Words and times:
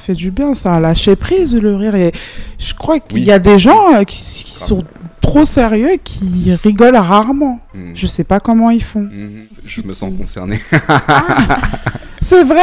fait 0.00 0.14
du 0.14 0.30
bien, 0.30 0.54
ça 0.54 0.74
a 0.74 0.80
lâché 0.80 1.16
prise 1.16 1.54
le 1.54 1.76
rire. 1.76 1.94
Et 1.94 2.12
je 2.58 2.74
crois 2.74 2.98
qu'il 3.00 3.24
y 3.24 3.32
a 3.32 3.38
des 3.38 3.58
gens 3.58 3.94
euh, 3.94 4.04
qui, 4.04 4.20
qui 4.44 4.56
sont 4.58 4.84
trop 5.20 5.44
sérieux 5.44 5.96
qui 6.02 6.52
rigolent 6.64 6.96
rarement. 6.96 7.60
Mhm. 7.74 7.92
Je 7.94 8.06
sais 8.06 8.24
pas 8.24 8.40
comment 8.40 8.70
ils 8.70 8.82
font. 8.82 9.00
Mhm. 9.02 9.44
Je 9.64 9.82
me 9.82 9.92
sens 9.92 10.12
concerné. 10.18 10.60
C'est 12.22 12.44
vrai 12.44 12.62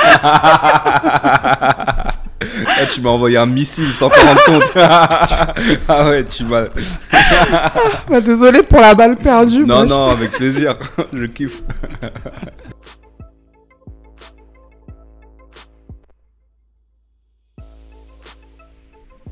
Ah, 0.00 2.04
tu 2.94 3.00
m'as 3.00 3.10
envoyé 3.10 3.36
un 3.36 3.46
missile 3.46 3.90
sans 3.92 4.08
te 4.08 4.18
rendre 4.20 4.44
compte. 4.44 4.72
ah 5.88 6.08
ouais, 6.08 6.24
tu 6.24 6.44
m'as. 6.44 6.64
Bah, 8.08 8.20
Désolé 8.20 8.62
pour 8.62 8.80
la 8.80 8.94
balle 8.94 9.16
perdue. 9.16 9.64
Non, 9.66 9.78
moi, 9.78 9.86
je- 9.86 9.92
non, 9.92 10.08
avec 10.10 10.30
plaisir. 10.32 10.76
Je 11.12 11.24
kiffe. 11.26 11.62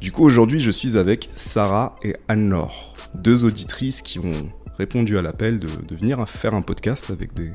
Du 0.00 0.12
coup, 0.12 0.24
aujourd'hui, 0.24 0.60
je 0.60 0.70
suis 0.70 0.98
avec 0.98 1.30
Sarah 1.34 1.96
et 2.02 2.16
Anne-Laure, 2.28 2.94
deux 3.14 3.44
auditrices 3.44 4.02
qui 4.02 4.18
ont 4.18 4.50
répondu 4.76 5.16
à 5.16 5.22
l'appel 5.22 5.58
de, 5.58 5.68
de 5.68 5.96
venir 5.96 6.28
faire 6.28 6.54
un 6.54 6.60
podcast 6.60 7.10
avec 7.10 7.32
des 7.32 7.50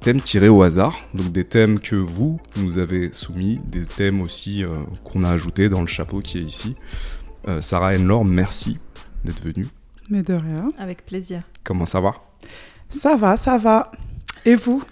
thèmes 0.00 0.22
tirés 0.22 0.48
au 0.48 0.62
hasard. 0.62 0.98
Donc 1.12 1.32
des 1.32 1.44
thèmes 1.44 1.80
que 1.80 1.96
vous 1.96 2.40
nous 2.56 2.78
avez 2.78 3.12
soumis, 3.12 3.60
des 3.66 3.84
thèmes 3.84 4.22
aussi 4.22 4.64
euh, 4.64 4.68
qu'on 5.04 5.22
a 5.22 5.30
ajoutés 5.30 5.68
dans 5.68 5.82
le 5.82 5.86
chapeau 5.86 6.20
qui 6.20 6.38
est 6.38 6.42
ici. 6.42 6.76
Euh, 7.46 7.60
Sarah 7.60 7.92
et 7.92 7.96
Anne-Laure, 7.96 8.24
merci 8.24 8.78
d'être 9.24 9.42
venues. 9.42 9.68
Mais 10.08 10.22
de 10.22 10.34
rien. 10.34 10.72
Avec 10.78 11.04
plaisir. 11.04 11.42
Comment 11.62 11.86
ça 11.86 12.00
va? 12.00 12.14
Ça 12.88 13.16
va, 13.16 13.36
ça 13.36 13.58
va. 13.58 13.92
Et 14.46 14.54
vous? 14.54 14.82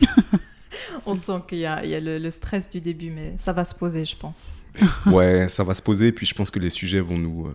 On 1.06 1.14
sent 1.14 1.42
qu'il 1.48 1.58
y 1.58 1.66
a, 1.66 1.84
il 1.84 1.90
y 1.90 1.94
a 1.94 2.00
le, 2.00 2.18
le 2.18 2.30
stress 2.30 2.68
du 2.68 2.80
début, 2.80 3.10
mais 3.10 3.36
ça 3.38 3.52
va 3.52 3.64
se 3.64 3.74
poser, 3.74 4.04
je 4.04 4.16
pense. 4.16 4.56
Ouais, 5.06 5.46
ça 5.48 5.64
va 5.64 5.74
se 5.74 5.82
poser, 5.82 6.12
puis 6.12 6.26
je 6.26 6.34
pense 6.34 6.50
que 6.50 6.58
les 6.58 6.70
sujets 6.70 7.00
vont 7.00 7.18
nous, 7.18 7.46
euh, 7.46 7.54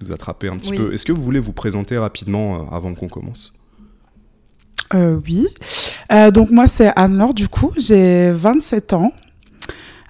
nous 0.00 0.12
attraper 0.12 0.48
un 0.48 0.56
petit 0.58 0.70
Oui. 0.72 0.76
peu. 0.76 0.92
Est-ce 0.92 1.04
que 1.04 1.12
vous 1.12 1.22
voulez 1.22 1.40
vous 1.40 1.52
présenter 1.52 1.96
rapidement 1.98 2.56
euh, 2.56 2.74
avant 2.76 2.94
qu'on 2.94 3.08
commence? 3.08 3.54
Euh, 4.94 5.18
oui. 5.26 5.46
Euh, 6.12 6.30
donc 6.30 6.50
moi, 6.50 6.68
c'est 6.68 6.90
Anne-Laure, 6.96 7.32
du 7.34 7.48
coup. 7.48 7.72
J'ai 7.78 8.30
27 8.30 8.92
ans. 8.92 9.12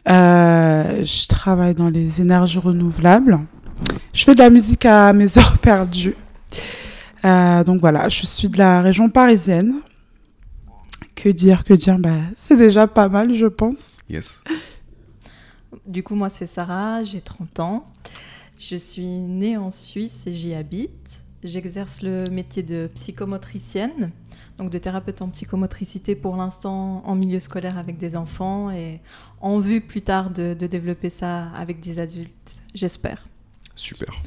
Euh, 0.08 1.04
je 1.04 1.28
travaille 1.28 1.74
dans 1.74 1.88
les 1.88 2.20
énergies 2.20 2.58
renouvelables. 2.58 3.38
Je 4.12 4.24
fais 4.24 4.34
de 4.34 4.40
la 4.40 4.50
musique 4.50 4.84
à 4.84 5.12
mes 5.12 5.38
heures 5.38 5.58
perdues. 5.58 6.16
Euh, 7.24 7.62
donc 7.62 7.80
voilà, 7.80 8.08
je 8.08 8.26
suis 8.26 8.48
de 8.48 8.58
la 8.58 8.82
région 8.82 9.08
parisienne. 9.08 9.74
Que 11.14 11.28
dire, 11.28 11.62
que 11.62 11.74
dire? 11.74 11.98
Bah, 12.00 12.10
C'est 12.36 12.56
déjà 12.56 12.88
pas 12.88 13.08
mal, 13.08 13.36
je 13.36 13.46
pense. 13.46 13.98
Yes. 14.10 14.42
Du 15.86 16.02
coup, 16.02 16.14
moi, 16.14 16.28
c'est 16.28 16.46
Sarah, 16.46 17.02
j'ai 17.02 17.20
30 17.20 17.60
ans. 17.60 17.86
Je 18.58 18.76
suis 18.76 19.06
née 19.06 19.56
en 19.56 19.70
Suisse 19.70 20.26
et 20.26 20.32
j'y 20.32 20.54
habite. 20.54 21.22
J'exerce 21.42 22.02
le 22.02 22.24
métier 22.30 22.62
de 22.62 22.88
psychomotricienne, 22.94 24.12
donc 24.58 24.70
de 24.70 24.78
thérapeute 24.78 25.22
en 25.22 25.28
psychomotricité 25.28 26.14
pour 26.14 26.36
l'instant 26.36 27.02
en 27.04 27.16
milieu 27.16 27.40
scolaire 27.40 27.78
avec 27.78 27.98
des 27.98 28.14
enfants 28.14 28.70
et 28.70 29.00
en 29.40 29.58
vue 29.58 29.80
plus 29.80 30.02
tard 30.02 30.30
de, 30.30 30.54
de 30.54 30.66
développer 30.68 31.10
ça 31.10 31.48
avec 31.56 31.80
des 31.80 31.98
adultes, 31.98 32.62
j'espère. 32.74 33.26
Super. 33.74 34.22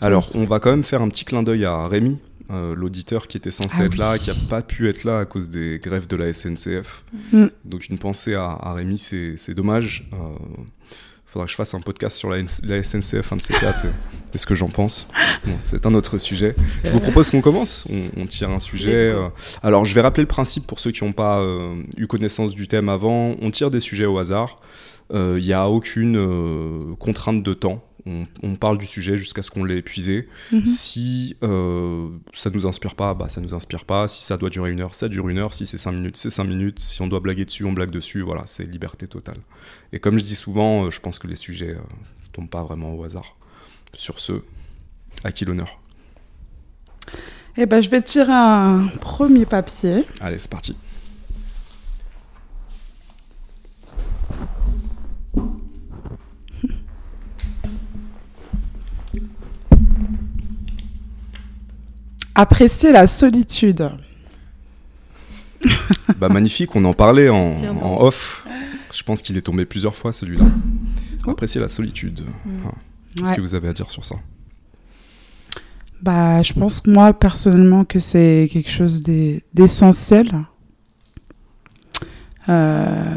Alors, 0.00 0.26
on 0.36 0.44
va 0.44 0.60
quand 0.60 0.70
même 0.70 0.84
faire 0.84 1.02
un 1.02 1.08
petit 1.08 1.24
clin 1.24 1.42
d'œil 1.42 1.66
à 1.66 1.86
Rémi, 1.86 2.18
euh, 2.50 2.74
l'auditeur 2.74 3.28
qui 3.28 3.36
était 3.36 3.50
censé 3.50 3.78
Ah 3.80 3.84
être 3.84 3.92
oui. 3.92 3.98
là, 3.98 4.18
qui 4.18 4.30
n'a 4.30 4.36
pas 4.48 4.62
pu 4.62 4.88
être 4.88 5.04
là 5.04 5.20
à 5.20 5.24
cause 5.24 5.50
des 5.50 5.80
grèves 5.82 6.06
de 6.06 6.16
la 6.16 6.32
SNCF. 6.32 7.04
Mm. 7.32 7.46
Donc, 7.64 7.88
une 7.88 7.98
pensée 7.98 8.34
à, 8.34 8.50
à 8.50 8.74
Rémi, 8.74 8.98
c'est 8.98 9.54
dommage. 9.54 10.08
Euh, 10.12 10.16
faudra 11.34 11.46
que 11.46 11.50
je 11.50 11.56
fasse 11.56 11.74
un 11.74 11.80
podcast 11.80 12.16
sur 12.16 12.30
la, 12.30 12.46
SNCF, 12.46 13.32
un 13.32 13.36
de 13.36 13.40
ces 13.40 13.54
quatre, 13.54 13.86
et 14.34 14.38
ce 14.38 14.46
que 14.46 14.54
j'en 14.54 14.68
pense? 14.68 15.08
Bon, 15.44 15.54
c'est 15.58 15.84
un 15.84 15.94
autre 15.94 16.16
sujet. 16.18 16.54
Je 16.84 16.90
vous 16.90 17.00
propose 17.00 17.30
qu'on 17.30 17.40
commence. 17.40 17.86
On, 17.90 18.22
on 18.22 18.26
tire 18.26 18.50
un 18.50 18.60
sujet. 18.60 19.10
Euh, 19.10 19.28
alors, 19.62 19.84
je 19.84 19.94
vais 19.94 20.00
rappeler 20.00 20.22
le 20.22 20.28
principe 20.28 20.64
pour 20.64 20.78
ceux 20.78 20.92
qui 20.92 21.02
n'ont 21.02 21.12
pas 21.12 21.40
euh, 21.40 21.82
eu 21.96 22.06
connaissance 22.06 22.54
du 22.54 22.68
thème 22.68 22.88
avant. 22.88 23.34
On 23.40 23.50
tire 23.50 23.72
des 23.72 23.80
sujets 23.80 24.06
au 24.06 24.18
hasard. 24.18 24.56
Il 25.12 25.44
n'y 25.44 25.52
a 25.52 25.68
aucune 25.68 26.16
euh, 26.16 26.94
contrainte 26.98 27.42
de 27.42 27.54
temps. 27.54 27.84
On, 28.06 28.26
on 28.42 28.54
parle 28.56 28.76
du 28.76 28.84
sujet 28.84 29.16
jusqu'à 29.16 29.42
ce 29.42 29.50
qu'on 29.50 29.64
l'ait 29.64 29.78
épuisé. 29.78 30.28
Mhm. 30.52 30.64
Si 30.64 31.36
euh, 31.42 32.08
ça 32.32 32.50
nous 32.50 32.66
inspire 32.66 32.94
pas, 32.94 33.14
bah 33.14 33.28
ça 33.28 33.40
nous 33.40 33.54
inspire 33.54 33.84
pas. 33.84 34.08
Si 34.08 34.22
ça 34.22 34.36
doit 34.36 34.50
durer 34.50 34.70
une 34.70 34.80
heure, 34.80 34.94
ça 34.94 35.08
dure 35.08 35.28
une 35.28 35.38
heure. 35.38 35.54
Si 35.54 35.66
c'est 35.66 35.78
cinq 35.78 35.92
minutes, 35.92 36.16
c'est 36.16 36.30
cinq 36.30 36.44
minutes. 36.44 36.80
Si 36.80 37.00
on 37.00 37.06
doit 37.06 37.20
blaguer 37.20 37.44
dessus, 37.44 37.64
on 37.64 37.72
blague 37.72 37.90
dessus. 37.90 38.20
Voilà, 38.20 38.42
c'est 38.46 38.64
liberté 38.64 39.06
totale. 39.06 39.38
Et 39.92 40.00
comme 40.00 40.18
je 40.18 40.24
dis 40.24 40.34
souvent, 40.34 40.84
euh, 40.84 40.90
je 40.90 41.00
pense 41.00 41.18
que 41.18 41.26
les 41.26 41.36
sujets 41.36 41.70
euh, 41.70 41.80
tombent 42.32 42.50
pas 42.50 42.62
vraiment 42.62 42.94
au 42.94 43.04
hasard. 43.04 43.36
Sur 43.94 44.18
ce, 44.18 44.42
à 45.22 45.32
qui 45.32 45.44
l'honneur 45.44 45.80
Eh 47.56 47.64
ben, 47.64 47.80
je 47.82 47.88
vais 47.88 48.02
tirer 48.02 48.32
un 48.32 48.88
premier 49.00 49.46
papier. 49.46 50.04
Allez, 50.20 50.38
c'est 50.38 50.50
parti. 50.50 50.76
Apprécier 62.34 62.92
la 62.92 63.06
solitude. 63.06 63.90
bah 66.18 66.28
magnifique, 66.28 66.74
on 66.76 66.84
en 66.84 66.92
parlait 66.94 67.28
en, 67.28 67.54
Tiens 67.54 67.72
donc. 67.74 67.82
en 67.82 68.00
off. 68.02 68.44
Je 68.92 69.02
pense 69.02 69.22
qu'il 69.22 69.36
est 69.36 69.42
tombé 69.42 69.64
plusieurs 69.64 69.94
fois 69.96 70.12
celui-là. 70.12 70.44
Apprécier 71.26 71.60
la 71.60 71.68
solitude. 71.68 72.20
Mm. 72.44 72.50
Enfin, 72.60 72.74
Qu'est-ce 73.16 73.30
Ouais. 73.30 73.36
que 73.36 73.40
vous 73.40 73.54
avez 73.54 73.68
à 73.68 73.72
dire 73.72 73.90
sur 73.90 74.04
ça? 74.04 74.16
Bah, 76.02 76.42
je 76.42 76.52
pense 76.52 76.80
que 76.80 76.90
moi, 76.90 77.12
personnellement, 77.14 77.84
que 77.84 77.98
c'est 78.00 78.48
quelque 78.52 78.70
chose 78.70 79.02
d'e- 79.02 79.40
d'essentiel. 79.54 80.30
Euh, 82.48 83.16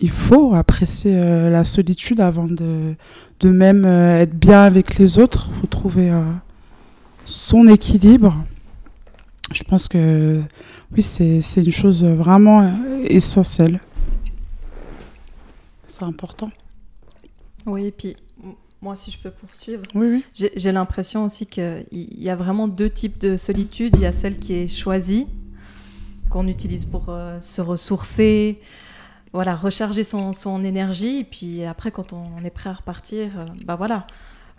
il 0.00 0.10
faut 0.10 0.54
apprécier 0.54 1.16
euh, 1.16 1.50
la 1.50 1.64
solitude 1.64 2.20
avant 2.20 2.46
de, 2.46 2.94
de 3.40 3.50
même 3.50 3.84
euh, 3.84 4.20
être 4.20 4.34
bien 4.38 4.62
avec 4.62 4.96
les 4.96 5.18
autres. 5.18 5.48
Il 5.54 5.60
faut 5.60 5.66
trouver 5.66 6.10
euh, 6.10 6.22
son 7.24 7.66
équilibre. 7.66 8.34
Je 9.52 9.62
pense 9.62 9.88
que 9.88 10.42
oui, 10.92 11.02
c'est 11.02 11.40
une 11.56 11.70
chose 11.72 12.04
vraiment 12.04 12.62
euh, 12.62 12.70
essentielle. 13.04 13.80
C'est 15.86 16.02
important. 16.02 16.50
Oui, 17.66 17.86
et 17.86 17.90
puis 17.92 18.16
moi, 18.82 18.96
si 18.96 19.10
je 19.10 19.18
peux 19.18 19.30
poursuivre, 19.30 19.82
Oui, 19.94 20.06
oui. 20.10 20.24
j'ai 20.34 20.52
j'ai 20.56 20.72
l'impression 20.72 21.24
aussi 21.24 21.46
qu'il 21.46 21.86
y 21.92 22.28
a 22.28 22.36
vraiment 22.36 22.68
deux 22.68 22.90
types 22.90 23.18
de 23.18 23.36
solitude. 23.36 23.94
Il 23.96 24.02
y 24.02 24.06
a 24.06 24.12
celle 24.12 24.38
qui 24.38 24.54
est 24.54 24.68
choisie, 24.68 25.26
qu'on 26.30 26.46
utilise 26.48 26.84
pour 26.84 27.06
euh, 27.08 27.40
se 27.40 27.60
ressourcer, 27.62 28.58
voilà, 29.32 29.54
recharger 29.54 30.04
son, 30.04 30.32
son 30.32 30.62
énergie. 30.64 31.18
Et 31.20 31.24
puis 31.24 31.64
après, 31.64 31.90
quand 31.90 32.12
on 32.12 32.44
est 32.44 32.50
prêt 32.50 32.70
à 32.70 32.74
repartir, 32.74 33.30
euh, 33.38 33.46
bah 33.64 33.76
voilà, 33.76 34.06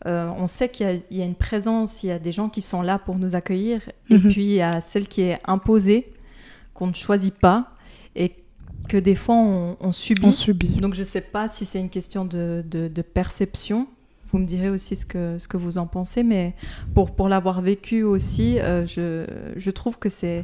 Euh, 0.06 0.30
on 0.38 0.48
sait 0.48 0.70
qu'il 0.70 0.86
y, 0.86 0.90
a- 0.90 1.00
il 1.10 1.18
y 1.18 1.22
a 1.22 1.26
une 1.26 1.36
présence, 1.36 2.04
il 2.04 2.08
y 2.08 2.12
a 2.12 2.20
des 2.20 2.32
gens 2.32 2.50
qui 2.50 2.62
sont 2.62 2.82
là 2.82 3.00
pour 3.00 3.18
nous 3.18 3.36
accueillir. 3.36 3.82
Et 4.10 4.18
Mhm. 4.18 4.30
puis 4.32 4.44
il 4.46 4.52
y 4.54 4.62
a 4.62 4.82
celle 4.82 5.08
qui 5.08 5.22
est 5.22 5.40
imposée, 5.46 6.12
qu'on 6.74 6.88
ne 6.88 6.94
choisit 6.94 7.34
pas 7.34 7.72
et 8.16 8.34
que 8.90 8.98
des 8.98 9.16
fois 9.16 9.36
on, 9.36 9.78
on 9.80 9.92
subit. 9.92 10.26
On 10.26 10.32
subit. 10.32 10.68
Donc 10.82 10.94
je 10.94 11.00
ne 11.00 11.06
sais 11.06 11.22
pas 11.22 11.48
si 11.50 11.66
c'est 11.66 11.80
une 11.80 11.90
question 11.90 12.26
de, 12.26 12.64
de- 12.70 12.88
de 12.88 13.02
perception. 13.02 13.88
Vous 14.28 14.38
me 14.40 14.46
direz 14.46 14.70
aussi 14.70 14.96
ce 14.96 15.06
que, 15.06 15.38
ce 15.38 15.48
que 15.48 15.56
vous 15.58 15.78
en 15.78 15.88
pensez, 15.88 16.22
mais 16.24 16.54
pour, 16.94 17.12
pour 17.12 17.30
l'avoir 17.30 17.62
vécu 17.62 18.04
aussi, 18.04 18.60
euh, 18.60 18.86
je, 18.86 19.26
je 19.56 19.72
trouve 19.72 19.98
que 19.98 20.10
c'est 20.10 20.44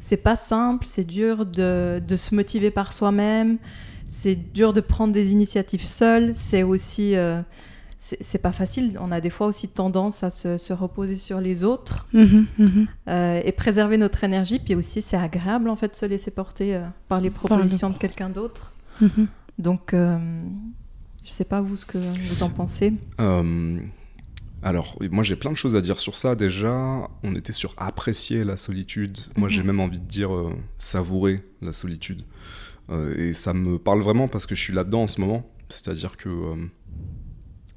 c'est 0.00 0.16
pas 0.16 0.36
simple, 0.36 0.86
c'est 0.86 1.04
dur 1.04 1.44
de, 1.44 2.00
de 2.06 2.16
se 2.16 2.34
motiver 2.34 2.70
par 2.70 2.92
soi-même, 2.92 3.58
c'est 4.06 4.36
dur 4.36 4.72
de 4.72 4.80
prendre 4.80 5.12
des 5.12 5.32
initiatives 5.32 5.84
seul, 5.84 6.34
c'est 6.34 6.62
aussi 6.62 7.16
euh, 7.16 7.40
c'est 7.98 8.38
pas 8.38 8.52
facile. 8.52 8.96
On 9.00 9.10
a 9.10 9.20
des 9.20 9.30
fois 9.30 9.48
aussi 9.48 9.68
tendance 9.68 10.22
à 10.22 10.30
se, 10.30 10.56
se 10.56 10.72
reposer 10.72 11.16
sur 11.16 11.40
les 11.40 11.64
autres 11.64 12.06
Mhm, 12.12 12.46
mhm. 12.58 12.86
euh, 13.08 13.40
et 13.44 13.52
préserver 13.52 13.96
notre 13.96 14.22
énergie. 14.22 14.60
Puis 14.60 14.74
aussi, 14.74 15.02
c'est 15.02 15.16
agréable 15.16 15.68
en 15.68 15.76
fait 15.76 15.88
de 15.88 15.96
se 15.96 16.06
laisser 16.06 16.30
porter 16.30 16.76
euh, 16.76 16.86
par 17.08 17.20
les 17.20 17.30
propositions 17.30 17.90
de 17.90 17.98
quelqu'un 17.98 18.30
d'autre. 18.30 18.72
Mhm. 19.00 19.26
Donc, 19.58 19.94
euh, 19.94 20.16
je 21.24 21.30
sais 21.30 21.44
pas 21.44 21.60
vous 21.60 21.76
ce 21.76 21.86
que 21.86 21.98
vous 21.98 22.42
en 22.44 22.50
pensez. 22.50 22.94
Euh, 23.20 23.80
alors, 24.62 24.98
moi 25.10 25.22
j'ai 25.22 25.36
plein 25.36 25.50
de 25.50 25.56
choses 25.56 25.76
à 25.76 25.80
dire 25.80 26.00
sur 26.00 26.16
ça. 26.16 26.34
Déjà, 26.34 27.08
on 27.22 27.34
était 27.34 27.52
sur 27.52 27.74
apprécier 27.76 28.44
la 28.44 28.56
solitude. 28.56 29.18
Moi 29.36 29.48
j'ai 29.48 29.62
même 29.62 29.80
envie 29.80 30.00
de 30.00 30.04
dire 30.04 30.34
euh, 30.34 30.52
savourer 30.76 31.42
la 31.62 31.72
solitude. 31.72 32.22
Euh, 32.90 33.14
et 33.16 33.34
ça 33.34 33.52
me 33.52 33.78
parle 33.78 34.00
vraiment 34.00 34.28
parce 34.28 34.46
que 34.46 34.54
je 34.54 34.62
suis 34.62 34.72
là-dedans 34.72 35.02
en 35.02 35.06
ce 35.06 35.20
moment. 35.20 35.48
C'est-à-dire 35.68 36.16
que 36.16 36.28
euh, 36.28 36.66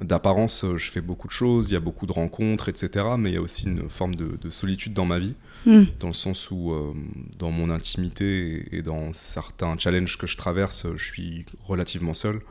d'apparence, 0.02 0.66
je 0.76 0.92
fais 0.92 1.02
beaucoup 1.02 1.28
de 1.28 1.34
choses, 1.34 1.72
il 1.72 1.74
y 1.74 1.78
a 1.78 1.80
beaucoup 1.80 2.06
de 2.06 2.12
rencontres, 2.12 2.70
etc. 2.70 3.06
Mais 3.18 3.32
il 3.32 3.34
y 3.34 3.38
a 3.38 3.42
aussi 3.42 3.66
une 3.66 3.90
forme 3.90 4.16
de, 4.16 4.38
de 4.42 4.50
solitude 4.50 4.94
dans 4.94 5.06
ma 5.06 5.20
vie, 5.20 5.36
Mm. 5.66 5.84
dans 6.00 6.08
le 6.08 6.14
sens 6.14 6.50
où, 6.50 6.72
euh, 6.72 6.94
dans 7.38 7.52
mon 7.52 7.70
intimité 7.70 8.68
et 8.76 8.82
dans 8.82 9.14
certains 9.14 9.78
challenges 9.78 10.18
que 10.18 10.26
je 10.26 10.36
traverse, 10.36 10.88
je 10.96 11.06
suis 11.06 11.46
relativement 11.64 12.14
seul. 12.14 12.42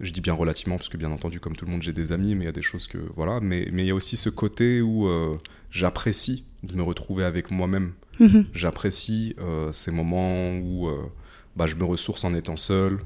Je 0.00 0.12
dis 0.12 0.20
bien 0.20 0.32
relativement, 0.32 0.76
parce 0.76 0.88
que 0.88 0.96
bien 0.96 1.10
entendu, 1.10 1.40
comme 1.40 1.56
tout 1.56 1.66
le 1.66 1.72
monde, 1.72 1.82
j'ai 1.82 1.92
des 1.92 2.12
amis, 2.12 2.34
mais 2.34 2.44
il 2.44 2.46
y 2.46 2.50
a 2.50 2.52
des 2.52 2.62
choses 2.62 2.86
que. 2.86 2.98
Voilà. 3.16 3.40
Mais, 3.40 3.68
mais 3.72 3.82
il 3.82 3.88
y 3.88 3.90
a 3.90 3.94
aussi 3.94 4.16
ce 4.16 4.30
côté 4.30 4.80
où 4.80 5.08
euh, 5.08 5.36
j'apprécie 5.70 6.44
de 6.62 6.74
me 6.74 6.82
retrouver 6.82 7.24
avec 7.24 7.50
moi-même. 7.50 7.92
Mhm. 8.20 8.46
J'apprécie 8.54 9.34
euh, 9.40 9.72
ces 9.72 9.90
moments 9.90 10.56
où 10.56 10.88
euh, 10.88 10.98
bah, 11.56 11.66
je 11.66 11.74
me 11.74 11.84
ressource 11.84 12.24
en 12.24 12.34
étant 12.34 12.56
seul. 12.56 13.00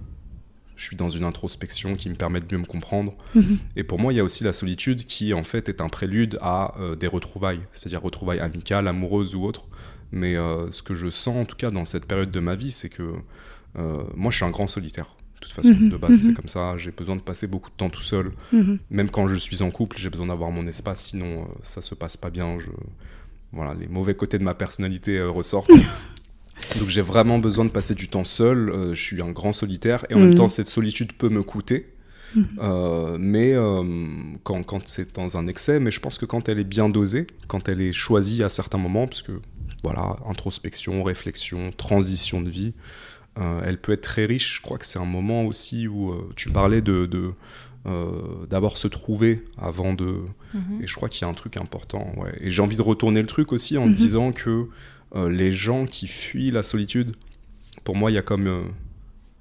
Je 0.82 0.88
suis 0.88 0.96
dans 0.96 1.08
une 1.08 1.22
introspection 1.22 1.94
qui 1.94 2.08
me 2.08 2.16
permet 2.16 2.40
de 2.40 2.46
mieux 2.50 2.60
me 2.60 2.66
comprendre. 2.66 3.14
Mhm. 3.36 3.58
Et 3.76 3.84
pour 3.84 4.00
moi, 4.00 4.12
il 4.12 4.16
y 4.16 4.18
a 4.18 4.24
aussi 4.24 4.42
la 4.42 4.52
solitude 4.52 5.04
qui, 5.04 5.32
en 5.32 5.44
fait, 5.44 5.68
est 5.68 5.80
un 5.80 5.88
prélude 5.88 6.40
à 6.42 6.74
euh, 6.80 6.96
des 6.96 7.06
retrouvailles, 7.06 7.60
c'est-à-dire 7.70 8.02
retrouvailles 8.02 8.40
amicales, 8.40 8.88
amoureuses 8.88 9.36
ou 9.36 9.44
autres. 9.44 9.68
Mais 10.10 10.34
euh, 10.34 10.72
ce 10.72 10.82
que 10.82 10.94
je 10.94 11.08
sens, 11.08 11.36
en 11.36 11.44
tout 11.44 11.54
cas, 11.54 11.70
dans 11.70 11.84
cette 11.84 12.04
période 12.04 12.32
de 12.32 12.40
ma 12.40 12.56
vie, 12.56 12.72
c'est 12.72 12.88
que 12.88 13.12
euh, 13.78 14.02
moi, 14.16 14.32
je 14.32 14.38
suis 14.38 14.44
un 14.44 14.50
grand 14.50 14.66
solitaire. 14.66 15.14
De 15.36 15.46
toute 15.46 15.52
façon, 15.52 15.70
Mhm, 15.70 15.90
de 15.90 15.96
base, 15.96 16.16
c'est 16.16 16.30
mhm. 16.30 16.34
comme 16.34 16.48
ça. 16.48 16.76
J'ai 16.78 16.90
besoin 16.90 17.14
de 17.14 17.22
passer 17.22 17.46
beaucoup 17.46 17.70
de 17.70 17.76
temps 17.76 17.90
tout 17.90 18.02
seul. 18.02 18.32
Même 18.90 19.08
quand 19.08 19.28
je 19.28 19.36
suis 19.36 19.62
en 19.62 19.70
couple, 19.70 19.98
j'ai 19.98 20.10
besoin 20.10 20.26
d'avoir 20.26 20.50
mon 20.50 20.66
espace, 20.66 21.00
sinon 21.00 21.46
ça 21.62 21.80
se 21.80 21.94
passe 21.94 22.16
pas 22.16 22.30
bien. 22.30 22.58
Je... 22.58 22.66
Voilà, 23.52 23.74
les 23.74 23.86
mauvais 23.86 24.16
côtés 24.16 24.38
de 24.40 24.44
ma 24.44 24.54
personnalité 24.54 25.22
ressortent. 25.22 25.70
Donc 26.78 26.88
j'ai 26.88 27.02
vraiment 27.02 27.38
besoin 27.38 27.64
de 27.64 27.70
passer 27.70 27.94
du 27.94 28.08
temps 28.08 28.24
seul. 28.24 28.70
euh, 28.70 28.94
je 28.94 29.02
suis 29.02 29.22
un 29.22 29.30
grand 29.30 29.52
solitaire 29.52 30.04
et 30.10 30.14
en 30.14 30.20
même 30.20 30.34
temps 30.34 30.48
cette 30.48 30.68
solitude 30.68 31.12
peut 31.12 31.28
me 31.28 31.42
coûter. 31.42 31.86
Mhm. 32.34 32.46
Euh, 32.62 33.16
mais 33.20 33.52
euh, 33.52 33.84
quand, 34.42 34.62
quand 34.62 34.88
c'est 34.88 35.14
dans 35.14 35.36
un 35.36 35.46
excès, 35.46 35.80
mais 35.80 35.90
je 35.90 36.00
pense 36.00 36.16
que 36.16 36.24
quand 36.24 36.48
elle 36.48 36.58
est 36.58 36.64
bien 36.64 36.88
dosée, 36.88 37.26
quand 37.46 37.68
elle 37.68 37.80
est 37.82 37.92
choisie 37.92 38.42
à 38.42 38.48
certains 38.48 38.78
moments, 38.78 39.06
parce 39.06 39.22
que 39.22 39.32
voilà, 39.82 40.16
introspection, 40.28 41.02
réflexion, 41.02 41.72
transition 41.76 42.40
de 42.40 42.48
vie, 42.48 42.72
elle 43.64 43.78
peut 43.80 43.92
être 43.92 44.02
très 44.02 44.24
riche. 44.26 44.56
Je 44.58 44.62
crois 44.62 44.78
que 44.78 44.86
c'est 44.86 44.98
un 44.98 45.04
moment 45.06 45.44
aussi 45.44 45.88
où 45.88 46.14
tu 46.36 46.50
parlais 46.50 46.80
de, 46.82 47.06
de, 47.06 47.32
euh, 47.86 48.10
d'abord 48.48 48.76
se 48.78 48.86
trouver 48.88 49.44
avant 49.58 49.92
de. 49.94 50.20
Mhm. 50.54 50.82
Et 50.82 50.86
je 50.86 50.94
crois 50.94 51.08
qu'il 51.08 51.22
y 51.22 51.24
a 51.24 51.28
un 51.28 51.34
truc 51.34 51.56
important. 51.56 52.12
Ouais. 52.16 52.32
Et 52.40 52.50
j'ai 52.50 52.62
envie 52.62 52.76
de 52.76 52.82
retourner 52.82 53.20
le 53.20 53.26
truc 53.26 53.52
aussi 53.52 53.76
en 53.78 53.86
Mhm. 53.86 53.94
disant 53.94 54.32
que 54.32 54.68
les 55.14 55.52
gens 55.52 55.86
qui 55.86 56.06
fuient 56.06 56.50
la 56.50 56.62
solitude, 56.62 57.14
pour 57.84 57.96
moi, 57.96 58.10
il 58.10 58.14
y 58.14 58.18
a 58.18 58.22
comme. 58.22 58.46
euh, 58.46 58.62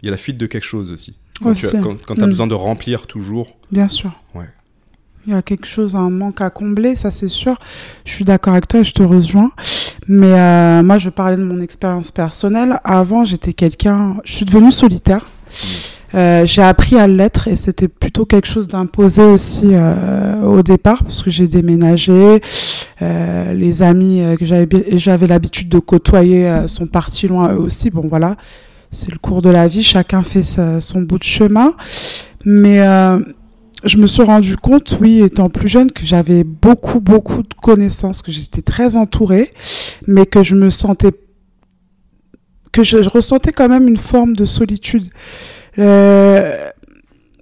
il 0.02 0.08
y 0.08 0.10
a 0.10 0.12
la 0.12 0.18
fuite 0.18 0.38
de 0.38 0.48
quelque 0.48 0.64
chose 0.66 0.92
aussi. 0.92 1.16
Quand 1.44 1.54
tu 1.54 1.66
as, 1.66 1.70
Aussi. 1.70 1.82
quand, 1.82 1.96
quand 2.06 2.16
t'as 2.16 2.26
Mm. 2.26 2.30
besoin 2.30 2.48
de 2.48 2.54
remplir 2.56 3.06
toujours. 3.08 3.56
Bien 3.72 3.88
sûr. 3.88 4.12
Ouais. 4.34 4.50
Il 5.28 5.34
y 5.34 5.36
a 5.36 5.44
quelque 5.44 5.68
chose, 5.68 5.96
un 5.96 6.10
manque 6.10 6.42
à 6.42 6.50
combler, 6.50 6.96
ça 6.96 7.12
c'est 7.12 7.30
sûr. 7.30 7.60
Je 8.06 8.12
suis 8.12 8.24
d'accord 8.26 8.54
avec 8.54 8.68
toi, 8.68 8.82
je 8.82 8.92
te 8.94 9.04
rejoins. 9.04 9.52
Mais 10.08 10.34
euh, 10.34 10.82
moi, 10.82 10.98
je 10.98 11.10
parlais 11.10 11.38
de 11.38 11.44
mon 11.44 11.62
expérience 11.62 12.10
personnelle. 12.10 12.80
Avant, 12.84 13.24
j'étais 13.26 13.54
quelqu'un. 13.54 14.18
Je 14.26 14.32
suis 14.34 14.46
devenue 14.46 14.72
solitaire. 14.72 15.28
Euh, 16.16 16.46
j'ai 16.46 16.64
appris 16.64 16.98
à 16.98 17.08
l'être 17.08 17.48
et 17.48 17.56
c'était 17.56 17.88
plutôt 17.88 18.26
quelque 18.26 18.48
chose 18.48 18.68
d'imposé 18.68 19.22
aussi 19.24 19.62
euh, 19.72 20.42
au 20.42 20.62
départ 20.64 21.04
parce 21.04 21.22
que 21.24 21.30
j'ai 21.32 21.48
déménagé. 21.48 22.42
Euh, 23.02 23.54
les 23.54 23.82
amis 23.82 24.22
euh, 24.22 24.36
que 24.36 24.46
j'avais 24.46 25.28
l'habitude 25.28 25.70
de 25.70 25.80
côtoyer 25.80 26.48
euh, 26.48 26.68
sont 26.68 26.88
partis 26.88 27.28
loin 27.28 27.54
eux 27.54 27.60
aussi. 27.60 27.90
Bon 27.90 28.08
voilà, 28.08 28.36
c'est 28.92 29.12
le 29.12 29.18
cours 29.18 29.42
de 29.42 29.50
la 29.50 29.68
vie, 29.68 29.84
chacun 29.84 30.24
fait 30.24 30.44
son 30.44 31.02
bout 31.02 31.18
de 31.18 31.24
chemin. 31.24 31.74
Mais 32.46 32.82
euh, 32.82 33.20
je 33.84 33.98
me 33.98 34.08
suis 34.08 34.24
rendu 34.24 34.58
compte, 34.58 34.98
oui, 35.02 35.22
étant 35.22 35.50
plus 35.50 35.68
jeune, 35.68 35.92
que 35.92 36.06
j'avais 36.06 36.44
beaucoup, 36.44 37.00
beaucoup 37.00 37.42
de 37.42 37.54
connaissances, 37.62 38.22
que 38.22 38.32
j'étais 38.32 38.62
très 38.62 38.96
entourée, 38.96 39.50
mais 40.08 40.26
que 40.26 40.44
je 40.44 40.56
me 40.56 40.70
sentais, 40.70 41.12
que 42.72 42.84
je, 42.84 43.02
je 43.02 43.10
ressentais 43.10 43.52
quand 43.52 43.70
même 43.70 43.88
une 43.88 43.98
forme 43.98 44.36
de 44.36 44.46
solitude. 44.46 45.10
Euh, 45.80 46.70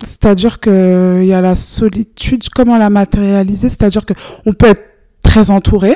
c'est-à-dire 0.01 0.59
que 0.61 1.19
il 1.21 1.27
y 1.27 1.33
a 1.33 1.41
la 1.41 1.57
solitude, 1.57 2.47
comment 2.55 2.77
la 2.77 2.89
matérialiser? 2.89 3.69
C'est-à-dire 3.69 4.05
que 4.05 4.13
on 4.45 4.53
peut 4.53 4.67
être 4.67 4.88
très 5.23 5.49
entouré, 5.49 5.93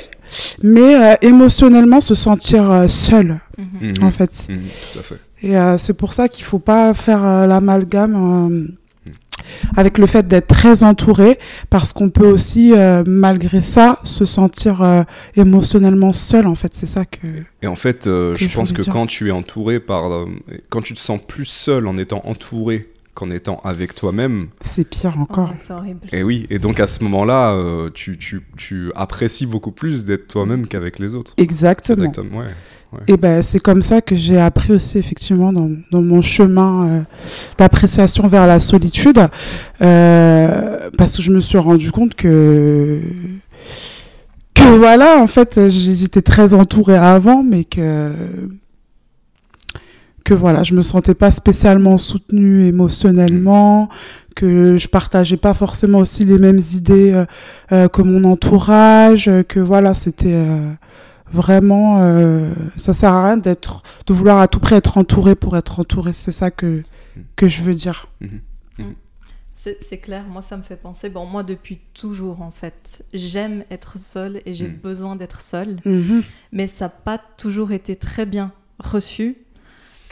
mais 0.61 0.95
euh, 0.95 1.15
émotionnellement 1.21 2.01
se 2.01 2.15
sentir 2.15 2.69
euh, 2.71 2.87
seul, 2.87 3.39
Mhm. 3.57 3.91
Mhm. 3.99 4.03
en 4.03 4.11
fait. 4.11 4.47
Mhm, 4.49 4.61
tout 4.91 4.99
à 4.99 5.03
fait. 5.03 5.19
Et 5.43 5.57
euh, 5.57 5.77
c'est 5.77 5.93
pour 5.93 6.13
ça 6.13 6.27
qu'il 6.29 6.43
faut 6.45 6.59
pas 6.59 6.93
faire 6.93 7.21
l'amalgame 7.47 8.69
avec 9.75 9.97
le 9.97 10.05
fait 10.07 10.27
d'être 10.27 10.47
très 10.47 10.83
entouré, 10.83 11.37
parce 11.69 11.91
qu'on 11.93 12.09
peut 12.09 12.27
aussi, 12.27 12.71
euh, 12.73 13.03
malgré 13.05 13.59
ça, 13.61 13.99
se 14.03 14.25
sentir 14.25 14.81
euh, 14.81 15.03
émotionnellement 15.35 16.13
seul. 16.13 16.47
En 16.47 16.55
fait, 16.55 16.73
c'est 16.73 16.85
ça 16.85 17.05
que. 17.05 17.27
Et 17.61 17.67
en 17.67 17.75
fait, 17.75 18.07
euh, 18.07 18.33
Que 18.33 18.39
je 18.39 18.49
je 18.49 18.55
pense 18.55 18.71
que 18.71 18.81
dire. 18.81 18.93
quand 18.93 19.05
tu 19.05 19.27
es 19.27 19.31
entouré 19.31 19.79
par. 19.79 20.25
quand 20.69 20.81
tu 20.81 20.93
te 20.93 20.99
sens 20.99 21.19
plus 21.27 21.45
seul 21.45 21.87
en 21.87 21.97
étant 21.97 22.21
entouré 22.25 22.89
qu'en 23.13 23.29
étant 23.29 23.57
avec 23.63 23.93
toi-même, 23.95 24.47
C'est 24.61 24.87
pire 24.89 25.13
Oh, 25.17 25.21
encore. 25.21 25.51
c'est 25.55 25.73
horrible. 25.73 25.99
et 26.11 26.23
oui, 26.23 26.47
et 26.49 26.57
donc 26.59 26.79
à 26.79 26.87
ce 26.87 27.03
moment-là, 27.03 27.53
euh, 27.53 27.89
tu, 27.93 28.17
tu, 28.17 28.41
tu 28.57 28.91
apprécies 28.95 29.45
beaucoup 29.45 29.71
plus 29.71 30.05
d'être 30.05 30.27
toi-même 30.27 30.67
qu'avec 30.67 30.99
les 30.99 31.13
autres. 31.15 31.33
Exactement. 31.37 32.03
Exactement, 32.05 32.39
ouais. 32.39 32.47
Et 33.07 33.17
ben 33.17 33.41
c'est 33.41 33.59
comme 33.59 33.81
ça 33.81 34.01
que 34.01 34.15
j'ai 34.15 34.39
appris 34.39 34.71
aussi 34.71 34.99
effectivement 34.99 35.51
dans, 35.51 35.69
dans 35.91 36.01
mon 36.03 36.21
chemin 36.21 36.87
euh, 36.87 37.01
d'appréciation 37.57 38.27
vers 38.27 38.45
la 38.45 38.59
solitude, 38.59 39.19
euh, 39.81 40.89
parce 40.95 41.17
que 41.17 41.23
je 41.23 41.31
me 41.31 41.39
suis 41.39 41.57
rendu 41.57 41.91
compte 41.91 42.13
que 42.13 42.99
que 44.53 44.77
voilà 44.77 45.17
en 45.19 45.25
fait 45.27 45.69
j'étais 45.69 46.21
très 46.21 46.53
entourée 46.53 46.95
avant, 46.97 47.43
mais 47.43 47.63
que 47.63 48.11
que 50.23 50.33
voilà 50.33 50.63
je 50.63 50.73
me 50.73 50.81
sentais 50.81 51.13
pas 51.13 51.31
spécialement 51.31 51.97
soutenue 51.97 52.65
émotionnellement, 52.65 53.89
que 54.35 54.77
je 54.77 54.87
partageais 54.87 55.37
pas 55.37 55.53
forcément 55.53 55.99
aussi 55.99 56.25
les 56.25 56.37
mêmes 56.37 56.61
idées 56.73 57.13
euh, 57.13 57.25
euh, 57.71 57.87
que 57.87 58.01
mon 58.01 58.23
entourage, 58.23 59.29
que 59.47 59.59
voilà 59.59 59.93
c'était 59.93 60.33
euh, 60.33 60.71
vraiment 61.31 61.99
euh, 62.01 62.51
ça 62.77 62.93
sert 62.93 63.13
à 63.13 63.25
rien 63.27 63.37
d'être 63.37 63.83
de 64.07 64.13
vouloir 64.13 64.39
à 64.39 64.47
tout 64.47 64.59
prix 64.59 64.75
être 64.75 64.97
entouré 64.97 65.35
pour 65.35 65.57
être 65.57 65.79
entouré 65.79 66.13
c'est 66.13 66.31
ça 66.31 66.51
que 66.51 66.83
que 67.35 67.47
je 67.47 67.61
veux 67.61 67.75
dire. 67.75 68.07
C'est 69.55 69.77
c'est 69.81 69.97
clair, 69.97 70.25
moi 70.29 70.41
ça 70.41 70.57
me 70.57 70.61
fait 70.63 70.75
penser, 70.75 71.09
bon 71.09 71.25
moi 71.25 71.41
depuis 71.43 71.79
toujours 71.93 72.41
en 72.41 72.51
fait, 72.51 73.05
j'aime 73.13 73.63
être 73.71 73.97
seule 73.97 74.41
et 74.45 74.53
j'ai 74.53 74.67
besoin 74.67 75.15
d'être 75.15 75.39
seule, 75.39 75.77
mais 76.51 76.67
ça 76.67 76.85
n'a 76.85 76.89
pas 76.89 77.17
toujours 77.37 77.71
été 77.71 77.95
très 77.95 78.25
bien 78.25 78.51
reçu, 78.79 79.37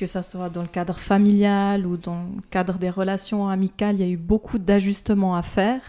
que 0.01 0.07
ça 0.07 0.23
soit 0.23 0.49
dans 0.49 0.63
le 0.63 0.67
cadre 0.67 0.97
familial 0.97 1.85
ou 1.85 1.95
dans 1.95 2.23
le 2.23 2.41
cadre 2.49 2.79
des 2.79 2.89
relations 2.89 3.47
amicales, 3.49 3.95
il 3.97 4.01
y 4.01 4.03
a 4.03 4.11
eu 4.11 4.17
beaucoup 4.17 4.57
d'ajustements 4.57 5.35
à 5.35 5.43
faire. 5.43 5.81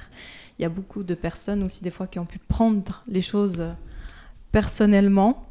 Il 0.58 0.62
y 0.62 0.66
a 0.66 0.68
beaucoup 0.68 1.02
de 1.02 1.14
personnes 1.14 1.62
aussi 1.62 1.82
des 1.82 1.90
fois 1.90 2.06
qui 2.06 2.18
ont 2.18 2.26
pu 2.26 2.38
prendre 2.38 3.02
les 3.08 3.22
choses 3.22 3.64
personnellement. 4.52 5.46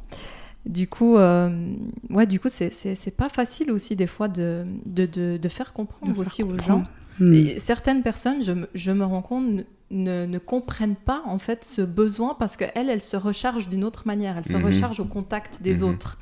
Du 0.64 0.86
coup, 0.86 1.16
euh, 1.16 1.74
ouais, 2.10 2.26
du 2.26 2.38
coup, 2.38 2.48
c'est- 2.48 2.70
c'est 2.70 2.94
c'est 2.94 3.10
pas 3.10 3.28
facile 3.28 3.72
aussi 3.72 3.96
des 3.96 4.06
fois 4.06 4.28
de, 4.28 4.64
de, 4.86 5.06
de, 5.06 5.36
de 5.36 5.48
faire 5.48 5.72
comprendre 5.72 6.12
De 6.12 6.16
faire 6.16 6.20
aussi 6.26 6.42
aux 6.44 6.48
comprendre. 6.56 6.84
gens. 7.20 7.32
Et 7.32 7.58
certaines 7.58 8.02
personnes, 8.02 8.42
je, 8.42 8.52
me- 8.52 8.68
je 8.74 8.92
me 8.92 9.04
rends 9.04 9.22
compte, 9.22 9.48
ne- 9.52 9.64
ne, 9.90 10.24
ne 10.24 10.38
comprennent 10.38 10.96
pas 10.96 11.22
en 11.26 11.38
fait 11.38 11.64
ce 11.64 11.82
besoin 11.82 12.34
parce 12.38 12.56
qu'elles, 12.56 12.88
elles 12.88 13.02
se 13.02 13.16
rechargent 13.16 13.68
d'une 13.68 13.84
autre 13.84 14.04
manière. 14.06 14.38
Elles 14.38 14.46
se 14.46 14.56
Mhm. 14.56 14.64
rechargent 14.64 15.00
au 15.00 15.04
contact 15.04 15.60
des 15.62 15.78
Mhm. 15.82 15.88
autres. 15.90 16.18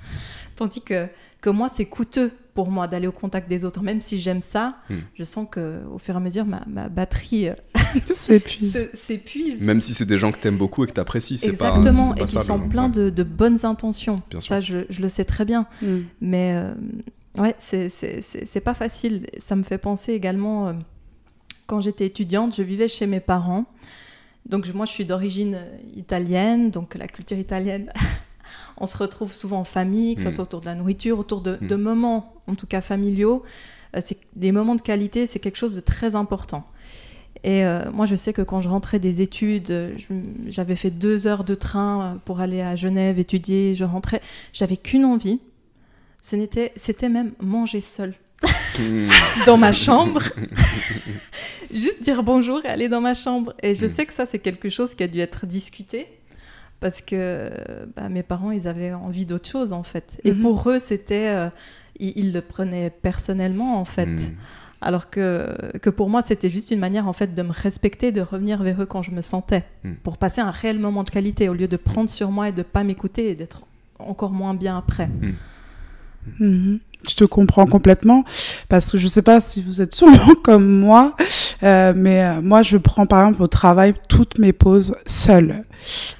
Tandis 0.56 0.80
que, 0.82 1.08
que 1.40 1.50
moi, 1.50 1.68
c'est 1.68 1.84
coûteux 1.86 2.32
pour 2.54 2.70
moi 2.70 2.86
d'aller 2.88 3.06
au 3.06 3.12
contact 3.12 3.48
des 3.48 3.64
autres. 3.64 3.82
Même 3.82 4.00
si 4.00 4.18
j'aime 4.18 4.42
ça, 4.42 4.76
Mhm. 4.90 5.00
je 5.14 5.24
sens 5.24 5.46
que 5.50 5.82
au 5.90 5.98
fur 5.98 6.14
et 6.14 6.16
à 6.16 6.20
mesure, 6.20 6.44
ma, 6.44 6.62
ma 6.66 6.88
batterie 6.88 7.48
euh, 7.48 7.54
s'épuise. 8.14 9.60
Même 9.60 9.80
si 9.80 9.94
c'est 9.94 10.04
des 10.06 10.18
gens 10.18 10.32
que 10.32 10.38
t'aimes 10.38 10.58
beaucoup 10.58 10.84
et 10.84 10.86
que 10.86 10.92
t'apprécies, 10.92 11.38
c'est 11.38 11.52
pas. 11.52 11.70
Exactement, 11.76 12.14
et 12.16 12.24
qui 12.24 12.38
sont 12.38 12.58
le- 12.58 12.68
pleins 12.68 12.88
de, 12.88 13.10
de 13.10 13.22
bonnes 13.22 13.64
intentions. 13.64 14.22
Bien. 14.30 14.40
Ça, 14.40 14.60
je, 14.60 14.78
je 14.90 15.00
le 15.00 15.08
sais 15.08 15.24
très 15.24 15.44
bien. 15.44 15.66
Mhm. 15.82 16.04
Mais 16.20 16.52
euh, 16.54 16.74
ouais, 17.38 17.54
c'est- 17.58 18.60
pas 18.64 18.74
facile. 18.74 19.26
Ça 19.38 19.56
me 19.56 19.62
fait 19.62 19.78
penser 19.78 20.12
également, 20.12 20.68
euh, 20.68 20.72
quand 21.66 21.80
j'étais 21.80 22.06
étudiante, 22.06 22.54
je 22.56 22.62
vivais 22.62 22.88
chez 22.88 23.06
mes 23.06 23.20
parents. 23.20 23.64
Donc 24.46 24.64
je- 24.64 24.72
moi, 24.72 24.86
je 24.86 24.92
suis 24.92 25.04
d'origine 25.04 25.54
euh, 25.54 25.76
italienne, 25.96 26.70
donc 26.70 26.94
la 26.96 27.06
culture 27.06 27.38
italienne, 27.38 27.92
on 28.76 28.86
se 28.86 28.96
retrouve 28.96 29.32
souvent 29.34 29.60
en 29.60 29.64
famille, 29.64 30.16
que 30.16 30.22
ce 30.22 30.28
Mm. 30.28 30.32
soit 30.32 30.44
autour 30.44 30.60
de 30.60 30.66
la 30.66 30.74
nourriture, 30.74 31.18
autour 31.18 31.40
de, 31.40 31.58
Mm. 31.60 31.66
de 31.66 31.76
moments, 31.76 32.34
en 32.46 32.54
tout 32.54 32.66
cas 32.66 32.80
familiaux. 32.80 33.42
Euh, 33.96 34.00
c'est 34.04 34.18
des 34.36 34.52
moments 34.52 34.74
de 34.76 34.82
qualité, 34.82 35.26
c'est 35.26 35.38
quelque 35.40 35.56
chose 35.58 35.74
de 35.74 35.80
très 35.80 36.14
important. 36.14 36.64
Et 37.42 37.64
euh, 37.64 37.90
moi, 37.92 38.06
je 38.06 38.14
sais 38.16 38.32
que 38.32 38.42
quand 38.42 38.60
je 38.60 38.68
rentrais 38.68 38.98
des 38.98 39.20
études, 39.22 39.94
j'avais 40.48 40.76
fait 40.76 40.90
deux 40.90 41.26
heures 41.26 41.44
de 41.44 41.54
train 41.54 42.02
euh, 42.02 42.18
pour 42.24 42.40
aller 42.40 42.60
à 42.60 42.76
Genève 42.76 43.18
étudier. 43.18 43.74
Je 43.74 43.84
rentrais, 43.84 44.20
j'avais 44.52 44.76
qu'une 44.76 45.04
envie. 45.04 45.40
Ce 46.22 46.36
n'était, 46.36 46.72
c'était 46.76 47.08
même 47.08 47.32
manger 47.40 47.80
seul. 47.80 48.14
dans 49.46 49.56
ma 49.56 49.72
chambre. 49.72 50.22
Juste 51.72 52.02
dire 52.02 52.22
bonjour 52.22 52.64
et 52.64 52.68
aller 52.68 52.88
dans 52.88 53.00
ma 53.00 53.14
chambre. 53.14 53.54
Et 53.62 53.74
je 53.74 53.86
Mm. 53.86 53.90
sais 53.90 54.06
que 54.06 54.12
ça, 54.12 54.26
c'est 54.26 54.38
quelque 54.38 54.68
chose 54.68 54.94
qui 54.94 55.02
a 55.02 55.08
dû 55.08 55.20
être 55.20 55.46
discuté 55.46 56.06
parce 56.80 57.00
que 57.02 57.50
bah, 57.96 58.08
mes 58.08 58.22
parents, 58.22 58.50
ils 58.50 58.66
avaient 58.66 58.92
envie 58.92 59.26
d'autre 59.26 59.48
chose 59.48 59.72
en 59.72 59.82
fait. 59.82 60.18
Et 60.24 60.32
Mhm. 60.32 60.40
pour 60.42 60.68
eux, 60.70 60.78
c'était. 60.78 61.28
euh, 61.28 61.48
ils, 61.98 62.12
ils 62.16 62.32
le 62.32 62.40
prenaient 62.40 62.90
personnellement 62.90 63.78
en 63.78 63.84
fait. 63.84 64.06
Hmm. 64.06 64.18
Alors 64.80 65.10
que, 65.10 65.76
que 65.82 65.90
pour 65.90 66.08
moi, 66.08 66.22
c'était 66.22 66.48
juste 66.48 66.70
une 66.70 66.80
manière 66.80 67.06
en 67.06 67.12
fait 67.12 67.34
de 67.34 67.42
me 67.42 67.52
respecter, 67.52 68.12
de 68.12 68.22
revenir 68.22 68.62
vers 68.62 68.80
eux 68.80 68.86
quand 68.86 69.02
je 69.02 69.10
me 69.10 69.20
sentais, 69.20 69.64
Mm. 69.84 69.92
pour 70.02 70.16
passer 70.16 70.40
un 70.40 70.50
réel 70.50 70.78
moment 70.78 71.02
de 71.04 71.10
qualité 71.10 71.50
au 71.50 71.54
lieu 71.54 71.68
de 71.68 71.76
prendre 71.76 72.08
sur 72.08 72.30
moi 72.30 72.48
et 72.48 72.52
de 72.52 72.62
pas 72.62 72.82
m'écouter 72.82 73.28
et 73.30 73.34
d'être 73.34 73.62
encore 73.98 74.30
moins 74.32 74.54
bien 74.54 74.78
après. 74.78 75.10
Mhm. 76.38 76.80
Je 77.08 77.14
te 77.14 77.24
comprends 77.24 77.64
complètement 77.66 78.24
parce 78.68 78.90
que 78.90 78.98
je 78.98 79.08
sais 79.08 79.22
pas 79.22 79.40
si 79.40 79.62
vous 79.62 79.80
êtes 79.80 79.94
sûrement 79.94 80.34
comme 80.44 80.66
moi, 80.80 81.16
euh, 81.62 81.92
mais 81.96 82.22
euh, 82.24 82.40
moi 82.42 82.62
je 82.62 82.76
prends 82.76 83.06
par 83.06 83.20
exemple 83.26 83.42
au 83.42 83.46
travail 83.46 83.94
toutes 84.08 84.38
mes 84.38 84.52
pauses 84.52 84.94
seule. 85.06 85.64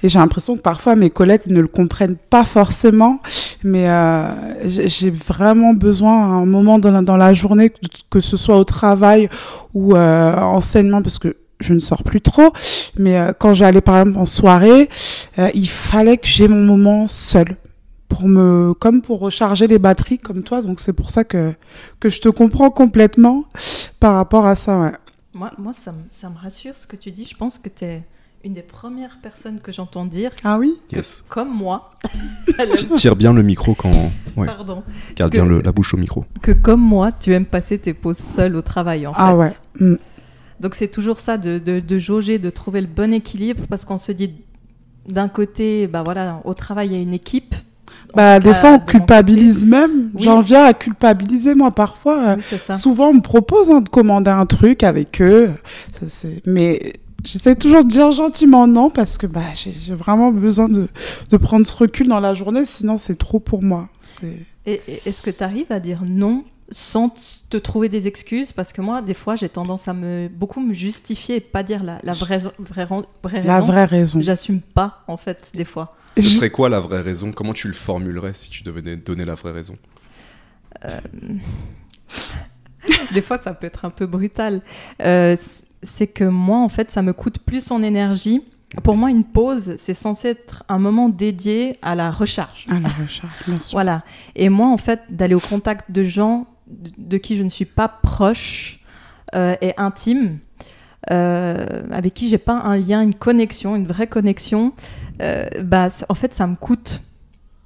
Et 0.03 0.09
j'ai 0.09 0.19
l'impression 0.19 0.55
que 0.55 0.61
parfois 0.61 0.95
mes 0.95 1.09
collègues 1.09 1.47
ne 1.47 1.61
le 1.61 1.67
comprennent 1.67 2.17
pas 2.17 2.45
forcément, 2.45 3.19
mais 3.63 3.89
euh, 3.89 4.31
j'ai 4.65 5.09
vraiment 5.09 5.73
besoin 5.73 6.23
à 6.23 6.25
un 6.25 6.45
moment 6.45 6.79
dans 6.79 6.91
la, 6.91 7.01
dans 7.01 7.17
la 7.17 7.33
journée, 7.33 7.71
que, 8.09 8.19
ce 8.19 8.37
soit 8.37 8.57
au 8.57 8.63
travail 8.63 9.29
ou 9.73 9.95
euh, 9.95 10.35
enseignement, 10.37 11.01
parce 11.01 11.19
que 11.19 11.37
je 11.59 11.73
ne 11.73 11.79
sors 11.79 12.03
plus 12.03 12.21
trop, 12.21 12.51
mais 12.97 13.19
euh, 13.19 13.33
quand 13.37 13.53
j'allais 13.53 13.81
par 13.81 13.99
exemple 13.99 14.17
en 14.17 14.25
soirée, 14.25 14.89
il 15.53 15.69
fallait 15.69 16.17
que 16.17 16.27
j'ai 16.27 16.47
mon 16.47 16.63
moment 16.63 17.07
seul 17.07 17.55
pour 18.07 18.27
me 18.27 18.73
comme 18.73 19.01
pour 19.01 19.19
recharger 19.19 19.67
les 19.67 19.79
batteries 19.79 20.17
comme 20.17 20.43
toi 20.43 20.61
donc 20.61 20.81
c'est 20.81 20.91
pour 20.91 21.09
ça 21.09 21.23
que 21.23 21.53
que 22.01 22.09
je 22.09 22.19
te 22.19 22.27
comprends 22.27 22.69
complètement 22.69 23.45
par 24.01 24.15
rapport 24.15 24.45
à 24.45 24.57
ça. 24.57 24.91
Moi, 25.33 25.51
moi 25.57 25.71
ça, 25.71 25.93
me, 25.93 26.03
ça 26.09 26.29
me 26.29 26.37
rassure 26.37 26.75
ce 26.75 26.85
que 26.85 26.97
tu 26.97 27.11
dis. 27.11 27.25
Je 27.25 27.37
pense 27.37 27.57
que 27.57 27.69
tu 27.69 27.85
es 27.85 28.03
une 28.43 28.53
des 28.53 28.61
premières 28.61 29.19
personnes 29.21 29.59
que 29.59 29.71
j'entends 29.71 30.05
dire 30.05 30.31
ah 30.43 30.57
oui 30.57 30.79
que, 30.91 30.95
Yes. 30.97 31.23
comme 31.29 31.55
moi, 31.55 31.91
Ti- 32.75 32.87
Tire 32.95 33.15
bien 33.15 33.33
le 33.33 33.43
micro 33.43 33.75
quand. 33.75 33.91
Ouais, 34.35 34.47
pardon, 34.47 34.83
garde 35.15 35.31
Que- 35.31 35.37
bien 35.37 35.45
le- 35.45 35.61
la 35.61 35.71
bouche 35.71 35.93
au 35.93 35.97
micro. 35.97 36.25
que 36.41 36.51
comme 36.51 36.81
moi, 36.81 37.11
tu 37.11 37.33
aimes 37.33 37.45
passer 37.45 37.77
tes 37.77 37.93
pauses 37.93 38.17
seule 38.17 38.55
au 38.55 38.61
travail 38.61 39.05
en 39.07 39.13
ah 39.15 39.31
fait. 39.31 39.35
ouais 39.37 39.51
Mm. 39.79 39.95
Donc 40.59 40.75
c'est 40.75 40.89
toujours 40.89 41.19
ça 41.19 41.37
de, 41.37 41.57
de, 41.59 41.79
de 41.79 41.99
jauger, 41.99 42.37
de 42.37 42.49
trouver 42.51 42.81
le 42.81 42.87
bon 42.87 43.11
équilibre 43.13 43.63
parce 43.69 43.83
qu'on 43.85 43.97
se 43.97 44.11
dit 44.11 44.31
d'un 45.09 45.27
côté, 45.27 45.87
bah 45.87 46.03
voilà, 46.03 46.39
au 46.43 46.53
travail 46.53 46.89
il 46.89 46.93
y 46.93 46.95
a 46.97 47.01
une 47.01 47.13
équipe. 47.13 47.55
Bah 48.13 48.39
des 48.39 48.53
fois 48.53 48.71
on 48.73 48.77
de 48.77 48.83
culpabilise 48.85 49.65
même 49.65 50.11
Oui. 50.13 50.23
j'en 50.23 50.41
viens 50.41 50.65
à 50.65 50.73
culpabiliser 50.73 51.55
moi 51.55 51.71
parfois 51.71 52.35
Oui, 52.35 52.59
souvent 52.77 53.09
on 53.09 53.13
me 53.15 53.21
propose 53.21 53.71
hein, 53.71 53.79
de 53.81 53.87
commander 53.89 54.29
un 54.31 54.45
truc 54.45 54.83
avec 54.83 55.21
eux 55.21 55.49
ça, 56.07 56.27
mais 56.45 56.93
J'essaie 57.23 57.55
toujours 57.55 57.83
de 57.83 57.89
dire 57.89 58.11
gentiment 58.11 58.65
non 58.67 58.89
parce 58.89 59.17
que 59.17 59.27
bah, 59.27 59.41
j'ai 59.55 59.73
vraiment 59.95 60.31
besoin 60.31 60.67
de, 60.67 60.87
de 61.29 61.37
prendre 61.37 61.65
ce 61.65 61.75
recul 61.75 62.07
dans 62.07 62.19
la 62.19 62.33
journée, 62.33 62.65
sinon 62.65 62.97
c'est 62.97 63.17
trop 63.17 63.39
pour 63.39 63.61
moi. 63.61 63.89
C'est- 64.19 64.37
Et, 64.65 64.81
et 64.87 65.01
est-ce 65.05 65.21
que 65.21 65.29
tu 65.31 65.43
arrives 65.43 65.71
à 65.71 65.79
dire 65.79 66.01
non 66.05 66.43
sans 66.71 67.13
te 67.49 67.57
trouver 67.57 67.89
des 67.89 68.07
excuses? 68.07 68.51
Parce 68.53 68.71
que 68.73 68.81
moi, 68.81 69.01
des 69.01 69.13
fois, 69.13 69.35
j'ai 69.35 69.49
tendance 69.49 69.87
à 69.87 69.93
me 69.93 70.29
beaucoup 70.29 70.61
me 70.61 70.73
justifier 70.73 71.35
et 71.37 71.41
pas 71.41 71.63
dire 71.63 71.83
la, 71.83 71.99
la 72.03 72.13
vraie, 72.13 72.39
vraie, 72.59 72.87
La 73.43 73.55
raison. 73.59 73.65
vraie 73.65 73.85
raison. 73.85 74.21
J'assume 74.21 74.61
pas, 74.61 75.03
en 75.07 75.17
fait, 75.17 75.51
des 75.53 75.65
fois. 75.65 75.95
Ce 76.17 76.23
serait 76.29 76.49
quoi 76.49 76.69
la 76.69 76.79
vraie 76.79 77.01
raison? 77.01 77.31
Comment 77.31 77.53
tu 77.53 77.67
le 77.67 77.73
formulerais 77.73 78.33
si 78.33 78.49
tu 78.49 78.63
devais 78.63 78.81
donner 78.97 79.25
la 79.25 79.35
vraie 79.35 79.51
raison? 79.51 79.77
Des 83.13 83.21
fois, 83.21 83.37
ça 83.37 83.53
peut 83.53 83.67
être 83.67 83.85
un 83.85 83.89
peu 83.89 84.05
brutal. 84.07 84.61
Euh, 85.01 85.35
c'est 85.83 86.07
que 86.07 86.23
moi, 86.23 86.59
en 86.59 86.69
fait, 86.69 86.91
ça 86.91 87.01
me 87.01 87.13
coûte 87.13 87.39
plus 87.39 87.71
en 87.71 87.81
énergie. 87.81 88.43
Pour 88.83 88.95
moi, 88.95 89.09
une 89.09 89.25
pause, 89.25 89.75
c'est 89.77 89.93
censé 89.93 90.29
être 90.29 90.63
un 90.69 90.79
moment 90.79 91.09
dédié 91.09 91.75
à 91.81 91.95
la 91.95 92.09
recharge. 92.11 92.65
Ah, 92.69 92.79
la 92.79 92.89
recharge, 92.89 93.33
bien 93.47 93.59
sûr. 93.59 93.73
Voilà. 93.73 94.03
Et 94.35 94.49
moi, 94.49 94.67
en 94.67 94.77
fait, 94.77 95.01
d'aller 95.09 95.35
au 95.35 95.39
contact 95.39 95.91
de 95.91 96.03
gens 96.03 96.47
de, 96.67 96.91
de 96.97 97.17
qui 97.17 97.35
je 97.35 97.43
ne 97.43 97.49
suis 97.49 97.65
pas 97.65 97.89
proche 97.89 98.79
euh, 99.35 99.55
et 99.61 99.73
intime, 99.77 100.39
euh, 101.11 101.65
avec 101.91 102.13
qui 102.13 102.29
j'ai 102.29 102.37
pas 102.37 102.53
un 102.53 102.77
lien, 102.77 103.01
une 103.01 103.15
connexion, 103.15 103.75
une 103.75 103.87
vraie 103.87 104.07
connexion, 104.07 104.73
euh, 105.21 105.45
bah, 105.63 105.89
en 106.07 106.15
fait, 106.15 106.33
ça 106.33 106.47
me 106.47 106.55
coûte 106.55 107.01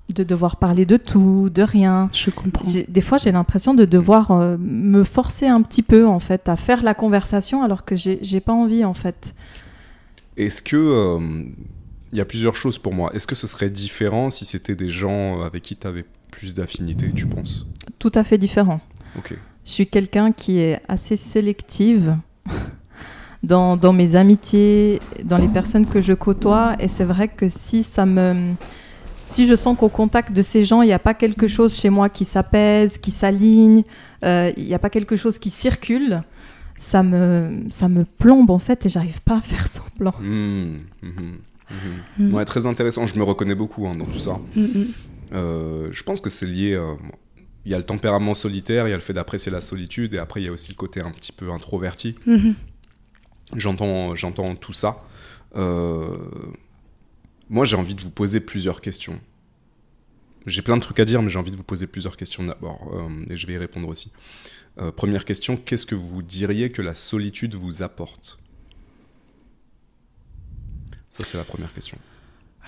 de 0.10 0.24
devoir 0.24 0.58
parler 0.58 0.86
de 0.86 0.98
tout, 0.98 1.50
de 1.50 1.62
rien. 1.64 2.10
Je 2.14 2.30
comprends. 2.30 2.64
Des 2.88 3.02
fois, 3.02 3.18
j'ai 3.18 3.32
l'impression 3.32 3.74
de 3.74 3.86
devoir 3.86 4.32
euh, 4.32 4.56
me 4.60 5.04
forcer 5.04 5.48
un 5.48 5.62
petit 5.62 5.82
peu, 5.82 6.06
en 6.08 6.20
fait, 6.20 6.48
à 6.48 6.56
faire 6.58 6.84
la 6.84 6.94
conversation 6.94 7.64
alors 7.64 7.86
que 7.86 7.96
j'ai 7.96 8.20
j'ai 8.22 8.40
pas 8.40 8.54
envie, 8.54 8.86
en 8.86 8.94
fait. 8.94 9.34
Est-ce 10.38 10.62
que. 10.62 10.76
euh, 10.78 11.44
Il 12.12 12.18
y 12.18 12.22
a 12.22 12.26
plusieurs 12.26 12.56
choses 12.56 12.78
pour 12.78 12.94
moi. 12.94 13.12
Est-ce 13.14 13.28
que 13.28 13.36
ce 13.36 13.48
serait 13.48 13.70
différent 13.70 14.30
si 14.30 14.46
c'était 14.46 14.76
des 14.76 14.90
gens 14.90 15.42
avec 15.42 15.64
qui 15.64 15.76
tu 15.76 15.88
avais 15.88 16.06
plus 16.32 16.54
d'affinité, 16.54 17.12
tu 17.14 17.26
penses? 17.26 17.66
Tout 18.00 18.12
à 18.16 18.24
fait 18.24 18.38
différent. 18.38 18.80
Ok. 19.18 19.34
Je 19.66 19.72
suis 19.72 19.88
quelqu'un 19.88 20.32
qui 20.32 20.60
est 20.60 20.80
assez 20.88 21.18
sélective 21.18 22.16
dans, 23.44 23.76
dans 23.78 23.94
mes 23.94 24.16
amitiés, 24.16 25.02
dans 25.24 25.38
les 25.38 25.48
personnes 25.48 25.86
que 25.88 26.00
je 26.02 26.14
côtoie. 26.14 26.76
Et 26.80 26.88
c'est 26.88 27.06
vrai 27.06 27.28
que 27.28 27.50
si 27.50 27.84
ça 27.84 28.06
me. 28.06 28.54
Si 29.26 29.48
je 29.48 29.56
sens 29.56 29.78
qu'au 29.78 29.90
contact 29.90 30.32
de 30.32 30.42
ces 30.42 30.66
gens, 30.66 30.82
il 30.82 30.88
n'y 30.88 30.94
a 30.94 31.00
pas 31.00 31.14
quelque 31.14 31.48
chose 31.48 31.76
chez 31.76 31.90
moi 31.90 32.10
qui 32.10 32.26
s'apaise, 32.26 32.98
qui 32.98 33.12
s'aligne, 33.12 33.84
euh, 34.24 34.52
il 34.56 34.66
n'y 34.66 34.74
a 34.74 34.80
pas 34.80 34.90
quelque 34.90 35.16
chose 35.16 35.40
qui 35.40 35.50
circule, 35.50 36.22
ça 36.78 37.04
me, 37.04 37.64
ça 37.70 37.90
me 37.90 38.06
plombe 38.06 38.52
en 38.52 38.60
fait 38.60 38.86
et 38.86 38.90
j'arrive 38.90 39.22
pas 39.22 39.38
à 39.38 39.42
faire 39.42 39.68
semblant. 39.68 40.14
Hmm, 40.20 40.78
mhm, 41.02 41.40
mhm. 42.18 42.30
Mm. 42.30 42.34
Ouais, 42.34 42.46
très 42.46 42.68
intéressant. 42.68 43.08
Je 43.08 43.18
me 43.18 43.24
reconnais 43.24 43.56
beaucoup 43.56 43.88
hein, 43.88 43.96
dans 43.98 44.06
tout 44.06 44.20
ça. 44.20 44.40
Euh, 45.34 45.90
je 45.92 46.04
pense 46.04 46.22
que 46.22 46.30
c'est 46.30 46.46
lié. 46.46 46.74
euh, 46.74 46.94
Il 47.66 47.72
y 47.72 47.74
a 47.74 47.78
le 47.78 47.84
tempérament 47.84 48.36
solitaire, 48.36 48.88
il 48.88 48.92
y 48.92 48.94
a 48.94 48.98
le 48.98 49.02
fait 49.02 49.14
d'apprécier 49.14 49.52
la 49.52 49.62
solitude, 49.62 50.14
et 50.14 50.20
après 50.20 50.42
il 50.42 50.46
y 50.46 50.50
a 50.50 50.52
aussi 50.52 50.72
le 50.72 50.78
côté 50.78 51.02
un 51.02 51.12
petit 51.12 51.32
peu 51.32 51.50
introverti. 51.52 52.16
J'entends, 53.56 54.14
j'entends 54.16 54.56
tout 54.56 54.74
ça. 54.74 54.98
Euh, 55.56 56.10
moi, 57.50 57.66
j'ai 57.66 57.76
envie 57.76 57.96
de 57.96 58.02
vous 58.02 58.12
poser 58.12 58.40
plusieurs 58.40 58.82
questions. 58.82 59.20
J'ai 60.46 60.62
plein 60.62 60.78
de 60.78 60.82
trucs 60.82 61.00
à 61.00 61.06
dire, 61.06 61.22
mais 61.22 61.30
j'ai 61.30 61.40
envie 61.40 61.52
de 61.52 61.56
vous 61.56 61.64
poser 61.64 61.88
plusieurs 61.88 62.18
questions 62.18 62.44
d'abord, 62.44 62.92
euh, 62.94 63.26
et 63.30 63.36
je 63.36 63.48
vais 63.48 63.54
y 63.54 63.58
répondre 63.58 63.88
aussi. 63.88 64.12
Euh, 64.80 64.92
première 64.92 65.26
question, 65.26 65.58
qu'est-ce 65.58 65.86
que 65.86 65.96
vous 65.96 66.22
diriez 66.22 66.72
que 66.72 66.82
la 66.82 66.94
solitude 66.94 67.56
vous 67.56 67.82
apporte? 67.82 68.38
Ça, 71.10 71.24
c'est 71.24 71.38
la 71.38 71.46
première 71.46 71.74
question. 71.74 71.98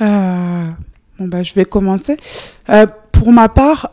Euh, 0.02 0.72
bon, 1.20 1.28
bah, 1.28 1.44
je 1.44 1.54
vais 1.54 1.66
commencer. 1.66 2.18
Euh, 2.70 2.88
pour 3.12 3.32
ma 3.32 3.50
part, 3.50 3.90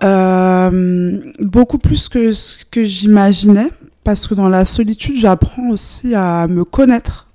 beaucoup 1.40 1.78
plus 1.78 2.08
que 2.08 2.32
ce 2.32 2.64
que 2.64 2.84
j'imaginais, 2.84 3.70
parce 4.04 4.28
que 4.28 4.34
dans 4.34 4.50
la 4.50 4.64
solitude, 4.64 5.16
j'apprends 5.16 5.70
aussi 5.70 6.14
à 6.14 6.46
me 6.46 6.64
connaître. 6.64 7.28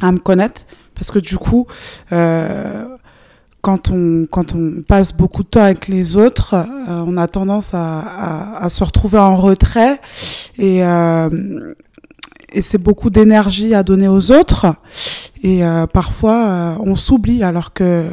À 0.00 0.12
me 0.12 0.18
connaître, 0.18 0.66
parce 0.98 1.10
que 1.12 1.20
du 1.20 1.38
coup, 1.38 1.66
euh, 2.12 2.84
quand, 3.62 3.90
on, 3.90 4.26
quand 4.30 4.54
on 4.54 4.82
passe 4.82 5.12
beaucoup 5.12 5.44
de 5.44 5.48
temps 5.48 5.62
avec 5.62 5.86
les 5.86 6.16
autres, 6.16 6.54
euh, 6.54 7.04
on 7.06 7.16
a 7.16 7.28
tendance 7.28 7.72
à, 7.72 8.66
se 8.68 8.82
retrouver 8.82 9.18
en 9.18 9.36
retrait 9.36 10.00
et, 10.58 10.84
euh, 10.84 11.74
et 12.52 12.60
c'est 12.60 12.78
beaucoup 12.78 13.10
d'énergie 13.10 13.74
à 13.74 13.82
donner 13.82 14.08
aux 14.08 14.32
autres. 14.32 14.66
Et 15.44 15.62
parfois, 15.92 16.76
on 16.80 16.96
s'oublie 16.96 17.44
alors 17.44 17.72
que 17.72 18.06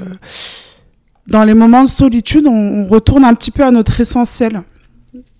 dans 1.25 1.43
les 1.43 1.55
moments 1.55 1.83
de 1.83 1.89
solitude, 1.89 2.45
on 2.45 2.85
retourne 2.85 3.23
un 3.23 3.33
petit 3.33 3.49
peu 3.49 3.63
à 3.63 3.71
notre 3.71 3.99
essentiel. 3.99 4.61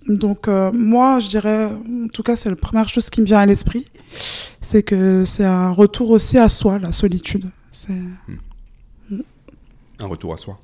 Donc 0.08 0.46
euh, 0.48 0.70
moi, 0.72 1.18
je 1.20 1.28
dirais, 1.28 1.66
en 1.66 2.08
tout 2.12 2.22
cas, 2.22 2.36
c'est 2.36 2.48
la 2.50 2.56
première 2.56 2.88
chose 2.88 3.10
qui 3.10 3.20
me 3.20 3.26
vient 3.26 3.38
à 3.40 3.46
l'esprit, 3.46 3.86
c'est 4.60 4.82
que 4.82 5.24
c'est 5.24 5.44
un 5.44 5.70
retour 5.72 6.10
aussi 6.10 6.38
à 6.38 6.48
soi, 6.48 6.78
la 6.78 6.92
solitude. 6.92 7.46
C'est 7.72 7.92
Un 9.98 10.06
retour 10.06 10.32
à 10.34 10.36
soi, 10.36 10.58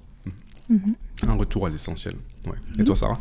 Mhm. 0.69 0.95
un 1.27 1.35
retour 1.35 1.67
à 1.67 1.71
l'essentiel. 1.71 2.15
Ouais. 2.47 2.53
Et 2.79 2.85
toi, 2.85 2.97
Sarah? 2.97 3.19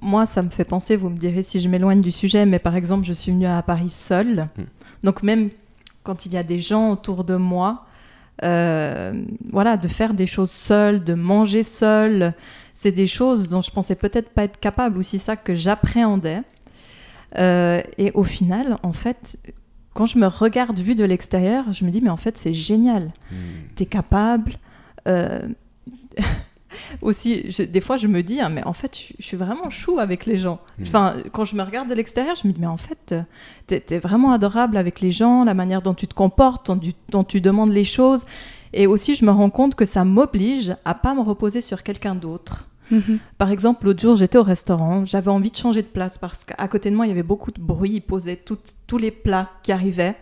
Moi, 0.00 0.26
ça 0.26 0.42
me 0.42 0.48
fait 0.50 0.64
penser, 0.64 0.96
vous 0.96 1.10
me 1.10 1.16
direz 1.18 1.42
si 1.42 1.60
je 1.60 1.68
m'éloigne 1.68 2.00
du 2.00 2.10
sujet, 2.10 2.46
mais 2.46 2.58
par 2.58 2.74
exemple, 2.74 3.04
je 3.04 3.12
suis 3.12 3.32
venue 3.32 3.46
à 3.46 3.60
Paris 3.62 3.90
seule. 3.90 4.48
Mm. 4.56 4.62
Donc 5.04 5.22
même 5.22 5.50
quand 6.02 6.24
il 6.26 6.32
y 6.32 6.36
a 6.36 6.42
des 6.42 6.58
gens 6.58 6.90
autour 6.92 7.24
de 7.24 7.36
moi, 7.36 7.84
euh, 7.84 7.87
voilà, 8.42 9.76
de 9.76 9.88
faire 9.88 10.14
des 10.14 10.26
choses 10.26 10.50
seule, 10.50 11.02
de 11.02 11.14
manger 11.14 11.62
seule, 11.62 12.34
c'est 12.74 12.92
des 12.92 13.08
choses 13.08 13.48
dont 13.48 13.62
je 13.62 13.70
pensais 13.70 13.96
peut-être 13.96 14.30
pas 14.30 14.44
être 14.44 14.60
capable, 14.60 14.98
ou 14.98 15.02
si 15.02 15.18
ça 15.18 15.36
que 15.36 15.54
j'appréhendais. 15.54 16.42
Euh, 17.36 17.82
et 17.98 18.12
au 18.12 18.24
final, 18.24 18.78
en 18.82 18.92
fait, 18.92 19.36
quand 19.94 20.06
je 20.06 20.18
me 20.18 20.26
regarde 20.26 20.78
vue 20.78 20.94
de 20.94 21.04
l'extérieur, 21.04 21.72
je 21.72 21.84
me 21.84 21.90
dis, 21.90 22.00
mais 22.00 22.10
en 22.10 22.16
fait, 22.16 22.38
c'est 22.38 22.54
génial. 22.54 23.12
Hmm. 23.30 23.36
tu 23.76 23.82
es 23.82 23.86
capable. 23.86 24.52
euh, 25.08 25.40
aussi, 27.02 27.50
je- 27.50 27.62
des 27.62 27.80
fois, 27.80 27.96
je 27.96 28.06
me 28.08 28.22
dis, 28.22 28.40
hein, 28.40 28.48
mais 28.48 28.64
en 28.64 28.72
fait, 28.72 28.96
je, 28.96 29.14
je 29.18 29.24
suis 29.24 29.36
vraiment 29.36 29.70
chou 29.70 29.98
avec 29.98 30.26
les 30.26 30.36
gens. 30.36 30.60
Mm. 30.78 30.82
Enfin, 30.82 31.16
quand 31.32 31.44
je 31.44 31.56
me 31.56 31.62
regarde 31.62 31.88
de 31.88 31.94
l'extérieur, 31.94 32.36
je 32.40 32.46
me 32.46 32.52
dis, 32.52 32.60
mais 32.60 32.66
en 32.66 32.76
fait, 32.76 33.12
euh, 33.12 33.22
t'es 33.66 33.82
es 33.90 33.98
vraiment 33.98 34.32
adorable 34.32 34.76
avec 34.76 35.00
les 35.00 35.10
gens, 35.10 35.44
la 35.44 35.54
manière 35.54 35.82
dont 35.82 35.94
tu 35.94 36.06
te 36.06 36.14
comportes, 36.14 36.66
dont 36.68 36.78
tu, 36.78 36.92
dont 37.10 37.24
tu 37.24 37.40
demandes 37.40 37.72
les 37.72 37.84
choses. 37.84 38.24
Et 38.72 38.86
aussi, 38.86 39.14
je 39.14 39.24
me 39.24 39.30
rends 39.30 39.50
compte 39.50 39.74
que 39.74 39.84
ça 39.84 40.04
m'oblige 40.04 40.74
à 40.84 40.94
pas 40.94 41.14
me 41.14 41.20
reposer 41.22 41.60
sur 41.60 41.82
quelqu'un 41.82 42.14
d'autre. 42.14 42.66
Mhm. 42.90 43.18
Par 43.36 43.50
exemple, 43.50 43.84
l'autre 43.84 44.00
jour, 44.00 44.16
j'étais 44.16 44.38
au 44.38 44.42
restaurant, 44.42 45.04
j'avais 45.04 45.30
envie 45.30 45.50
de 45.50 45.56
changer 45.56 45.82
de 45.82 45.86
place 45.88 46.16
parce 46.16 46.44
qu'à 46.44 46.68
côté 46.68 46.90
de 46.90 46.96
moi, 46.96 47.04
il 47.06 47.10
y 47.10 47.12
avait 47.12 47.22
beaucoup 47.22 47.50
de 47.50 47.60
bruit, 47.60 47.90
ils 47.96 48.00
posaient 48.00 48.36
tout- 48.36 48.56
tous 48.86 48.96
les 48.98 49.10
plats 49.10 49.50
qui 49.62 49.72
arrivaient. 49.72 50.16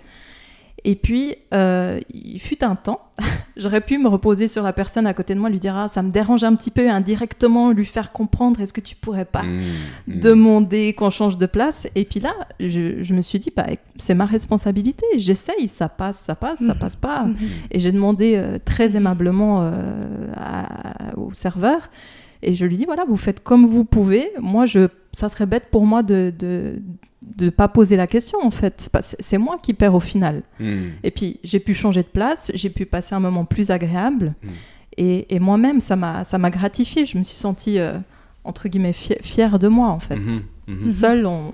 Et 0.88 0.94
puis, 0.94 1.34
euh, 1.52 1.98
il 2.14 2.38
fut 2.38 2.62
un 2.62 2.76
temps, 2.76 3.00
j'aurais 3.56 3.80
pu 3.80 3.98
me 3.98 4.08
reposer 4.08 4.46
sur 4.46 4.62
la 4.62 4.72
personne 4.72 5.04
à 5.08 5.14
côté 5.14 5.34
de 5.34 5.40
moi, 5.40 5.50
lui 5.50 5.58
dire 5.58 5.74
ah, 5.76 5.88
ça 5.88 6.00
me 6.00 6.12
dérange 6.12 6.44
un 6.44 6.54
petit 6.54 6.70
peu, 6.70 6.88
indirectement 6.88 7.72
lui 7.72 7.84
faire 7.84 8.12
comprendre 8.12 8.60
est-ce 8.60 8.72
que 8.72 8.80
tu 8.80 8.94
pourrais 8.94 9.24
pas 9.24 9.42
Mmh, 9.42 9.58
mmh. 10.06 10.20
demander 10.20 10.92
qu'on 10.92 11.10
change 11.10 11.38
de 11.38 11.46
place? 11.46 11.88
Et 11.96 12.04
puis 12.04 12.20
là, 12.20 12.32
je, 12.60 13.02
je 13.02 13.14
me 13.14 13.20
suis 13.20 13.40
dit 13.40 13.50
bah, 13.54 13.66
c'est 13.96 14.14
ma 14.14 14.26
responsabilité, 14.26 15.04
j'essaye, 15.16 15.66
ça 15.66 15.88
passe, 15.88 16.18
ça 16.20 16.36
passe, 16.36 16.60
ça 16.60 16.74
Mhm. 16.74 16.78
passe 16.78 16.94
pas. 16.96 17.26
Et 17.72 17.80
j'ai 17.80 17.90
demandé 17.90 18.34
euh, 18.36 18.58
très 18.64 18.94
aimablement 18.96 19.62
euh, 19.62 19.72
à- 20.36 21.16
au 21.18 21.32
serveur. 21.32 21.90
Et 22.42 22.54
je 22.54 22.64
lui 22.64 22.76
dis 22.76 22.84
voilà, 22.84 23.04
vous 23.08 23.16
faites 23.16 23.42
comme 23.42 23.66
vous 23.66 23.84
pouvez. 23.84 24.30
Moi, 24.40 24.66
je, 24.66 24.86
ça 25.12 25.28
serait 25.28 25.46
bête 25.46 25.64
pour 25.72 25.84
moi 25.84 26.04
de 26.04 26.32
de, 26.38 26.80
de 27.36 27.50
pas 27.50 27.68
poser 27.68 27.96
la 27.96 28.06
question 28.06 28.38
en 28.42 28.50
fait. 28.50 28.88
C'est 29.20 29.38
moi 29.38 29.58
qui 29.62 29.74
perds 29.74 29.94
au 29.94 30.00
final. 30.00 30.42
Mmh. 30.58 30.74
Et 31.04 31.10
puis 31.10 31.38
j'ai 31.44 31.60
pu 31.60 31.74
changer 31.74 32.02
de 32.02 32.08
place, 32.08 32.50
j'ai 32.54 32.70
pu 32.70 32.86
passer 32.86 33.14
un 33.14 33.20
moment 33.20 33.44
plus 33.44 33.70
agréable. 33.70 34.34
Mm. 34.42 34.48
Et, 34.98 35.34
et 35.36 35.38
moi-même, 35.40 35.80
ça 35.82 35.94
m'a 35.96 36.24
ça 36.24 36.38
m'a 36.38 36.48
gratifié. 36.50 37.04
Je 37.04 37.18
me 37.18 37.22
suis 37.22 37.36
sentie 37.36 37.78
euh, 37.78 37.98
entre 38.44 38.68
guillemets 38.68 38.94
fi- 38.94 39.18
fière 39.22 39.58
de 39.58 39.68
moi 39.68 39.88
en 39.88 39.98
fait. 40.00 40.16
Mhm, 40.16 40.42
mhm. 40.68 40.90
Seul, 40.90 41.26
on, 41.26 41.52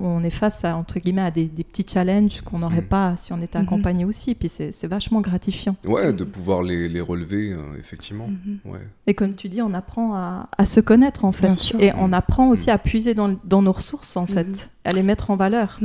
on 0.00 0.24
est 0.24 0.30
face 0.30 0.64
à 0.64 0.76
entre 0.76 0.98
guillemets 0.98 1.22
à 1.22 1.30
des, 1.30 1.44
des 1.44 1.62
petits 1.64 1.86
challenges 1.88 2.40
qu'on 2.40 2.58
n'aurait 2.58 2.80
Mm. 2.80 2.88
pas 2.88 3.14
si 3.16 3.32
on 3.32 3.40
était 3.40 3.58
Mhm. 3.58 3.64
accompagné 3.64 4.04
aussi. 4.04 4.34
Puis 4.34 4.48
c'est 4.48 4.86
vachement 4.86 5.20
gratifiant. 5.20 5.76
Ouais, 5.86 6.12
de 6.12 6.24
pouvoir 6.24 6.62
les, 6.62 6.88
les 6.88 7.00
relever, 7.00 7.52
euh, 7.52 7.58
effectivement. 7.78 8.26
Mhm. 8.28 8.58
Ouais. 8.64 8.80
Et 9.06 9.14
comme 9.14 9.34
tu 9.34 9.48
dis, 9.48 9.62
on 9.62 9.72
apprend 9.74 10.14
à, 10.14 10.48
à 10.58 10.64
se 10.64 10.80
connaître 10.80 11.24
en 11.24 11.32
fait. 11.32 11.46
Bien 11.46 11.56
sûr. 11.56 11.80
Et 11.80 11.92
on 11.98 12.12
apprend 12.12 12.48
aussi 12.48 12.70
à 12.70 12.78
puiser 12.78 13.14
dans, 13.14 13.36
dans 13.44 13.62
nos 13.62 13.72
ressources 13.72 14.16
en 14.16 14.26
fait, 14.26 14.46
Mhm. 14.48 14.54
à 14.84 14.92
les 14.92 15.02
mettre 15.02 15.30
en 15.30 15.36
valeur. 15.36 15.78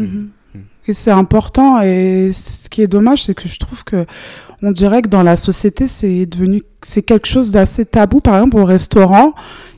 Et 0.88 0.94
c'est 0.94 1.12
important. 1.12 1.80
Et 1.82 2.32
ce 2.34 2.68
qui 2.70 2.82
est 2.82 2.88
dommage, 2.88 3.24
c'est 3.26 3.36
que 3.36 3.48
je 3.48 3.60
trouve 3.60 3.84
que 3.84 4.08
on 4.64 4.72
dirait 4.72 5.04
que 5.04 5.08
dans 5.08 5.22
la 5.22 5.36
société, 5.36 5.88
c'est 5.88 6.26
devenu, 6.26 6.64
c'est 6.82 7.04
quelque 7.04 7.28
chose 7.28 7.52
d'assez 7.52 7.86
tabou. 7.86 8.20
Par 8.22 8.36
exemple, 8.38 8.58
au 8.58 8.66
restaurant, 8.66 9.34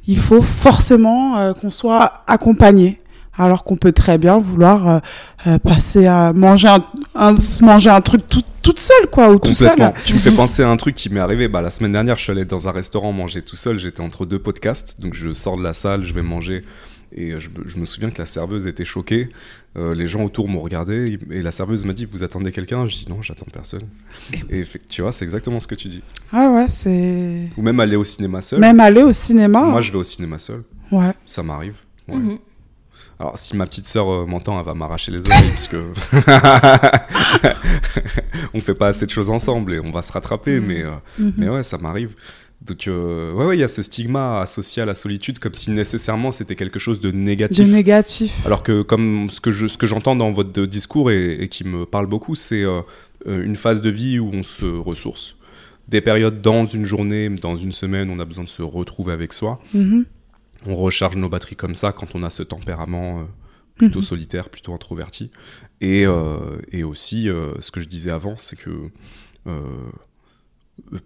il 0.08 0.18
faut 0.18 0.42
forcément 0.42 1.38
euh, 1.38 1.54
qu'on 1.54 1.70
soit 1.70 2.24
accompagné. 2.28 3.00
Alors 3.38 3.64
qu'on 3.64 3.78
peut 3.78 3.92
très 3.94 4.18
bien 4.18 4.38
vouloir 4.40 4.88
euh, 4.88 5.00
euh, 5.48 5.58
passer 5.58 6.06
à 6.06 6.34
manger 6.34 6.68
un, 6.68 6.84
un- 7.16 7.36
manger 7.62 7.90
un 7.90 8.02
truc 8.02 8.28
tout, 8.28 8.42
toute 8.62 8.80
seule, 8.80 9.08
quoi, 9.12 9.30
ou 9.30 9.40
tout 9.40 9.52
seul. 9.56 9.94
Tu 10.06 10.14
me 10.14 10.20
fais 10.20 10.32
penser 10.32 10.64
à 10.64 10.70
un 10.70 10.78
truc 10.78 10.96
qui 10.96 11.10
m'est 11.10 11.20
arrivé. 11.22 11.48
Bah, 11.48 11.62
la 11.62 11.72
semaine 11.72 11.94
dernière, 11.94 12.18
je 12.18 12.24
suis 12.24 12.32
allé 12.32 12.46
dans 12.46 12.68
un 12.68 12.72
restaurant 12.72 13.12
manger 13.14 13.42
tout 13.42 13.56
seul. 13.56 13.80
J'étais 13.80 14.02
entre 14.02 14.26
deux 14.26 14.38
podcasts. 14.40 15.00
Donc, 15.02 15.14
je 15.14 15.32
sors 15.34 15.58
de 15.58 15.64
la 15.64 15.74
salle, 15.74 16.04
je 16.04 16.14
vais 16.14 16.22
manger. 16.22 16.64
Et 17.16 17.32
euh, 17.32 17.40
je, 17.40 17.50
me- 17.50 17.68
je 17.68 17.78
me 17.78 17.86
souviens 17.86 18.10
que 18.10 18.18
la 18.20 18.26
serveuse 18.26 18.68
était 18.68 18.86
choquée. 18.86 19.30
Euh, 19.78 19.96
les 19.96 20.08
gens 20.08 20.24
autour 20.24 20.50
m'ont 20.50 20.60
regardé. 20.60 21.18
Et 21.32 21.42
la 21.42 21.52
serveuse 21.52 21.86
m'a 21.86 21.94
dit 21.94 22.06
Vous 22.06 22.24
attendez 22.24 22.52
quelqu'un? 22.52 22.86
Je 22.88 22.96
dis 22.96 23.06
Non, 23.10 23.22
j'attends 23.22 23.48
personne. 23.52 23.84
Et 24.50 24.66
fait- 24.66 24.82
tu 24.90 25.02
vois, 25.02 25.14
c'est 25.14 25.24
exactement 25.26 25.60
ce 25.62 25.68
que 25.68 25.76
tu 25.76 25.88
dis. 25.88 26.04
Ah 26.34 26.50
ouais, 26.50 26.66
c'est. 26.68 27.50
Ou 27.58 27.62
même 27.62 27.80
aller 27.80 27.96
au 27.96 28.04
cinéma 28.04 28.42
seul. 28.42 28.60
Même 28.60 28.80
aller 28.82 29.02
au 29.04 29.12
cinéma. 29.14 29.62
Moi, 29.64 29.80
je 29.82 29.92
vais 29.94 29.98
au 29.98 30.04
cinéma 30.04 30.38
seul. 30.38 30.64
Ouais. 30.92 31.12
Ça 31.26 31.42
m'arrive. 31.44 31.76
Ouais. 32.10 32.18
Mhm. 32.18 32.38
Alors, 33.22 33.38
si 33.38 33.56
ma 33.56 33.68
petite 33.68 33.86
sœur 33.86 34.10
euh, 34.12 34.25
m'entend, 34.25 34.60
elle 34.60 34.66
va 34.66 34.74
m'arracher 34.74 35.12
les 35.12 35.20
oreilles, 35.30 35.51
puisque 35.51 35.75
on 38.56 38.62
fait 38.62 38.74
pas 38.74 38.88
assez 38.88 39.06
de 39.06 39.12
choses 39.12 39.30
ensemble 39.30 39.74
et 39.74 39.80
on 39.80 39.92
va 39.92 40.01
se 40.01 40.12
rattraper, 40.12 40.60
Mhm. 40.60 40.66
mais, 40.68 40.82
euh, 40.84 40.92
Mhm. 41.20 41.34
mais 41.38 41.50
ouais, 41.50 41.62
ça 41.63 41.78
m'arrive. 41.78 42.16
Donc, 42.66 42.88
euh, 42.88 43.32
ouais, 43.34 43.46
ouais, 43.46 43.58
il 43.58 43.60
y 43.60 43.63
a 43.63 43.68
ce 43.68 43.82
stigma 43.84 44.42
associé 44.42 44.82
à 44.82 44.86
la 44.86 44.96
solitude, 44.96 45.38
comme 45.40 45.54
si 45.54 45.70
nécessairement 45.72 46.32
c'était 46.32 46.56
quelque 46.56 46.80
chose 46.80 47.00
de 47.00 47.12
De 47.12 47.16
négatif. 47.18 47.68
négatif. 47.70 48.42
Alors 48.46 48.63
que, 48.63 48.82
comme 48.82 49.30
ce 49.30 49.40
que 49.40 49.51
je- 49.51 49.68
ce 49.68 49.78
que 49.78 49.86
j'entends 49.88 50.16
dans 50.16 50.32
votre 50.32 50.66
discours 50.66 51.12
et, 51.12 51.34
et 51.44 51.48
qui 51.48 51.63
me 51.63 51.86
parle 51.86 52.08
beaucoup, 52.08 52.34
c'est 52.36 52.63
euh, 52.63 52.82
euh, 53.28 53.43
une 53.43 53.56
phase 53.56 53.82
de 53.82 53.89
vie 53.91 54.17
où 54.19 54.32
on 54.34 54.41
se 54.43 54.65
ressource. 54.65 55.36
Des 55.88 56.02
périodes 56.02 56.41
dans 56.41 56.65
une 56.67 56.86
journée, 56.86 57.30
dans 57.30 57.56
une 57.56 57.72
semaine, 57.72 58.10
on 58.10 58.19
a 58.19 58.26
besoin 58.26 58.43
de 58.45 58.50
se 58.50 58.62
retrouver 58.63 59.13
avec 59.13 59.32
soi 59.34 59.60
Mhm. 59.76 60.06
On 60.65 60.76
recharge 60.76 61.15
nos 61.15 61.30
batteries 61.30 61.56
comme 61.56 61.76
ça 61.76 61.91
quand 61.91 62.15
on 62.15 62.24
a 62.24 62.30
ce 62.30 62.43
tempérament 62.43 63.21
euh, 63.21 63.24
plutôt 63.76 64.00
Mhm. 64.00 64.06
solitaire, 64.06 64.50
plutôt 64.50 64.74
introverti. 64.74 65.32
Et, 65.82 66.06
euh, 66.06 66.60
et 66.71 66.84
aussi, 66.84 67.30
euh, 67.30 67.54
ce 67.60 67.71
que 67.71 67.80
je 67.82 67.88
disais 67.88 68.12
avant, 68.12 68.36
c'est 68.36 68.56
que 68.58 68.89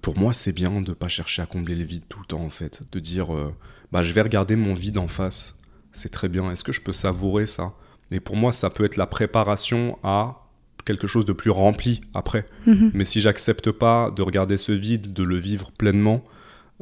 pour 0.01 0.17
moi, 0.17 0.33
c'est 0.33 0.53
bien 0.53 0.81
de 0.81 0.93
pas 0.93 1.07
chercher 1.07 1.41
à 1.41 1.45
combler 1.45 1.75
les 1.75 1.83
vides 1.83 2.03
tout 2.07 2.19
le 2.19 2.25
temps, 2.25 2.41
en 2.43 2.49
fait. 2.49 2.81
De 2.91 2.99
dire, 2.99 3.35
euh, 3.35 3.53
bah, 3.91 4.03
je 4.03 4.13
vais 4.13 4.21
regarder 4.21 4.55
mon 4.55 4.73
vide 4.73 4.97
en 4.97 5.07
face. 5.07 5.57
C'est 5.91 6.09
très 6.09 6.29
bien. 6.29 6.49
Est-ce 6.51 6.63
que 6.63 6.71
je 6.71 6.81
peux 6.81 6.93
savourer 6.93 7.45
ça? 7.45 7.73
Et 8.11 8.19
pour 8.19 8.35
moi, 8.35 8.51
ça 8.51 8.69
peut 8.69 8.83
être 8.85 8.97
la 8.97 9.07
préparation 9.07 9.97
à 10.03 10.41
quelque 10.85 11.07
chose 11.07 11.25
de 11.25 11.33
plus 11.33 11.49
rempli 11.51 12.01
après. 12.13 12.45
Mhm. 12.67 12.91
Mais 12.93 13.03
si 13.03 13.19
j'accepte 13.21 13.71
pas 13.71 14.11
de 14.11 14.21
regarder 14.21 14.57
ce 14.57 14.71
vide, 14.71 15.13
de 15.13 15.23
le 15.23 15.37
vivre 15.37 15.71
pleinement, 15.71 16.23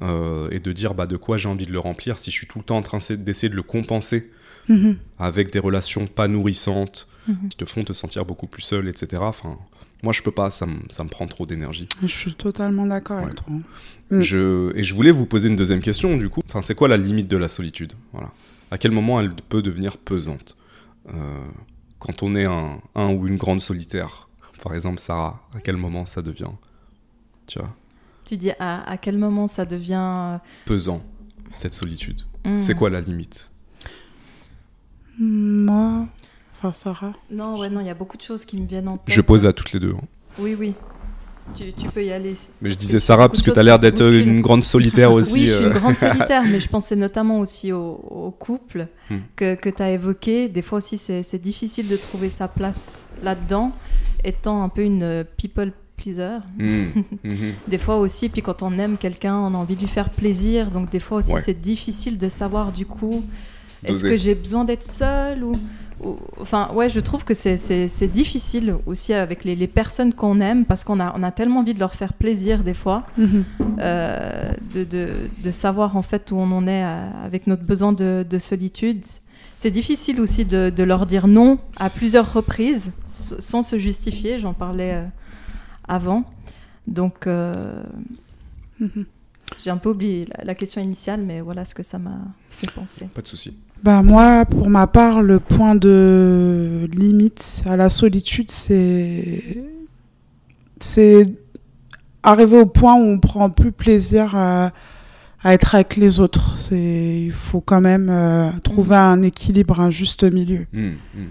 euh, 0.02 0.50
et 0.52 0.60
de 0.60 0.72
dire 0.72 0.94
bah, 0.94 1.06
de 1.06 1.18
quoi 1.18 1.38
j'ai 1.38 1.50
envie 1.50 1.66
de 1.66 1.72
le 1.72 1.80
remplir, 1.80 2.18
si 2.20 2.32
je 2.32 2.36
suis 2.36 2.48
tout 2.48 2.58
le 2.60 2.64
temps 2.64 2.78
en 2.78 2.82
train 2.82 2.98
d'essayer 3.16 3.50
de 3.50 3.56
le 3.56 3.64
compenser 3.64 4.32
Mhm. 4.70 4.96
avec 5.20 5.52
des 5.52 5.60
relations 5.60 6.08
pas 6.08 6.28
nourrissantes, 6.30 7.08
Mhm. 7.28 7.50
qui 7.50 7.58
te 7.58 7.66
font 7.66 7.84
te 7.84 7.92
sentir 7.94 8.26
beaucoup 8.26 8.48
plus 8.48 8.62
seul, 8.62 8.88
etc. 8.88 9.22
Enfin, 9.26 9.58
moi, 10.04 10.14
je 10.14 10.22
peux 10.24 10.32
pas, 10.32 10.50
ça 10.50 10.66
me, 10.66 10.80
ça 10.90 11.04
me 11.04 11.10
prend 11.10 11.28
trop 11.28 11.46
d'énergie. 11.46 11.88
Je 12.02 12.08
suis 12.08 12.34
totalement 12.34 12.86
d'accord 12.86 13.18
Ouais. 13.18 13.24
avec 13.26 13.36
toi. 13.36 13.46
Mm. 14.10 14.22
Je, 14.22 14.76
et 14.78 14.84
je 14.84 14.94
voulais 14.96 15.12
vous 15.12 15.26
poser 15.26 15.50
une 15.50 15.56
deuxième 15.58 15.82
question, 15.82 16.16
du 16.18 16.30
coup. 16.30 16.42
Enfin, 16.48 16.62
c'est 16.62 16.76
quoi 16.76 16.88
la 16.88 16.98
limite 16.98 17.28
de 17.28 17.38
la 17.38 17.48
solitude? 17.50 17.94
Voilà. 18.14 18.32
À 18.72 18.78
quel 18.78 18.92
moment 18.92 19.20
elle 19.22 19.34
peut 19.36 19.62
devenir 19.62 19.98
pesante? 19.98 20.56
Euh, 21.14 21.44
Quand 22.00 22.22
on 22.24 22.36
est 22.36 22.46
un, 22.46 22.82
un 22.96 23.14
ou 23.14 23.28
une 23.28 23.38
grande 23.38 23.62
solitaire, 23.62 24.28
par 24.62 24.74
exemple, 24.76 25.00
Sarah, 25.00 25.42
à 25.56 25.60
quel 25.62 25.78
moment 25.78 26.06
ça 26.06 26.22
devient? 26.22 26.52
Tu 27.48 27.60
vois, 27.60 27.74
Tu 28.26 28.38
dis 28.38 28.52
à, 28.60 28.90
à 28.90 28.98
quel 28.98 29.18
moment 29.18 29.48
ça 29.48 29.66
devient. 29.66 30.40
pesant, 30.66 31.02
cette 31.52 31.74
solitude 31.74 32.22
euh, 32.48 32.56
C'est 32.58 32.74
hmm. 32.74 32.78
quoi 32.78 32.90
la 32.90 33.02
limite? 33.02 33.50
Moi, 35.20 36.08
enfin 36.56 36.74
Sarah. 36.74 37.14
Non, 37.30 37.60
ouais, 37.60 37.70
non, 37.70 37.82
il 37.82 37.88
y 37.88 37.90
a 37.90 37.94
beaucoup 37.94 38.18
de 38.18 38.22
choses 38.24 38.46
qui 38.46 38.60
me 38.60 38.68
viennent 38.68 38.88
en 38.88 38.98
tête. 38.98 39.14
Je 39.14 39.22
pose 39.22 39.46
à 39.46 39.54
toutes 39.54 39.72
les 39.74 39.80
deux. 39.80 39.94
hein. 39.96 40.04
Oui, 40.40 40.56
oui. 40.60 40.74
Tu, 41.56 41.74
tu 41.74 41.90
peux 41.90 42.04
y 42.04 42.12
aller. 42.12 42.36
Mais 42.62 42.70
je 42.70 42.76
disais 42.76 43.02
Sarah 43.02 43.28
parce 43.28 43.42
que 43.42 43.52
tu 43.52 43.60
as 43.60 43.64
l'air 43.64 43.78
d'être 43.78 44.02
une 44.02 44.40
grande 44.42 44.64
solitaire 44.64 45.12
aussi. 45.12 45.34
Oui, 45.34 45.48
je 45.48 45.56
suis 45.56 45.64
une 45.66 45.72
euh. 45.72 45.74
grande 45.74 45.98
solitaire, 45.98 46.44
mais 46.46 46.62
je 46.62 46.70
pensais 46.70 46.96
notamment 46.96 47.40
aussi 47.40 47.72
au, 47.74 47.96
au 47.96 48.32
couple 48.32 48.88
Hmm. 49.10 49.18
que, 49.36 49.56
que 49.56 49.70
tu 49.70 49.84
as 49.84 49.92
évoqué. 49.92 50.48
Des 50.48 50.62
fois 50.62 50.78
aussi, 50.78 50.98
c'est 50.98 51.24
c'est 51.24 51.38
difficile 51.40 51.90
de 51.90 51.98
trouver 51.98 52.30
sa 52.30 52.48
place 52.48 53.06
là-dedans, 53.22 53.74
étant 54.24 54.64
un 54.64 54.70
peu 54.70 54.82
une 54.82 55.04
euh, 55.04 55.24
people 55.36 55.74
pleaser. 56.04 56.40
Mhm, 56.58 57.04
mhm. 57.24 57.54
Des 57.68 57.78
fois 57.78 57.98
aussi, 57.98 58.30
puis 58.30 58.42
quand 58.42 58.62
on 58.64 58.78
aime 58.80 58.98
quelqu'un, 58.98 59.36
on 59.38 59.54
a 59.54 59.58
envie 59.58 59.76
de 59.76 59.82
lui 59.82 59.88
faire 59.88 60.10
plaisir. 60.10 60.70
Donc 60.72 60.90
des 60.90 61.00
fois 61.00 61.18
aussi, 61.20 61.34
Ouais. 61.34 61.42
c'est 61.42 61.60
difficile 61.60 62.18
de 62.18 62.30
savoir 62.30 62.72
du 62.72 62.86
coup, 62.86 63.24
est-ce 63.86 64.04
que 64.04 64.18
j'ai 64.18 64.36
besoin 64.36 64.64
d'être 64.66 64.84
seule 64.84 65.44
ou, 65.44 65.54
ou- 66.04 66.18
Enfin, 66.42 66.70
ouais, 66.74 66.90
je 66.90 67.00
trouve 67.00 67.24
que 67.24 67.34
c'est- 67.34 68.08
difficile 68.14 68.76
aussi 68.86 69.14
avec 69.14 69.44
les, 69.46 69.56
les 69.56 69.68
personnes 69.68 70.14
qu'on 70.14 70.40
aime 70.40 70.66
parce 70.66 70.84
qu'on 70.84 71.00
a, 71.00 71.14
on 71.18 71.24
a 71.24 71.32
tellement 71.32 71.62
envie 71.62 71.74
de 71.74 71.80
leur 71.80 71.94
faire 71.94 72.14
plaisir 72.14 72.64
des 72.64 72.74
fois, 72.74 73.04
Mhm. 73.18 73.44
euh, 73.80 74.52
de, 74.74 74.84
de, 74.84 75.08
de 75.44 75.52
savoir 75.52 75.96
en 75.98 76.02
fait 76.02 76.32
où 76.32 76.36
on 76.38 76.52
en 76.52 76.68
est 76.68 76.84
euh, 76.84 77.10
avec 77.26 77.48
notre 77.48 77.64
besoin 77.64 77.94
de, 77.94 78.26
de 78.30 78.38
solitude. 78.38 79.04
C'est 79.58 79.72
difficile 79.72 80.20
aussi 80.20 80.44
de, 80.46 80.70
de 80.76 80.84
leur 80.84 81.06
dire 81.06 81.28
non 81.28 81.58
à 81.78 81.90
plusieurs 81.90 82.34
reprises 82.34 82.92
sans 83.08 83.62
se 83.64 83.78
justifier. 83.78 84.40
J'en 84.40 84.54
parlais 84.54 84.94
euh, 84.96 85.04
avant. 85.88 86.24
Donc, 86.88 87.28
euh, 87.28 87.84
Mhm. 88.80 89.06
j'ai 89.64 89.70
un 89.70 89.78
peu 89.78 89.90
oublié 89.90 90.26
la, 90.38 90.44
la 90.46 90.56
question 90.56 90.82
initiale, 90.82 91.22
mais 91.26 91.42
voilà 91.42 91.64
ce 91.66 91.74
que 91.76 91.84
ça 91.84 92.00
m'a 92.00 92.18
fait 92.50 92.72
penser. 92.72 93.08
Pas 93.14 93.22
de 93.22 93.28
souci. 93.28 93.58
Bah 93.84 94.02
moi, 94.02 94.46
pour 94.46 94.70
ma 94.70 94.88
part, 94.88 95.22
le 95.22 95.40
point 95.40 95.76
de 95.76 96.90
limite 96.94 97.64
à 97.66 97.76
la 97.78 97.90
solitude, 97.90 98.50
c'est 98.52 99.64
c'est 100.80 101.26
arriver 102.24 102.60
au 102.60 102.66
point 102.66 102.96
où 102.96 103.00
on 103.04 103.20
prend 103.20 103.50
plus 103.50 103.72
plaisir 103.74 104.36
à, 104.36 104.72
à 105.44 105.54
être 105.54 105.76
avec 105.76 105.98
les 105.98 106.20
autres. 106.22 106.58
C'est 106.58 107.22
il 107.26 107.32
faut 107.32 107.60
quand 107.62 107.82
même 107.82 108.08
euh, 108.10 108.50
trouver 108.64 108.96
un 108.96 109.22
équilibre, 109.22 109.80
un 109.82 109.92
juste 109.92 110.24
milieu. 110.24 110.66
Mhm, 110.72 110.96
mhm. 111.16 111.28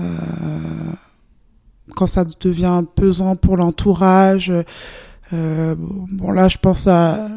Euh, 0.00 0.04
quand 1.94 2.06
ça 2.06 2.24
devient 2.40 2.82
pesant 2.94 3.36
pour 3.36 3.56
l'entourage, 3.56 4.52
Euh, 5.34 5.74
bon, 5.76 6.30
là, 6.30 6.48
je 6.48 6.56
pense 6.56 6.86
à 6.86 7.28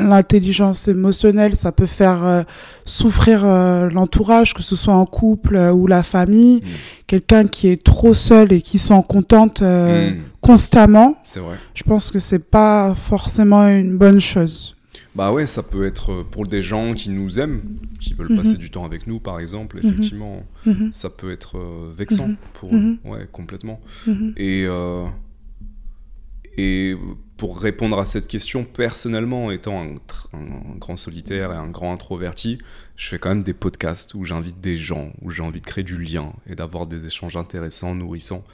l'intelligence 0.00 0.88
émotionnelle, 0.88 1.54
ça 1.56 1.72
peut 1.72 1.86
faire 1.86 2.24
euh, 2.24 2.42
souffrir 2.86 3.42
euh, 3.44 3.90
l'entourage, 3.90 4.54
que 4.54 4.62
ce 4.62 4.76
soit 4.76 4.94
en 4.94 5.04
couple 5.04 5.56
ou 5.74 5.86
la 5.86 6.02
famille. 6.02 6.56
Mm. 6.62 6.68
Quelqu'un 7.06 7.46
qui 7.46 7.68
est 7.68 7.82
trop 7.82 8.14
seul 8.14 8.52
et 8.52 8.62
qui 8.62 8.78
s'en 8.78 9.02
contente 9.02 9.60
Mm. 9.62 10.20
constamment, 10.40 11.16
vrai. 11.36 11.56
je 11.74 11.82
pense 11.82 12.10
que 12.10 12.18
c'est 12.18 12.50
pas 12.50 12.94
forcément 12.94 13.66
une 13.68 13.96
bonne 13.98 14.20
chose. 14.20 14.73
Bah 15.14 15.32
ouais, 15.32 15.46
ça 15.46 15.62
peut 15.62 15.84
être 15.86 16.10
euh, 16.12 16.24
pour 16.28 16.46
des 16.46 16.60
gens 16.62 16.92
qui 16.92 17.08
nous 17.10 17.38
aiment, 17.38 17.62
qui 18.00 18.14
veulent 18.14 18.30
Mhm. 18.32 18.36
passer 18.36 18.56
du 18.56 18.70
temps 18.70 18.84
avec 18.84 19.06
nous, 19.06 19.20
par 19.20 19.38
exemple. 19.38 19.76
Mhm. 19.76 19.86
Effectivement, 19.88 20.42
Mhm, 20.66 20.92
ça 20.92 21.08
peut 21.10 21.30
être 21.30 21.56
euh, 21.58 21.92
vexant 21.96 22.30
pour 22.54 22.74
eux. 22.74 22.96
Ouais, 23.04 23.28
complètement. 23.30 23.80
Et, 24.36 24.64
euh, 24.66 25.06
et 26.56 26.96
pour 27.36 27.58
répondre 27.58 27.98
à 27.98 28.06
cette 28.06 28.26
question, 28.28 28.64
personnellement, 28.64 29.50
étant 29.50 29.82
un 30.32 30.76
grand 30.78 30.96
solitaire 30.96 31.52
et 31.52 31.56
un 31.56 31.68
grand 31.68 31.92
introverti, 31.92 32.58
je 32.96 33.08
fais 33.08 33.18
quand 33.18 33.30
même 33.30 33.42
des 33.42 33.54
podcasts 33.54 34.14
où 34.14 34.24
j'invite 34.24 34.60
des 34.60 34.76
gens, 34.76 35.12
où 35.20 35.30
j'ai 35.30 35.42
envie 35.42 35.60
de 35.60 35.66
créer 35.66 35.82
du 35.82 35.98
lien 35.98 36.32
et 36.48 36.54
d'avoir 36.54 36.86
des 36.86 37.06
échanges 37.06 37.36
intéressants, 37.36 37.94
nourrissants. 37.94 38.44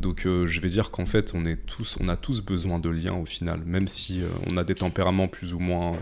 Donc 0.00 0.26
euh, 0.26 0.46
je 0.46 0.60
vais 0.60 0.68
dire 0.68 0.90
qu'en 0.90 1.06
fait, 1.06 1.32
on, 1.34 1.46
est 1.46 1.56
tous, 1.66 1.96
on 2.00 2.08
a 2.08 2.16
tous 2.16 2.42
besoin 2.42 2.80
de 2.80 2.88
liens 2.88 3.14
au 3.14 3.26
final, 3.26 3.62
même 3.64 3.86
si 3.86 4.22
euh, 4.22 4.28
on 4.48 4.56
a 4.56 4.64
des 4.64 4.74
tempéraments 4.74 5.28
plus 5.28 5.54
ou 5.54 5.60
moins 5.60 5.96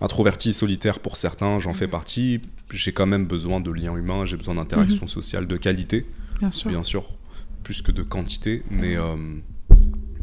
introvertis, 0.00 0.52
solitaires 0.52 1.00
pour 1.00 1.16
certains, 1.16 1.58
j'en 1.58 1.72
fais 1.72 1.88
partie. 1.88 2.40
J'ai 2.70 2.92
quand 2.92 3.06
même 3.06 3.26
besoin 3.26 3.60
de 3.60 3.70
liens 3.70 3.96
humains, 3.96 4.24
j'ai 4.24 4.36
besoin 4.36 4.54
d'interactions 4.54 5.08
sociales 5.08 5.46
de 5.46 5.56
qualité 5.56 6.06
bien 6.38 6.50
sûr. 6.52 6.70
bien 6.70 6.82
sûr, 6.84 7.10
plus 7.64 7.82
que 7.82 7.90
de 7.90 8.02
quantité, 8.02 8.62
mais, 8.70 8.96
euh, 8.96 9.16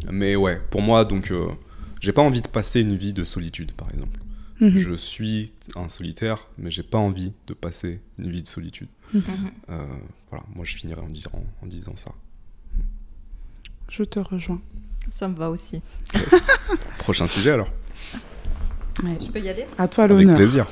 mais 0.10 0.36
ouais, 0.36 0.62
pour 0.72 0.82
moi, 0.82 1.06
donc, 1.06 1.32
j'ai 2.02 2.12
pas 2.12 2.24
envie 2.24 2.42
de 2.42 2.48
passer 2.48 2.82
une 2.82 2.96
vie 2.96 3.14
de 3.14 3.24
solitude, 3.24 3.74
par 3.74 3.90
exemple. 3.94 4.20
Mhm, 4.60 4.76
Je 4.76 4.94
suis 4.94 5.54
un 5.76 5.88
solitaire, 5.88 6.48
mais 6.58 6.70
j'ai 6.72 6.84
pas 6.84 6.98
envie 6.98 7.32
de 7.48 7.54
passer 7.54 8.02
une 8.18 8.30
vie 8.30 8.44
de 8.44 8.48
solitude. 8.48 8.90
Mhm. 9.14 9.24
Euh, 9.70 9.86
voilà, 10.30 10.44
moi 10.54 10.66
je 10.66 10.76
finirai 10.76 11.02
en 11.02 11.10
disant, 11.10 11.32
en 11.62 11.66
disant 11.66 11.96
ça. 11.96 12.12
Je 13.90 14.04
te 14.04 14.20
rejoins. 14.20 14.62
Ça 15.10 15.28
me 15.28 15.36
va 15.36 15.50
aussi. 15.50 15.82
Prochain 17.00 17.26
sujet 17.26 17.52
alors 17.52 17.70
Je 19.04 19.32
peux 19.32 19.40
y 19.40 19.50
aller? 19.50 19.66
À 19.78 19.88
toi 19.88 20.04
Avec 20.04 20.18
l'honneur. 20.18 20.36
plaisir. 20.38 20.68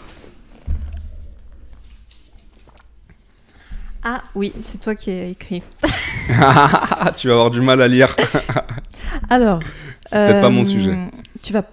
Ah 4.04 4.23
oui, 4.36 4.54
c'est 4.62 4.80
toi 4.80 4.95
qui 4.95 5.12
as 5.12 5.26
écrit. 5.26 5.63
Tu 7.17 7.28
vas 7.28 7.34
avoir 7.34 7.52
du 7.52 7.62
mal 7.62 7.82
à 7.82 7.88
lire. 7.88 8.15
Alors. 9.30 9.62
C'est 10.06 10.26
peut-être 10.26 10.41
pas 10.41 10.50
mon 10.50 10.62
euh, 10.62 10.65
sujet. 10.65 10.97
Tu 11.41 11.52
vas. 11.54 11.63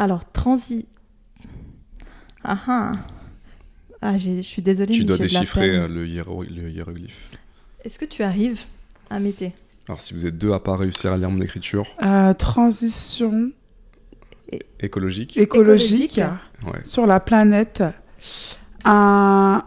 Alors, 0.00 0.24
transi. 0.32 0.86
Ah 2.42 2.58
ah. 2.66 2.92
Ah, 4.00 4.16
je 4.16 4.40
suis 4.40 4.62
désolée. 4.62 4.94
Tu 4.94 5.00
mais 5.02 5.08
dois 5.08 5.18
déchiffrer 5.18 5.76
euh, 5.76 5.88
le, 5.88 6.06
hiéro- 6.08 6.42
le 6.42 6.70
hiéroglyphe. 6.70 7.28
Est-ce 7.84 7.98
que 7.98 8.06
tu 8.06 8.22
arrives 8.22 8.60
à 9.10 9.20
m'aider? 9.20 9.52
Alors 9.88 10.00
si 10.00 10.14
vous 10.14 10.24
êtes 10.26 10.38
deux 10.38 10.52
à 10.52 10.58
pas 10.60 10.74
réussir 10.76 11.12
à 11.12 11.18
lire 11.18 11.30
mon 11.30 11.42
écriture, 11.42 11.86
Euh, 12.02 12.32
transition 12.32 13.52
écologique, 14.80 15.36
écologique, 15.36 16.16
Écologique. 16.18 16.20
ouais. 16.72 16.80
sur 16.84 17.06
la 17.06 17.20
planète. 17.20 17.82
Un, 18.86 19.62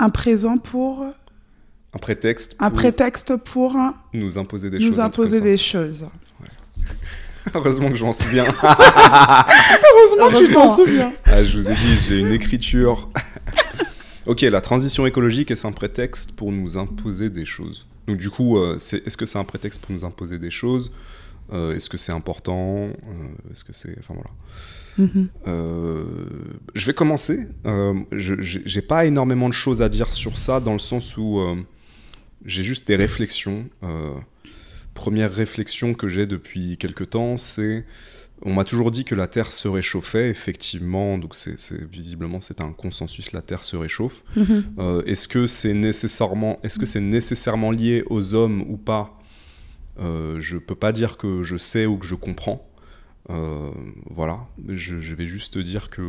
un 0.00 0.10
présent 0.10 0.58
pour. 0.58 1.04
un 1.04 1.98
prétexte 1.98 2.56
Un 2.58 2.70
pour 2.70 2.78
prétexte 2.80 3.36
pour 3.36 3.76
nous 4.12 4.38
imposer 4.38 4.70
des 4.70 4.78
nous 4.78 4.88
choses. 4.88 4.98
un 4.98 5.08
truc 5.10 5.26
imposer 5.28 5.40
des 5.40 5.56
choses. 5.56 6.06
Heureusement 7.54 7.90
que 7.90 7.96
je 7.96 8.04
m'en 8.04 8.12
souviens. 8.12 8.44
Heureusement 8.62 10.30
que 10.30 10.46
tu 10.46 10.52
t'en 10.52 10.66
Heureusement. 10.66 10.76
souviens. 10.76 11.12
Ah, 11.24 11.42
je 11.42 11.56
vous 11.58 11.68
ai 11.70 11.74
dit, 11.74 11.94
j'ai 12.08 12.20
une 12.20 12.32
écriture. 12.32 13.08
ok, 14.26 14.42
la 14.42 14.60
transition 14.60 15.06
écologique, 15.06 15.50
est-ce 15.50 15.66
un 15.66 15.72
prétexte 15.72 16.32
pour 16.32 16.52
nous 16.52 16.76
imposer 16.76 17.30
des 17.30 17.44
choses? 17.44 17.86
Donc 18.06 18.16
du 18.18 18.30
coup, 18.30 18.58
euh, 18.58 18.76
c'est- 18.78 19.06
est-ce 19.06 19.16
que 19.16 19.26
c'est 19.26 19.38
un 19.38 19.44
prétexte 19.44 19.80
pour 19.82 19.92
nous 19.92 20.04
imposer 20.04 20.38
des 20.38 20.50
choses? 20.50 20.92
Euh, 21.52 21.74
Est-ce 21.74 21.88
que 21.88 21.96
c'est 21.98 22.12
important? 22.12 22.88
Euh, 22.88 22.92
Est-ce 23.52 23.64
que 23.64 23.72
c'est... 23.72 23.96
Enfin 23.98 24.14
voilà. 24.14 24.30
Mhm. 24.98 25.28
Euh, 25.48 26.04
je 26.74 26.86
vais 26.86 26.94
commencer. 26.94 27.46
Euh, 27.66 27.94
je 28.12 28.34
j'ai 28.38 28.82
pas 28.82 29.04
énormément 29.06 29.48
de 29.48 29.54
choses 29.54 29.82
à 29.82 29.88
dire 29.88 30.12
sur 30.12 30.38
ça, 30.38 30.60
dans 30.60 30.72
le 30.72 30.78
sens 30.78 31.16
où 31.16 31.38
euh, 31.40 31.56
j'ai 32.44 32.62
juste 32.62 32.86
des 32.88 32.96
réflexions. 32.96 33.64
Première 34.94 35.32
réflexion 35.32 35.94
que 35.94 36.08
j'ai 36.08 36.26
depuis 36.26 36.76
quelque 36.76 37.04
temps, 37.04 37.36
c'est 37.36 37.84
on 38.42 38.54
m'a 38.54 38.64
toujours 38.64 38.90
dit 38.90 39.04
que 39.04 39.14
la 39.14 39.26
Terre 39.26 39.52
se 39.52 39.68
réchauffait, 39.68 40.30
effectivement, 40.30 41.18
donc 41.18 41.34
c'est 41.34 41.56
visiblement 41.84 42.40
c'est 42.40 42.62
un 42.62 42.72
consensus, 42.72 43.32
la 43.32 43.42
Terre 43.42 43.64
se 43.64 43.76
réchauffe. 43.76 44.24
Mhm. 44.36 44.64
Euh, 44.78 45.02
est-ce 45.04 45.28
que 45.28 45.46
c'est 45.46 45.74
nécessairement, 45.74 46.58
est-ce 46.62 46.78
que 46.78 46.86
c'est 46.86 47.00
nécessairement 47.00 47.70
lié 47.70 48.02
aux 48.08 48.34
hommes 48.34 48.62
ou 48.62 48.76
pas? 48.76 49.18
Euh, 50.00 50.40
Je 50.40 50.56
peux 50.56 50.74
pas 50.74 50.92
dire 50.92 51.18
que 51.18 51.42
je 51.42 51.56
sais 51.56 51.84
ou 51.86 51.98
que 51.98 52.06
je 52.06 52.14
comprends. 52.14 52.66
Euh, 53.28 53.70
voilà, 54.08 54.46
je, 54.68 54.98
je 55.00 55.14
vais 55.14 55.26
juste 55.26 55.58
dire 55.58 55.90
que 55.90 56.02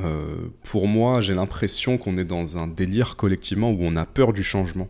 euh, 0.00 0.48
pour 0.62 0.88
moi, 0.88 1.20
j'ai 1.20 1.34
l'impression 1.34 1.98
qu'on 1.98 2.16
est 2.16 2.24
dans 2.24 2.58
un 2.58 2.66
délire 2.66 3.16
collectivement 3.16 3.70
où 3.70 3.78
on 3.80 3.96
a 3.96 4.06
peur 4.06 4.32
du 4.32 4.42
changement. 4.42 4.88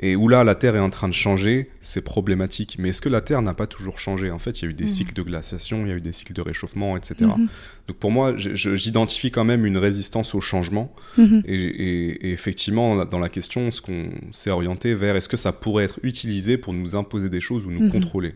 Et 0.00 0.16
où 0.16 0.26
là, 0.28 0.42
la 0.42 0.56
Terre 0.56 0.74
est 0.74 0.80
en 0.80 0.90
train 0.90 1.06
de 1.08 1.14
changer, 1.14 1.70
c'est 1.80 2.02
problématique. 2.02 2.76
Mais 2.80 2.88
est-ce 2.88 3.00
que 3.00 3.08
la 3.08 3.20
Terre 3.20 3.42
n'a 3.42 3.54
pas 3.54 3.68
toujours 3.68 3.98
changé? 4.00 4.30
En 4.32 4.40
fait, 4.40 4.60
il 4.60 4.64
y 4.64 4.66
a 4.66 4.70
eu 4.70 4.74
des 4.74 4.84
Mhm. 4.84 4.88
cycles 4.90 5.14
de 5.14 5.22
glaciation, 5.22 5.82
il 5.86 5.88
y 5.88 5.92
a 5.92 5.94
eu 5.94 6.00
des 6.00 6.10
cycles 6.10 6.32
de 6.32 6.40
réchauffement, 6.42 6.96
etc. 6.96 7.30
Mhm. 7.38 7.46
Donc 7.86 7.96
pour 7.98 8.10
moi, 8.10 8.34
j'identifie 8.36 9.30
quand 9.30 9.44
même 9.44 9.64
une 9.64 9.76
résistance 9.78 10.34
au 10.34 10.40
changement. 10.40 10.92
Mhm. 11.16 11.42
Et, 11.46 11.54
et- 11.54 12.26
et 12.28 12.32
effectivement, 12.32 13.04
dans 13.06 13.20
la 13.20 13.28
question, 13.28 13.70
ce 13.70 13.80
qu'on 13.80 14.10
s'est 14.32 14.50
orienté 14.50 14.94
vers 14.94 15.14
est-ce 15.14 15.28
que 15.28 15.36
ça 15.36 15.52
pourrait 15.52 15.84
être 15.84 16.00
utilisé 16.02 16.58
pour 16.58 16.72
nous 16.72 16.96
imposer 16.96 17.28
des 17.28 17.40
choses 17.40 17.64
ou 17.64 17.70
nous 17.70 17.88
contrôler? 17.88 18.34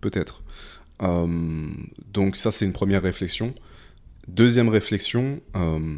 Peut-être. 0.00 0.42
Euh, 1.02 1.26
donc 2.14 2.34
ça, 2.36 2.50
c'est 2.50 2.64
une 2.64 2.72
première 2.72 3.02
réflexion. 3.02 3.54
Deuxième 4.26 4.68
réflexion, 4.70 5.40
euh, 5.54 5.96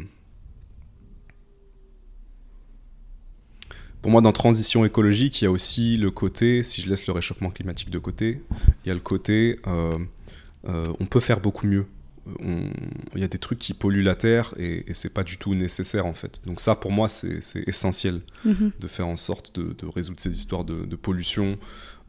pour 4.01 4.11
moi, 4.11 4.21
dans 4.21 4.31
transition 4.31 4.83
écologique, 4.85 5.41
il 5.41 5.45
y 5.45 5.47
a 5.47 5.51
aussi 5.51 5.97
le 5.97 6.09
côté, 6.11 6.63
si 6.63 6.81
je 6.81 6.89
laisse 6.89 7.05
le 7.07 7.13
réchauffement 7.13 7.49
climatique 7.49 7.89
de 7.89 7.99
côté, 7.99 8.41
il 8.83 8.87
y 8.89 8.91
a 8.91 8.93
le 8.95 8.99
côté, 8.99 9.59
euh, 9.67 9.97
euh, 10.67 10.91
on 10.99 11.05
peut 11.05 11.19
faire 11.19 11.39
beaucoup 11.39 11.67
mieux. 11.67 11.85
On- 12.43 12.69
Il 13.15 13.21
y 13.21 13.23
a 13.23 13.27
des 13.27 13.39
trucs 13.39 13.57
qui 13.59 13.73
polluent 13.73 14.03
la 14.03 14.15
terre 14.15 14.53
et, 14.57 14.89
et 14.89 14.93
c'est 14.93 15.13
pas 15.13 15.23
du 15.23 15.37
tout 15.37 15.53
nécessaire 15.55 16.05
en 16.05 16.13
fait. 16.13 16.41
Donc 16.45 16.61
ça, 16.61 16.75
pour 16.75 16.91
moi, 16.91 17.09
c'est 17.09 17.39
essentiel 17.67 18.21
Mhm. 18.45 18.71
de 18.79 18.87
faire 18.87 19.07
en 19.07 19.15
sorte 19.15 19.59
de, 19.59 19.73
de 19.73 19.85
résoudre 19.87 20.19
ces 20.19 20.33
histoires 20.33 20.63
de, 20.63 20.85
de 20.85 20.95
pollution, 20.95 21.57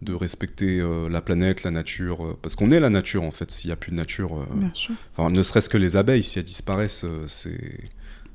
de 0.03 0.13
respecter 0.13 0.81
euh, 0.81 1.09
la 1.09 1.23
planète, 1.23 1.63
la 1.63 1.71
nature, 1.71 2.25
euh, 2.27 2.39
parce 2.43 2.57
qu'on 2.57 2.71
est 2.71 2.81
la 2.81 2.91
nature 2.91 3.23
en 3.23 3.31
fait. 3.31 3.51
S'il 3.51 3.69
n'y 3.69 3.73
a 3.73 3.77
plus 3.77 3.91
de 3.91 3.97
nature, 3.97 4.39
euh, 4.39 4.45
Bien 4.55 4.71
sûr. 4.75 4.95
ne 5.31 5.43
serait-ce 5.43 5.69
que 5.71 5.79
les 5.79 5.97
abeilles, 5.97 6.23
si 6.23 6.39
elles 6.39 6.45
disparaissent, 6.45 7.05
euh, 7.05 7.25
c'est 7.27 7.81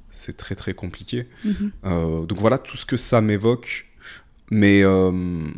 c'est 0.10 0.38
très 0.38 0.56
très 0.56 0.74
compliqué. 0.74 1.28
Mhm. 1.44 1.72
Euh, 1.86 2.26
donc 2.26 2.40
voilà 2.40 2.58
tout 2.58 2.78
ce 2.78 2.86
que 2.86 2.98
ça 2.98 3.22
m'évoque. 3.22 3.88
Mais 4.50 4.82
euh, 4.82 5.50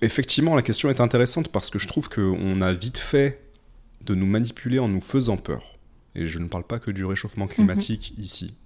effectivement, 0.00 0.54
la 0.56 0.62
question 0.62 0.90
est 0.90 1.00
intéressante 1.00 1.48
parce 1.48 1.70
que 1.70 1.78
je 1.78 1.86
trouve 1.86 2.08
qu'on 2.08 2.60
a 2.60 2.72
vite 2.72 2.98
fait 2.98 3.40
de 4.02 4.14
nous 4.14 4.26
manipuler 4.26 4.78
en 4.78 4.88
nous 4.88 5.00
faisant 5.00 5.36
peur. 5.36 5.78
Et 6.14 6.26
je 6.26 6.38
ne 6.38 6.48
parle 6.48 6.64
pas 6.64 6.78
que 6.78 6.90
du 6.90 7.04
réchauffement 7.04 7.46
climatique 7.46 8.14
ici, 8.18 8.56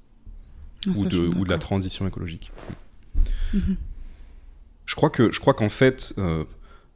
Ah, 0.86 0.90
ou, 0.96 1.04
de, 1.04 1.18
ou 1.18 1.44
de 1.44 1.50
la 1.50 1.58
transition 1.58 2.06
écologique. 2.06 2.52
Mhm. 3.54 3.76
Je 4.86 4.94
crois 4.94 5.10
que 5.10 5.30
je 5.30 5.40
crois 5.40 5.54
qu'en 5.54 5.68
fait, 5.68 6.14
euh, 6.18 6.44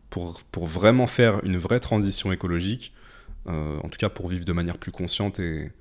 pour, 0.09 0.43
pour 0.45 0.67
vraiment 0.67 1.07
faire 1.07 1.45
une 1.45 1.59
vraie 1.59 1.81
transition 1.81 2.33
écologique, 2.33 2.93
en 3.47 3.89
tout 3.89 3.99
cas 3.99 4.09
pour 4.09 4.29
vivre 4.29 4.45
de 4.45 4.53
manière 4.53 4.79
plus 4.79 4.93
consciente 4.93 5.41
et 5.41 5.73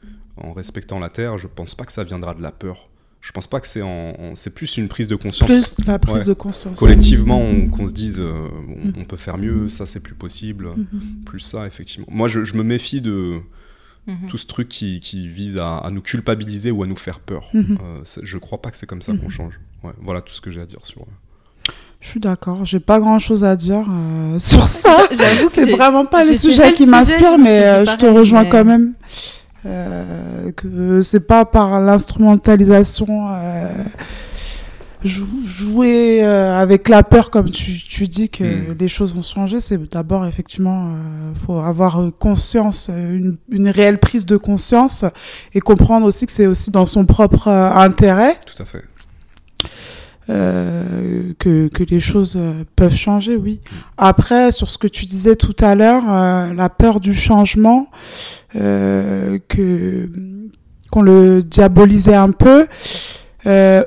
en 0.44 0.54
respectant 0.54 1.00
la 1.00 1.10
terre, 1.10 1.38
je 1.38 1.48
pense 1.48 1.76
pas 1.76 1.86
que 1.86 1.92
ça 1.92 2.04
viendra 2.04 2.34
de 2.34 2.42
la 2.42 2.52
peur. 2.52 2.88
Je 3.22 3.32
pense 3.34 3.46
pas 3.46 3.60
que 3.60 3.68
c'est 3.68 3.84
en, 3.84 4.16
en- 4.20 4.36
c'est 4.36 4.54
plus 4.56 4.78
une 4.78 4.88
prise 4.88 5.08
de 5.08 5.16
conscience 5.16 5.48
Plus 5.76 5.76
la 5.86 6.00
prise 6.00 6.16
Ouais. 6.16 6.26
de 6.26 6.34
conscience. 6.34 6.78
collectivement 6.80 7.40
on- 7.40 7.68
qu'on 7.70 7.86
se 7.88 7.94
dise 7.94 8.20
euh, 8.20 8.48
on, 8.68 8.88
Mhm. 8.88 8.94
on 8.98 9.06
peut 9.06 9.16
faire 9.18 9.38
mieux, 9.38 9.70
ça 9.70 9.86
c'est 9.86 10.00
plus 10.00 10.16
possible, 10.16 10.70
Mhm. 10.76 11.24
plus 11.26 11.40
ça 11.40 11.68
effectivement. 11.68 12.08
Moi 12.10 12.28
je, 12.28 12.44
je 12.44 12.56
me 12.56 12.64
méfie 12.64 13.00
de 13.02 13.40
tout 14.28 14.38
ce 14.38 14.48
truc 14.48 14.68
qui, 14.68 15.00
qui 15.00 15.28
vise 15.28 15.58
à, 15.58 15.78
à 15.78 15.92
nous 15.92 16.02
culpabiliser 16.02 16.72
ou 16.72 16.82
à 16.84 16.88
nous 16.88 16.96
faire 16.96 17.20
peur. 17.20 17.50
Mhm. 17.54 17.78
Euh, 17.84 18.02
je 18.24 18.38
crois 18.40 18.60
pas 18.62 18.72
que 18.72 18.78
c'est 18.78 18.88
comme 18.88 19.02
ça 19.04 19.14
qu'on 19.16 19.30
change. 19.30 19.60
Ouais, 19.84 19.94
voilà 20.02 20.22
tout 20.22 20.34
ce 20.34 20.42
que 20.42 20.50
j'ai 20.50 20.60
à 20.62 20.66
dire 20.66 20.80
sur. 20.84 21.06
Je 22.00 22.08
suis 22.08 22.20
d'accord. 22.20 22.66
J'ai 22.66 22.80
pas 22.80 23.00
grand 23.00 23.20
chose 23.20 23.44
à 23.44 23.56
dire 23.56 23.86
euh, 23.88 24.40
sur 24.40 24.64
ça. 24.68 24.98
J'avoue 25.12 25.46
que 25.50 25.54
C'est 25.54 25.68
j'ai- 25.68 25.76
vraiment 25.76 26.06
pas 26.06 26.24
les 26.26 26.34
sujets 26.36 26.70
le 26.72 26.76
qui 26.76 26.86
sujet, 26.86 26.92
m'inspirent, 26.92 27.38
mais 27.38 27.62
euh, 27.64 27.86
je 27.86 27.96
te 27.96 28.08
rejoins 28.08 28.42
mais- 28.44 28.50
quand 28.50 28.66
même. 28.66 28.96
Euh, 29.66 30.52
que 30.54 31.02
c'est 31.04 31.28
pas 31.28 31.46
par 31.46 31.80
l'instrumentalisation 31.82 33.28
euh, 33.32 33.68
jouer 35.04 36.24
euh, 36.24 36.60
avec 36.60 36.88
la 36.90 37.04
peur, 37.04 37.32
comme 37.32 37.50
tu, 37.50 37.78
tu 37.78 38.08
dis 38.08 38.30
que 38.30 38.44
Mm. 38.44 38.76
les 38.80 38.88
choses 38.88 39.14
vont 39.16 39.22
changer, 39.24 39.60
c'est 39.60 39.78
d'abord 39.92 40.26
effectivement, 40.26 40.88
euh, 40.90 41.34
faut 41.46 41.60
avoir 41.60 42.02
conscience, 42.20 42.90
une, 42.90 43.38
une 43.50 43.70
réelle 43.70 44.00
prise 44.00 44.26
de 44.26 44.38
conscience 44.38 45.06
et 45.54 45.60
comprendre 45.60 46.06
aussi 46.06 46.26
que 46.26 46.32
c'est 46.32 46.48
aussi 46.48 46.70
dans 46.72 46.86
son 46.86 47.06
propre 47.06 47.48
euh, 47.48 47.72
intérêt 47.74 48.36
Tout 48.46 48.62
à 48.62 48.66
fait. 48.66 48.84
euh, 50.30 51.34
que, 51.40 51.68
que 51.68 51.84
les 51.84 52.00
choses 52.00 52.38
peuvent 52.76 52.96
changer, 52.96 53.36
oui. 53.36 53.60
Après, 53.98 54.52
sur 54.52 54.70
ce 54.70 54.78
que 54.78 54.88
tu 54.88 55.06
disais 55.06 55.36
tout 55.36 55.56
à 55.60 55.74
l'heure, 55.76 56.04
la 56.54 56.70
peur 56.70 57.00
du 57.00 57.14
changement, 57.14 57.88
euh, 58.56 59.40
que 59.48 60.10
qu'on 60.92 61.02
le 61.02 61.42
diabolisait 61.44 62.16
un 62.16 62.32
peu. 62.32 62.68
euh, 63.46 63.84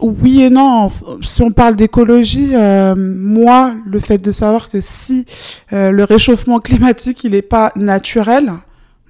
oui 0.00 0.42
et 0.42 0.50
non. 0.50 0.90
Si 1.22 1.40
on 1.42 1.50
parle 1.50 1.76
d'écologie, 1.76 2.50
euh, 2.54 2.94
moi, 2.96 3.74
le 3.86 4.00
fait 4.00 4.18
de 4.18 4.30
savoir 4.32 4.68
que 4.68 4.80
si 4.80 5.24
le 5.70 6.02
réchauffement 6.02 6.58
climatique 6.60 7.24
il 7.24 7.30
n'est 7.30 7.42
pas 7.42 7.72
naturel, 7.76 8.52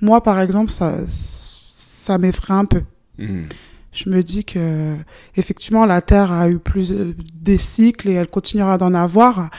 moi 0.01 0.23
par 0.23 0.39
exemple, 0.41 0.71
ça, 0.71 0.95
ça 1.09 2.19
m'effraie 2.19 2.55
un 2.55 2.65
peu 2.67 2.83
Mhm. 3.19 3.47
je 3.93 4.09
me 4.11 4.23
dis 4.25 4.45
que 4.45 4.95
effectivement 5.37 5.87
la 5.87 6.03
Terre 6.03 6.33
a 6.33 6.49
eu 6.49 6.59
plus 6.59 6.93
des 7.33 7.59
cycles 7.59 8.09
et 8.09 8.15
elle 8.15 8.27
continuera 8.27 8.77
d'en 8.77 8.93
avoir, 8.93 9.51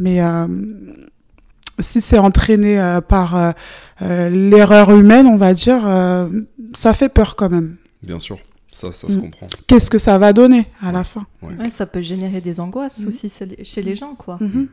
mais 0.00 0.20
euh, 0.20 0.46
si 1.78 2.00
c'est 2.00 2.18
entraîné 2.18 2.80
euh, 2.80 3.00
par 3.00 3.36
euh, 3.36 3.50
euh, 4.02 4.28
l'erreur 4.30 4.90
humaine, 4.92 5.26
on 5.26 5.36
va 5.36 5.54
dire, 5.54 5.82
euh, 5.86 6.28
ça 6.74 6.94
fait 6.94 7.08
peur 7.08 7.36
quand 7.36 7.50
même. 7.50 7.76
Bien 8.02 8.18
sûr, 8.18 8.38
ça, 8.70 8.92
ça 8.92 9.08
se 9.10 9.16
Mm. 9.18 9.20
comprend. 9.22 9.46
Qu'est-ce 9.66 9.90
que 9.90 9.98
ça 9.98 10.16
va 10.18 10.32
donner 10.32 10.68
à 10.82 10.92
la 10.92 11.04
fin 11.04 11.26
Ouais, 11.42 11.70
ça 11.70 11.86
peut 11.86 12.02
générer 12.02 12.40
des 12.40 12.60
angoisses 12.60 13.00
Mhm. 13.00 13.08
aussi 13.08 13.32
chez 13.64 13.82
les- 13.82 13.94
gens, 13.94 14.14
quoi. 14.14 14.38
Mhm. 14.40 14.68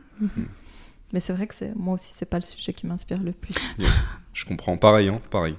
Mais 1.12 1.20
c'est 1.20 1.32
vrai 1.32 1.46
que 1.46 1.54
c'est 1.54 1.74
moi 1.76 1.94
aussi, 1.94 2.12
c'est 2.14 2.26
pas 2.28 2.38
le 2.38 2.42
sujet 2.42 2.72
qui 2.72 2.86
m'inspire 2.86 3.22
le 3.22 3.32
plus. 3.32 3.54
Yes, 3.78 4.08
je 4.32 4.44
comprends. 4.46 4.76
Pareil, 4.76 5.08
hein, 5.08 5.20
pareil. 5.30 5.54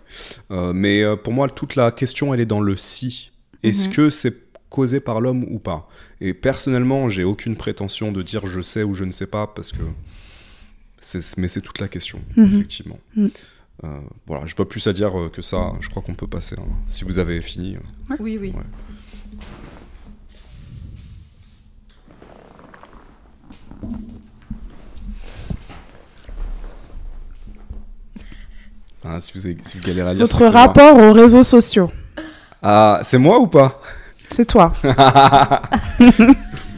Euh, 0.51 0.73
mais 0.73 1.01
euh, 1.01 1.15
pour 1.15 1.31
moi, 1.31 1.47
toute 1.49 1.75
la 1.75 1.91
question, 1.91 2.33
elle 2.33 2.41
est 2.41 2.45
dans 2.45 2.59
le 2.61 2.75
si. 2.75 3.31
Est-ce 3.63 3.87
Mhm. 3.89 3.93
que 3.95 4.09
c'est 4.09 4.35
causé 4.69 4.99
par 4.99 5.21
l'homme 5.21 5.45
ou 5.49 5.59
pas? 5.59 5.87
Et 6.19 6.33
personnellement, 6.33 7.07
j'ai 7.07 7.23
aucune 7.23 7.55
prétention 7.55 8.11
de 8.11 8.21
dire 8.21 8.47
je 8.47 8.59
sais 8.61 8.83
ou 8.83 8.93
je 8.95 9.05
ne 9.05 9.11
sais 9.11 9.27
pas 9.27 9.47
parce 9.47 9.71
que. 9.71 9.83
C'est- 11.05 11.37
Mais 11.37 11.47
c'est 11.47 11.61
toute 11.61 11.79
la 11.79 11.87
question, 11.87 12.19
Mhm. 12.35 12.45
effectivement. 12.53 12.99
Mhm. 13.15 13.29
Euh, 13.83 13.99
voilà, 14.27 14.45
j'ai 14.45 14.55
pas 14.55 14.65
plus 14.65 14.85
à 14.87 14.93
dire 14.93 15.17
euh, 15.19 15.29
que 15.29 15.41
ça. 15.41 15.73
Je 15.81 15.89
crois 15.89 16.01
qu'on 16.01 16.15
peut 16.15 16.27
passer. 16.27 16.55
hein. 16.59 16.65
Si 16.87 17.03
vous 17.03 17.19
avez 17.19 17.41
fini. 17.41 17.75
euh. 17.75 18.15
Oui, 18.19 18.37
oui. 18.41 18.53
Ouais. 18.55 18.63
Ah, 29.03 29.19
si 29.19 29.31
vous, 29.35 29.45
avez- 29.45 29.57
si 29.61 29.77
vous 29.77 29.83
galérez 29.85 30.09
à 30.09 30.13
lire, 30.13 30.21
Votre 30.23 30.45
rapport 30.51 30.97
aux 30.97 31.13
réseaux 31.13 31.43
sociaux, 31.43 31.91
Ah, 32.67 32.99
c'est 33.03 33.19
moi 33.19 33.39
ou 33.39 33.45
pas? 33.47 33.79
C'est 34.31 34.45
toi. 34.45 34.73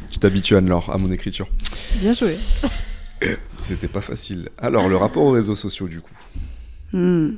Tu 0.09 0.19
t'habitues, 0.19 0.55
Anne-Laure, 0.57 0.91
à 0.91 0.97
mon 0.97 1.09
écriture. 1.11 1.47
Bien 2.01 2.13
joué. 2.13 2.37
C'était 3.57 3.87
pas 3.87 4.01
facile. 4.01 4.49
Alors, 4.57 4.87
le 4.89 4.95
rapport 4.97 5.23
aux 5.23 5.31
réseaux 5.31 5.55
sociaux, 5.55 5.87
du 5.87 6.01
coup. 6.01 6.13
Hmm, 6.93 7.37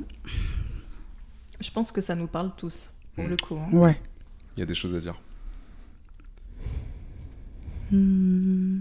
Je 1.60 1.70
pense 1.70 1.90
que 1.92 2.00
ça 2.00 2.14
nous 2.14 2.26
parle 2.26 2.50
tous, 2.56 2.90
pour 3.14 3.24
Mm. 3.24 3.28
le 3.28 3.36
coup. 3.36 3.56
hein. 3.56 3.68
Ouais. 3.76 4.00
Il 4.56 4.60
y 4.60 4.62
a 4.62 4.66
des 4.66 4.74
choses 4.74 4.94
à 4.94 4.98
dire. 5.00 5.18
Hmm. 7.90 8.80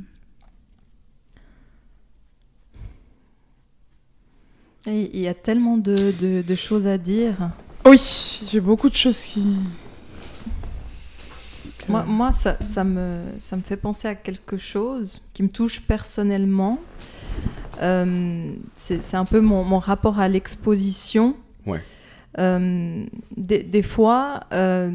Il 4.87 5.19
y 5.19 5.27
a 5.27 5.33
tellement 5.33 5.77
de, 5.77 6.11
de- 6.19 6.41
de 6.41 6.55
choses 6.55 6.87
à 6.87 6.97
dire. 6.97 7.51
Oui, 7.85 8.01
j'ai 8.47 8.59
beaucoup 8.59 8.89
de 8.89 8.95
choses 8.95 9.19
qui. 9.19 9.57
Moi, 11.89 12.03
moi 12.03 12.31
ça, 12.31 12.57
ça 12.61 12.83
me, 12.83 13.23
ça 13.39 13.55
me 13.55 13.61
fait 13.61 13.77
penser 13.77 14.07
à 14.07 14.15
quelque 14.15 14.57
chose 14.57 15.21
qui 15.33 15.43
me 15.43 15.49
touche 15.49 15.81
personnellement. 15.81 16.79
Euh, 17.81 18.53
c'est 18.75 19.15
un 19.15 19.25
peu 19.25 19.39
mon, 19.39 19.63
mon 19.63 19.79
rapport 19.79 20.19
à 20.19 20.27
l'exposition. 20.27 21.35
Ouais. 21.65 21.81
Euh, 22.37 23.05
des, 23.35 23.63
des 23.63 23.81
fois, 23.81 24.41
euh, 24.53 24.91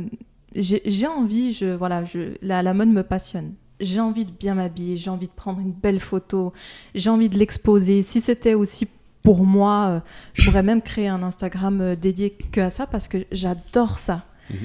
j'ai 0.54 1.07
envie, 1.07 1.52
je, 1.52 1.74
voilà, 1.74 2.04
je, 2.04 2.37
la, 2.42 2.62
la 2.62 2.74
mode 2.74 2.88
me 2.88 3.02
passionne. 3.02 3.54
J'ai 3.80 4.00
envie 4.00 4.24
de 4.24 4.30
bien 4.30 4.54
m'habiller, 4.54 4.96
j'ai 4.96 5.11
envie 5.11 5.26
de 5.26 5.33
prendre 5.33 5.61
une 5.61 5.72
belle 5.72 5.98
photo, 5.98 6.52
j'ai 6.94 7.11
envie 7.11 7.28
de 7.28 7.38
l'exposer. 7.38 8.02
Si 8.02 8.20
c'était 8.20 8.54
aussi 8.54 8.87
pour 9.22 9.44
moi, 9.44 9.87
euh, 9.88 10.00
je 10.35 10.44
pourrais 10.44 10.62
même 10.62 10.80
créer 10.80 11.09
un 11.09 11.22
Instagram 11.22 11.96
dédié 11.96 12.30
que 12.30 12.61
à 12.61 12.70
ça 12.70 12.87
parce 12.87 13.09
que 13.09 13.24
j'adore 13.33 13.98
ça. 13.98 14.24
Mhm. 14.50 14.57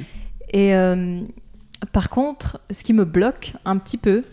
Et 0.52 0.76
euh, 0.76 1.22
par 1.92 2.10
contre, 2.10 2.60
ce 2.72 2.84
qui 2.84 2.94
me 2.94 3.06
bloque 3.06 3.54
un 3.66 3.78
petit 3.78 3.98
peu, 3.98 4.24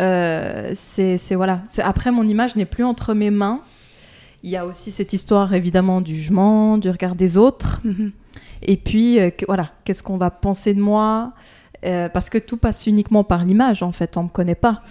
euh, 0.00 0.72
c'est 0.74 1.18
voilà. 1.34 1.62
Après, 1.78 2.10
mon 2.10 2.26
image 2.26 2.56
n'est 2.56 2.64
plus 2.66 2.84
entre 2.84 3.14
mes 3.14 3.30
mains. 3.30 3.60
Il 4.42 4.50
y 4.50 4.56
a 4.56 4.66
aussi 4.66 4.90
cette 4.90 5.12
histoire 5.12 5.54
évidemment 5.54 6.00
du 6.00 6.16
jugement, 6.16 6.76
du 6.78 6.90
regard 6.90 7.14
des 7.14 7.36
autres. 7.36 7.80
Mhm. 7.84 8.12
Et 8.62 8.76
puis, 8.76 9.18
euh, 9.20 9.30
que- 9.30 9.44
voilà, 9.46 9.70
qu'est-ce 9.84 10.02
qu'on 10.02 10.16
va 10.18 10.30
penser 10.30 10.74
de 10.74 10.80
moi 10.80 11.32
Euh, 11.84 12.08
Parce 12.08 12.30
que 12.30 12.38
tout 12.38 12.56
passe 12.58 12.86
uniquement 12.86 13.24
par 13.24 13.44
l'image, 13.44 13.82
en 13.82 13.90
fait, 13.90 14.16
on 14.16 14.22
me 14.24 14.28
connaît 14.28 14.54
pas. 14.54 14.82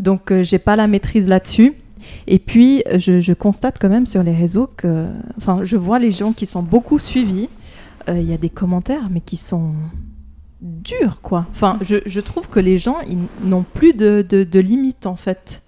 Donc, 0.00 0.32
euh, 0.32 0.42
j'ai 0.42 0.58
pas 0.58 0.74
la 0.74 0.88
maîtrise 0.88 1.28
là-dessus. 1.28 1.74
Et 2.26 2.40
puis, 2.40 2.82
je, 2.96 3.20
je 3.20 3.32
constate 3.32 3.76
quand 3.78 3.88
même 3.88 4.04
sur 4.06 4.22
les 4.24 4.34
réseaux 4.34 4.68
que, 4.76 5.06
enfin, 5.36 5.60
je 5.62 5.76
vois 5.76 6.00
les 6.00 6.10
gens 6.10 6.32
qui 6.32 6.46
sont 6.46 6.62
beaucoup 6.64 6.98
suivis. 6.98 7.48
Il 8.08 8.22
y 8.28 8.32
a 8.32 8.36
des 8.38 8.48
commentaires, 8.50 9.08
mais 9.10 9.20
qui 9.20 9.36
sont 9.36 9.74
durs, 10.62 11.20
quoi. 11.22 11.46
Enfin, 11.50 11.78
je, 11.80 11.96
je 12.06 12.20
trouve 12.20 12.48
que 12.48 12.60
les 12.60 12.78
gens, 12.78 12.98
ils 13.06 13.18
n'ont 13.48 13.62
plus 13.64 13.92
de, 13.94 14.24
de, 14.28 14.44
de 14.44 14.58
limites, 14.60 15.06
en 15.06 15.16
fait. 15.16 15.62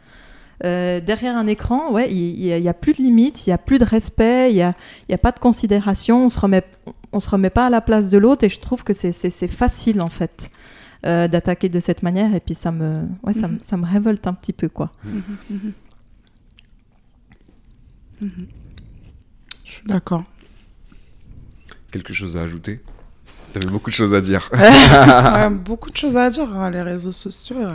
Euh, 0.64 1.00
derrière 1.00 1.36
un 1.36 1.46
écran, 1.48 1.90
ouais, 1.92 2.12
il 2.12 2.34
n'y 2.36 2.52
a, 2.52 2.58
il 2.58 2.62
y 2.64 2.68
a 2.68 2.74
plus 2.74 2.92
de 2.92 2.98
limites, 2.98 3.46
il 3.46 3.50
n'y 3.50 3.54
a 3.54 3.58
plus 3.58 3.78
de 3.78 3.84
respect, 3.84 4.50
il 4.52 4.54
n'y 4.54 4.62
a, 4.62 4.74
il 5.08 5.12
y 5.12 5.14
a 5.14 5.18
pas 5.18 5.32
de 5.32 5.40
considération, 5.40 6.26
on 6.26 6.28
se 6.28 6.38
remet, 6.38 6.62
on 7.10 7.18
se 7.18 7.28
remet 7.28 7.50
pas 7.50 7.66
à 7.66 7.70
la 7.70 7.80
place 7.80 8.10
de 8.10 8.18
l'autre 8.18 8.44
et 8.44 8.48
je 8.48 8.60
trouve 8.60 8.84
que 8.84 8.92
c'est- 8.92 9.12
facile 9.48 10.00
en 10.00 10.08
fait 10.08 10.50
euh, 11.04 11.26
d'attaquer 11.26 11.68
de 11.68 11.80
cette 11.80 12.04
manière 12.04 12.32
et 12.32 12.38
puis 12.38 12.54
ça 12.54 12.70
me, 12.70 13.08
ouais, 13.24 13.32
ça, 13.32 13.48
me- 13.48 13.54
Mhm. 13.54 13.60
ça 13.60 13.76
me 13.76 13.84
révolte 13.86 14.24
un 14.28 14.34
petit 14.34 14.52
peu 14.52 14.68
quoi. 14.68 14.92
Mhm, 15.04 15.22
mhm. 15.50 15.72
Mhm. 18.20 18.46
Je 19.64 19.70
suis 19.72 19.86
d'accord. 19.86 20.22
Quelque 21.90 22.12
chose 22.14 22.36
à 22.36 22.42
ajouter? 22.42 22.80
T'avais 23.52 23.68
beaucoup 23.70 23.90
de 23.90 23.94
choses 23.94 24.14
à 24.14 24.20
dire. 24.20 24.48
Ouais, 24.54 25.50
beaucoup 25.50 25.90
de 25.90 25.96
choses 25.96 26.16
à 26.16 26.30
dire, 26.30 26.48
hein, 26.56 26.70
les 26.70 26.80
réseaux 26.82 27.12
sociaux. 27.12 27.56
euh. 27.58 27.70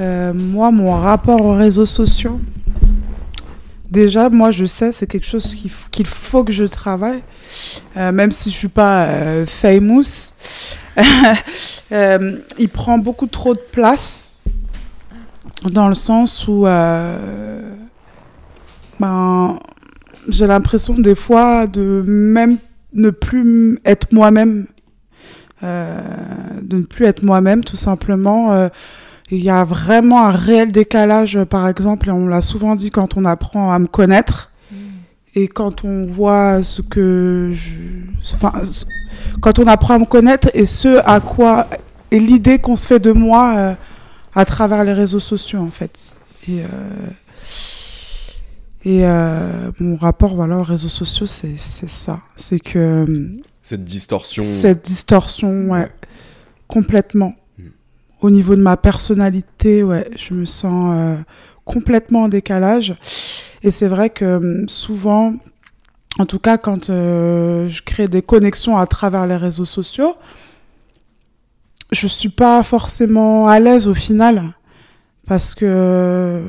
Euh, 0.00 0.32
moi, 0.34 0.70
mon 0.70 0.92
rapport 0.92 1.40
aux 1.40 1.54
réseaux 1.54 1.86
sociaux, 1.86 2.40
déjà, 3.90 4.30
moi, 4.30 4.50
je 4.52 4.64
sais, 4.64 4.92
c'est 4.92 5.06
quelque 5.06 5.26
chose 5.26 5.54
qu'il 5.90 6.06
faut 6.06 6.44
que 6.44 6.52
je 6.52 6.64
travaille, 6.64 7.22
Euh, 7.96 8.12
même 8.12 8.30
si 8.32 8.50
je 8.50 8.56
suis 8.56 8.68
pas 8.68 9.06
famous. 9.46 10.32
Il 12.58 12.68
prend 12.72 12.98
beaucoup 12.98 13.26
trop 13.26 13.54
de 13.54 13.62
place, 13.72 14.34
dans 15.64 15.88
le 15.88 15.94
sens 15.94 16.46
où 16.46 16.62
ben, 19.00 19.58
j'ai 20.28 20.46
l'impression 20.46 20.94
des 20.94 21.14
fois 21.14 21.66
de 21.66 22.04
même 22.06 22.58
ne 22.92 23.10
plus 23.10 23.78
être 23.84 24.12
moi-même, 24.12 24.66
euh, 25.62 26.00
de 26.62 26.78
ne 26.78 26.82
plus 26.84 27.06
être 27.06 27.22
moi-même 27.22 27.64
tout 27.64 27.76
simplement. 27.76 28.52
Euh, 28.52 28.68
il 29.30 29.42
y 29.42 29.50
a 29.50 29.64
vraiment 29.64 30.24
un 30.24 30.30
réel 30.30 30.72
décalage, 30.72 31.42
par 31.44 31.68
exemple, 31.68 32.08
et 32.08 32.12
on 32.12 32.26
l'a 32.26 32.40
souvent 32.40 32.76
dit 32.76 32.90
quand 32.90 33.16
on 33.16 33.24
apprend 33.26 33.70
à 33.72 33.78
me 33.78 33.86
connaître 33.86 34.50
et 35.34 35.48
quand 35.48 35.84
on 35.84 36.06
voit 36.06 36.62
ce 36.64 36.80
que 36.80 37.52
je, 37.54 38.34
enfin, 38.34 38.52
quand 39.40 39.58
on 39.58 39.66
apprend 39.66 39.94
à 39.94 39.98
me 39.98 40.06
connaître 40.06 40.48
et 40.54 40.64
ce 40.66 41.00
à 41.04 41.20
quoi 41.20 41.68
et 42.10 42.18
l'idée 42.18 42.58
qu'on 42.58 42.76
se 42.76 42.86
fait 42.86 42.98
de 42.98 43.12
moi 43.12 43.54
euh, 43.56 43.74
à 44.34 44.44
travers 44.46 44.82
les 44.84 44.94
réseaux 44.94 45.20
sociaux 45.20 45.60
en 45.60 45.70
fait. 45.70 46.16
Et 46.48 46.62
et 48.84 49.00
euh, 49.04 49.70
mon 49.80 49.96
rapport 49.96 50.34
voilà 50.36 50.56
aux 50.58 50.62
réseaux 50.62 50.88
sociaux 50.88 51.26
c'est 51.26 51.56
ça, 51.56 52.20
c'est 52.36 52.60
que 52.60 53.06
Cette 53.62 53.84
distorsion. 53.84 54.44
cette 54.60 54.84
distorsion 54.84 55.70
ouais, 55.70 55.80
Ouais. 55.80 55.90
complètement 56.68 57.34
Mm. 57.58 57.62
au 58.22 58.30
niveau 58.30 58.54
de 58.56 58.62
ma 58.62 58.76
personnalité 58.76 59.82
ouais 59.82 60.08
je 60.16 60.32
me 60.34 60.44
sens 60.44 60.92
euh, 60.96 61.16
complètement 61.64 62.22
en 62.24 62.28
décalage 62.28 62.94
et 63.62 63.70
c'est 63.72 63.88
vrai 63.88 64.10
que 64.10 64.24
euh, 64.24 64.64
souvent 64.68 65.34
en 66.20 66.26
tout 66.26 66.38
cas 66.38 66.56
quand 66.58 66.88
euh, 66.90 67.68
je 67.68 67.82
crée 67.82 68.06
des 68.08 68.22
connexions 68.22 68.76
à 68.78 68.86
travers 68.86 69.26
les 69.26 69.36
réseaux 69.36 69.64
sociaux 69.64 70.14
je 71.90 72.06
suis 72.06 72.28
pas 72.28 72.62
forcément 72.62 73.48
à 73.48 73.58
l'aise 73.60 73.88
au 73.88 73.94
final 73.94 74.42
parce 75.26 75.54
que 75.54 76.42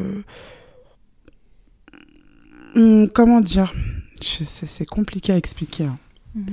Hum, 2.76 3.08
comment 3.10 3.42
dire? 3.42 3.74
C'est 4.22 4.86
compliqué 4.86 5.32
à 5.34 5.38
expliquer 5.38 5.86
hein. 5.86 5.98
Mhm. 6.36 6.46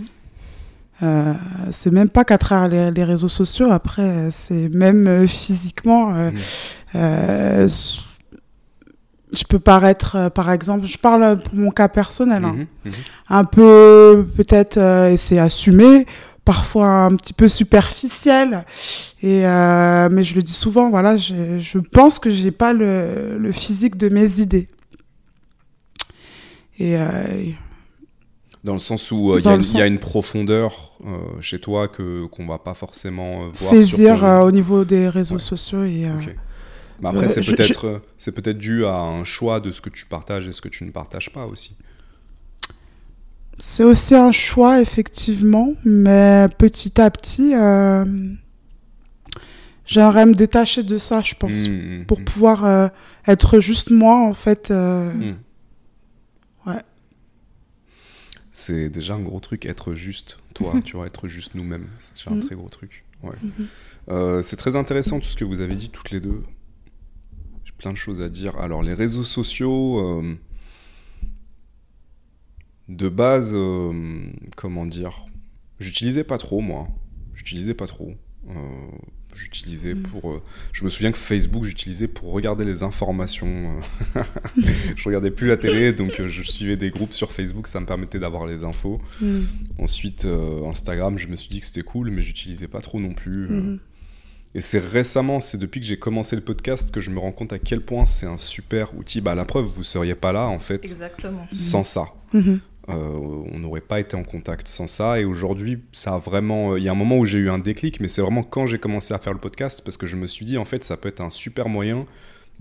Euh, 1.02 1.34
c'est 1.72 1.92
même 1.92 2.08
pas 2.08 2.24
qu'à 2.24 2.38
travers 2.38 2.68
les, 2.68 2.90
les 2.90 3.04
réseaux 3.04 3.28
sociaux 3.28 3.70
après 3.70 4.30
c'est 4.30 4.70
même 4.70 5.06
euh, 5.06 5.26
physiquement 5.26 6.14
euh, 6.14 6.30
Mhm. 6.30 6.38
euh, 6.94 7.68
je 9.36 9.44
peux 9.44 9.58
paraître 9.58 10.16
euh, 10.16 10.30
par 10.30 10.50
exemple 10.50 10.86
je 10.86 10.96
parle 10.96 11.42
pour 11.42 11.54
mon 11.54 11.70
cas 11.70 11.88
personnel 11.88 12.44
hein, 12.44 12.56
Mhm, 12.86 12.92
un 13.28 13.44
peu 13.44 14.26
peut-être 14.36 14.78
euh, 14.78 15.10
et 15.12 15.18
c'est 15.18 15.38
assumé 15.38 16.06
parfois 16.46 16.86
un 16.88 17.16
petit 17.16 17.34
peu 17.34 17.48
superficiel 17.48 18.64
et 19.22 19.46
euh, 19.46 20.08
mais 20.10 20.24
je 20.24 20.34
le 20.34 20.42
dis 20.42 20.52
souvent 20.52 20.88
voilà 20.88 21.18
je, 21.18 21.58
je 21.60 21.78
pense 21.78 22.18
que 22.18 22.30
j'ai 22.30 22.52
pas 22.52 22.72
le, 22.72 23.36
le 23.38 23.52
physique 23.52 23.96
de 23.98 24.08
mes 24.08 24.40
idées 24.40 24.68
et 26.78 26.96
euh, 26.98 27.04
Dans 28.64 28.72
le 28.74 28.78
sens 28.78 29.10
où 29.12 29.32
euh, 29.32 29.38
il 29.38 29.40
y, 29.40 29.44
Dans 29.44 29.50
a 29.52 29.56
le 29.56 29.62
une- 29.62 29.68
il 29.70 29.76
y 29.78 29.82
a 29.82 29.86
une 29.86 29.98
profondeur 30.00 30.98
euh, 31.06 31.40
chez 31.40 31.58
toi 31.60 31.88
que 31.88 32.26
qu'on 32.26 32.46
va 32.46 32.58
pas 32.58 32.74
forcément 32.74 33.44
euh, 33.46 33.50
voir 33.52 33.70
saisir 33.70 34.18
ton- 34.20 34.24
euh, 34.26 34.40
au 34.42 34.50
niveau 34.50 34.84
des 34.84 35.08
réseaux 35.08 35.36
Ouais. 35.36 35.40
sociaux 35.40 35.84
et 35.84 36.04
euh. 36.06 36.10
Mais 37.00 37.08
après, 37.10 37.26
Euh, 37.26 37.28
c'est 37.28 37.42
peut-être 37.42 37.86
euh, 37.86 37.98
c'est 38.18 38.32
peut-être 38.34 38.58
dû 38.58 38.84
à 38.86 38.96
un 38.98 39.22
choix 39.24 39.60
de 39.60 39.70
ce 39.72 39.80
que 39.80 39.90
tu 39.90 40.06
partages 40.06 40.48
et 40.48 40.52
ce 40.52 40.60
que 40.62 40.68
tu 40.68 40.84
ne 40.84 40.90
partages 40.90 41.30
pas 41.30 41.44
aussi. 41.46 41.76
c'est 43.58 43.84
aussi 43.84 44.14
un 44.14 44.32
choix 44.32 44.80
effectivement 44.82 45.72
mais 45.84 46.46
petit 46.58 47.00
à 47.00 47.10
petit 47.10 47.54
euh, 47.54 48.04
j'aimerais 49.86 50.26
me 50.26 50.34
détacher 50.34 50.82
de 50.82 50.98
ça 50.98 51.22
je 51.22 51.34
pense 51.34 51.66
Mm, 51.68 52.00
mm, 52.00 52.04
pour 52.06 52.20
mm. 52.20 52.24
pouvoir 52.24 52.64
euh, 52.64 52.88
être 53.26 53.60
juste 53.60 53.90
moi 53.90 54.16
en 54.16 54.34
fait 54.34 54.70
euh, 54.70 55.12
Mm. 55.12 55.36
Ouais. 56.66 56.82
C'est 58.58 58.88
déjà 58.88 59.14
un 59.16 59.20
gros 59.20 59.38
truc, 59.38 59.66
être 59.66 59.92
juste, 59.92 60.38
toi, 60.54 60.72
tu 60.84 60.96
vois, 60.96 61.06
être 61.06 61.28
juste 61.28 61.54
nous-mêmes. 61.54 61.88
C'est 61.98 62.16
déjà 62.16 62.30
un 62.30 62.36
Mhm. 62.36 62.40
très 62.44 62.54
gros 62.54 62.70
truc. 62.70 63.04
Ouais. 63.22 63.34
Mhm. 63.42 63.66
Euh, 64.08 64.40
c'est 64.40 64.56
très 64.56 64.76
intéressant 64.76 65.20
tout 65.20 65.26
ce 65.26 65.36
que 65.36 65.44
vous 65.44 65.60
avez 65.60 65.74
dit 65.76 65.90
toutes 65.90 66.10
les 66.10 66.20
deux. 66.20 66.42
J'ai 67.66 67.72
plein 67.76 67.92
de 67.92 67.98
choses 67.98 68.22
à 68.22 68.30
dire. 68.30 68.56
Alors, 68.56 68.82
les 68.82 68.94
réseaux 68.94 69.24
sociaux, 69.24 70.00
euh, 70.00 70.34
de 72.88 73.08
base, 73.10 73.52
euh, 73.54 74.30
comment 74.56 74.86
dire, 74.86 75.26
j'utilisais 75.78 76.24
pas 76.24 76.38
trop, 76.38 76.60
moi. 76.62 76.88
J'utilisais 77.34 77.74
pas 77.74 77.86
trop. 77.86 78.14
J'utilisais 79.36 79.94
Mhm. 79.94 80.02
pour. 80.02 80.32
euh, 80.32 80.42
je 80.72 80.84
me 80.84 80.88
souviens 80.88 81.12
que 81.12 81.18
Facebook, 81.18 81.64
j'utilisais 81.64 82.08
pour 82.08 82.32
regarder 82.32 82.64
les 82.64 82.82
informations. 82.82 83.78
euh. 84.16 84.22
je 84.96 85.04
regardais 85.04 85.30
plus 85.30 85.46
la 85.46 85.56
télé, 85.56 85.92
donc 85.92 86.18
euh, 86.20 86.26
je 86.26 86.42
suivais 86.42 86.76
des 86.76 86.90
groupes 86.90 87.12
sur 87.12 87.30
Facebook, 87.32 87.66
ça 87.66 87.80
me 87.80 87.86
permettait 87.86 88.18
d'avoir 88.18 88.46
les 88.46 88.64
infos. 88.64 89.00
mm, 89.20 89.40
Ensuite, 89.78 90.24
euh, 90.24 90.64
Instagram, 90.68 91.18
je 91.18 91.28
me 91.28 91.36
suis 91.36 91.48
dit 91.50 91.60
que 91.60 91.66
c'était 91.66 91.82
cool, 91.82 92.10
mais 92.10 92.22
j'utilisais 92.22 92.68
pas 92.68 92.80
trop 92.80 92.98
non 93.00 93.12
plus. 93.14 93.48
mhm. 93.48 93.78
Et 94.54 94.60
c'est 94.62 94.78
récemment, 94.78 95.38
c'est 95.38 95.58
depuis 95.58 95.80
que 95.80 95.86
j'ai 95.86 95.98
commencé 95.98 96.34
le 96.34 96.40
podcast 96.40 96.90
que 96.90 96.98
je 97.00 97.10
me 97.10 97.18
rends 97.18 97.32
compte 97.32 97.52
à 97.52 97.58
quel 97.58 97.82
point 97.82 98.06
c'est 98.06 98.24
un 98.24 98.38
super 98.38 98.96
outil. 98.96 99.20
Bah, 99.20 99.34
la 99.34 99.44
preuve, 99.44 99.66
vous 99.66 99.82
seriez 99.82 100.14
pas 100.14 100.32
là 100.32 100.46
en 100.46 100.58
fait 100.58 100.82
Exactement. 100.82 101.46
sans 101.52 101.84
ça. 101.84 102.06
Euh, 102.88 102.94
on 103.52 103.58
n'aurait 103.58 103.80
pas 103.80 103.98
été 103.98 104.16
en 104.16 104.22
contact 104.22 104.68
sans 104.68 104.86
ça. 104.86 105.18
Et 105.20 105.24
aujourd'hui, 105.24 105.78
ça 105.92 106.14
a 106.14 106.18
vraiment. 106.18 106.72
euh, 106.72 106.78
Il 106.78 106.84
y 106.84 106.88
a 106.88 106.92
un 106.92 106.96
moment 106.96 107.18
où 107.18 107.24
j'ai 107.24 107.38
eu 107.38 107.50
un 107.50 107.58
déclic, 107.58 107.98
mais 108.00 108.08
c'est 108.08 108.22
vraiment 108.22 108.44
quand 108.44 108.66
j'ai 108.66 108.78
commencé 108.78 109.12
à 109.12 109.18
faire 109.18 109.32
le 109.32 109.40
podcast 109.40 109.82
parce 109.84 109.96
que 109.96 110.06
je 110.06 110.14
me 110.16 110.26
suis 110.28 110.44
dit 110.46 110.56
en 110.56 110.64
fait, 110.64 110.84
ça 110.84 110.96
peut 110.96 111.08
être 111.08 111.20
un 111.20 111.30
super 111.30 111.68
moyen 111.68 112.06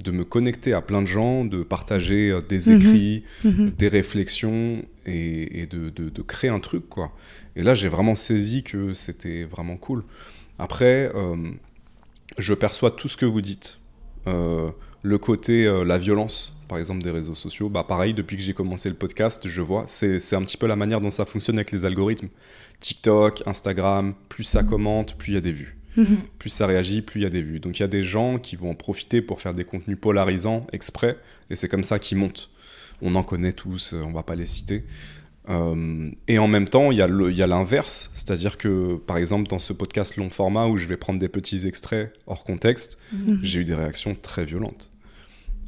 de 0.03 0.11
me 0.11 0.25
connecter 0.25 0.73
à 0.73 0.81
plein 0.81 1.01
de 1.01 1.07
gens, 1.07 1.45
de 1.45 1.63
partager 1.63 2.29
euh, 2.31 2.41
des 2.41 2.69
Mhm. 2.71 2.81
écrits, 2.81 3.23
Mhm. 3.45 3.71
des 3.77 3.87
réflexions 3.87 4.83
et, 5.05 5.61
et 5.61 5.67
de, 5.67 5.89
de- 5.89 6.09
de 6.09 6.21
créer 6.21 6.49
un 6.49 6.59
truc 6.59 6.89
quoi. 6.89 7.11
Et 7.55 7.63
là 7.63 7.75
j'ai 7.75 7.87
vraiment 7.87 8.15
saisi 8.15 8.63
que 8.63 8.91
c'était 8.93 9.43
vraiment 9.45 9.77
cool. 9.77 10.03
Après, 10.59 11.11
euh, 11.15 11.37
je 12.37 12.53
perçois 12.53 12.91
tout 12.91 13.07
ce 13.07 13.15
que 13.17 13.25
vous 13.25 13.41
dites. 13.41 13.79
Euh, 14.27 14.71
le 15.03 15.17
côté, 15.17 15.65
euh, 15.67 15.85
la 15.85 15.97
violence, 15.97 16.54
par 16.67 16.77
exemple, 16.77 17.01
des 17.03 17.11
réseaux 17.11 17.35
sociaux, 17.35 17.69
bah 17.69 17.83
pareil, 17.87 18.13
depuis 18.13 18.37
que 18.37 18.43
j'ai 18.43 18.53
commencé 18.53 18.89
le 18.89 18.95
podcast, 18.95 19.47
je 19.47 19.61
vois, 19.61 19.83
c'est 19.87 20.33
un 20.35 20.41
petit 20.43 20.57
peu 20.57 20.67
la 20.67 20.75
manière 20.75 21.01
dont 21.01 21.09
ça 21.09 21.25
fonctionne 21.25 21.57
avec 21.57 21.71
les 21.71 21.85
algorithmes. 21.85 22.27
TikTok, 22.79 23.43
Instagram, 23.45 24.13
plus 24.29 24.43
ça 24.43 24.63
commente, 24.63 25.15
plus 25.17 25.31
il 25.31 25.35
y 25.35 25.37
a 25.37 25.41
des 25.41 25.51
vues. 25.51 25.77
Mhm. 25.97 26.17
Plus 26.39 26.49
ça 26.49 26.67
réagit, 26.67 27.01
plus 27.01 27.21
il 27.21 27.23
y 27.23 27.27
a 27.27 27.29
des 27.29 27.41
vues. 27.41 27.59
Donc 27.59 27.79
il 27.79 27.81
y 27.81 27.85
a 27.85 27.87
des 27.87 28.03
gens 28.03 28.37
qui 28.37 28.55
vont 28.57 28.71
en 28.71 28.75
profiter 28.75 29.21
pour 29.21 29.39
faire 29.41 29.53
des 29.53 29.63
contenus 29.63 29.97
polarisants 29.99 30.61
exprès, 30.73 31.17
et 31.49 31.55
c'est 31.55 31.69
comme 31.69 31.83
ça 31.83 31.99
qu'ils 31.99 32.17
montent. 32.17 32.49
On 33.01 33.15
en 33.15 33.23
connaît 33.23 33.53
tous, 33.53 33.93
euh, 33.93 34.01
on 34.05 34.11
va 34.11 34.23
pas 34.23 34.35
les 34.35 34.45
citer. 34.45 34.83
Euh, 35.47 36.09
et 36.27 36.39
en 36.39 36.47
même 36.47 36.67
temps, 36.67 36.91
il 36.91 36.97
y 36.97 37.01
a 37.01 37.07
le- 37.07 37.29
il 37.31 37.37
y 37.37 37.43
a 37.43 37.47
l'inverse, 37.47 38.09
c'est-à-dire 38.13 38.57
que, 38.57 38.95
par 38.95 39.17
exemple, 39.17 39.47
dans 39.47 39.59
ce 39.59 39.73
podcast 39.73 40.17
long 40.17 40.29
format 40.31 40.65
où 40.67 40.75
je 40.77 40.85
vais 40.87 40.97
prendre 40.97 41.19
des 41.19 41.29
petits 41.29 41.67
extraits 41.67 42.11
hors 42.25 42.43
contexte, 42.43 42.97
Mhm. 43.13 43.39
j'ai 43.43 43.59
eu 43.59 43.63
des 43.63 43.75
réactions 43.75 44.15
très 44.19 44.43
violentes. 44.43 44.91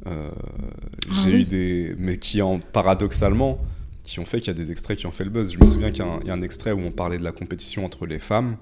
Euh, 0.08 0.30
Ah 1.10 1.12
j'ai 1.24 1.30
oui. 1.32 1.40
eu 1.40 1.44
des, 1.44 1.94
mais 1.98 2.16
qui 2.18 2.40
en 2.42 2.58
paradoxalement, 2.60 3.58
qui 4.04 4.20
ont 4.20 4.24
fait 4.24 4.38
qu'il 4.40 4.48
y 4.48 4.56
a 4.56 4.58
des 4.58 4.70
extraits 4.70 4.96
qui 4.98 5.06
ont 5.06 5.10
fait 5.10 5.24
le 5.24 5.30
buzz. 5.30 5.52
Je 5.52 5.58
me 5.58 5.66
souviens 5.66 5.90
qu'il 5.90 6.04
y, 6.04 6.08
a 6.08 6.10
un- 6.10 6.20
il 6.22 6.28
y 6.28 6.30
a 6.30 6.34
un 6.34 6.40
extrait 6.42 6.72
où 6.72 6.80
on 6.80 6.90
parlait 6.90 7.18
de 7.18 7.24
la 7.24 7.32
compétition 7.32 7.84
entre 7.84 8.06
les 8.06 8.18
femmes. 8.18 8.56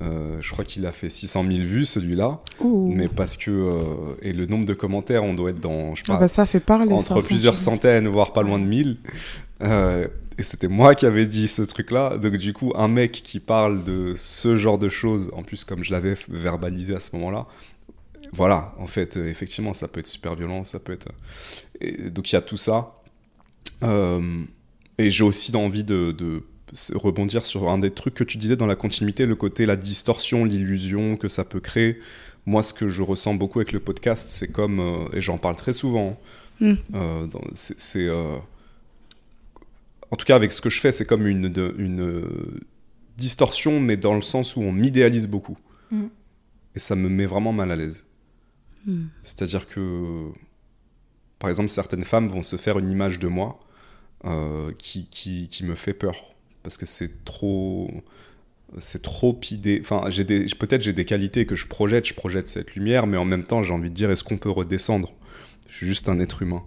Euh, 0.00 0.36
je 0.40 0.52
crois 0.52 0.64
qu'il 0.64 0.86
a 0.86 0.92
fait 0.92 1.08
600 1.08 1.42
000 1.44 1.58
vues 1.64 1.84
celui-là, 1.84 2.38
mais 2.62 3.08
parce 3.08 3.36
que 3.36 3.50
euh, 3.50 4.14
et 4.22 4.32
le 4.32 4.46
nombre 4.46 4.64
de 4.64 4.74
commentaires, 4.74 5.24
on 5.24 5.34
doit 5.34 5.50
être 5.50 5.58
dans 5.60 5.96
je 5.96 6.04
sais 6.04 6.12
Ah 6.12 6.18
bah, 6.18 6.28
ça 6.28 6.46
fait 6.46 6.60
parler 6.60 6.92
entre 6.92 7.20
ça, 7.20 7.26
plusieurs 7.26 7.58
centaines, 7.58 8.06
voire 8.06 8.32
pas 8.32 8.42
loin 8.42 8.60
de 8.60 8.64
1000. 8.64 8.98
Euh, 9.62 10.06
et 10.38 10.44
c'était 10.44 10.68
moi 10.68 10.94
qui 10.94 11.04
avais 11.04 11.26
dit 11.26 11.48
ce 11.48 11.62
truc-là. 11.62 12.16
Donc 12.16 12.36
du 12.36 12.52
coup, 12.52 12.72
un 12.76 12.86
mec 12.86 13.10
qui 13.10 13.40
parle 13.40 13.82
de 13.82 14.12
ce 14.16 14.54
genre 14.56 14.78
de 14.78 14.88
choses, 14.88 15.30
en 15.34 15.42
plus 15.42 15.64
comme 15.64 15.82
je 15.82 15.90
l'avais 15.92 16.14
verbalisé 16.28 16.94
à 16.94 17.00
ce 17.00 17.16
moment-là, 17.16 17.46
voilà, 18.32 18.74
en 18.78 18.86
fait, 18.86 19.16
euh, 19.16 19.28
effectivement, 19.28 19.72
ça 19.72 19.88
peut 19.88 20.00
être 20.00 20.06
super 20.06 20.34
violent, 20.34 20.64
ça 20.64 20.78
peut 20.78 20.92
être... 20.92 21.08
Et 21.80 22.10
donc 22.10 22.30
il 22.30 22.34
y 22.34 22.38
a 22.38 22.42
tout 22.42 22.56
ça. 22.56 23.00
Euh, 23.82 24.44
et 24.98 25.10
j'ai 25.10 25.24
aussi 25.24 25.54
envie 25.56 25.84
de, 25.84 26.42
rebondir 26.94 27.46
sur 27.46 27.70
un 27.70 27.78
des 27.78 27.90
trucs 27.90 28.14
que 28.14 28.24
tu 28.24 28.36
disais 28.36 28.56
dans 28.56 28.66
la 28.66 28.76
continuité, 28.76 29.24
le 29.24 29.36
côté, 29.36 29.64
la 29.64 29.76
distorsion, 29.76 30.44
l'illusion 30.44 31.16
que 31.16 31.28
ça 31.28 31.44
peut 31.44 31.60
créer. 31.60 31.98
Moi, 32.46 32.62
ce 32.62 32.72
que 32.74 32.88
je 32.88 33.02
ressens 33.02 33.34
beaucoup 33.34 33.58
avec 33.60 33.72
le 33.72 33.80
podcast, 33.80 34.30
c'est 34.30 34.50
comme, 34.52 34.80
euh, 34.80 35.08
et 35.12 35.20
j'en 35.20 35.38
parle 35.38 35.56
très 35.56 35.72
souvent, 35.72 36.18
Mm. 36.60 36.74
euh, 36.94 37.26
c'est... 37.54 38.06
euh, 38.08 38.36
en 40.10 40.16
tout 40.16 40.24
cas, 40.24 40.36
avec 40.36 40.50
ce 40.50 40.60
que 40.60 40.70
je 40.70 40.80
fais, 40.80 40.90
c'est 40.90 41.06
comme 41.06 41.26
une, 41.26 41.48
de- 41.48 41.74
une 41.78 42.00
euh, 42.00 42.60
distorsion, 43.16 43.78
mais 43.80 43.96
dans 43.96 44.14
le 44.14 44.22
sens 44.22 44.56
où 44.56 44.62
on 44.62 44.72
m'idéalise 44.72 45.26
beaucoup. 45.28 45.58
Mm. 45.90 46.06
Et 46.74 46.78
ça 46.78 46.96
me 46.96 47.08
met 47.08 47.26
vraiment 47.26 47.52
mal 47.52 47.70
à 47.70 47.76
l'aise. 47.76 48.06
Mm. 48.88 49.06
C'est-à-dire 49.22 49.66
que, 49.68 50.30
par 51.38 51.48
exemple, 51.50 51.68
certaines 51.68 52.04
femmes 52.04 52.28
vont 52.28 52.42
se 52.42 52.56
faire 52.56 52.78
une 52.78 52.90
image 52.90 53.18
de 53.20 53.28
moi 53.28 53.60
euh, 54.24 54.72
qui, 54.78 55.06
qui, 55.10 55.46
qui 55.48 55.64
me 55.64 55.74
fait 55.76 55.94
peur. 55.94 56.16
Parce 56.62 56.76
que 56.76 56.86
c'est 56.86 57.24
trop. 57.24 57.90
C'est 58.78 59.00
trop 59.00 59.38
idée. 59.50 59.78
Enfin, 59.80 60.04
j'ai 60.10 60.24
des... 60.24 60.44
peut-être 60.58 60.82
j'ai 60.82 60.92
des 60.92 61.06
qualités 61.06 61.46
que 61.46 61.54
je 61.56 61.66
projette, 61.66 62.06
je 62.06 62.12
projette 62.14 62.48
cette 62.48 62.74
lumière, 62.74 63.06
mais 63.06 63.16
en 63.16 63.24
même 63.24 63.46
temps, 63.46 63.62
j'ai 63.62 63.72
envie 63.72 63.88
de 63.88 63.94
dire 63.94 64.10
est-ce 64.10 64.24
qu'on 64.24 64.36
peut 64.36 64.50
redescendre? 64.50 65.14
Je 65.68 65.74
suis 65.76 65.86
juste 65.86 66.08
un 66.10 66.18
être 66.18 66.42
humain. 66.42 66.62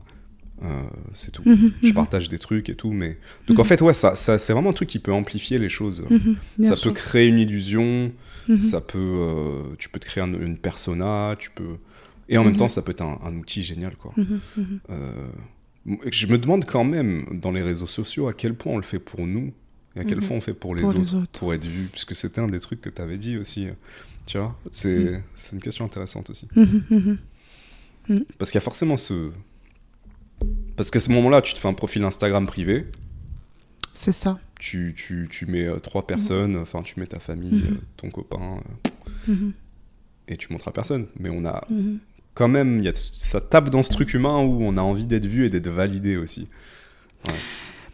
Euh, 0.64 0.82
c'est 1.14 1.32
tout. 1.32 1.44
Mhm, 1.46 1.74
Je 1.84 1.88
mhm, 1.90 1.94
partage 1.94 2.28
des 2.30 2.40
trucs 2.40 2.70
et 2.70 2.76
tout, 2.76 2.92
mais. 2.92 3.18
Donc 3.48 3.60
en 3.60 3.64
fait, 3.64 3.82
ouais, 3.82 3.94
ça, 3.94 4.16
ça, 4.16 4.40
c'est 4.40 4.54
vraiment 4.54 4.72
un 4.72 4.74
truc 4.74 4.90
qui 4.90 5.00
peut 5.00 5.14
amplifier 5.14 5.60
les 5.60 5.70
choses. 5.70 6.04
mhm, 6.10 6.38
ça 6.64 6.76
sûr. 6.76 6.90
peut 6.92 6.96
créer 6.96 7.28
une 7.28 7.38
illusion, 7.40 8.12
Mhm. 8.48 8.58
ça 8.58 8.82
peut, 8.82 8.98
euh, 9.00 9.62
tu 9.78 9.90
peux 9.90 10.00
te 10.00 10.06
créer 10.06 10.24
un- 10.24 10.34
une 10.34 10.58
persona, 10.58 11.36
tu 11.38 11.52
peux, 11.52 11.78
et 12.32 12.38
en 12.39 12.44
même 12.44 12.54
Mhm. 12.54 12.58
temps, 12.60 12.67
ça 12.67 12.82
peut 12.82 12.91
être 12.91 13.02
un, 13.04 13.20
un 13.24 13.36
outil 13.36 13.62
génial, 13.62 13.96
quoi. 13.96 14.12
Mhm, 14.17 14.39
mhm. 14.58 14.80
Euh, 14.89 15.28
je 16.12 16.28
me 16.28 16.38
demande 16.39 16.65
quand 16.65 16.84
même 16.84 17.26
dans 17.39 17.52
les 17.52 17.62
réseaux 17.62 17.88
sociaux 17.88 18.28
à 18.28 18.34
quel 18.34 18.56
point 18.56 18.74
on 18.74 18.78
le 18.78 18.84
fait 18.84 19.00
pour 19.00 19.26
nous 19.28 19.52
et 19.96 20.00
à 20.00 20.04
quel 20.06 20.17
Mhm. 20.20 20.24
point 20.28 20.38
on 20.38 20.41
fait 20.41 20.54
pour 20.54 20.74
les, 20.74 20.82
Pour 20.82 20.91
autres, 20.91 21.00
les 21.00 21.13
autres. 21.15 21.39
pour 21.39 21.54
être 21.54 21.65
vu, 21.65 21.88
puisque 21.91 22.15
c'était 22.15 22.41
un 22.41 22.48
des 22.48 22.60
trucs 22.60 22.82
que 22.82 22.89
tu 22.89 23.02
avais 23.02 23.17
dit 23.17 23.38
aussi. 23.38 23.67
Tu 24.26 24.38
vois, 24.38 24.58
c'est 24.72 24.98
Mhm. 24.98 25.22
une 25.54 25.60
question 25.60 25.86
intéressante 25.86 26.30
aussi. 26.30 26.48
Mhm, 26.56 27.17
mhm. 28.10 28.26
Parce 28.38 28.50
qu'il 28.52 28.58
y 28.58 28.63
a 28.63 28.65
forcément 28.65 28.98
ce. 28.98 29.32
Parce 30.78 30.89
qu'à 30.89 31.00
ce 31.00 31.12
moment-là, 31.12 31.41
tu 31.41 31.54
te 31.54 31.60
fais 31.60 31.67
un 31.67 31.74
profil 31.74 32.04
Instagram 32.04 32.46
privé, 32.48 32.88
C'est 33.94 34.12
ça. 34.13 34.40
tu, 34.60 34.94
tu, 34.96 35.27
tu 35.29 35.46
mets 35.46 35.65
euh, 35.65 35.79
trois 35.79 36.08
personnes, 36.08 36.56
enfin, 36.58 36.82
tu 36.84 37.00
mets 37.00 37.06
ta 37.08 37.19
famille, 37.19 37.52
Mhm. 37.63 37.73
euh, 37.73 37.77
ton 37.98 38.10
copain, 38.10 38.60
Mhm, 39.27 39.54
et 40.27 40.38
tu 40.38 40.52
montres 40.52 40.67
à 40.67 40.71
personne. 40.73 41.08
Mais 41.19 41.29
on 41.29 41.46
a 41.46 41.65
mhm. 41.69 42.00
Quand 42.42 42.48
même, 42.48 42.79
il 42.79 42.85
y 42.85 42.87
a, 42.87 42.94
ça 42.96 43.39
tape 43.39 43.69
dans 43.69 43.83
ce 43.83 43.92
truc 43.92 44.15
humain 44.15 44.39
où 44.39 44.63
on 44.63 44.75
a 44.75 44.81
envie 44.81 45.06
d'être 45.06 45.27
vu 45.27 45.46
et 45.46 45.50
d'être 45.52 45.69
validé 45.69 46.17
aussi. 46.17 46.48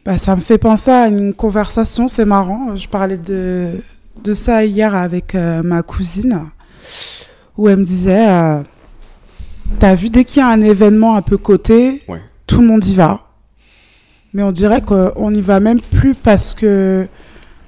Bah, 0.06 0.18
ça 0.18 0.38
me 0.38 0.42
fait 0.42 0.58
penser 0.58 0.90
à 0.90 1.10
une 1.10 1.34
conversation, 1.34 2.08
c'est 2.08 2.24
marrant. 2.24 2.78
Je 2.78 2.88
parlais 2.88 3.18
de, 3.18 3.72
de 4.24 4.34
ça 4.34 4.64
hier 4.64 4.96
avec 4.96 5.36
euh, 5.36 5.62
ma 5.64 5.84
cousine. 5.84 6.40
où 7.58 7.68
elle 7.68 7.80
me 7.80 7.84
disait, 7.84 8.30
euh, 8.30 8.62
t'as 9.80 9.96
vu, 9.96 10.10
dès 10.10 10.24
qu'il 10.24 10.40
y 10.40 10.44
a 10.44 10.48
un 10.48 10.62
événement 10.62 11.18
un 11.18 11.22
peu 11.22 11.38
coté, 11.38 12.02
Ouais. 12.08 12.22
tout 12.46 12.62
le 12.62 12.68
monde 12.68 12.86
y 12.86 12.96
va. 12.96 13.20
Mais 14.34 14.44
on 14.44 14.54
dirait 14.54 14.80
qu'on 14.82 15.30
n'y 15.32 15.42
va 15.42 15.60
même 15.60 15.82
plus 15.82 16.16
parce 16.16 16.54
que 16.54 17.06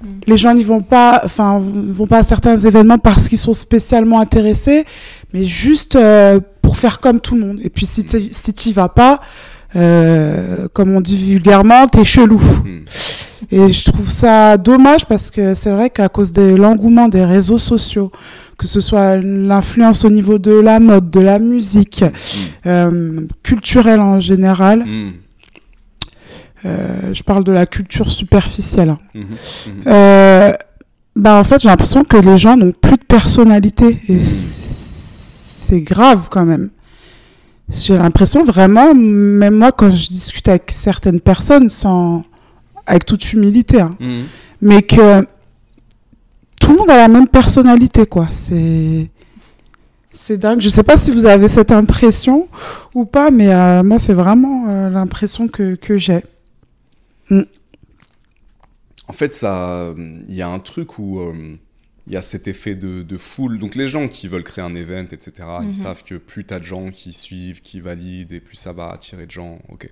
Mm. 0.01 0.07
les 0.27 0.37
gens 0.37 0.53
n'y 0.53 0.63
vont 0.63 0.81
pas, 0.81 1.21
enfin, 1.25 1.61
vont 1.61 2.07
pas 2.07 2.19
à 2.19 2.23
certains 2.23 2.55
événements 2.55 2.97
parce 2.99 3.27
qu'ils 3.27 3.37
sont 3.37 3.53
spécialement 3.53 4.21
intéressés, 4.21 4.85
mais 5.33 5.45
juste 5.45 5.95
euh, 5.95 6.39
pour 6.61 6.77
faire 6.77 6.99
comme 6.99 7.19
tout 7.19 7.35
le 7.35 7.41
monde. 7.41 7.59
Et 7.63 7.69
puis 7.69 7.85
si 7.85 8.03
t'y 8.03 8.29
si 8.31 8.53
t'y 8.53 8.73
vas 8.73 8.89
pas, 8.89 9.19
euh, 9.75 10.67
comme 10.73 10.95
on 10.95 11.01
dit 11.01 11.17
vulgairement, 11.17 11.87
t'es 11.87 12.03
chelou. 12.05 12.39
Hmm. 12.39 12.79
Et 13.51 13.71
je 13.71 13.85
trouve 13.91 14.09
ça 14.11 14.57
dommage 14.57 15.05
parce 15.05 15.31
que 15.31 15.53
c'est 15.55 15.71
vrai 15.71 15.89
qu'à 15.89 16.09
cause 16.09 16.33
de 16.33 16.55
l'engouement 16.55 17.07
des 17.07 17.23
réseaux 17.25 17.57
sociaux, 17.57 18.11
que 18.57 18.67
ce 18.67 18.81
soit 18.81 19.17
l'influence 19.17 20.03
au 20.05 20.09
niveau 20.09 20.37
de 20.37 20.51
la 20.51 20.79
mode, 20.79 21.09
de 21.09 21.19
la 21.21 21.39
musique, 21.39 22.03
euh, 22.65 23.21
culturelle 23.43 24.01
en 24.01 24.19
général, 24.19 24.83
Hmm. 24.85 25.11
euh, 26.65 27.13
je 27.13 27.23
parle 27.23 27.43
de 27.45 27.51
la 27.53 27.65
culture 27.65 28.09
superficielle. 28.09 28.89
hein. 29.15 30.53
Bah 31.15 31.35
en 31.39 31.43
fait, 31.43 31.61
j'ai 31.61 31.67
l'impression 31.69 32.03
que 32.03 32.17
les 32.17 32.37
gens 32.37 32.55
n'ont 32.55 32.71
plus 32.71 32.95
de 32.97 33.03
personnalité 33.07 33.97
et. 34.07 34.19
C'est 35.69 35.81
grave 35.81 36.27
quand 36.31 36.45
même. 36.45 36.71
J'ai 37.69 37.97
l'impression 37.97 38.43
vraiment, 38.43 38.95
même 38.95 39.55
moi 39.55 39.71
quand 39.71 39.91
je 39.91 40.09
discute 40.09 40.47
avec 40.47 40.71
certaines 40.71 41.19
personnes, 41.21 41.69
sans, 41.69 42.23
avec 42.87 43.05
toute 43.05 43.31
humilité, 43.33 43.79
hein, 43.81 43.95
Mhm. 43.99 44.25
mais 44.61 44.81
que 44.81 45.21
tout 46.59 46.71
le 46.71 46.77
monde 46.79 46.89
a 46.89 46.97
la 46.97 47.07
même 47.07 47.27
personnalité, 47.27 48.05
quoi. 48.07 48.27
C'est 48.31 49.09
c'est 50.11 50.37
dingue. 50.37 50.59
Je 50.61 50.69
sais 50.69 50.83
pas 50.83 50.97
si 50.97 51.11
vous 51.11 51.25
avez 51.25 51.47
cette 51.47 51.71
impression 51.71 52.47
ou 52.93 53.05
pas, 53.05 53.29
mais 53.31 53.53
euh, 53.53 53.83
moi 53.83 53.99
c'est 53.99 54.13
vraiment 54.13 54.65
euh, 54.67 54.89
l'impression 54.89 55.47
que, 55.47 55.75
que 55.75 55.97
j'ai. 55.97 56.21
En 59.07 59.13
fait, 59.13 59.33
ça, 59.33 59.93
il 60.27 60.33
y 60.35 60.41
a 60.41 60.49
un 60.49 60.59
truc 60.59 60.99
où 60.99 61.19
euh, 61.19 61.55
il 62.09 62.13
y 62.15 62.17
a 62.17 62.21
cet 62.23 62.47
effet 62.47 62.73
de, 62.75 63.03
de 63.03 63.17
foule. 63.17 63.59
Donc 63.59 63.75
les 63.75 63.87
gens 63.87 64.07
qui 64.07 64.27
veulent 64.27 64.43
créer 64.43 64.63
un 64.65 64.73
event, 64.75 65.05
etc., 65.11 65.31
Mhm. 65.61 65.67
ils 65.69 65.73
savent 65.75 66.03
que 66.03 66.15
plus 66.15 66.43
t'as 66.43 66.59
de 66.59 66.65
gens 66.65 66.89
qui 66.89 67.13
suivent, 67.13 67.61
qui 67.61 67.79
valident, 67.79 68.33
et 68.33 68.39
plus 68.39 68.55
ça 68.57 68.73
va 68.73 68.89
attirer 68.91 69.25
de 69.27 69.31
gens. 69.31 69.59
Ok. 69.69 69.89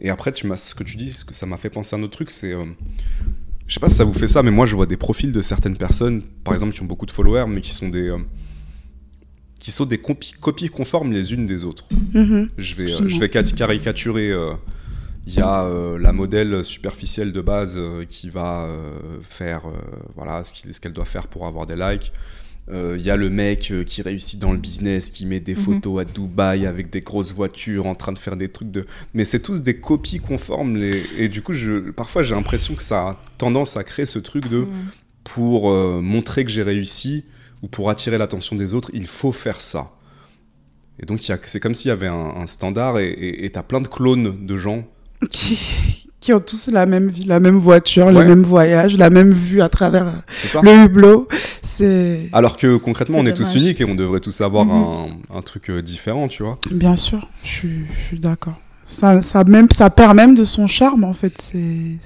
Et 0.00 0.10
après, 0.10 0.32
tu 0.32 0.48
ce 0.56 0.74
que 0.74 0.84
tu 0.84 0.96
dis, 0.96 1.10
ce 1.10 1.24
que 1.24 1.34
ça 1.34 1.44
m'a 1.44 1.56
fait 1.58 1.70
penser 1.70 1.94
à 1.94 1.98
un 1.98 2.02
autre 2.02 2.12
truc, 2.14 2.30
c'est, 2.30 2.52
euh, 2.54 2.64
je 3.66 3.74
sais 3.74 3.80
pas 3.80 3.88
si 3.88 3.96
ça 3.96 4.04
vous 4.04 4.14
fait 4.14 4.28
ça, 4.28 4.42
mais 4.42 4.50
moi 4.50 4.64
je 4.64 4.74
vois 4.74 4.86
des 4.86 4.96
profils 4.96 5.32
de 5.32 5.42
certaines 5.42 5.76
personnes, 5.76 6.22
par 6.44 6.54
exemple, 6.54 6.72
qui 6.72 6.82
ont 6.82 6.86
beaucoup 6.86 7.04
de 7.06 7.10
followers, 7.10 7.46
mais 7.48 7.60
qui 7.60 7.72
sont 7.72 7.88
des, 7.88 8.08
euh, 8.08 8.18
qui 9.60 9.70
sont 9.70 9.84
des 9.84 9.98
copies, 9.98 10.68
conformes 10.70 11.12
les 11.12 11.34
unes 11.34 11.46
des 11.46 11.64
autres. 11.64 11.88
Mhm. 12.14 12.48
Je 12.56 12.74
vais, 12.76 12.92
euh, 12.92 13.08
je 13.08 13.18
vais 13.20 13.28
caricaturer. 13.28 14.32
Il 15.28 15.34
y 15.34 15.42
a 15.42 15.64
euh, 15.64 15.98
la 15.98 16.14
modèle 16.14 16.64
superficielle 16.64 17.34
de 17.34 17.42
base 17.42 17.74
euh, 17.76 18.04
qui 18.08 18.30
va 18.30 18.62
euh, 18.64 18.98
faire 19.20 19.64
voilà, 20.16 20.42
ce 20.42 20.80
qu'elle 20.80 20.94
doit 20.94 21.04
faire 21.04 21.26
pour 21.26 21.46
avoir 21.46 21.66
des 21.66 21.76
likes. 21.76 22.12
Il 22.70 23.00
y 23.00 23.08
a 23.10 23.16
le 23.16 23.30
mec 23.30 23.72
qui 23.86 24.02
réussit 24.02 24.38
dans 24.38 24.52
le 24.52 24.58
business, 24.58 25.08
qui 25.10 25.24
met 25.24 25.40
des 25.40 25.54
Mhm. 25.54 25.60
photos 25.60 26.00
à 26.02 26.04
Dubaï 26.04 26.66
avec 26.66 26.90
des 26.90 27.00
grosses 27.00 27.32
voitures 27.32 27.86
en 27.86 27.94
train 27.94 28.12
de 28.12 28.18
faire 28.18 28.36
des 28.36 28.50
trucs 28.50 28.70
de. 28.70 28.86
Mais 29.14 29.24
c'est 29.24 29.40
tous 29.40 29.62
des 29.62 29.80
copies 29.80 30.18
conformes. 30.18 30.76
Les... 30.76 31.02
Et 31.16 31.28
du 31.30 31.40
coup, 31.40 31.54
je... 31.54 31.90
parfois 31.90 32.22
j'ai 32.22 32.34
l'impression 32.34 32.74
que 32.74 32.82
ça 32.82 33.00
a 33.08 33.22
tendance 33.38 33.78
à 33.78 33.84
créer 33.84 34.04
ce 34.04 34.18
truc 34.18 34.48
de 34.50 34.60
Mm. 34.60 34.68
pour 35.24 35.70
montrer 36.02 36.44
que 36.44 36.50
j'ai 36.50 36.62
réussi 36.62 37.24
ou 37.62 37.68
pour 37.68 37.88
attirer 37.88 38.18
l'attention 38.18 38.54
des 38.56 38.74
autres, 38.74 38.90
il 38.94 39.06
faut 39.06 39.32
faire 39.32 39.60
ça. 39.62 39.92
Et 41.00 41.06
donc, 41.06 41.22
c'est 41.22 41.60
comme 41.60 41.74
s'il 41.74 41.88
y 41.88 41.92
avait 41.92 42.06
un, 42.06 42.32
un 42.36 42.46
standard 42.46 42.98
et 42.98 43.48
tu 43.52 43.58
as 43.58 43.62
plein 43.62 43.80
de 43.80 43.88
clones 43.88 44.46
de 44.46 44.56
gens. 44.56 44.86
Qui, 45.30 45.58
qui 46.20 46.32
ont 46.32 46.40
tous 46.40 46.68
la 46.68 46.86
même 46.86 47.08
vie, 47.08 47.24
la 47.24 47.40
même 47.40 47.58
voiture, 47.58 48.06
Ouais. 48.06 48.12
le 48.12 48.24
même 48.24 48.42
voyage, 48.42 48.96
la 48.96 49.10
même 49.10 49.32
vue 49.32 49.60
à 49.62 49.68
travers 49.68 50.06
le 50.62 50.84
hublot. 50.84 51.28
C'est 51.62 52.28
Alors 52.32 52.56
que 52.56 52.76
concrètement, 52.76 53.18
on 53.18 53.26
est 53.26 53.34
tous 53.34 53.54
uniques 53.54 53.80
et 53.80 53.84
on 53.84 53.94
devrait 53.94 54.20
tous 54.20 54.40
avoir 54.40 54.64
Mhm. 54.64 54.72
un, 54.72 55.36
un 55.38 55.42
truc 55.42 55.70
euh, 55.70 55.82
différent, 55.82 56.28
tu 56.28 56.42
vois. 56.42 56.58
bien 56.70 56.96
sûr, 56.96 57.20
je 57.44 57.48
suis, 57.48 57.86
je 58.02 58.06
suis 58.08 58.18
d'accord. 58.18 58.54
Ça, 58.86 59.20
ça 59.22 59.44
même, 59.44 59.68
ça 59.70 59.90
perd 59.90 60.16
même 60.16 60.34
de 60.34 60.44
son 60.44 60.66
charme 60.66 61.04
en 61.04 61.12
fait. 61.12 61.34
C'est 61.40 61.98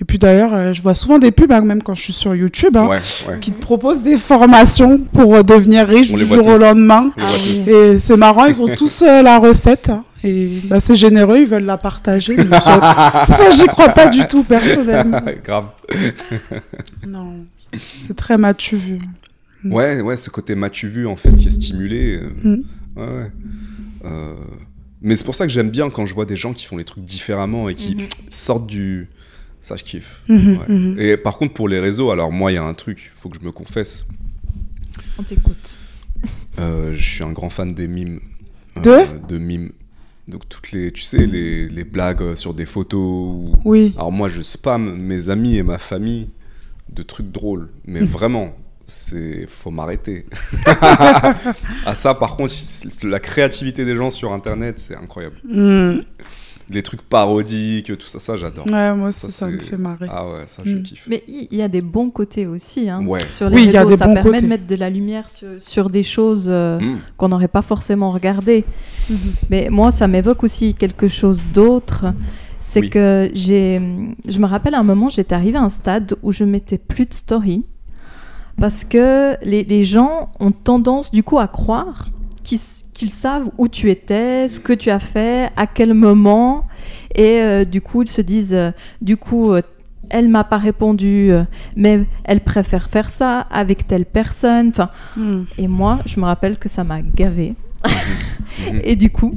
et 0.00 0.04
puis 0.04 0.18
d'ailleurs, 0.18 0.52
euh, 0.54 0.72
je 0.72 0.82
vois 0.82 0.94
souvent 0.94 1.18
des 1.18 1.30
pubs, 1.30 1.50
hein, 1.52 1.60
même 1.62 1.82
quand 1.82 1.94
je 1.94 2.02
suis 2.02 2.12
sur 2.12 2.34
YouTube, 2.34 2.76
hein, 2.76 2.86
Ouais, 2.88 3.00
ouais. 3.28 3.40
qui 3.40 3.52
te 3.52 3.60
proposent 3.60 4.02
des 4.02 4.16
formations 4.18 4.98
pour 4.98 5.34
euh, 5.36 5.42
devenir 5.42 5.86
riche 5.86 6.10
On 6.12 6.16
du 6.16 6.26
jour 6.26 6.46
au 6.46 6.58
lendemain. 6.58 7.12
Ah 7.16 7.22
oui. 7.46 7.70
Et 7.70 8.00
c'est 8.00 8.16
marrant, 8.16 8.46
ils 8.46 8.60
ont 8.62 8.74
tous 8.76 9.02
euh, 9.02 9.22
la 9.22 9.38
recette. 9.38 9.88
hein, 9.90 10.04
et 10.24 10.48
bah, 10.64 10.80
c'est 10.80 10.96
généreux, 10.96 11.38
ils 11.40 11.46
veulent 11.46 11.64
la 11.64 11.76
partager. 11.78 12.36
ça, 12.36 13.26
ça, 13.28 13.50
j'y 13.50 13.66
crois 13.66 13.90
pas 13.90 14.08
du 14.08 14.26
tout 14.26 14.42
personnellement. 14.42 15.20
Grave. 15.44 15.66
Non, 17.06 17.44
c'est 18.06 18.16
très 18.16 18.38
matu 18.38 18.76
vu. 18.76 18.98
Mm. 19.62 19.72
Ouais, 19.72 20.00
ouais, 20.00 20.16
ce 20.16 20.30
côté 20.30 20.54
m'as-tu 20.54 20.88
vu 20.88 21.06
en 21.06 21.16
fait 21.16 21.32
qui 21.32 21.48
est 21.48 21.50
stimulé. 21.50 22.16
euh, 22.22 22.30
Mm. 22.42 22.62
Ouais, 22.96 23.06
ouais. 23.06 23.30
Euh, 24.06 24.34
Mais 25.02 25.16
c'est 25.16 25.24
pour 25.24 25.34
ça 25.34 25.46
que 25.46 25.52
j'aime 25.52 25.70
bien 25.70 25.90
quand 25.90 26.06
je 26.06 26.14
vois 26.14 26.24
des 26.26 26.36
gens 26.36 26.52
qui 26.52 26.64
font 26.64 26.76
les 26.76 26.84
trucs 26.84 27.04
différemment 27.04 27.68
et 27.68 27.74
qui 27.74 27.94
Mhm. 27.96 28.02
sortent 28.30 28.66
du. 28.66 29.08
Ça, 29.64 29.76
je 29.76 29.82
kiffe. 29.84 30.20
Mhm, 30.28 30.56
Ouais. 30.58 30.68
mhm. 30.68 31.00
Et 31.00 31.16
par 31.16 31.38
contre, 31.38 31.54
pour 31.54 31.68
les 31.68 31.80
réseaux, 31.80 32.10
alors 32.10 32.30
moi, 32.30 32.52
il 32.52 32.56
y 32.56 32.58
a 32.58 32.62
un 32.64 32.74
truc, 32.74 33.10
il 33.14 33.18
faut 33.18 33.30
que 33.30 33.36
je 33.40 33.44
me 33.44 33.50
confesse. 33.50 34.06
On 35.18 35.22
t'écoute. 35.22 35.74
Euh, 36.58 36.92
je 36.92 37.02
suis 37.02 37.24
un 37.24 37.32
grand 37.32 37.48
fan 37.48 37.72
des 37.74 37.88
mimes. 37.88 38.20
De 38.82 39.26
De 39.26 39.38
mimes. 39.38 39.70
Donc, 40.28 40.48
toutes 40.50 40.72
les, 40.72 40.90
tu 40.92 41.02
sais, 41.02 41.24
les, 41.26 41.66
les 41.68 41.84
blagues 41.84 42.20
euh, 42.22 42.34
sur 42.34 42.52
des 42.52 42.66
photos. 42.66 43.00
ou- 43.00 43.54
Oui. 43.64 43.94
Alors, 43.96 44.12
moi, 44.12 44.28
je 44.28 44.42
spam 44.42 44.96
mes 44.96 45.30
amis 45.30 45.56
et 45.56 45.62
ma 45.62 45.78
famille 45.78 46.28
de 46.92 47.02
trucs 47.02 47.30
drôles. 47.32 47.70
Mais 47.86 48.00
vraiment, 48.00 48.54
c'est 48.86 49.46
faut 49.48 49.70
m'arrêter. 49.70 50.26
ah, 50.66 51.94
ça, 51.94 52.14
par 52.14 52.36
contre, 52.36 52.52
la 53.02 53.20
créativité 53.20 53.84
des 53.86 53.96
gens 53.96 54.10
sur 54.10 54.32
Internet, 54.32 54.78
c'est 54.78 54.96
incroyable. 54.96 55.40
Les 56.74 56.82
trucs 56.82 57.02
parodiques, 57.02 57.96
tout 57.96 58.06
ça, 58.08 58.18
ça, 58.18 58.36
j'adore. 58.36 58.66
Ouais, 58.66 58.94
moi 58.94 59.08
aussi, 59.10 59.20
Ça, 59.20 59.30
ça, 59.30 59.46
me 59.48 59.58
fait 59.60 59.76
marrer. 59.76 60.08
Ah 60.10 60.26
ouais, 60.28 60.42
ça, 60.46 60.62
je 60.66 60.74
Mm. 60.74 60.82
kiffe. 60.82 61.06
Mais 61.08 61.22
il 61.28 61.46
y, 61.56 61.62
a 61.62 61.68
des 61.68 61.80
bons 61.80 62.10
côtés 62.10 62.46
aussi. 62.46 62.90
Hein. 62.90 63.06
Ouais. 63.06 63.20
Sur 63.36 63.48
les 63.48 63.56
Oui, 63.56 63.62
il 63.66 63.70
y 63.72 63.76
a 63.76 63.84
des 63.84 63.96
ça 63.96 64.06
bons 64.06 64.14
permet 64.14 64.30
côtés. 64.30 64.42
de 64.42 64.46
mettre 64.48 64.66
de 64.66 64.74
la 64.74 64.90
lumière 64.90 65.30
sur, 65.30 65.48
sur 65.60 65.88
des 65.88 66.02
choses 66.02 66.46
euh, 66.48 66.80
Mm. 66.80 66.98
qu'on 67.16 67.28
n'aurait 67.28 67.48
pas 67.48 67.62
forcément 67.62 68.10
regardées. 68.10 68.64
Mhm. 69.08 69.16
Mais 69.50 69.68
moi, 69.70 69.90
ça 69.92 70.08
m'évoque 70.08 70.42
aussi 70.42 70.74
quelque 70.74 71.06
chose 71.08 71.42
d'autre. 71.54 72.06
C'est 72.60 72.80
Oui. 72.80 72.90
que 72.90 73.30
j'ai. 73.34 73.80
Je 74.26 74.38
me 74.40 74.46
rappelle 74.46 74.74
à 74.74 74.80
un 74.80 74.84
moment, 74.84 75.08
j'étais 75.08 75.34
arrivée 75.34 75.58
à 75.58 75.62
un 75.62 75.68
stade 75.68 76.16
où 76.22 76.32
je 76.32 76.42
mettais 76.44 76.78
plus 76.78 77.06
de 77.06 77.14
story. 77.14 77.64
Parce 78.60 78.84
que 78.84 79.36
les, 79.44 79.64
les 79.64 79.84
gens 79.84 80.30
ont 80.40 80.50
tendance, 80.52 81.10
du 81.10 81.22
coup, 81.22 81.38
à 81.38 81.46
croire 81.46 82.08
qu'ils 82.42 82.60
qu'ils 82.94 83.10
savent 83.10 83.50
où 83.58 83.68
tu 83.68 83.90
étais, 83.90 84.48
ce 84.48 84.60
que 84.60 84.72
tu 84.72 84.90
as 84.90 84.98
fait, 85.00 85.50
à 85.56 85.66
quel 85.66 85.92
moment. 85.94 86.64
Et 87.14 87.40
euh, 87.42 87.64
du 87.64 87.80
coup, 87.82 88.02
ils 88.02 88.08
se 88.08 88.22
disent 88.22 88.54
euh, 88.54 88.70
du 89.02 89.16
coup, 89.16 89.52
euh, 89.52 89.60
elle 90.10 90.28
m'a 90.28 90.44
pas 90.44 90.58
répondu, 90.58 91.30
euh, 91.30 91.44
mais 91.76 92.04
elle 92.24 92.40
préfère 92.40 92.88
faire 92.88 93.10
ça 93.10 93.40
avec 93.50 93.86
telle 93.86 94.04
personne. 94.06 94.68
Enfin, 94.68 94.90
Mm. 95.16 95.42
et 95.58 95.68
moi, 95.68 95.98
je 96.06 96.20
me 96.20 96.24
rappelle 96.24 96.58
que 96.58 96.68
ça 96.68 96.84
m'a 96.84 97.02
gavé. 97.02 97.54
Et 98.84 98.96
du 98.96 99.10
coup, 99.10 99.30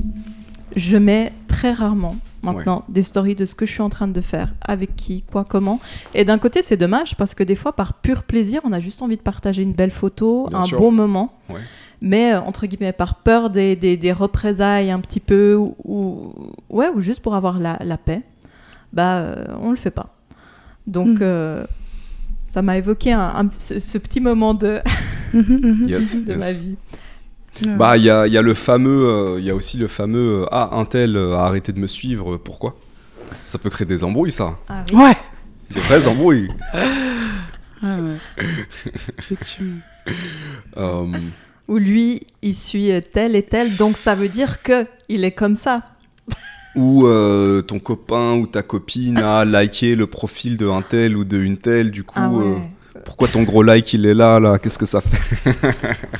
je 0.76 0.98
mets 0.98 1.32
très 1.48 1.74
rarement 1.74 2.16
maintenant 2.44 2.86
des 2.88 3.02
stories 3.02 3.36
de 3.36 3.46
ce 3.46 3.56
que 3.56 3.66
je 3.66 3.72
suis 3.74 3.82
en 3.82 3.90
train 3.90 4.08
de 4.08 4.22
faire, 4.22 4.54
avec 4.62 4.96
qui, 4.96 5.24
quoi, 5.24 5.44
comment. 5.44 5.80
Et 6.14 6.24
d'un 6.24 6.38
côté, 6.38 6.62
c'est 6.62 6.78
dommage 6.78 7.16
parce 7.16 7.34
que 7.34 7.44
des 7.44 7.56
fois, 7.56 7.74
par 7.74 7.96
pur 7.96 8.24
plaisir, 8.24 8.62
on 8.64 8.72
a 8.74 8.80
juste 8.80 9.02
envie 9.02 9.18
de 9.18 9.22
partager 9.22 9.64
une 9.64 9.74
belle 9.74 9.92
photo, 9.92 10.48
Bien 10.50 10.60
un 10.60 10.62
sûr. 10.62 10.80
beau 10.80 10.92
moment. 10.92 11.34
Ouais. 11.50 11.60
Mais 12.02 12.34
euh, 12.34 12.42
entre 12.42 12.68
guillemets, 12.68 12.94
par 12.94 13.16
peur 13.16 13.50
des, 13.50 13.76
des, 13.76 13.98
des 13.98 14.12
représailles 14.12 14.92
un 14.92 15.00
petit 15.00 15.20
peu, 15.20 15.56
ou, 15.56 15.76
ou- 15.84 16.34
ouais, 16.70 16.90
ou 16.94 17.02
juste 17.02 17.22
pour 17.22 17.36
avoir 17.36 17.60
la, 17.60 17.78
la 17.84 17.98
paix, 17.98 18.22
bah, 18.94 19.18
euh, 19.18 19.46
on 19.62 19.72
le 19.72 19.78
fait 19.78 19.92
pas. 19.92 20.16
Donc, 20.86 21.20
Mm. 21.20 21.24
euh, 21.24 21.66
ça 22.48 22.62
m'a 22.62 22.78
évoqué 22.78 23.12
un, 23.14 23.20
un- 23.36 23.50
ce, 23.52 23.80
ce 23.80 23.98
petit 23.98 24.22
moment 24.22 24.54
de, 24.54 24.80
Mhm, 25.34 25.60
mhm. 25.82 25.88
Yes, 25.90 26.24
de 26.26 26.34
yes. 26.34 26.40
ma 26.40 26.52
vie. 26.52 26.76
Bah, 27.78 27.98
il 27.98 28.04
y 28.04 28.10
a, 28.12 28.28
il 28.28 28.34
y 28.34 28.38
a 28.38 28.42
le 28.44 28.54
fameux, 28.54 29.06
euh, 29.08 29.40
il 29.40 29.46
y 29.46 29.50
a 29.50 29.56
aussi 29.56 29.78
le 29.78 29.88
fameux 29.88 30.44
euh, 30.44 30.46
Ah, 30.52 30.70
un 30.74 30.86
tel 30.86 31.18
a 31.18 31.40
arrêté 31.46 31.72
de 31.74 31.80
me 31.80 31.88
suivre, 31.88 32.38
pourquoi? 32.38 32.76
Ça 33.44 33.58
peut 33.58 33.70
créer 33.72 33.88
des 33.88 34.04
embrouilles, 34.04 34.32
ça. 34.32 34.58
Ah 34.70 34.86
oui. 34.94 34.98
Ouais. 35.00 35.18
Des 35.74 35.80
vraies 35.82 36.08
embrouilles. 36.08 36.48
Ah 37.84 37.98
ouais. 38.00 38.46
Effectivement. 39.20 39.78
Euh, 40.78 41.06
où 41.68 41.78
lui, 41.78 42.22
il 42.42 42.56
suit 42.56 42.92
tel 43.12 43.36
et 43.36 43.44
tel, 43.44 43.76
donc 43.78 43.98
ça 43.98 44.16
veut 44.16 44.30
dire 44.30 44.62
que 44.64 44.86
il 45.10 45.24
est 45.24 45.32
comme 45.32 45.56
ça. 45.56 45.84
ou 46.76 47.06
euh, 47.08 47.62
ton 47.62 47.80
copain 47.80 48.36
ou 48.36 48.48
ta 48.48 48.62
copine 48.64 49.18
a 49.18 49.44
liké 49.62 49.96
le 49.96 50.08
profil 50.08 50.58
de 50.58 50.68
un 50.68 50.82
tel 50.82 51.18
ou 51.18 51.24
de 51.26 51.38
une 51.40 51.58
telle, 51.58 51.92
du 51.92 52.04
coup, 52.04 52.20
Ah 52.22 52.30
ouais. 52.32 52.46
euh, 52.46 53.00
pourquoi 53.06 53.28
ton 53.28 53.44
gros 53.44 53.64
like 53.64 53.94
il 53.94 54.06
est 54.06 54.14
là, 54.14 54.40
là? 54.40 54.60
Qu'est-ce 54.60 54.78
que 54.80 54.86
ça 54.86 55.02
fait? 55.02 55.50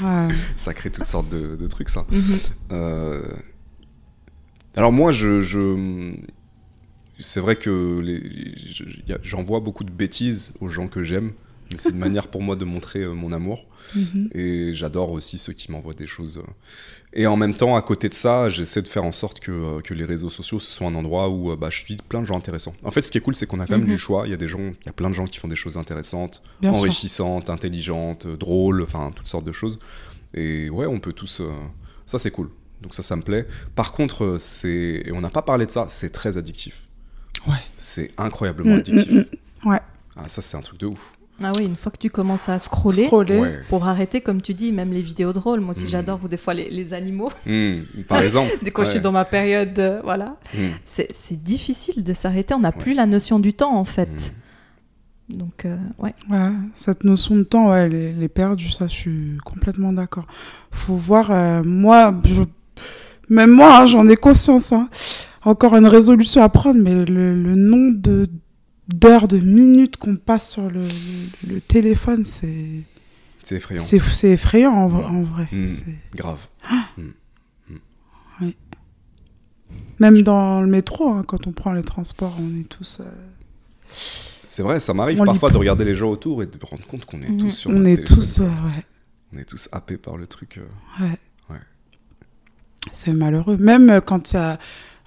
Ouais. 0.02 0.36
Ça 0.56 0.74
crée 0.74 0.90
toutes 0.90 1.06
sortes 1.06 1.30
de, 1.30 1.56
de 1.56 1.68
trucs, 1.68 1.90
ça. 1.90 2.06
Mhm. 2.12 2.22
Euh, 2.72 3.22
Alors 4.76 4.92
moi, 4.92 5.12
je, 5.12 5.42
je- 5.42 6.14
c'est 7.20 7.40
vrai 7.40 7.56
que 7.56 8.00
les- 8.00 8.22
j'envoie 9.24 9.60
beaucoup 9.60 9.84
de 9.84 9.90
bêtises 9.92 10.54
aux 10.62 10.68
gens 10.68 10.88
que 10.88 11.04
j'aime, 11.04 11.32
mais 11.72 11.78
c'est 11.78 11.90
une 11.90 11.98
manière 11.98 12.28
pour 12.28 12.42
moi 12.42 12.56
de 12.56 12.66
montrer 12.66 13.00
euh, 13.02 13.14
mon 13.14 13.32
amour. 13.32 13.66
Mhm. 13.96 14.30
Et 14.34 14.74
j'adore 14.74 15.12
aussi 15.12 15.38
ceux 15.38 15.54
qui 15.54 15.72
m'envoient 15.72 15.94
des 15.94 16.08
choses. 16.08 16.38
euh. 16.40 16.52
Et 17.14 17.26
en 17.28 17.38
même 17.38 17.56
temps, 17.56 17.76
à 17.76 17.82
côté 17.82 18.10
de 18.10 18.14
ça, 18.14 18.50
j'essaie 18.50 18.82
de 18.82 18.88
faire 18.88 19.04
en 19.06 19.12
sorte 19.12 19.40
que, 19.40 19.52
euh, 19.52 19.82
que 19.82 19.94
les 19.94 20.04
réseaux 20.06 20.30
sociaux, 20.30 20.60
ce 20.60 20.70
soit 20.70 20.88
un 20.88 20.96
endroit 20.96 21.30
où 21.30 21.56
bah, 21.56 21.70
je 21.72 21.80
suis 21.82 21.96
plein 21.98 22.22
de 22.22 22.26
gens 22.26 22.36
intéressants. 22.38 22.76
En 22.84 22.92
fait, 22.92 23.02
ce 23.02 23.12
qui 23.12 23.18
est 23.18 23.22
cool, 23.22 23.36
c'est 23.36 23.46
qu'on 23.48 23.60
a 23.60 23.66
quand 23.66 23.74
même 23.78 23.82
Mhm. 23.88 23.88
du 23.94 23.98
choix. 23.98 24.24
Il 24.26 24.32
y 24.32 24.34
a 24.34 24.38
des 24.38 24.48
gens, 24.48 24.60
il 24.60 24.86
y 24.86 24.90
a 24.90 24.94
plein 24.94 25.10
de 25.10 25.14
gens 25.16 25.26
qui 25.26 25.38
font 25.40 25.48
des 25.48 25.56
choses 25.56 25.78
intéressantes, 25.78 26.44
Bien 26.62 26.72
sûr. 26.72 26.80
enrichissantes, 26.80 27.50
intelligentes, 27.50 28.28
drôles, 28.28 28.82
enfin 28.84 29.12
toutes 29.16 29.28
sortes 29.28 29.46
de 29.46 29.52
choses. 29.54 29.80
Et 30.34 30.70
ouais, 30.70 30.86
on 30.86 31.00
peut 31.00 31.14
tous. 31.14 31.40
euh, 31.42 31.52
Ça, 32.06 32.18
c'est 32.20 32.32
cool. 32.32 32.50
Donc 32.82 32.94
ça, 32.94 33.02
ça 33.04 33.16
me 33.16 33.22
plaît. 33.24 33.48
Par 33.76 33.92
contre, 33.92 34.36
c'est 34.38 35.02
et 35.06 35.12
on 35.12 35.22
n'a 35.22 35.30
pas 35.30 35.42
parlé 35.42 35.66
de 35.66 35.72
ça. 35.72 35.86
C'est 35.90 36.12
très 36.12 36.38
addictif. 36.38 36.88
Ouais. 37.48 37.56
C'est 37.78 38.12
incroyablement 38.18 38.76
Mm, 38.76 38.80
addictif. 38.80 39.12
mm, 39.12 39.26
mm. 39.64 39.70
Ouais. 39.70 39.80
Ah, 40.16 40.28
ça, 40.28 40.42
c'est 40.42 40.58
un 40.58 40.62
truc 40.62 40.80
de 40.80 40.86
ouf. 40.88 41.12
Ah 41.44 41.52
oui, 41.58 41.66
une 41.66 41.76
fois 41.76 41.92
que 41.92 41.98
tu 42.00 42.10
commences 42.10 42.50
à 42.50 42.58
scroller, 42.58 43.06
Scroller. 43.06 43.38
Ouais. 43.40 43.60
pour 43.70 43.86
arrêter, 43.88 44.22
comme 44.22 44.42
tu 44.42 44.54
dis, 44.56 44.72
même 44.72 44.92
les 44.92 45.04
vidéos 45.04 45.34
drôles. 45.34 45.60
Moi 45.60 45.72
aussi, 45.72 45.84
Mhm. 45.84 45.88
j'adore 45.90 46.20
ou 46.24 46.28
des 46.28 46.38
fois 46.38 46.54
les, 46.56 46.70
les 46.70 46.94
animaux. 46.94 47.30
Mm, 47.46 47.82
par 48.08 48.22
exemple. 48.24 48.52
Dès 48.64 48.72
que 48.72 48.84
je 48.84 48.92
suis 48.92 49.00
dans 49.00 49.12
ma 49.12 49.24
période, 49.26 49.78
euh, 49.78 50.02
voilà. 50.04 50.38
Mm, 50.56 50.60
C'est 50.86 51.10
c'est 51.14 51.42
difficile 51.42 52.04
de 52.04 52.14
s'arrêter. 52.14 52.54
On 52.56 52.60
n'a 52.60 52.72
plus 52.72 52.94
la 52.96 53.06
notion 53.06 53.40
du 53.40 53.54
temps, 53.54 53.76
en 53.78 53.86
fait. 53.86 54.34
mm. 55.30 55.38
Donc, 55.38 55.66
euh, 55.66 55.76
ouais. 56.00 56.16
Ouais, 56.30 56.50
cette 56.74 57.04
notion 57.04 57.36
de 57.36 57.44
temps, 57.44 57.70
ouais, 57.72 57.80
elle 57.82 57.94
est, 57.94 58.14
elle 58.18 58.24
est 58.24 58.30
perdue, 58.30 58.70
ça, 58.70 58.88
je 58.88 58.94
suis 58.94 59.38
complètement 59.46 59.92
d'accord. 59.94 60.26
Faut 60.72 60.96
voir, 60.96 61.30
euh, 61.32 61.64
moi, 61.64 62.16
je- 62.24 62.44
même 63.30 63.52
moi, 63.52 63.82
hein, 63.82 63.86
j'en 63.88 64.08
ai 64.08 64.16
conscience. 64.16 64.72
hein. 64.72 64.90
Encore 65.44 65.76
une 65.76 65.86
résolution 65.88 66.42
à 66.42 66.50
prendre, 66.50 66.80
mais 66.82 66.94
le, 67.06 67.36
le 67.36 67.56
nombre 67.56 67.98
de 68.02 68.28
d'heures, 68.88 69.28
de 69.28 69.38
minutes 69.38 69.98
qu'on 69.98 70.16
passe 70.16 70.50
sur 70.52 70.70
le, 70.70 70.84
le- 70.84 71.54
le 71.56 71.62
téléphone, 71.62 72.24
c'est 72.24 72.84
C'est 73.44 73.56
effrayant. 73.56 73.82
c'est 73.82 74.00
c'est 74.00 74.30
effrayant 74.32 74.72
en, 74.74 74.88
vrai- 74.88 75.06
en 75.06 75.24
vrai. 75.24 75.48
Mm. 75.52 75.68
C'est- 75.68 75.96
Grave. 76.16 76.48
Même 80.00 80.22
dans 80.22 80.62
le 80.62 80.68
métro, 80.68 81.10
hein, 81.12 81.24
quand 81.28 81.48
on 81.48 81.52
prend 81.52 81.74
les 81.74 81.82
transports, 81.82 82.36
on 82.40 82.56
est 82.60 82.70
tous, 82.70 83.00
euh, 83.00 83.12
C'est 84.46 84.62
vrai, 84.62 84.80
ça 84.80 84.94
m'arrive 84.94 85.18
parfois 85.24 85.50
de 85.50 85.58
regarder 85.58 85.86
les 85.86 85.96
gens 85.96 86.10
autour 86.10 86.44
et 86.44 86.46
de 86.46 86.56
me 86.56 86.66
rendre 86.66 86.86
compte 86.86 87.06
qu'on 87.06 87.22
est 87.24 87.36
tous 87.38 87.50
sur 87.50 87.72
on 87.72 87.84
est 87.84 87.96
téléphone, 87.96 88.16
tous, 88.18 88.40
euh, 88.40 88.44
ouais. 88.46 88.86
On 89.34 89.38
est 89.40 89.46
tous 89.46 89.68
happés 89.72 89.98
par 89.98 90.16
le 90.18 90.28
truc. 90.28 90.60
euh. 90.60 91.04
Ouais. 91.04 91.18
Ouais. 91.50 91.60
C'est 92.94 93.12
malheureux. 93.12 93.58
Même 93.58 94.00
quand 94.06 94.32
il 94.32 94.36
y 94.36 94.38
a 94.38 94.60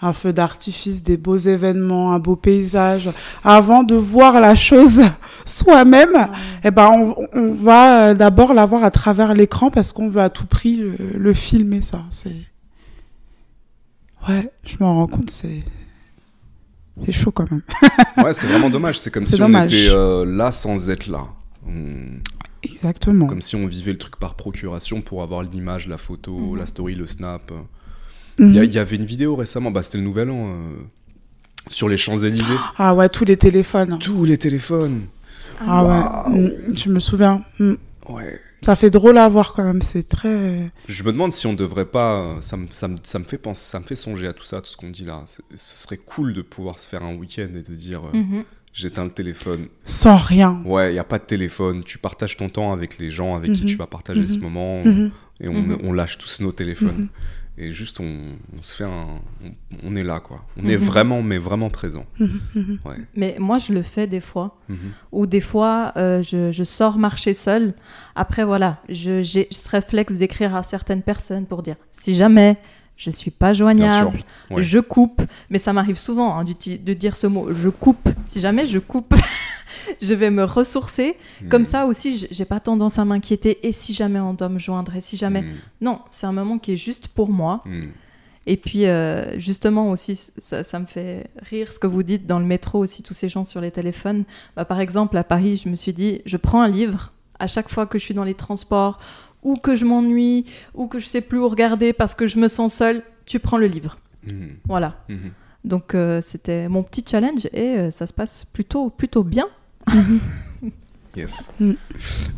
un 0.03 0.13
feu 0.13 0.33
d'artifice, 0.33 1.03
des 1.03 1.17
beaux 1.17 1.37
événements, 1.37 2.13
un 2.13 2.19
beau 2.19 2.37
paysage, 2.37 3.11
avant 3.45 3.83
de 3.83 3.95
voir 3.97 4.41
la 4.41 4.55
chose 4.57 5.03
soi-même, 5.45 6.29
eh 6.65 6.71
ben 6.71 6.89
on, 6.91 7.27
on 7.35 7.55
va 7.55 8.09
euh, 8.11 8.15
d'abord 8.15 8.55
la 8.55 8.65
voir 8.67 8.83
à 8.85 8.91
travers 8.91 9.35
l'écran 9.35 9.71
parce 9.71 9.93
qu'on 9.93 10.09
veut 10.09 10.23
à 10.23 10.31
tout 10.31 10.47
prix 10.47 10.77
le, 10.77 10.95
le 11.17 11.35
filmer 11.35 11.83
ça. 11.83 12.03
C'est 12.11 12.35
ouais, 14.29 14.51
je 14.65 14.77
me 14.81 14.85
rends 14.85 15.07
compte, 15.07 15.31
c'est 15.31 15.63
c'est 17.05 17.13
chaud 17.13 17.31
quand 17.33 17.51
même. 17.51 17.63
Ouais, 18.23 18.33
c'est 18.35 18.47
vraiment 18.47 18.69
dommage. 18.69 18.99
C'est 18.99 19.11
comme 19.11 19.23
si 19.23 19.39
dommage. 19.39 19.63
on 19.71 19.75
était 19.75 19.89
euh, 19.89 20.25
là 20.27 20.53
sans 20.53 20.91
être 20.91 21.07
là. 21.07 21.25
On- 21.67 22.19
Exactement. 22.63 23.27
Comme 23.27 23.41
si 23.41 23.57
on 23.57 23.67
vivait 23.67 23.93
le 23.93 23.97
truc 23.97 24.17
par 24.17 24.35
procuration 24.35 25.01
pour 25.01 25.23
avoir 25.23 25.43
l'image, 25.43 25.87
la 25.89 25.97
photo, 25.97 26.37
Mhm. 26.37 26.57
la 26.59 26.67
story, 26.67 26.95
le 26.95 27.07
snap. 27.07 27.51
Mhm. 28.41 28.55
Il 28.65 28.75
y, 28.75 28.79
avait 28.79 28.97
une 28.97 29.05
vidéo 29.05 29.37
récemment, 29.37 29.71
bah, 29.71 29.83
c'était 29.83 29.99
le 29.99 30.05
nouvel 30.05 30.31
an, 30.31 30.49
euh, 30.49 30.55
sur 31.69 31.89
les 31.89 31.97
Champs-Élysées. 31.97 32.55
Ah 32.79 32.95
ouais, 32.95 33.09
tous 33.09 33.25
les 33.25 33.37
téléphones. 33.37 33.99
Tous 34.01 34.25
les 34.25 34.39
téléphones. 34.39 35.03
Ah 35.61 35.85
ouais, 35.85 36.39
mm, 36.41 36.75
je 36.75 36.89
me 36.89 37.01
souviens. 37.01 37.45
Mm. 37.59 37.75
Ouais. 38.09 38.41
Ça 38.63 38.77
fait 38.77 38.91
drôle 38.91 39.19
à 39.19 39.29
voir 39.29 39.53
quand 39.55 39.65
même. 39.65 39.83
C'est 39.83 40.09
très. 40.09 40.71
Je 40.89 41.03
me 41.05 41.13
demande 41.13 41.33
si 41.33 41.47
on 41.47 41.53
devrait 41.55 41.85
pas. 41.87 42.37
Ça 42.41 42.57
me, 42.57 42.67
ça 42.71 42.89
me, 42.89 42.97
ça 43.03 43.19
me 43.19 43.25
fait 43.25 43.39
penser, 43.39 43.71
ça 43.71 43.79
me 43.81 43.85
fait 43.85 43.97
songer 43.97 44.27
à 44.27 44.33
tout 44.33 44.45
ça, 44.45 44.61
tout 44.61 44.67
ce 44.69 44.77
qu'on 44.77 44.91
dit 44.91 45.05
là. 45.05 45.23
Ce 45.27 45.77
serait 45.77 45.97
cool 45.99 46.33
de 46.35 46.43
pouvoir 46.43 46.79
se 46.79 46.89
faire 46.89 47.03
un 47.03 47.15
week-end 47.15 47.49
et 47.55 47.63
de 47.63 47.75
dire 47.75 48.03
euh, 48.13 48.19
Mhm. 48.19 48.45
j'éteins 48.73 49.05
le 49.05 49.11
téléphone. 49.11 49.67
Sans 49.85 50.17
rien. 50.17 50.61
Ouais, 50.65 50.93
il 50.93 50.97
y 50.97 50.99
a 50.99 51.05
pas 51.05 51.19
de 51.19 51.25
téléphone. 51.25 51.85
Tu 51.85 51.99
partages 51.99 52.37
ton 52.37 52.49
temps 52.49 52.73
avec 52.73 52.99
les 52.99 53.11
gens 53.11 53.35
avec 53.37 53.53
qui 53.53 53.63
Mhm. 53.63 53.69
tu 53.69 53.77
vas 53.77 53.87
partager 53.87 54.27
ce 54.27 54.39
moment 54.39 54.83
et 55.41 55.49
on, 55.49 55.79
on 55.83 55.93
lâche 55.93 56.19
tous 56.19 56.41
nos 56.43 56.53
téléphones. 56.53 57.09
Et 57.63 57.73
juste 57.73 58.01
on, 58.01 58.37
on 58.59 58.63
se 58.63 58.75
fait 58.77 58.85
un, 58.85 59.07
on, 59.45 59.51
on 59.85 59.97
est 59.97 60.03
là 60.03 60.21
quoi. 60.21 60.45
On 60.57 60.67
est 60.69 60.77
Mhm. 60.79 60.85
vraiment, 60.85 61.23
mais 61.23 61.39
vraiment 61.39 61.71
présent. 61.71 62.07
Mhm. 62.19 62.41
Mhm. 62.55 62.79
Ouais. 62.85 62.97
Mais 63.17 63.37
moi, 63.39 63.59
je 63.59 63.73
le 63.73 63.83
fais 63.83 64.07
des 64.07 64.21
fois. 64.21 64.59
Ou 65.13 65.27
des 65.27 65.41
fois, 65.41 65.93
euh, 65.97 66.23
je, 66.23 66.53
je 66.53 66.65
sors 66.65 66.97
marcher 66.99 67.35
seule. 67.35 67.75
Après, 68.15 68.45
voilà, 68.45 68.81
je- 68.89 69.21
j'ai 69.23 69.49
ce 69.51 69.69
réflexe 69.69 70.15
d'écrire 70.15 70.55
à 70.57 70.63
certaines 70.63 71.03
personnes 71.03 71.47
pour 71.47 71.63
dire 71.63 71.77
si 71.91 72.15
jamais 72.15 72.57
je 73.01 73.11
suis 73.11 73.31
pas 73.31 73.55
joignable, 73.55 74.23
ouais. 74.51 74.63
je 74.63 74.79
coupe. 74.79 75.23
Mais 75.49 75.59
ça 75.59 75.73
m'arrive 75.73 75.97
souvent 75.97 76.37
hein, 76.39 76.45
de 76.45 76.93
dire 76.93 77.17
ce 77.17 77.27
mot 77.27 77.55
je 77.55 77.71
coupe. 77.71 78.09
Si 78.27 78.41
jamais 78.41 78.67
je 78.67 78.79
coupe, 78.79 79.15
je 80.03 80.13
vais 80.13 80.31
me 80.31 80.45
ressourcer. 80.45 81.17
Comme 81.49 81.63
Mhm. 81.63 81.67
ça 81.67 81.87
aussi, 81.87 82.29
j'ai 82.31 82.45
pas 82.45 82.61
tendance 82.61 82.99
à 82.99 83.07
m'inquiéter. 83.07 83.67
Et 83.67 83.73
si 83.73 83.95
jamais 83.95 84.21
on 84.21 84.35
doit 84.35 84.51
me 84.51 84.59
joindre 84.59 84.95
Et 84.95 85.01
si 85.01 85.17
jamais. 85.17 85.43
Mhm. 85.43 85.53
Non, 85.81 86.01
c'est 86.11 86.27
un 86.27 86.33
moment 86.33 86.59
qui 86.59 86.73
est 86.73 86.77
juste 86.77 87.09
pour 87.09 87.31
moi. 87.31 87.63
Mhm. 87.65 87.91
Et 88.47 88.57
puis, 88.59 88.85
euh, 88.87 89.39
justement, 89.39 89.91
aussi, 89.91 90.17
ça, 90.39 90.63
ça 90.65 90.79
me 90.79 90.87
fait 90.87 91.29
rire 91.51 91.73
ce 91.73 91.79
que 91.79 91.87
vous 91.87 92.03
dites 92.03 92.27
dans 92.27 92.39
le 92.39 92.45
métro 92.47 92.79
aussi, 92.81 93.03
tous 93.03 93.15
ces 93.15 93.29
gens 93.31 93.45
sur 93.45 93.61
les 93.63 93.71
téléphones. 93.71 94.25
Bah, 94.57 94.65
par 94.67 94.81
exemple, 94.81 95.17
à 95.17 95.25
Paris, 95.25 95.61
je 95.63 95.71
me 95.71 95.77
suis 95.77 95.93
dit, 95.95 96.21
je 96.27 96.37
prends 96.37 96.61
un 96.61 96.69
livre 96.69 97.13
à 97.39 97.47
chaque 97.47 97.71
fois 97.71 97.87
que 97.87 97.99
je 97.99 98.05
suis 98.05 98.15
dans 98.15 98.25
les 98.25 98.35
transports 98.35 98.99
ou 99.43 99.57
que 99.57 99.77
je 99.77 99.85
m'ennuie 99.85 100.45
ou 100.75 100.87
que 100.87 100.99
je 100.99 101.07
sais 101.07 101.21
plus 101.21 101.39
où 101.39 101.49
regarder 101.49 101.93
parce 101.93 102.15
que 102.15 102.27
je 102.27 102.39
me 102.39 102.49
sens 102.49 102.75
seule, 102.75 103.03
tu 103.27 103.39
prends 103.39 103.59
le 103.59 103.67
livre. 103.67 103.99
Mhm. 104.31 104.57
Voilà. 104.67 105.05
Mhm. 105.09 105.33
Donc, 105.65 105.95
euh, 105.95 106.21
c'était 106.21 106.69
mon 106.69 106.83
petit 106.83 107.05
challenge 107.09 107.47
et 107.53 107.77
euh, 107.79 107.91
ça 107.91 108.07
se 108.07 108.13
passe 108.13 108.45
plutôt, 108.53 108.91
plutôt 108.91 109.25
bien. 109.25 109.47
Yes. 111.17 111.51
Mm. 111.59 111.73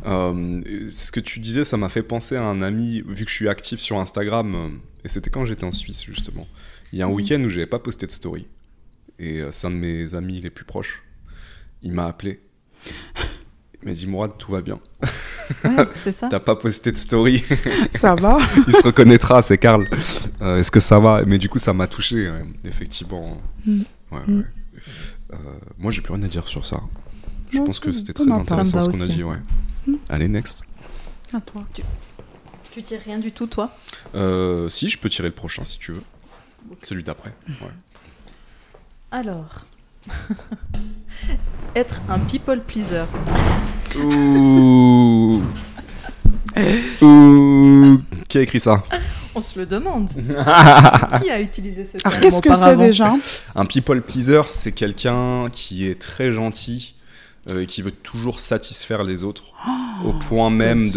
Euh, 0.07 0.88
ce 0.88 1.12
que 1.12 1.20
tu 1.20 1.40
disais, 1.40 1.62
ça 1.62 1.76
m'a 1.76 1.90
fait 1.90 2.03
penser 2.03 2.36
à 2.36 2.44
un 2.44 2.62
ami, 2.62 3.03
vu 3.07 3.26
que 3.26 3.30
je 3.30 3.34
suis 3.36 3.48
actif 3.50 3.78
sur 3.78 3.98
Instagram, 3.98 4.78
et 5.05 5.09
c'était 5.09 5.28
quand 5.28 5.44
j'étais 5.44 5.64
en 5.64 5.72
Suisse, 5.72 6.03
justement. 6.05 6.46
Il 6.90 6.98
y 6.98 7.03
a 7.03 7.05
un 7.05 7.09
Mhm. 7.11 7.14
week-end 7.14 7.40
où 7.44 7.50
j'avais 7.50 7.66
pas 7.66 7.78
posté 7.78 8.07
de 8.07 8.12
story. 8.12 8.46
Et 9.18 9.42
c'est 9.50 9.66
un 9.66 9.70
de 9.72 9.76
mes 9.76 10.14
amis 10.14 10.40
les 10.40 10.48
plus 10.48 10.64
proches. 10.64 11.03
Il 11.82 11.92
m'a 11.92 12.07
appelé. 12.07 12.40
Il 13.83 13.89
m'a 13.89 13.95
dit 13.95 14.07
Mourad, 14.07 14.33
tout 14.39 14.53
va 14.53 14.61
bien. 14.62 14.78
Ouais, 15.64 15.87
c'est 16.05 16.12
ça. 16.12 16.28
T'as 16.30 16.39
pas 16.41 16.55
posté 16.57 16.93
de 16.93 16.97
story. 16.97 17.45
Ça 17.95 18.14
va 18.14 18.39
Il 18.68 18.72
se 18.74 18.83
reconnaîtra, 18.85 19.43
c'est 19.43 19.59
Karl. 19.59 19.87
Euh, 20.41 20.59
Est-ce 20.59 20.70
que 20.70 20.78
ça 20.80 20.99
va? 21.01 21.22
Mais 21.26 21.39
du 21.39 21.49
coup, 21.49 21.59
ça 21.59 21.72
m'a 21.72 21.87
touché, 21.89 22.30
ouais, 22.30 22.45
effectivement. 22.64 23.41
Mm. 23.66 23.80
Ouais, 24.12 24.20
Mm. 24.26 24.39
ouais. 24.39 24.45
Euh, 25.33 25.37
moi, 25.78 25.91
j'ai 25.91 26.01
plus 26.03 26.12
rien 26.12 26.22
à 26.22 26.28
dire 26.28 26.47
sur 26.47 26.64
ça. 26.66 26.76
Je 27.51 27.59
Non, 27.59 27.64
pense 27.64 27.80
que 27.80 27.91
ça- 27.93 27.99
c'était 27.99 28.12
très 28.12 28.30
intéressant 28.30 28.80
ce 28.80 28.89
qu'on 28.91 29.01
a 29.01 29.07
dit, 29.07 29.22
ouais. 29.24 29.39
Mm. 29.87 29.95
Allez, 30.09 30.28
next. 30.28 30.62
À 31.35 31.41
toi. 31.41 31.62
Tu 32.72 32.83
tires 32.83 33.01
rien 33.05 33.18
du 33.18 33.33
tout, 33.33 33.47
toi? 33.47 33.74
Euh, 34.14 34.68
si, 34.68 34.89
je 34.89 34.99
peux 34.99 35.09
tirer 35.09 35.28
le 35.28 35.35
prochain 35.35 35.64
si 35.64 35.78
tu 35.78 35.93
veux. 35.93 36.03
Celui 36.83 37.03
d'après. 37.03 37.35
Ouais. 37.49 37.68
Alors. 39.11 39.66
Être 41.74 42.02
un 42.08 42.18
people 42.18 42.60
pleaser. 42.60 43.04
Ouh. 43.98 45.42
Ouh. 47.02 47.98
Qui 48.28 48.38
a 48.38 48.40
écrit 48.42 48.60
ça 48.60 48.82
On 49.34 49.40
se 49.40 49.58
le 49.58 49.66
demande. 49.66 50.08
Qui 51.22 51.30
a 51.30 51.40
utilisé 51.40 51.86
ce 51.86 51.98
terme 51.98 52.02
Alors, 52.04 52.20
qu'est-ce 52.20 52.42
que 52.42 52.50
c'est 52.50 52.56
auparavant 52.56 52.82
déjà 52.84 53.14
Un 53.54 53.64
people 53.64 54.02
pleaser, 54.02 54.42
c'est 54.48 54.72
quelqu'un 54.72 55.48
qui 55.50 55.88
est 55.88 56.00
très 56.00 56.32
gentil 56.32 56.94
euh, 57.51 57.62
et 57.62 57.66
qui 57.66 57.82
veut 57.82 57.90
toujours 57.90 58.38
satisfaire 58.40 59.03
les 59.03 59.22
autres 59.24 59.45
au 60.05 60.12
point 60.12 60.51
même 60.51 60.88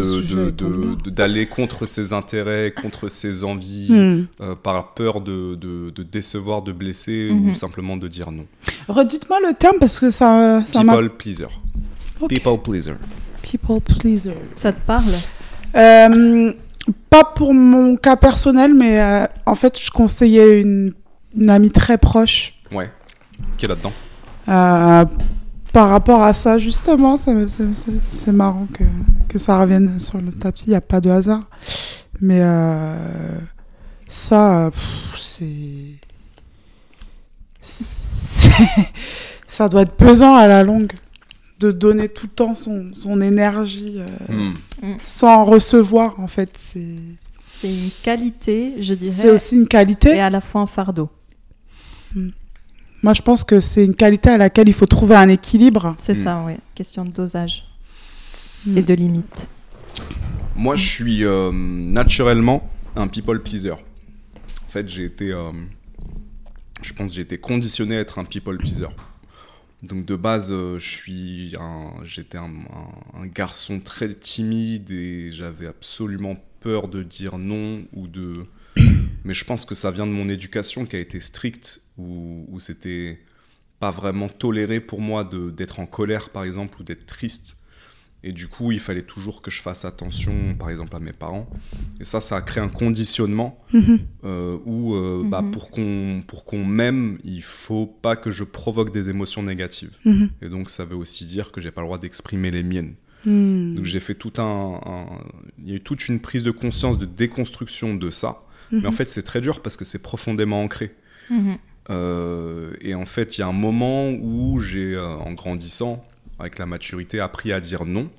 d'aller 1.08 1.46
contre 1.48 1.86
ses 1.86 2.14
intérêts, 2.14 2.74
contre 2.80 3.10
ses 3.10 3.44
envies, 3.44 3.88
Hmm. 3.92 4.26
euh, 4.42 4.56
par 4.56 4.94
peur 4.94 5.22
de, 5.22 5.56
de- 5.56 5.90
de 5.90 6.04
décevoir, 6.04 6.62
de 6.62 6.72
blesser 6.72 7.30
Mhm. 7.32 7.50
ou 7.50 7.54
simplement 7.54 7.98
de 7.98 8.08
dire 8.08 8.32
non. 8.32 8.46
Redites-moi 8.88 9.40
le 9.48 9.54
terme 9.54 9.78
parce 9.80 10.00
que 10.00 10.10
ça. 10.12 10.64
People 10.72 11.10
pleaser. 11.18 11.48
People 12.30 12.62
pleaser. 12.64 12.94
People 13.42 13.82
pleaser. 13.82 14.36
Ça 14.56 14.72
te 14.72 14.80
parle? 14.86 15.04
Euh, 15.76 16.54
pas 17.10 17.24
pour 17.24 17.54
mon 17.54 17.96
cas 17.96 18.16
personnel, 18.16 18.74
mais 18.74 19.02
euh, 19.02 19.26
en 19.46 19.56
fait, 19.56 19.80
je 19.80 19.90
conseillais 19.92 20.62
une, 20.62 20.94
une 21.38 21.50
amie 21.50 21.72
très 21.72 21.98
proche 21.98 22.54
Ouais. 22.74 22.90
Qui 23.58 23.66
est 23.66 23.70
là-dedans? 23.70 23.92
Euh, 24.48 25.06
par 25.76 25.90
rapport 25.90 26.24
à 26.24 26.34
ça, 26.34 26.58
justement, 26.58 27.18
c'est 27.18 27.48
c'est- 27.50 27.74
c'est 28.10 28.32
marrant 28.32 28.66
que, 28.74 28.86
que 29.28 29.38
ça 29.38 29.60
revienne 29.60 30.00
sur 30.00 30.22
le 30.22 30.32
tapis. 30.32 30.64
Il 30.68 30.70
n'y 30.70 30.76
a 30.76 30.80
pas 30.82 31.02
de 31.02 31.10
hasard. 31.10 31.44
Mais 32.22 32.40
euh, 32.42 33.38
ça, 34.08 34.72
pff, 34.74 35.20
c'est. 35.20 36.00
c'est- 37.62 38.52
Ça 39.48 39.68
doit 39.68 39.82
être 39.82 39.98
pesant 39.98 40.34
à 40.36 40.48
la 40.48 40.64
longue 40.64 40.94
de 41.60 41.72
donner 41.72 42.08
tout 42.10 42.28
le 42.28 42.32
temps 42.32 42.54
son, 42.54 42.92
son 42.94 43.20
énergie 43.22 43.96
euh, 43.98 44.06
Hmm. 44.34 44.96
sans 45.02 45.44
recevoir, 45.44 46.20
en 46.22 46.28
fait. 46.28 46.52
C'est 46.58 46.88
C'est 47.50 47.70
une 47.74 47.90
qualité, 48.02 48.76
je 48.80 48.94
c'est 48.94 49.00
dirais, 49.00 49.30
aussi 49.30 49.56
une 49.56 49.68
qualité. 49.68 50.16
et 50.16 50.22
à 50.22 50.30
la 50.30 50.40
fois 50.42 50.62
un 50.62 50.68
fardeau. 50.68 51.10
Moi, 53.06 53.14
je 53.14 53.22
pense 53.22 53.44
que 53.44 53.60
c'est 53.60 53.86
une 53.86 53.94
qualité 53.94 54.32
à 54.32 54.38
laquelle 54.40 54.68
il 54.68 54.74
faut 54.74 54.88
trouver 54.88 55.14
un 55.14 55.28
équilibre. 55.28 55.96
C'est 56.00 56.18
Mm. 56.18 56.24
ça, 56.24 56.44
oui. 56.44 56.54
Question 56.74 57.06
de 57.06 57.12
dosage 57.12 57.64
Mm. 58.66 58.78
et 58.80 58.82
de 58.82 58.94
limite. 58.96 59.48
Moi, 60.56 60.76
je 60.76 60.88
suis 60.90 61.24
euh, 61.24 61.52
naturellement 61.54 62.68
un 62.96 63.08
people 63.08 63.44
pleaser. 63.44 63.74
En 63.74 64.70
fait, 64.70 64.88
j'ai 64.90 65.06
été, 65.06 65.32
euh, 65.32 65.52
je 66.82 66.94
pense, 66.94 67.12
que 67.12 67.16
j'ai 67.18 67.22
été 67.22 67.38
conditionné 67.38 67.96
à 67.98 68.00
être 68.00 68.18
un 68.18 68.24
people 68.26 68.58
pleaser. 68.58 68.88
Donc 69.84 70.06
de 70.06 70.16
base, 70.16 70.52
euh, 70.52 70.80
je 70.80 70.90
suis, 70.90 71.54
un- 71.60 72.04
j'étais 72.04 72.40
un, 72.40 72.46
un- 72.46 73.22
un 73.22 73.28
garçon 73.28 73.80
très 73.80 74.12
timide 74.16 74.90
et 74.90 75.30
j'avais 75.30 75.68
absolument 75.68 76.38
peur 76.60 76.88
de 76.88 77.04
dire 77.04 77.38
non 77.38 77.84
ou 77.94 78.08
de. 78.08 78.46
Mais 79.24 79.34
je 79.34 79.46
pense 79.46 79.66
que 79.66 79.76
ça 79.76 79.92
vient 79.92 80.06
de 80.08 80.12
mon 80.12 80.30
éducation 80.30 80.86
qui 80.86 80.96
a 80.96 81.00
été 81.00 81.20
stricte 81.20 81.82
où, 81.98 82.46
où 82.50 82.60
c'était 82.60 83.20
pas 83.80 83.92
vraiment 83.92 84.30
toléré 84.30 84.80
pour 84.80 85.02
moi 85.02 85.30
d'être 85.56 85.80
en 85.80 85.86
colère 85.86 86.30
par 86.30 86.44
exemple 86.44 86.80
ou 86.82 86.84
d'être 86.84 87.06
triste. 87.06 87.58
Et 88.24 88.32
du 88.32 88.48
coup, 88.48 88.72
il 88.72 88.80
fallait 88.80 89.04
toujours 89.04 89.44
que 89.44 89.52
je 89.52 89.62
fasse 89.62 89.86
attention, 89.86 90.56
par 90.58 90.72
exemple, 90.72 90.96
à 90.96 91.00
mes 91.00 91.12
parents. 91.14 91.48
Et 92.00 92.04
ça, 92.04 92.22
ça 92.22 92.38
a 92.38 92.42
créé 92.42 92.64
un 92.64 92.70
conditionnement 92.70 93.64
Mhm. 93.72 94.00
euh, 94.24 94.58
où, 94.66 94.96
euh, 94.96 95.22
bah, 95.24 95.44
Mhm. 95.44 95.52
pour 95.52 95.70
qu'on 95.70 96.24
pour 96.26 96.44
qu'on 96.44 96.66
m'aime, 96.66 97.20
il 97.24 97.44
faut 97.44 97.86
pas 97.86 98.16
que 98.16 98.32
je 98.32 98.44
provoque 98.44 98.92
des 98.92 99.12
émotions 99.12 99.44
négatives. 99.44 99.96
Mhm. 100.06 100.30
Et 100.42 100.50
donc, 100.50 100.72
ça 100.72 100.86
veut 100.86 100.96
aussi 100.96 101.26
dire 101.28 101.52
que 101.52 101.62
j'ai 101.62 101.70
pas 101.70 101.82
le 101.82 101.88
droit 101.88 102.00
d'exprimer 102.00 102.50
les 102.50 102.64
miennes. 102.64 102.96
Mhm. 103.26 103.76
Donc, 103.76 103.86
j'ai 103.86 104.00
fait 104.00 104.16
tout 104.16 104.34
un, 104.38 104.82
un- 104.84 105.20
Il 105.60 105.70
y 105.70 105.74
a 105.74 105.76
eu 105.76 105.82
toute 105.82 106.08
une 106.08 106.20
prise 106.20 106.42
de 106.42 106.52
conscience 106.52 106.98
de 106.98 107.06
déconstruction 107.06 107.94
de 107.96 108.10
ça. 108.10 108.38
Mais 108.82 108.88
en 108.88 108.92
Mhm. 108.92 108.96
fait, 108.96 109.10
c'est 109.10 109.24
très 109.24 109.42
dur 109.42 109.62
parce 109.62 109.78
que 109.78 109.86
c'est 109.86 110.02
profondément 110.02 110.62
ancré. 110.64 110.94
Mhm. 111.30 111.58
Euh, 111.90 112.74
et 112.82 112.96
en 112.96 113.06
fait, 113.06 113.38
il 113.38 113.42
y 113.42 113.44
a 113.44 113.48
un 113.48 113.52
moment 113.54 114.10
où 114.12 114.60
j'ai, 114.60 114.96
euh, 114.96 115.08
en 115.08 115.34
grandissant, 115.34 116.06
avec 116.40 116.58
la 116.58 116.66
maturité, 116.66 117.20
appris 117.20 117.52
à 117.54 117.60
dire 117.60 117.86
non. 117.86 118.10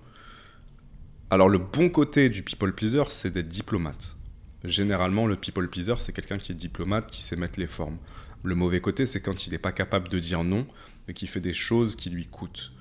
Alors, 1.31 1.49
le 1.49 1.59
bon 1.59 1.89
côté 1.89 2.29
du 2.31 2.43
people 2.43 2.73
pleaser, 2.73 3.03
c'est 3.11 3.33
d'être 3.33 3.49
diplomate. 3.49 4.17
Généralement, 4.65 5.27
le 5.27 5.37
people 5.37 5.69
pleaser, 5.69 5.95
c'est 5.99 6.13
quelqu'un 6.13 6.37
qui 6.39 6.53
est 6.53 6.55
diplomate, 6.55 7.11
qui 7.11 7.23
sait 7.23 7.37
mettre 7.37 7.59
les 7.59 7.67
formes. 7.67 7.99
Le 8.45 8.55
mauvais 8.55 8.81
côté, 8.81 9.07
c'est 9.07 9.21
quand 9.21 9.47
il 9.47 9.51
n'est 9.51 9.59
pas 9.59 9.73
capable 9.73 10.09
de 10.09 10.19
dire 10.19 10.45
non, 10.45 10.67
mais 11.09 11.15
qui 11.15 11.27
fait 11.27 11.41
des 11.41 11.53
choses 11.53 11.97
qui 11.97 12.11
lui 12.11 12.27
coûtent. 12.27 12.73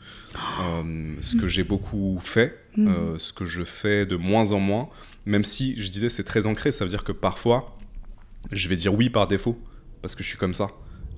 Euh, 0.61 1.15
ce 1.21 1.35
que 1.35 1.47
j'ai 1.47 1.63
beaucoup 1.63 2.19
fait, 2.21 2.59
Mhm. 2.77 2.87
euh, 2.87 3.17
ce 3.17 3.33
que 3.33 3.45
je 3.45 3.63
fais 3.63 4.05
de 4.05 4.15
moins 4.15 4.51
en 4.51 4.59
moins, 4.59 4.89
même 5.25 5.43
si 5.43 5.79
je 5.81 5.89
disais 5.89 6.09
c'est 6.09 6.23
très 6.23 6.45
ancré, 6.45 6.71
ça 6.71 6.85
veut 6.85 6.89
dire 6.89 7.03
que 7.03 7.11
parfois, 7.11 7.77
je 8.51 8.67
vais 8.69 8.75
dire 8.75 8.93
oui 8.93 9.09
par 9.09 9.27
défaut, 9.27 9.59
parce 10.01 10.15
que 10.15 10.23
je 10.23 10.29
suis 10.29 10.37
comme 10.37 10.53
ça. 10.53 10.69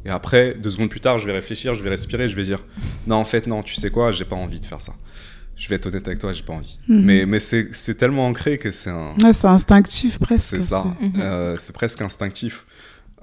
Et 0.05 0.09
après, 0.09 0.53
deux 0.53 0.69
secondes 0.69 0.89
plus 0.89 1.01
tard, 1.01 1.17
je 1.17 1.25
vais 1.25 1.33
réfléchir, 1.33 1.75
je 1.75 1.83
vais 1.83 1.89
respirer, 1.89 2.29
je 2.29 2.35
vais 2.35 2.43
dire 2.43 2.63
non, 3.07 3.17
en 3.17 3.25
fait, 3.25 3.47
non, 3.47 3.63
tu 3.63 3.75
sais 3.75 3.89
quoi, 3.89 4.11
j'ai 4.11 4.25
pas 4.25 4.35
envie 4.35 4.59
de 4.59 4.65
faire 4.65 4.81
ça. 4.81 4.93
Je 5.57 5.67
vais 5.69 5.75
être 5.75 5.87
honnête 5.87 6.07
avec 6.07 6.19
toi, 6.19 6.31
j'ai 6.33 6.43
pas 6.43 6.53
envie. 6.53 6.79
Mhm. 6.87 7.01
Mais, 7.03 7.25
mais 7.25 7.39
c'est 7.39 7.69
c'est 7.71 7.95
tellement 7.95 8.27
ancré 8.27 8.59
que 8.59 8.69
c'est 8.69 8.91
un. 8.91 9.15
Ouais, 9.23 9.33
c'est 9.33 9.47
instinctif 9.47 10.19
presque. 10.19 10.43
C'est 10.43 10.61
ça. 10.61 10.85
Mhm. 11.01 11.13
Euh, 11.19 11.55
c'est 11.57 11.73
presque 11.73 12.01
instinctif 12.01 12.65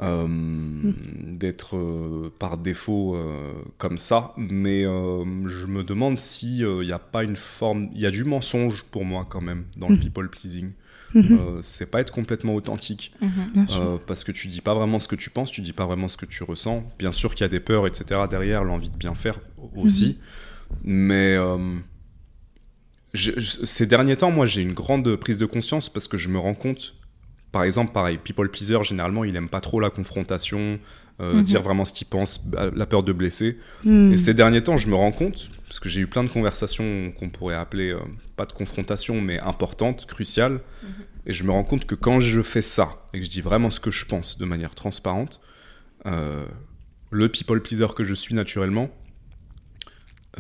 euh, 0.03 0.93
d'être 1.27 1.77
euh, 1.77 2.33
par 2.39 2.59
défaut 2.59 3.15
euh, 3.15 3.53
comme 3.79 3.97
ça. 3.99 4.33
Mais 4.37 4.85
euh, 4.85 5.25
je 5.49 5.67
me 5.67 5.85
demande 5.85 6.19
si 6.19 6.59
il 6.59 6.79
n'y 6.81 6.93
a 6.93 6.99
pas 6.99 7.23
une 7.23 7.37
forme. 7.37 7.89
Il 7.95 8.01
y 8.01 8.07
a 8.07 8.11
du 8.11 8.25
mensonge 8.25 8.83
pour 8.91 9.05
moi 9.05 9.27
quand 9.29 9.41
même 9.41 9.65
dans 9.77 9.89
le 9.89 9.95
Mhm. 9.97 10.01
people 10.01 10.29
pleasing. 10.31 10.71
Mhm. 11.15 11.39
Euh, 11.39 11.59
c'est 11.63 11.93
pas 11.93 12.01
être 12.01 12.13
complètement 12.13 12.57
authentique. 12.57 13.13
Mhm. 13.21 13.67
Euh, 13.71 13.97
parce 14.05 14.25
que 14.25 14.33
tu 14.33 14.49
dis 14.49 14.61
pas 14.61 14.75
vraiment 14.75 14.99
ce 14.99 15.07
que 15.07 15.15
tu 15.15 15.31
penses, 15.31 15.53
tu 15.53 15.61
dis 15.61 15.73
pas 15.73 15.87
vraiment 15.87 16.09
ce 16.09 16.17
que 16.17 16.27
tu 16.27 16.43
ressens. 16.43 16.83
Bien 16.99 17.13
sûr 17.13 17.35
qu'il 17.35 17.43
y 17.43 17.45
a 17.45 17.49
des 17.49 17.61
peurs, 17.61 17.87
etc. 17.87 18.23
derrière, 18.29 18.65
l'envie 18.65 18.91
de 18.91 18.97
bien 18.97 19.15
faire 19.15 19.39
aussi. 19.77 20.19
Mais 20.83 21.37
euh, 21.37 21.77
je- 23.13 23.33
je- 23.37 23.65
ces 23.65 23.87
derniers 23.87 24.17
temps, 24.17 24.33
moi, 24.33 24.47
j'ai 24.47 24.63
une 24.63 24.73
grande 24.73 25.15
prise 25.17 25.39
de 25.39 25.47
conscience 25.47 25.89
parce 25.89 26.09
que 26.09 26.17
je 26.17 26.29
me 26.29 26.39
rends 26.39 26.55
compte, 26.55 26.97
par 27.55 27.63
exemple, 27.63 27.93
pareil, 27.93 28.19
people 28.19 28.49
pleaser, 28.49 28.83
généralement, 28.83 29.23
il 29.23 29.37
aime 29.37 29.49
pas 29.49 29.61
trop 29.61 29.79
la 29.79 29.89
confrontation, 29.89 30.81
euh, 31.21 31.35
Mhm. 31.35 31.43
dire 31.45 31.63
vraiment 31.63 31.85
ce 31.85 31.93
qu'il 31.93 32.09
pense, 32.09 32.45
bah, 32.45 32.73
la 32.75 32.85
peur 32.85 33.05
de 33.05 33.13
blesser. 33.13 33.61
Mhm. 33.85 34.13
Et 34.13 34.17
ces 34.17 34.35
derniers 34.35 34.61
temps, 34.61 34.77
je 34.77 34.89
me 34.89 34.97
rends 34.97 35.13
compte, 35.13 35.51
parce 35.69 35.79
que 35.79 35.89
j'ai 35.89 36.01
eu 36.01 36.09
plein 36.09 36.25
de 36.25 36.29
conversations 36.29 37.13
qu'on 37.17 37.31
pourrait 37.31 37.55
appeler, 37.55 37.91
euh, 37.93 38.01
pas 38.35 38.45
de 38.45 38.53
confrontation, 38.53 39.21
mais 39.21 39.39
importantes, 39.39 40.05
cruciales, 40.07 40.59
et 41.27 41.33
je 41.33 41.45
me 41.45 41.53
rends 41.53 41.63
compte 41.63 41.85
que 41.87 41.95
quand 41.95 42.19
je 42.19 42.43
fais 42.43 42.61
ça, 42.61 42.89
et 43.13 43.21
que 43.21 43.25
je 43.25 43.31
dis 43.31 43.41
vraiment 43.41 43.71
ce 43.71 43.79
que 43.79 43.93
je 43.93 44.05
pense 44.05 44.37
de 44.37 44.45
manière 44.45 44.75
transparente, 44.75 45.41
euh, 46.07 46.45
le 47.13 47.29
people 47.29 47.61
pleaser 47.63 47.87
que 47.95 48.03
je 48.03 48.15
suis 48.15 48.35
naturellement, 48.35 48.91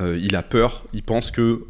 il 0.01 0.35
a 0.35 0.43
peur, 0.43 0.85
il 0.93 1.05
pense 1.05 1.31
que 1.31 1.65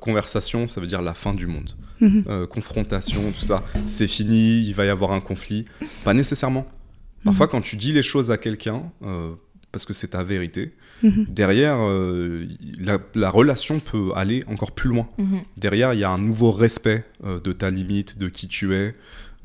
conversation, 0.00 0.66
ça 0.66 0.80
veut 0.80 0.88
dire 0.88 1.02
la 1.02 1.14
fin 1.14 1.32
du 1.34 1.46
monde. 1.46 1.70
Mhm. 2.00 2.24
Euh, 2.28 2.46
confrontation, 2.46 3.20
tout 3.32 3.40
ça, 3.44 3.56
c'est 3.86 4.06
fini, 4.08 4.62
il 4.66 4.72
va 4.74 4.84
y 4.84 4.88
avoir 4.88 5.12
un 5.12 5.20
conflit. 5.20 5.64
Pas 6.04 6.14
nécessairement. 6.14 6.66
Parfois, 7.24 7.48
quand 7.48 7.60
tu 7.60 7.76
dis 7.76 7.92
les 7.92 8.02
choses 8.02 8.30
à 8.30 8.38
quelqu'un, 8.38 8.82
euh, 9.02 9.32
parce 9.72 9.84
que 9.84 9.92
c'est 9.92 10.08
ta 10.08 10.22
vérité, 10.24 10.72
Mhm. 11.02 11.26
derrière, 11.28 11.76
euh, 11.80 12.46
la, 12.78 12.98
la 13.14 13.30
relation 13.30 13.80
peut 13.80 14.10
aller 14.16 14.42
encore 14.48 14.72
plus 14.72 14.88
loin. 14.90 15.08
Mhm. 15.18 15.40
Derrière, 15.56 15.94
il 15.94 16.00
y 16.00 16.04
a 16.04 16.10
un 16.10 16.18
nouveau 16.18 16.50
respect 16.50 17.04
euh, 17.24 17.40
de 17.40 17.52
ta 17.52 17.70
limite, 17.70 18.18
de 18.18 18.28
qui 18.28 18.48
tu 18.48 18.74
es. 18.74 18.94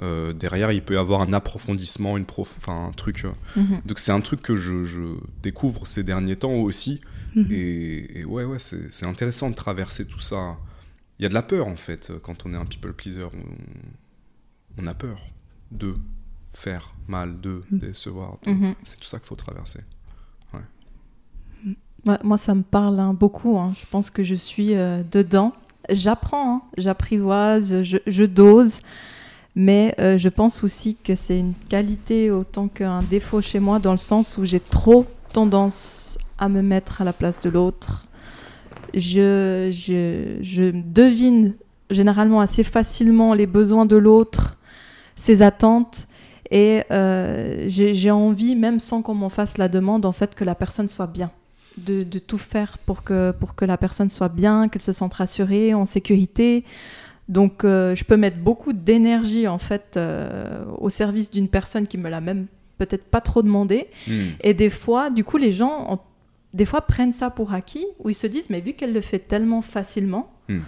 Euh, 0.01 0.33
derrière, 0.33 0.71
il 0.73 0.81
peut 0.81 0.95
y 0.95 0.97
avoir 0.97 1.21
un 1.21 1.31
approfondissement, 1.31 2.17
une 2.17 2.25
prof... 2.25 2.53
enfin, 2.57 2.87
un 2.87 2.91
truc. 2.91 3.23
euh. 3.25 3.31
Mhm. 3.59 3.81
Donc, 3.85 3.99
c'est 3.99 4.11
un 4.11 4.19
truc 4.19 4.41
que 4.41 4.55
je, 4.57 4.83
je 4.83 4.99
découvre 5.43 5.87
ces 5.87 6.03
derniers 6.03 6.35
temps 6.35 6.53
aussi. 6.55 6.99
Mhm. 7.35 7.47
Et, 7.51 8.19
et 8.19 8.25
ouais, 8.25 8.43
ouais, 8.45 8.59
c'est 8.59 8.89
c'est 8.91 9.05
intéressant 9.07 9.49
de 9.49 9.55
traverser 9.55 10.05
tout 10.05 10.19
ça. 10.21 10.57
Il 11.19 11.23
y 11.23 11.25
a 11.25 11.29
de 11.29 11.33
la 11.33 11.41
peur, 11.41 11.67
en 11.67 11.75
fait, 11.77 12.11
quand 12.21 12.45
on 12.45 12.53
est 12.53 12.57
un 12.57 12.65
people 12.65 12.93
pleaser. 12.93 13.23
On, 13.23 14.81
on 14.83 14.87
a 14.87 14.93
peur 14.93 15.19
de 15.71 15.95
faire 16.53 16.93
mal, 17.07 17.39
de 17.39 17.63
Mhm. 17.71 17.79
décevoir. 17.79 18.37
de- 18.45 18.51
Mhm. 18.51 18.75
C'est 18.83 18.99
tout 18.99 19.07
ça 19.07 19.17
qu'il 19.19 19.27
faut 19.27 19.35
traverser. 19.35 19.79
Ouais, 22.05 22.19
moi, 22.23 22.37
ça 22.37 22.53
me 22.53 22.61
parle 22.61 22.99
hein, 22.99 23.13
beaucoup. 23.13 23.57
hein. 23.57 23.73
Je 23.75 23.83
pense 23.89 24.09
que 24.11 24.23
je 24.23 24.35
suis 24.35 24.75
euh, 24.75 25.01
dedans. 25.11 25.53
J'apprends, 25.89 26.57
hein. 26.57 26.61
j'apprivoise, 26.77 27.81
je, 27.81 27.97
je 28.05 28.23
dose. 28.25 28.81
Mais 29.55 29.95
euh, 29.99 30.17
je 30.17 30.29
pense 30.29 30.63
aussi 30.63 30.97
que 31.03 31.15
c'est 31.15 31.39
une 31.39 31.53
qualité 31.69 32.29
autant 32.29 32.67
qu'un 32.67 32.99
défaut 33.01 33.41
chez 33.41 33.59
moi, 33.59 33.79
dans 33.79 33.93
le 33.93 33.97
sens 33.97 34.37
où 34.37 34.45
j'ai 34.45 34.59
trop 34.59 35.07
tendance 35.33 36.17
à 36.37 36.47
me 36.49 36.61
mettre 36.61 37.01
à 37.01 37.05
la 37.05 37.13
place 37.13 37.39
de 37.39 37.49
l'autre. 37.49 38.05
Je, 38.93 39.69
je, 39.71 40.37
je 40.41 40.71
devine 40.71 41.53
généralement 41.89 42.41
assez 42.41 42.63
facilement 42.63 43.33
les 43.33 43.45
besoins 43.47 43.85
de 43.85 43.95
l'autre, 43.95 44.57
ses 45.15 45.41
attentes. 45.41 46.07
Et 46.51 46.83
euh, 46.91 47.65
j'ai 47.67 48.11
envie, 48.11 48.55
même 48.55 48.79
sans 48.79 49.01
qu'on 49.01 49.15
m'en 49.15 49.29
fasse 49.29 49.57
la 49.57 49.67
demande, 49.67 50.05
en 50.05 50.11
fait, 50.11 50.35
que 50.35 50.43
la 50.43 50.53
personne 50.55 50.87
soit 50.87 51.07
bien 51.07 51.31
de, 51.77 52.03
de 52.03 52.19
tout 52.19 52.37
faire 52.37 52.77
pour 52.77 53.03
que, 53.03 53.31
pour 53.31 53.55
que 53.55 53.65
la 53.65 53.77
personne 53.77 54.09
soit 54.09 54.29
bien, 54.29 54.69
qu'elle 54.69 54.81
se 54.83 54.93
sente 54.93 55.15
rassurée, 55.15 55.73
en 55.73 55.85
sécurité. 55.85 56.63
Donc, 57.29 57.63
euh, 57.63 57.95
je 57.95 58.03
peux 58.03 58.15
mettre 58.17 58.37
beaucoup 58.37 58.73
d'énergie, 58.73 59.47
en 59.47 59.57
fait, 59.57 59.95
euh, 59.97 60.65
au 60.77 60.91
service 60.91 61.31
d'une 61.31 61.47
personne 61.49 61.87
qui 61.87 61.97
me 61.97 62.09
l'a 62.09 62.21
même 62.21 62.45
peut-être 62.77 63.05
pas 63.05 63.21
trop 63.21 63.41
demandé. 63.41 63.87
Hmm. 64.07 64.13
Et 64.43 64.53
des 64.53 64.69
fois, 64.69 65.09
du 65.09 65.23
coup, 65.23 65.37
les 65.37 65.51
gens, 65.51 65.85
en- 65.89 65.99
des 66.55 66.65
fois, 66.65 66.81
prennent 66.81 67.11
ça 67.13 67.29
pour 67.29 67.53
acquis, 67.53 67.85
ou 67.99 68.09
ils 68.09 68.15
se 68.15 68.25
disent, 68.27 68.49
mais 68.49 68.61
vu 68.61 68.73
qu'elle 68.73 68.93
le 68.93 69.01
fait 69.01 69.19
tellement 69.19 69.61
facilement, 69.61 70.31
Hmm. 70.47 70.59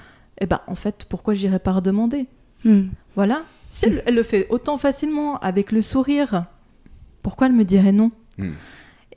eh 0.41 0.45
ben, 0.45 0.59
en 0.67 0.75
fait, 0.75 1.05
pourquoi 1.07 1.33
j'irais 1.33 1.59
pas 1.59 1.71
redemander? 1.71 2.25
Mhm. 2.65 2.89
Voilà. 3.15 3.43
Si 3.69 3.85
elle, 3.85 4.03
elle 4.05 4.15
le 4.15 4.23
fait 4.23 4.47
autant 4.49 4.77
facilement, 4.77 5.37
avec 5.39 5.71
le 5.71 5.81
sourire, 5.81 6.45
pourquoi 7.21 7.47
elle 7.47 7.53
me 7.53 7.63
dirait 7.63 7.91
non? 7.91 8.11
Hmm. 8.37 8.53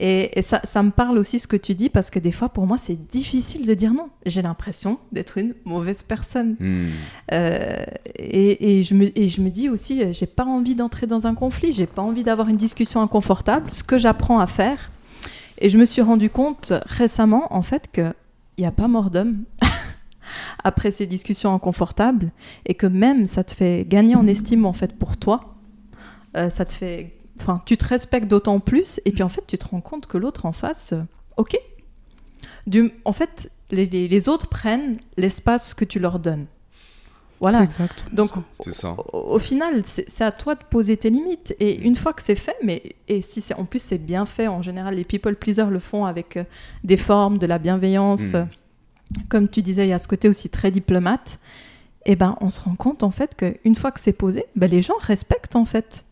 Et, 0.03 0.39
et 0.39 0.43
ça, 0.43 0.61
ça 0.65 0.83
me 0.83 0.91
parle 0.91 1.19
aussi 1.19 1.39
ce 1.39 1.47
que 1.47 1.57
tu 1.59 1.75
dis, 1.75 1.91
parce 1.91 2.09
que 2.11 2.19
des 2.19 2.33
fois, 2.33 2.49
pour 2.49 2.67
moi, 2.67 2.79
c'est 2.79 2.97
difficile 3.11 3.67
de 3.67 3.75
dire 3.75 3.93
non. 3.93 4.09
J'ai 4.25 4.41
l'impression 4.43 4.99
d'être 5.13 5.37
une 5.39 5.55
mauvaise 5.65 6.03
personne. 6.03 6.57
Hmm. 6.59 6.89
Euh, 7.33 7.85
et, 8.17 8.79
et 8.79 8.83
je 8.83 8.95
me, 8.95 9.19
et 9.19 9.29
je 9.29 9.41
me 9.43 9.51
dis 9.51 9.69
aussi, 9.69 10.03
euh, 10.03 10.13
j'ai 10.13 10.27
pas 10.27 10.45
envie 10.45 10.75
d'entrer 10.75 11.07
dans 11.07 11.27
un 11.27 11.35
conflit, 11.35 11.73
j'ai 11.73 11.87
pas 11.87 12.03
envie 12.03 12.23
d'avoir 12.25 12.49
une 12.49 12.57
discussion 12.57 13.03
inconfortable, 13.03 13.71
ce 13.71 13.83
que 13.83 13.99
j'apprends 13.99 14.39
à 14.41 14.47
faire. 14.47 14.91
Et 15.61 15.69
je 15.69 15.79
me 15.79 15.85
suis 15.85 16.03
rendu 16.03 16.31
compte 16.31 16.73
récemment, 16.87 17.55
en 17.55 17.63
fait, 17.63 17.91
que 17.93 18.15
n'y 18.61 18.67
a 18.67 18.73
pas 18.73 18.89
mort 18.89 19.11
d'homme 19.11 19.45
après 20.65 20.91
ces 20.91 21.07
discussions 21.07 21.53
inconfortables 21.55 22.33
et 22.67 22.75
que 22.75 22.87
même 22.87 23.27
ça 23.27 23.45
te 23.45 23.55
fait 23.55 23.85
gagner 23.89 24.15
en 24.15 24.27
estime 24.27 24.67
en 24.67 24.73
fait 24.73 24.97
pour 24.97 25.17
toi. 25.17 25.57
Euh, 26.37 26.51
ça 26.51 26.65
te 26.65 26.73
fait, 26.73 27.19
enfin, 27.41 27.63
tu 27.67 27.77
te 27.77 27.87
respectes 27.87 28.29
d'autant 28.29 28.61
plus 28.61 29.01
et 29.05 29.13
puis 29.13 29.23
en 29.23 29.29
fait 29.29 29.43
tu 29.47 29.59
te 29.59 29.67
rends 29.67 29.81
compte 29.81 30.07
que 30.07 30.19
l'autre 30.19 30.47
en 30.47 30.53
face, 30.53 30.93
euh, 30.93 31.03
ok. 31.37 31.57
En 33.05 33.13
fait, 33.13 33.51
les 33.71 34.29
autres 34.29 34.49
prennent 34.49 34.99
l'espace 35.17 35.75
que 35.75 35.85
tu 35.85 35.99
leur 35.99 36.19
donnes. 36.21 36.47
Voilà. 37.41 37.67
C'est 37.71 38.15
Donc, 38.15 38.29
ça. 38.29 38.43
C'est 38.61 38.75
ça. 38.75 38.97
au, 39.13 39.35
au 39.35 39.39
final, 39.39 39.83
c'est 39.85 40.23
à 40.23 40.31
toi 40.31 40.55
de 40.55 40.63
poser 40.69 40.97
tes 40.97 41.11
limites. 41.11 41.55
Et 41.59 41.75
une 41.77 41.95
fois 41.95 42.13
que 42.13 42.23
c'est 42.23 42.35
fait, 42.35 42.57
mais 42.63 42.83
et 43.09 43.23
si 43.23 43.41
c'est 43.41 43.55
en 43.55 43.65
plus 43.65 43.81
c'est 43.83 43.99
bien 43.99 44.27
fait, 44.27 44.47
en 44.47 44.63
général, 44.63 44.95
les 44.95 45.05
people 45.05 45.35
pleasers 45.35 45.71
le 45.71 45.79
font 45.79 46.05
avec 46.05 46.37
euh, 46.37 46.45
des 46.85 46.99
formes, 46.99 47.39
de 47.39 47.47
la 47.47 47.59
bienveillance. 47.59 48.35
Mm. 48.35 48.47
Comme 49.29 49.49
tu 49.49 49.63
disais, 49.63 49.87
il 49.87 49.91
y 49.91 49.93
a 49.93 49.99
ce 49.99 50.07
côté 50.07 50.29
aussi 50.29 50.51
très 50.51 50.71
diplomate. 50.71 51.41
Et 52.07 52.17
ben, 52.17 52.37
on 52.41 52.49
se 52.49 52.61
rend 52.61 52.75
compte 52.77 53.03
en 53.03 53.11
fait 53.11 53.37
qu'une 53.37 53.75
fois 53.75 53.91
que 53.91 54.01
c'est 54.01 54.13
posé, 54.13 54.45
ben, 54.57 54.71
les 54.71 54.83
gens 54.83 54.95
respectent 55.01 55.57
en 55.57 55.65
fait. 55.65 56.07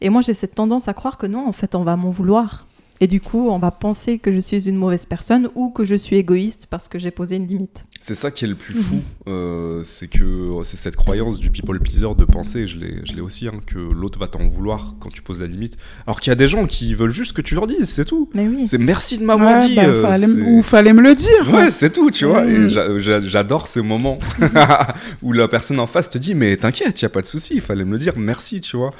Et 0.00 0.08
moi, 0.08 0.22
j'ai 0.22 0.34
cette 0.34 0.54
tendance 0.54 0.86
à 0.88 0.94
croire 0.94 1.18
que 1.18 1.26
non, 1.26 1.46
en 1.46 1.52
fait, 1.52 1.74
on 1.74 1.82
va 1.82 1.96
m'en 1.96 2.10
vouloir. 2.10 2.66
Et 3.02 3.06
du 3.06 3.20
coup, 3.20 3.48
on 3.48 3.58
va 3.58 3.70
penser 3.70 4.18
que 4.18 4.30
je 4.32 4.38
suis 4.40 4.68
une 4.68 4.76
mauvaise 4.76 5.06
personne 5.06 5.48
ou 5.54 5.70
que 5.70 5.84
je 5.86 5.94
suis 5.94 6.16
égoïste 6.16 6.66
parce 6.68 6.86
que 6.86 6.98
j'ai 6.98 7.10
posé 7.10 7.36
une 7.36 7.46
limite. 7.46 7.86
C'est 7.98 8.14
ça 8.14 8.30
qui 8.30 8.44
est 8.44 8.48
le 8.48 8.54
plus 8.54 8.74
fou, 8.74 8.96
euh, 9.28 9.80
c'est 9.84 10.08
que 10.08 10.50
c'est 10.64 10.76
cette 10.78 10.96
croyance 10.96 11.38
du 11.38 11.50
people 11.50 11.78
pleaser 11.80 12.14
de 12.16 12.24
penser, 12.24 12.66
je 12.66 12.78
l'ai, 12.78 13.00
je 13.04 13.12
l'ai 13.14 13.20
aussi, 13.20 13.46
hein, 13.48 13.60
que 13.66 13.78
l'autre 13.78 14.18
va 14.18 14.26
t'en 14.26 14.46
vouloir 14.46 14.96
quand 15.00 15.10
tu 15.10 15.20
poses 15.22 15.40
la 15.40 15.46
limite. 15.46 15.76
Alors 16.06 16.20
qu'il 16.20 16.30
y 16.30 16.32
a 16.32 16.36
des 16.36 16.48
gens 16.48 16.66
qui 16.66 16.94
veulent 16.94 17.10
juste 17.12 17.32
que 17.34 17.42
tu 17.42 17.54
leur 17.54 17.66
dises, 17.66 17.88
c'est 17.88 18.04
tout. 18.06 18.28
Mais 18.34 18.46
oui. 18.48 18.66
C'est 18.66 18.78
merci 18.78 19.18
de 19.18 19.24
m'avoir 19.24 19.60
Ouais, 19.62 19.68
dit. 19.68 19.74
bah, 19.76 19.84
euh, 19.86 20.02
fallait 20.02 20.42
ou 20.44 20.62
fallait 20.62 20.92
me 20.92 21.02
le 21.02 21.14
dire. 21.14 21.52
Ouais, 21.52 21.70
c'est 21.70 21.90
tout, 21.92 22.10
tu 22.10 22.24
vois. 22.26 22.44
Et 22.46 22.68
j'a- 22.68 22.98
j'a- 22.98 23.20
j'adore 23.20 23.66
ces 23.66 23.82
moments 23.82 24.18
où 25.22 25.32
la 25.32 25.48
personne 25.48 25.80
en 25.80 25.86
face 25.86 26.08
te 26.10 26.18
dit, 26.18 26.34
mais 26.34 26.56
t'inquiète, 26.56 27.00
y 27.02 27.04
a 27.04 27.08
pas 27.10 27.22
de 27.22 27.26
souci, 27.26 27.54
il 27.56 27.60
fallait 27.60 27.84
me 27.84 27.92
le 27.92 27.98
dire, 27.98 28.14
merci, 28.16 28.60
tu 28.60 28.76
vois. 28.76 28.90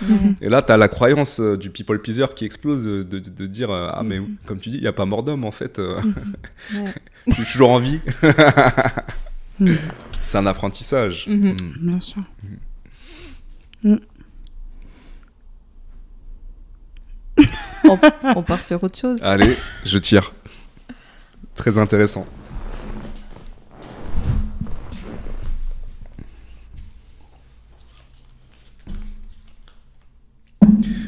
Et 0.42 0.48
là, 0.48 0.62
t'as 0.62 0.76
la 0.76 0.88
croyance 0.88 1.40
euh, 1.40 1.56
du 1.56 1.70
people 1.70 2.00
pleaser 2.00 2.26
qui 2.34 2.44
explose 2.44 2.86
euh, 2.86 3.04
de, 3.04 3.18
de- 3.18 3.30
de 3.30 3.46
dire, 3.46 3.70
euh, 3.70 3.88
ah, 3.96 4.02
mais 4.02 4.20
Mm. 4.20 4.36
comme 4.46 4.58
tu 4.60 4.70
dis, 4.70 4.76
il 4.78 4.82
y 4.84 4.86
a 4.88 4.92
pas 4.92 5.04
mort 5.06 5.22
d'homme 5.22 5.44
en 5.44 5.50
fait, 5.50 5.78
euh, 5.78 6.00
Ouais. 6.74 6.94
je 7.26 7.32
suis 7.34 7.44
toujours 7.52 7.70
en 7.70 7.78
vie. 7.78 8.00
Mm. 9.58 9.74
C'est 10.20 10.38
un 10.38 10.46
apprentissage. 10.46 11.26
Mm. 11.28 11.52
Bien 11.80 12.00
sûr. 12.00 12.22
on, 17.84 17.98
on 18.36 18.42
part 18.42 18.62
sur 18.62 18.82
autre 18.82 18.98
chose. 18.98 19.22
Allez, 19.22 19.54
je 19.84 19.98
tire. 19.98 20.32
Très 21.54 21.78
intéressant. 21.78 22.26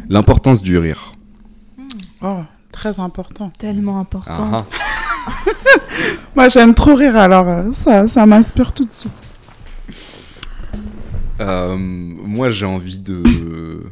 L'importance 0.09 0.63
du 0.63 0.79
rire. 0.79 1.13
Oh, 2.21 2.43
très 2.83 2.99
important. 2.99 3.51
Tellement 3.51 4.01
important. 4.01 4.51
Ah, 4.53 4.67
ah. 5.27 5.31
Moi, 6.35 6.49
j'aime 6.49 6.75
trop 6.75 6.97
rire, 6.97 7.17
alors 7.17 7.49
euh, 7.49 7.73
ça, 7.75 8.09
ça 8.09 8.27
m'inspire 8.27 8.73
tout 8.73 8.85
de 8.85 8.93
suite. 8.93 9.13
Euh, 11.41 11.77
moi, 11.77 12.51
j'ai 12.51 12.67
envie 12.67 12.99
de 12.99 13.85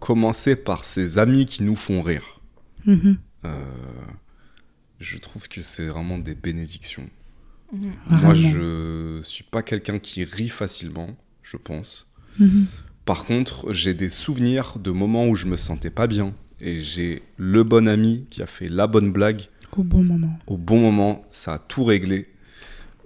commencer 0.00 0.54
par 0.54 0.84
ces 0.84 1.16
amis 1.16 1.46
qui 1.46 1.62
nous 1.62 1.76
font 1.76 2.02
rire. 2.02 2.40
Mhm. 2.84 3.16
Euh, 3.46 3.64
je 5.00 5.16
trouve 5.18 5.48
que 5.48 5.62
c'est 5.62 5.86
vraiment 5.86 6.18
des 6.18 6.34
bénédictions. 6.34 7.08
Mhm. 7.72 7.92
Moi, 8.22 8.34
je 8.34 9.20
suis 9.22 9.44
pas 9.44 9.62
quelqu'un 9.62 9.98
qui 9.98 10.24
rit 10.24 10.50
facilement, 10.50 11.08
je 11.42 11.56
pense. 11.56 12.12
Mhm. 12.38 12.66
Par 13.06 13.24
contre, 13.24 13.72
j'ai 13.72 13.94
des 13.94 14.10
souvenirs 14.10 14.78
de 14.78 14.90
moments 14.90 15.26
où 15.26 15.34
je 15.34 15.46
me 15.46 15.56
sentais 15.56 15.90
pas 15.90 16.06
bien 16.06 16.34
et 16.60 16.80
j'ai 16.80 17.22
le 17.36 17.62
bon 17.64 17.86
ami 17.88 18.26
qui 18.30 18.42
a 18.42 18.46
fait 18.46 18.68
la 18.68 18.86
bonne 18.86 19.12
blague 19.12 19.42
Au 19.76 19.82
bon 19.82 20.02
moment. 20.02 20.38
au 20.46 20.56
bon 20.56 20.80
moment, 20.80 21.22
ça 21.30 21.54
a 21.54 21.58
tout 21.58 21.84
réglé. 21.84 22.28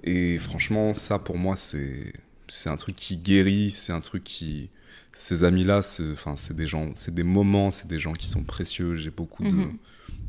Et 0.04 0.38
franchement, 0.38 0.94
ça 0.94 1.18
pour 1.18 1.36
moi, 1.38 1.56
c'est 1.56 2.12
c'est 2.48 2.68
un 2.70 2.76
truc 2.76 2.96
qui 2.96 3.16
guérit, 3.16 3.70
c'est 3.70 3.92
un 3.92 4.00
truc 4.00 4.24
qui 4.24 4.70
ces 5.12 5.44
amis-là, 5.44 5.82
c'est 5.82 6.10
enfin 6.12 6.34
c'est 6.36 6.54
des 6.56 6.66
gens, 6.66 6.90
c'est 6.94 7.14
des 7.14 7.22
moments, 7.24 7.70
c'est 7.70 7.88
des 7.88 7.98
gens 7.98 8.12
qui 8.12 8.26
sont 8.26 8.44
précieux. 8.44 8.96
J'ai 8.96 9.10
beaucoup 9.10 9.44
de 9.44 9.50
Mhm. 9.50 9.76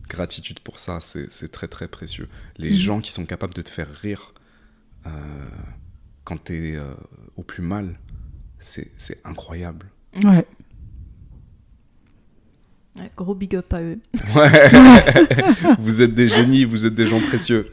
gratitude 0.09 0.59
pour 0.59 0.79
ça. 0.79 0.99
C'est 0.99 1.31
c'est 1.31 1.49
très 1.51 1.67
très 1.67 1.87
précieux. 1.87 2.27
Les 2.57 2.71
Mhm. 2.71 2.75
gens 2.77 3.01
qui 3.01 3.11
sont 3.11 3.25
capables 3.25 3.53
de 3.53 3.61
te 3.61 3.69
faire 3.69 3.87
rire 3.93 4.33
euh, 5.07 5.09
quand 6.23 6.37
t'es 6.43 6.75
euh, 6.75 6.93
au 7.37 7.43
plus 7.43 7.63
mal, 7.63 7.97
c'est 8.59 8.91
c'est 8.97 9.19
incroyable. 9.25 9.87
Ouais. 10.23 10.45
Gros 13.17 13.35
big 13.35 13.55
up 13.55 13.71
à 13.73 13.81
eux. 13.81 13.99
Ouais. 14.35 14.51
vous 15.79 16.01
êtes 16.01 16.15
des 16.15 16.27
génies, 16.27 16.63
vous 16.65 16.85
êtes 16.85 16.95
des 16.95 17.05
gens 17.05 17.19
précieux. 17.19 17.69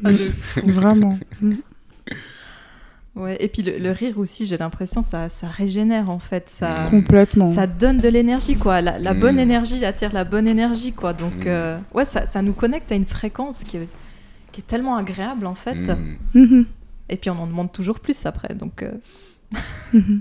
Vraiment. 0.64 1.18
Ouais, 3.16 3.36
et 3.40 3.48
puis 3.48 3.62
le, 3.62 3.78
le 3.78 3.90
rire 3.90 4.16
aussi, 4.18 4.46
j'ai 4.46 4.56
l'impression 4.56 5.02
ça, 5.02 5.28
ça 5.28 5.48
régénère 5.48 6.08
en 6.08 6.20
fait, 6.20 6.48
ça, 6.48 6.86
Complètement. 6.88 7.52
ça 7.52 7.66
donne 7.66 7.98
de 7.98 8.08
l'énergie 8.08 8.54
quoi. 8.56 8.80
La, 8.80 8.98
la 8.98 9.12
Mm. 9.12 9.20
bonne 9.20 9.38
énergie 9.40 9.84
attire 9.84 10.12
la 10.12 10.22
bonne 10.24 10.46
énergie 10.46 10.92
quoi. 10.92 11.12
Donc 11.14 11.34
Mm. 11.44 11.48
euh, 11.48 11.78
ouais, 11.94 12.04
ça, 12.04 12.26
ça 12.26 12.42
nous 12.42 12.52
connecte 12.52 12.92
à 12.92 12.94
une 12.94 13.06
fréquence 13.06 13.64
qui 13.64 13.78
est, 13.78 13.88
qui 14.52 14.60
est 14.60 14.64
tellement 14.64 14.96
agréable 14.96 15.46
en 15.46 15.56
fait. 15.56 15.74
Mm. 15.74 16.16
Mhm. 16.34 16.66
Et 17.08 17.16
puis 17.16 17.30
on 17.30 17.38
en 17.40 17.46
demande 17.48 17.72
toujours 17.72 17.98
plus 17.98 18.24
après. 18.26 18.54
Donc, 18.54 18.82
euh, 18.84 18.92
Mhm. 19.94 20.20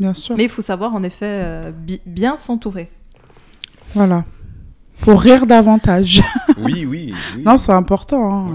Bien 0.00 0.12
sûr. 0.12 0.36
mais 0.36 0.42
il 0.44 0.50
faut 0.50 0.60
savoir 0.62 0.92
en 0.94 1.02
effet 1.02 1.24
euh, 1.44 1.70
bi- 1.70 2.00
bien 2.04 2.36
s'entourer. 2.36 2.90
Voilà. 3.94 4.24
Pour 5.04 5.20
rire 5.20 5.46
davantage. 5.46 6.22
Oui, 6.58 6.86
oui, 6.86 7.12
oui. 7.36 7.42
non, 7.44 7.56
c'est 7.56 7.72
important. 7.72 8.46
hein, 8.48 8.50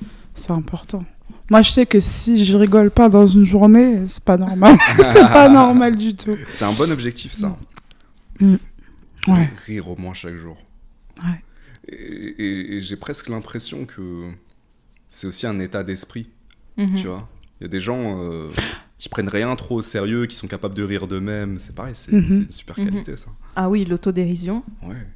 Ouais. 0.00 0.06
C'est 0.34 0.50
important. 0.50 1.04
Moi, 1.50 1.62
je 1.62 1.70
sais 1.70 1.86
que 1.86 2.00
si 2.00 2.44
je 2.44 2.56
rigole 2.56 2.90
pas 2.90 3.08
dans 3.08 3.26
une 3.26 3.44
journée, 3.44 4.06
c'est 4.08 4.24
pas 4.24 4.36
normal. 4.36 4.76
c'est 5.12 5.22
pas 5.28 5.48
normal 5.62 5.96
du 5.96 6.14
tout. 6.14 6.36
C'est 6.48 6.64
un 6.64 6.72
bon 6.72 6.90
objectif, 6.90 7.32
ça. 7.32 7.56
Mm. 8.40 8.56
Ouais. 9.28 9.50
Rire 9.66 9.88
au 9.88 9.96
moins 9.96 10.12
chaque 10.14 10.36
jour. 10.36 10.56
Ouais. 11.22 11.42
Et, 11.88 11.94
et- 11.94 12.76
et 12.76 12.82
j'ai 12.82 12.96
presque 12.96 13.28
l'impression 13.28 13.84
que 13.84 14.30
c'est 15.08 15.26
aussi 15.26 15.46
un 15.46 15.58
état 15.60 15.82
d'esprit, 15.82 16.28
Mhm. 16.76 16.96
tu 16.96 17.06
vois. 17.06 17.28
Il 17.60 17.64
y 17.64 17.66
a 17.66 17.68
des 17.68 17.80
gens 17.80 18.00
euh, 18.22 18.50
qui 18.98 19.08
prennent 19.08 19.28
rien 19.28 19.54
trop 19.56 19.76
au 19.76 19.82
sérieux, 19.82 20.26
qui 20.26 20.36
sont 20.36 20.46
capables 20.46 20.74
de 20.74 20.82
rire 20.82 21.06
d'eux-mêmes. 21.06 21.58
C'est 21.58 21.74
pareil, 21.74 21.94
c'est 21.94 22.12
Mhm. 22.12 22.24
une 22.44 22.50
super 22.50 22.78
Mhm. 22.78 22.84
qualité, 22.86 23.16
ça. 23.16 23.28
Ah 23.56 23.68
oui, 23.68 23.84
l'autodérision. 23.84 24.62
Ouais. 24.82 25.06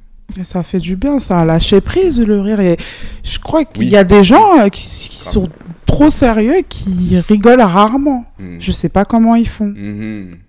Ça 0.43 0.63
fait 0.63 0.79
du 0.79 0.95
bien, 0.95 1.19
ça 1.19 1.41
a 1.41 1.45
lâché 1.45 1.81
prise 1.81 2.19
le 2.19 2.41
rire. 2.41 2.59
Et 2.59 2.77
je 3.23 3.39
crois 3.39 3.63
qu'il 3.63 3.83
Oui. 3.85 3.89
y 3.89 3.97
a 3.97 4.03
des 4.03 4.23
gens 4.23 4.59
euh, 4.59 4.69
qui, 4.69 4.85
qui 4.85 5.21
sont 5.23 5.49
trop 5.85 6.09
sérieux 6.09 6.61
qui 6.67 7.17
rigolent 7.29 7.61
rarement. 7.61 8.25
Mm. 8.39 8.57
Je 8.59 8.71
sais 8.71 8.89
pas 8.89 9.05
comment 9.05 9.35
ils 9.35 9.47
font. 9.47 9.69
Ouais, 9.71 10.39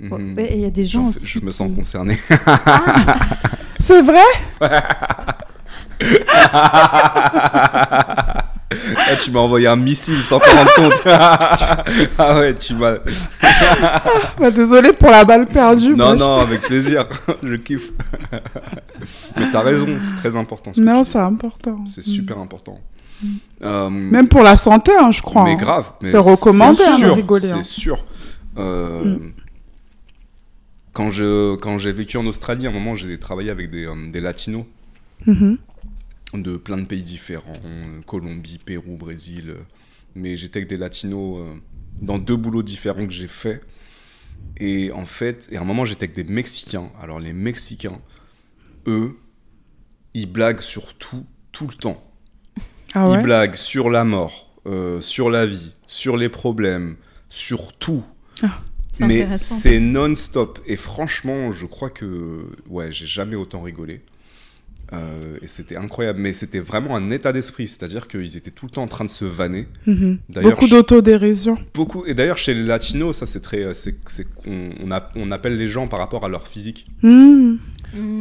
Mhm. 0.00 0.38
et 0.38 0.54
il 0.56 0.60
y 0.60 0.64
a 0.64 0.70
des 0.70 0.86
gens 0.86 1.06
aussi 1.06 1.26
je 1.26 1.38
me 1.40 1.50
qui- 1.50 1.56
sens 1.56 1.70
concerné. 1.76 2.18
C'est 3.78 4.02
vrai? 4.02 4.60
Ah, 8.96 9.16
tu 9.22 9.30
m'as 9.30 9.40
envoyé 9.40 9.66
un 9.66 9.76
missile 9.76 10.20
sans 10.22 10.38
te 10.40 10.48
rendre 10.48 10.74
compte. 10.74 11.02
ah 12.18 12.38
ouais, 12.38 12.54
tu 12.54 12.74
m'as. 12.74 12.96
Bah, 14.38 14.50
Désolé 14.50 14.92
pour 14.92 15.10
la 15.10 15.24
balle 15.24 15.46
perdue. 15.46 15.94
Non, 15.94 16.12
je- 16.12 16.16
non, 16.18 16.38
avec 16.40 16.62
plaisir. 16.62 17.06
je 17.42 17.54
kiffe. 17.56 17.92
Mais 19.36 19.50
t'as 19.50 19.60
raison, 19.62 19.86
c'est 19.98 20.16
très 20.16 20.36
important. 20.36 20.72
ce 20.72 20.80
Non, 20.80 21.04
c'est 21.04 21.18
important. 21.18 21.84
C'est 21.86 22.00
Mm. 22.06 22.10
super 22.10 22.38
important. 22.38 22.78
Euh, 23.62 23.88
Même 23.90 24.28
pour 24.28 24.42
la 24.42 24.56
santé, 24.56 24.92
hein, 25.00 25.10
je 25.10 25.22
crois. 25.22 25.44
mais 25.44 25.52
hein. 25.52 25.56
grave. 25.56 25.92
mais 26.02 26.10
C'est 26.10 26.18
recommandé, 26.18 26.82
hein, 26.86 26.96
sûr, 26.96 27.14
rigoler, 27.14 27.50
hein. 27.52 27.62
C'est 27.62 27.80
sûr. 27.80 28.04
Euh, 28.58 29.04
Mm. 29.04 29.32
Quand 30.92 31.10
j'ai 31.78 31.92
vécu 31.92 32.16
en 32.18 32.26
Australie, 32.26 32.66
à 32.66 32.70
un 32.70 32.72
moment, 32.72 32.94
j'ai 32.94 33.18
travaillé 33.18 33.50
avec 33.50 33.68
des, 33.70 33.84
euh, 33.86 34.10
des 34.12 34.20
latinos 34.20 34.64
Mhm. 35.26 35.58
De 36.38 36.56
plein 36.56 36.76
de 36.78 36.84
pays 36.84 37.02
différents, 37.02 37.60
euh, 37.64 38.00
Colombie, 38.06 38.58
Pérou, 38.58 38.96
Brésil. 38.96 39.50
euh, 39.50 39.60
Mais 40.14 40.36
j'étais 40.36 40.58
avec 40.58 40.68
des 40.68 40.76
latinos 40.76 41.38
euh, 41.40 41.54
dans 42.00 42.18
deux 42.18 42.36
boulots 42.36 42.62
différents 42.62 43.06
que 43.06 43.12
j'ai 43.12 43.28
fait. 43.28 43.60
Et 44.58 44.92
en 44.92 45.04
fait, 45.04 45.48
et 45.50 45.56
à 45.56 45.62
un 45.62 45.64
moment, 45.64 45.84
j'étais 45.84 46.04
avec 46.04 46.16
des 46.16 46.24
Mexicains. 46.24 46.90
Alors 47.00 47.18
les 47.20 47.32
Mexicains, 47.32 48.00
eux, 48.86 49.16
ils 50.12 50.30
blaguent 50.30 50.60
sur 50.60 50.94
tout, 50.94 51.26
tout 51.52 51.66
le 51.66 51.74
temps. 51.74 52.02
Ah 52.94 53.08
ouais? 53.08 53.18
Ils 53.18 53.22
blaguent 53.22 53.56
sur 53.56 53.90
la 53.90 54.04
mort, 54.04 54.54
euh, 54.66 55.00
sur 55.00 55.30
la 55.30 55.46
vie, 55.46 55.72
sur 55.86 56.16
les 56.16 56.28
problèmes, 56.28 56.96
sur 57.30 57.72
tout. 57.72 58.04
C'est 58.92 59.06
Mais 59.06 59.36
c'est 59.38 59.80
non-stop. 59.80 60.60
Et 60.66 60.76
franchement, 60.76 61.50
je 61.50 61.66
crois 61.66 61.90
que 61.90 62.48
ouais, 62.68 62.92
j'ai 62.92 63.06
jamais 63.06 63.34
autant 63.34 63.62
rigolé. 63.62 64.02
Euh, 64.92 65.38
et 65.42 65.46
c'était 65.46 65.76
incroyable, 65.76 66.20
mais 66.20 66.32
c'était 66.32 66.60
vraiment 66.60 66.94
un 66.94 67.10
état 67.10 67.32
d'esprit, 67.32 67.66
c'est-à-dire 67.66 68.06
qu'ils 68.06 68.36
étaient 68.36 68.50
tout 68.50 68.66
le 68.66 68.70
temps 68.70 68.82
en 68.82 68.86
train 68.86 69.04
de 69.04 69.10
se 69.10 69.24
vanner. 69.24 69.66
Mhm. 69.86 70.18
Beaucoup 70.42 70.68
d'autodérision. 70.68 71.58
Beaucoup, 71.72 72.04
et 72.06 72.14
d'ailleurs 72.14 72.38
chez 72.38 72.54
les 72.54 72.62
latinos, 72.64 73.16
ça 73.16 73.26
c'est 73.26 73.40
très, 73.40 73.72
c'est, 73.74 73.96
c'est 74.06 74.26
qu'on 74.34 74.70
on, 74.80 74.90
a- 74.92 75.10
on 75.16 75.30
appelle 75.32 75.56
les 75.56 75.66
gens 75.68 75.88
par 75.88 75.98
rapport 75.98 76.24
à 76.24 76.28
leur 76.28 76.46
physique. 76.46 76.86
Mhm. 77.02 77.58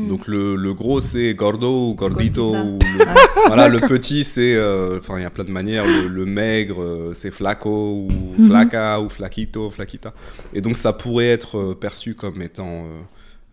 Donc 0.07 0.27
le, 0.27 0.55
le 0.55 0.73
gros 0.73 0.99
c'est 1.01 1.33
gordo 1.33 1.89
ou 1.89 1.95
gordito, 1.95 2.51
Gordita. 2.51 2.63
ou 2.63 2.97
le- 2.99 3.05
Ah. 3.07 3.15
voilà 3.47 3.67
le 3.67 3.79
petit 3.79 4.23
c'est, 4.23 4.55
euh, 4.55 4.99
enfin 4.99 5.17
il 5.17 5.23
y 5.23 5.25
a 5.25 5.29
plein 5.29 5.43
de 5.45 5.51
manières, 5.51 5.85
le, 5.85 6.07
le 6.07 6.25
maigre 6.25 6.81
euh, 6.81 7.11
c'est 7.13 7.31
flaco 7.31 8.07
ou 8.07 8.09
Mhm. 8.37 8.47
flaca 8.49 8.99
ou 9.01 9.09
flaquito, 9.09 9.69
flaquita. 9.69 10.13
Et 10.53 10.61
donc 10.61 10.77
ça 10.77 10.93
pourrait 10.93 11.27
être 11.29 11.57
euh, 11.57 11.73
perçu 11.75 12.13
comme 12.13 12.41
étant 12.41 12.85
euh, 12.85 13.01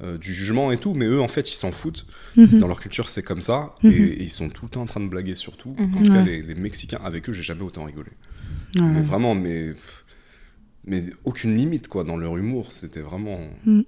euh, 0.03 0.17
du 0.19 0.33
jugement 0.35 0.71
et 0.73 0.77
tout, 0.79 0.95
mais 0.95 1.07
eux 1.07 1.21
en 1.21 1.29
fait 1.29 1.51
ils 1.51 1.55
s'en 1.57 1.73
foutent. 1.73 2.07
Mhm. 2.37 2.61
Dans 2.61 2.69
leur 2.69 2.81
culture 2.81 3.09
c'est 3.09 3.23
comme 3.23 3.43
ça, 3.43 3.75
Mhm. 3.83 3.93
et, 3.93 3.97
et 3.97 4.23
ils 4.23 4.31
sont 4.31 4.49
tout 4.49 4.65
le 4.67 4.71
temps 4.71 4.83
en 4.83 4.87
train 4.87 5.01
de 5.01 5.09
blaguer 5.09 5.35
sur 5.35 5.57
tout. 5.57 5.75
Mhm. 5.79 5.97
En 5.97 6.03
tout 6.03 6.13
cas 6.13 6.19
Ouais. 6.21 6.25
les, 6.25 6.43
les 6.43 6.55
Mexicains, 6.55 7.01
avec 7.05 7.29
eux 7.29 7.33
j'ai 7.33 7.43
jamais 7.43 7.63
autant 7.63 7.85
rigolé. 7.85 8.11
Ouais. 8.77 8.83
Mais 8.83 9.03
vraiment, 9.03 9.35
mais, 9.35 9.75
mais 10.85 11.05
aucune 11.25 11.57
limite 11.57 11.89
quoi 11.89 12.05
dans 12.05 12.17
leur 12.17 12.37
humour. 12.37 12.73
C'était 12.73 13.01
vraiment. 13.01 13.39
Mm. 13.67 13.81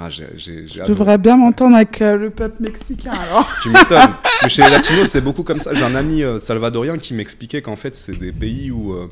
Ah, 0.00 0.10
j'ai, 0.10 0.26
j'ai, 0.36 0.66
j'ai 0.66 0.82
Je 0.84 0.88
devrais 0.88 1.18
bien 1.18 1.36
m'entendre 1.36 1.74
avec 1.76 2.00
euh, 2.02 2.16
le 2.16 2.30
peuple 2.30 2.62
mexicain 2.62 3.12
alors. 3.12 3.48
Tu 3.62 3.70
m'étonnes. 3.70 4.10
Mais 4.42 4.48
chez 4.48 4.62
les 4.62 4.70
latinos, 4.70 5.08
c'est 5.08 5.20
beaucoup 5.20 5.42
comme 5.42 5.58
ça. 5.60 5.74
J'ai 5.74 5.84
un 5.84 5.94
ami 5.94 6.22
euh, 6.22 6.38
salvadorien 6.38 6.98
qui 6.98 7.14
m'expliquait 7.14 7.62
qu'en 7.62 7.74
fait, 7.76 7.96
c'est 7.96 8.16
des 8.16 8.30
pays 8.30 8.70
où 8.70 8.92
euh, 8.92 9.08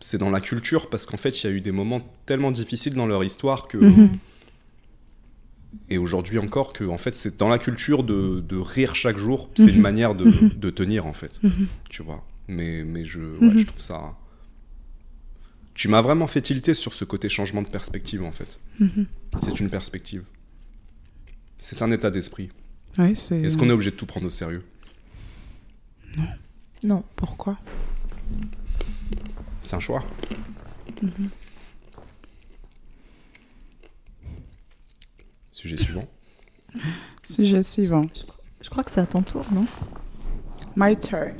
c'est 0.00 0.16
dans 0.18 0.30
la 0.30 0.40
culture 0.40 0.88
parce 0.88 1.04
qu'en 1.04 1.16
fait, 1.18 1.42
il 1.42 1.46
y 1.50 1.52
a 1.52 1.56
eu 1.56 1.60
des 1.60 1.72
moments 1.72 2.00
tellement 2.26 2.50
difficiles 2.52 2.94
dans 2.94 3.06
leur 3.06 3.24
histoire 3.24 3.66
que. 3.68 3.76
Mhm. 3.78 4.10
Et 5.90 5.98
aujourd'hui 5.98 6.38
encore, 6.38 6.72
que 6.72 6.84
en 6.84 6.98
fait, 6.98 7.14
c'est 7.16 7.38
dans 7.38 7.48
la 7.48 7.58
culture 7.58 8.04
de, 8.04 8.40
de 8.40 8.56
rire 8.56 8.94
chaque 8.94 9.18
jour. 9.18 9.50
C'est 9.54 9.68
Mhm. 9.70 9.74
une 9.76 9.80
manière 9.80 10.14
de, 10.14 10.24
Mhm. 10.24 10.48
de 10.56 10.70
tenir 10.70 11.06
en 11.06 11.12
fait. 11.12 11.42
Mhm. 11.42 11.66
Tu 11.90 12.02
vois. 12.02 12.24
Mais, 12.48 12.84
mais 12.84 13.04
je, 13.04 13.20
ouais, 13.20 13.58
je 13.58 13.64
trouve 13.66 13.80
ça. 13.80 14.14
Tu 15.74 15.88
m'as 15.88 16.02
vraiment 16.02 16.26
fait 16.26 16.40
tilter 16.40 16.74
sur 16.74 16.94
ce 16.94 17.04
côté 17.04 17.28
changement 17.28 17.62
de 17.62 17.68
perspective 17.68 18.22
en 18.22 18.32
fait. 18.32 18.60
C'est 19.40 19.58
une 19.60 19.70
perspective. 19.70 20.24
C'est 21.58 21.82
un 21.82 21.90
état 21.90 22.10
d'esprit. 22.10 22.50
C'est. 23.14 23.40
Est-ce 23.42 23.56
qu'on 23.58 23.68
est 23.68 23.72
obligé 23.72 23.90
de 23.90 23.96
tout 23.96 24.06
prendre 24.06 24.26
au 24.26 24.30
sérieux? 24.30 24.62
Non. 26.84 27.02
Pourquoi? 27.16 27.58
C'est 29.64 29.74
un 29.76 29.80
choix. 29.80 30.04
Sujet 35.64 35.78
suivant. 35.78 36.06
Sujet 37.22 37.62
suivant. 37.62 38.06
Je 38.60 38.68
crois 38.68 38.84
que 38.84 38.90
c'est 38.90 39.00
à 39.00 39.06
ton 39.06 39.22
tour, 39.22 39.46
non? 39.50 39.64
My 40.76 40.94
turn. 40.94 41.32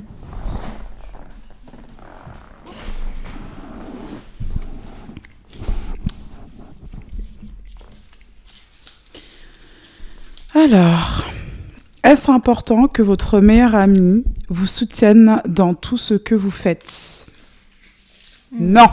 Alors, 10.55 11.27
est-ce 12.03 12.31
important 12.31 12.87
que 12.87 13.03
votre 13.03 13.39
meilleur 13.41 13.75
ami 13.75 14.23
vous 14.49 14.65
soutienne 14.65 15.39
dans 15.47 15.75
tout 15.75 15.99
ce 15.99 16.15
que 16.15 16.33
vous 16.33 16.49
faites? 16.49 17.27
Non. 18.51 18.89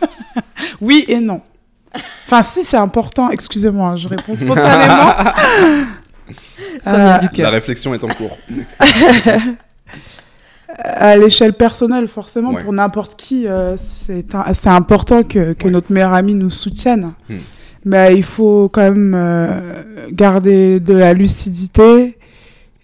oui 0.80 1.04
et 1.08 1.18
non. 1.18 1.42
Enfin, 2.26 2.42
si 2.42 2.64
c'est 2.64 2.76
important, 2.76 3.30
excusez-moi, 3.30 3.96
je 3.96 4.08
réponds 4.08 4.34
spontanément. 4.36 5.12
Ça 6.84 6.92
vient 6.92 7.20
Euh, 7.24 7.28
du 7.32 7.40
La 7.42 7.50
réflexion 7.50 7.94
est 7.94 8.04
en 8.04 8.08
cours. 8.08 8.36
à 10.78 11.16
l'échelle 11.16 11.54
personnelle, 11.54 12.08
forcément, 12.08 12.52
Ouais. 12.52 12.62
pour 12.62 12.72
n'importe 12.72 13.16
qui, 13.20 13.46
euh, 13.48 13.76
c'est 13.78 14.66
important 14.68 15.22
que, 15.22 15.52
que 15.54 15.64
Ouais. 15.64 15.70
notre 15.70 15.92
meilleur 15.92 16.12
ami 16.12 16.34
nous 16.34 16.50
soutienne. 16.50 17.12
Hmm. 17.28 17.38
Mais 17.84 18.14
il 18.16 18.22
faut 18.22 18.68
quand 18.68 18.82
même 18.82 19.14
euh, 19.16 20.06
garder 20.12 20.78
de 20.80 20.94
la 20.94 21.14
lucidité 21.14 22.18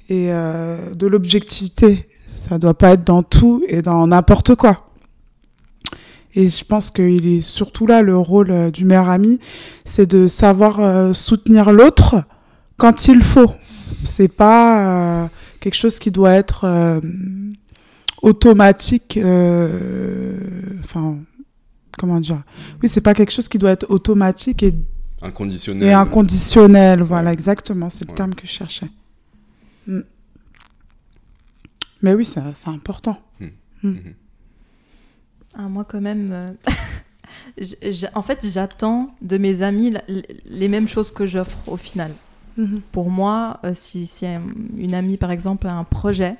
et 0.09 0.29
euh, 0.33 0.77
de 0.95 1.07
l'objectivité. 1.07 2.09
Ça 2.35 2.59
doit 2.59 2.75
pas 2.75 2.91
être 2.93 3.05
dans 3.05 3.23
tout 3.23 3.63
et 3.69 3.83
dans 3.83 4.07
n'importe 4.07 4.55
quoi. 4.55 4.84
Et 6.35 6.51
je 6.51 6.65
pense 6.65 6.91
qu'il 6.91 7.27
est 7.27 7.41
surtout 7.43 7.87
là 7.87 8.03
le 8.03 8.17
rôle 8.19 8.51
euh, 8.51 8.71
du 8.71 8.85
meilleur 8.85 9.09
ami, 9.09 9.39
c'est 9.85 10.07
de 10.07 10.27
savoir 10.27 10.81
euh, 10.81 11.13
soutenir 11.13 11.73
l'autre 11.73 12.25
quand 12.77 13.07
il 13.07 13.23
faut. 13.23 13.53
C'est 14.05 14.29
pas 14.29 15.23
euh, 15.25 15.29
quelque 15.61 15.77
chose 15.77 15.99
qui 16.01 16.11
doit 16.11 16.33
être 16.33 17.01
automatique. 18.23 19.19
Enfin, 20.83 21.17
comment 21.99 22.19
dire? 22.21 22.43
Oui, 22.83 22.89
c'est 22.89 23.01
pas 23.01 23.15
quelque 23.15 23.33
chose 23.33 23.49
qui 23.49 23.59
doit 23.59 23.71
être 23.71 23.87
automatique 23.89 24.63
et, 24.63 24.75
Inconditionnel. 25.23 25.89
et 25.89 25.93
inconditionnel. 25.93 27.03
Voilà, 27.03 27.29
Ouais. 27.29 27.35
exactement, 27.35 27.89
c'est 27.91 28.05
le 28.05 28.11
Ouais. 28.11 28.17
terme 28.17 28.35
que 28.35 28.47
je 28.47 28.53
cherchais. 28.53 28.89
Mm. 29.87 30.01
Mais 32.03 32.15
oui, 32.15 32.25
c'est 32.25 32.69
important. 32.69 33.19
Mhm. 33.83 34.15
Ah, 35.57 35.63
moi, 35.69 35.85
quand 35.85 36.01
même. 36.01 36.31
euh, 36.33 36.49
en 38.15 38.23
fait, 38.23 38.47
j'attends 38.47 39.11
de 39.23 39.39
mes 39.39 39.63
amis 39.63 39.91
la- 39.91 40.03
les 40.45 40.69
mêmes 40.69 40.89
choses 40.89 41.11
que 41.13 41.27
j'offre 41.27 41.57
au 41.67 41.77
final. 41.77 42.13
Mhm. 42.57 42.81
Pour 42.93 43.11
moi, 43.11 43.59
euh, 43.65 43.73
si, 43.75 44.07
si 44.07 44.27
un- 44.27 44.43
une 44.77 44.95
amie, 44.95 45.17
par 45.17 45.31
exemple, 45.31 45.67
a 45.67 45.75
un 45.75 45.85
projet, 45.85 46.37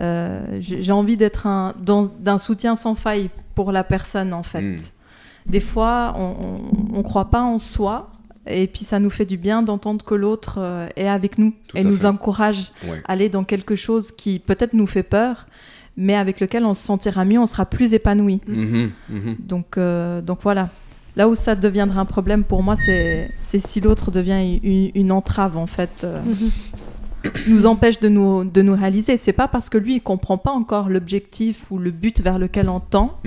euh, 0.00 0.58
j'ai 0.60 0.92
envie 0.92 1.16
d'être 1.16 1.46
un- 1.46 1.74
d'un 1.78 2.38
soutien 2.38 2.74
sans 2.74 2.94
faille 2.94 3.30
pour 3.54 3.72
la 3.72 3.82
personne, 3.84 4.34
en 4.34 4.42
fait. 4.42 4.60
Mm. 4.62 4.76
Des 5.46 5.60
fois, 5.60 6.14
on 6.18 6.96
ne 6.98 7.02
croit 7.02 7.30
pas 7.30 7.40
en 7.40 7.58
soi, 7.58 8.10
et 8.46 8.66
puis 8.66 8.84
ça 8.84 8.98
nous 8.98 9.10
fait 9.10 9.24
du 9.24 9.36
bien 9.38 9.62
d'entendre 9.62 10.04
que 10.04 10.14
l'autre 10.14 10.88
est 10.96 11.08
avec 11.08 11.38
nous 11.38 11.52
Tout 11.68 11.76
et 11.78 11.84
nous 11.84 11.96
fait. 11.96 12.06
encourage 12.06 12.72
Ouais. 12.86 13.00
à 13.06 13.12
aller 13.12 13.28
dans 13.28 13.44
quelque 13.44 13.74
chose 13.76 14.10
qui 14.12 14.38
peut-être 14.38 14.72
nous 14.74 14.86
fait 14.86 15.02
peur, 15.04 15.46
mais 15.96 16.14
avec 16.14 16.40
lequel 16.40 16.64
on 16.64 16.74
se 16.74 16.82
sentira 16.82 17.24
mieux, 17.24 17.38
on 17.38 17.46
sera 17.46 17.66
plus 17.66 17.94
épanoui. 17.94 18.40
Mhm, 18.46 18.90
mhm. 19.08 19.36
Donc, 19.38 19.78
euh, 19.78 20.20
donc 20.20 20.40
voilà. 20.42 20.68
Là 21.16 21.28
où 21.28 21.34
ça 21.34 21.54
deviendra 21.54 22.00
un 22.00 22.04
problème 22.04 22.44
pour 22.44 22.62
moi, 22.62 22.76
c'est 22.76 23.30
si 23.38 23.80
l'autre 23.80 24.10
devient 24.10 24.58
une, 24.62 24.90
une 24.94 25.12
entrave, 25.12 25.56
en 25.56 25.66
fait, 25.66 26.04
euh, 26.04 26.20
nous 27.48 27.64
empêche 27.64 28.00
de 28.00 28.10
nous, 28.10 28.44
de 28.44 28.60
nous 28.60 28.74
réaliser. 28.74 29.16
C'est 29.16 29.32
pas 29.32 29.48
parce 29.48 29.70
que 29.70 29.78
lui, 29.78 29.96
il 29.96 30.00
comprend 30.02 30.36
pas 30.36 30.50
encore 30.50 30.90
l'objectif 30.90 31.70
ou 31.70 31.78
le 31.78 31.90
but 31.90 32.20
vers 32.20 32.38
lequel 32.38 32.68
on 32.68 32.80
tend. 32.80 33.18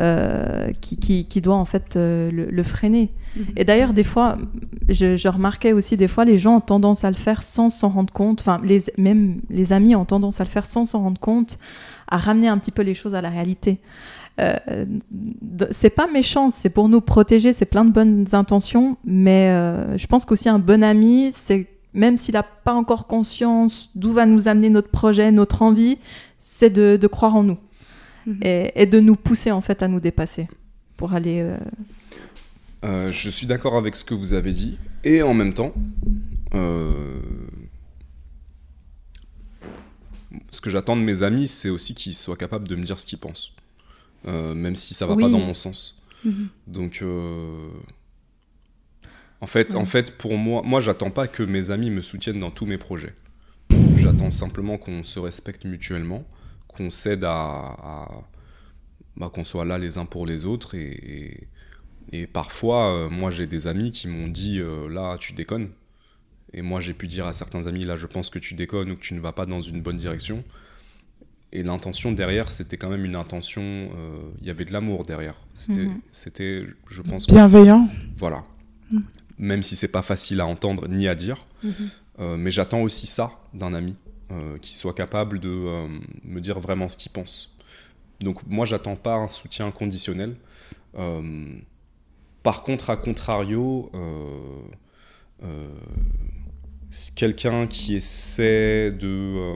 Euh, 0.00 0.70
qui, 0.80 0.96
qui, 0.96 1.24
qui 1.24 1.40
doit 1.40 1.56
en 1.56 1.64
fait 1.64 1.96
euh, 1.96 2.30
le, 2.30 2.46
le 2.46 2.62
freiner. 2.62 3.10
Mhm. 3.36 3.44
Et 3.56 3.64
d'ailleurs, 3.64 3.92
des 3.92 4.04
fois, 4.04 4.38
je, 4.88 5.16
je 5.16 5.28
remarquais 5.28 5.72
aussi 5.72 5.96
des 5.96 6.08
fois, 6.08 6.24
les 6.24 6.38
gens 6.38 6.56
ont 6.56 6.60
tendance 6.60 7.04
à 7.04 7.10
le 7.10 7.16
faire 7.16 7.42
sans 7.42 7.68
s'en 7.68 7.88
rendre 7.88 8.12
compte. 8.12 8.40
Enfin, 8.40 8.60
les, 8.62 8.84
même 8.96 9.40
les 9.50 9.72
amis 9.72 9.94
ont 9.96 10.04
tendance 10.04 10.40
à 10.40 10.44
le 10.44 10.50
faire 10.50 10.66
sans 10.66 10.84
s'en 10.84 11.02
rendre 11.02 11.20
compte, 11.20 11.58
à 12.06 12.16
ramener 12.18 12.48
un 12.48 12.58
petit 12.58 12.70
peu 12.70 12.82
les 12.82 12.94
choses 12.94 13.14
à 13.14 13.20
la 13.20 13.30
réalité. 13.30 13.80
Euh, 14.40 14.86
c'est 15.72 15.90
pas 15.90 16.06
méchant, 16.06 16.50
c'est 16.50 16.70
pour 16.70 16.88
nous 16.88 17.00
protéger, 17.00 17.52
c'est 17.52 17.64
plein 17.64 17.84
de 17.84 17.90
bonnes 17.90 18.24
intentions, 18.32 18.96
mais 19.04 19.48
euh, 19.50 19.98
je 19.98 20.06
pense 20.06 20.24
qu'aussi 20.24 20.48
un 20.48 20.60
bon 20.60 20.84
ami, 20.84 21.30
c'est 21.32 21.66
même 21.92 22.16
s'il 22.16 22.34
n'a 22.34 22.44
pas 22.44 22.74
encore 22.74 23.08
conscience 23.08 23.90
d'où 23.96 24.12
va 24.12 24.26
nous 24.26 24.46
amener 24.46 24.70
notre 24.70 24.90
projet, 24.90 25.32
notre 25.32 25.62
envie, 25.62 25.98
c'est 26.38 26.70
de, 26.70 26.96
de 26.96 27.06
croire 27.08 27.34
en 27.34 27.42
nous 27.42 27.58
Mhm. 28.28 28.38
et, 28.44 28.72
et 28.82 28.86
de 28.86 29.00
nous 29.00 29.16
pousser 29.16 29.50
en 29.50 29.60
fait 29.60 29.82
à 29.82 29.88
nous 29.88 30.00
dépasser 30.00 30.46
pour 30.96 31.12
aller. 31.14 31.40
euh, 31.40 31.56
Euh, 32.84 33.10
je 33.10 33.28
suis 33.28 33.46
d'accord 33.48 33.76
avec 33.76 33.96
ce 33.96 34.04
que 34.04 34.14
vous 34.14 34.34
avez 34.34 34.52
dit. 34.52 34.78
Et 35.02 35.22
en 35.22 35.34
même 35.34 35.52
temps, 35.54 35.72
euh, 36.54 37.18
ce 40.50 40.60
que 40.60 40.70
j'attends 40.70 40.96
de 40.96 41.02
mes 41.02 41.22
amis, 41.22 41.46
c'est 41.48 41.70
aussi 41.70 41.94
qu'ils 41.94 42.14
soient 42.14 42.36
capables 42.36 42.68
de 42.68 42.76
me 42.76 42.82
dire 42.82 42.98
ce 43.00 43.06
qu'ils 43.06 43.18
pensent. 43.18 43.52
Euh, 44.26 44.54
même 44.54 44.74
si 44.76 44.94
ça 44.94 45.06
va 45.06 45.14
Oui. 45.14 45.22
pas 45.24 45.28
dans 45.30 45.38
mon 45.40 45.54
sens. 45.54 46.02
Mhm. 46.24 46.48
Donc, 46.66 47.00
euh, 47.02 47.68
en, 49.40 49.46
fait, 49.46 49.74
Ouais. 49.74 49.80
en 49.80 49.84
fait, 49.84 50.16
pour 50.18 50.36
moi, 50.36 50.62
moi, 50.64 50.80
j'attends 50.80 51.10
pas 51.10 51.28
que 51.28 51.42
mes 51.42 51.70
amis 51.70 51.90
me 51.90 52.02
soutiennent 52.02 52.40
dans 52.40 52.50
tous 52.50 52.66
mes 52.66 52.78
projets. 52.78 53.14
J'attends 53.96 54.30
simplement 54.30 54.76
qu'on 54.78 55.02
se 55.02 55.18
respecte 55.18 55.64
mutuellement, 55.64 56.24
qu'on 56.78 56.90
s'aide 56.90 57.24
à, 57.24 57.32
à- 57.32 58.22
bah, 59.16 59.30
qu'on 59.34 59.44
soit 59.44 59.64
là 59.64 59.78
les 59.78 59.98
uns 59.98 60.06
pour 60.06 60.24
les 60.26 60.44
autres. 60.44 60.74
Et, 60.74 60.86
et- 60.90 61.48
et 62.10 62.26
parfois, 62.26 62.88
euh, 62.94 63.08
moi, 63.10 63.30
j'ai 63.30 63.46
des 63.46 63.66
amis 63.66 63.90
qui 63.90 64.08
m'ont 64.08 64.28
dit 64.28 64.60
euh, 64.60 64.88
là, 64.88 65.16
tu 65.18 65.34
déconnes. 65.34 65.68
Et 66.54 66.62
moi, 66.62 66.80
j'ai 66.80 66.94
pu 66.94 67.06
dire 67.06 67.26
à 67.26 67.34
certains 67.34 67.66
amis 67.66 67.84
là, 67.84 67.96
je 67.96 68.06
pense 68.06 68.30
que 68.30 68.38
tu 68.38 68.54
déconnes 68.54 68.90
ou 68.92 68.96
que 68.96 69.02
tu 69.02 69.12
ne 69.12 69.20
vas 69.20 69.32
pas 69.32 69.44
dans 69.44 69.60
une 69.60 69.82
bonne 69.82 69.96
direction. 69.98 70.42
Et 71.52 71.62
l'intention 71.62 72.12
derrière, 72.12 72.50
c'était 72.50 72.76
quand 72.78 72.88
même 72.88 73.04
une 73.04 73.16
intention. 73.16 73.62
euh, 73.62 74.16
Il 74.40 74.46
y 74.46 74.50
avait 74.50 74.64
de 74.64 74.72
l'amour 74.72 75.02
derrière. 75.04 75.36
C'était, 75.54 75.84
Mhm. 75.86 76.00
c'était, 76.12 76.64
je 76.88 77.02
pense. 77.02 77.26
Bienveillant. 77.26 77.88
Voilà. 78.16 78.44
Mm. 78.90 79.00
Même 79.38 79.62
si 79.62 79.76
c'est 79.76 79.92
pas 79.92 80.02
facile 80.02 80.40
à 80.40 80.46
entendre 80.46 80.88
ni 80.88 81.08
à 81.08 81.14
dire. 81.14 81.44
Mhm. 81.62 81.72
Euh, 82.20 82.36
mais 82.38 82.50
j'attends 82.50 82.80
aussi 82.80 83.06
ça 83.06 83.30
d'un 83.54 83.72
ami, 83.74 83.94
euh, 84.30 84.58
qui 84.58 84.74
soit 84.74 84.94
capable 84.94 85.40
de 85.40 85.48
euh, 85.48 85.88
me 86.24 86.40
dire 86.40 86.58
vraiment 86.60 86.88
ce 86.88 86.96
qu'il 86.96 87.12
pense. 87.12 87.54
Donc 88.20 88.40
moi, 88.46 88.66
j'attends 88.66 88.96
pas 88.96 89.14
un 89.14 89.28
soutien 89.28 89.70
conditionnel. 89.70 90.36
Euh, 90.96 91.52
par 92.42 92.62
contre, 92.62 92.90
à 92.90 92.96
contrario, 92.96 93.90
quelqu'un 97.14 97.66
qui 97.66 97.94
essaie 97.94 98.90
de, 98.90 99.54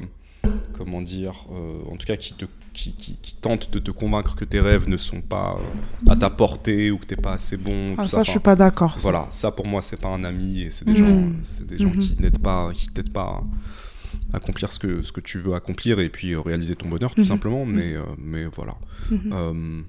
comment 0.75 1.01
dire, 1.03 1.47
en 1.91 1.97
tout 1.97 2.07
cas 2.07 2.17
qui 2.17 2.35
te 2.35 2.45
qui, 2.75 2.95
qui- 2.95 3.17
qui 3.21 3.35
tente 3.35 3.71
de 3.71 3.79
te 3.79 3.91
convaincre 3.91 4.35
que 4.35 4.47
tes 4.47 4.59
rêves 4.59 4.89
ne 4.89 4.97
sont 4.97 5.21
pas 5.21 5.59
à 6.09 6.17
ta 6.17 6.31
portée 6.31 6.91
ou 6.91 6.97
que 6.97 7.05
t'es 7.05 7.17
pas 7.17 7.35
assez 7.35 7.59
bon. 7.59 7.95
Ah, 7.99 8.03
tout 8.05 8.09
ça, 8.09 8.23
je 8.23 8.31
suis 8.31 8.41
pas 8.41 8.57
d'accord. 8.57 8.95
ça. 8.95 9.01
voilà, 9.03 9.27
ça 9.29 9.51
pour 9.53 9.67
moi 9.67 9.83
c'est 9.83 10.01
pas 10.01 10.09
un 10.09 10.25
ami 10.25 10.63
et 10.63 10.71
c'est 10.71 10.87
des 10.87 10.95
gens, 10.95 11.25
c'est 11.43 11.67
des 11.67 11.77
gens 11.77 11.91
Mhm. 11.91 11.99
qui 11.99 12.17
n'aident 12.19 12.39
pas, 12.39 12.73
qui 12.73 12.89
t'aident 12.89 13.13
pas 13.13 13.25
à 13.25 13.43
accomplir 14.33 14.73
ce 14.73 14.79
que 14.79 15.03
ce 15.03 15.13
que 15.13 15.21
tu 15.21 15.39
veux 15.39 15.55
accomplir 15.55 16.01
et 16.01 16.09
puis 16.09 16.33
euh, 16.35 16.41
réaliser 16.41 16.77
ton 16.77 16.89
bonheur 16.89 17.15
tout 17.15 17.21
Mhm. 17.23 17.27
simplement. 17.27 17.65
Mais 17.67 17.95
euh, 17.95 18.03
mais 18.19 18.45
voilà. 18.47 18.77
Mhm. 19.11 19.33
Euh, 19.33 19.83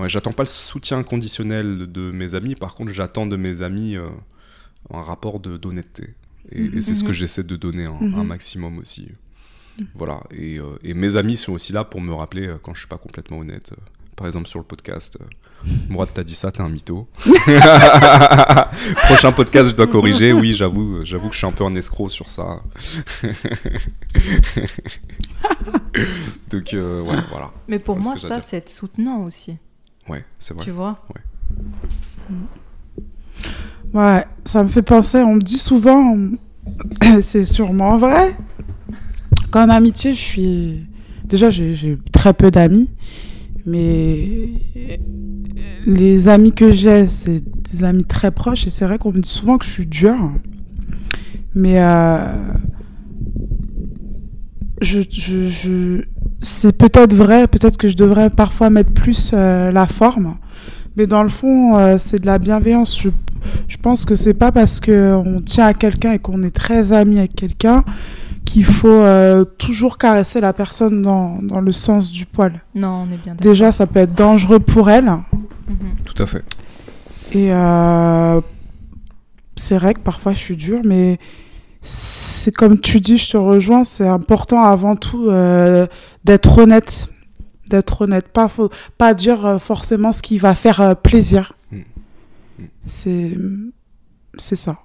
ouais, 0.00 0.08
j'attends 0.08 0.32
pas 0.32 0.42
le 0.44 0.48
soutien 0.48 1.02
conditionnel 1.02 1.90
de 1.90 2.10
mes 2.10 2.34
amis. 2.34 2.54
Par 2.54 2.74
contre, 2.74 2.92
j'attends 2.92 3.26
de 3.26 3.36
mes 3.36 3.62
amis 3.62 3.96
un 4.90 5.02
rapport 5.02 5.40
de 5.40 5.56
d'honnêteté 5.56 6.14
et, 6.50 6.64
et 6.64 6.82
c'est 6.82 6.94
ce 6.94 7.02
que 7.02 7.08
Mhm. 7.08 7.14
j'essaie 7.14 7.44
de 7.44 7.56
donner 7.56 7.84
un, 7.86 7.98
Mhm. 8.00 8.14
un 8.14 8.24
maximum 8.24 8.78
aussi. 8.78 9.08
Voilà. 9.94 10.22
Et, 10.32 10.58
et 10.82 10.94
mes 10.94 11.14
amis 11.16 11.36
sont 11.36 11.52
aussi 11.52 11.72
là 11.72 11.84
pour 11.84 12.00
me 12.00 12.12
rappeler 12.12 12.52
quand 12.62 12.74
je 12.74 12.80
suis 12.80 12.88
pas 12.88 12.98
complètement 12.98 13.38
honnête. 13.38 13.72
Par 14.16 14.26
exemple 14.26 14.48
sur 14.48 14.58
le 14.58 14.64
podcast. 14.64 15.18
Mourad, 15.88 16.08
t'as 16.12 16.24
dit 16.24 16.34
ça, 16.34 16.52
t'es 16.52 16.60
un 16.60 16.68
mytho. 16.68 17.08
Prochain 19.04 19.32
podcast, 19.32 19.70
je 19.70 19.74
dois 19.74 19.86
corriger. 19.86 20.32
Oui, 20.32 20.54
j'avoue, 20.54 21.04
j'avoue 21.04 21.28
que 21.28 21.34
je 21.34 21.38
suis 21.38 21.46
un 21.46 21.52
peu 21.52 21.64
un 21.64 21.74
escroc 21.74 22.08
sur 22.08 22.30
ça. 22.30 22.60
Donc, 26.50 26.72
euh, 26.74 27.02
ouais, 27.02 27.16
voilà. 27.30 27.50
Mais 27.66 27.78
pour 27.78 27.96
Voilà 27.96 28.16
moi, 28.20 28.28
ça, 28.28 28.40
c'est 28.40 28.58
être 28.58 28.70
soutenant 28.70 29.24
aussi. 29.24 29.56
Ouais, 30.08 30.24
c'est 30.38 30.54
vrai. 30.54 30.64
Tu 30.64 30.70
vois 30.70 31.04
Ouais, 33.92 34.24
ça 34.44 34.62
me 34.62 34.68
fait 34.68 34.82
penser, 34.82 35.18
on 35.18 35.34
me 35.34 35.42
dit 35.42 35.58
souvent, 35.58 36.16
c'est 37.22 37.46
sûrement 37.46 37.98
vrai, 37.98 38.36
qu'en 39.50 39.68
amitié, 39.68 40.14
je 40.14 40.20
suis... 40.20 40.86
Déjà, 41.24 41.50
j'ai 41.50 41.98
très 42.12 42.32
peu 42.32 42.50
d'amis, 42.50 42.90
mais 43.68 44.48
les 45.86 46.28
amis 46.28 46.52
que 46.52 46.72
j'ai, 46.72 47.06
c'est 47.06 47.42
des 47.72 47.84
amis 47.84 48.04
très 48.04 48.30
proches, 48.30 48.66
et 48.66 48.70
c'est 48.70 48.84
vrai 48.84 48.98
qu'on 48.98 49.12
me 49.12 49.20
dit 49.20 49.28
souvent 49.28 49.58
que 49.58 49.64
je 49.64 49.70
suis 49.70 49.86
dure. 49.86 50.32
Mais 51.54 51.80
euh, 51.80 52.18
je, 54.80 55.00
je, 55.10 56.02
c'est 56.40 56.76
peut-être 56.76 57.14
vrai, 57.14 57.46
peut-être 57.46 57.76
que 57.76 57.88
je 57.88 57.96
devrais 57.96 58.30
parfois 58.30 58.70
mettre 58.70 58.92
plus 58.92 59.32
euh, 59.34 59.70
la 59.70 59.86
forme, 59.86 60.36
mais 60.96 61.06
dans 61.06 61.22
le 61.22 61.28
fond, 61.28 61.76
euh, 61.76 61.96
c'est 61.98 62.20
de 62.20 62.26
la 62.26 62.38
bienveillance. 62.38 63.00
Je 63.68 63.76
pense 63.76 64.04
que 64.04 64.14
c'est 64.14 64.34
pas 64.34 64.52
parce 64.52 64.80
que 64.80 65.14
on 65.14 65.40
tient 65.40 65.66
à 65.66 65.74
quelqu'un 65.74 66.12
et 66.12 66.18
qu'on 66.18 66.42
est 66.42 66.54
très 66.54 66.92
ami 66.92 67.18
avec 67.18 67.34
quelqu'un 67.34 67.84
qu'il 68.48 68.64
faut 68.64 68.88
euh, 68.88 69.44
toujours 69.44 69.98
caresser 69.98 70.40
la 70.40 70.52
personne 70.52 71.02
dans, 71.02 71.40
dans 71.42 71.60
le 71.60 71.72
sens 71.72 72.10
du 72.10 72.24
poil. 72.24 72.60
Non, 72.74 72.88
on 72.88 73.04
est 73.04 73.18
bien 73.18 73.34
d'accord. 73.34 73.40
Déjà, 73.40 73.72
ça 73.72 73.86
peut 73.86 74.00
être 74.00 74.14
dangereux 74.14 74.58
pour 74.58 74.90
elle. 74.90 75.04
Mhm. 75.04 75.96
Tout 76.04 76.22
à 76.22 76.26
fait. 76.26 76.44
Et 77.32 77.52
euh, 77.52 78.40
c'est 79.56 79.76
vrai 79.76 79.92
que 79.92 80.00
parfois 80.00 80.32
je 80.32 80.38
suis 80.38 80.56
dure, 80.56 80.80
mais 80.82 81.18
c'est 81.82 82.54
comme 82.54 82.80
tu 82.80 83.00
dis, 83.00 83.18
je 83.18 83.32
te 83.32 83.36
rejoins, 83.36 83.84
c'est 83.84 84.08
important 84.08 84.62
avant 84.62 84.96
tout 84.96 85.28
euh, 85.28 85.86
d'être 86.24 86.58
honnête. 86.58 87.08
D'être 87.68 88.02
honnête. 88.02 88.28
Pas, 88.28 88.48
faut, 88.48 88.70
pas 88.96 89.12
dire 89.12 89.60
forcément 89.60 90.10
ce 90.10 90.22
qui 90.22 90.38
va 90.38 90.54
faire 90.54 90.96
plaisir. 90.96 91.52
Mm. 91.70 91.76
Mm. 91.76 92.64
C'est, 92.86 93.36
c'est 94.38 94.56
ça. 94.56 94.78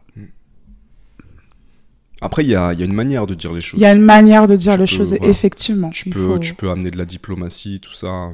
Après, 2.24 2.44
il 2.44 2.50
y 2.50 2.56
a, 2.56 2.74
il 2.74 2.80
y 2.80 2.82
a 2.82 2.86
une 2.86 2.94
manière 2.94 3.28
de 3.28 3.34
dire 3.36 3.52
les 3.54 3.62
choses. 3.62 3.80
Il 3.80 3.84
y 3.84 3.86
a 3.86 3.94
une 3.94 4.02
manière 4.02 4.48
de 4.48 4.56
dire 4.56 4.74
Tu 4.74 4.80
les 4.80 4.86
peux, 4.86 4.96
choses, 4.98 5.10
voilà. 5.10 5.28
effectivement. 5.28 5.90
Tu 5.90 6.10
peux, 6.10 6.26
faut- 6.26 6.40
tu 6.40 6.56
peux 6.56 6.70
amener 6.72 6.90
de 6.92 6.98
la 6.98 7.06
diplomatie, 7.06 7.80
tout 7.80 7.94
ça. 7.94 8.30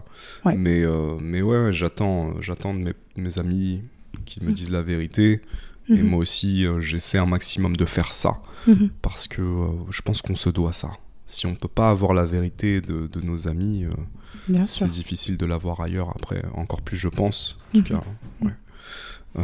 Ouais. 0.46 0.56
Mais, 0.56 0.84
euh, 0.84 1.18
mais 1.22 1.42
ouais, 1.42 1.72
j'attends, 1.74 2.40
j'attends 2.42 2.74
de 2.74 2.80
mes, 2.80 2.94
mes 3.18 3.40
amis 3.40 3.82
qui 4.26 4.44
me 4.44 4.52
Mm. 4.52 4.54
disent 4.54 4.72
la 4.72 4.82
vérité. 4.82 5.42
Et 5.90 5.94
Mhm. 5.94 6.04
moi 6.08 6.20
aussi, 6.20 6.66
euh, 6.66 6.80
j'essaie 6.82 7.18
un 7.18 7.26
maximum 7.26 7.76
de 7.76 7.86
faire 7.86 8.14
ça. 8.14 8.36
Mhm. 8.68 8.90
Parce 9.02 9.28
que 9.28 9.42
euh, 9.42 9.68
je 9.90 10.02
pense 10.04 10.22
qu'on 10.22 10.36
se 10.36 10.50
doit 10.50 10.74
ça. 10.74 10.92
Si 11.26 11.48
on 11.48 11.56
peut 11.56 11.68
pas 11.68 11.90
avoir 11.90 12.14
la 12.14 12.26
vérité 12.26 12.82
de, 12.82 13.08
de 13.08 13.22
nos 13.22 13.48
amis, 13.48 13.86
euh, 13.86 14.66
c'est 14.66 14.88
difficile 14.88 15.38
de 15.38 15.46
l'avoir 15.48 15.80
ailleurs. 15.82 16.10
Après, 16.16 16.44
encore 16.54 16.82
plus, 16.82 16.98
je 16.98 17.08
pense. 17.10 17.58
En 17.76 17.82
tout 17.82 17.94
Mhm. 17.94 18.00
cas, 18.00 18.04
ouais. 18.46 19.44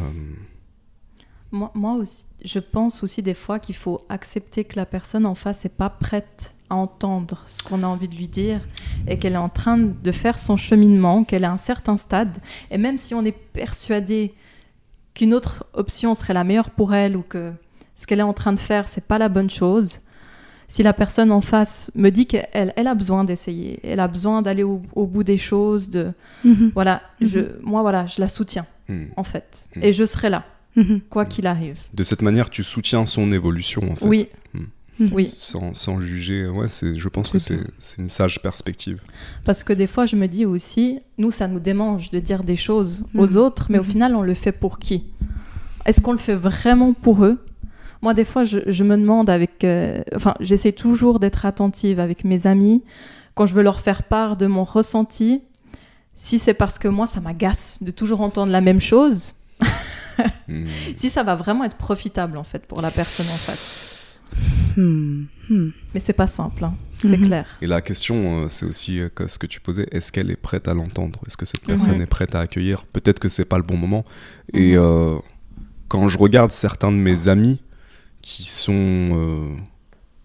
Moi, 1.52 1.72
moi 1.74 1.94
aussi, 1.94 2.26
je 2.44 2.60
pense 2.60 3.04
aussi 3.04 3.22
des 3.22 3.34
fois 3.34 3.60
qu'il 3.60 3.76
faut 3.76 4.02
accepter 4.10 4.64
que 4.64 4.76
la 4.76 4.86
personne 4.86 5.26
en 5.26 5.36
face 5.36 5.64
n'est 5.64 5.70
pas 5.70 5.90
prête 5.90 6.54
à 6.70 6.76
entendre 6.76 7.44
ce 7.48 7.62
qu'on 7.64 7.84
a 7.84 7.88
envie 7.88 8.08
de 8.08 8.16
lui 8.16 8.28
dire 8.28 8.60
et 9.08 9.20
qu'elle 9.20 9.34
est 9.34 9.38
en 9.38 9.50
train 9.50 9.78
de 9.78 10.12
faire 10.12 10.40
son 10.40 10.58
cheminement, 10.58 11.24
qu'elle 11.24 11.44
est 11.44 11.48
à 11.48 11.52
un 11.52 11.58
certain 11.58 11.96
stade. 11.98 12.38
Et 12.72 12.78
même 12.78 12.98
si 12.98 13.14
on 13.14 13.24
est 13.24 13.32
persuadé 13.32 14.34
qu'une 15.14 15.34
autre 15.34 15.66
option 15.74 16.14
serait 16.16 16.34
la 16.34 16.44
meilleure 16.44 16.72
pour 16.72 16.94
elle 16.94 17.16
ou 17.16 17.22
que 17.22 17.54
ce 17.96 18.06
qu'elle 18.08 18.20
est 18.20 18.24
en 18.24 18.34
train 18.34 18.52
de 18.52 18.60
faire, 18.60 18.88
c'est 18.90 19.06
pas 19.06 19.18
la 19.20 19.30
bonne 19.30 19.50
chose, 19.50 20.00
si 20.68 20.82
la 20.82 20.94
personne 20.94 21.32
en 21.32 21.42
face 21.42 21.92
me 21.96 22.10
dit 22.10 22.26
qu'elle 22.26 22.74
elle 22.76 22.88
a 22.88 22.96
besoin 22.96 23.24
d'essayer, 23.24 23.80
elle 23.84 24.00
a 24.00 24.08
besoin 24.08 24.42
d'aller 24.42 24.64
au, 24.64 24.82
au 24.96 25.06
bout 25.06 25.24
des 25.24 25.38
choses, 25.38 25.90
de 25.92 26.12
Mhm. 26.44 26.72
voilà, 26.74 27.02
Mhm. 27.22 27.28
je, 27.28 27.40
moi 27.62 27.82
voilà, 27.84 28.08
je 28.08 28.20
la 28.20 28.28
soutiens 28.28 28.66
hmm. 28.90 29.06
en 29.16 29.24
fait, 29.24 29.68
Mhm. 29.76 29.84
et 29.84 29.94
je 29.94 30.04
serai 30.06 30.30
là 30.32 30.44
Mhm. 30.76 31.02
quoi 31.10 31.26
qu'il 31.26 31.48
arrive. 31.48 31.80
De 31.94 32.04
cette 32.04 32.22
manière, 32.22 32.50
tu 32.50 32.64
soutiens 32.64 33.06
son 33.06 33.32
évolution, 33.32 33.92
en 33.92 33.96
fait. 33.96 34.06
Oui, 34.08 34.28
Mhm. 35.00 35.10
oui. 35.14 35.28
Sans, 35.30 35.74
sans 35.74 36.00
juger. 36.00 36.48
Ouais, 36.48 36.70
c'est, 36.70 36.96
je 36.96 37.10
pense 37.10 37.30
que 37.32 37.40
C'est 37.40 37.58
une 37.98 38.08
sage 38.08 38.42
perspective. 38.42 39.00
Parce 39.44 39.64
que 39.64 39.74
des 39.74 39.88
fois, 39.88 40.06
je 40.06 40.16
me 40.16 40.28
dis 40.28 40.46
aussi, 40.46 41.00
nous, 41.18 41.32
ça 41.32 41.48
nous 41.48 41.60
démange 41.60 42.10
de 42.12 42.20
dire 42.20 42.44
des 42.44 42.56
choses 42.56 43.04
aux 43.16 43.28
Mhm. 43.28 43.38
autres, 43.38 43.68
mais 43.70 43.80
au 43.80 43.84
final, 43.84 44.16
on 44.16 44.22
le 44.22 44.34
fait 44.34 44.52
pour 44.54 44.80
qui? 44.80 45.04
Est-ce 45.86 46.00
qu'on 46.02 46.14
le 46.14 46.18
fait 46.18 46.36
vraiment 46.36 46.94
pour 46.94 47.26
eux? 47.26 47.44
Moi, 48.02 48.14
des 48.14 48.26
fois, 48.26 48.44
je, 48.44 48.60
je 48.68 48.84
me 48.84 48.98
demande 48.98 49.30
avec... 49.30 49.64
euh, 49.64 50.02
enfin, 50.16 50.34
j'essaie 50.40 50.72
toujours 50.72 51.20
d'être 51.20 51.46
attentive 51.46 52.00
avec 52.00 52.24
mes 52.24 52.48
amis 52.48 52.84
quand 53.34 53.46
je 53.46 53.54
veux 53.54 53.64
leur 53.64 53.82
faire 53.82 54.04
part 54.04 54.38
de 54.38 54.46
mon 54.48 54.64
ressenti. 54.64 55.42
Si 56.16 56.40
c'est 56.40 56.54
parce 56.54 56.80
que 56.80 56.88
moi, 56.88 57.06
ça 57.08 57.20
m'agace 57.20 57.84
de 57.84 57.92
toujours 57.92 58.22
entendre 58.22 58.52
la 58.52 58.62
même 58.62 58.80
chose, 58.80 59.34
Si 60.96 61.10
ça 61.10 61.24
va 61.24 61.36
vraiment 61.36 61.64
être 61.64 61.78
profitable, 61.78 62.38
en 62.38 62.44
fait, 62.44 62.66
pour 62.66 62.82
la 62.82 62.92
personne 62.92 63.26
en 63.28 63.38
face. 63.38 63.86
Hmm. 64.78 65.26
Mais 65.94 66.00
c'est 66.00 66.14
pas 66.14 66.28
simple, 66.28 66.64
hein. 66.66 66.76
c'est 67.02 67.18
Mhm. 67.18 67.28
clair. 67.28 67.46
Et 67.62 67.68
la 67.68 67.82
question, 67.82 68.44
euh, 68.44 68.50
c'est 68.50 68.66
aussi 68.66 69.00
euh, 69.00 69.10
que 69.10 69.28
ce 69.28 69.38
que 69.40 69.48
tu 69.48 69.62
posais, 69.62 69.88
est-ce 69.92 70.12
qu'elle 70.12 70.30
est 70.32 70.36
prête 70.36 70.68
à 70.68 70.74
l'entendre? 70.74 71.20
Est-ce 71.28 71.38
que 71.38 71.46
cette 71.46 71.62
personne 71.62 72.02
est 72.02 72.06
prête 72.08 72.36
à 72.36 72.42
accueillir? 72.42 72.84
Peut-être 72.86 73.20
que 73.20 73.30
c'est 73.30 73.46
pas 73.46 73.58
le 73.58 73.64
bon 73.64 73.78
moment. 73.78 74.04
Et 74.54 74.74
Mhm. 74.74 74.80
euh, 74.84 75.16
quand 75.88 76.08
je 76.10 76.18
regarde 76.18 76.52
certains 76.52 76.92
de 76.92 76.98
mes 76.98 77.28
amis 77.30 77.60
qui 78.22 78.44
sont, 78.44 78.74
euh, 78.74 79.56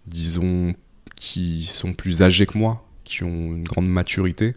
disons, 0.07 0.75
qui 1.17 1.65
sont 1.65 1.93
plus 1.93 2.23
âgés 2.23 2.47
que 2.47 2.57
moi, 2.59 2.85
qui 3.05 3.23
ont 3.25 3.55
une 3.55 3.65
grande 3.65 3.89
maturité, 3.89 4.55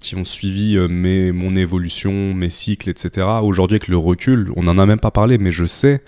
qui 0.00 0.16
ont 0.16 0.24
suivi 0.24 0.76
euh, 0.76 0.88
mes, 0.88 1.30
mon 1.30 1.54
évolution, 1.54 2.34
mes 2.34 2.50
cycles, 2.50 2.88
etc. 2.90 3.26
Aujourd'hui, 3.42 3.76
avec 3.76 3.88
le 3.88 3.96
recul, 3.98 4.50
on 4.56 4.62
n'en 4.64 4.78
a 4.78 4.86
même 4.86 4.98
pas 4.98 5.10
parlé, 5.10 5.38
mais 5.38 5.52
je 5.52 5.66
sais 5.66 6.02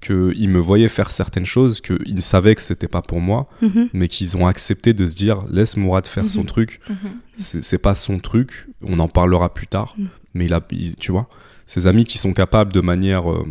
qu'ils 0.00 0.48
me 0.48 0.58
voyaient 0.58 0.88
faire 0.88 1.10
certaines 1.10 1.44
choses, 1.46 1.80
qu'ils 1.80 2.22
savaient 2.22 2.54
que 2.54 2.62
c'était 2.62 2.88
pas 2.88 3.02
pour 3.02 3.20
moi, 3.20 3.48
Mhm. 3.60 3.88
mais 3.92 4.08
qu'ils 4.08 4.36
ont 4.36 4.46
accepté 4.46 4.94
de 4.94 5.06
se 5.06 5.14
dire 5.14 5.44
laisse 5.50 5.76
Mourad 5.76 6.06
faire 6.06 6.28
son 6.28 6.40
Mhm. 6.40 6.46
truc, 6.46 6.80
Mhm. 6.88 6.96
c'est 7.34 7.62
c'est 7.62 7.78
pas 7.78 7.94
son 7.94 8.18
truc, 8.18 8.66
on 8.82 8.98
en 8.98 9.08
parlera 9.08 9.52
plus 9.52 9.66
tard, 9.66 9.94
Mhm. 9.98 10.08
mais 10.34 10.44
il 10.46 10.54
a, 10.54 10.60
il- 10.70 10.96
tu 10.96 11.12
vois, 11.12 11.28
ces 11.66 11.86
amis 11.86 12.04
qui 12.04 12.16
sont 12.18 12.32
capables 12.32 12.72
de 12.72 12.80
manière 12.80 13.30
euh, 13.30 13.44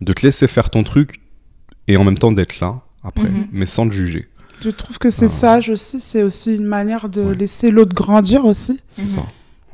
de 0.00 0.12
te 0.12 0.24
laisser 0.24 0.46
faire 0.46 0.70
ton 0.70 0.84
truc 0.84 1.20
et 1.88 1.96
en 1.96 2.04
même 2.04 2.18
temps 2.18 2.30
d'être 2.32 2.60
là 2.60 2.80
après, 3.02 3.30
mais 3.52 3.66
sans 3.66 3.88
te 3.88 3.94
juger. 3.94 4.28
Je 4.60 4.70
trouve 4.70 4.98
que 4.98 5.10
c'est 5.10 5.26
Ah. 5.26 5.28
sage 5.28 5.70
aussi. 5.70 6.00
C'est 6.00 6.22
aussi 6.22 6.54
une 6.56 6.64
manière 6.64 7.08
de 7.08 7.22
Ouais. 7.22 7.34
laisser 7.34 7.70
l'autre 7.70 7.94
grandir 7.94 8.44
aussi, 8.44 8.80
C'est 8.88 9.02
Mhm. 9.02 9.08
ça, 9.08 9.20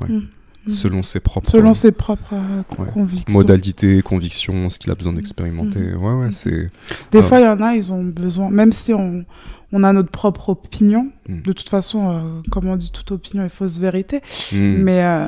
ouais. 0.01 0.07
Mhm. 0.09 0.27
selon 0.67 1.03
ses 1.03 1.19
propres 1.19 1.47
selon 1.49 1.73
ses 1.73 1.91
propres 1.91 2.33
euh, 2.33 2.63
Ouais. 2.83 2.89
convictions. 2.91 3.31
modalités, 3.33 4.01
convictions, 4.01 4.69
ce 4.71 4.79
qu'il 4.79 4.89
a 4.91 4.95
besoin 4.95 5.13
d'expérimenter. 5.13 5.79
Mhm. 5.79 6.03
Ouais, 6.03 6.13
ouais, 6.13 6.31
c'est 6.31 6.71
Des 7.11 7.19
Ah. 7.19 7.23
fois, 7.23 7.39
il 7.39 7.43
y 7.43 7.47
en 7.47 7.61
a, 7.61 7.75
ils 7.75 7.91
ont 7.93 8.03
besoin, 8.03 8.49
même 8.49 8.71
si 8.71 8.91
on, 8.93 9.23
on 9.71 9.83
a 9.83 9.93
notre 9.93 10.09
propre 10.09 10.49
opinion, 10.49 11.11
de 11.29 11.51
toute 11.51 11.69
façon, 11.69 12.09
euh, 12.11 12.19
comme 12.51 12.67
on 12.67 12.75
dit, 12.77 12.91
toute 12.91 13.11
opinion 13.11 13.43
est 13.43 13.49
fausse 13.49 13.77
vérité, 13.77 14.21
mais 14.53 15.03
euh, 15.03 15.27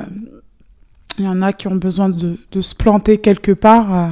il 1.18 1.24
y 1.24 1.28
en 1.28 1.42
a 1.42 1.52
qui 1.52 1.66
ont 1.68 1.74
besoin 1.76 2.08
de, 2.08 2.36
de 2.52 2.60
se 2.60 2.74
planter 2.74 3.18
quelque 3.18 3.52
part 3.52 3.94
euh, 3.94 4.08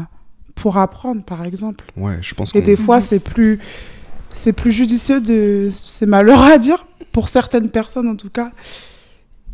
pour 0.55 0.77
apprendre, 0.79 1.23
par 1.23 1.45
exemple. 1.45 1.85
Ouais, 1.97 2.19
je 2.21 2.35
pense 2.35 2.55
Et 2.55 2.63
des 2.63 2.77
fois, 2.77 3.01
c'est 3.01 3.19
plus, 3.21 3.59
c'est 4.37 4.53
plus 4.53 4.73
judicieux 4.73 5.21
de, 5.21 5.69
c'est 5.71 6.07
malheureux 6.07 6.51
à 6.53 6.59
dire 6.59 6.87
pour 7.13 7.29
certaines 7.29 7.71
personnes 7.71 8.09
en 8.09 8.17
tout 8.17 8.31
cas. 8.31 8.53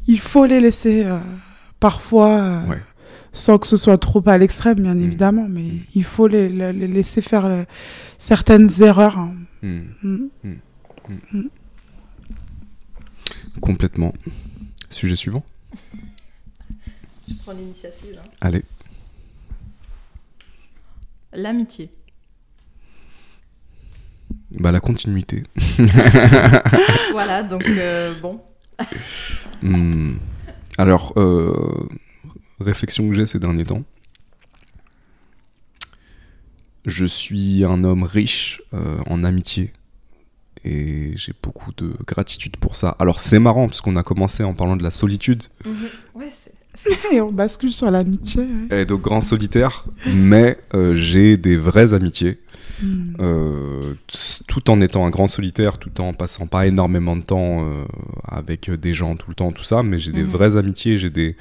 Il 0.09 0.19
faut 0.21 0.45
les 0.47 0.61
laisser 0.61 1.05
euh, 1.05 1.19
parfois, 1.81 2.29
euh, 2.31 2.67
Ouais. 2.67 2.83
sans 3.33 3.59
que 3.59 3.67
ce 3.67 3.77
soit 3.77 3.99
trop 3.99 4.23
à 4.27 4.37
l'extrême, 4.39 4.81
bien 4.81 4.95
Mm. 4.95 5.05
évidemment, 5.05 5.47
mais 5.49 5.67
il 5.95 6.05
faut 6.05 6.27
les, 6.27 6.49
les- 6.49 6.73
les 6.73 6.89
laisser 6.89 7.23
faire 7.23 7.45
euh, 7.47 7.63
certaines 8.19 8.71
erreurs. 8.83 9.19
hein. 9.19 9.35
Mm. 9.63 10.27
complètement. 13.61 14.13
Sujet 14.91 15.17
suivant 15.17 15.45
Je 17.29 17.35
prends 17.35 17.53
l'initiative. 17.53 18.19
hein. 18.19 18.29
Allez. 18.41 18.65
L'amitié. 21.33 21.91
Bah, 24.59 24.73
la 24.73 24.81
continuité. 24.81 25.43
voilà, 27.13 27.43
donc 27.43 27.65
euh, 27.67 28.15
bon. 28.21 28.41
Hmm. 29.63 30.17
Alors, 30.77 31.13
euh, 31.19 31.87
réflexion 32.59 33.09
que 33.09 33.15
j'ai 33.15 33.27
ces 33.27 33.39
derniers 33.39 33.65
temps. 33.65 33.85
Je 36.85 37.07
suis 37.07 37.65
un 37.65 37.85
homme 37.85 38.03
riche 38.03 38.61
euh, 38.75 38.97
en 39.07 39.23
amitié 39.23 39.73
et 40.65 41.13
j'ai 41.17 41.33
beaucoup 41.41 41.71
de 41.77 41.93
gratitude 42.07 42.57
pour 42.57 42.75
ça. 42.75 42.97
Alors 42.99 43.21
c'est 43.21 43.39
marrant 43.39 43.69
parce 43.69 43.81
qu'on 43.81 43.95
a 43.95 44.03
commencé 44.03 44.43
en 44.43 44.55
parlant 44.55 44.75
de 44.77 44.83
la 44.83 44.91
solitude 44.91 45.45
Ouais, 46.15 46.29
c'est- 46.75 47.15
Et 47.15 47.21
on 47.21 47.31
bascule 47.31 47.73
sur 47.73 47.89
l'amitié. 47.91 48.43
ouais. 48.71 48.83
et 48.83 48.85
donc 48.85 49.03
grand 49.03 49.21
solitaire, 49.21 49.85
mais 50.07 50.59
euh, 50.75 50.97
j'ai 50.97 51.37
des 51.37 51.57
vraies 51.57 51.95
amitiés 51.95 52.41
Euh, 53.21 53.95
tout 54.49 54.71
en 54.71 54.81
étant 54.81 55.07
un 55.07 55.11
grand 55.11 55.27
solitaire, 55.27 55.79
tout 55.79 56.01
en 56.01 56.13
passant 56.13 56.47
pas 56.47 56.67
énormément 56.67 57.17
de 57.17 57.23
temps 57.23 57.65
euh, 57.65 57.85
avec 58.27 58.71
des 58.71 58.93
gens 58.93 59.17
tout 59.17 59.29
le 59.29 59.35
temps, 59.35 59.53
tout 59.53 59.65
ça, 59.65 59.83
mais 59.83 59.99
j'ai 59.99 60.13
des 60.13 60.23
Mhm. 60.23 60.29
vraies 60.31 60.57
amitiés, 60.57 60.97
j'ai 60.97 61.11
des, 61.11 61.37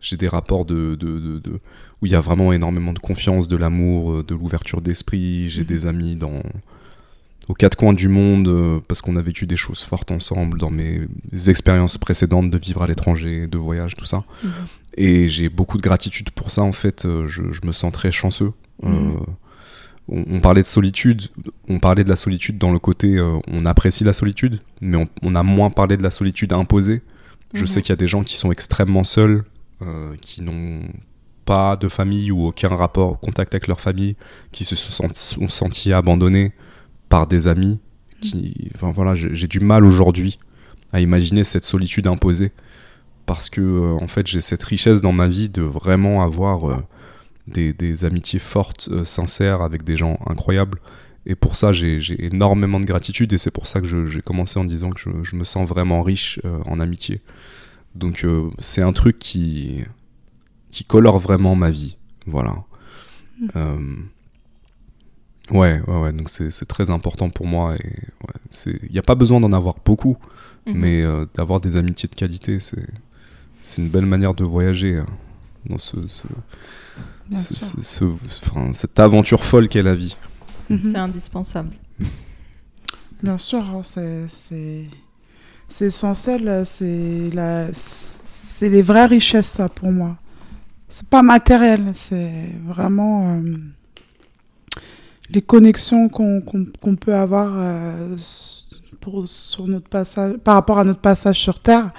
j'ai 0.00 0.16
des 0.16 0.28
rapports 0.28 0.64
de, 0.64 0.94
de, 0.94 1.18
de- 1.18 1.38
de- 1.38 1.60
où 2.02 2.06
il 2.06 2.12
y 2.12 2.14
a 2.14 2.20
vraiment 2.20 2.52
énormément 2.52 2.92
de 2.92 2.98
confiance, 2.98 3.48
de 3.48 3.56
l'amour, 3.56 4.12
euh, 4.12 4.22
de 4.22 4.34
l'ouverture 4.34 4.80
d'esprit. 4.80 5.48
J'ai 5.48 5.62
Mhm. 5.62 5.66
des 5.66 5.86
amis 5.86 6.16
dans 6.16 6.42
aux 7.48 7.54
quatre 7.54 7.76
coins 7.76 7.92
du 7.92 8.08
monde 8.08 8.80
parce 8.88 9.02
qu'on 9.02 9.16
a 9.16 9.20
vécu 9.22 9.46
des 9.46 9.56
choses 9.56 9.82
fortes 9.82 10.10
ensemble 10.10 10.58
dans 10.58 10.70
mes 10.70 11.02
expériences 11.48 11.98
précédentes 11.98 12.50
de 12.50 12.56
vivre 12.56 12.82
à 12.82 12.86
l'étranger, 12.86 13.46
de 13.46 13.58
voyage, 13.58 13.96
tout 13.96 14.06
ça. 14.06 14.24
Mhm. 14.42 14.50
Et 14.96 15.28
j'ai 15.28 15.50
beaucoup 15.50 15.76
de 15.76 15.82
gratitude 15.82 16.30
pour 16.30 16.50
ça 16.50 16.62
en 16.62 16.72
fait. 16.72 17.02
je, 17.26 17.50
je 17.50 17.60
me 17.66 17.72
sens 17.72 17.92
très 17.92 18.10
chanceux. 18.10 18.52
Euh. 18.84 18.88
On, 20.08 20.24
on 20.28 20.40
parlait 20.40 20.62
de 20.62 20.66
solitude, 20.66 21.22
on 21.68 21.78
parlait 21.78 22.04
de 22.04 22.08
la 22.08 22.16
solitude 22.16 22.58
dans 22.58 22.72
le 22.72 22.78
côté 22.78 23.16
euh, 23.16 23.38
on 23.48 23.64
apprécie 23.64 24.04
la 24.04 24.12
solitude, 24.12 24.60
mais 24.80 24.96
on, 24.96 25.08
on 25.22 25.34
a 25.34 25.42
moins 25.42 25.70
parlé 25.70 25.96
de 25.96 26.02
la 26.02 26.10
solitude 26.10 26.52
imposée. 26.52 27.02
Je 27.54 27.60
Mhm. 27.60 27.66
sais 27.66 27.82
qu'il 27.82 27.90
y 27.90 27.92
a 27.92 27.96
des 27.96 28.06
gens 28.06 28.24
qui 28.24 28.36
sont 28.36 28.50
extrêmement 28.52 29.02
seuls, 29.04 29.44
euh, 29.82 30.14
qui 30.20 30.42
n'ont 30.42 30.82
pas 31.44 31.76
de 31.76 31.88
famille 31.88 32.30
ou 32.30 32.46
aucun 32.46 32.68
rapport, 32.68 33.20
contact 33.20 33.54
avec 33.54 33.66
leur 33.68 33.80
famille, 33.80 34.16
qui 34.50 34.64
se 34.64 34.76
sont, 34.76 35.08
sont 35.12 35.48
sentis 35.48 35.92
abandonnés 35.92 36.52
par 37.08 37.26
des 37.26 37.46
amis. 37.48 37.78
Qui, 38.20 38.70
enfin 38.74 38.90
voilà, 38.90 39.14
j'ai 39.14 39.46
du 39.46 39.60
mal 39.60 39.84
aujourd'hui 39.84 40.38
à 40.92 41.00
imaginer 41.00 41.44
cette 41.44 41.64
solitude 41.64 42.06
imposée 42.06 42.52
parce 43.26 43.50
que 43.50 43.60
euh, 43.60 43.92
en 44.00 44.08
fait 44.08 44.26
j'ai 44.26 44.40
cette 44.40 44.62
richesse 44.62 45.00
dans 45.02 45.12
ma 45.12 45.28
vie 45.28 45.48
de 45.48 45.60
vraiment 45.62 46.22
avoir 46.22 46.82
des, 47.46 47.72
des 47.72 48.04
amitiés 48.04 48.38
fortes, 48.38 48.88
euh, 48.90 49.04
sincères 49.04 49.62
avec 49.62 49.84
des 49.84 49.96
gens 49.96 50.18
incroyables. 50.26 50.80
Et 51.26 51.34
pour 51.34 51.56
ça, 51.56 51.72
j'ai 51.72 51.98
énormément 52.24 52.78
de 52.80 52.84
gratitude 52.84 53.32
et 53.32 53.38
c'est 53.38 53.50
pour 53.50 53.66
ça 53.66 53.80
que 53.80 53.86
j'ai 54.06 54.20
commencé 54.20 54.58
en 54.58 54.64
disant 54.64 54.90
que 54.90 55.00
je, 55.00 55.10
je 55.22 55.36
me 55.36 55.44
sens 55.44 55.66
vraiment 55.68 56.02
riche 56.02 56.38
euh, 56.44 56.58
en 56.66 56.80
amitié. 56.80 57.20
Donc 57.94 58.24
euh, 58.24 58.50
c'est 58.58 58.82
un 58.82 58.92
truc 58.92 59.18
qui, 59.18 59.84
qui 60.70 60.84
colore 60.84 61.18
vraiment 61.18 61.54
ma 61.56 61.70
vie. 61.70 61.96
Voilà. 62.26 62.56
Euh, 63.56 63.96
ouais, 65.50 65.80
ouais, 65.86 66.00
ouais, 66.00 66.12
donc 66.12 66.28
c'est 66.28 66.66
très 66.66 66.90
important 66.90 67.30
pour 67.30 67.46
moi. 67.46 67.74
Il 68.66 68.92
n'y 68.92 68.98
a 68.98 69.02
pas 69.02 69.14
besoin 69.14 69.40
d'en 69.40 69.52
avoir 69.52 69.76
beaucoup, 69.84 70.16
Mhm. 70.66 70.74
mais 70.78 71.02
d'avoir 71.34 71.60
des 71.60 71.76
amitiés 71.76 72.08
de 72.08 72.14
qualité, 72.14 72.58
c'est 72.58 73.82
une 73.82 73.88
belle 73.88 74.06
manière 74.06 74.32
de 74.34 74.44
voyager 74.44 74.96
hein, 74.96 75.06
dans 75.66 75.76
ce, 75.78 75.96
ce- 76.08 76.22
Bien 76.26 76.38
ce- 77.32 77.54
sûr. 77.54 77.66
ce- 77.66 77.82
ce- 77.82 78.04
enfin, 78.50 78.72
cette 78.72 78.98
aventure 78.98 79.44
folle 79.44 79.68
qu'est 79.68 79.82
la 79.82 79.94
vie. 79.94 80.16
Mhm. 80.70 80.78
C'est 80.80 80.96
indispensable. 80.98 81.70
Bien 83.22 83.38
sûr, 83.38 83.64
c'est 83.84 84.88
essentiel, 85.80 86.64
c'est 86.66 87.30
les 88.68 88.82
vraies 88.82 89.06
richesses 89.06 89.48
ça 89.48 89.68
pour 89.68 89.90
moi. 89.90 90.16
C'est 90.88 91.06
pas 91.08 91.22
matériel, 91.22 91.90
c'est 91.94 92.30
vraiment 92.64 93.36
euh, 93.38 93.56
les 95.30 95.42
connexions 95.42 96.08
qu'on 96.08 96.96
peut 97.00 97.14
avoir 97.14 97.52
euh, 97.56 98.16
pour 99.00 99.26
sur 99.28 99.66
notre 99.66 99.88
passage 99.88 100.36
par 100.44 100.54
rapport 100.54 100.78
à 100.78 100.84
notre 100.84 101.00
passage 101.00 101.40
sur 101.40 101.58
terre, 101.60 101.90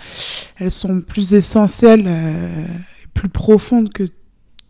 elles 0.57 0.71
sont 0.71 1.01
plus 1.01 1.33
essentielles 1.33 2.05
euh, 2.07 2.65
et 3.03 3.07
plus 3.13 3.29
profondes 3.29 3.91
que 3.91 4.03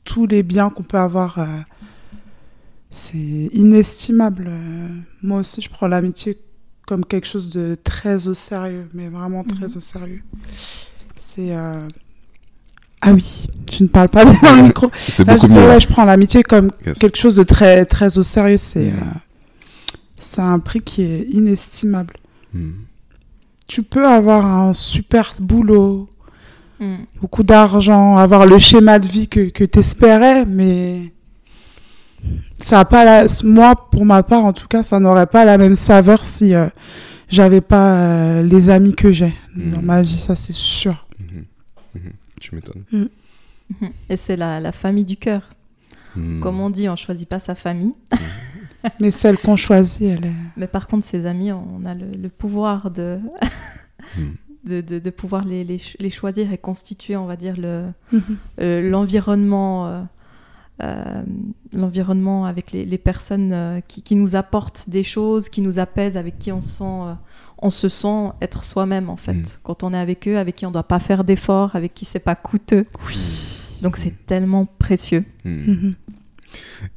tous 0.06 0.26
les 0.28 0.44
biens 0.44 0.70
qu'on 0.70 0.84
peut 0.84 0.98
avoir 0.98 1.40
euh, 1.40 1.46
c'est 2.92 3.18
inestimable. 3.18 4.46
Euh, 4.48 4.88
Moi 5.22 5.40
aussi, 5.40 5.62
je 5.62 5.70
prends 5.70 5.88
l'amitié 5.88 6.38
comme 6.88 7.04
quelque 7.04 7.28
chose 7.28 7.50
de 7.50 7.78
très 7.84 8.28
au 8.28 8.34
sérieux, 8.34 8.88
mais 8.94 9.10
vraiment 9.10 9.44
très 9.44 9.68
Mhm. 9.68 9.78
au 9.78 9.80
sérieux. 9.82 10.24
C'est. 11.18 11.54
euh, 11.56 11.88
Ah 13.02 13.12
oui, 13.14 13.48
je 13.72 13.84
ne 13.84 13.88
parle 13.90 14.10
pas 14.10 14.24
bien 14.26 14.40
dans 14.42 14.56
le 14.58 14.64
micro. 14.64 14.90
C'est 14.96 15.26
je 15.26 15.48
mieux. 15.54 15.68
ouais, 15.68 15.80
je 15.80 15.88
prends 15.88 16.06
l'amitié 16.06 16.42
comme 16.44 16.72
Yes. 16.86 16.98
quelque 17.00 17.18
chose 17.18 17.36
de 17.36 17.44
très, 17.44 17.86
très 17.86 18.18
au 18.18 18.24
sérieux. 18.24 18.58
C'est 18.58 18.90
euh, 18.92 18.96
c'est 20.20 20.42
un 20.42 20.60
prix 20.60 20.82
qui 20.82 21.02
est 21.04 21.22
inestimable. 21.32 22.14
Hmm. 22.54 22.72
Tu 23.68 23.84
peux 23.84 24.08
avoir 24.08 24.46
un 24.46 24.74
super 24.74 25.34
boulot, 25.40 26.08
Mm. 26.80 26.96
beaucoup 27.22 27.44
d'argent, 27.44 28.18
avoir 28.18 28.46
le 28.46 28.58
schéma 28.58 29.00
de 29.00 29.08
vie 29.08 29.28
que, 29.30 29.50
que 29.50 29.64
tu 29.64 29.80
espérais, 29.80 30.46
mais 30.46 31.14
ça 32.62 32.82
a 32.82 32.86
pas 32.86 33.06
la... 33.06 33.28
moi, 33.44 33.76
pour 33.92 34.06
ma 34.06 34.24
part, 34.24 34.44
en 34.46 34.52
tout 34.54 34.68
cas, 34.68 34.84
ça 34.84 35.00
n'aurait 35.00 35.28
pas 35.28 35.46
la 35.46 35.58
même 35.58 35.76
saveur 35.76 36.26
si 36.26 36.54
euh, 36.54 36.68
j'avais 37.30 37.62
pas 37.62 37.96
euh, 37.96 38.44
les 38.44 38.70
amis 38.70 38.94
que 38.94 39.12
j'ai 39.12 39.34
dans 39.56 39.80
Mhm. 39.80 39.86
ma 39.86 40.02
vie, 40.02 40.18
ça 40.18 40.36
c'est 40.36 40.54
sûr. 40.54 41.06
Mhm. 41.20 41.46
Mhm. 41.96 42.12
Tu 42.42 42.56
m'étonnes. 42.56 42.84
Mhm. 42.92 43.10
Et 44.10 44.18
c'est 44.18 44.36
la, 44.36 44.60
la 44.60 44.72
famille 44.72 45.06
du 45.06 45.18
cœur. 45.18 45.42
Comme 46.42 46.62
on 46.62 46.70
dit, 46.70 46.88
on 46.88 46.96
choisit 46.96 47.28
pas 47.28 47.40
sa 47.40 47.56
famille. 47.56 47.94
Mais 49.02 49.12
celle 49.12 49.38
qu'on 49.38 49.58
choisit, 49.58 50.04
elle 50.04 50.26
est... 50.26 50.32
Mais 50.56 50.68
par 50.68 50.88
contre, 50.88 51.04
ses 51.06 51.26
amis, 51.26 51.52
on 51.52 51.84
a 51.86 51.94
le, 51.94 52.06
le 52.12 52.30
pouvoir 52.30 52.90
de. 52.90 53.20
De, 54.66 54.82
de- 54.82 55.00
de 55.00 55.10
pouvoir 55.10 55.46
les, 55.46 55.64
les, 55.64 55.78
ch- 55.78 55.98
les 56.00 56.10
choisir 56.10 56.52
et 56.52 56.58
constituer, 56.58 57.16
on 57.16 57.26
va 57.26 57.36
dire, 57.36 57.56
le, 57.58 57.86
Mhm. 58.12 58.22
euh, 58.62 58.90
l'environnement 58.90 59.88
euh, 59.88 60.02
euh, 60.84 61.24
l'environnement 61.74 62.46
avec 62.46 62.74
les, 62.74 62.84
les 62.84 62.98
personnes 62.98 63.54
euh, 63.54 63.80
qui, 63.88 64.02
qui 64.02 64.16
nous 64.16 64.36
apportent 64.36 64.90
des 64.90 65.04
choses, 65.04 65.48
qui 65.48 65.62
nous 65.62 65.80
apaisent, 65.80 66.18
avec 66.18 66.38
qui 66.38 66.52
on, 66.52 66.60
sent, 66.60 66.84
euh, 66.84 67.14
on 67.60 67.70
se 67.70 67.88
sent 67.88 68.32
être 68.42 68.64
soi-même 68.66 69.10
en 69.10 69.16
fait. 69.16 69.34
Mm. 69.36 69.46
Quand 69.64 69.84
on 69.84 69.94
est 69.94 69.98
avec 69.98 70.28
eux, 70.28 70.38
avec 70.38 70.58
qui 70.58 70.66
on 70.66 70.70
ne 70.70 70.74
doit 70.74 70.84
pas 70.84 71.00
faire 71.00 71.24
d'efforts, 71.24 71.76
avec 71.78 71.94
qui 71.94 72.04
c'est 72.04 72.20
pas 72.20 72.36
coûteux. 72.36 72.86
Donc 73.82 73.96
c'est 73.96 74.26
tellement 74.26 74.66
précieux. 74.66 75.24
Hmm. 75.46 75.72
Mhm. 75.72 75.96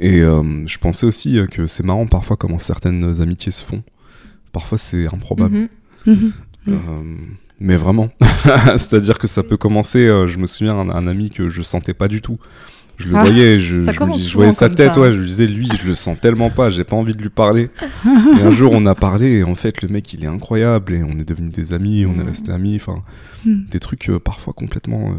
Et 0.00 0.20
euh, 0.22 0.66
je 0.66 0.78
pensais 0.78 1.06
aussi 1.06 1.38
que 1.50 1.66
c'est 1.66 1.84
marrant 1.84 2.06
parfois 2.06 2.36
comment 2.36 2.58
certaines 2.58 3.20
amitiés 3.20 3.52
se 3.52 3.64
font. 3.64 3.82
Parfois 4.52 4.78
c'est 4.78 5.06
improbable. 5.12 5.68
Mhm. 6.06 6.14
Mhm. 6.14 6.32
Mm. 6.66 6.72
Euh, 6.72 7.14
mais 7.60 7.76
vraiment. 7.76 8.08
C'est-à-dire 8.76 9.18
que 9.18 9.26
ça 9.26 9.42
peut 9.42 9.56
commencer. 9.56 10.06
euh, 10.06 10.26
je 10.26 10.38
me 10.38 10.46
souviens 10.46 10.76
un, 10.78 10.88
un 10.90 11.06
ami 11.06 11.30
que 11.30 11.48
je 11.48 11.62
sentais 11.62 11.94
pas 11.94 12.08
du 12.08 12.20
tout. 12.22 12.38
Je 12.96 13.08
le 13.08 13.14
Ah. 13.16 13.20
voyais, 13.24 13.58
je, 13.60 13.84
Ça 13.84 13.92
je, 13.92 13.98
commence 13.98 14.16
me 14.18 14.22
dis- 14.22 14.28
je 14.28 14.34
voyais 14.34 14.50
sa 14.50 14.68
tête, 14.68 14.94
ça. 14.94 15.00
ouais, 15.00 15.12
je 15.12 15.18
lui 15.20 15.28
disais, 15.28 15.46
lui, 15.46 15.68
je 15.80 15.86
le 15.86 15.94
sens 15.94 16.18
tellement 16.20 16.50
pas, 16.50 16.68
j'ai 16.70 16.82
pas 16.82 16.96
envie 16.96 17.14
de 17.14 17.22
lui 17.22 17.28
parler. 17.28 17.70
et 18.04 18.42
un 18.42 18.50
jour, 18.50 18.72
on 18.74 18.84
a 18.86 18.96
parlé, 18.96 19.38
et 19.38 19.44
en 19.44 19.54
fait, 19.54 19.82
le 19.82 19.88
mec, 19.88 20.12
il 20.14 20.24
est 20.24 20.28
incroyable, 20.28 20.94
et 20.94 21.04
on 21.04 21.10
est 21.10 21.28
devenus 21.28 21.52
des 21.52 21.72
amis, 21.72 22.06
on 22.06 22.18
est 22.18 22.24
restés 22.24 22.50
amis, 22.50 22.74
enfin, 22.74 23.02
Mhm. 23.44 23.66
des 23.70 23.78
trucs 23.78 24.10
euh, 24.10 24.18
parfois 24.18 24.52
complètement 24.52 25.10
euh, 25.10 25.14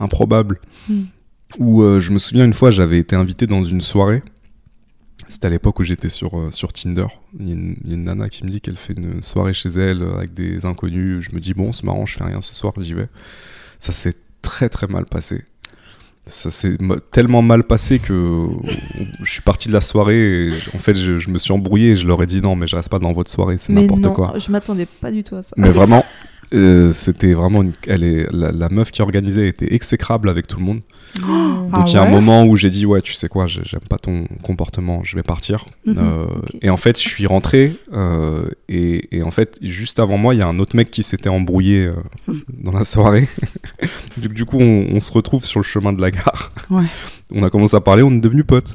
improbables. 0.00 0.58
Mhm. 0.88 1.06
Où 1.58 1.82
je 2.00 2.12
me 2.12 2.18
souviens 2.18 2.44
une 2.44 2.54
fois, 2.54 2.70
j'avais 2.70 2.98
été 2.98 3.14
invité 3.16 3.46
dans 3.48 3.62
une 3.64 3.80
soirée. 3.80 4.22
C'était 5.28 5.46
à 5.46 5.50
l'époque 5.50 5.78
où 5.78 5.82
j'étais 5.82 6.08
sur, 6.08 6.38
euh, 6.38 6.50
sur 6.50 6.72
Tinder. 6.72 7.06
Il 7.38 7.48
y, 7.48 7.50
a 7.50 7.54
une, 7.54 7.76
il 7.84 7.90
y 7.90 7.92
a 7.92 7.96
une 7.96 8.04
nana 8.04 8.28
qui 8.28 8.44
me 8.44 8.50
dit 8.50 8.60
qu'elle 8.60 8.76
fait 8.76 8.94
une 8.94 9.22
soirée 9.22 9.52
chez 9.52 9.68
elle 9.68 10.02
euh, 10.02 10.16
avec 10.16 10.32
des 10.32 10.64
inconnus. 10.66 11.24
Je 11.28 11.34
me 11.34 11.40
dis, 11.40 11.54
bon, 11.54 11.72
c'est 11.72 11.84
marrant, 11.84 12.06
je 12.06 12.16
fais 12.16 12.24
rien 12.24 12.40
ce 12.40 12.54
soir, 12.54 12.72
j'y 12.78 12.94
vais. 12.94 13.08
Ça 13.78 13.92
s'est 13.92 14.14
très 14.42 14.68
très 14.68 14.86
mal 14.86 15.06
passé. 15.06 15.44
ça 16.26 16.50
s'est 16.50 16.76
tellement 17.12 17.42
mal 17.42 17.64
passé 17.64 17.98
que 17.98 18.48
je 19.20 19.30
suis 19.30 19.42
parti 19.42 19.68
de 19.68 19.72
la 19.72 19.80
soirée. 19.80 20.48
Et, 20.48 20.52
en 20.74 20.78
fait, 20.78 20.94
je, 20.94 21.18
je 21.18 21.30
me 21.30 21.38
suis 21.38 21.52
embrouillé 21.52 21.90
et 21.90 21.96
je 21.96 22.06
leur 22.06 22.22
ai 22.22 22.26
dit 22.26 22.40
non, 22.40 22.56
mais 22.56 22.66
je 22.66 22.76
reste 22.76 22.88
pas 22.88 22.98
dans 22.98 23.12
votre 23.12 23.30
soirée, 23.30 23.58
c'est 23.58 23.72
n'importe 23.72 24.12
quoi. 24.14 24.34
je 24.36 24.50
m'attendais 24.50 24.86
pas 24.86 25.10
du 25.10 25.24
tout 25.24 25.36
à 25.36 25.42
ça. 25.42 25.54
Mais 25.56 25.70
vraiment, 25.70 26.04
euh, 26.54 26.92
c'était 26.92 27.32
vraiment. 27.34 27.62
Une, 27.62 27.72
elle 27.86 28.04
est, 28.04 28.26
la, 28.32 28.50
la 28.52 28.68
meuf 28.68 28.90
qui 28.90 29.02
organisait 29.02 29.48
était 29.48 29.72
exécrable 29.74 30.28
avec 30.28 30.46
tout 30.46 30.58
le 30.58 30.64
monde. 30.64 30.80
Non. 31.26 31.66
Ah 31.72 31.78
Donc 31.78 31.90
il 31.90 31.94
y 31.94 31.96
a 31.96 32.02
un 32.02 32.08
moment 32.10 32.44
où 32.44 32.54
j'ai 32.56 32.70
dit 32.70 32.86
ouais, 32.86 33.02
tu 33.02 33.14
sais 33.14 33.28
quoi, 33.28 33.46
j'ai- 33.46 33.62
j'aime 33.64 33.80
pas 33.88 33.98
ton 33.98 34.26
comportement, 34.42 35.02
je 35.02 35.16
vais 35.16 35.24
partir. 35.24 35.66
Mhm. 35.86 35.96
Euh. 35.98 36.26
Et 36.62 36.70
en 36.70 36.76
fait, 36.76 37.00
je 37.00 37.08
suis 37.08 37.26
rentré 37.26 37.74
euh, 37.92 38.48
et, 38.68 39.16
et 39.16 39.22
en 39.24 39.30
fait, 39.32 39.58
juste 39.60 39.98
avant 39.98 40.18
moi, 40.18 40.34
il 40.34 40.38
y 40.38 40.42
a 40.42 40.46
un 40.46 40.58
autre 40.60 40.76
mec 40.76 40.90
qui 40.92 41.02
s'était 41.02 41.28
embrouillé 41.28 41.86
euh, 41.86 41.94
dans 42.62 42.72
la 42.72 42.84
soirée. 42.84 43.28
du, 44.16 44.28
du 44.28 44.44
coup, 44.44 44.58
on, 44.60 44.86
on 44.92 45.00
se 45.00 45.10
retrouve 45.12 45.44
sur 45.44 45.58
le 45.58 45.64
chemin 45.64 45.92
de 45.92 46.00
la 46.00 46.10
gare. 46.12 46.52
Ouais. 46.70 46.84
On 47.32 47.44
a 47.44 47.50
commencé 47.50 47.76
à 47.76 47.80
parler, 47.80 48.02
on 48.02 48.10
est 48.10 48.18
devenus 48.18 48.44
potes. 48.44 48.74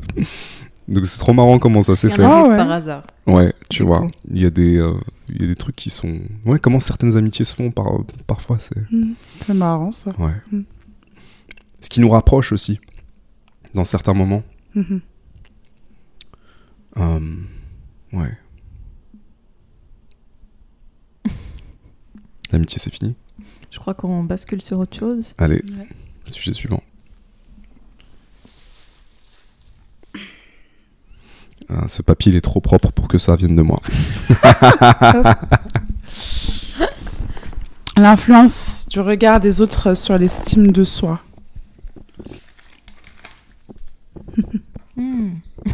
Donc 0.88 1.06
c'est 1.06 1.18
trop 1.20 1.34
marrant 1.34 1.57
comment 1.57 1.82
ça 1.82 1.95
s'est 1.95 2.10
fait. 2.12 2.24
Ah 2.24 2.48
ouais. 2.48 2.57
par 2.57 2.72
hasard. 2.72 3.03
Ouais, 3.26 3.53
tu 3.70 3.84
vois, 3.84 4.07
il 4.30 4.40
y 4.40 4.45
a 4.45 4.49
des 4.52 4.78
euh, 4.78 4.94
il 5.30 5.41
y 5.41 5.44
a 5.45 5.48
des 5.48 5.56
trucs 5.56 5.76
qui 5.76 5.90
sont 5.90 6.20
ouais, 6.45 6.60
comment 6.60 6.80
certaines 6.80 7.18
amitiés 7.18 7.44
se 7.44 7.56
font 7.56 7.72
par 7.72 7.88
parfois 8.28 8.57
c'est 8.60 8.78
Mm. 8.91 9.14
C'est 9.45 9.53
marrant 9.56 9.91
ça. 9.91 10.12
ouais. 10.20 10.34
Mm. 10.52 10.62
Ce 11.82 11.90
qui 11.90 11.99
nous 12.02 12.10
rapproche 12.10 12.52
aussi 12.52 12.80
dans 13.74 13.84
certains 13.84 14.14
moments. 14.14 14.44
Mhm. 14.76 15.02
Euh, 16.98 17.20
ouais. 18.14 18.38
L'amitié, 22.52 22.80
c'est 22.80 22.94
fini. 22.94 23.16
Je 23.72 23.80
crois 23.80 23.94
qu'on 23.94 24.24
bascule 24.24 24.62
sur 24.62 24.80
autre 24.80 24.98
chose. 24.98 25.34
Allez, 25.38 25.62
Ouais. 25.78 25.88
sujet 26.26 26.53
suivant. 26.53 26.82
Ah, 31.70 31.88
ce 31.88 32.02
papier, 32.02 32.32
il 32.32 32.36
est 32.38 32.42
trop 32.42 32.62
propre 32.62 32.92
pour 32.92 33.08
que 33.08 33.18
ça 33.18 33.36
vienne 33.36 33.56
de 33.56 33.62
moi. 33.62 33.80
L'influence 37.98 38.88
du 38.90 39.00
regard 39.00 39.40
des 39.40 39.62
autres 39.62 39.96
sur 39.96 40.18
l'estime 40.18 40.72
de 40.72 40.84
soi. 40.84 41.22
Hmm, 44.98 45.32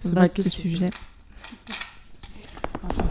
C'est 0.00 0.12
vaste 0.12 0.34
question. 0.42 0.62
sujet. 0.62 0.90
Enfin, 2.82 3.04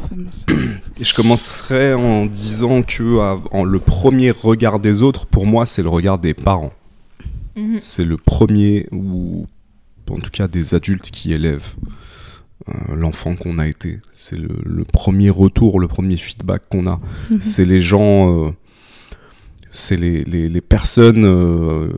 Et 1.00 1.04
je 1.06 1.14
commencerai 1.16 1.94
en 1.94 2.26
disant 2.26 2.84
que 2.84 3.20
à- 3.22 3.40
en- 3.52 3.64
le 3.64 3.80
premier 3.80 4.32
regard 4.32 4.82
des 4.82 5.02
autres, 5.02 5.26
pour 5.28 5.46
moi, 5.46 5.66
c'est 5.66 5.82
le 5.82 5.88
regard 5.88 6.18
des 6.20 6.34
parents. 6.34 6.74
Mhm. 7.56 7.78
C'est 7.80 8.04
le 8.04 8.18
premier, 8.18 8.90
ou 8.92 9.48
en 10.10 10.20
tout 10.20 10.32
cas 10.32 10.48
des 10.48 10.74
adultes 10.76 11.10
qui 11.12 11.34
élèvent 11.34 11.74
euh, 12.70 12.96
l'enfant 12.96 13.36
qu'on 13.36 13.58
a 13.58 13.68
été. 13.68 14.00
C'est 14.12 14.38
le, 14.38 14.50
le 14.64 14.84
premier 14.86 15.30
retour, 15.30 15.80
le 15.80 15.88
premier 15.88 16.18
feedback 16.18 16.64
qu'on 16.70 16.88
a. 16.88 17.00
Mhm. 17.30 17.42
C'est 17.42 17.66
les 17.66 17.82
gens, 17.82 18.46
euh, 18.48 18.52
c'est 19.72 19.98
les, 19.98 20.24
les- 20.24 20.50
les 20.50 20.62
personnes 20.62 21.26
euh, 21.26 21.90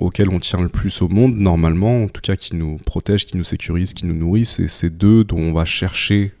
auxquelles 0.00 0.28
on 0.28 0.40
tient 0.40 0.60
le 0.60 0.68
plus 0.68 1.02
au 1.02 1.08
monde, 1.08 1.36
normalement, 1.36 2.04
en 2.04 2.08
tout 2.08 2.20
cas 2.20 2.36
qui 2.36 2.54
nous 2.54 2.76
protègent, 2.84 3.26
qui 3.26 3.36
nous 3.36 3.44
sécurisent, 3.44 3.94
qui 3.94 4.06
nous 4.06 4.14
nourrissent. 4.14 4.60
Et 4.60 4.68
c'est 4.68 4.96
d'eux 4.96 5.24
dont 5.24 5.38
on 5.38 5.52
va 5.52 5.64
chercher 5.64 6.32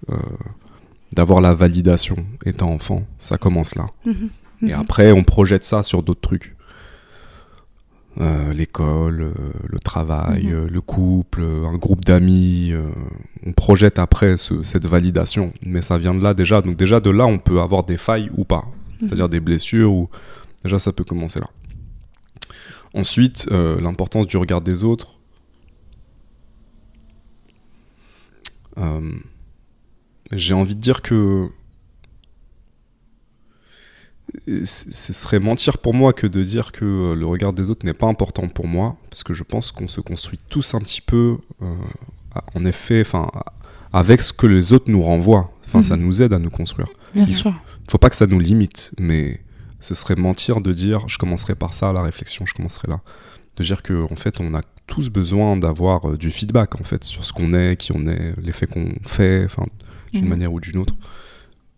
d'avoir 1.12 1.40
la 1.40 1.54
validation 1.54 2.16
étant 2.44 2.70
enfant. 2.72 3.04
Ça 3.18 3.38
commence 3.38 3.74
là. 3.76 3.86
Mhm. 4.04 4.68
Et 4.68 4.72
après, 4.72 5.10
on 5.12 5.24
projette 5.24 5.64
ça 5.64 5.82
sur 5.82 6.02
d'autres 6.02 6.20
trucs. 6.20 6.53
Euh, 8.20 8.52
L'école, 8.52 9.20
euh, 9.22 9.32
le 9.68 9.78
travail, 9.80 10.44
Mhm. 10.46 10.52
euh, 10.54 10.68
le 10.68 10.80
couple, 10.80 11.42
un 11.42 11.76
groupe 11.76 12.04
d'amis. 12.04 12.72
on 13.46 13.52
projette 13.52 13.98
après 13.98 14.36
ce- 14.36 14.62
cette 14.62 14.86
validation. 14.86 15.52
Mais 15.66 15.82
ça 15.82 15.98
vient 15.98 16.14
de 16.14 16.22
là 16.22 16.32
déjà. 16.32 16.62
Donc 16.62 16.76
déjà 16.76 17.00
de 17.00 17.10
là, 17.10 17.26
on 17.26 17.38
peut 17.38 17.60
avoir 17.60 17.84
des 17.84 17.96
failles 17.98 18.30
ou 18.36 18.44
pas. 18.44 18.64
C'est-à-dire 19.00 19.28
des 19.28 19.40
blessures 19.40 19.92
ou... 19.92 20.08
Déjà, 20.62 20.78
ça 20.78 20.92
peut 20.92 21.04
commencer 21.04 21.40
là. 21.40 21.48
Ensuite, 22.94 23.48
l'importance 23.50 24.26
du 24.26 24.36
regard 24.38 24.60
des 24.62 24.82
autres. 24.84 25.18
J'ai 30.32 30.54
envie 30.54 30.74
de 30.74 30.80
dire 30.80 31.02
que 31.02 31.48
ce 34.46 35.12
serait 35.12 35.40
mentir 35.40 35.78
pour 35.78 35.94
moi 35.94 36.12
que 36.12 36.26
de 36.26 36.42
dire 36.42 36.72
que 36.72 36.84
euh, 36.84 37.14
le 37.14 37.26
regard 37.26 37.52
des 37.52 37.70
autres 37.70 37.86
n'est 37.86 37.92
pas 37.94 38.06
important 38.06 38.48
pour 38.48 38.66
moi, 38.66 38.96
parce 39.10 39.22
que 39.22 39.32
je 39.34 39.42
pense 39.42 39.70
qu'on 39.72 39.88
se 39.88 40.00
construit 40.00 40.38
tous 40.48 40.74
un 40.74 40.80
petit 40.80 41.00
peu, 41.00 41.38
euh, 41.62 41.74
en 42.54 42.64
effet, 42.64 43.00
enfin, 43.00 43.30
avec 43.92 44.20
ce 44.20 44.32
que 44.32 44.46
les 44.46 44.72
autres 44.72 44.90
nous 44.90 45.02
renvoient. 45.02 45.52
Enfin, 45.66 45.82
ça 45.82 45.96
Mhm. 45.96 46.02
nous 46.04 46.22
aide 46.22 46.32
à 46.32 46.38
nous 46.38 46.50
construire. 46.50 46.88
Bien 47.14 47.26
Il- 47.28 47.34
sûr. 47.34 47.54
Faut 47.90 47.98
pas 47.98 48.10
que 48.10 48.16
ça 48.16 48.26
nous 48.26 48.38
limite, 48.40 48.92
mais 48.98 49.40
ce 49.80 49.94
serait 49.94 50.16
mentir 50.16 50.60
de 50.60 50.72
dire, 50.72 51.06
je 51.08 51.18
commencerai 51.18 51.54
par 51.54 51.72
ça, 51.74 51.92
la 51.92 52.02
réflexion, 52.02 52.46
je 52.46 52.54
commencerai 52.54 52.88
là, 52.88 53.00
de 53.56 53.62
dire 53.64 53.82
que 53.82 54.10
en 54.10 54.16
fait, 54.16 54.40
on 54.40 54.54
a 54.54 54.62
tous 54.86 55.10
besoin 55.10 55.56
d'avoir 55.56 56.10
euh, 56.10 56.16
du 56.16 56.30
feedback 56.30 56.80
en 56.80 56.84
fait 56.84 57.04
sur 57.04 57.24
ce 57.24 57.32
qu'on 57.32 57.52
est, 57.54 57.76
qui 57.76 57.92
on 57.92 58.06
est, 58.06 58.34
l'effet 58.42 58.66
qu'on 58.66 58.92
fait, 59.02 59.44
enfin, 59.44 59.64
d'une 60.12 60.24
Mhm. 60.24 60.28
manière 60.28 60.52
ou 60.52 60.60
d'une 60.60 60.78
autre. 60.78 60.94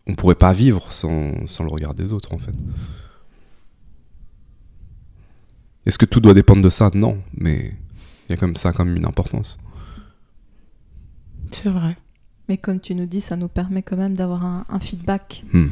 On 0.07 0.15
pourrait 0.15 0.37
pas 0.37 0.53
vivre 0.53 0.93
sans, 0.93 1.47
sans 1.47 1.65
le 1.65 1.71
regard 1.71 1.95
des 1.95 2.13
autres, 2.13 2.33
en 2.33 2.39
fait. 2.39 2.55
Est-ce 5.85 5.99
que 5.99 6.05
tout 6.05 6.21
doit 6.21 6.35
dépendre 6.35 6.63
de 6.63 6.69
ça? 6.69 6.91
Non, 6.95 7.19
mais 7.37 7.75
il 8.29 8.33
y 8.33 8.35
a 8.35 8.37
comme 8.37 8.57
ça 8.57 8.73
quand 8.73 8.85
même 8.85 8.97
une 8.97 9.07
importance. 9.07 9.59
C'est 11.51 11.69
vrai. 11.69 11.97
Mais 12.49 12.59
comme 12.59 12.81
tu 12.81 12.95
nous 12.95 13.07
dis, 13.07 13.21
ça 13.21 13.37
nous 13.37 13.49
permet 13.49 13.83
quand 13.83 13.97
même 13.97 14.15
d'avoir 14.15 14.45
un, 14.45 14.65
un 14.69 14.81
feedback. 14.81 15.45
Hmm. 15.53 15.69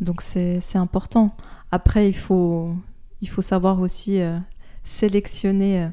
Donc 0.00 0.22
c'est 0.22 0.60
c'est 0.60 0.78
important. 0.78 1.34
Après, 1.70 2.08
il 2.08 2.16
faut, 2.16 2.74
il 3.20 3.28
faut 3.28 3.42
savoir 3.42 3.80
aussi 3.80 4.20
euh, 4.20 4.38
sélectionner 4.84 5.82
euh, 5.82 5.88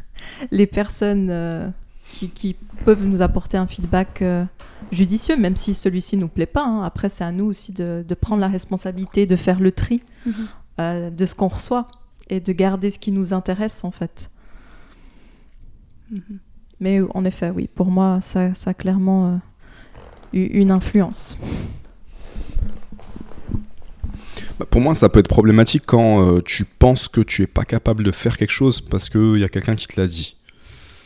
les 0.50 0.66
personnes 0.66 1.28
euh, 1.30 1.68
qui, 2.08 2.28
qui 2.28 2.56
peuvent 2.84 3.04
nous 3.04 3.22
apporter 3.22 3.56
un 3.56 3.66
feedback 3.66 4.20
euh, 4.20 4.44
judicieux, 4.92 5.36
même 5.36 5.56
si 5.56 5.74
celui-ci 5.74 6.16
nous 6.16 6.28
plaît 6.28 6.46
pas. 6.46 6.64
hein. 6.64 6.82
Après, 6.84 7.08
c'est 7.08 7.24
à 7.24 7.32
nous 7.32 7.46
aussi 7.46 7.72
de, 7.72 8.04
de 8.06 8.14
prendre 8.14 8.40
la 8.40 8.48
responsabilité 8.48 9.26
de 9.26 9.36
faire 9.36 9.58
le 9.58 9.72
tri 9.72 10.02
Mhm. 10.26 10.34
euh, 10.80 11.10
de 11.10 11.26
ce 11.26 11.34
qu'on 11.34 11.48
reçoit 11.48 11.88
et 12.30 12.38
de 12.40 12.52
garder 12.52 12.90
ce 12.90 12.98
qui 12.98 13.10
nous 13.10 13.32
intéresse 13.32 13.82
en 13.84 13.90
fait. 13.90 14.30
Mhm. 16.10 16.20
Mais 16.80 17.00
euh, 17.00 17.08
en 17.14 17.24
effet, 17.24 17.50
oui, 17.50 17.68
pour 17.74 17.90
moi, 17.90 18.20
ça, 18.20 18.54
ça 18.54 18.70
a 18.70 18.74
clairement 18.74 19.26
euh, 19.34 19.36
eu 20.32 20.44
une 20.60 20.70
influence. 20.70 21.36
Bah, 24.58 24.66
pour 24.68 24.80
moi, 24.80 24.94
ça 24.94 25.08
peut 25.08 25.20
être 25.20 25.28
problématique 25.28 25.84
quand 25.86 26.26
euh, 26.36 26.40
tu 26.42 26.64
penses 26.64 27.08
que 27.08 27.20
tu 27.20 27.42
es 27.42 27.46
pas 27.46 27.64
capable 27.64 28.04
de 28.04 28.10
faire 28.10 28.36
quelque 28.36 28.50
chose 28.52 28.80
parce 28.80 29.08
qu'il 29.08 29.38
y 29.38 29.44
a 29.44 29.48
quelqu'un 29.48 29.76
qui 29.76 29.86
te 29.86 30.00
l'a 30.00 30.06
dit. 30.06 30.36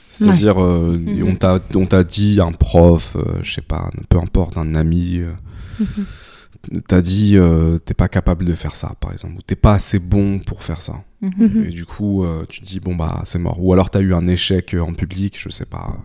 C'est-à-dire, 0.09 0.63
euh, 0.63 0.99
Mhm. 0.99 1.23
on 1.29 1.35
t'a 1.37 1.61
on 1.75 1.87
t'a 1.87 2.05
dit, 2.05 2.41
un 2.41 2.53
prof, 2.53 3.17
euh, 3.17 3.41
je 3.43 3.53
sais 3.55 3.61
pas, 3.63 3.91
peu 4.09 4.19
importe, 4.19 4.57
un 4.57 4.75
ami, 4.75 5.19
euh, 5.19 5.33
Mhm. 5.81 6.81
t'a 6.89 7.03
dit, 7.03 7.37
euh, 7.37 7.79
t'es 7.79 7.95
pas 7.95 8.09
capable 8.09 8.45
de 8.45 8.55
faire 8.55 8.77
ça, 8.77 8.95
par 9.01 9.13
exemple, 9.13 9.35
ou 9.39 9.43
t'es 9.43 9.57
pas 9.57 9.75
assez 9.75 9.99
bon 9.99 10.39
pour 10.39 10.63
faire 10.63 10.81
ça. 10.81 11.03
Mhm. 11.21 11.65
Et 11.67 11.71
du 11.71 11.85
coup, 11.85 12.25
euh, 12.25 12.45
tu 12.49 12.61
te 12.61 12.67
dis, 12.67 12.79
bon, 12.81 12.95
bah, 12.95 13.21
c'est 13.25 13.39
mort. 13.39 13.63
Ou 13.63 13.73
alors, 13.73 13.91
tu 13.91 13.99
as 13.99 14.01
eu 14.01 14.15
un 14.15 14.27
échec 14.29 14.75
en 14.79 14.93
public, 14.95 15.37
je 15.39 15.49
sais 15.51 15.67
pas. 15.67 15.97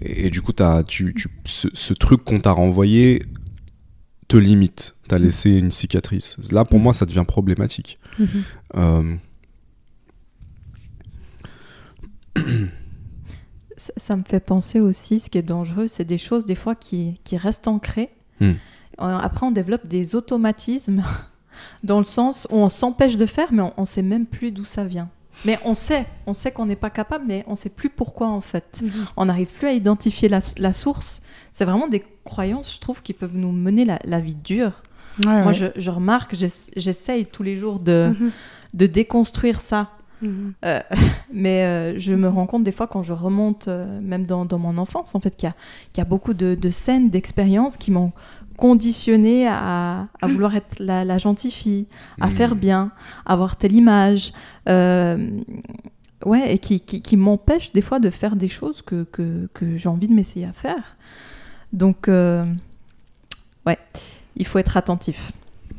Et, 0.00 0.26
et 0.26 0.30
du 0.30 0.42
coup, 0.42 0.52
as, 0.60 0.82
tu, 0.84 1.14
tu- 1.14 1.28
ce, 1.44 1.68
ce 1.72 1.94
truc 1.94 2.24
qu'on 2.24 2.40
t'a 2.40 2.52
renvoyé 2.52 3.22
te 4.28 4.36
limite. 4.36 4.94
T'as 5.08 5.18
laissé 5.18 5.50
une 5.50 5.70
cicatrice. 5.70 6.38
Là, 6.52 6.64
pour 6.64 6.78
moi, 6.80 6.92
ça 6.92 7.04
devient 7.06 7.24
problématique. 7.26 7.98
Mhm. 13.82 13.86
Ça, 13.86 13.92
ça 13.96 14.16
me 14.16 14.22
fait 14.26 14.40
penser 14.40 14.80
aussi, 14.80 15.18
ce 15.20 15.28
qui 15.30 15.38
est 15.38 15.42
dangereux, 15.42 15.88
c'est 15.88 16.04
des 16.04 16.18
choses 16.18 16.44
des 16.44 16.54
fois 16.54 16.74
qui, 16.74 17.18
qui 17.24 17.36
restent 17.36 17.68
ancrées. 17.68 18.10
Hmm. 18.40 18.52
Euh, 19.00 19.18
Après, 19.18 19.46
on 19.46 19.50
développe 19.50 19.86
des 19.86 20.14
automatismes 20.14 21.02
dans 21.84 21.98
le 21.98 22.04
sens 22.04 22.46
où 22.50 22.56
on 22.56 22.68
s'empêche 22.68 23.16
de 23.16 23.26
faire, 23.26 23.52
mais 23.52 23.62
on 23.76 23.82
ne 23.82 23.86
sait 23.86 24.02
même 24.02 24.26
plus 24.26 24.52
d'où 24.52 24.64
ça 24.64 24.84
vient. 24.84 25.08
Mais 25.44 25.58
on 25.64 25.74
sait, 25.74 26.06
on 26.26 26.34
sait 26.34 26.52
qu'on 26.52 26.66
n'est 26.66 26.76
pas 26.76 26.90
capable, 26.90 27.24
mais 27.26 27.42
on 27.46 27.52
ne 27.52 27.56
sait 27.56 27.70
plus 27.70 27.88
pourquoi 27.88 28.28
en 28.28 28.40
fait. 28.42 28.84
On 29.16 29.24
n'arrive 29.24 29.48
plus 29.48 29.68
à 29.68 29.72
identifier 29.72 30.28
la, 30.28 30.40
la 30.58 30.72
source. 30.72 31.22
C'est 31.52 31.64
vraiment 31.64 31.88
des 31.88 32.04
croyances, 32.24 32.74
je 32.74 32.80
trouve, 32.80 33.02
qui 33.02 33.12
peuvent 33.14 33.34
nous 33.34 33.50
mener 33.50 33.84
la, 33.84 33.98
la 34.04 34.20
vie 34.20 34.34
dure. 34.36 34.72
Ouais, 35.24 35.26
Moi, 35.42 35.46
ouais. 35.46 35.52
je, 35.54 35.66
je 35.76 35.90
remarque, 35.90 36.34
j'ess- 36.34 36.70
j'essaye 36.76 37.26
tous 37.26 37.42
les 37.42 37.58
jours 37.58 37.80
de, 37.80 38.14
Mhm. 38.18 38.30
de 38.74 38.86
déconstruire 38.86 39.60
ça. 39.60 39.90
Euh, 40.64 40.80
mais 41.32 41.64
euh, 41.64 41.98
je 41.98 42.14
me 42.14 42.28
rends 42.28 42.46
compte 42.46 42.64
des 42.64 42.72
fois 42.72 42.86
quand 42.86 43.02
je 43.02 43.12
remonte, 43.12 43.68
euh, 43.68 44.00
même 44.00 44.24
dans, 44.26 44.44
dans 44.44 44.58
mon 44.58 44.78
enfance, 44.78 45.14
en 45.14 45.20
fait, 45.20 45.34
qu'il 45.36 45.48
y 45.48 45.50
a, 45.50 45.54
qu'il 45.92 46.00
y 46.02 46.06
a 46.06 46.08
beaucoup 46.08 46.34
de, 46.34 46.54
de 46.54 46.70
scènes, 46.70 47.10
d'expériences 47.10 47.76
qui 47.76 47.90
m'ont 47.90 48.12
conditionné 48.56 49.48
à, 49.48 50.06
à 50.20 50.26
vouloir 50.28 50.54
être 50.60 50.76
la, 50.78 51.04
la 51.04 51.18
gentille 51.18 51.50
fille, 51.50 51.86
à 52.20 52.26
Mhm. 52.28 52.32
faire 52.32 52.54
bien, 52.56 52.90
avoir 53.26 53.56
telle 53.56 53.72
image. 53.72 54.32
euh, 54.68 55.28
ouais, 56.24 56.54
et 56.54 56.58
qui, 56.58 56.78
qui, 56.80 57.02
qui 57.02 57.16
m'empêchent 57.16 57.72
des 57.72 57.82
fois 57.82 57.98
de 57.98 58.08
faire 58.10 58.36
des 58.36 58.48
choses 58.48 58.80
que, 58.82 59.02
que, 59.04 59.48
que 59.54 59.76
j'ai 59.76 59.88
envie 59.88 60.06
de 60.06 60.14
m'essayer 60.14 60.46
à 60.46 60.52
faire. 60.52 60.96
Donc, 61.72 62.06
euh, 62.06 62.44
ouais, 63.66 63.78
il 64.36 64.46
faut 64.46 64.58
être 64.58 64.76
attentif. 64.76 65.32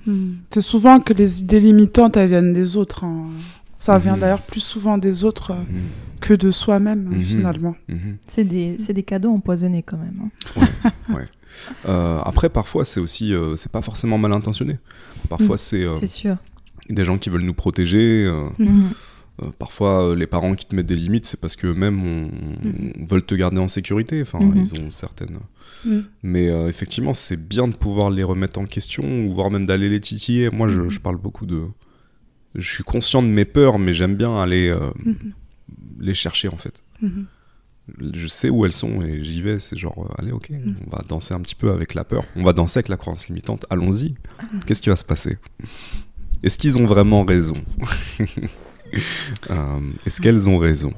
Mhm. 0.06 0.40
C'est 0.49 0.61
souvent 0.61 0.99
que 0.99 1.14
les 1.14 1.40
idées 1.41 1.61
limitantes, 1.61 2.18
elles 2.18 2.28
viennent 2.30 2.52
des 2.53 2.76
autres. 2.76 3.06
hein. 3.06 3.28
Ça 3.86 3.98
vient 3.98 4.14
Mhm. 4.14 4.20
d'ailleurs 4.22 4.42
plus 4.44 4.62
souvent 4.62 4.98
des 4.98 5.26
autres 5.26 5.52
euh, 5.52 5.56
Mhm. 5.56 5.82
que 6.22 6.34
de 6.34 6.52
soi-même, 6.52 7.04
Mhm. 7.16 7.22
finalement. 7.22 7.76
C'est 8.28 8.46
des, 8.46 8.78
c'est 8.80 8.94
des 8.94 9.04
cadeaux 9.04 9.32
empoisonnés 9.32 9.84
quand 9.84 9.98
même. 9.98 10.30
hein. 10.58 11.20
Euh, 11.88 12.20
après, 12.24 12.50
parfois, 12.50 12.86
c'est 12.86 13.00
aussi, 13.00 13.34
euh, 13.34 13.56
c'est 13.58 13.72
pas 13.72 13.82
forcément 13.82 14.18
mal 14.18 14.32
intentionné. 14.34 14.80
Parfois, 15.30 15.56
Mm. 15.56 15.58
c'est 15.58 15.84
euh, 15.84 15.92
C'est 16.00 16.08
sûr. 16.08 16.38
des 16.90 17.04
gens 17.06 17.18
qui 17.18 17.30
veulent 17.30 17.44
nous 17.44 17.54
protéger. 17.54 18.26
euh, 18.26 18.50
parfois, 19.60 20.10
euh, 20.12 20.16
les 20.16 20.28
parents 20.28 20.56
qui 20.56 20.66
te 20.66 20.76
mettent 20.76 20.86
des 20.86 20.96
limites, 20.96 21.26
c'est 21.26 21.40
parce 21.40 21.56
qu'eux-mêmes 21.56 22.02
on, 22.04 22.30
on- 22.68 23.06
veulent 23.06 23.26
te 23.26 23.36
garder 23.36 23.58
en 23.60 23.68
sécurité. 23.68 24.22
Enfin, 24.22 24.40
ils 24.56 24.74
ont 24.82 24.92
certaines. 24.92 25.40
Mais 26.24 26.50
euh, 26.50 26.70
effectivement, 26.70 27.14
c'est 27.14 27.38
bien 27.50 27.68
de 27.68 27.76
pouvoir 27.76 28.10
les 28.10 28.24
remettre 28.24 28.60
en 28.60 28.66
question, 28.66 29.04
ou 29.26 29.34
voire 29.34 29.52
même 29.52 29.66
d'aller 29.66 29.90
les 29.90 30.00
titiller. 30.00 30.50
Moi, 30.52 30.68
je, 30.70 30.88
je 30.88 31.00
parle 31.00 31.18
beaucoup 31.18 31.46
de. 31.46 31.64
Je 32.56 32.70
suis 32.70 32.84
conscient 32.84 33.22
de 33.24 33.28
mes 33.28 33.46
peurs, 33.46 33.80
mais 33.80 33.94
j'aime 33.94 34.16
bien 34.16 34.36
aller 34.40 34.68
euh, 34.70 34.90
Mhm. 35.06 35.34
les 36.00 36.14
chercher 36.14 36.50
en 36.50 36.58
fait. 36.58 36.84
Mhm. 37.02 37.26
Je 38.14 38.28
sais 38.28 38.50
où 38.50 38.66
elles 38.66 38.72
sont 38.74 39.02
et 39.02 39.24
j'y 39.24 39.42
vais. 39.42 39.60
C'est 39.60 39.76
genre, 39.76 40.08
euh, 40.10 40.16
allez, 40.22 40.32
ok, 40.32 40.52
on 40.88 40.90
va 40.90 41.04
danser 41.08 41.34
un 41.34 41.42
petit 41.42 41.56
peu 41.56 41.72
avec 41.72 41.94
la 41.96 42.04
peur. 42.06 42.24
On 42.36 42.44
va 42.44 42.54
danser 42.54 42.78
avec 42.80 42.88
la 42.90 42.96
croyance 42.98 43.28
limitante. 43.28 43.66
Allons-y. 43.70 44.16
Qu'est-ce 44.66 44.82
qui 44.82 44.90
va 44.90 44.96
se 44.96 45.04
passer? 45.04 45.38
Est-ce 46.44 46.58
qu'ils 46.58 46.78
ont 46.78 46.86
vraiment 46.86 47.24
raison? 47.26 47.56
Euh, 49.50 49.80
Est-ce 50.06 50.22
qu'elles 50.22 50.48
ont 50.48 50.60
raison? 50.60 50.94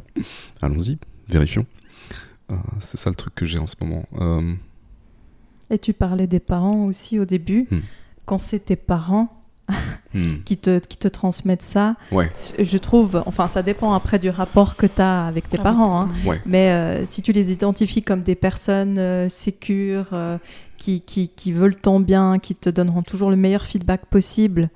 Allons-y, 0.61 0.97
vérifions. 1.29 1.65
Euh, 2.51 2.55
c'est 2.79 2.97
ça 2.97 3.09
le 3.09 3.15
truc 3.15 3.33
que 3.35 3.45
j'ai 3.45 3.57
en 3.57 3.67
ce 3.67 3.75
moment. 3.79 4.05
Euh, 4.19 4.53
Et 5.69 5.79
tu 5.79 5.93
parlais 5.93 6.27
des 6.27 6.41
parents 6.41 6.85
aussi 6.87 7.19
au 7.19 7.25
début. 7.25 7.67
Hmm. 7.71 7.79
Quand 8.25 8.37
c'est 8.37 8.59
tes 8.59 8.75
parents 8.75 9.44
hmm, 10.13 10.33
qui 10.45 10.57
te, 10.57 10.79
qui 10.79 10.97
te 10.97 11.07
transmettent 11.07 11.61
ça, 11.61 11.95
Ouais, 12.11 12.31
je 12.59 12.77
trouve, 12.77 13.23
enfin 13.25 13.47
ça 13.47 13.63
dépend 13.63 13.93
après 13.93 14.19
du 14.19 14.29
rapport 14.29 14.75
que 14.75 14.85
tu 14.85 15.01
as 15.01 15.25
avec 15.25 15.49
tes 15.49 15.57
Avec 15.57 15.63
parents, 15.63 16.01
hein. 16.01 16.09
ouais. 16.25 16.41
mais 16.45 16.71
euh, 16.71 17.05
si 17.05 17.21
tu 17.21 17.31
les 17.31 17.51
identifies 17.51 18.01
comme 18.01 18.21
des 18.21 18.35
personnes 18.35 18.97
euh, 18.97 19.29
sécures, 19.29 20.07
euh, 20.13 20.37
qui, 20.77 21.01
qui, 21.01 21.29
qui 21.29 21.51
veulent 21.51 21.75
ton 21.75 21.99
bien, 21.99 22.37
qui 22.39 22.53
te 22.55 22.69
donneront 22.69 23.01
toujours 23.01 23.29
le 23.29 23.35
meilleur 23.37 23.65
feedback 23.65 24.05
possible, 24.05 24.69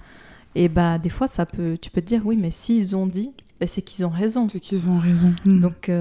et 0.56 0.68
bah 0.70 0.98
des 0.98 1.10
fois 1.10 1.28
ça 1.28 1.46
peut, 1.46 1.78
tu 1.80 1.92
peux 1.92 2.02
te 2.02 2.08
dire 2.08 2.22
oui 2.26 2.38
mais 2.42 2.52
s'ils 2.52 2.96
ont 2.96 3.06
dit, 3.06 3.32
bah, 3.60 3.68
c'est 3.68 3.82
qu'ils 3.82 4.06
ont 4.06 4.10
raison. 4.10 4.48
C'est 4.50 4.60
qu'ils 4.60 4.88
ont 4.90 4.98
raison. 5.00 5.34
Mhm. 5.46 5.60
Donc 5.62 5.92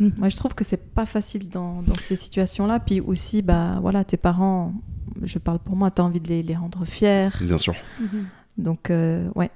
Mhm. 0.00 0.12
moi 0.18 0.28
je 0.30 0.36
trouve 0.36 0.54
que 0.54 0.64
c'est 0.64 0.78
pas 0.94 1.06
facile 1.06 1.48
dans, 1.50 1.82
dans 1.82 1.94
ces 2.00 2.16
situations-là. 2.16 2.80
Puis 2.80 3.00
aussi 3.00 3.42
bah 3.42 3.78
voilà 3.82 4.02
tes 4.04 4.16
parents, 4.16 4.74
je 5.22 5.38
parle 5.38 5.58
pour 5.58 5.76
moi, 5.76 5.90
tu 5.90 6.00
as 6.00 6.04
envie 6.04 6.20
de 6.20 6.28
les, 6.28 6.42
les 6.42 6.56
rendre 6.56 6.84
fiers. 6.84 7.28
Bien 7.40 7.58
sûr. 7.58 7.74
Mhm. 8.00 8.24
Donc 8.58 8.90
euh, 8.90 9.28
ouais. 9.34 9.50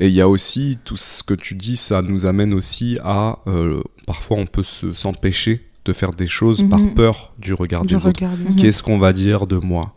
Et 0.00 0.08
il 0.08 0.14
y 0.14 0.20
a 0.20 0.28
aussi 0.28 0.78
tout 0.84 0.96
ce 0.96 1.22
que 1.22 1.34
tu 1.34 1.54
dis, 1.54 1.76
ça 1.76 2.02
nous 2.02 2.26
amène 2.26 2.52
aussi 2.54 2.98
à 3.04 3.38
euh, 3.46 3.82
parfois 4.06 4.36
on 4.38 4.46
peut 4.46 4.62
se- 4.62 4.92
s'empêcher 4.92 5.66
de 5.84 5.92
faire 5.92 6.10
des 6.12 6.26
choses 6.26 6.62
Mhm. 6.62 6.68
par 6.68 6.80
peur 6.94 7.34
du 7.38 7.54
regard 7.54 7.82
Du 7.84 7.94
des 7.94 8.06
autres. 8.06 8.06
regard 8.20 8.36
des 8.36 8.46
autres. 8.46 8.56
Qu'est-ce 8.56 8.82
qu'on 8.82 8.98
va 8.98 9.12
dire 9.12 9.46
de 9.46 9.56
moi? 9.56 9.94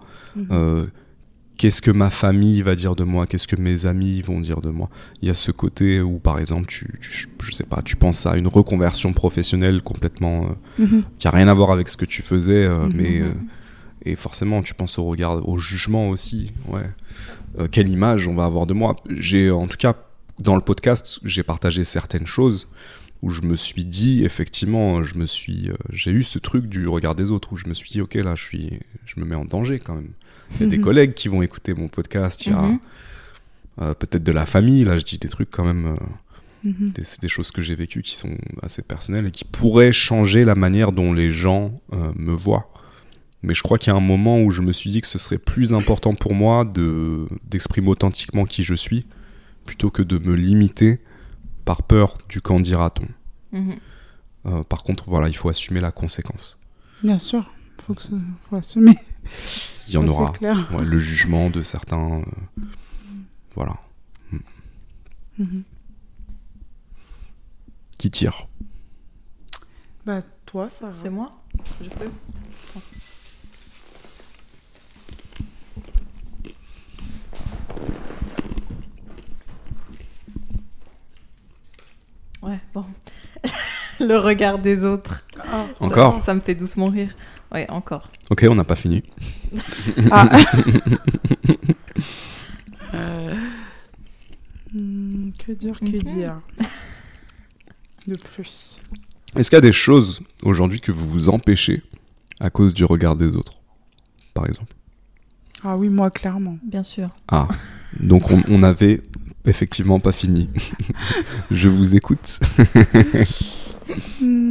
Euh, 0.52 0.88
Qu'est-ce 1.58 1.82
que 1.82 1.92
ma 1.92 2.10
famille 2.10 2.62
va 2.62 2.76
dire 2.76 2.96
de 2.96 3.04
moi 3.06 3.26
Qu'est-ce 3.26 3.48
que 3.48 3.56
mes 3.56 3.86
amis 3.86 4.22
vont 4.22 4.42
dire 4.42 4.60
de 4.62 4.70
moi 4.70 4.90
Il 5.22 5.28
y 5.28 5.32
a 5.32 5.36
ce 5.36 5.52
côté 5.52 6.02
où, 6.02 6.20
par 6.20 6.38
exemple, 6.40 6.66
tu, 6.68 6.88
tu- 7.02 7.28
je 7.42 7.52
sais 7.52 7.64
pas, 7.64 7.82
tu 7.82 7.96
penses 7.96 8.26
à 8.26 8.36
une 8.36 8.48
reconversion 8.48 9.14
professionnelle 9.14 9.82
complètement 9.82 10.48
euh, 10.80 10.84
Mhm. 10.86 11.04
qui 11.18 11.28
a 11.28 11.32
rien 11.32 11.48
à 11.48 11.54
voir 11.54 11.72
avec 11.72 11.88
ce 11.88 11.96
que 11.98 12.06
tu 12.06 12.22
faisais, 12.22 12.66
euh, 12.66 12.88
Mhm. 12.88 12.94
mais 12.96 13.22
euh, 13.22 13.32
et 14.04 14.16
forcément, 14.16 14.62
tu 14.62 14.74
penses 14.74 15.00
au 15.00 15.06
regard, 15.06 15.48
au 15.48 15.58
jugement 15.58 16.08
aussi. 16.10 16.52
Ouais. 16.68 16.90
Quelle 17.72 17.88
image 17.88 18.28
on 18.28 18.36
va 18.36 18.44
avoir 18.46 18.66
de 18.68 18.74
moi 18.74 18.98
J'ai, 19.10 19.50
en 19.50 19.66
tout 19.68 19.78
cas, 19.78 19.96
dans 20.40 20.56
le 20.56 20.62
podcast, 20.62 21.20
j'ai 21.24 21.42
partagé 21.42 21.84
certaines 21.86 22.28
choses 22.28 22.68
où 23.22 23.30
je 23.30 23.42
me 23.42 23.56
suis 23.56 23.86
dit, 23.86 24.26
effectivement, 24.26 25.02
je 25.02 25.18
me 25.18 25.26
suis, 25.26 25.70
j'ai 25.92 26.12
eu 26.12 26.22
ce 26.24 26.38
truc 26.38 26.68
du 26.68 26.88
regard 26.90 27.16
des 27.16 27.32
autres 27.32 27.54
où 27.54 27.56
je 27.56 27.68
me 27.70 27.74
suis 27.74 27.90
dit, 27.90 28.02
ok, 28.02 28.16
là, 28.16 28.36
je 28.36 28.44
suis, 28.44 28.80
je 29.06 29.20
me 29.22 29.26
mets 29.26 29.36
en 29.36 29.46
danger 29.46 29.80
quand 29.80 29.96
même. 29.96 30.10
Il 30.52 30.62
y 30.62 30.64
a 30.64 30.70
des 30.70 30.78
Mhm. 30.78 30.84
collègues 30.84 31.14
qui 31.14 31.28
vont 31.28 31.42
écouter 31.42 31.74
mon 31.74 31.88
podcast. 31.88 32.46
Il 32.46 32.52
y 32.52 32.56
a 32.56 32.62
Mhm. 32.62 32.80
euh, 33.82 33.94
peut-être 33.94 34.24
de 34.24 34.32
la 34.32 34.46
famille. 34.46 34.84
Là, 34.86 34.98
je 34.98 35.04
dis 35.04 35.18
des 35.18 35.30
trucs 35.30 35.50
quand 35.52 35.66
même. 35.66 35.88
euh, 35.88 35.96
Mhm. 36.70 36.92
des- 36.92 37.04
c'est 37.04 37.22
des 37.22 37.28
choses 37.28 37.52
que 37.52 37.62
j'ai 37.62 37.76
vécues 37.76 38.02
qui 38.02 38.16
sont 38.16 38.36
assez 38.64 38.82
personnelles 38.82 39.28
et 39.28 39.32
qui 39.32 39.44
pourraient 39.46 39.92
changer 39.92 40.44
la 40.46 40.56
manière 40.56 40.92
dont 40.92 41.14
les 41.14 41.30
gens 41.30 41.74
euh, 41.94 42.12
me 42.16 42.34
voient. 42.34 42.72
Mais 43.44 43.54
je 43.54 43.62
crois 43.62 43.78
qu'il 43.78 43.92
y 43.92 43.94
a 43.94 43.98
un 43.98 44.00
moment 44.02 44.42
où 44.42 44.50
je 44.50 44.64
me 44.64 44.74
suis 44.74 44.90
dit 44.90 45.00
que 45.02 45.06
ce 45.08 45.20
serait 45.20 45.38
plus 45.38 45.74
important 45.74 46.14
pour 46.16 46.34
moi 46.34 46.66
de 46.66 47.28
d'exprimer 47.48 47.90
authentiquement 47.90 48.46
qui 48.46 48.64
je 48.64 48.74
suis 48.74 49.06
plutôt 49.68 49.92
que 49.92 50.02
de 50.02 50.18
me 50.18 50.36
limiter 50.36 51.00
par 51.66 51.84
peur 51.84 52.18
du 52.30 52.42
qu'en 52.42 52.60
dira-t-on. 52.60 53.08
Euh, 54.48 54.64
par 54.64 54.82
contre, 54.84 55.04
voilà, 55.08 55.28
il 55.28 55.36
faut 55.36 55.50
assumer 55.50 55.80
la 55.82 55.92
conséquence. 55.92 56.58
Bien 57.04 57.20
sûr, 57.20 57.52
faut 57.86 57.94
que 57.94 58.02
ce... 58.02 58.12
faut 58.50 58.56
assumer. 58.56 58.96
Il 59.88 59.94
y 59.94 59.98
en 59.98 60.04
Ça, 60.04 60.08
aura. 60.10 60.34
Ouais, 60.42 60.84
le 60.86 60.98
jugement 60.98 61.50
de 61.50 61.62
certains. 61.62 62.20
euh, 62.20 62.62
voilà. 63.54 63.76
Mhm. 65.38 65.64
Qui 67.98 68.10
tire 68.10 68.48
Bah 70.06 70.22
toi, 70.46 70.70
ça. 70.70 70.92
C'est 70.94 71.10
moi 71.10 71.42
Je 71.82 71.90
peux 71.90 72.10
Ouais, 82.42 82.60
bon. 82.74 82.86
Le 84.00 84.18
regard 84.18 84.60
des 84.60 84.84
autres. 84.84 85.24
Ah. 85.40 85.66
Encore 85.80 86.24
Ça 86.24 86.34
me 86.34 86.40
fait 86.42 86.56
doucement 86.56 86.88
rire. 86.88 87.16
Ouais, 87.52 87.70
encore. 87.70 88.10
Ok, 88.30 88.46
on 88.50 88.56
n'a 88.56 88.64
pas 88.64 88.76
fini. 88.76 89.04
Ah. 90.12 90.30
Euh, 92.94 93.36
hmm, 94.74 95.32
que 95.38 95.52
dire, 95.52 95.80
que 95.80 95.86
dire 96.04 96.40
De 98.08 98.16
plus? 98.16 98.82
Est-ce 99.36 99.50
qu'il 99.50 99.58
y 99.58 99.58
a 99.58 99.62
des 99.62 99.74
choses 99.74 100.22
aujourd'hui 100.44 100.80
que 100.80 100.94
vous 100.94 101.10
vous 101.10 101.28
empêchez 101.28 101.84
à 102.40 102.50
cause 102.50 102.74
du 102.74 102.86
regard 102.86 103.18
des 103.18 103.36
autres, 103.36 103.56
par 104.34 104.46
exemple? 104.46 104.74
Ah 105.64 105.76
oui, 105.76 105.90
moi, 105.90 106.10
clairement. 106.10 106.58
Bien 106.64 106.84
sûr. 106.84 107.10
Ah, 107.28 107.50
donc 108.00 108.32
on, 108.32 108.42
on 108.48 108.64
avait 108.64 109.02
effectivement 109.46 110.00
pas 110.00 110.12
fini. 110.14 110.50
Je 111.52 111.68
vous 111.68 111.98
écoute. 111.98 112.40
Hmm, 114.22 114.45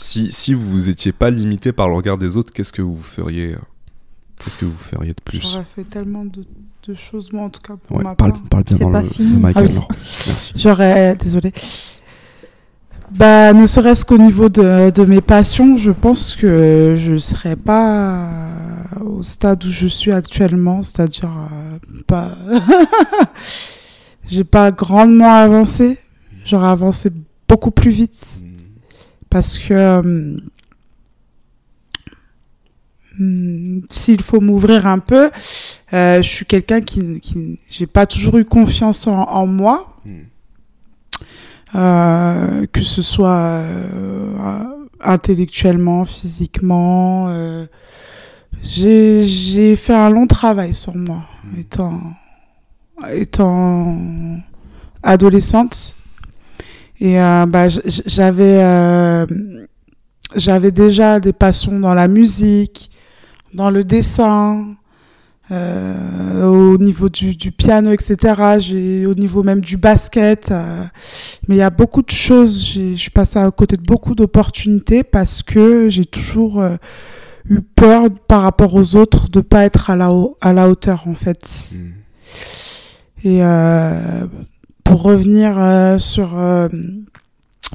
Si, 0.00 0.30
si 0.30 0.54
vous 0.54 0.90
étiez 0.90 1.10
pas 1.12 1.28
limité 1.30 1.72
par 1.72 1.88
le 1.88 1.94
regard 1.96 2.18
des 2.18 2.36
autres, 2.36 2.52
qu'est-ce 2.52 2.72
que 2.72 2.82
vous 2.82 3.00
feriez 3.02 3.54
euh, 3.54 3.58
Qu'est-ce 4.38 4.56
que 4.56 4.64
vous 4.64 4.76
feriez 4.76 5.12
de 5.12 5.20
plus 5.24 5.40
J'aurais 5.40 5.66
fait 5.74 5.82
tellement 5.82 6.24
de, 6.24 6.44
de 6.86 6.94
choses, 6.94 7.32
moi, 7.32 7.46
en 7.46 7.50
tout 7.50 7.60
cas, 7.60 7.74
pour 7.82 7.96
Ouais, 7.96 8.04
ma 8.04 8.14
parle, 8.14 8.32
part. 8.32 8.42
parle 8.48 8.62
bien 8.64 8.76
dans 8.78 8.92
pas 8.92 9.02
le, 9.02 9.08
fini. 9.08 9.30
le 9.32 9.46
mic, 9.48 9.56
Ah 9.56 9.62
oui. 9.62 9.70
alors. 9.72 9.88
Merci. 9.90 10.52
J'aurais, 10.56 11.16
désolée. 11.16 11.52
Bah, 13.10 13.52
ne 13.54 13.66
serait-ce 13.66 14.04
qu'au 14.04 14.18
niveau 14.18 14.48
de, 14.48 14.90
de 14.90 15.04
mes 15.04 15.20
passions, 15.20 15.76
je 15.78 15.90
pense 15.90 16.36
que 16.36 16.94
je 16.96 17.16
serais 17.16 17.56
pas 17.56 18.30
au 19.04 19.22
stade 19.24 19.64
où 19.64 19.70
je 19.70 19.86
suis 19.88 20.12
actuellement, 20.12 20.82
c'est-à-dire 20.84 21.30
euh, 21.30 21.98
pas. 22.06 22.30
J'ai 24.28 24.44
pas 24.44 24.70
grandement 24.70 25.32
avancé. 25.34 25.98
J'aurais 26.44 26.68
avancé 26.68 27.10
beaucoup 27.48 27.70
plus 27.70 27.90
vite 27.90 28.42
parce 29.30 29.58
que 29.58 29.74
euh, 29.74 30.36
hmm, 33.18 33.80
s'il 33.90 34.22
faut 34.22 34.40
m'ouvrir 34.40 34.86
un 34.86 34.98
peu, 34.98 35.30
euh, 35.92 36.22
je 36.22 36.28
suis 36.28 36.46
quelqu'un 36.46 36.80
qui, 36.80 37.20
qui 37.20 37.60
j'ai 37.68 37.86
pas 37.86 38.06
toujours 38.06 38.38
eu 38.38 38.44
confiance 38.44 39.06
en, 39.06 39.16
en 39.22 39.46
moi. 39.46 39.96
Hmm. 40.04 40.22
Euh, 41.74 42.66
que 42.72 42.82
ce 42.82 43.02
soit 43.02 43.62
intellectuellement, 45.00 46.06
physiquement. 46.06 47.28
j'ai 48.62 49.26
j'ai 49.26 49.76
fait 49.76 49.94
un 49.94 50.08
long 50.08 50.26
travail 50.26 50.72
sur 50.72 50.96
moi, 50.96 51.24
Mm. 51.52 51.60
étant, 51.60 52.00
étant 53.12 53.96
adolescente. 55.02 55.96
Et 57.00 57.20
euh, 57.20 57.46
bah, 57.46 57.68
j'avais 57.68 58.62
euh, 58.62 59.26
j'avais 60.34 60.72
déjà 60.72 61.20
des 61.20 61.32
passions 61.32 61.78
dans 61.78 61.94
la 61.94 62.08
musique, 62.08 62.90
dans 63.54 63.70
le 63.70 63.84
dessin, 63.84 64.74
euh, 65.50 66.44
au 66.44 66.76
niveau 66.76 67.08
du, 67.08 67.34
du 67.36 67.52
piano, 67.52 67.92
etc. 67.92 68.16
J'ai 68.58 69.06
au 69.06 69.14
niveau 69.14 69.42
même 69.42 69.60
du 69.60 69.76
basket. 69.76 70.50
euh, 70.50 70.84
mais 71.46 71.54
il 71.54 71.58
y 71.58 71.62
a 71.62 71.70
beaucoup 71.70 72.02
de 72.02 72.10
choses. 72.10 72.60
j'ai- 72.62 72.96
Je 72.96 73.00
suis 73.00 73.10
passée 73.10 73.38
à 73.38 73.50
côté 73.50 73.76
de 73.76 73.82
beaucoup 73.82 74.14
d'opportunités 74.14 75.04
parce 75.04 75.42
que 75.42 75.88
j'ai 75.88 76.04
toujours 76.04 76.60
euh, 76.60 76.76
eu 77.48 77.60
peur 77.62 78.10
par 78.26 78.42
rapport 78.42 78.74
aux 78.74 78.96
autres 78.96 79.28
de 79.30 79.40
pas 79.40 79.64
être 79.64 79.88
à 79.90 79.96
la, 79.96 80.10
à 80.40 80.52
la 80.52 80.68
hauteur 80.68 81.04
en 81.06 81.14
fait. 81.14 81.70
Mm. 81.72 81.78
Et 83.24 83.38
euh, 83.42 84.26
pour 84.88 85.02
revenir 85.02 85.54
euh, 85.58 85.98
sur 85.98 86.30
euh, 86.38 86.68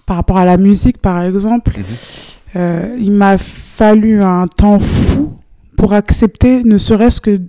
par 0.05 0.15
rapport 0.17 0.37
à 0.37 0.45
la 0.45 0.57
musique 0.57 0.97
par 0.97 1.21
exemple, 1.21 1.73
Mhm. 1.77 1.85
euh, 2.55 2.97
il 2.99 3.11
m'a 3.11 3.37
fallu 3.37 4.21
un 4.23 4.47
temps 4.47 4.79
fou 4.79 5.33
pour 5.77 5.93
accepter 5.93 6.63
ne 6.63 6.77
serait-ce 6.77 7.21
que 7.21 7.41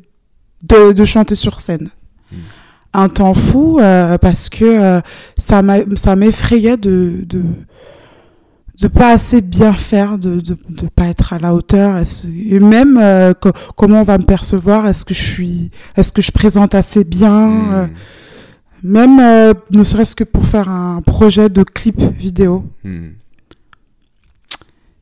de, 0.70 0.92
de 0.92 1.04
chanter 1.04 1.34
sur 1.34 1.60
scène. 1.60 1.88
Mm. 2.32 2.36
Un 2.94 3.08
temps 3.08 3.34
fou 3.34 3.80
euh, 3.80 4.16
parce 4.18 4.48
que 4.48 4.64
euh, 4.64 5.00
ça 5.36 5.62
m'a- 5.62 5.84
ça 5.96 6.14
m'effrayait 6.16 6.76
de, 6.76 7.24
de 7.26 7.42
de 8.80 8.88
pas 8.88 9.10
assez 9.12 9.40
bien 9.40 9.72
faire, 9.72 10.18
de 10.18 10.40
de, 10.40 10.56
de 10.80 10.86
pas 10.96 11.06
être 11.06 11.32
à 11.32 11.38
la 11.38 11.54
hauteur, 11.54 11.96
et 12.50 12.58
même 12.60 12.98
euh, 13.00 13.32
co- 13.32 13.52
comment 13.76 14.00
on 14.00 14.04
va 14.04 14.18
me 14.18 14.24
percevoir, 14.24 14.86
est-ce 14.88 15.04
que 15.04 15.14
je 15.14 15.22
suis, 15.22 15.70
est-ce 15.96 16.12
que 16.12 16.22
je 16.22 16.32
présente 16.32 16.74
assez 16.74 17.04
bien, 17.04 17.48
Mm. 17.48 17.90
Même 18.84 19.18
euh, 19.18 19.54
ne 19.72 19.82
serait-ce 19.82 20.14
que 20.14 20.22
pour 20.24 20.46
faire 20.46 20.68
un 20.68 21.00
projet 21.02 21.48
de 21.48 21.62
clip 21.64 22.00
vidéo. 22.16 22.64
Mm. 22.84 23.08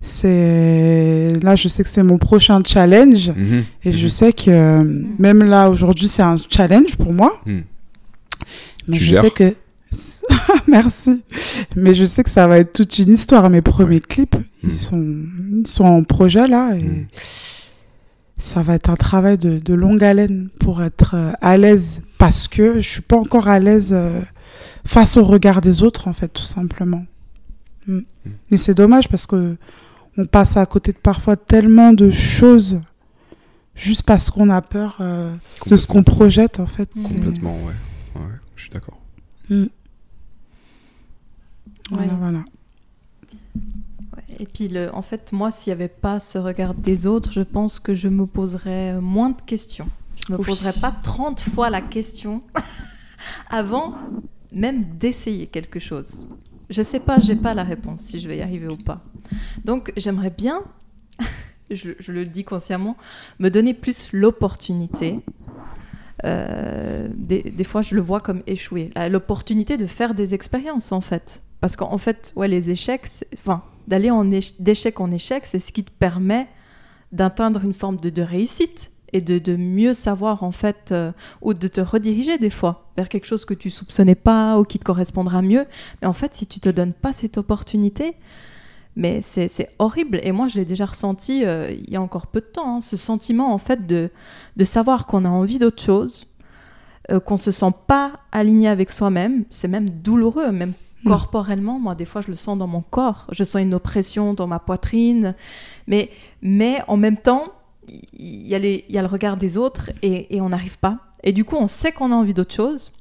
C'est 0.01 1.33
là, 1.43 1.55
je 1.55 1.69
sais 1.69 1.85
que 1.85 1.89
c'est 1.89 2.03
mon 2.03 2.19
prochain 2.19 2.59
challenge 2.67 3.31
Mhm. 3.31 3.65
et 3.85 3.93
je 3.93 4.09
sais 4.09 4.33
que 4.33 4.51
euh, 4.51 4.83
même 5.19 5.45
là 5.45 5.71
aujourd'hui 5.71 6.09
c'est 6.09 6.23
un 6.23 6.35
challenge 6.49 6.97
pour 6.97 7.13
moi. 7.13 7.41
Mais 7.47 7.63
Tu 8.99 9.05
je 9.05 9.15
gères 9.15 9.23
sais 9.23 9.31
que 9.31 9.55
merci, 10.67 11.23
mais 11.77 11.95
je 11.95 12.05
sais 12.05 12.25
que 12.25 12.31
ça 12.31 12.47
va 12.49 12.59
être 12.59 12.73
toute 12.73 12.99
une 12.99 13.13
histoire. 13.13 13.49
Mes 13.51 13.61
premiers 13.63 14.01
clips, 14.01 14.35
ils 14.65 14.75
sont 14.75 15.25
ils 15.53 15.67
sont 15.69 15.85
en 15.85 16.03
projet 16.03 16.49
là 16.49 16.75
et. 16.77 17.07
Ça 18.43 18.61
va 18.63 18.75
être 18.75 18.91
un 18.91 18.97
travail 18.97 19.39
de, 19.39 19.59
de 19.59 19.75
longue 19.75 20.03
haleine 20.03 20.49
pour 20.59 20.83
être 20.83 21.15
euh, 21.15 21.33
à 21.41 21.57
l'aise 21.57 22.03
parce 22.19 22.49
que 22.49 22.81
je 22.81 22.89
suis 22.89 23.01
pas 23.01 23.17
encore 23.17 23.47
à 23.49 23.59
l'aise 23.61 23.91
euh, 23.93 24.21
face 24.85 25.17
au 25.17 25.25
regard 25.25 25.61
des 25.61 25.83
autres 25.83 26.09
en 26.09 26.13
fait 26.13 26.29
tout 26.29 26.43
simplement. 26.45 27.05
Mm. 27.87 28.01
Mais 28.51 28.57
c'est 28.57 28.75
dommage 28.75 29.09
parce 29.09 29.27
que 29.27 29.57
on 30.17 30.27
passe 30.27 30.57
à 30.57 30.67
côté 30.67 30.93
de 30.93 30.99
parfois 30.99 31.37
tellement 31.37 31.93
de 31.93 32.11
choses 32.11 32.81
juste 33.75 34.03
parce 34.03 34.29
qu'on 34.31 34.51
a 34.51 34.61
peur 34.61 34.97
euh, 35.01 35.33
de 35.67 35.77
ce 35.77 35.87
qu'on 35.87 36.03
projette 36.03 36.59
en 36.61 36.67
fait. 36.67 36.91
c'est- 36.95 37.15
Complètement, 37.15 37.57
ouais. 37.65 38.21
ouais. 38.21 38.27
Je 38.57 38.63
suis 38.63 38.71
d'accord. 38.71 38.99
Voilà, 39.49 39.67
Ouais. 41.93 42.09
voilà. 42.19 42.39
Et 44.39 44.47
puis, 44.47 44.69
le, 44.69 44.95
en 44.95 45.03
fait, 45.03 45.33
moi, 45.33 45.51
s'il 45.51 45.71
n'y 45.71 45.75
avait 45.83 45.89
pas 45.89 46.19
ce 46.21 46.39
regard 46.39 46.75
des 46.75 47.07
autres, 47.07 47.31
je 47.33 47.41
pense 47.43 47.79
que 47.81 47.95
je 47.95 48.09
me 48.09 48.27
poserais 48.27 48.95
euh, 48.95 49.01
moins 49.01 49.31
de 49.31 49.41
questions. 49.43 49.89
Je 50.27 50.33
me 50.33 50.39
Oui. 50.39 50.45
poserais 50.45 50.73
pas 50.81 50.93
30 51.03 51.41
fois 51.41 51.71
la 51.71 51.81
question 51.81 52.43
avant 53.51 53.95
même 54.53 54.85
d'essayer 54.99 55.47
quelque 55.47 55.79
chose. 55.81 56.29
Je 56.71 56.83
sais 56.83 57.01
pas, 57.01 57.19
j'ai 57.19 57.37
pas 57.37 57.55
la 57.55 57.65
réponse 57.65 58.01
si 58.03 58.19
je 58.21 58.29
vais 58.29 58.39
y 58.39 58.43
arriver 58.43 58.69
ou 58.69 58.77
pas. 58.77 59.03
Donc, 59.65 59.93
j'aimerais 59.97 60.31
bien, 60.31 60.63
je, 61.71 61.91
je 61.99 62.13
le 62.13 62.25
dis 62.27 62.45
consciemment, 62.45 62.97
me 63.39 63.49
donner 63.51 63.75
plus 63.75 64.11
l'opportunité. 64.13 65.21
Euh, 66.25 67.09
des, 67.15 67.43
des 67.43 67.65
fois, 67.65 67.83
je 67.83 67.95
le 67.95 68.01
vois 68.01 68.21
comme 68.21 68.43
échouer. 68.47 68.91
L'opportunité 69.11 69.77
de 69.77 69.87
faire 69.87 70.15
des 70.15 70.35
expériences, 70.35 70.93
en 70.93 71.01
fait. 71.01 71.43
Parce 71.61 71.77
qu'en 71.77 71.99
fait, 71.99 72.33
ouais, 72.37 72.49
les 72.49 72.71
échecs, 72.71 73.07
enfin, 73.39 73.63
d'aller 73.89 74.11
d'échec 74.59 75.01
en 75.01 75.11
échec, 75.11 75.47
c'est 75.47 75.61
ce 75.61 75.73
qui 75.73 75.85
te 75.85 75.91
permet 75.91 76.49
d'atteindre 77.13 77.65
une 77.65 77.75
forme 77.75 77.97
de, 77.97 78.11
de 78.11 78.23
réussite 78.23 78.93
et 79.13 79.21
de, 79.21 79.57
mieux 79.57 79.93
savoir, 79.93 80.43
en 80.43 80.53
fait, 80.53 80.91
euh, 80.91 81.13
ou 81.43 81.53
de 81.53 81.69
te 81.69 81.81
rediriger 81.81 82.39
des 82.39 82.51
fois 82.51 82.89
vers 82.97 83.09
quelque 83.09 83.27
chose 83.27 83.45
que 83.45 83.55
tu 83.55 83.69
soupçonnais 83.69 84.15
pas 84.15 84.59
ou 84.59 84.65
qui 84.65 84.79
te 84.79 84.85
correspondra 84.85 85.43
mieux. 85.43 85.67
Mais 86.01 86.09
en 86.09 86.15
fait, 86.15 86.35
si 86.35 86.47
tu 86.47 86.61
te 86.61 86.71
donnes 86.71 86.95
pas 86.95 87.13
cette 87.13 87.37
opportunité, 87.37 88.15
mais 88.97 89.21
c'est 89.23 89.69
horrible. 89.79 90.21
Et 90.23 90.33
moi, 90.33 90.49
je 90.49 90.57
l'ai 90.57 90.65
déjà 90.65 90.87
ressenti 90.87 91.45
euh, 91.45 91.71
il 91.71 91.91
y 91.91 91.97
a 91.97 92.03
encore 92.03 92.27
peu 92.27 92.41
de 92.41 92.47
temps, 92.47 92.77
hein, 92.77 92.81
ce 92.81 92.97
sentiment, 92.97 93.53
en 93.53 93.59
fait, 93.59 93.87
de, 93.87 94.11
de 94.57 94.65
savoir 94.65 95.07
qu'on 95.07 95.25
a 95.25 95.31
envie 95.31 95.59
d'autre 95.59 95.83
chose, 95.83 96.27
euh, 97.11 97.21
qu'on 97.21 97.37
se 97.37 97.51
sent 97.51 97.73
pas 97.87 98.13
aligné 98.33 98.69
avec 98.69 98.91
soi-même. 98.91 99.45
C'est 99.51 99.69
même 99.69 99.89
douloureux, 99.89 100.53
même. 100.53 100.73
Corporellement. 101.07 101.79
Moi, 101.81 101.95
des 101.95 102.05
fois, 102.05 102.21
je 102.21 102.29
le 102.29 102.35
sens 102.35 102.59
dans 102.59 102.67
mon 102.67 102.83
corps. 102.83 103.27
Je 103.33 103.45
sens 103.45 103.61
une 103.63 103.75
oppression 103.75 104.35
dans 104.35 104.47
ma 104.47 104.59
poitrine. 104.59 105.35
Mais, 105.87 106.11
mais 106.43 106.81
en 106.89 106.97
même 106.97 107.17
temps, 107.17 107.45
il 108.19 108.47
y, 108.47 108.55
a 108.55 108.59
les- 108.59 108.85
il 108.89 108.95
y 108.95 108.99
a 108.99 109.03
le 109.03 109.09
regard 109.09 109.37
des 109.37 109.57
autres 109.57 109.91
et, 110.03 110.35
et 110.37 110.41
on 110.41 110.49
n'arrive 110.51 110.79
pas. 110.79 110.99
Et 111.25 111.33
du 111.33 111.45
coup, 111.45 111.57
on 111.57 111.67
sait 111.67 111.93
qu'on 111.93 112.13
a 112.13 112.15
envie 112.15 112.35
d'autre 112.35 112.55
chose. 112.55 112.93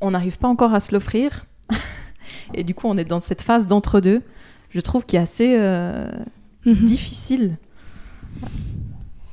On 0.00 0.10
n'arrive 0.12 0.38
pas 0.38 0.48
encore 0.48 0.74
à 0.74 0.80
se 0.80 0.92
l'offrir. 0.92 1.46
et 2.54 2.64
du 2.64 2.74
coup, 2.74 2.86
on 2.88 2.96
est 2.96 3.04
dans 3.04 3.20
cette 3.20 3.42
phase 3.42 3.66
d'entre-deux. 3.66 4.22
Je 4.70 4.80
trouve 4.80 5.04
qui 5.06 5.16
est 5.16 5.20
assez 5.20 5.56
euh, 5.58 6.10
Mhm. 6.64 6.84
difficile. 6.86 7.56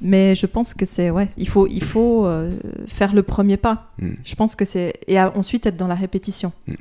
Mais 0.01 0.35
je 0.35 0.45
pense 0.45 0.73
que 0.73 0.85
c'est 0.85 1.09
ouais, 1.09 1.29
il 1.37 1.47
faut 1.47 1.67
il 1.67 1.83
faut 1.83 2.25
euh, 2.25 2.57
faire 2.87 3.13
le 3.13 3.23
premier 3.23 3.57
pas. 3.57 3.91
Mm. 3.99 4.11
Je 4.23 4.35
pense 4.35 4.55
que 4.55 4.65
c'est 4.65 4.93
et 5.07 5.17
à- 5.17 5.35
ensuite 5.37 5.65
être 5.65 5.77
dans 5.77 5.87
la 5.87 5.95
répétition. 5.95 6.51
Mm. 6.67 6.73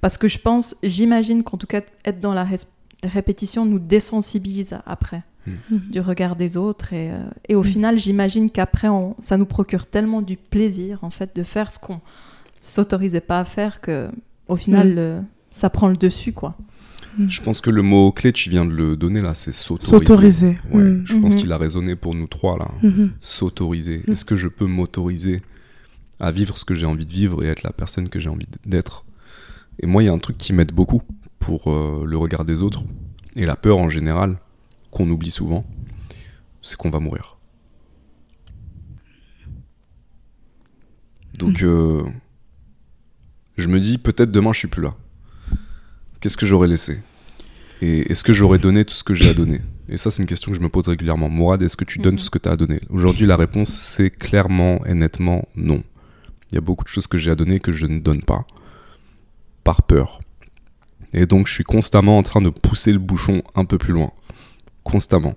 Parce 0.00 0.18
que 0.18 0.28
je 0.28 0.38
pense, 0.38 0.76
j'imagine 0.82 1.42
qu'en 1.42 1.56
tout 1.56 1.66
cas 1.66 1.80
être 2.04 2.20
dans 2.20 2.34
la 2.34 2.46
répétition 3.02 3.64
nous 3.64 3.78
désensibilise 3.78 4.78
après 4.86 5.22
Mhm. 5.46 5.78
du 5.92 6.00
regard 6.00 6.34
des 6.34 6.56
autres 6.56 6.92
et, 6.92 7.10
euh, 7.12 7.18
et 7.48 7.54
au 7.54 7.60
Mm. 7.60 7.64
final 7.64 7.98
j'imagine 7.98 8.50
qu'après 8.50 8.88
on- 8.88 9.14
ça 9.20 9.36
nous 9.36 9.46
procure 9.46 9.86
tellement 9.86 10.20
du 10.20 10.36
plaisir 10.36 10.98
en 11.04 11.10
fait 11.10 11.36
de 11.36 11.44
faire 11.44 11.70
ce 11.70 11.78
qu'on 11.78 12.00
s'autorisait 12.58 13.20
pas 13.20 13.40
à 13.40 13.44
faire 13.44 13.80
que 13.80 14.08
au 14.48 14.56
final 14.56 14.88
Mm. 14.94 14.98
euh, 14.98 15.20
ça 15.52 15.70
prend 15.70 15.86
le 15.88 15.96
dessus 15.96 16.32
quoi. 16.32 16.56
Je 17.28 17.40
pense 17.42 17.60
que 17.60 17.70
le 17.70 17.82
mot 17.82 18.12
clé, 18.12 18.32
tu 18.32 18.50
viens 18.50 18.64
de 18.66 18.72
le 18.74 18.96
donner 18.96 19.20
là, 19.20 19.34
c'est 19.34 19.52
s'autoriser. 19.52 19.90
S'autoriser. 19.90 20.58
Ouais, 20.70 20.82
Mm. 20.82 21.02
je 21.06 21.16
pense 21.16 21.34
Mhm. 21.34 21.40
qu'il 21.40 21.52
a 21.52 21.56
résonné 21.58 21.96
pour 21.96 22.14
nous 22.14 22.26
trois 22.26 22.58
là. 22.58 22.68
Mhm. 22.82 23.12
S'autoriser. 23.20 24.02
Mhm. 24.06 24.12
Est-ce 24.12 24.24
que 24.24 24.36
je 24.36 24.48
peux 24.48 24.66
m'autoriser 24.66 25.40
à 26.20 26.30
vivre 26.30 26.56
ce 26.58 26.64
que 26.64 26.74
j'ai 26.74 26.86
envie 26.86 27.06
de 27.06 27.10
vivre 27.10 27.42
et 27.44 27.46
être 27.48 27.62
la 27.62 27.72
personne 27.72 28.08
que 28.08 28.20
j'ai 28.20 28.28
envie 28.28 28.46
d'être? 28.66 29.04
Et 29.80 29.86
moi, 29.86 30.02
il 30.02 30.06
y 30.06 30.08
a 30.08 30.12
un 30.12 30.18
truc 30.18 30.36
qui 30.38 30.52
m'aide 30.52 30.72
beaucoup 30.72 31.02
pour 31.38 31.70
euh, 31.72 32.04
le 32.06 32.16
regard 32.18 32.44
des 32.44 32.62
autres 32.62 32.84
et 33.34 33.44
la 33.46 33.56
peur 33.56 33.78
en 33.78 33.88
général, 33.88 34.36
qu'on 34.90 35.08
oublie 35.10 35.30
souvent, 35.30 35.64
c'est 36.62 36.76
qu'on 36.76 36.90
va 36.90 36.98
mourir. 37.00 37.38
Donc, 41.38 41.62
euh, 41.62 42.02
je 43.56 43.68
me 43.68 43.78
dis, 43.78 43.98
peut-être 43.98 44.30
demain, 44.30 44.52
je 44.52 44.60
suis 44.60 44.68
plus 44.68 44.82
là. 44.82 44.94
Qu'est-ce 46.26 46.36
que 46.36 46.44
j'aurais 46.46 46.66
laissé 46.66 46.98
Et 47.80 48.10
est-ce 48.10 48.24
que 48.24 48.32
j'aurais 48.32 48.58
donné 48.58 48.84
tout 48.84 48.94
ce 48.94 49.04
que 49.04 49.14
j'ai 49.14 49.30
à 49.30 49.32
donner 49.32 49.60
Et 49.88 49.96
ça, 49.96 50.10
c'est 50.10 50.22
une 50.24 50.28
question 50.28 50.50
que 50.50 50.56
je 50.56 50.60
me 50.60 50.68
pose 50.68 50.88
régulièrement. 50.88 51.28
Mourad, 51.28 51.62
est-ce 51.62 51.76
que 51.76 51.84
tu 51.84 52.00
donnes 52.00 52.16
tout 52.16 52.24
ce 52.24 52.30
que 52.30 52.38
tu 52.40 52.48
as 52.48 52.52
à 52.52 52.56
donner 52.56 52.80
Aujourd'hui, 52.90 53.28
la 53.28 53.36
réponse, 53.36 53.68
c'est 53.68 54.10
clairement 54.10 54.84
et 54.86 54.94
nettement 54.94 55.46
non. 55.54 55.84
Il 56.50 56.56
y 56.56 56.58
a 56.58 56.60
beaucoup 56.60 56.82
de 56.82 56.88
choses 56.88 57.06
que 57.06 57.16
j'ai 57.16 57.30
à 57.30 57.36
donner 57.36 57.60
que 57.60 57.70
je 57.70 57.86
ne 57.86 58.00
donne 58.00 58.22
pas. 58.22 58.44
Par 59.62 59.82
peur. 59.84 60.20
Et 61.12 61.26
donc, 61.26 61.46
je 61.46 61.52
suis 61.52 61.62
constamment 61.62 62.18
en 62.18 62.24
train 62.24 62.42
de 62.42 62.48
pousser 62.50 62.92
le 62.92 62.98
bouchon 62.98 63.44
un 63.54 63.64
peu 63.64 63.78
plus 63.78 63.92
loin. 63.92 64.10
Constamment. 64.82 65.36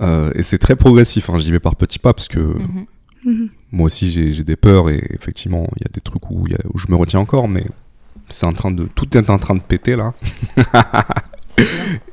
Euh, 0.00 0.30
et 0.36 0.44
c'est 0.44 0.58
très 0.58 0.76
progressif, 0.76 1.28
hein, 1.28 1.38
j'y 1.40 1.50
vais 1.50 1.58
par 1.58 1.74
petits 1.74 1.98
pas, 1.98 2.14
parce 2.14 2.28
que 2.28 2.38
Mhm. 2.38 2.86
Mhm. 3.24 3.48
moi 3.72 3.86
aussi 3.86 4.12
j'ai 4.12 4.44
des 4.44 4.54
peurs 4.56 4.90
et 4.90 5.02
effectivement 5.10 5.66
il 5.76 5.82
y 5.82 5.88
a 5.88 5.90
des 5.92 6.00
trucs 6.00 6.30
où, 6.30 6.44
il 6.46 6.52
y 6.52 6.54
a- 6.56 6.66
où 6.72 6.78
je 6.78 6.86
me 6.88 6.94
retiens 6.94 7.20
encore 7.20 7.48
mais 7.48 7.64
c'est 8.28 8.46
en 8.46 8.52
train 8.52 8.70
de 8.70 8.84
tout 8.94 9.16
est 9.16 9.30
en 9.30 9.38
train 9.38 9.54
de 9.54 9.60
péter 9.60 9.96
là. 9.96 10.12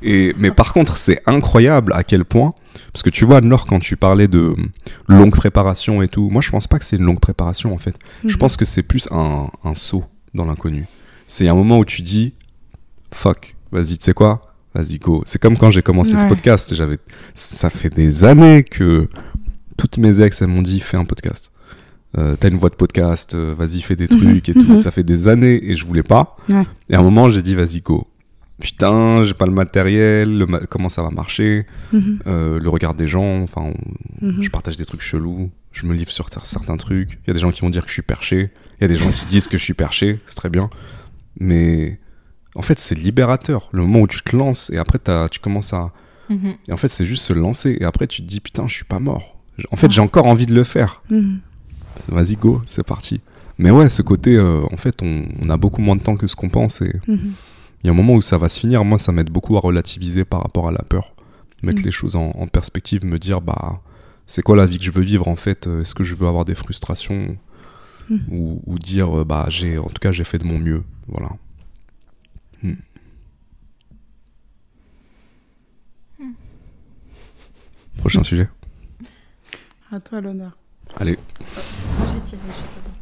Et 0.02 0.34
mais 0.38 0.52
par 0.52 0.72
contre 0.72 0.96
c'est 0.96 1.20
incroyable 1.26 1.92
à 1.94 2.04
quel 2.04 2.24
point 2.24 2.52
parce 2.92 3.02
que 3.02 3.10
tu 3.10 3.24
vois 3.24 3.40
Nord 3.40 3.66
quand 3.66 3.80
tu 3.80 3.96
parlais 3.96 4.28
de 4.28 4.54
longue 5.08 5.34
préparation 5.34 6.00
et 6.00 6.06
tout 6.08 6.28
moi 6.30 6.40
je 6.40 6.50
pense 6.50 6.68
pas 6.68 6.78
que 6.78 6.84
c'est 6.84 6.96
une 6.96 7.04
longue 7.04 7.18
préparation 7.20 7.74
en 7.74 7.78
fait. 7.78 7.96
Je 8.24 8.34
Mhm. 8.34 8.38
pense 8.38 8.56
que 8.56 8.64
c'est 8.64 8.84
plus 8.84 9.08
un, 9.10 9.48
un 9.64 9.74
saut 9.74 10.04
dans 10.34 10.44
l'inconnu. 10.44 10.86
C'est 11.26 11.48
un 11.48 11.54
moment 11.54 11.78
où 11.78 11.84
tu 11.84 12.02
dis 12.02 12.34
fuck 13.12 13.56
vas-y 13.72 13.98
tu 13.98 14.04
sais 14.04 14.14
quoi? 14.14 14.42
Vas-y 14.74 14.98
go. 14.98 15.22
C'est 15.26 15.40
comme 15.40 15.58
quand 15.58 15.70
j'ai 15.70 15.82
commencé 15.82 16.16
ce 16.16 16.24
podcast. 16.26 16.74
J'avais 16.74 16.98
ça 17.34 17.68
fait 17.68 17.90
des 17.90 18.24
années 18.24 18.62
que 18.62 19.08
toutes 19.76 19.98
mes 19.98 20.20
ex 20.20 20.40
elles 20.40 20.48
m'ont 20.48 20.62
dit 20.62 20.80
fais 20.80 20.96
un 20.96 21.04
podcast 21.04 21.51
euh, 22.18 22.36
t'as 22.38 22.48
une 22.48 22.58
voix 22.58 22.68
de 22.70 22.74
podcast, 22.74 23.34
euh, 23.34 23.54
vas-y 23.56 23.80
fais 23.80 23.96
des 23.96 24.08
Mhm, 24.10 24.18
trucs 24.20 24.48
et 24.48 24.54
tout. 24.54 24.68
mhm. 24.72 24.76
Ça 24.76 24.90
fait 24.90 25.02
des 25.04 25.28
années 25.28 25.60
et 25.70 25.74
je 25.76 25.84
voulais 25.86 26.02
pas. 26.02 26.36
Ouais. 26.48 26.64
Et 26.90 26.94
à 26.94 27.00
un 27.00 27.02
moment, 27.02 27.30
j'ai 27.30 27.42
dit 27.42 27.54
vas-y 27.54 27.80
go. 27.80 28.06
Putain, 28.60 29.24
j'ai 29.24 29.34
pas 29.34 29.46
le 29.46 29.52
matériel, 29.52 30.38
le 30.38 30.46
ma- 30.46 30.60
comment 30.60 30.88
ça 30.88 31.02
va 31.02 31.10
marcher, 31.10 31.66
Mhm, 31.92 32.18
euh, 32.26 32.60
le 32.60 32.68
regard 32.68 32.94
des 32.94 33.08
gens, 33.08 33.40
enfin, 33.42 33.72
on- 34.22 34.40
je 34.40 34.48
partage 34.50 34.76
des 34.76 34.84
trucs 34.84 35.00
chelous, 35.02 35.50
je 35.72 35.86
me 35.86 35.94
livre 35.94 36.12
sur 36.12 36.26
cer- 36.28 36.44
certains 36.44 36.76
trucs. 36.76 37.12
Il 37.24 37.28
y 37.28 37.30
a 37.30 37.34
des 37.34 37.40
gens 37.40 37.50
qui 37.50 37.62
vont 37.62 37.70
dire 37.70 37.82
que 37.82 37.88
je 37.88 37.94
suis 37.94 38.02
perché, 38.02 38.50
il 38.78 38.82
y 38.82 38.84
a 38.84 38.88
des 38.88 38.94
gens 38.96 39.10
qui 39.10 39.26
disent 39.26 39.48
que 39.48 39.58
je 39.58 39.64
suis 39.64 39.74
perché, 39.74 40.20
c'est 40.26 40.36
très 40.36 40.48
bien. 40.50 40.70
Mais 41.40 41.98
en 42.54 42.62
fait, 42.62 42.78
c'est 42.78 42.94
libérateur. 42.94 43.68
Le 43.72 43.82
moment 43.82 44.00
où 44.00 44.06
tu 44.06 44.20
te 44.22 44.36
lances 44.36 44.70
et 44.70 44.78
après 44.78 44.98
tu 45.30 45.40
commences 45.40 45.72
à. 45.72 45.90
Et 46.68 46.72
en 46.72 46.76
fait, 46.78 46.88
c'est 46.88 47.04
juste 47.04 47.24
se 47.24 47.32
lancer 47.34 47.76
et 47.80 47.84
après 47.84 48.06
tu 48.06 48.22
te 48.22 48.26
dis 48.28 48.40
putain, 48.40 48.66
je 48.68 48.74
suis 48.74 48.84
pas 48.84 48.98
mort. 49.00 49.38
En 49.70 49.76
fait, 49.76 49.90
j'ai 49.90 50.00
encore 50.00 50.26
envie 50.26 50.46
de 50.46 50.54
le 50.54 50.64
faire. 50.64 51.02
Mhm. 52.08 52.14
Vas-y, 52.16 52.36
go, 52.36 52.62
c'est 52.66 52.84
parti. 52.86 53.20
Mais 53.58 53.70
ouais, 53.70 53.88
ce 53.88 54.02
côté, 54.02 54.36
euh, 54.36 54.62
en 54.72 54.76
fait, 54.76 55.02
on, 55.02 55.26
on 55.40 55.50
a 55.50 55.56
beaucoup 55.56 55.82
moins 55.82 55.96
de 55.96 56.02
temps 56.02 56.16
que 56.16 56.26
ce 56.26 56.34
qu'on 56.36 56.48
pense 56.48 56.80
et 56.82 56.92
Mhm. 57.06 57.32
il 57.82 57.86
y 57.86 57.88
a 57.88 57.92
un 57.92 57.96
moment 57.96 58.14
où 58.14 58.22
ça 58.22 58.38
va 58.38 58.48
se 58.48 58.58
finir. 58.60 58.84
Moi, 58.84 58.98
ça 58.98 59.12
m'aide 59.12 59.30
beaucoup 59.30 59.56
à 59.56 59.60
relativiser 59.60 60.24
par 60.24 60.42
rapport 60.42 60.68
à 60.68 60.72
la 60.72 60.82
peur. 60.82 61.14
Mettre 61.62 61.82
Mm. 61.82 61.84
les 61.84 61.90
choses 61.92 62.16
en, 62.16 62.30
en 62.30 62.46
perspective, 62.48 63.04
me 63.04 63.18
dire, 63.20 63.40
bah, 63.40 63.80
c'est 64.26 64.42
quoi 64.42 64.56
la 64.56 64.66
vie 64.66 64.78
que 64.78 64.84
je 64.84 64.90
veux 64.90 65.02
vivre 65.02 65.28
en 65.28 65.36
fait? 65.36 65.66
Euh, 65.68 65.82
Est-ce 65.82 65.94
que 65.94 66.02
je 66.02 66.14
veux 66.16 66.26
avoir 66.26 66.44
des 66.44 66.54
frustrations? 66.56 67.36
Mm. 68.10 68.16
ou, 68.32 68.60
ou 68.66 68.78
dire, 68.80 69.20
euh, 69.20 69.24
bah, 69.24 69.46
j'ai, 69.48 69.78
en 69.78 69.84
tout 69.86 70.00
cas, 70.00 70.10
j'ai 70.10 70.24
fait 70.24 70.38
de 70.38 70.44
mon 70.44 70.58
mieux. 70.58 70.82
Voilà. 71.06 71.28
Mm. 72.64 72.72
Prochain 77.98 78.22
sujet. 78.22 78.48
À 79.92 80.00
toi 80.00 80.20
l'honneur. 80.20 80.56
Allez. 80.98 81.18
Moi, 81.98 82.06
j'ai 82.12 82.20
tiré 82.20 82.40
juste 82.46 82.70
avant. 82.76 82.92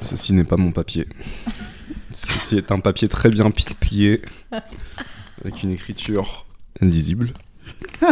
Ceci 0.00 0.32
n'est 0.32 0.44
pas 0.44 0.56
mon 0.56 0.72
papier. 0.72 1.06
Ceci 2.12 2.56
est 2.56 2.72
un 2.72 2.80
papier 2.80 3.08
très 3.08 3.28
bien 3.30 3.50
plié, 3.50 4.22
avec 5.40 5.62
une 5.62 5.70
écriture 5.70 6.46
lisible. 6.80 7.32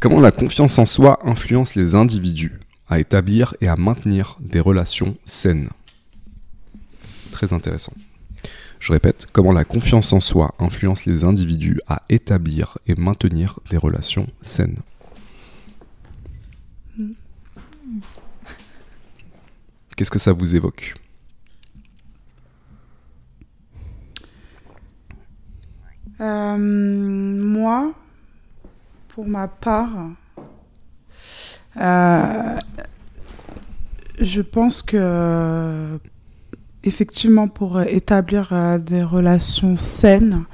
Comment 0.00 0.20
la 0.20 0.32
confiance 0.32 0.78
en 0.78 0.84
soi 0.84 1.18
influence 1.24 1.74
les 1.74 1.94
individus? 1.94 2.58
À 2.88 2.98
établir 2.98 3.54
et 3.60 3.68
à 3.68 3.76
maintenir 3.76 4.36
des 4.40 4.60
relations 4.60 5.14
saines. 5.24 5.70
Très 7.32 7.52
intéressant. 7.52 7.94
Je 8.78 8.92
répète, 8.92 9.26
comment 9.32 9.52
la 9.52 9.64
confiance 9.64 10.12
en 10.12 10.20
soi 10.20 10.54
influence 10.58 11.06
les 11.06 11.24
individus 11.24 11.80
à 11.88 12.02
établir 12.08 12.78
et 12.86 12.94
maintenir 12.94 13.58
des 13.70 13.78
relations 13.78 14.26
saines? 14.42 14.78
Qu'est-ce 19.96 20.10
que 20.10 20.18
ça 20.18 20.32
vous 20.32 20.54
évoque? 20.54 20.94
Euh, 26.20 26.56
moi, 26.56 27.92
pour 29.08 29.26
ma 29.26 29.48
part, 29.48 30.10
je 34.18 34.40
pense 34.40 34.82
que 34.82 35.98
effectivement 36.84 37.48
pour 37.48 37.80
établir 37.82 38.48
euh, 38.52 38.78
des 38.78 39.02
relations 39.02 39.76
saines, 39.76 40.44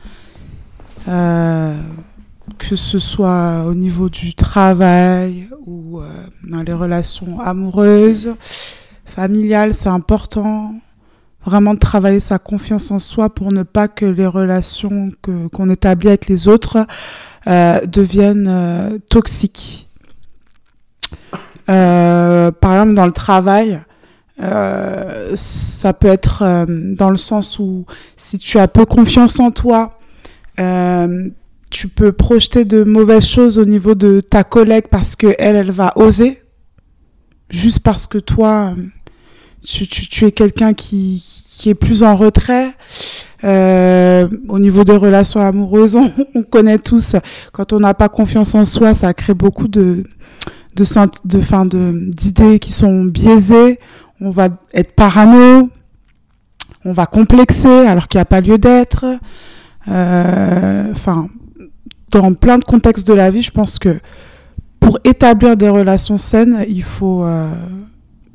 euh, 1.09 1.79
que 2.59 2.77
ce 2.77 2.99
soit 2.99 3.65
au 3.67 3.75
niveau 3.75 4.09
du 4.09 4.35
travail 4.35 5.49
ou 5.67 6.01
euh, 6.01 6.11
dans 6.45 6.63
les 6.63 6.73
relations 6.73 7.39
amoureuses, 7.41 8.35
familiales, 9.05 9.75
c'est 9.75 9.89
important 9.89 10.75
vraiment 11.45 11.75
de 11.75 11.79
travailler 11.79 12.21
sa 12.21 12.39
confiance 12.39 12.91
en 12.91 12.99
soi 12.99 13.35
pour 13.35 13.53
ne 13.53 13.63
pas 13.63 13.89
que 13.89 14.07
les 14.07 14.27
relations 14.27 15.11
qu'on 15.53 15.71
établit 15.71 16.09
avec 16.09 16.29
les 16.29 16.49
autres 16.49 16.87
euh, 17.47 17.81
deviennent 17.87 18.47
euh, 18.49 18.99
toxiques. 19.11 19.89
Euh, 21.69 22.51
par 22.51 22.73
exemple, 22.73 22.95
dans 22.95 23.07
le 23.07 23.13
travail, 23.13 23.81
euh, 24.43 25.33
ça 25.35 25.93
peut 25.93 26.09
être 26.09 26.43
euh, 26.43 26.67
dans 26.69 27.11
le 27.11 27.17
sens 27.17 27.59
où 27.59 27.85
si 28.17 28.39
tu 28.39 28.59
as 28.59 28.69
peu 28.69 28.85
confiance 28.85 29.39
en 29.41 29.51
toi, 29.51 29.99
tu 31.71 31.89
peux 31.89 32.13
projeter 32.13 32.65
de 32.65 32.85
mauvaises 32.85 33.27
choses 33.27 33.59
au 33.59 33.65
niveau 33.65 33.95
de 33.95 34.21
ta 34.21 34.45
collègue 34.45 34.85
parce 34.91 35.17
que 35.17 35.35
elle, 35.39 35.57
elle 35.57 35.73
va 35.73 35.93
oser, 35.97 36.43
juste 37.49 37.81
parce 37.81 38.07
que 38.07 38.19
toi, 38.19 38.75
tu, 39.65 39.89
tu, 39.89 40.27
es 40.27 40.33
quelqu'un 40.33 40.75
qui, 40.75 41.25
qui 41.59 41.71
est 41.71 41.75
plus 41.75 42.03
en 42.03 42.15
retrait. 42.15 42.69
Au 43.43 44.59
niveau 44.59 44.85
des 44.85 44.97
relations 44.97 45.41
amoureuses, 45.41 45.97
on 46.35 46.43
connaît 46.43 46.79
tous, 46.79 47.17
quand 47.53 47.73
on 47.73 47.81
n'a 47.81 47.95
pas 47.95 48.11
confiance 48.11 48.55
en 48.55 48.65
soi, 48.67 48.95
ça 48.95 49.15
crée 49.15 49.35
beaucoup 49.35 49.67
de 49.67 50.05
de 50.75 51.41
fin 51.41 51.67
de 51.67 52.11
d'idées 52.11 52.59
qui 52.59 52.73
sont 52.73 53.05
biaisées. 53.05 53.79
On 54.21 54.31
va 54.31 54.49
être 54.73 54.95
parano, 54.95 55.69
on 56.85 56.93
va 56.93 57.07
complexer 57.07 57.69
alors 57.87 58.09
qu'il 58.09 58.19
n'y 58.19 58.23
a 58.23 58.27
pas 58.27 58.41
lieu 58.41 58.59
d'être. 58.59 59.05
Euh, 59.89 60.91
Enfin, 60.93 61.29
dans 62.13 62.35
plein 62.35 62.59
de 62.59 62.65
contextes 62.65 63.07
de 63.07 63.15
la 63.15 63.31
vie, 63.31 63.43
je 63.43 63.51
pense 63.51 63.79
que 63.79 63.99
pour 64.79 64.99
établir 65.05 65.57
des 65.57 65.69
relations 65.69 66.19
saines, 66.19 66.65
il 66.69 66.83
faut 66.83 67.25
euh, 67.25 67.51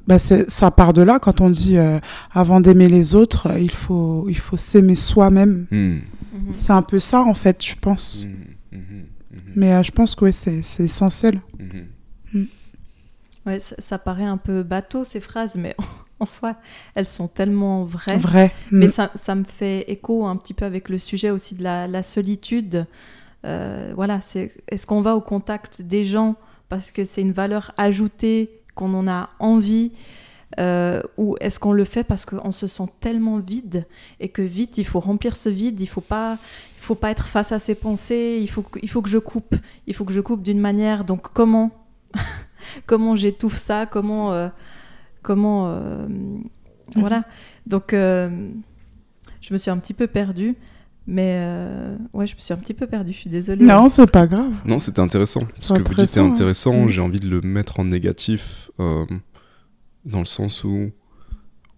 bah 0.07 0.17
ça 0.19 0.71
part 0.71 0.93
de 0.93 1.01
là 1.01 1.19
quand 1.19 1.41
on 1.41 1.49
dit 1.49 1.77
euh, 1.77 1.99
avant 2.31 2.61
d'aimer 2.61 2.87
les 2.87 3.15
autres, 3.15 3.57
il 3.59 3.71
faut 3.71 4.25
il 4.29 4.37
faut 4.37 4.57
s'aimer 4.57 4.95
soi-même. 4.95 5.67
Hmm. 5.71 5.99
Mhm. 6.33 6.53
C'est 6.57 6.73
un 6.73 6.81
peu 6.81 6.99
ça 6.99 7.21
en 7.21 7.33
fait, 7.33 7.63
je 7.63 7.75
pense. 7.79 8.25
Mhm, 8.25 8.79
mhm, 8.79 9.03
Mais 9.55 9.73
euh, 9.73 9.83
je 9.83 9.91
pense 9.91 10.15
que 10.15 10.25
ouais, 10.25 10.31
c'est 10.31 10.61
essentiel. 10.79 11.41
Ouais, 13.47 13.59
ça, 13.59 13.75
ça 13.79 13.97
paraît 13.97 14.25
un 14.25 14.37
peu 14.37 14.61
bateau 14.61 15.03
ces 15.03 15.19
phrases, 15.21 15.55
mais 15.55 15.75
en 16.19 16.25
soi, 16.25 16.55
elles 16.93 17.05
sont 17.05 17.27
tellement 17.27 17.83
vraies. 17.83 18.17
Vrai. 18.17 18.51
Mais 18.71 18.87
Mm. 18.87 18.91
ça, 18.91 19.11
ça 19.15 19.33
me 19.35 19.43
fait 19.45 19.89
écho 19.89 20.25
un 20.27 20.35
petit 20.35 20.53
peu 20.53 20.65
avec 20.65 20.89
le 20.89 20.99
sujet 20.99 21.29
aussi 21.31 21.55
de 21.55 21.63
la, 21.63 21.87
la 21.87 22.03
solitude. 22.03 22.85
Euh, 23.45 23.93
voilà, 23.95 24.19
c'est 24.21 24.51
est-ce 24.67 24.85
qu'on 24.85 25.01
va 25.01 25.15
au 25.15 25.21
contact 25.21 25.81
des 25.81 26.03
gens 26.05 26.35
parce 26.69 26.91
que 26.91 27.03
c'est 27.05 27.21
une 27.21 27.31
valeur 27.31 27.71
ajoutée, 27.77 28.59
qu'on 28.75 28.93
en 28.93 29.07
a 29.07 29.29
envie, 29.39 29.91
euh, 30.59 31.01
ou 31.17 31.35
est-ce 31.39 31.59
qu'on 31.59 31.71
le 31.71 31.83
fait 31.85 32.03
parce 32.03 32.25
qu'on 32.25 32.51
se 32.51 32.67
sent 32.67 32.87
tellement 32.99 33.37
vide 33.37 33.85
et 34.19 34.29
que 34.29 34.41
vite 34.41 34.77
il 34.77 34.85
faut 34.85 34.99
remplir 34.99 35.35
ce 35.35 35.49
vide, 35.49 35.79
il 35.81 35.87
faut 35.87 36.01
pas, 36.01 36.37
il 36.77 36.81
faut 36.81 36.95
pas 36.95 37.11
être 37.11 37.27
face 37.27 37.51
à 37.51 37.59
ses 37.59 37.75
pensées, 37.75 38.39
il 38.41 38.49
faut, 38.49 38.65
il 38.81 38.89
faut 38.89 39.01
que 39.01 39.09
je 39.09 39.17
coupe, 39.17 39.55
il 39.87 39.93
faut 39.93 40.03
que 40.05 40.13
je 40.13 40.19
coupe 40.19 40.43
d'une 40.43 40.59
manière. 40.59 41.05
Donc 41.05 41.31
comment, 41.33 41.71
comment 42.85 43.15
j'étouffe 43.15 43.55
ça, 43.55 43.85
comment, 43.85 44.33
euh, 44.33 44.49
comment, 45.21 45.67
euh, 45.67 46.07
voilà. 46.95 47.23
Donc 47.65 47.93
euh, 47.93 48.49
je 49.41 49.53
me 49.53 49.57
suis 49.57 49.71
un 49.71 49.77
petit 49.77 49.93
peu 49.93 50.07
perdue. 50.07 50.55
Mais 51.09 51.37
euh, 51.39 51.95
ouais, 52.11 52.27
je 52.27 52.35
me 52.35 52.41
suis 52.41 52.53
un 52.53 52.57
petit 52.57 52.73
peu 52.73 52.85
perdue, 52.85 53.13
je 53.13 53.17
suis 53.17 53.29
désolée. 53.29 53.63
Non, 53.63 53.87
c'est 53.87 54.11
pas 54.11 54.27
grave. 54.27 54.51
Non, 54.65 54.77
c'était 54.77 54.99
intéressant. 54.99 55.47
Ce 55.57 55.71
que 55.73 55.77
vous 55.79 55.93
dites 55.95 56.17
est 56.17 56.19
intéressant, 56.19 56.31
intéressant. 56.33 56.83
Mm. 56.83 56.87
J'ai 56.89 57.01
envie 57.01 57.19
de 57.21 57.29
le 57.29 57.39
mettre 57.39 57.79
en 57.79 57.85
négatif, 57.85 58.71
euh, 58.81 59.05
dans 60.03 60.19
le 60.19 60.25
sens 60.25 60.65
où 60.65 60.91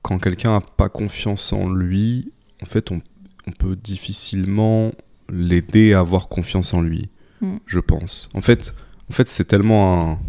quand 0.02 0.18
quelqu'un 0.18 0.54
n'a 0.58 0.62
pas 0.62 0.90
confiance 0.90 1.54
en 1.54 1.70
lui, 1.70 2.34
en 2.64 2.66
fait, 2.66 2.92
on, 2.92 3.04
on 3.46 3.52
peut 3.52 3.76
difficilement 3.76 4.94
l'aider 5.30 5.94
à 5.94 6.00
avoir 6.00 6.28
confiance 6.28 6.74
en 6.74 6.82
lui, 6.82 7.10
Mm. 7.42 7.58
je 7.68 7.80
pense. 7.80 8.30
En 8.34 8.42
fait, 8.42 8.74
en 9.10 9.14
fait 9.14 9.28
c'est 9.28 9.46
tellement 9.46 10.12
un, 10.12 10.20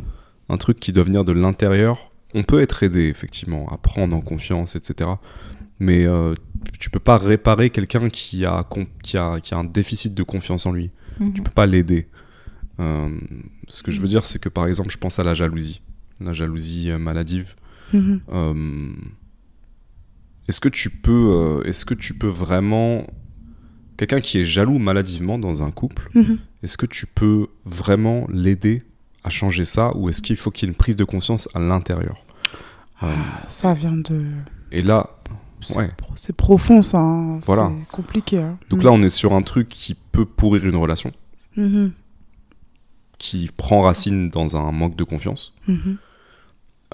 un 0.52 0.56
truc 0.56 0.78
qui 0.81 0.93
doit 0.93 1.05
venir 1.05 1.24
de 1.24 1.32
l'intérieur. 1.32 2.10
On 2.35 2.43
peut 2.43 2.60
être 2.60 2.82
aidé, 2.82 3.05
effectivement, 3.09 3.68
à 3.70 3.77
prendre 3.78 4.14
en 4.14 4.20
confiance, 4.20 4.77
etc. 4.77 5.10
Mais 5.78 6.05
euh, 6.06 6.35
tu 6.78 6.90
peux 6.90 7.01
pas 7.01 7.16
réparer 7.18 7.70
quelqu'un 7.70 8.09
qui 8.09 8.44
a, 8.44 8.66
qui, 9.02 9.16
a, 9.16 9.39
qui 9.40 9.55
a 9.55 9.59
un 9.59 9.64
déficit 9.64 10.14
de 10.14 10.22
confiance 10.22 10.66
en 10.66 10.72
lui 10.72 10.90
Mhm. 11.18 11.32
tu 11.35 11.43
peux 11.43 11.51
pas 11.51 11.66
l'aider. 11.66 12.06
Euh, 12.78 13.10
ce 13.68 13.82
que 13.82 13.90
je 13.90 14.01
veux 14.01 14.09
dire, 14.09 14.24
c'est 14.24 14.39
que 14.40 14.48
par 14.48 14.66
exemple, 14.66 14.90
je 14.90 14.97
pense 14.97 15.18
à 15.18 15.24
la 15.24 15.35
jalousie, 15.35 15.82
la 16.20 16.32
jalousie 16.32 16.90
euh, 16.90 16.98
maladive. 16.98 17.55
Mhm. 17.93 18.20
Euh, 18.32 18.93
est-ce 20.48 20.60
que 20.60 20.68
tu 20.70 20.89
peux, 20.90 21.62
est-ce 21.66 21.85
que 21.85 21.94
tu 21.94 22.14
peux 22.14 22.27
vraiment, 22.28 23.06
quelqu'un 23.97 24.20
qui 24.20 24.39
est 24.40 24.44
jaloux 24.44 24.78
maladivement 24.78 25.39
dans 25.39 25.62
un 25.62 25.70
couple, 25.70 26.10
Mhm. 26.14 26.39
est-ce 26.62 26.77
que 26.77 26.86
tu 26.86 27.06
peux 27.06 27.48
vraiment 27.64 28.27
l'aider 28.32 28.82
à 29.25 29.31
changer 29.31 29.65
ça, 29.65 29.95
ou 29.97 30.09
est-ce 30.09 30.23
qu'il 30.23 30.37
faut 30.37 30.51
qu'il 30.51 30.67
y 30.67 30.71
ait 30.71 30.73
une 30.73 30.77
prise 30.79 30.97
de 30.97 31.05
conscience 31.05 31.49
à 31.55 31.61
l'intérieur 31.61 32.17
Euh, 33.03 33.07
Ça 33.49 33.75
vient 33.75 33.93
de. 33.97 34.23
Et 34.73 34.83
là, 34.83 35.11
c'est 35.63 35.77
Ouais. 35.77 35.91
pro- 35.97 36.13
c'est 36.17 36.35
profond 36.37 36.83
ça. 36.83 36.99
hein. 36.99 37.41
Voilà. 37.47 37.71
C'est 37.81 37.89
compliqué. 37.97 38.39
hein. 38.39 38.59
Donc 38.71 38.83
là, 38.83 38.93
on 38.93 39.03
est 39.03 39.11
sur 39.11 39.33
un 39.33 39.43
truc 39.43 39.69
qui 39.69 39.95
peut 39.95 40.25
pourrir 40.27 40.65
une 40.67 40.77
relation, 40.77 41.13
Mhm. 41.57 41.93
qui 43.19 43.51
prend 43.57 43.83
racine 43.83 44.31
dans 44.31 44.57
un 44.57 44.71
manque 44.73 44.97
de 44.97 45.05
confiance. 45.05 45.53
Mhm. 45.67 45.97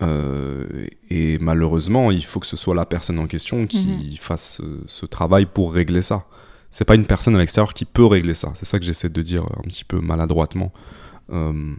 Euh, 0.03 0.87
et 1.09 1.39
malheureusement, 1.39 2.11
il 2.11 2.25
faut 2.25 2.39
que 2.41 2.47
ce 2.47 2.57
soit 2.57 2.75
la 2.75 2.85
personne 2.87 3.19
en 3.19 3.27
question 3.27 3.67
qui 3.67 4.17
fasse 4.21 4.61
euh, 4.63 4.83
ce 4.87 5.07
travail 5.07 5.47
pour 5.47 5.73
régler 5.73 6.03
ça. 6.03 6.25
C'est 6.71 6.85
pas 6.85 6.97
une 6.97 7.07
personne 7.07 7.35
à 7.35 7.39
l'extérieur 7.39 7.73
qui 7.73 7.85
peut 7.87 8.05
régler 8.05 8.35
ça. 8.35 8.53
C'est 8.57 8.67
ça 8.67 8.79
que 8.79 8.85
j'essaie 8.85 9.09
de 9.09 9.23
dire 9.23 9.45
un 9.45 9.63
petit 9.63 9.85
peu 9.85 10.01
maladroitement. 10.01 10.73
Euh, 11.31 11.75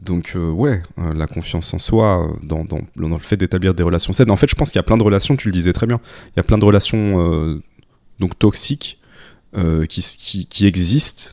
donc 0.00 0.32
euh, 0.36 0.50
ouais, 0.50 0.82
euh, 0.98 1.14
la 1.14 1.26
confiance 1.26 1.72
en 1.74 1.78
soi, 1.78 2.24
euh, 2.24 2.36
dans, 2.42 2.64
dans- 2.64 2.82
le 2.96 3.18
fait 3.18 3.36
d'établir 3.36 3.74
des 3.74 3.82
relations 3.82 4.12
saines. 4.12 4.30
En 4.30 4.36
fait, 4.36 4.48
je 4.48 4.54
pense 4.54 4.68
qu'il 4.70 4.78
y 4.78 4.80
a 4.80 4.84
plein 4.84 4.96
de 4.96 5.02
relations, 5.02 5.36
tu 5.36 5.48
le 5.48 5.52
disais 5.52 5.72
très 5.72 5.86
bien, 5.86 6.00
il 6.28 6.32
y 6.36 6.40
a 6.40 6.42
plein 6.42 6.58
de 6.58 6.64
relations 6.64 7.60
donc 8.18 8.38
toxiques 8.38 9.00
qui, 9.88 10.66
existent 10.66 11.32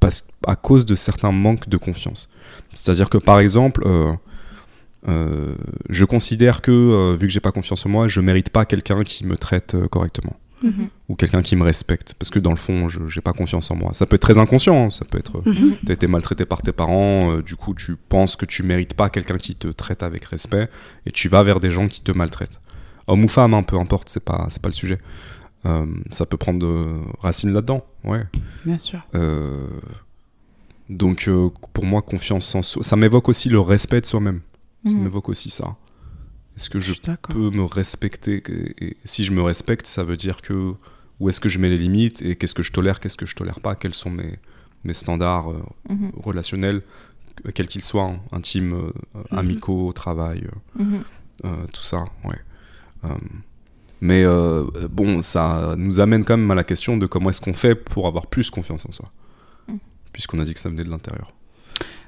parce, 0.00 0.26
à 0.46 0.56
cause 0.56 0.86
de 0.86 0.94
certains 0.94 1.32
manques 1.32 1.68
de 1.68 1.76
confiance. 1.76 2.30
C'est-à-dire 2.72 3.10
que 3.10 3.18
par 3.18 3.38
exemple, 3.38 3.84
je 5.06 6.04
considère 6.04 6.62
que 6.62 7.14
vu 7.16 7.26
que 7.26 7.32
j'ai 7.32 7.40
pas 7.40 7.52
confiance 7.52 7.84
en 7.84 7.90
moi, 7.90 8.08
je 8.08 8.20
mérite 8.20 8.50
pas 8.50 8.64
quelqu'un 8.64 9.04
qui 9.04 9.26
me 9.26 9.36
traite 9.36 9.74
euh, 9.74 9.88
Mhm. 10.62 10.88
ou 11.08 11.14
quelqu'un 11.14 11.40
qui 11.42 11.56
me 11.56 11.62
respecte 11.62 12.14
parce 12.18 12.30
que 12.30 12.38
dans 12.38 12.50
le 12.50 12.56
fond, 12.56 12.88
je 12.88 13.06
j'ai 13.06 13.20
pas 13.20 13.32
confiance 13.32 13.70
en 13.70 13.76
moi. 13.76 13.92
Ça 13.94 14.04
peut 14.06 14.16
être 14.16 14.22
très 14.22 14.38
inconscient, 14.38 14.86
hein, 14.86 14.90
ça 14.90 15.04
peut 15.04 15.18
être 15.18 15.38
euh, 15.38 15.50
Mhm. 15.52 15.76
T'as 15.86 15.92
été 15.94 16.06
maltraité 16.06 16.44
par 16.44 16.62
tes 16.62 16.72
parents, 16.72 17.32
euh, 17.32 17.42
du 17.42 17.56
coup 17.56 17.74
tu 17.74 17.96
penses 17.96 18.36
que 18.36 18.44
tu 18.46 18.62
mérites 18.62 18.94
pas 18.94 19.08
quelqu'un 19.10 19.38
qui 19.38 19.54
te 19.54 19.68
traite 19.68 20.02
avec 20.02 20.24
respect 20.26 20.68
et 21.06 21.10
tu 21.12 21.28
vas 21.28 21.42
vers 21.42 21.60
des 21.60 21.70
gens 21.70 21.88
qui 21.88 22.02
te 22.02 22.12
maltraitent. 22.12 22.60
Homme 23.06 23.24
ou 23.24 23.28
femme, 23.28 23.54
hein, 23.54 23.62
peu 23.62 23.76
importe, 23.76 24.08
c'est 24.08 24.24
pas, 24.24 24.46
c'est 24.50 24.60
pas 24.62 24.68
le 24.68 24.74
sujet. 24.74 24.98
Euh, 25.66 25.86
ça 26.10 26.26
peut 26.26 26.36
prendre 26.36 27.02
racine 27.20 27.52
là-dedans, 27.52 27.84
ouais. 28.04 28.24
Bien 28.64 28.78
sûr. 28.78 29.00
Euh, 29.14 29.66
donc 30.88 31.28
euh, 31.28 31.48
pour 31.72 31.84
moi, 31.84 32.02
confiance 32.02 32.54
en 32.54 32.62
soi, 32.62 32.82
ça 32.82 32.96
m'évoque 32.96 33.28
aussi 33.28 33.48
le 33.48 33.60
respect 33.60 34.00
de 34.00 34.06
soi-même. 34.06 34.40
Ça 34.84 34.92
Mhm. 34.94 35.02
m'évoque 35.04 35.28
aussi 35.28 35.50
ça. 35.50 35.76
Est-ce 36.60 36.68
que 36.68 36.78
je 36.78 36.92
peux 37.28 37.50
me 37.50 37.64
respecter 37.64 38.42
et, 38.82 38.94
si 39.04 39.24
je 39.24 39.32
me 39.32 39.40
respecte, 39.40 39.86
ça 39.86 40.02
veut 40.04 40.18
dire 40.18 40.42
que 40.42 40.74
où 41.18 41.28
est-ce 41.30 41.40
que 41.40 41.48
je 41.48 41.58
mets 41.58 41.70
les 41.70 41.78
limites 41.78 42.20
et 42.20 42.36
qu'est-ce 42.36 42.54
que 42.54 42.62
je 42.62 42.70
tolère, 42.70 43.00
qu'est-ce 43.00 43.16
que 43.16 43.24
je 43.24 43.34
tolère 43.34 43.60
pas, 43.60 43.74
quels 43.74 43.94
sont 43.94 44.10
mes, 44.10 44.38
mes 44.84 44.92
standards 44.92 45.50
euh, 45.52 45.62
Mhm. 45.88 46.10
relationnels, 46.22 46.82
quels 47.54 47.68
qu'ils 47.68 47.80
soient, 47.82 48.04
hein, 48.12 48.20
intimes, 48.32 48.74
euh, 48.74 48.90
Mhm. 49.32 49.38
amicaux, 49.38 49.88
au 49.88 49.92
travail, 49.94 50.46
euh, 50.78 50.84
Mhm. 50.84 51.66
tout 51.72 51.82
ça, 51.84 52.04
ouais. 52.24 52.38
Mais 54.02 54.24
bon, 54.90 55.22
ça 55.22 55.74
nous 55.78 55.98
amène 56.00 56.24
quand 56.24 56.36
même 56.36 56.50
à 56.50 56.54
la 56.54 56.64
question 56.64 56.98
de 56.98 57.06
comment 57.06 57.30
est-ce 57.30 57.40
qu'on 57.40 57.54
fait 57.54 57.74
pour 57.74 58.06
avoir 58.06 58.26
plus 58.26 58.50
confiance 58.50 58.84
en 58.86 58.92
soi, 58.92 59.10
puisqu'on 60.12 60.38
a 60.40 60.44
dit 60.44 60.52
que 60.52 60.60
ça 60.60 60.68
venait 60.68 60.84
de 60.84 60.90
l'intérieur. 60.90 61.32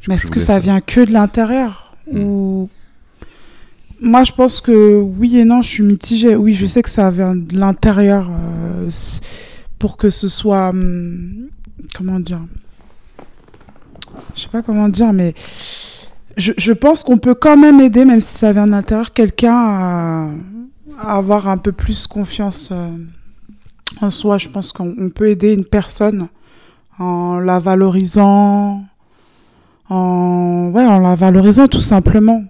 Mais 0.09 0.17
est-ce 0.17 0.31
que 0.31 0.41
ça 0.41 0.57
laisse- 0.57 0.65
vient 0.65 0.81
que 0.83 1.01
de 1.01 1.13
l'intérieur 1.13 1.97
ou 2.13 2.69
moi 4.03 4.25
je 4.25 4.33
pense 4.33 4.61
que 4.61 5.01
oui 5.01 5.39
et 5.39 5.45
non, 5.45 5.63
je 5.63 5.69
suis 5.69 5.83
mitigée. 5.83 6.35
Oui, 6.35 6.55
je 6.55 6.67
sais 6.67 6.83
que 6.83 6.91
ça 6.91 7.11
vient 7.11 7.35
de 7.37 7.57
l'intérieur 7.57 8.29
euh, 8.29 8.91
pour 9.79 9.97
que 9.97 10.11
ce 10.11 10.29
soit 10.29 10.71
hum, 10.71 11.49
comment 11.95 12.21
dire. 12.21 12.41
Je 14.35 14.43
sais 14.43 14.49
pas 14.49 14.63
comment 14.63 14.89
dire, 14.89 15.13
mais 15.13 15.35
je, 16.37 16.53
je 16.59 16.73
pense 16.73 17.03
qu'on 17.03 17.19
peut 17.19 17.35
quand 17.35 17.57
même 17.57 17.81
aider, 17.81 18.05
même 18.05 18.21
si 18.21 18.39
ça 18.39 18.53
vient 18.53 18.67
de 18.67 18.73
l'intérieur, 18.73 19.13
quelqu'un 19.13 19.55
à, 19.55 20.29
avoir 20.99 21.49
un 21.49 21.57
peu 21.57 21.73
plus 21.73 22.07
confiance 22.07 22.71
euh, 22.73 22.91
en 24.01 24.11
soi. 24.11 24.39
Je 24.39 24.49
pense 24.49 24.73
qu'on 24.73 24.95
on 24.99 25.11
peut 25.11 25.29
aider 25.29 25.53
une 25.53 25.65
personne 25.65 26.29
en 26.99 27.39
la 27.39 27.59
valorisant, 27.59 28.85
en, 29.89 30.71
ouais, 30.75 30.85
en 30.85 30.99
la 30.99 31.15
valorisant 31.15 31.69
tout 31.69 31.81
simplement. 31.81 32.45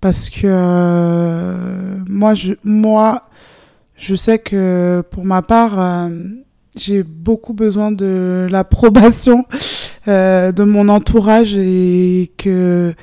Parce 0.00 0.30
que 0.30 0.40
euh, 0.44 1.98
moi, 2.08 2.34
je, 2.34 2.54
moi, 2.64 3.28
je 3.96 4.14
sais 4.14 4.38
que 4.38 5.02
pour 5.10 5.24
ma 5.24 5.42
part, 5.42 5.78
euh, 5.78 6.08
j'ai 6.76 7.02
beaucoup 7.02 7.52
besoin 7.52 7.92
de 7.92 8.46
l'approbation 8.50 9.44
euh, 10.08 10.52
de 10.52 10.64
mon 10.64 10.88
entourage 10.88 11.54
et 11.54 12.32
que 12.38 12.94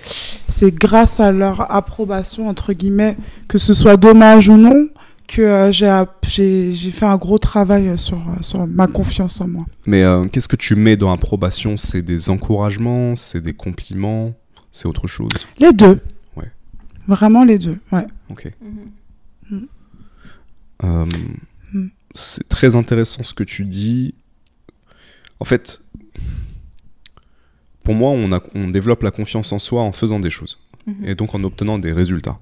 c'est 0.48 0.74
grâce 0.74 1.20
à 1.20 1.32
leur 1.32 1.72
approbation, 1.72 2.48
entre 2.48 2.74
guillemets, 2.74 3.18
que 3.48 3.58
ce 3.58 3.74
soit 3.74 3.98
dommage 3.98 4.50
ou 4.50 4.58
non, 4.58 4.88
que 5.28 5.42
euh, 5.42 5.72
j'ai 5.72 6.92
fait 6.92 7.06
un 7.06 7.18
gros 7.18 7.38
travail 7.38 7.98
sur, 7.98 8.20
sur 8.42 8.66
ma 8.66 8.88
confiance 8.88 9.40
en 9.42 9.48
moi. 9.48 9.66
Mais 9.86 10.04
euh, 10.04 10.26
qu'est-ce 10.26 10.48
que 10.48 10.56
tu 10.56 10.76
mets 10.76 10.96
dans 10.96 11.12
approbation? 11.12 11.78
C'est 11.78 12.02
des 12.02 12.30
encouragements, 12.32 13.14
c'est 13.16 13.42
des 13.42 13.54
compliments, 13.54 14.34
c'est 14.72 14.88
autre 14.88 15.06
chose? 15.06 15.30
Les 15.60 15.74
deux. 15.74 16.00
Vraiment 17.08 17.44
les 17.44 17.58
deux, 17.58 17.78
ouais. 17.92 18.06
Ok. 18.30 18.52
Mhm. 19.52 19.68
Euh, 20.84 21.06
Mm. 21.74 21.88
C'est 22.16 22.48
très 22.48 22.76
intéressant 22.78 23.24
ce 23.24 23.34
que 23.34 23.44
tu 23.44 23.66
dis. 23.66 24.14
En 25.42 25.46
fait, 25.46 25.82
pour 27.84 27.94
moi, 27.94 28.12
on, 28.12 28.32
a, 28.32 28.42
on 28.56 28.70
développe 28.70 29.04
la 29.04 29.12
confiance 29.12 29.52
en 29.52 29.60
soi 29.60 29.82
en 29.82 29.92
faisant 29.92 30.20
des 30.20 30.30
choses 30.30 30.60
Mhm. 30.88 31.06
et 31.06 31.16
donc 31.16 31.36
en 31.36 31.44
obtenant 31.44 31.78
des 31.78 31.92
résultats. 31.92 32.40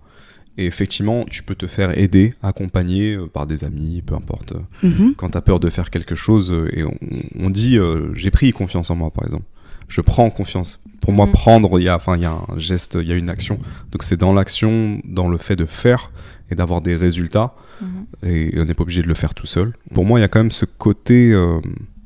Et 0.58 0.66
effectivement, 0.68 1.26
tu 1.26 1.42
peux 1.44 1.56
te 1.56 1.66
faire 1.68 1.98
aider, 1.98 2.34
accompagner 2.44 3.16
euh, 3.16 3.26
par 3.28 3.46
des 3.48 3.64
amis, 3.64 4.02
peu 4.06 4.14
importe. 4.16 4.54
euh, 4.54 4.88
Mhm. 4.88 5.16
Quand 5.16 5.32
tu 5.32 5.38
as 5.38 5.42
peur 5.42 5.60
de 5.60 5.70
faire 5.72 5.90
quelque 5.90 6.16
chose 6.16 6.52
euh, 6.54 6.70
et 6.72 6.84
on, 6.84 6.98
on 7.40 7.50
dit 7.50 7.78
j'ai 8.14 8.32
pris 8.32 8.52
confiance 8.52 8.90
en 8.92 8.96
moi, 8.96 9.10
par 9.12 9.26
exemple. 9.26 9.46
Je 9.88 10.02
prends 10.02 10.30
confiance. 10.30 10.82
Pour 11.02 11.14
moi, 11.14 11.26
Mhm. 11.28 11.32
prendre, 11.34 11.80
il 11.80 11.84
y, 11.84 11.90
a, 11.90 11.95
enfin, 11.95 12.16
il 12.16 12.24
y 12.24 12.26
a 12.26 12.32
un 12.32 12.57
geste, 12.57 12.98
il 12.99 13.07
y 13.07 13.12
a 13.12 13.16
une 13.16 13.30
action. 13.30 13.60
Donc 13.91 14.02
c'est 14.03 14.18
dans 14.18 14.34
l'action, 14.34 14.99
dans 15.06 15.28
le 15.28 15.38
fait 15.38 15.56
de 15.56 15.66
faire 15.66 16.12
et 16.49 16.56
d'avoir 16.56 16.82
des 16.82 16.95
résultats 16.95 17.53
Mhm. 17.82 18.06
et 18.30 18.53
on 18.60 18.66
n'est 18.66 18.74
pas 18.74 18.84
obligé 18.84 19.02
de 19.02 19.07
le 19.07 19.14
faire 19.14 19.34
tout 19.36 19.45
seul. 19.45 19.74
Pour 19.94 20.06
moi, 20.06 20.20
il 20.20 20.22
y 20.22 20.26
a 20.26 20.28
quand 20.28 20.40
même 20.40 20.52
ce 20.52 20.66
côté 20.66 21.32
euh, 21.32 21.60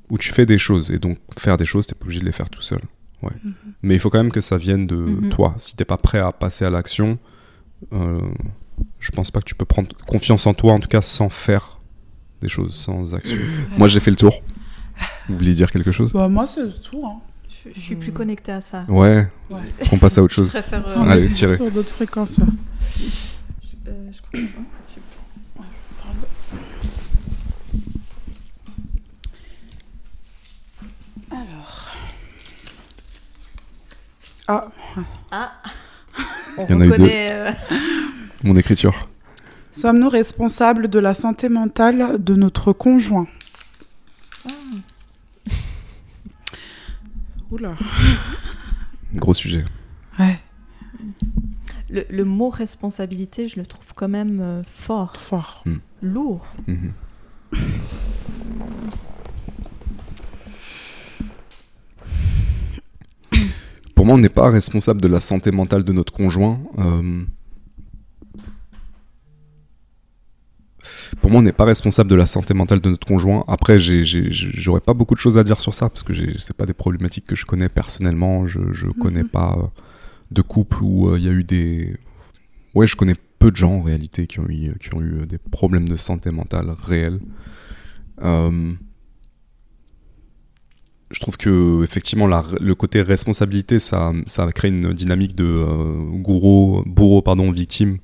où 0.09 0.17
tu 0.17 0.31
fais 0.33 0.45
des 0.45 0.57
choses 0.57 0.91
et 0.91 0.97
donc 0.99 1.17
faire 1.37 1.55
des 1.57 1.65
choses, 1.65 1.87
t'es 1.87 1.95
pas 1.95 2.03
obligé 2.05 2.19
de 2.19 2.25
les 2.25 2.31
faire 2.33 2.49
tout 2.49 2.61
seul. 2.61 2.81
Ouais. 3.21 3.31
Mais 3.83 3.95
il 3.95 3.99
faut 3.99 4.09
quand 4.09 4.17
même 4.17 4.31
que 4.31 4.41
ça 4.41 4.57
vienne 4.57 4.87
de 4.87 4.95
Mhm. 4.95 5.29
toi. 5.29 5.53
Si 5.57 5.75
t'es 5.75 5.85
pas 5.85 5.97
prêt 5.97 6.19
à 6.19 6.31
passer 6.31 6.65
à 6.65 6.69
l'action, 6.69 7.17
euh, 7.93 8.19
je 8.99 9.11
pense 9.11 9.29
pas 9.31 9.39
que 9.39 9.45
tu 9.45 9.55
peux 9.55 9.65
prendre 9.65 9.89
confiance 10.07 10.45
en 10.47 10.53
toi, 10.53 10.73
en 10.73 10.79
tout 10.79 10.87
cas 10.89 11.01
sans 11.01 11.29
faire 11.29 11.79
des 12.41 12.47
choses, 12.49 12.73
sans 12.75 13.13
action. 13.15 13.37
Moi, 13.77 13.87
j'ai 13.87 13.99
fait 13.99 14.11
le 14.11 14.17
tour. 14.17 14.41
Vous 15.27 15.35
vouliez 15.37 15.53
dire 15.53 15.71
quelque 15.71 15.91
chose? 15.91 16.11
Bah, 16.13 16.27
moi, 16.27 16.47
c'est 16.47 16.81
tout. 16.81 17.03
Hein. 17.05 17.19
Je, 17.65 17.69
je 17.73 17.79
suis 17.79 17.95
plus 17.95 18.11
connectée 18.13 18.51
à 18.53 18.61
ça. 18.61 18.85
Ouais, 18.87 19.27
Ouais. 19.49 19.59
on 19.91 19.97
passe 19.97 20.17
à 20.17 20.23
autre 20.23 20.33
Je 20.33 20.35
chose. 20.41 20.49
préfère. 20.49 20.87
euh, 20.87 21.01
Allez, 21.09 21.29
tirez. 21.29 21.55
sur 21.57 21.69
d'autres 21.71 21.91
fréquences. 21.93 22.39
euh, 22.39 22.43
je 24.13 24.21
crois- 24.21 24.31
je. 24.33 24.99
Alors. 31.31 31.87
Ah, 34.47 34.67
Ah 35.31 35.51
On 36.57 36.65
Il 36.65 36.71
y 36.71 36.73
en 36.73 36.81
a 36.81 36.85
eu 36.85 36.87
deux. 36.87 36.93
reconnaît. 36.93 37.27
euh, 37.31 37.51
Mon 38.43 38.55
écriture. 38.55 39.07
sommes-nous 39.71 40.09
responsables 40.09 40.87
de 40.87 40.99
la 40.99 41.13
santé 41.13 41.49
mentale 41.49 42.21
de 42.23 42.35
notre 42.35 42.73
conjoint? 42.73 43.27
Oula. 47.51 47.75
Gros 49.15 49.33
sujet. 49.33 49.65
Ouais, 50.19 50.39
le, 51.89 52.05
le 52.09 52.25
mot 52.25 52.49
responsabilité, 52.49 53.47
je 53.47 53.59
le 53.59 53.65
trouve 53.65 53.93
quand 53.95 54.09
même 54.09 54.39
euh, 54.41 54.63
fort, 54.63 55.15
fort. 55.15 55.63
lourd. 56.01 56.45
Mhm. 56.67 56.93
Pour 63.95 64.05
moi, 64.05 64.15
on 64.15 64.19
n'est 64.19 64.29
pas 64.29 64.49
responsable 64.49 65.01
de 65.01 65.07
la 65.07 65.19
santé 65.19 65.51
mentale 65.51 65.83
de 65.83 65.91
notre 65.91 66.13
conjoint. 66.13 66.59
euh, 66.77 67.23
Pour 71.21 71.31
moi, 71.31 71.39
on 71.39 71.43
n'est 71.43 71.51
pas 71.51 71.65
responsable 71.65 72.09
de 72.09 72.15
la 72.15 72.25
santé 72.25 72.53
mentale 72.53 72.81
de 72.81 72.89
notre 72.89 73.07
conjoint. 73.07 73.43
Après, 73.47 73.79
j'aurais 73.79 74.81
pas 74.81 74.93
beaucoup 74.93 75.15
de 75.15 75.19
choses 75.19 75.37
à 75.37 75.43
dire 75.43 75.59
sur 75.61 75.73
ça 75.73 75.89
parce 75.89 76.03
que 76.03 76.13
c'est 76.39 76.55
pas 76.55 76.65
des 76.65 76.73
problématiques 76.73 77.25
que 77.25 77.35
je 77.35 77.45
connais 77.45 77.69
personnellement. 77.69 78.45
Je, 78.47 78.59
je 78.71 78.87
connais 78.87 79.23
pas 79.23 79.55
euh, 79.57 79.67
de 80.31 80.41
couple 80.41 80.77
où 80.83 81.09
euh, 81.09 81.17
il 81.17 81.25
y 81.25 81.29
a 81.29 81.31
eu 81.31 81.43
des. 81.43 81.95
Ouais, 82.75 82.85
je 82.87 82.95
connais 82.95 83.15
peu 83.39 83.51
de 83.51 83.55
gens 83.55 83.71
en 83.71 83.81
réalité 83.83 84.27
qui 84.27 84.39
ont 84.39 84.47
eu, 84.49 84.73
qui 84.79 84.93
ont 84.93 85.01
eu 85.01 85.21
euh, 85.21 85.25
des 85.25 85.37
problèmes 85.37 85.87
de 85.87 85.95
santé 85.95 86.29
mentale 86.31 86.75
réels. 86.85 87.19
Euh, 88.21 88.73
je 91.11 91.19
trouve 91.19 91.37
que 91.37 91.81
effectivement 91.83 92.27
la- 92.27 92.45
le 92.59 92.75
côté 92.75 93.01
responsabilité 93.01 93.79
ça, 93.79 94.11
ça 94.27 94.45
crée 94.51 94.67
une 94.67 94.93
dynamique 94.93 95.35
de 95.35 95.45
euh, 95.45 96.03
gourou, 96.21 96.83
bourreau 96.85 97.21
pardon 97.23 97.51
victime 97.51 97.97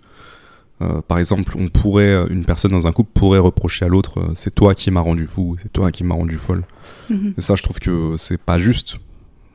Euh, 0.82 1.02
par 1.08 1.20
exemple, 1.20 1.56
on 1.58 1.70
pourrait, 1.70 2.26
une 2.30 2.44
personne 2.44 2.72
dans 2.72 2.86
un 2.86 2.92
couple 2.92 3.12
pourrait 3.14 3.40
reprocher 3.40 3.86
à 3.86 3.88
l'autre, 3.88 4.20
euh, 4.20 4.32
c'est 4.34 4.54
toi 4.54 4.76
qui 4.76 4.92
m'as 4.92 5.00
rendu 5.02 5.26
fou, 5.28 5.56
c'est 5.62 5.72
toi 5.72 5.92
qui 5.92 6.04
m'as 6.04 6.16
rendu 6.16 6.38
folle. 6.38 6.64
Mhm. 7.10 7.34
Et 7.38 7.42
ça, 7.42 7.56
je 7.56 7.64
trouve 7.64 7.80
que 7.80 8.16
c'est 8.18 8.38
pas 8.42 8.60
juste. 8.60 8.98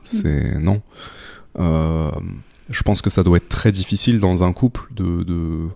C'est 0.03 0.57
non. 0.59 0.81
Euh, 1.59 2.09
je 2.69 2.81
pense 2.81 3.01
que 3.03 3.09
ça 3.11 3.21
doit 3.23 3.37
être 3.37 3.49
très 3.49 3.71
difficile 3.71 4.19
dans 4.19 4.43
un 4.43 4.51
couple 4.51 4.81
de 4.95 5.23
de- 5.23 5.67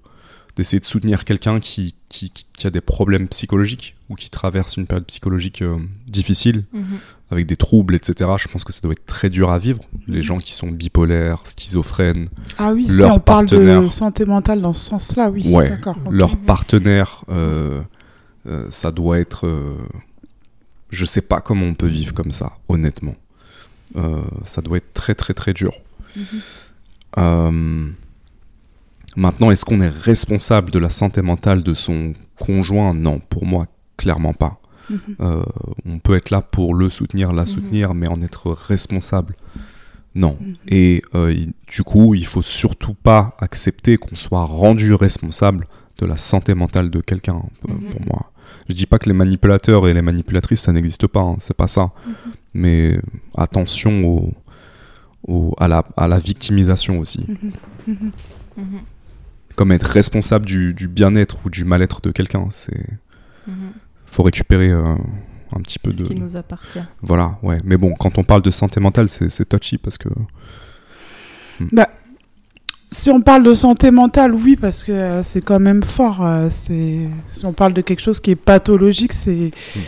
d'essayer 0.56 0.80
de, 0.80 0.86
soutenir 0.86 1.26
quelqu'un 1.26 1.60
qui, 1.60 1.96
qui, 2.10 2.30
qui- 2.32 2.66
a 2.68 2.70
des 2.70 2.82
problèmes 2.82 3.28
psychologiques 3.28 3.96
ou 4.10 4.16
qui 4.16 4.30
traverse 4.30 4.78
une 4.78 4.88
période 4.88 5.06
psychologique 5.06 5.62
euh, 5.62 5.78
difficile 6.08 6.64
Mhm. 6.74 6.98
avec 7.32 7.46
des 7.46 7.58
troubles, 7.58 7.96
etc. 7.96 8.30
Je 8.38 8.48
pense 8.48 8.64
que 8.64 8.72
ça 8.72 8.80
doit 8.82 8.94
être 8.94 9.06
très 9.06 9.30
dur 9.30 9.52
à 9.52 9.60
vivre. 9.60 9.82
Les 10.08 10.18
Mhm. 10.18 10.22
gens 10.24 10.38
qui 10.40 10.54
sont 10.54 10.68
bipolaires, 10.70 11.42
schizophrènes, 11.46 12.30
Ah 12.58 12.72
oui, 12.74 12.88
si 12.88 12.98
Leur 13.00 13.16
on 13.16 13.20
parle 13.20 13.46
de 13.48 13.56
partenaire. 13.58 13.92
santé 13.92 14.26
mentale 14.26 14.62
dans 14.62 14.74
ce 14.74 14.86
sens-là, 14.90 15.30
oui. 15.30 15.44
Ouais, 15.52 15.70
D'accord. 15.70 15.98
leur 16.10 16.38
partenaire, 16.38 17.24
euh, 17.30 17.82
euh, 18.48 18.66
ça 18.70 18.92
doit 18.92 19.20
être. 19.20 19.46
euh, 19.48 19.76
je 20.92 21.04
sais 21.04 21.22
pas 21.22 21.42
comment 21.42 21.66
on 21.66 21.74
peut 21.74 21.88
vivre 21.88 22.14
comme 22.14 22.32
ça, 22.32 22.54
honnêtement. 22.70 23.16
Euh, 23.98 24.22
ça 24.46 24.62
doit 24.62 24.78
être 24.78 24.94
très 24.94 25.16
très 25.16 25.34
très 25.34 25.54
dur. 25.54 25.74
Mhm. 26.16 27.94
Maintenant, 29.16 29.52
est-ce 29.52 29.64
qu'on 29.66 29.82
est 29.82 29.90
responsable 29.90 30.72
de 30.72 30.80
la 30.80 30.90
santé 30.90 31.22
mentale 31.22 31.64
de 31.64 31.74
son 31.74 32.14
conjoint? 32.40 32.94
Non, 32.94 33.20
pour 33.20 33.46
moi, 33.46 33.66
clairement 33.98 34.34
pas. 34.34 34.60
Mhm. 34.90 35.00
Euh, 35.22 35.44
on 35.86 36.00
peut 36.00 36.16
être 36.16 36.30
là 36.30 36.42
pour 36.42 36.76
le 36.76 36.90
soutenir, 36.90 37.32
la 37.34 37.44
Mhm. 37.44 37.48
soutenir, 37.48 37.94
mais 37.94 38.08
en 38.08 38.22
être 38.22 38.52
responsable, 38.52 39.36
non. 40.14 40.38
Mhm. 40.40 40.54
Et 40.68 41.02
euh, 41.16 41.32
il- 41.34 41.54
du 41.68 41.84
coup, 41.84 42.14
il 42.14 42.26
faut 42.26 42.42
surtout 42.44 42.94
pas 42.94 43.36
accepter 43.40 43.98
qu'on 43.98 44.16
soit 44.16 44.44
rendu 44.46 44.94
responsable 44.94 45.66
de 46.00 46.06
la 46.06 46.18
santé 46.18 46.54
mentale 46.54 46.90
de 46.90 47.00
quelqu'un, 47.00 47.42
euh, 47.70 47.74
pour 47.92 48.02
moi. 48.06 48.32
Je 48.70 48.74
dis 48.76 48.86
pas 48.86 49.00
que 49.00 49.08
les 49.08 49.14
manipulateurs 49.16 49.88
et 49.88 49.94
les 49.94 50.02
manipulatrices, 50.02 50.62
ça 50.62 50.72
n'existe 50.74 51.08
pas, 51.08 51.22
hein, 51.22 51.36
c'est 51.40 51.56
pas 51.56 51.68
ça. 51.68 51.92
Mais 52.54 53.00
attention 53.36 54.04
au, 54.06 54.34
au- 55.28 55.56
à, 55.58 55.68
la, 55.68 55.84
à 55.98 56.08
la 56.08 56.20
victimisation 56.20 57.00
aussi. 57.00 57.26
Comme 59.56 59.72
être 59.72 59.84
responsable 59.88 60.46
du, 60.46 60.74
du 60.74 60.88
bien-être 60.88 61.38
ou 61.46 61.50
du 61.50 61.64
mal-être 61.66 62.02
de 62.02 62.12
quelqu'un, 62.12 62.48
c'est 62.52 62.86
Mhm. 63.48 63.72
faut 64.08 64.24
récupérer 64.24 64.72
euh, 64.72 64.96
un 65.56 65.62
petit 65.62 65.78
peu 65.80 65.92
Ce 65.92 66.00
de 66.02 66.08
qui 66.08 66.16
nous 66.16 66.36
appartient. 66.36 66.80
voilà 67.02 67.38
ouais 67.44 67.60
mais 67.64 67.78
bon 67.78 67.94
quand 67.94 68.18
on 68.18 68.24
parle 68.24 68.42
de 68.42 68.50
santé 68.52 68.80
mentale 68.80 69.08
c'est 69.08 69.30
c'est 69.30 69.46
touchy 69.48 69.78
parce 69.78 69.98
que 70.00 70.10
Si 72.88 73.10
on 73.10 73.20
parle 73.22 73.44
de 73.44 73.54
santé 73.54 73.92
mentale, 73.92 74.34
oui, 74.34 74.56
parce 74.56 74.84
que 74.84 74.92
euh, 74.92 75.24
c'est 75.24 75.42
quand 75.44 75.60
même 75.60 75.84
fort. 75.84 76.26
euh, 76.26 76.50
c'est 76.52 77.10
si 77.28 77.46
on 77.46 77.52
parle 77.54 77.74
de 77.74 77.82
quelque 77.82 78.00
chose 78.02 78.20
qui 78.20 78.32
est 78.32 78.36
pathologique, 78.36 79.12
c'est 79.14 79.52
Mm. 79.76 79.80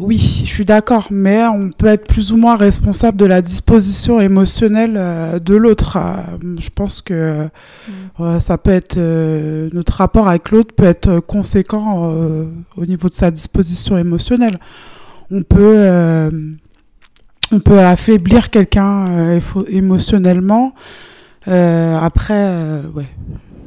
Oui, 0.00 0.16
je 0.18 0.48
suis 0.48 0.64
d'accord, 0.64 1.08
mais 1.10 1.44
on 1.44 1.70
peut 1.70 1.86
être 1.86 2.06
plus 2.06 2.32
ou 2.32 2.38
moins 2.38 2.56
responsable 2.56 3.18
de 3.18 3.26
la 3.26 3.42
disposition 3.42 4.18
émotionnelle 4.18 4.94
euh, 4.96 5.38
de 5.38 5.54
l'autre. 5.54 5.98
Euh, 5.98 6.56
je 6.58 6.70
pense 6.74 7.02
que 7.02 7.48
euh, 8.18 8.40
ça 8.40 8.56
peut 8.56 8.70
être 8.70 8.98
notre 9.74 9.94
rapport 9.94 10.28
avec 10.28 10.50
l'autre 10.50 10.74
peut 10.74 10.84
être 10.84 11.20
conséquent 11.20 12.12
au 12.76 12.86
niveau 12.86 13.08
de 13.08 13.14
sa 13.14 13.30
disposition 13.30 13.96
émotionnelle. 13.96 14.58
On 15.30 15.42
peut 15.42 16.30
on 17.52 17.60
peut 17.60 17.78
affaiblir 17.80 18.50
quelqu'un 18.50 19.40
émotionnellement. 19.68 20.74
Après, 21.46 22.82
ouais, 22.94 23.08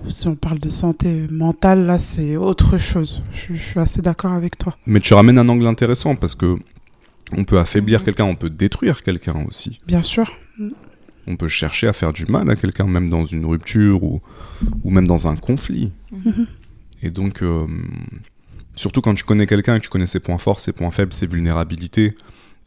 si 0.10 0.28
on 0.28 0.36
parle 0.36 0.60
de 0.60 0.70
santé 0.70 1.28
mentale, 1.30 1.86
là, 1.86 1.98
c'est 2.00 2.36
autre 2.36 2.78
chose. 2.78 3.22
Je, 3.34 3.54
je 3.56 3.62
suis 3.62 3.80
assez 3.80 4.02
d'accord 4.02 4.34
avec 4.34 4.58
toi. 4.58 4.76
mais 4.86 5.00
tu 5.00 5.14
ramènes 5.14 5.38
un 5.40 5.48
angle 5.50 5.68
intéressant 5.68 6.16
parce 6.16 6.36
que 6.36 6.56
on 7.36 7.44
peut 7.46 7.58
affaiblir 7.60 8.00
Mhm. 8.00 8.06
quelqu'un 8.06 8.26
on 8.26 8.36
peut 8.36 8.50
détruire 8.50 9.02
quelqu'un 9.02 9.46
aussi 9.48 9.80
Bien 9.88 10.02
sûr. 10.04 10.32
on 11.26 11.36
peut 11.38 11.48
chercher 11.48 11.88
à 11.88 11.94
faire 11.94 12.14
du 12.14 12.26
mal 12.26 12.50
à 12.52 12.56
quelqu'un 12.56 12.86
même 12.86 13.10
dans 13.10 13.26
une 13.26 13.46
rupture 13.46 14.04
ou 14.04 14.22
ou 14.84 14.90
même 14.92 15.08
dans 15.08 15.28
un 15.28 15.36
conflit 15.36 15.92
Mhm. 16.12 16.46
et 17.02 17.10
donc 17.10 17.42
euh, 17.42 17.66
surtout 18.76 19.02
quand 19.02 19.14
tu 19.16 19.24
connais 19.24 19.48
quelqu'un 19.48 19.76
et 19.76 19.80
que 19.80 19.84
tu 19.86 19.90
connais 19.90 20.06
ses 20.06 20.20
points 20.20 20.38
forts 20.38 20.60
ses 20.60 20.74
points 20.74 20.92
faibles 20.92 21.14
ses 21.14 21.26
vulnérabilités 21.26 22.14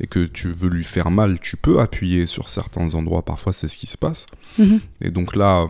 et 0.01 0.07
que 0.07 0.25
tu 0.25 0.51
veux 0.51 0.69
lui 0.71 0.85
faire 0.85 1.11
mal 1.11 1.39
tu 1.39 1.57
peux 1.57 1.79
appuyer 1.81 2.27
sur 2.27 2.49
certains 2.49 2.95
endroits 2.95 3.25
parfois 3.25 3.53
c'est 3.53 3.69
ce 3.69 3.77
qui 3.79 3.87
se 3.87 3.99
passe 3.99 4.27
Mhm. 4.59 4.81
Et 5.03 5.11
donc 5.11 5.37
là, 5.37 5.69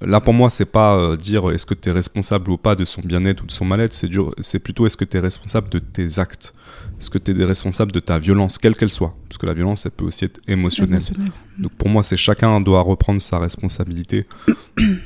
là 0.00 0.20
pour 0.20 0.34
moi, 0.34 0.50
c'est 0.50 0.64
pas 0.70 0.96
euh, 0.96 1.16
dire 1.16 1.50
est-ce 1.50 1.66
que 1.66 1.74
tu 1.74 1.88
es 1.88 1.92
responsable 1.92 2.50
ou 2.50 2.56
pas 2.56 2.74
de 2.74 2.84
son 2.84 3.00
bien-être 3.02 3.42
ou 3.42 3.46
de 3.46 3.52
son 3.52 3.64
mal-être, 3.64 3.92
c'est 3.92 4.08
dur- 4.08 4.34
c'est 4.40 4.58
plutôt 4.58 4.86
est-ce 4.86 4.96
que 4.96 5.04
tu 5.04 5.16
es 5.16 5.20
responsable 5.20 5.68
de 5.68 5.78
tes 5.78 6.18
actes? 6.18 6.52
Est-ce 6.98 7.10
que 7.10 7.18
tu 7.18 7.38
es 7.38 7.44
responsable 7.44 7.92
de 7.92 8.00
ta 8.00 8.18
violence, 8.18 8.58
quelle 8.58 8.74
qu'elle 8.76 8.90
soit? 8.90 9.14
Parce 9.28 9.38
que 9.38 9.46
la 9.46 9.54
violence, 9.54 9.86
elle 9.86 9.92
peut 9.92 10.04
aussi 10.04 10.24
être 10.26 10.40
émotionnelle. 10.48 11.00
Émotionnel. 11.02 11.32
Donc 11.58 11.72
pour 11.72 11.88
moi, 11.88 12.02
c'est 12.02 12.16
chacun 12.16 12.60
doit 12.60 12.82
reprendre 12.82 13.20
sa 13.22 13.38
responsabilité. 13.38 14.26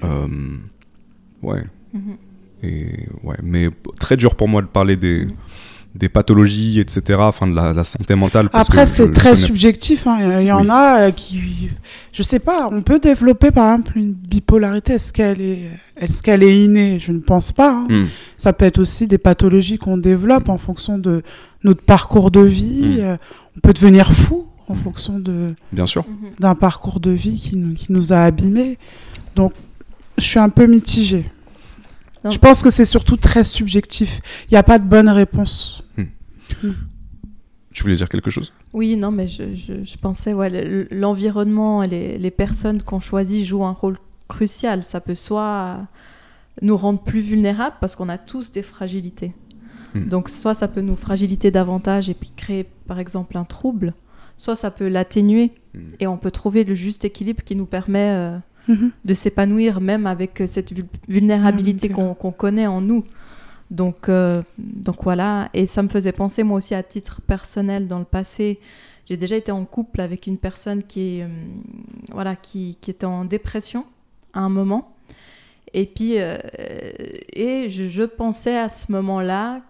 Euh, 0.04 0.26
ouais. 1.42 1.64
Mhm. 1.92 2.16
Et 2.62 3.08
ouais, 3.22 3.36
mais 3.42 3.68
très 4.00 4.16
dur 4.16 4.34
pour 4.36 4.48
moi 4.48 4.62
de 4.62 4.66
parler 4.68 4.96
des, 4.96 5.24
Mhm. 5.26 5.32
Des 5.94 6.08
pathologies, 6.08 6.80
etc. 6.80 7.18
Enfin, 7.20 7.46
de 7.46 7.54
la, 7.54 7.72
la 7.72 7.84
santé 7.84 8.14
mentale. 8.16 8.48
parce 8.50 8.68
Après, 8.68 8.84
c'est 8.86 9.10
très 9.10 9.36
subjectif. 9.36 10.06
hein. 10.06 10.40
Il 10.40 10.46
y 10.46 10.52
en 10.52 10.62
Oui. 10.62 10.68
a 10.70 10.98
euh, 11.02 11.10
qui, 11.12 11.70
je 12.12 12.22
sais 12.22 12.40
pas, 12.40 12.68
on 12.72 12.82
peut 12.82 12.98
développer 12.98 13.50
par 13.52 13.72
exemple 13.72 13.96
une 13.98 14.12
bipolarité. 14.12 14.94
Est-ce 14.94 15.12
qu'elle 15.12 15.40
est, 15.40 15.60
est-ce 15.96 16.22
qu'elle 16.22 16.42
est 16.42 16.64
innée? 16.64 16.98
Je 17.00 17.12
ne 17.12 17.20
pense 17.20 17.52
pas. 17.52 17.70
hein. 17.72 17.86
Hmm. 17.88 18.06
Ça 18.38 18.52
peut 18.52 18.64
être 18.64 18.78
aussi 18.78 19.06
des 19.06 19.18
pathologies 19.18 19.78
qu'on 19.78 19.96
développe 19.96 20.48
en 20.48 20.58
fonction 20.58 20.98
de 20.98 21.22
notre 21.62 21.82
parcours 21.82 22.30
de 22.30 22.40
vie. 22.40 22.96
Mm. 22.98 23.00
Euh, 23.00 23.16
On 23.56 23.60
peut 23.60 23.72
devenir 23.72 24.12
fou 24.12 24.46
en 24.66 24.74
fonction 24.74 25.18
de 25.20 25.54
Bien 25.72 25.86
sûr. 25.86 26.04
D'un 26.40 26.54
parcours 26.56 26.98
de 26.98 27.10
vie 27.12 27.36
qui 27.36 27.56
nous, 27.56 27.74
qui 27.74 27.92
nous 27.92 28.12
a 28.12 28.18
abîmés. 28.24 28.78
Donc, 29.36 29.52
je 30.18 30.24
suis 30.24 30.40
un 30.40 30.48
peu 30.48 30.66
mitigée. 30.66 31.24
Non. 32.24 32.30
Je 32.30 32.38
pense 32.38 32.62
que 32.62 32.70
c'est 32.70 32.84
surtout 32.86 33.16
très 33.16 33.44
subjectif. 33.44 34.20
Il 34.48 34.54
n'y 34.54 34.58
a 34.58 34.62
pas 34.62 34.78
de 34.78 34.84
bonne 34.84 35.08
réponse. 35.10 35.82
Tu 37.72 37.82
voulais 37.82 37.96
dire 37.96 38.08
quelque 38.08 38.30
chose? 38.30 38.52
Oui, 38.72 38.96
non, 38.96 39.10
mais 39.10 39.26
je, 39.26 39.54
je- 39.56 39.84
je 39.84 39.96
pensais, 39.98 40.32
ouais, 40.32 40.48
le- 40.48 40.86
l'environnement 40.92 41.82
et 41.82 41.88
les, 41.88 42.18
les 42.18 42.30
personnes 42.30 42.82
qu'on 42.82 43.00
choisit 43.00 43.44
jouent 43.44 43.64
un 43.64 43.72
rôle 43.72 43.98
crucial. 44.28 44.84
Ça 44.84 45.00
peut 45.00 45.16
soit 45.16 45.86
nous 46.62 46.76
rendre 46.76 47.02
plus 47.02 47.20
vulnérables 47.20 47.76
parce 47.80 47.96
qu'on 47.96 48.08
a 48.08 48.16
tous 48.18 48.52
des 48.52 48.62
fragilités. 48.62 49.34
Hmm. 49.92 50.08
Donc, 50.08 50.28
soit 50.28 50.54
ça 50.54 50.68
peut 50.68 50.82
nous 50.82 50.94
fragiliter 50.96 51.50
davantage 51.50 52.08
et 52.08 52.14
puis 52.14 52.30
créer, 52.36 52.64
par 52.86 53.00
exemple, 53.00 53.36
un 53.36 53.44
trouble, 53.44 53.92
soit 54.36 54.56
ça 54.56 54.70
peut 54.70 54.88
l'atténuer 54.88 55.52
Hmm. 55.74 55.80
et 55.98 56.06
on 56.06 56.16
peut 56.16 56.30
trouver 56.30 56.62
le 56.62 56.76
juste 56.76 57.04
équilibre 57.04 57.42
qui 57.42 57.56
nous 57.56 57.66
permet 57.66 58.10
euh, 58.12 58.38
Mhm. 58.68 58.90
de 59.04 59.14
s'épanouir 59.14 59.80
même 59.80 60.06
avec 60.06 60.40
euh, 60.40 60.46
cette 60.46 60.72
vul- 60.72 60.86
vulnérabilité 61.08 61.88
Ah, 61.90 61.94
qu'on 61.94 62.14
qu'on 62.14 62.32
connaît 62.32 62.66
en 62.66 62.80
nous. 62.80 63.04
Donc, 63.70 64.08
euh, 64.08 64.42
donc 64.58 65.02
voilà, 65.04 65.48
et 65.54 65.66
ça 65.66 65.82
me 65.82 65.88
faisait 65.88 66.12
penser 66.12 66.42
moi 66.44 66.58
aussi 66.58 66.74
à 66.74 66.82
titre 66.82 67.20
personnel 67.22 67.88
dans 67.88 67.98
le 67.98 68.04
passé. 68.04 68.58
J'ai 69.06 69.16
déjà 69.16 69.36
été 69.36 69.52
en 69.52 69.64
couple 69.64 70.00
avec 70.00 70.26
une 70.26 70.38
personne 70.38 70.82
qui, 70.82 71.18
est, 71.18 71.22
euh, 71.24 71.28
voilà, 72.12 72.36
qui, 72.36 72.76
qui 72.80 72.90
était 72.90 73.06
en 73.06 73.24
dépression 73.24 73.84
à 74.32 74.40
un 74.40 74.48
moment. 74.48 74.94
Et 75.72 75.86
puis, 75.86 76.18
euh, 76.18 76.38
et 77.32 77.68
je, 77.68 77.86
je 77.88 78.02
pensais 78.04 78.56
à 78.56 78.68
ce 78.68 78.92
moment-là 78.92 79.60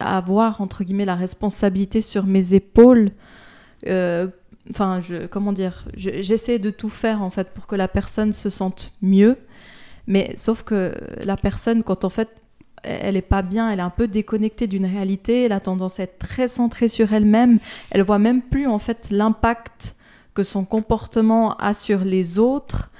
avoir, 0.00 0.60
entre 0.60 0.82
guillemets, 0.84 1.04
la 1.04 1.14
responsabilité 1.16 2.00
sur 2.02 2.24
mes 2.26 2.54
épaules. 2.54 3.10
euh, 3.86 4.28
Enfin, 4.70 5.00
je, 5.00 5.26
comment 5.26 5.52
dire 5.52 5.84
je- 5.96 6.22
J'essaie 6.22 6.58
de 6.58 6.70
tout 6.70 6.88
faire, 6.88 7.22
en 7.22 7.30
fait, 7.30 7.50
pour 7.50 7.66
que 7.66 7.76
la 7.76 7.88
personne 7.88 8.32
se 8.32 8.48
sente 8.50 8.92
mieux. 9.02 9.36
Mais 10.06 10.32
sauf 10.36 10.62
que 10.62 10.94
la 11.22 11.36
personne, 11.36 11.82
quand 11.82 12.04
en 12.04 12.10
fait, 12.10 12.28
elle 12.82 13.16
est 13.16 13.22
pas 13.22 13.40
bien, 13.42 13.70
elle 13.70 13.78
est 13.78 13.82
un 13.82 13.90
peu 13.90 14.06
déconnectée 14.08 14.66
d'une 14.66 14.84
réalité, 14.84 15.44
elle 15.44 15.52
a 15.52 15.60
tendance 15.60 15.98
à 16.00 16.02
être 16.02 16.18
très 16.18 16.48
centrée 16.48 16.88
sur 16.88 17.14
elle-même, 17.14 17.58
elle 17.90 18.02
voit 18.02 18.18
même 18.18 18.42
plus 18.42 18.66
en 18.66 18.78
fait 18.78 19.06
l'impact 19.10 19.94
que 20.34 20.42
son 20.42 20.66
comportement 20.66 21.56
a 21.56 21.72
sur 21.72 22.04
les 22.04 22.38
autres. 22.38 22.90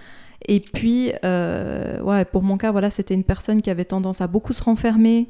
Et 0.48 0.60
puis, 0.60 1.12
euh, 1.24 2.00
ouais, 2.00 2.24
pour 2.24 2.42
mon 2.42 2.56
cas, 2.56 2.70
voilà, 2.72 2.90
c'était 2.90 3.14
une 3.14 3.24
personne 3.24 3.60
qui 3.60 3.70
avait 3.70 3.84
tendance 3.84 4.20
à 4.22 4.26
beaucoup 4.26 4.52
se 4.54 4.62
renfermer, 4.62 5.28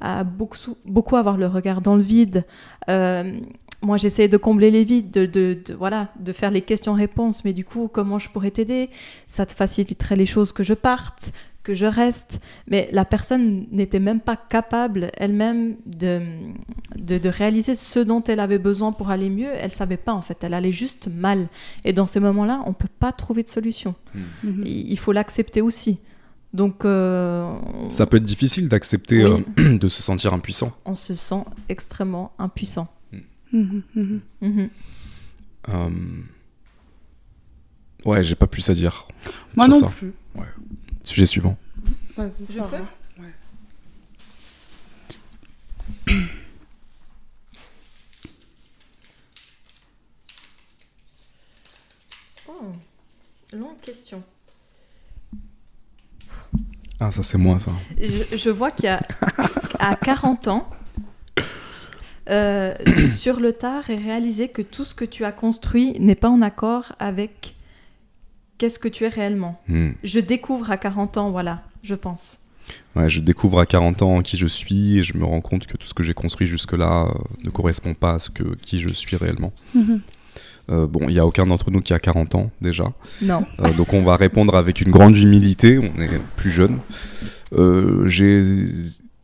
à 0.00 0.24
beaucoup, 0.24 0.58
beaucoup 0.84 1.16
avoir 1.16 1.36
le 1.38 1.46
regard 1.46 1.80
dans 1.80 1.96
le 1.96 2.02
vide. 2.02 2.44
Euh, 2.90 3.38
moi, 3.84 3.96
j'essayais 3.96 4.28
de 4.28 4.36
combler 4.36 4.70
les 4.70 4.84
vides, 4.84 5.10
de, 5.10 5.26
de- 5.26 5.58
de- 5.64 5.74
voilà, 5.74 6.08
de 6.18 6.32
faire 6.32 6.50
les 6.50 6.62
questions-réponses. 6.62 7.44
Mais 7.44 7.52
du 7.52 7.64
coup, 7.64 7.88
comment 7.88 8.18
je 8.18 8.28
pourrais 8.30 8.50
t'aider? 8.50 8.90
Ça 9.26 9.46
te 9.46 9.52
faciliterait 9.54 10.16
les 10.16 10.26
choses 10.26 10.52
que 10.52 10.62
je 10.62 10.74
parte, 10.74 11.32
que 11.62 11.74
je 11.74 11.86
reste. 11.86 12.40
Mais 12.68 12.88
la 12.92 13.04
personne 13.04 13.66
n'était 13.70 14.00
même 14.00 14.20
pas 14.20 14.36
capable 14.36 15.10
elle-même 15.16 15.76
de, 15.86 16.20
de, 16.96 17.18
de 17.18 17.28
réaliser 17.28 17.74
ce 17.74 18.00
dont 18.00 18.22
elle 18.24 18.40
avait 18.40 18.58
besoin 18.58 18.92
pour 18.92 19.10
aller 19.10 19.30
mieux. 19.30 19.50
Elle 19.54 19.72
savait 19.72 19.96
pas 19.96 20.12
en 20.12 20.20
fait. 20.22 20.38
Elle 20.44 20.54
allait 20.54 20.72
juste 20.72 21.08
mal. 21.08 21.48
Et 21.84 21.92
dans 21.92 22.06
ces 22.06 22.20
moments-là, 22.20 22.62
on 22.66 22.72
peut 22.74 22.88
pas 23.00 23.12
trouver 23.12 23.42
de 23.42 23.48
solution. 23.50 23.94
Mhm. 24.14 24.62
Il 24.66 24.90
il 24.92 24.98
faut 24.98 25.12
l'accepter 25.12 25.60
aussi. 25.62 25.98
Donc, 26.52 26.84
euh, 26.84 27.52
Ça 27.88 28.06
peut 28.06 28.18
être 28.18 28.24
difficile 28.24 28.68
d'accepter 28.68 29.24
Oui. 29.26 29.44
euh, 29.58 29.76
de 29.78 29.88
se 29.88 30.02
sentir 30.02 30.32
impuissant. 30.32 30.70
on 30.84 30.94
se 30.94 31.14
sent 31.14 31.42
extrêmement 31.68 32.30
impuissant. 32.38 32.86
Mhm. 33.54 34.20
Mhm. 34.42 34.70
Euh, 35.68 35.90
Ouais, 38.04 38.22
j'ai 38.22 38.34
pas 38.34 38.46
plus 38.46 38.68
à 38.68 38.74
dire 38.74 39.08
Moi 39.56 39.64
sur 39.66 39.74
non 39.74 39.80
ça. 39.80 39.86
plus. 39.96 40.12
Sujet 41.02 41.24
suivant. 41.26 41.56
Je 42.18 42.22
peux 42.60 42.76
Ouais. 43.22 43.32
Oh, 52.48 52.72
longue 53.52 53.80
question. 53.80 54.22
Ah, 57.00 57.10
ça 57.10 57.22
c'est 57.22 57.38
moi 57.38 57.58
ça. 57.58 57.72
Je, 58.00 58.36
je 58.36 58.50
vois 58.50 58.70
qu'il 58.70 58.84
y 58.86 58.88
a 58.88 59.02
à 59.78 59.96
40 59.96 60.48
ans, 60.48 60.70
euh, 62.30 62.74
sur 63.16 63.40
le 63.40 63.52
tard, 63.52 63.90
et 63.90 63.96
réaliser 63.96 64.48
que 64.48 64.62
tout 64.62 64.84
ce 64.84 64.94
que 64.94 65.04
tu 65.04 65.24
as 65.24 65.32
construit 65.32 65.98
n'est 66.00 66.14
pas 66.14 66.28
en 66.28 66.42
accord 66.42 66.92
avec 66.98 67.54
qu'est-ce 68.58 68.78
que 68.78 68.88
tu 68.88 69.04
es 69.04 69.08
réellement. 69.08 69.60
Hmm. 69.68 69.90
Je 70.02 70.20
découvre 70.20 70.70
à 70.70 70.76
40 70.76 71.16
ans, 71.16 71.30
voilà, 71.30 71.62
je 71.82 71.94
pense. 71.94 72.40
Ouais, 72.96 73.08
je 73.08 73.20
découvre 73.20 73.60
à 73.60 73.66
40 73.66 74.02
ans 74.02 74.22
qui 74.22 74.36
je 74.36 74.46
suis 74.46 74.98
et 74.98 75.02
je 75.02 75.16
me 75.18 75.24
rends 75.24 75.42
compte 75.42 75.66
que 75.66 75.76
tout 75.76 75.86
ce 75.86 75.92
que 75.92 76.02
j'ai 76.02 76.14
construit 76.14 76.46
jusque-là 76.46 77.06
euh, 77.08 77.18
ne 77.42 77.50
correspond 77.50 77.92
pas 77.94 78.14
à 78.14 78.18
ce 78.18 78.30
que 78.30 78.54
qui 78.56 78.80
je 78.80 78.88
suis 78.88 79.16
réellement. 79.16 79.52
Mhm. 79.74 80.00
Euh, 80.70 80.86
bon, 80.86 81.00
il 81.08 81.14
n'y 81.14 81.18
a 81.18 81.26
aucun 81.26 81.46
d'entre 81.46 81.70
nous 81.70 81.80
qui 81.80 81.92
a 81.92 81.98
40 81.98 82.34
ans 82.36 82.50
déjà. 82.60 82.92
Non. 83.22 83.44
Euh, 83.60 83.72
donc 83.72 83.92
on 83.92 84.02
va 84.02 84.16
répondre 84.16 84.54
avec 84.56 84.80
une 84.80 84.90
grande 84.90 85.16
humilité, 85.16 85.78
on 85.78 86.00
est 86.00 86.08
plus 86.36 86.50
jeune. 86.50 86.78
Euh, 87.52 88.08
j'ai... 88.08 88.64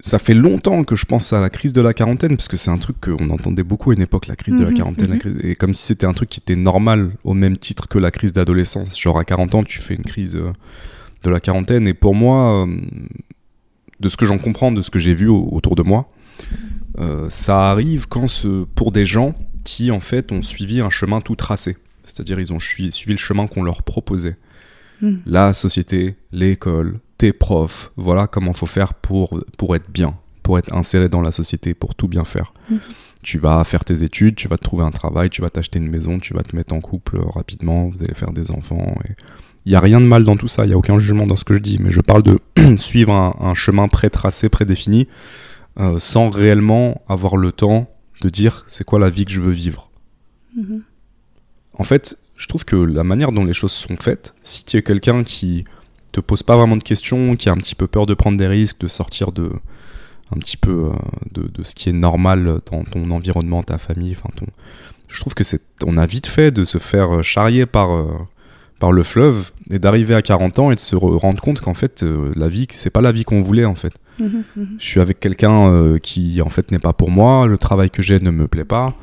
Ça 0.03 0.19
fait 0.19 0.35
longtemps 0.35 0.83
que 0.85 0.95
je 0.97 1.05
pense 1.05 1.33
à 1.33 1.41
la 1.41 1.51
crise 1.51 1.73
de 1.73 1.81
la 1.83 1.93
quarantaine, 1.93 2.37
parce 2.37 2.49
que 2.49 2.57
c'est 2.57 2.71
un 2.71 2.79
truc 2.79 2.97
qu'on 3.01 3.29
entendait 3.31 3.63
beaucoup 3.63 3.91
à 3.91 3.95
une 3.95 4.01
époque, 4.01 4.27
la 4.29 4.37
crise 4.37 4.55
de 4.55 4.65
la 4.65 4.71
Mhm, 4.71 4.77
quarantaine, 4.77 5.09
la 5.09 5.15
mhm. 5.17 5.21
crise- 5.21 5.39
et 5.43 5.55
comme 5.57 5.75
si 5.75 5.83
c'était 5.85 6.07
un 6.07 6.13
truc 6.15 6.29
qui 6.31 6.41
était 6.41 6.57
normal 6.57 7.11
au 7.25 7.35
même 7.35 7.59
titre 7.59 7.87
que 7.89 7.99
la 7.99 8.11
crise 8.11 8.33
d'adolescence. 8.33 8.99
Genre 8.99 9.19
à 9.19 9.25
40 9.25 9.55
ans, 9.55 9.63
tu 9.63 9.79
fais 9.81 9.95
une 9.95 10.05
crise 10.05 10.37
euh, 10.37 10.53
de 11.25 11.31
la 11.31 11.39
quarantaine, 11.41 11.87
et 11.87 11.93
pour 11.95 12.15
moi, 12.15 12.67
euh, 12.67 12.77
de 14.01 14.09
ce 14.09 14.17
que 14.17 14.25
j'en 14.25 14.39
comprends, 14.39 14.73
de 14.73 14.81
ce 14.83 14.91
que 14.91 14.99
j'ai 14.99 15.13
vu 15.15 15.29
au- 15.29 15.49
autour 15.53 15.77
de 15.77 15.83
moi, 15.83 16.09
euh, 16.99 17.27
ça 17.29 17.71
arrive 17.71 18.09
quand 18.09 18.27
ce, 18.27 18.65
pour 18.75 18.93
des 18.93 19.05
gens 19.05 19.35
qui 19.65 19.91
en 19.91 20.01
fait 20.01 20.33
ont 20.33 20.41
suivi 20.43 20.81
un 20.81 20.89
chemin 20.91 21.21
tout 21.21 21.37
tracé. 21.37 21.77
C'est-à-dire 22.05 22.41
ils 22.41 22.53
ont 22.55 22.59
sui- 22.59 22.91
suivi 22.91 23.13
le 23.13 23.19
chemin 23.19 23.47
qu'on 23.47 23.63
leur 23.63 23.83
proposait. 23.83 24.37
Mm. 25.03 25.17
La 25.27 25.53
société, 25.53 26.17
l'école, 26.33 26.99
tes 27.21 27.35
profs, 27.35 27.93
voilà 27.97 28.27
comment 28.27 28.55
faut 28.55 28.65
faire 28.65 28.95
pour, 28.95 29.39
pour 29.59 29.77
être 29.77 29.91
bien, 29.91 30.15
pour 30.43 30.59
être 30.59 30.73
inséré 30.73 31.11
dans 31.11 31.21
la 31.21 31.33
société, 31.33 31.75
pour 31.75 31.95
tout 31.95 32.09
bien 32.09 32.25
faire. 32.25 32.55
Mm. 32.71 32.77
Tu 33.23 33.39
vas 33.39 33.63
faire 33.65 33.85
tes 33.85 34.03
études, 34.03 34.37
tu 34.37 34.49
vas 34.49 34.57
te 34.57 34.63
trouver 34.63 34.85
un 34.85 34.91
travail, 34.91 35.29
tu 35.29 35.43
vas 35.43 35.51
t'acheter 35.51 35.79
une 35.79 35.91
maison, 35.91 36.19
tu 36.19 36.33
vas 36.33 36.43
te 36.43 36.57
mettre 36.57 36.75
en 36.75 36.81
couple 36.81 37.19
euh, 37.19 37.29
rapidement, 37.35 37.89
vous 37.89 38.03
allez 38.03 38.15
faire 38.15 38.33
des 38.33 38.51
enfants. 38.51 38.95
Et... 39.05 39.13
Il 39.67 39.69
n'y 39.73 39.77
a 39.77 39.81
rien 39.81 40.01
de 40.01 40.07
mal 40.07 40.25
dans 40.25 40.39
tout 40.39 40.49
ça, 40.49 40.65
il 40.65 40.69
n'y 40.69 40.73
a 40.73 40.79
aucun 40.79 40.99
jugement 40.99 41.27
dans 41.27 41.37
ce 41.37 41.45
que 41.45 41.53
je 41.53 41.59
dis, 41.59 41.77
mais 41.79 41.91
je 41.91 42.01
parle 42.01 42.23
de 42.23 42.39
suivre 42.77 43.13
un, 43.13 43.37
un 43.39 43.53
chemin 43.53 43.87
pré-tracé, 43.89 44.49
prédéfini, 44.49 45.07
euh, 45.79 45.99
sans 45.99 46.31
réellement 46.31 47.03
avoir 47.07 47.37
le 47.37 47.53
temps 47.53 47.91
de 48.23 48.31
dire 48.31 48.65
c'est 48.67 48.85
quoi 48.85 48.99
la 48.99 49.11
vie 49.11 49.27
que 49.27 49.33
je 49.33 49.43
veux 49.43 49.53
vivre. 49.53 49.91
Mhm. 50.57 50.85
En 51.75 51.85
fait, 51.85 52.17
je 52.39 52.47
trouve 52.47 52.65
que 52.65 52.77
la 52.77 53.05
manière 53.05 53.33
dont 53.33 53.45
les 53.45 53.53
choses 53.53 53.73
sont 53.73 53.97
faites, 53.97 54.35
si 54.41 54.65
tu 54.65 54.79
es 54.79 54.83
quelqu'un 54.83 55.23
qui 55.23 55.67
te 56.11 56.21
pose 56.21 56.43
pas 56.43 56.57
vraiment 56.57 56.77
de 56.77 56.83
questions, 56.83 57.37
qui 57.37 57.49
a 57.49 57.53
un 57.53 57.57
petit 57.57 57.75
peu 57.75 57.87
peur 57.87 58.07
de 58.07 58.15
prendre 58.15 58.39
des 58.39 58.47
risques, 58.49 58.81
de 58.81 58.87
sortir 58.89 59.33
de 59.33 59.51
un 60.35 60.39
petit 60.39 60.57
peu 60.57 60.71
euh, 60.71 60.91
de, 61.33 61.49
de 61.49 61.65
ce 61.65 61.75
qui 61.75 61.89
est 61.89 61.93
normal 61.93 62.61
dans 62.71 62.85
ton 62.85 63.11
environnement, 63.11 63.63
ta 63.63 63.79
famille, 63.79 64.13
enfin 64.17 64.29
ton, 64.37 64.47
je 65.09 65.19
trouve 65.21 65.35
que 65.35 65.43
c'est, 65.45 65.61
on 65.85 65.97
a 65.97 66.07
vite 66.07 66.27
fait 66.29 66.53
de 66.53 66.63
se 66.65 66.79
faire 66.79 67.23
charrier 67.25 67.67
par 67.67 67.93
euh, 67.93 68.07
par 68.79 68.93
le 68.93 69.03
fleuve 69.03 69.51
et 69.71 69.79
d'arriver 69.79 70.15
à 70.15 70.23
40 70.23 70.59
ans 70.59 70.71
et 70.71 70.75
de 70.75 70.81
se 70.81 70.97
re- 70.97 71.19
rendre 71.19 71.43
compte 71.43 71.61
qu'en 71.61 71.75
fait 71.75 72.03
euh, 72.03 72.33
la 72.37 72.49
vie 72.49 72.67
c'est 72.71 72.91
pas 72.91 73.01
la 73.03 73.13
vie 73.13 73.25
qu'on 73.25 73.41
voulait 73.43 73.65
en 73.67 73.75
fait. 73.75 73.93
Mhm, 74.21 74.45
mhm. 74.57 74.69
Je 74.79 74.85
suis 74.87 75.01
avec 75.01 75.19
quelqu'un 75.21 75.69
euh, 75.71 75.99
qui 75.99 76.41
en 76.43 76.49
fait 76.49 76.71
n'est 76.71 76.79
pas 76.79 76.93
pour 76.93 77.11
moi, 77.11 77.47
le 77.47 77.59
travail 77.59 77.91
que 77.91 78.01
j'ai 78.03 78.21
ne 78.21 78.31
me 78.31 78.47
plaît 78.49 78.65
pas. 78.65 78.95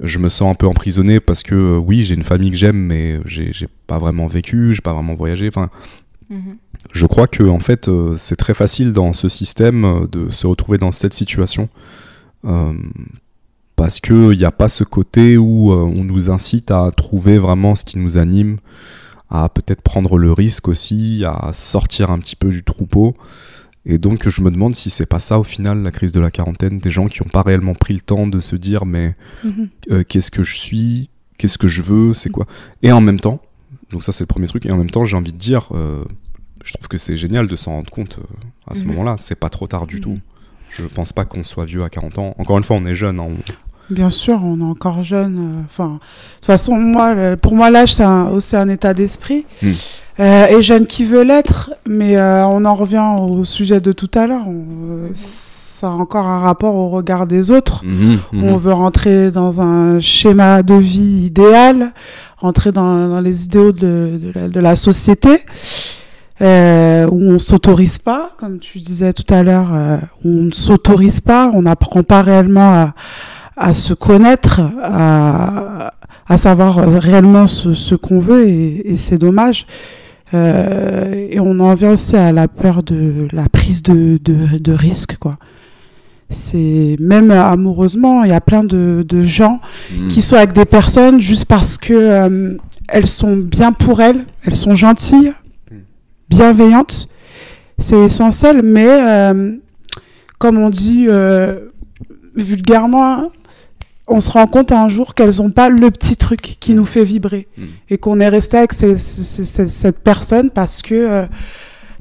Je 0.00 0.18
me 0.18 0.28
sens 0.28 0.50
un 0.52 0.54
peu 0.54 0.66
emprisonné 0.66 1.20
parce 1.20 1.42
que 1.42 1.54
euh, 1.54 1.76
oui, 1.78 2.02
j'ai 2.02 2.14
une 2.14 2.24
famille 2.24 2.50
que 2.50 2.56
j'aime, 2.56 2.76
mais 2.78 3.20
j'ai 3.26 3.68
pas 3.86 3.98
vraiment 3.98 4.26
vécu, 4.26 4.72
j'ai 4.72 4.80
pas 4.82 4.92
vraiment 4.92 5.14
voyagé. 5.14 5.48
Enfin, 5.48 5.68
Mhm. 6.30 6.54
je 6.92 7.06
crois 7.06 7.26
que 7.26 7.42
en 7.44 7.58
fait, 7.58 7.88
euh, 7.88 8.14
c'est 8.16 8.36
très 8.36 8.54
facile 8.54 8.92
dans 8.92 9.12
ce 9.12 9.28
système 9.28 9.84
euh, 9.84 10.06
de 10.10 10.30
se 10.30 10.46
retrouver 10.46 10.78
dans 10.78 10.92
cette 10.92 11.14
situation 11.14 11.68
euh, 12.46 12.72
parce 13.76 14.00
que 14.00 14.32
il 14.32 14.38
n'y 14.38 14.44
a 14.44 14.52
pas 14.52 14.68
ce 14.68 14.84
côté 14.84 15.36
où 15.36 15.72
euh, 15.72 15.76
on 15.76 16.04
nous 16.04 16.30
incite 16.30 16.70
à 16.70 16.90
trouver 16.96 17.38
vraiment 17.38 17.74
ce 17.74 17.84
qui 17.84 17.98
nous 17.98 18.16
anime, 18.18 18.58
à 19.30 19.48
peut-être 19.48 19.82
prendre 19.82 20.16
le 20.16 20.32
risque 20.32 20.68
aussi, 20.68 21.24
à 21.26 21.50
sortir 21.52 22.10
un 22.10 22.18
petit 22.20 22.36
peu 22.36 22.50
du 22.50 22.62
troupeau. 22.62 23.14
Et 23.86 23.98
donc 23.98 24.26
je 24.28 24.40
me 24.42 24.50
demande 24.50 24.74
si 24.74 24.88
c'est 24.90 25.06
pas 25.06 25.18
ça 25.18 25.38
au 25.38 25.42
final 25.42 25.82
la 25.82 25.90
crise 25.90 26.12
de 26.12 26.20
la 26.20 26.30
quarantaine, 26.30 26.78
des 26.78 26.90
gens 26.90 27.06
qui 27.08 27.22
n'ont 27.22 27.28
pas 27.28 27.42
réellement 27.42 27.74
pris 27.74 27.92
le 27.94 28.00
temps 28.00 28.26
de 28.26 28.40
se 28.40 28.56
dire 28.56 28.86
mais 28.86 29.14
Mhm. 29.44 30.04
qu'est-ce 30.04 30.30
que 30.30 30.42
je 30.42 30.56
suis, 30.56 31.10
qu'est-ce 31.36 31.58
que 31.58 31.68
je 31.68 31.82
veux, 31.82 32.14
c'est 32.14 32.30
quoi? 32.30 32.46
Et 32.82 32.92
en 32.92 33.00
même 33.02 33.20
temps, 33.20 33.42
donc 33.90 34.02
ça 34.02 34.12
c'est 34.12 34.22
le 34.22 34.26
premier 34.28 34.46
truc, 34.46 34.66
et 34.66 34.72
en 34.72 34.76
même 34.76 34.90
temps 34.90 35.04
j'ai 35.04 35.16
envie 35.16 35.32
de 35.32 35.38
dire, 35.38 35.68
euh, 35.72 36.04
je 36.64 36.72
trouve 36.72 36.88
que 36.88 36.98
c'est 36.98 37.16
génial 37.16 37.46
de 37.48 37.56
s'en 37.56 37.72
rendre 37.72 37.90
compte 37.90 38.18
euh, 38.20 38.70
à 38.70 38.74
ce 38.74 38.84
Mhm. 38.84 38.92
moment-là, 38.92 39.14
c'est 39.18 39.38
pas 39.38 39.48
trop 39.50 39.66
tard 39.66 39.86
du 39.86 39.96
Mhm. 39.96 40.00
tout. 40.02 40.18
Je 40.70 40.84
pense 40.86 41.12
pas 41.12 41.24
qu'on 41.24 41.44
soit 41.44 41.64
vieux 41.66 41.84
à 41.84 41.88
40 41.90 42.18
ans. 42.18 42.34
Encore 42.38 42.58
une 42.58 42.64
fois, 42.64 42.76
on 42.76 42.84
est 42.84 42.94
jeune. 42.96 43.20
hein, 43.20 43.26
on- 43.28 43.92
Bien 43.94 44.10
sûr, 44.10 44.40
on 44.42 44.58
est 44.60 44.64
encore 44.64 45.04
jeune. 45.04 45.36
euh, 45.38 45.62
Enfin, 45.66 45.86
de 45.88 45.98
toute 46.36 46.46
façon, 46.46 46.74
moi, 46.76 47.14
le- 47.14 47.36
pour 47.36 47.54
moi, 47.54 47.70
l'âge, 47.70 47.94
c'est 47.94 48.02
un- 48.02 48.28
aussi 48.28 48.56
un 48.56 48.68
état 48.68 48.94
d'esprit. 48.94 49.46
Euh, 50.20 50.46
et 50.46 50.62
jeune 50.62 50.86
qui 50.86 51.04
veut 51.04 51.22
l'être, 51.22 51.72
mais 51.86 52.16
euh, 52.16 52.46
on 52.46 52.64
en 52.64 52.74
revient 52.74 53.04
au 53.20 53.44
sujet 53.44 53.80
de 53.80 53.92
tout 53.92 54.10
à 54.14 54.26
l'heure. 54.26 54.46
euh, 54.48 55.10
Ça 55.14 55.88
a 55.88 55.90
encore 55.90 56.26
un 56.26 56.38
rapport 56.40 56.74
au 56.76 56.88
regard 56.88 57.26
des 57.26 57.50
autres. 57.50 57.84
Mhm, 57.84 58.18
mhm. 58.32 58.44
On 58.44 58.56
veut 58.56 58.72
rentrer 58.72 59.30
dans 59.32 59.60
un 59.60 60.00
schéma 60.00 60.62
de 60.62 60.74
vie 60.74 61.26
idéal, 61.26 61.92
rentrer 62.44 62.72
dans, 62.72 63.20
les 63.20 63.44
idéaux 63.44 63.72
de, 63.72 64.60
la, 64.60 64.76
société, 64.76 65.38
euh, 66.42 67.08
où 67.10 67.32
on 67.32 67.38
s'autorise 67.38 67.96
pas, 67.96 68.30
comme 68.38 68.58
tu 68.58 68.80
disais 68.80 69.14
tout 69.14 69.32
à 69.32 69.42
l'heure, 69.42 69.70
euh, 69.72 69.96
on 70.24 70.44
ne 70.44 70.52
s'autorise 70.52 71.20
pas, 71.22 71.50
on 71.54 71.62
n'apprend 71.62 72.02
pas 72.02 72.20
réellement 72.20 72.92
à, 73.56 73.74
se 73.74 73.94
connaître, 73.94 74.60
à, 74.82 76.36
savoir 76.36 76.76
réellement 76.76 77.46
ce, 77.46 77.94
qu'on 77.94 78.20
veut, 78.20 78.46
et, 78.46 78.92
et 78.92 78.96
c'est 78.98 79.18
dommage. 79.18 79.66
Euh, 80.34 81.28
et 81.30 81.40
on 81.40 81.58
en 81.60 81.74
vient 81.74 81.92
aussi 81.92 82.16
à 82.16 82.32
la 82.32 82.48
peur 82.48 82.82
de 82.82 83.28
la 83.32 83.48
prise 83.48 83.82
de, 83.82 84.18
de, 84.22 84.58
de 84.58 84.72
risque, 84.72 85.16
quoi. 85.18 85.38
C'est 86.34 86.96
même 87.00 87.30
amoureusement, 87.30 88.24
il 88.24 88.30
y 88.30 88.34
a 88.34 88.40
plein 88.40 88.64
de, 88.64 89.04
de 89.08 89.22
gens 89.22 89.60
Mhm. 89.96 90.08
qui 90.08 90.20
sont 90.22 90.36
avec 90.36 90.52
des 90.52 90.64
personnes 90.64 91.20
juste 91.20 91.44
parce 91.46 91.78
que 91.78 91.92
euh, 91.94 92.56
elles 92.88 93.06
sont 93.06 93.36
bien 93.36 93.72
pour 93.72 94.00
elles, 94.02 94.24
elles 94.44 94.56
sont 94.56 94.74
gentilles, 94.74 95.32
Mm. 95.70 95.74
bienveillantes. 96.28 97.08
C'est 97.78 97.98
essentiel, 98.04 98.62
mais 98.62 98.86
euh, 98.88 99.52
comme 100.38 100.58
on 100.58 100.70
dit 100.70 101.06
euh, 101.08 101.70
vulgairement, 102.36 103.30
on 104.06 104.20
se 104.20 104.30
rend 104.30 104.46
compte 104.46 104.70
un 104.72 104.88
jour 104.88 105.14
qu'elles 105.14 105.36
n'ont 105.38 105.50
pas 105.50 105.70
le 105.70 105.90
petit 105.90 106.16
truc 106.16 106.56
qui 106.60 106.74
nous 106.74 106.84
fait 106.84 107.04
vibrer 107.04 107.48
Mm. 107.56 107.62
et 107.90 107.98
qu'on 107.98 108.20
est 108.20 108.28
resté 108.28 108.58
avec 108.58 108.72
ces- 108.74 108.98
ces- 108.98 109.44
ces- 109.44 109.68
cette 109.68 109.98
personne 110.00 110.50
parce 110.50 110.82
que 110.82 110.94
euh, 110.94 111.26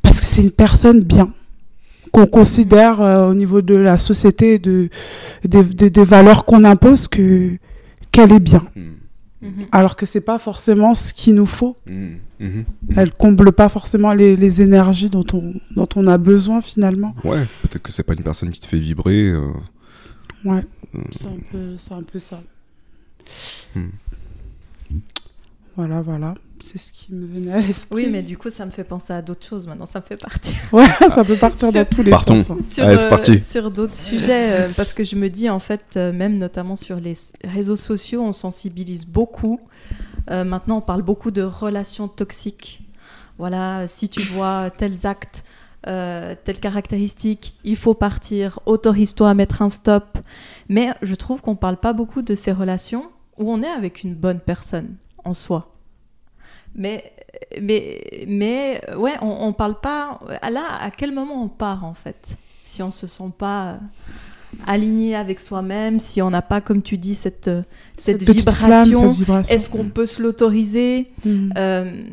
parce 0.01 0.19
que 0.19 0.25
c'est 0.25 0.41
une 0.41 0.51
personne 0.51 0.99
bien 1.01 1.31
qu'on 2.13 2.27
considère 2.27 3.01
euh, 3.01 3.29
au 3.31 3.33
niveau 3.33 3.61
de 3.61 3.75
la 3.75 3.97
société 3.97 4.59
de 4.59 4.89
des, 5.43 6.03
valeurs 6.05 6.45
qu'on 6.45 6.63
impose 6.63 7.07
que 7.07 7.57
qu'elle 8.11 8.31
est 8.31 8.39
bien. 8.39 8.63
Mhm, 8.75 8.93
Mhm. 9.41 9.65
alors 9.73 9.97
que 9.97 10.05
c'est 10.05 10.21
pas 10.21 10.39
forcément 10.39 10.93
ce 10.93 11.11
qu'il 11.11 11.35
nous 11.35 11.45
faut. 11.45 11.75
Mhm, 11.85 12.19
mhm. 12.39 12.65
elle 12.95 13.11
comble 13.11 13.51
pas 13.51 13.67
forcément 13.67 14.13
les, 14.13 14.37
les 14.37 14.61
énergies 14.61 15.09
dont 15.09 15.25
on 15.33 15.53
dont 15.75 15.89
on 15.97 16.07
a 16.07 16.17
besoin 16.17 16.61
finalement. 16.61 17.13
Ouais, 17.25 17.45
peut-être 17.63 17.81
que 17.81 17.91
c'est 17.91 18.03
pas 18.03 18.13
une 18.13 18.23
personne 18.23 18.51
qui 18.51 18.61
te 18.61 18.67
fait 18.67 18.77
vibrer. 18.79 19.29
euh, 19.31 19.51
ouais. 20.45 20.63
Euh, 20.95 20.99
c'est 21.11 21.25
un 21.27 21.39
peu 21.51 21.77
c'est 21.77 21.93
un 21.93 22.03
peu 22.03 22.19
ça. 22.19 22.41
Hmm. 23.75 23.89
Voilà 25.75 26.01
voilà 26.01 26.33
c'est 26.63 26.77
ce 26.77 26.91
qui 26.93 27.13
me 27.13 27.25
venait 27.27 27.51
à 27.51 27.59
l'esprit 27.59 27.95
Oui, 28.05 28.07
mais 28.09 28.21
du 28.21 28.37
coup, 28.37 28.49
ça 28.49 28.65
me 28.65 28.71
fait 28.71 28.85
penser 28.85 29.11
à 29.11 29.21
d'autres 29.21 29.45
choses 29.45 29.67
maintenant. 29.67 29.85
Ça 29.85 29.99
me 29.99 30.05
fait 30.05 30.15
partir 30.15 30.55
ouais 30.71 30.85
ça 31.09 31.25
peut 31.25 31.35
partir 31.35 31.69
Sur- 31.69 31.83
dans 31.83 31.89
tous 31.89 32.03
les 32.03 32.11
Partons. 32.11 32.37
sens 32.37 32.51
hein. 32.51 32.57
sur, 32.61 32.85
Allez, 32.85 32.97
c'est 32.97 33.09
parti. 33.09 33.39
sur 33.41 33.69
d'autres 33.69 33.95
sujets 33.95 34.51
euh, 34.53 34.69
parce 34.77 34.93
que 34.93 35.03
je 35.03 35.17
me 35.17 35.29
dis 35.29 35.49
en 35.49 35.59
fait, 35.59 35.83
euh, 35.97 36.13
même 36.13 36.37
notamment 36.37 36.77
sur 36.77 37.01
les 37.01 37.15
réseaux 37.43 37.75
sociaux, 37.75 38.21
on 38.23 38.31
sensibilise 38.31 39.05
beaucoup. 39.05 39.59
Euh, 40.31 40.45
maintenant, 40.45 40.77
on 40.77 40.81
parle 40.81 41.01
beaucoup 41.01 41.31
de 41.31 41.41
relations 41.41 42.07
toxiques. 42.07 42.81
voilà, 43.37 43.85
si 43.87 44.07
tu 44.07 44.21
vois 44.21 44.69
tels 44.69 45.05
actes, 45.05 45.43
euh, 45.87 46.33
telles 46.45 46.61
caractéristiques, 46.61 47.55
il 47.65 47.75
faut 47.75 47.93
partir, 47.93 48.59
autorise-toi 48.65 49.29
à 49.29 49.33
mettre 49.33 49.61
un 49.61 49.69
stop. 49.69 50.17
Mais 50.69 50.91
je 51.01 51.15
trouve 51.15 51.41
qu'on 51.41 51.57
parle 51.57 51.75
pas 51.75 51.91
beaucoup 51.91 52.21
de 52.21 52.35
ces 52.35 52.53
relations 52.53 53.03
où 53.37 53.51
on 53.51 53.61
est 53.61 53.67
avec 53.67 54.03
une 54.03 54.15
bonne 54.15 54.39
personne 54.39 54.95
en 55.23 55.33
soi. 55.33 55.69
Mais, 56.75 57.13
mais, 57.61 58.25
mais 58.27 58.81
ouais, 58.97 59.13
on, 59.21 59.47
on 59.47 59.53
parle 59.53 59.79
pas. 59.79 60.19
Là, 60.41 60.77
à 60.79 60.91
quel 60.91 61.13
moment 61.13 61.43
on 61.43 61.49
part 61.49 61.85
en 61.85 61.93
fait? 61.93 62.37
Si 62.63 62.81
on 62.81 62.91
se 62.91 63.07
sent 63.07 63.31
pas 63.37 63.79
aligné 64.67 65.15
avec 65.15 65.39
soi-même, 65.39 65.99
si 65.99 66.21
on 66.21 66.29
n'a 66.29 66.41
pas, 66.41 66.61
comme 66.61 66.81
tu 66.81 66.97
dis, 66.97 67.15
cette, 67.15 67.49
vibration, 68.05 69.11
cette 69.11 69.19
vibration. 69.19 69.55
est-ce 69.55 69.69
qu'on 69.69 69.85
peut 69.85 70.05
se 70.05 70.21
l'autoriser? 70.21 71.11
Mhm. 71.25 71.53
Euh, 71.57 72.03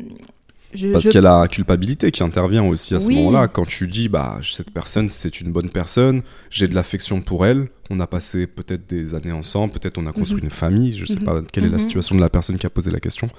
je- 0.73 0.87
Parce 0.89 1.03
je- 1.05 1.09
qu'il 1.09 1.21
y 1.21 1.25
a 1.25 1.41
la 1.41 1.47
culpabilité 1.47 2.11
qui 2.11 2.23
intervient 2.23 2.63
aussi 2.63 2.95
à 2.95 2.99
ce 2.99 3.09
moment-là. 3.11 3.47
Quand 3.47 3.65
tu 3.65 3.87
dis, 3.87 4.07
bah, 4.09 4.39
cette 4.43 4.71
personne, 4.71 5.09
c'est 5.09 5.41
une 5.41 5.51
bonne 5.51 5.69
personne, 5.69 6.21
j'ai 6.49 6.67
de 6.67 6.75
l'affection 6.75 7.21
pour 7.21 7.45
elle, 7.45 7.67
on 7.89 7.99
a 7.99 8.07
passé 8.07 8.47
peut-être 8.47 8.89
des 8.89 9.13
années 9.15 9.31
ensemble, 9.31 9.73
peut-être 9.73 9.97
on 9.97 10.05
a 10.05 10.13
construit 10.13 10.41
Mhm. 10.41 10.45
une 10.45 10.51
famille, 10.51 10.97
je 10.97 11.05
sais 11.05 11.19
Mhm. 11.19 11.25
pas 11.25 11.41
quelle 11.51 11.65
est 11.65 11.69
la 11.69 11.73
Mhm. 11.77 11.79
situation 11.83 12.15
de 12.15 12.21
la 12.21 12.29
personne 12.29 12.57
qui 12.57 12.65
a 12.65 12.69
posé 12.69 12.89
la 12.91 12.99
question. 12.99 13.29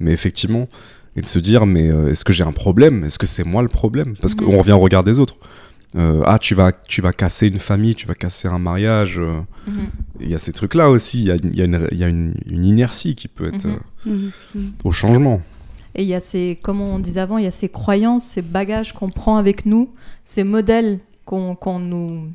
Mais 0.00 0.12
effectivement, 0.12 0.68
et 1.16 1.20
de 1.20 1.26
se 1.26 1.38
dire, 1.40 1.66
mais 1.66 1.88
euh, 1.90 2.08
est-ce 2.10 2.24
que 2.24 2.32
j'ai 2.32 2.44
un 2.44 2.52
problème? 2.52 3.02
Est-ce 3.04 3.18
que 3.18 3.26
c'est 3.26 3.44
moi 3.44 3.62
le 3.62 3.68
problème? 3.68 4.14
Parce 4.20 4.34
qu'on 4.36 4.56
revient 4.58 4.72
au 4.72 4.78
regard 4.78 5.02
des 5.02 5.18
autres. 5.18 5.36
Euh, 5.96 6.22
ah, 6.26 6.38
tu 6.38 6.54
vas, 6.54 6.70
tu 6.86 7.00
vas 7.00 7.12
casser 7.14 7.48
une 7.48 7.58
famille, 7.58 7.94
tu 7.94 8.06
vas 8.06 8.14
casser 8.14 8.46
un 8.46 8.58
mariage. 8.58 9.18
euh. 9.18 9.40
Il 10.20 10.30
y 10.30 10.34
a 10.34 10.38
ces 10.38 10.52
trucs-là 10.52 10.90
aussi. 10.90 11.20
Il 11.22 11.26
y 11.26 11.30
a, 11.32 11.36
il 11.36 11.56
y 11.56 11.62
a 11.62 11.64
une, 11.64 11.88
il 11.92 11.98
y 11.98 12.04
a 12.04 12.08
une- 12.08 12.34
une 12.46 12.64
inertie 12.66 13.14
qui 13.16 13.26
peut 13.26 13.46
être 13.52 13.66
euh, 13.66 14.28
au 14.84 14.92
changement. 14.92 15.42
Et 15.94 16.02
il 16.02 16.08
y 16.08 16.14
a 16.14 16.20
ces, 16.20 16.58
comme 16.62 16.80
on 16.80 16.98
disait 16.98 17.20
avant, 17.20 17.38
il 17.38 17.44
y 17.44 17.48
a 17.48 17.50
ces 17.50 17.68
croyances, 17.68 18.24
ces 18.24 18.42
bagages 18.42 18.92
qu'on 18.92 19.08
prend 19.10 19.36
avec 19.36 19.66
nous, 19.66 19.90
ces 20.24 20.44
modèles 20.44 21.00
qu'on 21.24 21.54
qu'on 21.54 21.78
nous, 21.78 22.28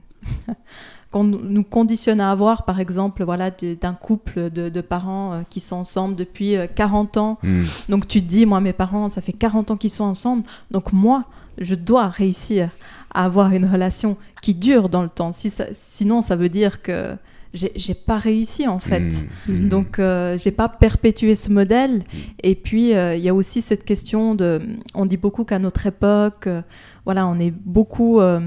qu'on 1.11 1.23
nous 1.23 1.63
conditionne 1.63 2.19
à 2.19 2.31
avoir, 2.31 2.65
par 2.65 2.79
exemple, 2.79 3.23
voilà, 3.23 3.51
d'un 3.51 3.93
couple 3.93 4.49
de, 4.49 4.69
de 4.69 4.81
parents 4.81 5.33
euh, 5.33 5.41
qui 5.49 5.59
sont 5.59 5.75
ensemble 5.77 6.15
depuis 6.15 6.55
euh, 6.55 6.67
40 6.73 7.17
ans. 7.17 7.37
Hmm. 7.43 7.63
Donc 7.89 8.07
tu 8.07 8.21
te 8.21 8.27
dis, 8.27 8.45
moi, 8.45 8.59
mes 8.61 8.73
parents, 8.73 9.09
ça 9.09 9.21
fait 9.21 9.33
40 9.33 9.71
ans 9.71 9.77
qu'ils 9.77 9.91
sont 9.91 10.05
ensemble, 10.05 10.43
donc 10.71 10.91
moi, 10.91 11.25
je 11.59 11.75
dois 11.75 12.07
réussir 12.07 12.69
à 13.13 13.25
avoir 13.25 13.51
une 13.53 13.65
relation 13.67 14.17
qui 14.41 14.55
dure 14.55 14.89
dans 14.89 15.03
le 15.03 15.09
temps. 15.09 15.31
Si 15.31 15.51
ça- 15.51 15.67
sinon, 15.71 16.23
ça 16.23 16.35
veut 16.35 16.49
dire 16.49 16.81
que 16.81 17.15
j'ai 17.53 17.93
pas 17.93 18.17
réussi, 18.17 18.67
en 18.67 18.79
fait. 18.79 19.09
Hmm. 19.47 19.53
Mhm. 19.53 19.69
Donc, 19.69 19.99
euh, 19.99 20.37
j'ai 20.37 20.51
pas 20.51 20.69
perpétué 20.69 21.35
ce 21.35 21.51
modèle. 21.51 22.03
Et 22.41 22.55
puis, 22.55 22.93
euh, 22.95 23.15
il 23.15 23.23
y 23.23 23.29
a 23.29 23.33
aussi 23.33 23.61
cette 23.61 23.83
question 23.83 24.33
de. 24.35 24.61
On 24.95 25.05
dit 25.05 25.17
beaucoup 25.17 25.43
qu'à 25.43 25.59
notre 25.59 25.85
époque, 25.85 26.47
euh, 26.47 26.61
voilà, 27.05 27.27
on 27.27 27.39
est 27.39 27.51
beaucoup. 27.51 28.19
euh, 28.19 28.39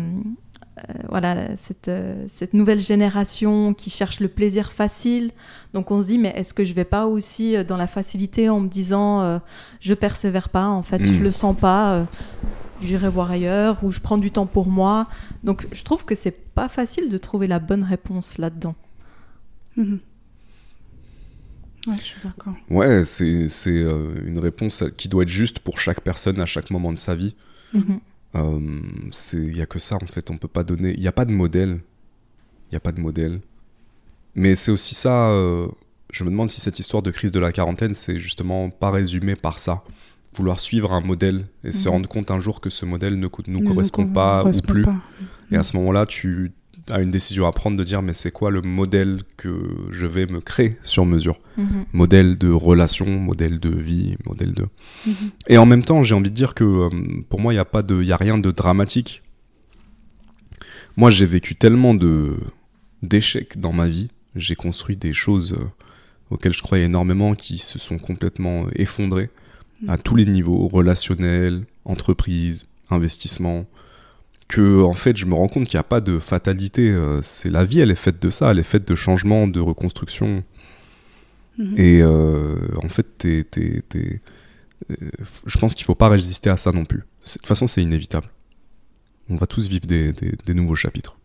euh, 0.79 0.93
voilà, 1.09 1.57
cette, 1.57 1.89
euh, 1.89 2.27
cette 2.29 2.53
nouvelle 2.53 2.81
génération 2.81 3.73
qui 3.73 3.89
cherche 3.89 4.21
le 4.21 4.29
plaisir 4.29 4.73
facile. 4.73 5.31
Donc, 5.73 5.91
on 5.91 6.03
se 6.03 6.09
dit, 6.09 6.19
mais 6.19 6.35
est-ce 6.37 6.53
que 6.53 6.67
je 6.67 6.75
vais 6.75 6.85
pas 6.85 7.07
aussi 7.07 7.57
euh, 7.57 7.65
dans 7.65 7.79
la 7.79 7.87
facilité 7.87 8.51
en 8.51 8.61
me 8.61 8.69
disant, 8.69 9.23
euh, 9.23 9.39
je 9.81 9.95
persévère 9.95 10.51
pas, 10.51 10.67
en 10.67 10.83
fait, 10.83 11.03
je 11.05 11.23
le 11.23 11.33
sens 11.33 11.57
pas. 11.57 11.95
euh, 11.95 12.05
J'irai 12.83 13.09
voir 13.09 13.31
ailleurs 13.31 13.79
ou 13.83 13.91
je 13.91 14.01
prends 14.01 14.19
du 14.19 14.31
temps 14.31 14.45
pour 14.45 14.69
moi. 14.69 15.07
Donc, 15.45 15.67
je 15.73 15.83
trouve 15.83 16.05
que 16.05 16.15
c'est 16.15 16.31
pas 16.55 16.69
facile 16.69 17.09
de 17.09 17.17
trouver 17.17 17.47
la 17.47 17.59
bonne 17.59 17.83
réponse 17.83 18.37
là-dedans. 18.37 18.75
Mhm. 19.77 19.99
Ouais, 21.87 21.95
je 21.99 22.03
suis 22.03 22.21
d'accord. 22.23 22.55
Ouais, 22.69 23.05
c'est 23.05 23.49
c'est, 23.49 23.71
euh, 23.83 24.15
une 24.27 24.41
réponse 24.41 24.83
qui 24.97 25.09
doit 25.09 25.23
être 25.23 25.29
juste 25.29 25.61
pour 25.61 25.79
chaque 25.79 26.01
personne 26.01 26.41
à 26.41 26.47
chaque 26.47 26.71
moment 26.71 26.93
de 26.93 26.99
sa 26.99 27.15
vie. 27.15 27.35
Mhm. 27.75 28.01
Euh, 28.35 28.81
c'est 29.13 29.39
il 29.39 29.57
y 29.57 29.63
a 29.63 29.67
que 29.67 29.79
ça 29.79 29.97
en 29.97 30.07
fait. 30.07 30.31
On 30.31 30.37
peut 30.39 30.49
pas 30.49 30.65
donner. 30.65 30.95
Il 30.97 31.03
y 31.03 31.07
a 31.09 31.13
pas 31.13 31.25
de 31.25 31.33
modèle. 31.33 31.79
Il 32.71 32.75
y 32.75 32.77
a 32.77 32.81
pas 32.81 32.93
de 32.93 33.01
modèle. 33.01 33.41
Mais 34.35 34.55
c'est 34.57 34.73
aussi 34.73 34.95
ça. 34.95 35.31
euh, 35.31 35.69
je 36.13 36.25
me 36.25 36.31
demande 36.31 36.49
si 36.51 36.61
cette 36.61 36.79
histoire 36.79 37.03
de 37.03 37.11
crise 37.11 37.33
de 37.33 37.41
la 37.41 37.53
quarantaine, 37.53 37.95
c'est 37.95 38.19
justement 38.19 38.71
pas 38.71 38.91
résumé 38.91 39.37
par 39.37 39.59
ça. 39.59 39.83
Vouloir 40.35 40.61
suivre 40.61 40.93
un 40.93 41.01
modèle 41.01 41.47
et 41.65 41.73
se 41.73 41.89
Mhm. 41.89 41.93
rendre 41.95 42.09
compte 42.09 42.31
un 42.31 42.41
jour 42.41 42.61
que 42.61 42.69
ce 42.71 42.85
modèle 42.85 43.19
ne 43.19 43.27
co- 43.29 43.43
nous 43.47 43.61
Ne 43.61 43.67
correspond 43.69 44.07
pas 44.07 44.45
ou 44.45 44.61
plus. 44.63 44.83
pas. 44.83 44.97
Et 45.53 45.57
à 45.57 45.63
ce 45.63 45.77
moment-là, 45.77 46.05
tu 46.07 46.53
as 46.91 47.01
une 47.01 47.11
décision 47.11 47.47
à 47.47 47.53
prendre 47.53 47.77
de 47.77 47.85
dire 47.85 48.03
mais 48.03 48.13
c'est 48.13 48.31
quoi 48.31 48.51
le 48.51 48.63
modèle 48.63 49.21
que 49.37 49.69
je 49.91 50.07
vais 50.07 50.27
me 50.27 50.41
créer 50.41 50.77
sur 50.83 51.05
mesure? 51.07 51.39
Mhm. 51.57 51.87
modèle 51.93 52.37
de 52.39 52.51
relation, 52.51 53.07
modèle 53.07 53.59
de 53.61 53.71
vie, 53.71 54.17
modèle 54.27 54.53
de. 54.53 54.67
Mhm. 55.07 55.15
Et 55.49 55.59
en 55.59 55.67
même 55.67 55.83
temps, 55.83 56.03
j'ai 56.03 56.15
envie 56.15 56.31
de 56.31 56.35
dire 56.35 56.55
que 56.55 56.65
euh, 56.65 56.91
pour 57.31 57.41
moi, 57.41 57.53
il 57.53 57.57
n'y 57.57 57.61
a, 57.61 57.65
pas 57.65 57.83
de- 57.83 58.01
il 58.03 58.07
y 58.07 58.13
a 58.13 58.17
rien 58.17 58.37
de 58.39 58.51
dramatique. 58.51 59.23
Moi, 60.97 61.11
j'ai 61.11 61.27
vécu 61.27 61.55
tellement 61.55 61.95
de 61.95 62.37
d'échecs 63.03 63.59
dans 63.61 63.73
ma 63.73 63.89
vie. 63.89 64.09
J'ai 64.35 64.55
construit 64.55 64.97
des 64.97 65.13
choses 65.13 65.53
euh, 65.55 65.65
auxquelles 66.31 66.53
je 66.55 66.63
croyais 66.63 66.85
énormément 66.85 67.35
qui 67.35 67.59
se 67.59 67.79
sont 67.79 67.99
complètement 67.99 68.65
euh, 68.67 68.71
effondrées 68.75 69.31
à 69.89 69.99
tous 69.99 70.17
les 70.17 70.25
niveaux, 70.25 70.69
relationnel, 70.69 71.65
entreprise, 71.85 72.67
investissement. 72.91 73.67
Que 74.49 74.83
en 74.83 74.95
fait, 74.95 75.17
je 75.17 75.27
me 75.27 75.35
rends 75.35 75.49
compte 75.49 75.67
qu'il 75.67 75.77
n'y 75.77 75.81
a 75.81 75.85
pas 75.85 76.01
de 76.01 76.19
fatalité. 76.19 76.89
euh, 76.91 77.21
c'est 77.23 77.51
la 77.51 77.65
vie, 77.65 77.81
elle 77.81 77.91
est 77.91 77.95
faite 77.97 78.23
de 78.23 78.31
ça, 78.31 78.53
elle 78.53 78.59
est 78.61 78.63
faite 78.63 78.87
de 78.87 78.95
changements, 78.95 79.49
de 79.49 79.59
reconstruction. 79.61 80.45
Mhm. 81.59 81.75
Et 81.77 82.01
euh, 82.03 82.57
en 82.83 82.89
fait, 82.89 83.07
t'es- 83.19 83.45
t'es- 83.45 83.83
t'es- 83.89 84.21
euh, 84.91 84.95
je 85.47 85.59
pense 85.59 85.75
qu'il 85.75 85.85
faut 85.85 85.95
pas 85.95 86.09
résister 86.09 86.49
à 86.51 86.57
ça 86.57 86.71
non 86.71 86.85
plus. 86.85 87.03
C'est- 87.21 87.39
De 87.39 87.43
toute 87.43 87.49
façon, 87.49 87.67
c'est 87.67 87.83
inévitable. 87.83 88.29
On 89.29 89.37
va 89.37 89.47
tous 89.47 89.67
vivre 89.69 89.87
des, 89.87 90.13
des- 90.13 90.35
des 90.45 90.55
nouveaux 90.55 90.77
chapitres. 90.77 91.17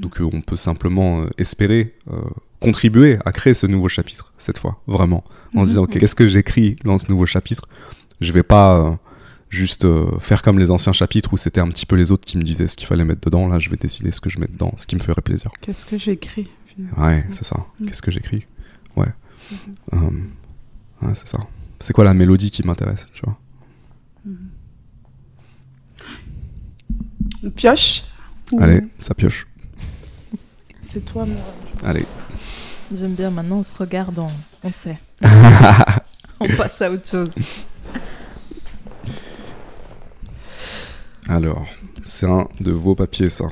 Donc 0.00 0.20
euh, 0.20 0.28
on 0.32 0.40
peut 0.40 0.56
simplement 0.56 1.24
espérer 1.38 1.94
euh, 2.10 2.16
contribuer 2.58 3.18
à 3.24 3.30
créer 3.30 3.54
ce 3.54 3.66
nouveau 3.68 3.88
chapitre, 3.88 4.32
cette 4.38 4.58
fois, 4.58 4.82
vraiment. 4.88 5.22
En 5.54 5.58
se 5.58 5.58
Mhm. 5.58 5.64
disant, 5.66 5.86
qu'est-ce 5.86 6.16
que 6.16 6.26
j'écris 6.26 6.74
dans 6.82 6.98
ce 6.98 7.06
nouveau 7.10 7.26
chapitre? 7.26 7.68
Je 8.20 8.32
vais 8.32 8.42
pas 8.42 8.98
juste 9.50 9.84
euh, 9.84 10.18
faire 10.18 10.42
comme 10.42 10.58
les 10.58 10.70
anciens 10.70 10.92
chapitres 10.92 11.32
où 11.32 11.36
c'était 11.36 11.60
un 11.60 11.68
petit 11.68 11.86
peu 11.86 11.96
les 11.96 12.10
autres 12.10 12.24
qui 12.24 12.36
me 12.38 12.42
disaient 12.42 12.66
ce 12.68 12.76
qu'il 12.76 12.86
fallait 12.86 13.04
mettre 13.04 13.20
dedans. 13.20 13.46
Là, 13.48 13.58
je 13.58 13.70
vais 13.70 13.76
décider 13.76 14.10
ce 14.10 14.20
que 14.20 14.30
je 14.30 14.38
mets 14.40 14.46
dedans, 14.46 14.72
ce 14.76 14.86
qui 14.86 14.96
me 14.96 15.00
ferait 15.00 15.22
plaisir. 15.22 15.50
Qu'est-ce 15.60 15.86
que 15.86 15.96
j'écris 15.98 16.48
finalement? 16.66 17.02
Ouais, 17.04 17.24
c'est 17.30 17.44
ça. 17.44 17.64
Mhm. 17.80 17.86
Qu'est-ce 17.88 18.02
que 18.02 18.10
j'écris? 18.10 18.46
Ouais. 18.96 19.08
Euh, 19.92 19.96
ouais, 21.02 21.14
c'est 21.14 21.28
ça. 21.28 21.38
C'est 21.80 21.92
quoi 21.92 22.04
la 22.04 22.14
mélodie 22.14 22.50
qui 22.50 22.66
m'intéresse, 22.66 23.06
tu 23.12 23.22
vois? 23.24 23.38
On 27.42 27.50
pioche 27.50 28.02
ou- 28.52 28.60
Allez, 28.62 28.80
ça 28.98 29.14
pioche. 29.14 29.46
C'est 30.90 31.04
toi, 31.04 31.26
moi. 31.26 31.36
Allez. 31.84 32.06
J'aime 32.94 33.14
bien, 33.14 33.30
maintenant 33.30 33.56
on 33.58 33.62
se 33.62 33.74
regarde, 33.74 34.18
on, 34.18 34.28
on 34.62 34.72
sait. 34.72 34.98
on 36.40 36.46
passe 36.56 36.80
à 36.82 36.90
autre 36.90 37.08
chose. 37.08 37.30
Alors, 41.28 41.66
c'est 42.04 42.26
un 42.26 42.48
de 42.60 42.70
vos 42.70 42.94
papiers, 42.94 43.30
ça. 43.30 43.46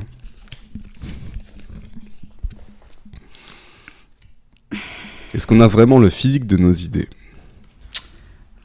Est-ce 5.35 5.47
qu'on 5.47 5.61
a 5.61 5.67
vraiment 5.67 5.99
le 5.99 6.11
physique 6.11 6.47
de 6.47 6.57
nos 6.57 6.73
idées? 6.73 7.09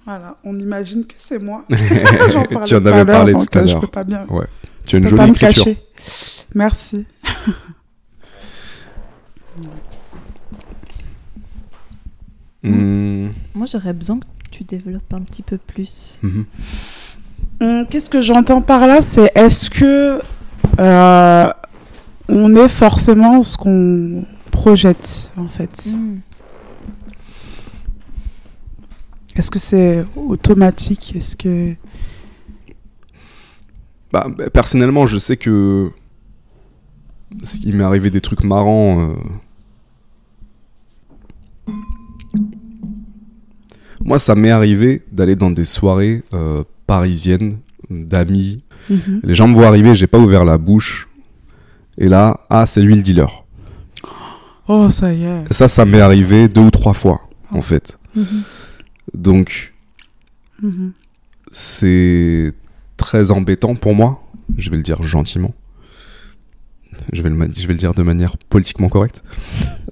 Voilà, 0.05 0.37
on 0.43 0.57
imagine 0.57 1.05
que 1.05 1.15
c'est 1.17 1.39
moi. 1.39 1.65
Tu 2.65 2.75
en 2.75 2.85
avais 2.85 3.05
parlé 3.05 3.33
l'heure, 3.33 3.41
tout 3.47 3.57
à 3.57 3.61
euh, 3.61 3.67
Je 3.67 3.71
l'heure. 3.73 3.81
peux 3.81 3.87
pas 3.87 4.03
bien. 4.03 4.25
Tu 4.85 4.95
as 4.95 4.99
une 4.99 5.07
je 5.07 5.09
peux 5.09 5.17
jolie 5.17 5.17
pas 5.17 5.27
me 5.27 5.33
écriture. 5.33 5.63
cacher. 5.65 5.77
Merci. 6.55 7.05
Hmm, 12.63 13.29
Moi 13.53 13.65
j'aurais 13.71 13.93
besoin 13.93 14.19
que 14.19 14.25
tu 14.51 14.63
développes 14.63 15.13
un 15.13 15.21
petit 15.21 15.43
peu 15.43 15.57
plus. 15.57 16.17
mhm. 16.23 16.45
Hum, 17.59 17.85
Qu'est-ce 17.89 18.09
que 18.09 18.21
j'entends 18.21 18.61
par 18.61 18.85
là 18.87 19.01
C'est 19.01 19.31
est-ce 19.35 19.69
que 19.69 20.21
euh, 20.79 21.49
on 22.29 22.55
est 22.55 22.67
forcément 22.67 23.41
ce 23.43 23.57
qu'on 23.57 24.25
projette 24.51 25.31
en 25.37 25.47
fait 25.47 25.85
Hmm. 25.87 26.17
Est-ce 29.35 29.51
que 29.51 29.59
c'est 29.59 30.03
automatique 30.15 31.15
Est-ce 31.15 31.35
que 31.35 31.75
Bah, 34.11 34.27
bah, 34.35 34.49
personnellement, 34.49 35.05
je 35.05 35.17
sais 35.19 35.37
que 35.37 35.91
il 37.63 37.75
m'est 37.75 37.83
arrivé 37.83 38.09
des 38.09 38.21
trucs 38.21 38.43
marrants. 38.43 38.99
euh. 39.11 39.13
Moi, 44.07 44.17
ça 44.19 44.33
m'est 44.35 44.49
arrivé 44.51 45.03
d'aller 45.11 45.35
dans 45.35 45.51
des 45.51 45.65
soirées 45.65 46.23
euh, 46.33 46.63
parisiennes 46.87 47.59
d'amis. 47.89 48.63
Mhm. 48.89 49.19
Les 49.23 49.33
gens 49.35 49.47
me 49.49 49.53
voient 49.53 49.67
arriver, 49.67 49.93
j'ai 49.95 50.07
pas 50.07 50.17
ouvert 50.17 50.43
la 50.45 50.57
bouche. 50.57 51.07
Et 51.99 52.07
là, 52.07 52.39
ah, 52.49 52.65
c'est 52.65 52.81
lui 52.81 52.95
le 52.95 53.01
dealer. 53.03 53.43
Oh, 54.69 54.89
ça 54.89 55.13
y 55.13 55.23
est. 55.25 55.43
Ça, 55.51 55.67
ça 55.67 55.85
m'est 55.85 55.99
arrivé 56.01 56.47
deux 56.47 56.61
ou 56.61 56.71
trois 56.71 56.93
fois, 56.93 57.21
en 57.51 57.61
fait. 57.61 57.99
Mhm. 58.15 58.25
Donc, 59.13 59.73
Mhm. 60.61 60.91
c'est 61.51 62.53
très 62.97 63.29
embêtant 63.31 63.75
pour 63.75 63.93
moi. 63.93 64.23
Je 64.57 64.69
vais 64.71 64.77
le 64.77 64.83
dire 64.83 65.03
gentiment. 65.03 65.53
Je 67.13 67.21
vais 67.21 67.29
le, 67.29 67.35
ma- 67.35 67.45
je 67.53 67.67
vais 67.67 67.73
le 67.73 67.79
dire 67.79 67.93
de 67.93 68.03
manière 68.03 68.37
politiquement 68.49 68.89
correcte. 68.89 69.23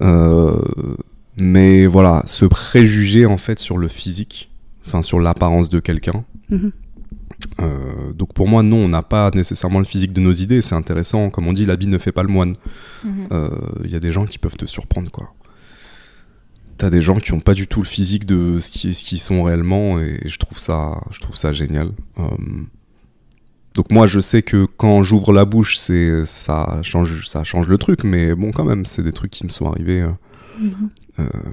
Euh, 0.02 0.60
mais 1.36 1.86
voilà, 1.86 2.22
ce 2.26 2.44
préjugé 2.44 3.26
en 3.26 3.36
fait 3.36 3.58
sur 3.58 3.78
le 3.78 3.88
physique, 3.88 4.50
enfin 4.86 5.02
sur 5.02 5.20
l'apparence 5.20 5.68
de 5.68 5.80
quelqu'un. 5.80 6.24
Mhm. 6.50 6.72
Euh, 7.60 8.12
donc 8.14 8.32
pour 8.32 8.48
moi, 8.48 8.62
non, 8.62 8.78
on 8.78 8.88
n'a 8.88 9.02
pas 9.02 9.30
nécessairement 9.34 9.78
le 9.78 9.84
physique 9.84 10.12
de 10.12 10.20
nos 10.20 10.32
idées. 10.32 10.62
C'est 10.62 10.74
intéressant, 10.74 11.28
comme 11.30 11.46
on 11.48 11.52
dit, 11.52 11.66
l'habit 11.66 11.86
ne 11.86 11.98
fait 11.98 12.12
pas 12.12 12.22
le 12.22 12.28
moine. 12.30 12.54
Mhm. 13.04 13.28
Euh, 13.32 13.48
Il 13.84 13.90
y 13.90 13.94
a 13.96 14.00
des 14.00 14.12
gens 14.12 14.24
qui 14.26 14.38
peuvent 14.38 14.56
te 14.56 14.66
surprendre, 14.66 15.10
quoi. 15.10 15.32
T'as 16.78 16.90
des 16.90 17.00
gens 17.00 17.16
qui 17.18 17.32
ont 17.32 17.40
pas 17.40 17.54
du 17.54 17.66
tout 17.66 17.80
le 17.80 17.86
physique 17.86 18.26
de 18.26 18.60
ce 18.60 18.70
qui- 18.70 18.92
ce 18.94 19.04
qu'ils 19.04 19.18
sont 19.20 19.42
réellement, 19.42 19.98
et 20.00 20.20
je 20.26 20.38
trouve 20.38 20.58
ça, 20.58 21.00
je 21.10 21.20
trouve 21.20 21.36
ça 21.36 21.52
génial. 21.52 21.90
Euh, 22.18 22.24
donc 23.74 23.90
moi, 23.90 24.06
je 24.06 24.20
sais 24.20 24.42
que 24.42 24.66
quand 24.76 25.02
j'ouvre 25.02 25.32
la 25.32 25.44
bouche, 25.46 25.76
c'est 25.78 26.24
ça 26.26 26.78
change, 26.82 27.26
ça 27.26 27.44
change 27.44 27.68
le 27.68 27.78
truc, 27.78 28.04
mais 28.04 28.34
bon, 28.34 28.50
quand 28.52 28.64
même, 28.64 28.84
c'est 28.86 29.02
des 29.02 29.12
trucs 29.12 29.30
qui 29.30 29.44
me 29.44 29.50
sont 29.50 29.66
arrivés. 29.70 30.02
euh, 30.02 30.10
Mhm. 30.58 30.90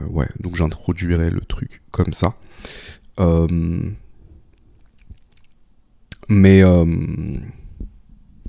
Ouais, 0.09 0.27
donc 0.39 0.55
j'introduirai 0.55 1.29
le 1.29 1.41
truc 1.41 1.81
comme 1.91 2.13
ça. 2.13 2.35
Euh, 3.19 3.91
mais 6.29 6.63
euh, 6.63 6.85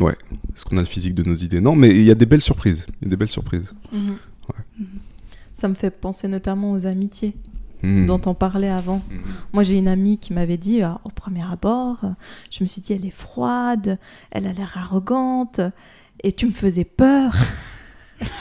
ouais, 0.00 0.16
est-ce 0.54 0.64
qu'on 0.64 0.76
a 0.76 0.80
le 0.80 0.86
physique 0.86 1.14
de 1.14 1.22
nos 1.22 1.34
idées? 1.34 1.60
Non, 1.60 1.74
mais 1.74 1.90
il 1.90 2.02
y 2.04 2.10
a 2.10 2.14
des 2.14 2.26
belles 2.26 2.40
surprises. 2.42 2.86
Il 3.00 3.04
y 3.04 3.08
a 3.08 3.10
des 3.10 3.16
belles 3.16 3.28
surprises. 3.28 3.72
Mhm. 3.92 4.16
Ça 5.52 5.68
me 5.68 5.74
fait 5.74 5.90
penser 5.90 6.26
notamment 6.28 6.72
aux 6.72 6.86
amitiés 6.86 7.34
Hmm. 7.84 8.06
dont 8.06 8.20
on 8.24 8.32
parlait 8.34 8.70
avant. 8.70 9.02
Mhm. 9.10 9.20
Moi, 9.52 9.62
j'ai 9.62 9.76
une 9.76 9.88
amie 9.88 10.16
qui 10.16 10.32
m'avait 10.32 10.56
dit, 10.56 10.80
ah, 10.80 11.00
au 11.04 11.10
premier 11.10 11.44
abord, 11.44 11.98
euh, 12.04 12.08
je 12.50 12.64
me 12.64 12.68
suis 12.68 12.80
dit, 12.80 12.94
elle 12.94 13.04
est 13.04 13.10
froide, 13.10 13.98
elle 14.30 14.46
a 14.46 14.54
l'air 14.54 14.72
arrogante, 14.76 15.60
et 16.22 16.32
tu 16.32 16.46
me 16.46 16.50
faisais 16.52 16.84
peur. 16.86 17.34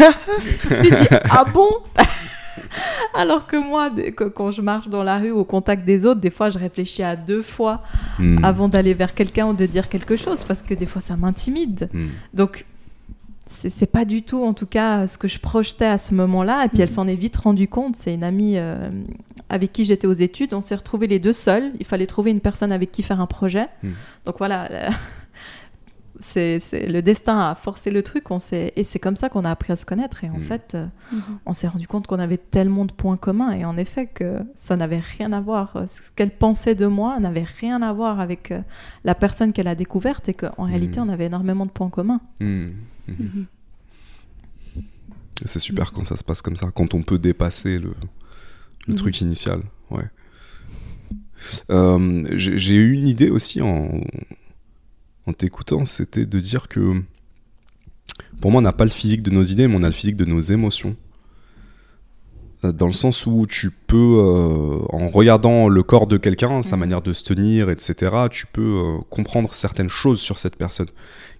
j'ai 0.69 0.89
dit, 0.91 1.07
ah 1.29 1.43
bon? 1.53 1.67
Alors 3.13 3.47
que 3.47 3.57
moi, 3.57 3.89
quand 4.35 4.51
je 4.51 4.61
marche 4.61 4.89
dans 4.89 5.03
la 5.03 5.17
rue 5.17 5.31
au 5.31 5.43
contact 5.43 5.85
des 5.85 6.05
autres, 6.05 6.19
des 6.19 6.31
fois, 6.31 6.49
je 6.49 6.59
réfléchis 6.59 7.03
à 7.03 7.15
deux 7.15 7.41
fois 7.41 7.81
Hmm. 8.19 8.43
avant 8.43 8.69
d'aller 8.69 8.93
vers 8.93 9.13
quelqu'un 9.13 9.47
ou 9.47 9.53
de 9.53 9.65
dire 9.65 9.89
quelque 9.89 10.15
chose, 10.15 10.43
parce 10.43 10.61
que 10.61 10.73
des 10.73 10.85
fois, 10.85 11.01
ça 11.01 11.17
m'intimide. 11.17 11.89
Hmm. 11.93 12.09
Donc, 12.33 12.65
c'est 13.45 13.91
pas 13.91 14.05
du 14.05 14.21
tout, 14.21 14.43
en 14.45 14.53
tout 14.53 14.65
cas, 14.65 15.05
ce 15.07 15.17
que 15.17 15.27
je 15.27 15.39
projetais 15.39 15.85
à 15.85 15.97
ce 15.97 16.13
moment-là. 16.13 16.63
Et 16.65 16.69
puis, 16.69 16.81
elle 16.81 16.89
s'en 16.89 17.07
est 17.07 17.15
vite 17.15 17.35
rendue 17.35 17.67
compte. 17.67 17.95
C'est 17.97 18.13
une 18.13 18.23
amie 18.23 18.57
euh, 18.57 18.89
avec 19.49 19.73
qui 19.73 19.83
j'étais 19.83 20.07
aux 20.07 20.13
études. 20.13 20.53
On 20.53 20.61
s'est 20.61 20.75
retrouvés 20.75 21.07
les 21.07 21.19
deux 21.19 21.33
seuls. 21.33 21.73
Il 21.79 21.85
fallait 21.85 22.05
trouver 22.05 22.31
une 22.31 22.39
personne 22.39 22.71
avec 22.71 22.91
qui 22.91 23.03
faire 23.03 23.19
un 23.19 23.25
projet. 23.25 23.67
Donc, 24.25 24.35
voilà. 24.37 24.69
C'est 26.25 26.59
c'est- 26.59 26.87
le 26.87 27.01
destin 27.01 27.37
a 27.51 27.55
forcé 27.55 27.91
le 27.91 28.01
truc. 28.01 28.31
On 28.31 28.37
et 28.51 28.83
c'est 28.85 28.99
comme 28.99 29.17
ça 29.17 29.27
qu'on 29.29 29.43
a 29.45 29.51
appris 29.51 29.73
à 29.73 29.75
se 29.75 29.85
connaître. 29.85 30.23
Et 30.23 30.29
en 30.29 30.37
Mm. 30.37 30.41
fait, 30.41 30.71
euh, 30.75 30.85
Mhm. 31.11 31.21
on 31.45 31.53
s'est 31.53 31.67
rendu 31.67 31.85
compte 31.87 32.07
qu'on 32.07 32.19
avait 32.19 32.37
tellement 32.37 32.85
de 32.85 32.93
points 32.93 33.17
communs. 33.17 33.51
Et 33.51 33.65
en 33.65 33.75
effet, 33.77 34.07
que 34.07 34.39
ça 34.59 34.75
n'avait 34.77 34.99
rien 35.17 35.33
à 35.33 35.41
voir. 35.41 35.83
Ce 35.87 35.99
qu'elle 36.15 36.31
pensait 36.31 36.75
de 36.75 36.87
moi 36.87 37.19
n'avait 37.19 37.43
rien 37.43 37.81
à 37.81 37.91
voir 37.91 38.19
avec 38.21 38.51
euh, 38.51 38.61
la 39.03 39.15
personne 39.15 39.51
qu'elle 39.53 39.67
a 39.67 39.75
découverte. 39.75 40.29
Et 40.29 40.33
qu'en 40.33 40.63
réalité, 40.63 40.99
Mm. 40.99 41.03
on 41.03 41.09
avait 41.09 41.25
énormément 41.25 41.65
de 41.65 41.71
points 41.71 41.89
communs. 41.89 42.21
Hmm. 42.39 42.71
Mhm. 43.07 43.15
Mhm. 43.19 43.45
C'est 45.45 45.59
super 45.59 45.91
quand 45.91 46.03
ça 46.05 46.15
se 46.15 46.23
passe 46.23 46.41
comme 46.41 46.55
ça, 46.55 46.71
quand 46.73 46.93
on 46.93 47.03
peut 47.03 47.19
dépasser 47.19 47.77
le, 47.79 47.93
le 48.87 48.93
Mhm. 48.93 48.95
truc 48.95 49.19
initial. 49.21 49.61
Ouais. 49.91 50.05
Euh, 51.69 52.23
J'ai 52.37 52.57
j'ai 52.57 52.75
eu 52.75 52.93
une 52.93 53.07
idée 53.07 53.29
aussi 53.29 53.61
en, 53.61 53.89
en 55.27 55.33
t'écoutant, 55.33 55.85
c'était 55.85 56.25
de 56.25 56.39
dire 56.39 56.67
que 56.67 57.01
pour 58.41 58.51
moi, 58.51 58.59
on 58.59 58.63
n'a 58.63 58.73
pas 58.73 58.83
le 58.85 58.89
physique 58.91 59.23
de 59.23 59.31
nos 59.31 59.43
idées, 59.43 59.67
mais 59.67 59.75
on 59.79 59.83
a 59.83 59.87
le 59.87 59.93
physique 59.93 60.17
de 60.17 60.25
nos 60.25 60.41
émotions. 60.41 60.95
Euh, 62.65 62.71
Dans 62.71 62.87
le 62.87 62.93
sens 62.93 63.25
où 63.25 63.45
tu 63.47 63.71
peux, 63.71 63.97
euh, 63.97 64.79
en 64.89 65.09
regardant 65.09 65.67
le 65.69 65.83
corps 65.83 66.07
de 66.07 66.17
quelqu'un, 66.17 66.61
sa 66.61 66.75
Mhm. 66.75 66.79
manière 66.81 67.01
de 67.01 67.13
se 67.13 67.23
tenir, 67.23 67.69
etc., 67.69 67.93
tu 68.29 68.45
peux 68.47 68.61
euh, 68.61 68.99
comprendre 69.09 69.53
certaines 69.53 69.89
choses 69.89 70.19
sur 70.19 70.39
cette 70.39 70.55
personne. 70.57 70.87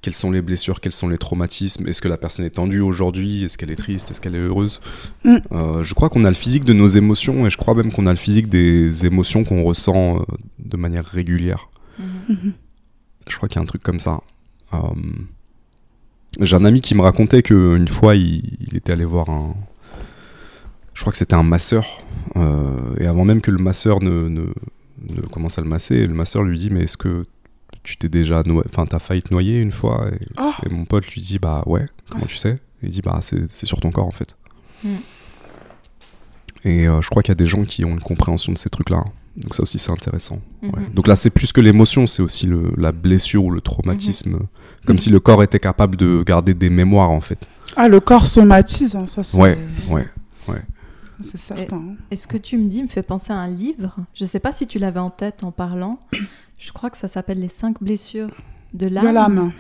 Quelles 0.02 0.14
sont 0.14 0.32
les 0.32 0.42
blessures, 0.42 0.82
quels 0.82 0.92
sont 0.92 1.08
les 1.08 1.18
traumatismes 1.18 1.88
Est-ce 1.88 2.02
que 2.02 2.10
la 2.10 2.18
personne 2.18 2.46
est 2.46 2.50
tendue 2.56 2.82
aujourd'hui 2.82 3.44
Est-ce 3.46 3.58
qu'elle 3.58 3.72
est 3.72 3.78
triste 3.78 4.12
Est-ce 4.12 4.20
qu'elle 4.20 4.36
est 4.36 4.40
heureuse 4.40 4.82
Mm. 5.24 5.38
Euh, 5.54 5.84
Je 5.84 5.94
crois 5.94 6.10
qu'on 6.10 6.26
a 6.26 6.30
le 6.30 6.36
physique 6.36 6.66
de 6.66 6.74
nos 6.74 6.88
émotions 6.88 7.46
et 7.46 7.50
je 7.50 7.58
crois 7.58 7.74
même 7.74 7.92
qu'on 7.92 8.06
a 8.06 8.12
le 8.12 8.18
physique 8.18 8.48
des 8.50 9.06
émotions 9.06 9.44
qu'on 9.46 9.62
ressent 9.62 10.20
euh, 10.20 10.24
de 10.60 10.76
manière 10.78 11.06
régulière. 11.06 11.70
Mhm. 12.00 12.54
Je 13.28 13.36
crois 13.38 13.48
qu'il 13.50 13.58
y 13.58 13.60
a 13.60 13.64
un 13.64 13.66
truc 13.68 13.84
comme 13.84 14.00
ça. 14.00 14.22
Euh, 14.74 14.78
J'ai 16.40 16.56
un 16.56 16.66
ami 16.66 16.82
qui 16.82 16.96
me 16.96 17.02
racontait 17.02 17.44
qu'une 17.44 17.88
fois, 17.88 18.16
il, 18.16 18.58
il 18.62 18.76
était 18.76 18.92
allé 18.94 19.06
voir 19.06 19.30
un. 19.30 19.56
Je 20.94 21.02
crois 21.02 21.12
que 21.12 21.18
c'était 21.18 21.36
un 21.36 21.44
masseur. 21.44 22.04
euh, 22.36 22.96
et 23.00 23.08
avant 23.08 23.26
même 23.26 23.42
que 23.42 23.52
le 23.52 23.58
masseur 23.58 24.02
ne, 24.02 24.28
ne, 24.30 24.46
ne 25.10 25.22
commence 25.32 25.58
à 25.58 25.62
le 25.62 25.68
masser, 25.68 26.06
le 26.08 26.14
masseur 26.14 26.44
lui 26.44 26.58
dit 26.60 26.70
Mais 26.70 26.84
est-ce 26.84 26.98
que 26.98 27.26
tu 27.84 27.98
t'es 27.98 28.10
déjà 28.10 28.44
noyé 28.44 28.64
Enfin, 28.70 28.86
t'as 28.86 29.00
failli 29.00 29.22
te 29.24 29.34
noyer 29.34 29.58
une 29.60 29.72
fois? 29.72 30.08
Et, 30.14 30.20
Oh. 30.40 30.52
et 30.66 30.70
mon 30.70 30.86
pote 30.86 31.08
lui 31.08 31.22
dit 31.22 31.40
Bah 31.40 31.64
ouais, 31.66 31.86
comment 32.10 32.24
Ouais. 32.24 32.30
tu 32.30 32.38
sais? 32.38 32.60
Et 32.82 32.88
il 32.88 32.90
dit 32.90 33.02
Bah 33.02 33.20
c'est 33.22 33.66
sur 33.66 33.80
ton 33.80 33.92
corps 33.92 34.08
en 34.08 34.12
fait. 34.12 34.36
Mm. 34.84 34.96
Et 36.66 36.88
euh, 36.88 37.02
je 37.02 37.10
crois 37.10 37.22
qu'il 37.24 37.32
y 37.32 37.34
a 37.34 37.36
des 37.36 37.46
gens 37.46 37.64
qui 37.64 37.84
ont 37.86 37.90
une 37.92 38.00
compréhension 38.02 38.54
de 38.54 38.58
ces 38.58 38.70
trucs-là. 38.70 39.04
Donc 39.38 39.56
ça 39.56 39.64
aussi, 39.64 39.80
c'est 39.80 39.92
intéressant. 39.92 40.40
Ouais. 40.62 40.70
Mhm. 40.82 40.94
Donc 40.94 41.08
là, 41.08 41.16
c'est 41.16 41.30
plus 41.32 41.52
que 41.52 41.60
l'émotion, 41.62 42.06
c'est 42.08 42.22
aussi 42.22 42.46
le, 42.46 42.72
la 42.78 42.92
blessure 42.92 43.44
ou 43.46 43.50
le 43.52 43.62
traumatisme. 43.62 44.40
Comme 44.86 45.00
si 45.00 45.10
le 45.10 45.20
corps 45.20 45.42
était 45.44 45.60
capable 45.60 45.96
de 45.96 46.24
garder 46.26 46.54
des 46.54 46.70
mémoires, 46.70 47.10
en 47.10 47.22
fait. 47.22 47.50
Ah, 47.76 47.88
le 47.88 48.00
corps 48.00 48.28
somatise, 48.28 48.96
hein, 48.96 49.08
ça 49.08 49.24
c'est 49.24 49.38
Ouais, 49.38 49.58
ouais. 49.90 50.06
c'est 51.24 51.38
certain. 51.40 51.78
hein. 51.78 51.96
Et 52.12 52.16
ce 52.16 52.28
que 52.28 52.38
tu 52.38 52.58
me 52.58 52.68
dis 52.68 52.84
me 52.84 52.88
fait 52.90 53.02
penser 53.04 53.32
à 53.34 53.38
un 53.38 53.48
livre. 53.48 53.96
Je 54.14 54.24
ne 54.24 54.28
sais 54.28 54.40
pas 54.40 54.52
si 54.52 54.68
tu 54.68 54.78
l'avais 54.78 55.00
en 55.00 55.10
tête 55.10 55.44
en 55.44 55.52
parlant. 55.52 56.00
Je 56.60 56.72
crois 56.72 56.90
que 56.90 56.98
ça 56.98 57.08
s'appelle 57.08 57.40
Les 57.40 57.48
cinq 57.48 57.82
blessures 57.82 58.30
de 58.74 58.88
l'âme. 58.88 59.08
De 59.08 59.12
l'âme. 59.14 59.52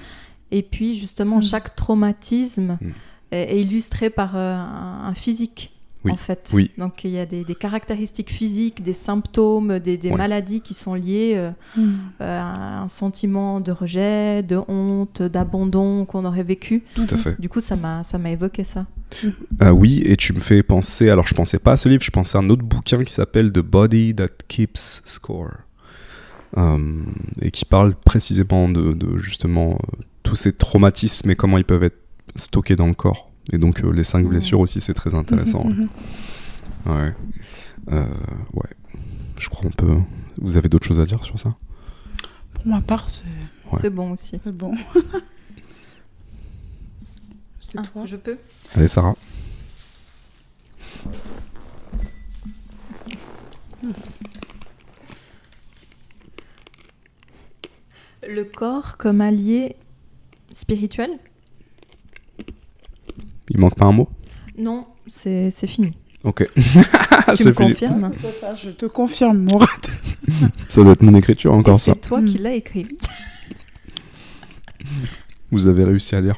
Et 0.51 0.61
puis 0.61 0.95
justement, 0.95 1.37
Mm. 1.37 1.43
chaque 1.43 1.75
traumatisme 1.75 2.77
Mm. 2.81 2.89
est, 3.31 3.55
est 3.55 3.61
illustré 3.61 4.09
par 4.09 4.35
euh, 4.35 4.55
un, 4.55 5.05
un 5.05 5.13
physique. 5.13 5.73
Oui. 6.05 6.11
En 6.11 6.17
fait. 6.17 6.49
Oui. 6.53 6.71
Donc 6.77 7.03
il 7.03 7.11
y 7.11 7.19
a 7.19 7.25
des, 7.25 7.43
des 7.43 7.55
caractéristiques 7.55 8.29
physiques, 8.29 8.83
des 8.83 8.93
symptômes, 8.93 9.79
des, 9.79 9.97
des 9.97 10.09
Ouais. 10.09 10.17
maladies 10.17 10.61
qui 10.61 10.73
sont 10.73 10.93
liées 10.95 11.33
euh, 11.35 11.51
Mhm. 11.77 11.95
à 12.19 12.81
un 12.83 12.87
sentiment 12.87 13.59
de 13.61 13.71
rejet, 13.71 14.43
de 14.43 14.59
honte, 14.67 15.21
d'abandon 15.21 16.05
qu'on 16.05 16.25
aurait 16.25 16.43
vécu. 16.43 16.83
Tout 16.95 17.07
à 17.09 17.17
fait. 17.17 17.39
Du 17.39 17.49
coup, 17.49 17.61
ça 17.61 17.75
m'a 17.75 18.03
ça 18.03 18.17
m'a 18.17 18.31
évoqué 18.31 18.63
ça. 18.63 18.85
Euh, 19.61 19.69
oui, 19.71 20.01
et 20.05 20.15
tu 20.15 20.33
me 20.33 20.39
fais 20.39 20.63
penser. 20.63 21.09
Alors, 21.09 21.27
je 21.27 21.35
pensais 21.35 21.59
pas 21.59 21.73
à 21.73 21.77
ce 21.77 21.87
livre, 21.87 22.03
je 22.03 22.11
pensais 22.11 22.37
à 22.37 22.41
un 22.41 22.49
autre 22.49 22.63
bouquin 22.63 23.03
qui 23.03 23.13
s'appelle 23.13 23.51
The 23.51 23.59
Body 23.59 24.15
That 24.15 24.27
Keeps 24.47 25.01
Score. 25.05 25.51
Euh, 26.57 27.03
et 27.41 27.49
qui 27.49 27.65
parle 27.65 27.95
précisément 27.95 28.69
de, 28.69 28.93
de, 28.93 29.17
justement 29.17 29.71
euh, 29.73 30.01
tous 30.21 30.35
ces 30.35 30.53
traumatismes 30.55 31.31
et 31.31 31.35
comment 31.35 31.57
ils 31.57 31.65
peuvent 31.65 31.83
être 31.83 31.97
stockés 32.35 32.75
dans 32.75 32.85
le 32.87 32.93
corps. 32.93 33.31
Et 33.51 33.57
donc, 33.57 33.83
euh, 33.83 33.91
les 33.91 34.03
cinq 34.03 34.25
blessures 34.27 34.59
aussi, 34.61 34.79
c'est 34.81 34.93
très 34.93 35.13
intéressant. 35.13 35.65
Mhm, 35.65 35.89
mhm. 36.85 36.93
Ouais. 36.93 37.13
Euh, 37.91 38.05
ouais. 38.53 38.69
Je 39.37 39.49
crois 39.49 39.69
qu'on 39.69 39.75
peut. 39.75 39.97
Vous 40.37 40.57
avez 40.57 40.69
d'autres 40.69 40.87
choses 40.87 40.99
à 40.99 41.05
dire 41.05 41.23
sur 41.23 41.39
ça? 41.39 41.55
Pour 42.53 42.67
ma 42.67 42.81
part, 42.81 43.09
c'est 43.09 43.23
Ouais. 43.71 43.79
C'est 43.81 43.89
bon 43.89 44.11
aussi. 44.11 44.39
c'est 44.43 44.55
bon. 44.55 44.75
c'est 47.61 47.79
Ah, 47.79 47.81
toi? 47.81 48.05
je 48.05 48.15
peux? 48.15 48.37
Allez, 48.75 48.87
Sarah. 48.87 49.15
Le 58.27 58.43
corps 58.45 58.97
comme 58.97 59.21
allié 59.21 59.75
spirituel? 60.51 61.11
Il 63.53 63.59
manque 63.59 63.75
pas 63.75 63.85
un 63.85 63.91
mot 63.91 64.09
Non, 64.57 64.87
c'est 65.07 65.51
c'est 65.51 65.67
fini. 65.67 65.91
Ok. 66.23 66.47
tu 66.55 66.61
C'est 67.35 67.45
me 67.45 67.53
fini. 67.53 67.55
confirmes 67.69 68.11
C'est 68.21 68.39
ça, 68.39 68.55
je 68.55 68.69
te 68.71 68.85
confirme, 68.85 69.37
Mourad. 69.43 69.67
Ça 70.69 70.81
doit 70.83 70.93
être 70.93 71.03
mon 71.03 71.13
écriture 71.13 71.51
Et 71.51 71.55
encore 71.55 71.79
ça. 71.79 71.93
C'est 71.93 72.01
toi 72.07 72.21
qui 72.21 72.37
l'as 72.37 72.53
écrit. 72.53 72.87
Vous 75.51 75.67
avez 75.67 75.83
réussi 75.83 76.15
à 76.15 76.21
lire. 76.21 76.37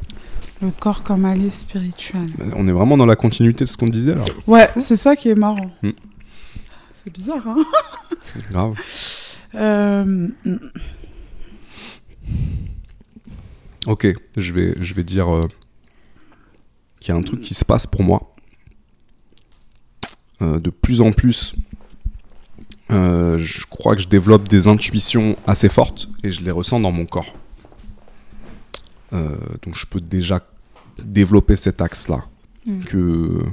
Le 0.61 0.71
corps 0.71 1.03
comme 1.03 1.25
allié 1.25 1.49
spirituel. 1.51 2.25
On 2.55 2.67
est 2.67 2.71
vraiment 2.71 2.97
dans 2.97 3.05
la 3.05 3.15
continuité 3.15 3.65
de 3.65 3.69
ce 3.69 3.77
qu'on 3.77 3.87
disait 3.87 4.13
alors. 4.13 4.25
C'est- 4.27 4.41
c'est 4.41 4.51
Ouais, 4.51 4.67
fou. 4.73 4.79
c'est 4.81 4.95
ça 4.97 5.15
qui 5.15 5.29
est 5.29 5.35
marrant. 5.35 5.71
Mm. 5.83 5.89
C'est 7.03 7.13
bizarre, 7.13 7.47
hein 7.47 7.63
Grave. 8.51 8.73
Euh, 9.55 10.03
mm, 10.03 10.59
Ok, 13.87 14.07
je 14.35 14.53
vais, 14.53 14.73
je 14.79 14.93
vais 14.95 15.03
dire 15.03 15.33
euh, 15.33 15.47
qu'il 17.05 17.13
y 17.13 17.17
a 17.17 17.19
un 17.19 17.23
truc 17.23 17.41
qui 17.41 17.53
se 17.53 17.63
passe 17.63 17.85
pour 17.85 18.03
moi. 18.03 18.33
Euh, 20.41 20.59
de 20.59 20.71
plus 20.71 21.01
en 21.01 21.11
plus, 21.11 21.53
euh, 22.91 23.37
je 23.37 23.67
crois 23.67 23.95
que 23.95 24.01
je 24.01 24.07
développe 24.07 24.47
des 24.47 24.67
intuitions 24.67 25.35
assez 25.45 25.69
fortes 25.69 26.09
et 26.23 26.31
je 26.31 26.41
les 26.41 26.49
ressens 26.49 26.79
dans 26.79 26.91
mon 26.91 27.05
corps. 27.05 27.35
Euh, 29.13 29.35
donc 29.61 29.75
je 29.75 29.85
peux 29.85 29.99
déjà 29.99 30.39
développer 31.03 31.55
cet 31.55 31.79
axe-là. 31.79 32.25
Mm. 32.65 32.79
Que 32.79 33.43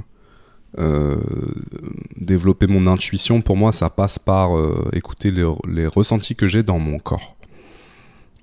développer 2.17 2.65
mon 2.65 2.87
intuition, 2.87 3.43
pour 3.43 3.55
moi, 3.55 3.71
ça 3.71 3.91
passe 3.91 4.17
par 4.17 4.49
écouter 4.91 5.29
les, 5.29 5.45
les 5.67 5.85
ressentis 5.85 6.35
que 6.35 6.47
j'ai 6.47 6.63
dans 6.63 6.79
mon 6.79 6.97
corps. 6.97 7.37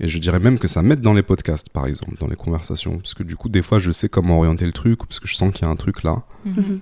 Et 0.00 0.08
je 0.08 0.18
dirais 0.18 0.38
même 0.38 0.58
que 0.58 0.66
ça 0.68 0.80
m'aide 0.82 1.00
dans 1.02 1.12
les 1.12 1.22
podcasts, 1.22 1.68
par 1.68 1.86
exemple, 1.86 2.16
dans 2.18 2.26
les 2.26 2.36
conversations. 2.36 2.98
Parce 2.98 3.14
que 3.14 3.22
du 3.22 3.36
coup, 3.36 3.48
des 3.50 3.62
fois, 3.62 3.78
je 3.78 3.92
sais 3.92 4.08
comment 4.08 4.38
orienter 4.38 4.64
le 4.66 4.72
truc, 4.72 4.98
parce 5.06 5.20
que 5.20 5.28
je 5.28 5.34
sens 5.34 5.52
qu'il 5.52 5.62
y 5.66 5.68
a 5.68 5.70
un 5.70 5.76
truc 5.76 6.02
là. 6.02 6.22
Mhm. 6.44 6.80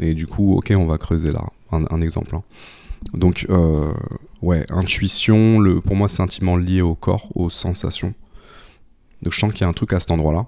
Et 0.00 0.14
du 0.14 0.26
coup, 0.26 0.54
ok, 0.56 0.72
on 0.76 0.86
va 0.86 0.98
creuser 0.98 1.32
là. 1.32 1.44
Un, 1.72 1.84
un 1.90 2.00
exemple. 2.00 2.34
hein. 2.36 2.42
Donc, 3.12 3.46
euh, 3.50 3.92
ouais, 4.40 4.64
intuition, 4.70 5.58
le, 5.58 5.80
pour 5.80 5.96
moi, 5.96 6.08
c'est 6.08 6.22
intimement 6.22 6.56
lié 6.56 6.80
au 6.80 6.94
corps, 6.94 7.28
aux 7.36 7.50
sensations. 7.50 8.14
Donc, 9.22 9.32
je 9.32 9.38
sens 9.38 9.52
qu'il 9.52 9.62
y 9.62 9.64
a 9.64 9.68
un 9.68 9.72
truc 9.72 9.92
à 9.92 10.00
cet 10.00 10.10
endroit-là. 10.10 10.46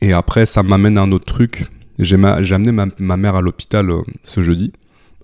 Et 0.00 0.12
après, 0.12 0.46
ça 0.46 0.62
m'amène 0.62 0.96
à 0.96 1.02
un 1.02 1.12
autre 1.12 1.26
truc. 1.26 1.66
J'ai 1.98 2.14
amené 2.14 2.72
ma, 2.72 2.86
ma 2.98 3.16
mère 3.16 3.34
à 3.34 3.42
l'hôpital 3.42 3.90
euh, 3.90 4.02
ce 4.22 4.40
jeudi. 4.42 4.72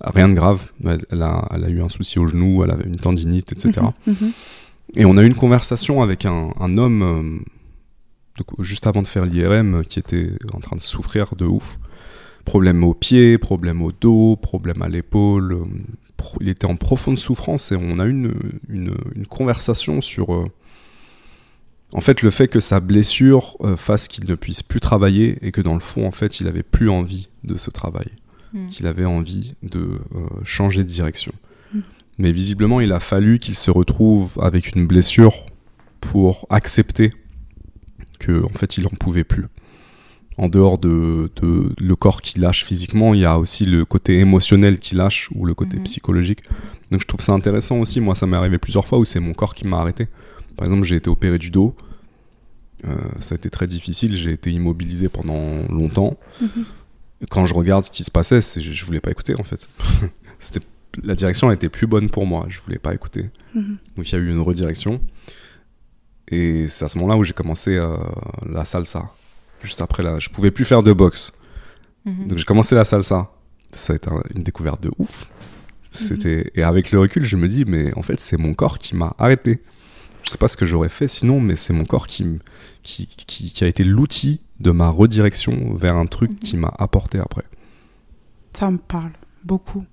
Rien 0.03 0.29
de 0.29 0.35
grave. 0.35 0.67
Elle, 0.85 1.23
a, 1.23 1.49
elle 1.55 1.65
a 1.65 1.69
eu 1.71 1.81
un 1.81 1.89
souci 1.89 2.19
au 2.19 2.27
genou, 2.27 2.63
elle 2.63 2.71
avait 2.71 2.85
une 2.85 2.97
tendinite, 2.97 3.53
etc. 3.53 3.81
Et 4.97 5.05
on 5.05 5.17
a 5.17 5.23
eu 5.23 5.27
une 5.27 5.35
conversation 5.35 6.03
avec 6.03 6.25
un, 6.25 6.53
un 6.59 6.79
homme, 6.79 7.45
euh, 8.39 8.43
juste 8.63 8.87
avant 8.87 9.03
de 9.03 9.07
faire 9.07 9.27
l'IRM, 9.27 9.77
euh, 9.77 9.83
qui 9.83 9.99
était 9.99 10.31
en 10.53 10.61
train 10.61 10.77
de 10.77 10.83
souffrir 10.83 11.37
de 11.37 11.45
ouf. 11.45 11.79
Problème 12.45 12.85
au 12.85 12.95
pied, 12.95 13.39
problème 13.39 13.83
au 13.83 13.93
dos, 13.93 14.37
problème 14.37 14.83
à 14.83 14.89
l'épaule. 14.89 15.53
euh, 15.53 15.65
pro- 16.17 16.39
il 16.41 16.49
était 16.49 16.67
en 16.67 16.77
profonde 16.77 17.19
souffrance 17.19 17.73
et 17.73 17.77
on 17.77 17.99
a 17.99 18.07
eu 18.07 18.11
une, 18.11 18.35
une, 18.69 18.95
une 19.15 19.27
conversation 19.27 20.01
sur. 20.01 20.33
euh, 20.35 20.47
en 21.93 22.01
fait, 22.01 22.23
le 22.23 22.31
fait 22.31 22.49
que 22.49 22.61
sa 22.61 22.81
blessure 22.81 23.57
euh, 23.61 23.77
fasse 23.77 24.09
qu'il 24.09 24.27
ne 24.29 24.35
puisse 24.35 24.63
plus 24.63 24.81
travailler 24.81 25.39
et 25.43 25.53
que 25.53 25.61
dans 25.61 25.75
le 25.75 25.81
fond, 25.81 26.07
en 26.07 26.11
fait, 26.11 26.41
il 26.41 26.49
avait 26.49 26.63
plus 26.65 26.89
envie 26.91 27.29
de 27.45 27.57
ce 27.57 27.71
travail 27.71 28.09
Mm. 28.53 28.69
qu'il 28.69 28.87
avait 28.87 29.05
envie 29.05 29.55
de 29.65 29.99
changer 30.45 30.85
de 30.85 30.89
direction. 30.89 31.33
Mais 32.19 32.33
visiblement, 32.33 32.81
il 32.81 32.93
a 32.93 33.01
fallu 33.01 33.39
qu'il 33.39 33.55
se 33.55 33.71
retrouve 33.71 34.39
avec 34.41 34.75
une 34.75 34.87
blessure 34.87 35.35
pour 36.01 36.47
accepter 36.51 37.13
que, 38.19 38.43
en 38.45 38.49
fait, 38.49 38.79
il 38.79 38.85
n'en 38.85 38.91
pouvait 38.91 39.25
plus. 39.25 39.47
En 40.39 40.49
dehors 40.49 40.79
de, 40.79 41.31
de 41.43 41.73
le 41.79 41.97
corps 41.97 42.21
qui 42.23 42.39
lâche 42.39 42.65
physiquement, 42.65 43.15
il 43.15 43.21
y 43.21 43.25
a 43.25 43.39
aussi 43.39 43.65
le 43.65 43.85
côté 43.87 44.19
émotionnel 44.19 44.79
qui 44.79 44.95
lâche 44.95 45.31
ou 45.35 45.47
le 45.47 45.55
côté 45.55 45.79
Mhm. 45.79 45.85
psychologique. 45.85 46.43
Donc 46.91 47.01
je 47.01 47.07
trouve 47.07 47.23
ça 47.23 47.33
intéressant 47.33 47.79
aussi. 47.79 48.01
Moi, 48.01 48.15
ça 48.15 48.27
m'est 48.27 48.37
arrivé 48.37 48.59
plusieurs 48.59 48.87
fois 48.87 48.99
où 48.99 49.05
c'est 49.07 49.21
mon 49.21 49.33
corps 49.33 49.55
qui 49.55 49.67
m'a 49.67 49.79
arrêté. 49.79 50.09
Par 50.57 50.67
exemple, 50.67 50.85
j'ai 50.85 50.97
été 50.97 51.09
opéré 51.09 51.39
du 51.39 51.51
dos. 51.51 51.75
Euh, 52.87 52.95
ça 53.19 53.35
a 53.35 53.37
été 53.37 53.49
très 53.49 53.67
difficile. 53.67 54.15
J'ai 54.17 54.33
été 54.33 54.51
immobilisé 54.53 55.09
pendant 55.09 55.63
longtemps 55.69 56.19
Mhm. 56.43 56.65
quand 57.31 57.47
je 57.47 57.55
regarde 57.55 57.85
ce 57.85 57.91
qui 57.91 58.05
se 58.05 58.11
passait, 58.11 58.41
je 58.43 58.85
voulais 58.85 59.01
pas 59.01 59.11
écouter 59.11 59.35
en 59.41 59.45
fait. 59.45 59.67
C'était, 60.39 60.61
la 61.03 61.15
direction 61.15 61.51
était 61.51 61.69
plus 61.69 61.87
bonne 61.87 62.11
pour 62.11 62.27
moi, 62.27 62.47
je 62.49 62.61
voulais 62.61 62.79
pas 62.79 62.95
écouter. 62.95 63.31
Mhm. 63.55 63.79
Donc 63.97 64.09
il 64.11 64.13
y 64.13 64.17
a 64.17 64.19
eu 64.19 64.31
une 64.31 64.41
redirection. 64.41 65.01
Et 66.29 66.67
c'est 66.69 66.85
à 66.85 66.89
ce 66.89 66.99
moment-là 66.99 67.17
où 67.17 67.25
j'ai 67.25 67.33
commencé 67.33 67.77
euh, 67.77 67.97
la 68.49 68.65
salsa. 68.65 69.13
Juste 69.63 69.81
après 69.81 70.03
là, 70.03 70.19
je 70.19 70.29
pouvais 70.29 70.51
plus 70.51 70.65
faire 70.65 70.83
de 70.83 70.93
boxe. 70.93 71.33
Mhm. 72.05 72.29
Donc 72.29 72.39
j'ai 72.39 72.45
commencé 72.45 72.75
la 72.75 72.85
salsa. 72.85 73.31
Ça 73.73 73.93
a 73.93 73.97
été 73.97 74.09
un- 74.11 74.23
une 74.35 74.43
découverte 74.43 74.83
de 74.83 74.91
ouf. 74.99 75.29
C'était 75.91 76.51
et 76.55 76.63
avec 76.63 76.91
le 76.91 76.99
recul, 77.01 77.25
je 77.25 77.37
me 77.37 77.49
dis 77.49 77.65
mais 77.65 77.97
en 77.97 78.03
fait 78.03 78.21
c'est 78.21 78.37
mon 78.37 78.53
corps 78.55 78.79
qui 78.79 78.95
m'a 78.95 79.15
arrêté. 79.19 79.63
Je 80.25 80.31
sais 80.31 80.39
pas 80.39 80.49
ce 80.49 80.57
que 80.57 80.67
j'aurais 80.67 80.89
fait 80.89 81.09
sinon, 81.09 81.41
mais 81.41 81.57
c'est 81.57 81.73
mon 81.73 81.85
corps 81.85 82.07
qui, 82.09 82.25
m- 82.25 82.39
qui, 82.83 83.07
qui, 83.07 83.51
qui 83.53 83.65
a 83.65 83.67
été 83.69 83.85
l'outil 83.85 84.41
de 84.61 84.73
ma 84.73 84.89
redirection 84.89 85.75
vers 85.75 85.97
un 85.97 86.07
truc 86.07 86.33
Mhm. 86.33 86.39
qui 86.39 86.57
m'a 86.57 86.73
apporté 86.79 87.19
après. 87.19 87.45
Ça 88.53 88.71
me 88.71 88.79
parle 88.79 89.13
beaucoup. 89.45 89.85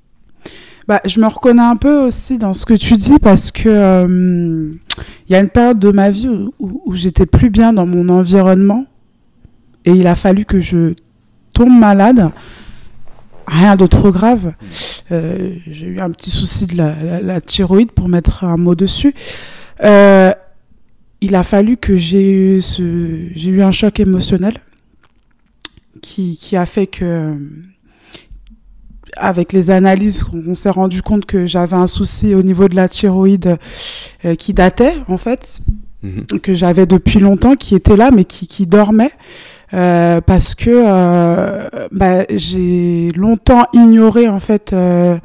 Bah, 0.87 0.99
je 1.05 1.19
me 1.19 1.27
reconnais 1.27 1.61
un 1.61 1.75
peu 1.77 2.05
aussi 2.07 2.37
dans 2.37 2.53
ce 2.53 2.65
que 2.65 2.73
tu 2.73 2.93
dis 2.97 3.17
parce 3.19 3.51
que 3.51 3.69
euh, 3.69 4.73
il 5.27 5.31
y 5.31 5.35
a 5.35 5.39
une 5.39 5.49
période 5.49 5.79
de 5.79 5.91
ma 5.91 6.09
vie 6.11 6.27
où, 6.27 6.53
où- 6.59 6.81
où 6.85 6.95
j'étais 6.95 7.25
plus 7.25 7.49
bien 7.49 7.71
dans 7.71 7.85
mon 7.85 8.09
environnement 8.09 8.85
et 9.85 9.91
il 9.91 10.07
a 10.07 10.15
fallu 10.15 10.43
que 10.45 10.59
je 10.61 10.93
tombe 11.53 11.77
malade. 11.77 12.31
Rien 13.47 13.75
de 13.75 13.85
trop 13.85 14.11
grave. 14.11 14.53
Euh, 15.11 15.53
j'ai 15.69 15.87
eu 15.87 15.99
un 15.99 16.09
petit 16.11 16.31
souci 16.31 16.65
de 16.65 16.77
la, 16.77 16.95
la- 17.03 17.21
la 17.21 17.41
thyroïde 17.41 17.91
pour 17.91 18.07
mettre 18.09 18.43
un 18.43 18.57
mot 18.57 18.75
dessus. 18.75 19.13
Euh, 19.83 20.31
il 21.21 21.35
a 21.35 21.43
fallu 21.43 21.77
que 21.77 21.95
j'ai 21.95 22.29
eu, 22.31 22.61
ce, 22.61 23.27
j'ai 23.35 23.49
eu 23.51 23.61
un 23.61 23.71
choc 23.71 23.99
émotionnel 23.99 24.55
qui, 26.01 26.35
qui 26.37 26.55
a 26.57 26.65
fait 26.65 26.87
que 26.87 27.35
avec 29.17 29.53
les 29.53 29.69
analyses, 29.71 30.25
on, 30.33 30.51
on 30.51 30.53
s'est 30.53 30.69
rendu 30.69 31.01
compte 31.01 31.25
que 31.25 31.45
j'avais 31.47 31.75
un 31.75 31.87
souci 31.87 32.35
au 32.35 32.43
niveau 32.43 32.67
de 32.67 32.75
la 32.75 32.87
thyroïde 32.89 33.57
euh, 34.25 34.35
qui 34.35 34.53
datait, 34.53 34.95
en 35.07 35.17
fait, 35.17 35.59
Mhm. 36.03 36.39
que 36.41 36.53
j'avais 36.53 36.85
depuis 36.85 37.19
longtemps, 37.19 37.55
qui 37.55 37.75
était 37.75 37.95
là, 37.95 38.11
mais 38.11 38.25
qui, 38.25 38.45
qui 38.45 38.67
dormait. 38.67 39.11
euh, 39.73 40.19
parce 40.19 40.53
que 40.53 40.69
euh, 40.69 41.67
bah, 41.93 42.25
j'ai 42.29 43.09
longtemps 43.15 43.63
ignoré 43.73 44.27
en 44.27 44.39
fait 44.41 44.73
euh, 44.73 45.17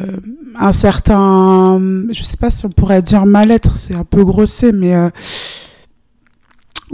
euh, 0.00 0.16
un 0.58 0.72
certain, 0.72 1.78
je 2.10 2.22
sais 2.24 2.38
pas 2.38 2.50
si 2.50 2.64
on 2.64 2.70
pourrait 2.70 3.02
dire 3.02 3.26
mal-être, 3.26 3.76
c'est 3.76 3.94
un 3.94 4.04
peu 4.04 4.24
grossier, 4.24 4.72
mais 4.72 4.94
euh, 4.96 5.10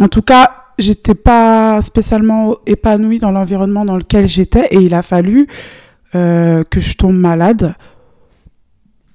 en 0.01 0.09
tout 0.09 0.23
cas, 0.23 0.51
j'étais 0.79 1.15
pas 1.15 1.81
spécialement 1.83 2.57
épanouie 2.67 3.21
dans 3.21 3.31
l'environnement 3.31 3.85
dans 3.85 3.97
lequel 3.97 4.29
j'étais, 4.29 4.67
et 4.73 4.79
il 4.79 4.93
a 4.93 5.03
fallu 5.03 5.47
euh, 6.15 6.65
que 6.65 6.81
je 6.81 6.95
tombe 6.97 7.17
malade 7.17 7.75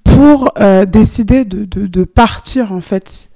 pour 0.04 0.52
euh, 0.60 0.84
décider 0.84 1.44
de, 1.44 1.64
de, 1.64 1.86
de 1.86 2.04
partir 2.04 2.72
en 2.72 2.80
fait. 2.80 3.30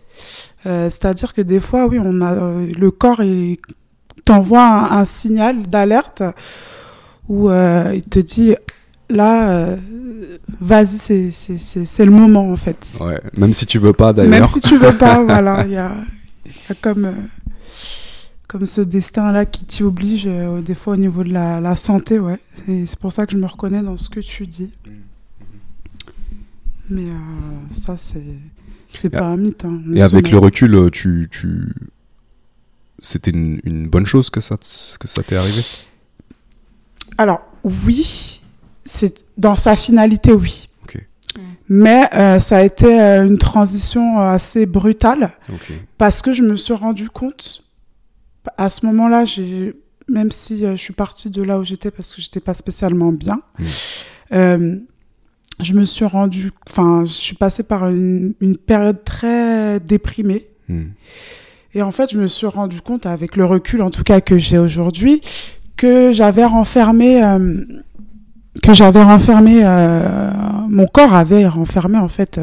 Euh, 0.66 0.89
C'est-à-dire 0.91 1.32
que 1.35 1.43
des 1.43 1.61
fois, 1.61 1.86
oui, 1.86 1.99
on 2.03 2.20
a 2.20 2.35
le 2.61 2.91
corps 2.91 3.23
il 3.23 3.59
t'envoie 4.24 4.65
un, 4.65 5.01
un 5.01 5.05
signal 5.05 5.62
d'alerte 5.62 6.23
où 7.28 7.51
il 7.51 8.03
te 8.03 8.19
dit 8.19 8.55
là, 9.11 9.77
vas-y, 10.61 11.31
c'est- 11.32 12.05
le 12.05 12.11
moment 12.11 12.51
en 12.51 12.57
fait. 12.57 12.99
Ouais, 13.01 13.20
même 13.36 13.53
si 13.53 13.66
tu 13.66 13.78
veux 13.78 13.93
pas 13.93 14.12
Même 14.15 14.31
d'ailleurs. 14.31 14.47
si 14.49 14.61
tu 14.61 14.77
veux 14.77 14.97
pas, 14.97 15.23
voilà, 15.27 15.65
il 15.66 15.73
y 15.73 15.77
a, 15.77 15.93
il 16.47 16.53
y 16.53 16.73
a 16.73 16.74
comme, 16.81 17.12
comme 18.55 18.67
ce 18.67 18.83
destin-là 18.83 19.47
qui 19.47 19.65
t'y 19.65 19.83
oblige, 19.83 20.29
euh, 20.29 20.61
des 20.63 20.77
fois 20.77 20.93
au 20.93 20.97
niveau 20.97 21.25
de 21.25 21.33
la, 21.33 21.61
la 21.61 21.75
santé, 21.75 22.21
ouais. 22.21 22.39
Et 22.69 22.87
c'est 22.87 22.97
pour 23.01 23.13
ça 23.13 23.27
que 23.27 23.33
je 23.33 23.37
me 23.37 23.47
reconnais 23.47 23.83
dans 23.83 23.97
ce 23.97 24.09
que 24.09 24.21
tu 24.21 24.47
dis. 24.47 24.71
Mais 26.89 27.03
euh, 27.03 27.75
ça, 27.85 27.97
c'est 27.99 28.23
c'est 28.97 29.11
pas 29.11 29.27
un 29.27 29.37
mythe. 29.39 29.65
hein. 29.65 29.81
Et 29.93 30.03
avec 30.03 30.31
le 30.31 30.39
recul, 30.39 30.73
euh, 30.77 30.89
tu, 30.89 31.29
tu... 31.33 31.75
c'était 33.01 33.33
une, 33.33 33.59
une 33.65 33.89
bonne 33.89 34.07
chose 34.07 34.31
que 34.31 34.41
ça, 34.41 34.57
que 34.57 35.09
ça 35.09 35.25
t'est 35.25 35.35
arrivé? 35.35 35.63
Alors, 37.19 37.41
oui, 37.65 38.41
c'est 38.85 39.25
dans 39.37 39.57
sa 39.57 39.75
finalité, 39.75 40.33
oui. 40.33 40.69
Ok. 40.85 41.05
Mm. 41.37 41.41
Mais 41.71 42.09
euh, 42.15 42.39
ça 42.39 42.59
a 42.59 42.63
été 42.63 43.01
une 43.01 43.39
transition 43.39 44.21
assez 44.21 44.65
brutale. 44.65 45.33
Parce 45.99 46.23
que 46.23 46.33
je 46.33 46.43
me 46.43 46.55
suis 46.55 46.75
rendu 46.75 47.11
compte 47.11 47.64
à 48.57 48.71
ce 48.71 48.85
moment-là, 48.87 49.25
j'ai 49.25 49.75
même 50.09 50.31
si 50.31 50.65
euh, 50.66 50.73
je 50.77 50.83
suis 50.83 50.93
partie 50.93 51.31
de 51.31 51.43
là 51.43 51.59
où 51.59 51.65
j'étais 51.65 51.91
parce 51.91 52.15
que 52.15 52.21
j'étais 52.21 52.41
pas 52.41 52.55
spécialement 52.55 53.11
bien, 53.12 53.41
Mm. 53.59 53.65
euh, 54.35 54.77
je 55.61 55.73
me 55.73 55.85
suis 55.85 56.05
rendu, 56.05 56.51
enfin, 56.69 57.05
je 57.07 57.12
suis 57.12 57.37
passée 57.37 57.62
par 57.62 57.89
une, 57.89 58.35
une 58.41 58.57
période 58.57 59.03
très 59.05 59.79
déprimée. 59.81 60.47
Hmm. 60.69 60.87
Et 61.75 61.83
en 61.83 61.91
fait, 61.93 62.11
je 62.12 62.19
me 62.19 62.27
suis 62.27 62.47
rendu 62.47 62.81
compte, 62.81 63.07
avec 63.07 63.37
le 63.37 63.45
recul 63.45 63.81
en 63.83 63.91
tout 63.91 64.03
cas 64.03 64.21
que 64.21 64.37
j'ai 64.37 64.59
aujourd'hui, 64.59 65.21
que 65.77 66.12
j'avais 66.12 66.45
renfermé, 66.45 67.23
euh, 67.25 67.65
que 68.62 68.75
j'avais 68.75 69.03
renfermé, 69.03 69.61
euh, 69.65 70.31
mon 70.69 70.87
corps 70.87 71.15
avait 71.15 71.47
renfermé 71.47 71.99
en 71.99 72.09
fait 72.09 72.41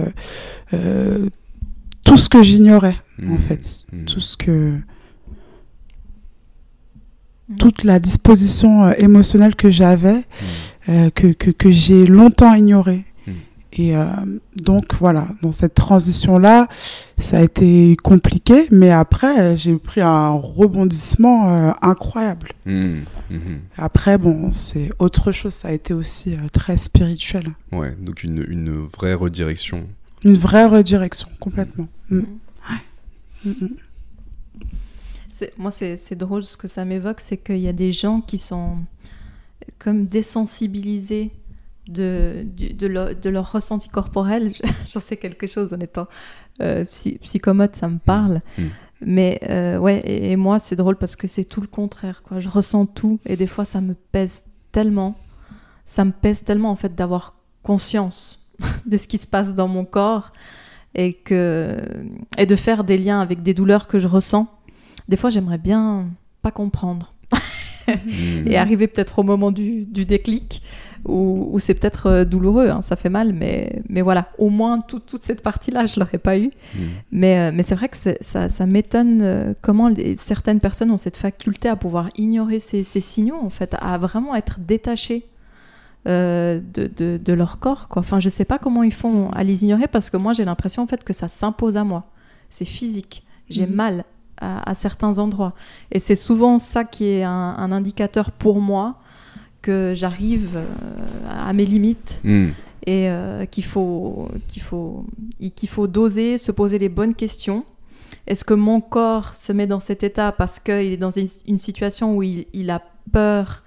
tout 2.06 2.18
ce 2.18 2.30
que 2.30 2.42
j'ignorais 2.44 2.96
en 3.24 3.34
Hmm. 3.36 3.38
fait, 3.40 3.86
tout 4.08 4.20
ce 4.20 4.36
que. 4.38 4.74
Toute 7.60 7.84
la 7.84 8.00
disposition 8.00 8.86
euh, 8.86 8.94
émotionnelle 8.98 9.56
que 9.56 9.70
j'avais, 9.72 10.22
Hmm. 10.88 10.92
euh, 10.92 11.10
que, 11.12 11.28
que, 11.34 11.52
que 11.52 11.70
j'ai 11.72 12.06
longtemps 12.08 12.54
ignorée. 12.56 13.06
Mm. 13.28 13.32
Et 13.74 13.96
euh, 13.96 14.06
donc 14.64 14.96
voilà, 15.00 15.28
dans 15.44 15.52
cette 15.52 15.76
transition-là, 15.76 16.68
ça 17.18 17.38
a 17.38 17.42
été 17.42 17.96
compliqué, 18.04 18.68
mais 18.72 18.90
après, 18.92 19.56
j'ai 19.58 19.76
pris 19.78 20.02
un 20.02 20.32
rebondissement 20.32 21.50
euh, 21.54 21.72
incroyable. 21.82 22.50
Mhm, 22.66 23.04
mhm. 23.30 23.60
Après, 23.78 24.18
bon, 24.18 24.52
c'est 24.52 24.92
autre 25.00 25.32
chose, 25.32 25.54
ça 25.54 25.68
a 25.68 25.72
été 25.72 25.94
aussi 25.94 26.34
euh, 26.34 26.50
très 26.52 26.78
spirituel. 26.78 27.46
Ouais, 27.72 27.96
donc 28.02 28.24
une, 28.24 28.44
une 28.50 28.86
vraie 28.86 29.14
redirection. 29.14 29.88
Une 30.26 30.38
vraie 30.38 30.66
redirection, 30.66 31.28
complètement. 31.40 31.88
Mm. 32.10 32.22
Mhm. 33.46 33.70
Mm, 35.42 35.46
mm. 35.46 35.50
C'est- 35.50 35.58
Moi, 35.58 35.72
c'est 35.72 35.98
c'est 35.98 36.16
drôle 36.16 36.44
ce 36.44 36.58
que 36.58 36.68
ça 36.68 36.86
m'évoque, 36.86 37.20
c'est 37.20 37.38
qu'il 37.38 37.58
y 37.60 37.68
a 37.68 37.74
des 37.74 37.92
gens 37.92 38.22
qui 38.22 38.38
sont 38.38 38.78
comme 39.80 40.06
désensibilisés 40.06 41.32
de, 41.88 42.46
de, 42.74 42.88
leur, 42.88 43.16
de 43.16 43.30
leur 43.30 43.52
ressenti 43.52 43.90
corporel. 43.90 44.54
J'en 44.88 45.00
sais 45.00 45.18
quelque 45.18 45.48
chose 45.48 45.74
en 45.74 45.80
étant 45.80 46.08
euh, 46.62 46.86
psy- 46.86 47.18
psychomote, 47.22 47.76
ça 47.76 47.88
me 47.88 47.98
parle. 47.98 48.42
Mm. 48.58 48.64
Mais 49.04 49.40
euh, 49.50 49.78
ouais, 49.80 50.00
et, 50.06 50.32
et 50.32 50.36
moi, 50.36 50.60
c'est 50.60 50.76
drôle 50.76 50.96
parce 50.96 51.16
que 51.16 51.28
c'est 51.28 51.44
tout 51.46 51.62
le 51.62 51.68
contraire. 51.68 52.22
Quoi. 52.24 52.40
Je 52.40 52.50
ressens 52.50 52.86
tout 52.86 53.20
et 53.26 53.36
des 53.36 53.48
fois, 53.48 53.66
ça 53.66 53.82
me 53.82 53.96
pèse 53.96 54.44
tellement. 54.72 55.16
Ça 55.86 56.06
me 56.06 56.12
pèse 56.12 56.44
tellement 56.44 56.70
en 56.70 56.76
fait 56.76 56.94
d'avoir 56.94 57.36
conscience 57.64 58.48
de 58.86 58.98
ce 58.98 59.08
qui 59.08 59.18
se 59.18 59.26
passe 59.28 59.56
dans 59.56 59.68
mon 59.68 59.86
corps 59.86 60.32
et, 60.94 61.14
que, 61.14 61.78
et 62.38 62.46
de 62.46 62.56
faire 62.56 62.84
des 62.84 62.98
liens 62.98 63.22
avec 63.22 63.42
des 63.42 63.54
douleurs 63.56 63.88
que 63.88 63.98
je 63.98 64.08
ressens. 64.08 64.48
Des 65.12 65.18
fois, 65.18 65.30
j'aimerais 65.30 65.58
bien 65.58 66.08
pas 66.42 66.52
comprendre 66.52 67.14
Mhm. 67.88 68.48
et 68.48 68.58
arriver 68.58 68.88
peut-être 68.88 69.20
au 69.20 69.24
moment 69.24 69.52
du, 69.52 69.86
du 69.86 70.06
déclic 70.06 70.62
où, 71.04 71.50
où 71.52 71.60
c'est 71.60 71.74
peut-être 71.74 72.06
euh, 72.08 72.26
douloureux, 72.26 72.70
hein, 72.70 72.82
ça 72.82 72.96
fait 72.96 73.10
mal, 73.10 73.34
mais, 73.34 73.82
mais 73.90 74.02
voilà, 74.02 74.30
au 74.38 74.50
moins 74.50 74.78
tout- 74.80 75.00
toute 75.00 75.24
cette 75.26 75.42
partie-là, 75.42 75.88
je 75.88 76.00
l'aurais 76.00 76.20
pas 76.20 76.38
eu. 76.38 76.52
Mhm. 76.76 76.82
Mais, 77.12 77.40
euh, 77.40 77.52
mais 77.54 77.64
c'est 77.64 77.76
vrai 77.76 77.90
que 77.90 77.98
c'est- 77.98 78.22
ça, 78.24 78.48
ça 78.50 78.66
m'étonne 78.68 79.20
euh, 79.22 79.54
comment 79.62 79.90
les- 79.90 80.16
certaines 80.16 80.60
personnes 80.60 80.92
ont 80.92 80.98
cette 80.98 81.18
faculté 81.18 81.68
à 81.70 81.76
pouvoir 81.76 82.10
ignorer 82.18 82.60
ces, 82.60 82.84
ces 82.84 83.02
signaux, 83.02 83.40
en 83.42 83.50
fait, 83.50 83.76
à 83.82 83.98
vraiment 83.98 84.36
être 84.36 84.60
détachées 84.60 85.26
euh, 86.08 86.60
de, 86.74 86.90
de- 86.96 87.20
de 87.24 87.34
leur 87.34 87.60
corps. 87.60 87.88
Quoi. 87.88 88.00
Enfin, 88.02 88.20
je 88.20 88.30
sais 88.30 88.46
pas 88.46 88.58
comment 88.60 88.84
ils 88.84 88.94
font 88.94 89.30
à 89.32 89.44
les 89.44 89.64
ignorer 89.64 89.88
parce 89.88 90.10
que 90.10 90.18
moi, 90.18 90.34
j'ai 90.34 90.46
l'impression 90.46 90.82
en 90.84 90.88
fait 90.88 91.04
que 91.04 91.14
ça 91.14 91.28
s'impose 91.28 91.78
à 91.78 91.84
moi. 91.84 92.06
C'est 92.50 92.66
physique. 92.66 93.24
J'ai 93.50 93.68
Mhm. 93.68 93.76
mal 93.76 94.04
à, 94.42 94.70
à 94.70 94.74
certains 94.74 95.20
endroits. 95.20 95.54
Et 95.92 96.00
c'est 96.00 96.16
souvent 96.16 96.60
ça 96.60 96.84
qui 96.84 97.06
est 97.08 97.24
un, 97.24 97.56
un 97.58 97.72
indicateur 97.72 98.32
pour 98.32 98.60
moi 98.60 98.96
que 99.62 99.94
j'arrive 99.96 100.58
euh, 100.58 100.66
à 101.30 101.54
mes 101.54 101.66
limites 101.66 102.20
Mhm. 102.24 102.54
et 102.88 103.10
euh, 103.10 103.46
qu'il 103.46 103.64
faut, 103.66 104.28
qu'il 104.48 104.62
faut, 104.64 105.06
qu'il 105.56 105.70
faut 105.70 105.88
doser, 105.88 106.38
se 106.38 106.52
poser 106.52 106.80
les 106.80 106.90
bonnes 106.90 107.14
questions. 107.16 107.64
Est-ce 108.28 108.44
que 108.44 108.54
mon 108.56 108.82
corps 108.82 109.36
se 109.36 109.52
met 109.54 109.68
dans 109.68 109.80
cet 109.80 110.04
état 110.04 110.32
parce 110.32 110.60
qu'il 110.60 110.92
est 110.94 110.98
dans 110.98 111.12
une, 111.12 111.28
une 111.48 111.58
situation 111.58 112.16
où 112.16 112.24
il, 112.24 112.46
il 112.54 112.70
a 112.70 112.82
peur 113.12 113.64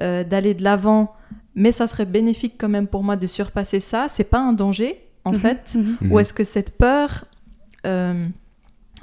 euh, 0.00 0.24
d'aller 0.24 0.54
de 0.54 0.62
l'avant, 0.64 1.12
mais 1.54 1.70
ça 1.72 1.86
serait 1.86 2.06
bénéfique 2.06 2.54
quand 2.58 2.68
même 2.68 2.86
pour 2.88 3.02
moi 3.04 3.16
de 3.16 3.26
surpasser 3.26 3.80
ça? 3.80 4.06
C'est 4.08 4.24
pas 4.24 4.40
un 4.40 4.52
danger 4.52 5.00
en 5.24 5.32
Mhm, 5.32 5.38
fait. 5.38 5.76
Mhm. 5.76 6.12
Ou 6.12 6.18
est-ce 6.20 6.32
que 6.34 6.44
cette 6.44 6.76
peur, 6.76 7.24
euh, 7.86 8.26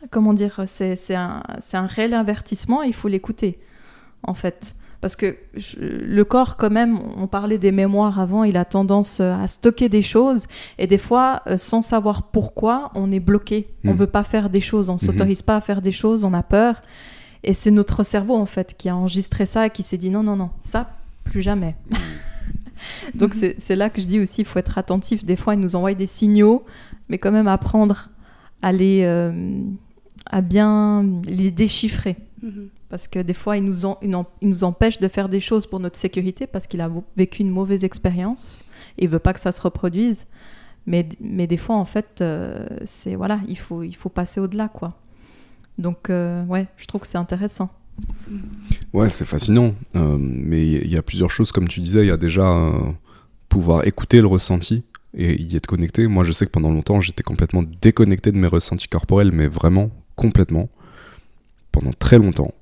comment 0.10 0.34
dire, 0.34 0.62
c'est 0.66 0.98
un, 1.16 1.44
réel 1.74 2.14
avertissement 2.14 2.84
et 2.84 2.88
il 2.88 2.94
faut 2.94 3.08
l'écouter, 3.08 3.60
en 4.24 4.34
fait 4.34 4.76
Parce 5.02 5.16
que 5.16 5.36
je- 5.56 5.78
le 5.80 6.24
corps, 6.26 6.58
quand 6.58 6.70
même, 6.70 7.00
on 7.18 7.26
parlait 7.26 7.58
des 7.58 7.72
mémoires 7.72 8.20
avant, 8.20 8.44
il 8.44 8.56
a 8.56 8.66
tendance 8.66 9.20
euh, 9.20 9.34
à 9.34 9.48
stocker 9.48 9.90
des 9.90 10.04
choses 10.04 10.46
et 10.78 10.86
des 10.86 11.00
fois, 11.00 11.42
euh, 11.48 11.58
sans 11.58 11.82
savoir 11.82 12.22
pourquoi, 12.24 12.92
on 12.94 13.12
est 13.12 13.20
bloqué. 13.20 13.68
On 13.84 13.94
Mhm. 13.94 13.98
veut 13.98 14.06
pas 14.08 14.24
faire 14.24 14.52
des 14.52 14.60
choses, 14.62 14.92
on 14.92 14.98
s'autorise 15.00 15.42
pas 15.42 15.56
à 15.56 15.62
faire 15.62 15.82
des 15.82 15.92
choses, 15.92 16.24
on 16.24 16.34
a 16.34 16.44
peur. 16.44 16.84
Et 17.44 17.56
c'est 17.56 17.72
notre 17.72 18.04
cerveau, 18.04 18.36
en 18.36 18.46
fait, 18.46 18.76
qui 18.78 18.90
a 18.90 18.96
enregistré 18.96 19.48
ça 19.48 19.66
et 19.66 19.70
qui 19.72 19.82
s'est 19.82 19.98
dit 19.98 20.12
non, 20.12 20.22
non, 20.22 20.36
non, 20.36 20.52
ça, 20.62 20.92
plus 21.24 21.42
jamais. 21.42 21.76
Donc 23.16 23.34
Mhm. 23.34 23.40
c'est 23.40 23.56
c'est 23.60 23.76
là 23.76 23.90
que 23.90 24.02
je 24.02 24.08
dis 24.08 24.20
aussi, 24.20 24.42
il 24.42 24.46
faut 24.46 24.60
être 24.60 24.78
attentif. 24.78 25.26
Des 25.26 25.36
fois, 25.36 25.56
ils 25.56 25.60
nous 25.60 25.76
envoient 25.76 25.96
des 25.96 26.06
signaux, 26.08 26.64
mais 27.10 27.18
quand 27.18 27.32
même 27.32 27.48
apprendre 27.48 28.10
à 28.62 28.72
les, 28.72 29.02
euh, 29.04 29.32
à 30.26 30.42
bien 30.42 31.06
les 31.28 31.52
déchiffrer. 31.52 32.16
Mhm. 32.42 32.70
Parce 32.90 33.08
que 33.08 33.20
des 33.20 33.34
fois, 33.34 33.56
ils 33.58 33.64
nous, 33.64 33.86
en- 33.86 33.98
nous 34.42 34.64
empêchent 34.64 35.00
de 35.00 35.08
faire 35.08 35.30
des 35.30 35.40
choses 35.40 35.66
pour 35.66 35.80
notre 35.80 35.98
sécurité 35.98 36.46
parce 36.48 36.68
qu'il 36.68 36.82
a 36.82 36.90
vécu 37.16 37.42
une 37.42 37.50
mauvaise 37.50 37.84
expérience 37.86 38.66
et 38.98 39.06
il 39.06 39.10
veut 39.10 39.20
pas 39.20 39.32
que 39.34 39.40
ça 39.40 39.52
se 39.54 39.62
reproduise. 39.62 40.26
Mais, 40.88 41.08
mais 41.22 41.48
des 41.48 41.58
fois, 41.58 41.76
en 41.78 41.86
fait, 41.86 42.20
euh, 42.22 42.66
c'est 42.86 43.16
voilà, 43.16 43.40
il 43.48 43.58
faut, 43.58 43.84
il 43.84 43.96
faut 43.96 44.10
passer 44.10 44.40
au-delà, 44.42 44.68
quoi. 44.68 44.98
Donc, 45.78 46.10
euh, 46.10 46.44
ouais, 46.46 46.68
je 46.76 46.86
trouve 46.86 47.02
que 47.02 47.08
c'est 47.08 47.18
intéressant. 47.20 47.70
Ouais, 48.94 49.08
c'est 49.10 49.26
fascinant. 49.26 49.74
Euh, 49.96 50.18
mais 50.20 50.66
il 50.68 50.92
y 50.92 50.98
a 50.98 51.02
plusieurs 51.02 51.30
choses, 51.30 51.52
comme 51.52 51.68
tu 51.68 51.80
disais, 51.80 52.02
il 52.04 52.08
y 52.08 52.12
a 52.12 52.18
déjà 52.18 52.48
euh, 52.48 52.72
pouvoir 53.48 53.86
écouter 53.88 54.22
le 54.22 54.28
ressenti 54.28 54.84
et 55.16 55.40
y 55.42 55.56
être 55.56 55.68
connecté. 55.68 56.08
Moi, 56.08 56.24
je 56.24 56.32
sais 56.32 56.46
que 56.46 56.52
pendant 56.52 56.72
longtemps, 56.72 57.00
j'étais 57.00 57.24
complètement 57.24 57.64
déconnecté 57.82 58.32
de 58.32 58.38
mes 58.38 58.48
ressentis 58.48 58.88
corporels, 58.88 59.32
mais 59.32 59.48
vraiment 59.48 59.92
complètement, 60.24 60.70
pendant 61.72 61.94
très 61.94 62.18
longtemps. 62.24 62.54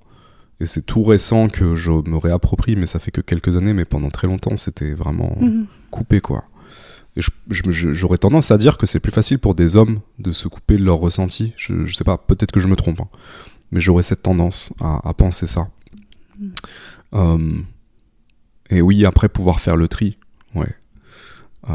Et 0.61 0.65
c'est 0.65 0.86
tout 0.86 1.03
récent 1.03 1.48
que 1.49 1.76
je 1.76 1.91
me 1.91 2.18
réapproprie, 2.18 2.76
mais 2.76 2.86
ça 2.86 2.99
fait 2.99 3.11
que 3.11 3.22
quelques 3.22 3.56
années, 3.57 3.73
mais 3.73 3.86
pendant 3.86 4.10
très 4.10 4.27
longtemps, 4.27 4.57
c'était 4.57 4.94
vraiment 4.94 5.36
Mhm. 5.41 5.65
coupé, 5.91 6.19
quoi. 6.22 6.44
Et 7.15 7.22
j'aurais 7.49 8.18
tendance 8.18 8.52
à 8.52 8.57
dire 8.57 8.77
que 8.77 8.86
c'est 8.86 8.99
plus 8.99 9.11
facile 9.11 9.40
pour 9.40 9.56
des 9.56 9.76
hommes 9.76 9.99
de 10.19 10.31
se 10.31 10.48
couper 10.48 10.77
de 10.77 10.84
leurs 10.84 10.99
ressentis. 10.99 11.53
Je, 11.57 11.86
je 11.86 11.95
sais 11.95 12.03
pas, 12.03 12.18
peut-être 12.18 12.52
que 12.52 12.60
je 12.60 12.68
me 12.68 12.76
trompe, 12.76 13.02
hein. 13.02 13.07
mais 13.72 13.80
j'aurais 13.81 14.03
cette 14.03 14.22
tendance 14.23 14.73
à, 14.80 14.91
à 15.10 15.14
penser 15.14 15.48
ça. 15.48 15.68
Mm. 16.40 16.49
Euh, 17.15 17.61
et 18.69 18.81
oui, 18.81 19.06
après 19.06 19.27
pouvoir 19.30 19.60
faire 19.60 19.76
le 19.76 19.88
tri, 19.88 20.18
ouais. 20.56 20.73
Euh, 21.69 21.73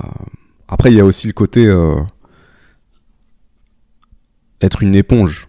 après, 0.68 0.90
il 0.92 0.96
y 0.96 1.00
a 1.00 1.04
aussi 1.04 1.26
le 1.26 1.32
côté 1.34 1.66
euh, 1.66 2.00
être 4.60 4.82
une 4.82 4.94
éponge. 4.94 5.48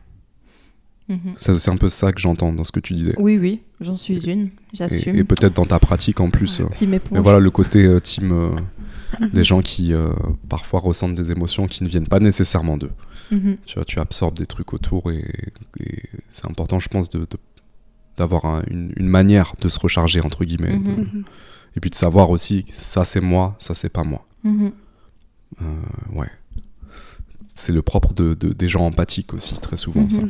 Mhm. 1.07 1.33
C'est 1.35 1.69
un 1.69 1.77
peu 1.77 1.87
ça 1.89 2.11
que 2.11 2.19
j'entends 2.19 2.51
dans 2.51 2.63
ce 2.63 2.71
que 2.71 2.79
tu 2.79 2.93
disais. 2.95 3.13
Oui, 3.19 3.37
oui, 3.37 3.61
j'en 3.79 3.95
suis 3.95 4.25
une, 4.27 4.45
Et, 4.47 4.51
j'assume. 4.73 5.15
et 5.15 5.23
peut-être 5.23 5.53
dans 5.53 5.65
ta 5.67 5.77
pratique 5.79 6.19
en 6.19 6.31
plus. 6.31 6.61
euh, 6.61 6.65
Team 6.73 6.93
éponge. 6.95 7.11
mais 7.17 7.19
voilà, 7.23 7.39
le 7.39 7.51
côté 7.51 7.85
euh, 7.85 7.99
team, 7.99 8.31
euh, 8.31 8.55
des 9.33 9.43
gens 9.43 9.61
qui 9.61 9.93
euh, 9.93 10.09
parfois 10.49 10.79
ressentent 10.79 11.13
des 11.15 11.31
émotions 11.31 11.67
qui 11.67 11.83
ne 11.83 11.89
viennent 11.89 12.07
pas 12.07 12.19
nécessairement 12.19 12.75
d'eux. 12.77 12.91
Mhm. 13.31 13.57
Tu 13.65 13.75
vois, 13.75 13.85
tu 13.85 13.99
absorbes 13.99 14.35
des 14.37 14.47
trucs 14.47 14.73
autour 14.73 15.11
et, 15.11 15.23
et 15.79 16.03
c'est 16.27 16.45
important, 16.49 16.79
je 16.79 16.89
pense, 16.89 17.09
de, 17.09 17.19
de- 17.19 17.27
d'avoir 18.17 18.45
un- 18.45 18.63
une, 18.71 18.91
une 18.97 19.07
manière 19.07 19.53
de 19.61 19.69
se 19.69 19.77
recharger, 19.79 20.21
entre 20.21 20.43
guillemets. 20.43 20.75
Mhm. 20.77 20.83
de- 20.95 21.23
et 21.75 21.79
puis 21.81 21.89
de 21.91 21.95
savoir 21.95 22.29
aussi, 22.31 22.65
ça 22.67 23.05
c'est 23.05 23.21
moi, 23.21 23.55
ça 23.59 23.75
c'est 23.75 23.89
pas 23.89 24.03
moi. 24.03 24.25
Euh, 24.45 25.65
ouais. 26.13 26.29
C'est 27.53 27.73
le 27.73 27.81
propre 27.81 28.13
de, 28.13 28.33
de- 28.33 28.53
des 28.53 28.67
gens 28.67 28.85
empathiques 28.85 29.33
aussi, 29.33 29.59
très 29.59 29.77
souvent, 29.77 30.09
ça. 30.09 30.21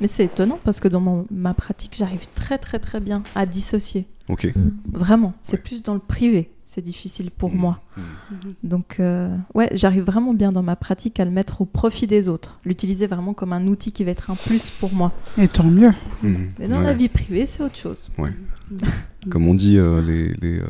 Mais 0.00 0.08
c'est 0.08 0.24
étonnant 0.24 0.58
parce 0.64 0.80
que 0.80 0.88
dans 0.88 1.00
mon- 1.00 1.26
ma 1.30 1.54
pratique, 1.54 1.94
j'arrive 1.96 2.26
très 2.34 2.58
très 2.58 2.78
très 2.78 3.00
bien 3.00 3.22
à 3.34 3.46
dissocier. 3.46 4.06
Ok. 4.28 4.52
Vraiment, 4.92 5.34
c'est 5.42 5.56
Ouais. 5.56 5.62
plus 5.62 5.82
dans 5.82 5.92
le 5.94 6.00
privé, 6.00 6.50
c'est 6.64 6.80
difficile 6.80 7.30
pour 7.30 7.50
Mhm. 7.50 7.58
moi. 7.58 7.80
Mhm. 7.96 8.52
Donc, 8.62 8.96
euh, 8.98 9.36
ouais, 9.54 9.68
j'arrive 9.72 10.04
vraiment 10.04 10.32
bien 10.34 10.50
dans 10.50 10.62
ma 10.62 10.76
pratique 10.76 11.20
à 11.20 11.24
le 11.26 11.30
mettre 11.30 11.60
au 11.60 11.64
profit 11.66 12.06
des 12.06 12.28
autres, 12.28 12.58
l'utiliser 12.64 13.06
vraiment 13.06 13.34
comme 13.34 13.52
un 13.52 13.66
outil 13.66 13.92
qui 13.92 14.02
va 14.02 14.10
être 14.12 14.30
un 14.30 14.34
plus 14.36 14.70
pour 14.70 14.92
moi. 14.94 15.12
Et 15.36 15.46
tant 15.48 15.64
mieux. 15.64 15.92
Mhm. 16.22 16.52
Mais 16.58 16.68
dans 16.68 16.78
Ouais. 16.78 16.84
la 16.84 16.94
vie 16.94 17.08
privée, 17.10 17.44
c'est 17.46 17.62
autre 17.62 17.76
chose. 17.76 18.10
Comme 19.30 19.46
on 19.46 19.54
dit, 19.54 19.76
euh, 19.78 20.00
les. 20.02 20.32
les 20.40 20.58
euh, 20.60 20.66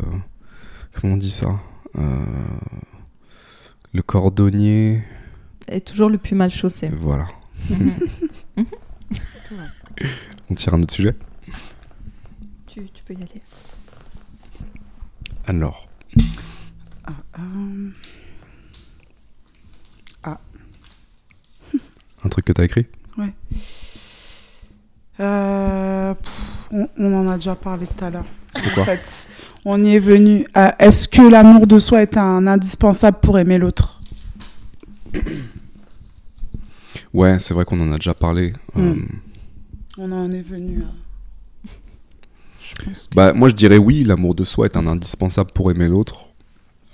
comment 1.00 1.14
on 1.14 1.16
dit 1.16 1.30
ça 1.30 1.58
Euh, 1.96 2.02
Le 3.92 4.02
cordonnier. 4.02 5.02
Et 5.68 5.80
toujours 5.80 6.10
le 6.10 6.18
plus 6.18 6.34
mal 6.34 6.50
chaussé. 6.50 6.90
Voilà. 6.92 7.26
On 10.50 10.54
tire 10.54 10.74
un 10.74 10.82
autre 10.82 10.94
sujet 10.94 11.14
tu, 12.66 12.88
tu 12.92 13.02
peux 13.04 13.14
y 13.14 13.18
aller. 13.18 13.42
Alors. 15.46 15.86
Ah, 17.04 17.12
euh, 17.38 17.90
Un 22.24 22.28
truc 22.28 22.46
que 22.46 22.52
t'as 22.52 22.64
écrit 22.64 22.86
euh, 25.20 26.14
pff, 26.14 26.32
on, 26.72 26.88
on 26.98 27.14
en 27.20 27.28
a 27.28 27.36
déjà 27.36 27.54
parlé 27.54 27.86
tout 27.86 28.04
à 28.04 28.10
l'heure. 28.10 28.24
C'était 28.50 28.70
En 28.70 28.74
quoi 28.74 28.84
fait, 28.86 29.28
on 29.64 29.84
y 29.84 29.94
est 29.94 30.00
venu. 30.00 30.44
Euh, 30.56 30.72
Est-ce 30.80 31.06
que 31.06 31.22
l'amour 31.22 31.68
de 31.68 31.78
soi 31.78 32.02
est 32.02 32.16
un 32.16 32.48
indispensable 32.48 33.18
pour 33.20 33.38
aimer 33.38 33.58
l'autre? 33.58 34.00
Ouais, 37.14 37.38
c'est 37.38 37.54
vrai 37.54 37.64
qu'on 37.64 37.80
en 37.80 37.92
a 37.92 37.96
déjà 37.96 38.12
parlé. 38.12 38.52
Euh. 38.76 38.94
Hmm. 38.94 39.06
On 39.96 40.12
en 40.12 40.32
est 40.32 40.42
venu 40.42 40.82
à. 40.82 40.88
Bah, 43.14 43.32
moi, 43.32 43.48
je 43.48 43.54
dirais 43.54 43.78
oui, 43.78 44.02
l'amour 44.02 44.34
de 44.34 44.42
soi 44.42 44.66
est 44.66 44.76
un 44.76 44.88
indispensable 44.88 45.52
pour 45.52 45.70
aimer 45.70 45.86
l'autre. 45.86 46.28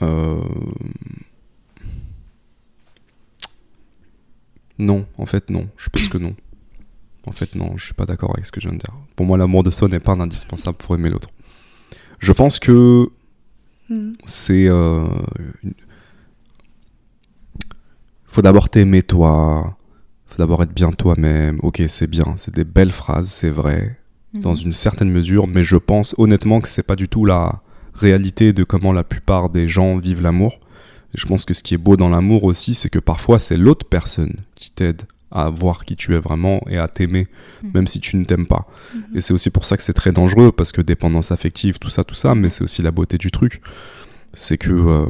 Euh, 0.03 0.43
non, 4.79 5.07
en 5.17 5.25
fait, 5.25 5.49
non. 5.49 5.69
Je 5.79 5.89
pense 5.89 6.09
que 6.09 6.19
non. 6.19 6.35
En 7.27 7.33
fait, 7.33 7.55
non, 7.55 7.77
je 7.79 7.87
suis 7.87 7.95
pas 7.95 8.05
d'accord 8.05 8.33
avec 8.35 8.45
ce 8.45 8.53
que 8.53 8.61
je 8.61 8.69
viens 8.69 8.77
de 8.77 8.83
dire. 8.83 8.95
Pour 9.17 9.25
moi, 9.25 9.39
l'amour 9.39 9.63
de 9.63 9.71
soi 9.71 9.89
n'est 9.89 10.01
pas 10.01 10.13
un 10.13 10.21
indispensable 10.21 10.77
pour 10.77 10.95
aimer 10.95 11.09
l'autre. 11.09 11.31
Je 12.19 12.33
pense 12.33 12.59
que 12.59 13.11
hmm. 13.89 14.13
c'est. 14.25 14.69
Euh... 14.69 15.07
Faut 18.27 18.43
d'abord 18.43 18.69
t'aimer 18.69 19.03
toi, 19.03 19.77
D'abord 20.41 20.63
être 20.63 20.73
bien 20.73 20.91
toi-même. 20.91 21.59
Ok, 21.63 21.83
c'est 21.89 22.07
bien. 22.09 22.25
C'est 22.37 22.55
des 22.55 22.65
belles 22.65 22.93
phrases, 22.93 23.29
c'est 23.29 23.51
vrai. 23.51 23.99
Dans 24.33 24.53
Mhm. 24.55 24.61
une 24.67 24.73
certaine 24.73 25.11
mesure. 25.11 25.47
Mais 25.47 25.63
je 25.63 25.77
pense 25.77 26.15
honnêtement 26.17 26.61
que 26.63 26.69
c'est 26.69 26.83
pas 26.87 26.97
du 26.97 27.09
tout 27.09 27.27
la 27.27 27.61
réalité 27.95 28.55
de 28.55 28.65
comment 28.65 28.95
la 28.95 29.05
plupart 29.05 29.51
des 29.51 29.69
gens 29.69 29.99
vivent 29.99 30.23
l'amour. 30.23 30.59
Je 31.15 31.27
pense 31.27 31.45
que 31.45 31.53
ce 31.53 31.63
qui 31.63 31.75
est 31.75 31.79
beau 31.79 31.97
dans 31.99 32.09
l'amour 32.09 32.45
aussi, 32.45 32.73
c'est 32.73 32.89
que 32.89 32.99
parfois 33.01 33.39
c'est 33.39 33.59
l'autre 33.59 33.85
personne 33.87 34.35
qui 34.55 34.71
t'aide 34.71 35.03
à 35.31 35.51
voir 35.51 35.85
qui 35.85 35.95
tu 35.95 36.15
es 36.15 36.19
vraiment 36.19 36.61
et 36.71 36.79
à 36.79 36.89
t'aimer, 36.89 37.27
Mhm. 37.63 37.71
même 37.75 37.87
si 37.87 38.01
tu 38.01 38.17
ne 38.17 38.25
t'aimes 38.25 38.47
pas. 38.47 38.67
Mhm. 38.95 39.03
Et 39.17 39.21
c'est 39.21 39.35
aussi 39.35 39.51
pour 39.51 39.65
ça 39.67 39.77
que 39.77 39.83
c'est 39.83 39.93
très 39.93 40.13
dangereux, 40.13 40.53
parce 40.53 40.73
que 40.73 40.81
dépendance 40.81 41.33
affective, 41.33 41.79
tout 41.79 41.91
ça, 41.91 42.03
tout 42.03 42.15
ça, 42.15 42.35
mais 42.35 42.49
c'est 42.49 42.65
aussi 42.65 42.81
la 42.81 42.93
beauté 42.93 43.19
du 43.19 43.31
truc. 43.31 43.61
C'est 44.33 44.57
que 44.59 44.71
euh, 44.73 45.07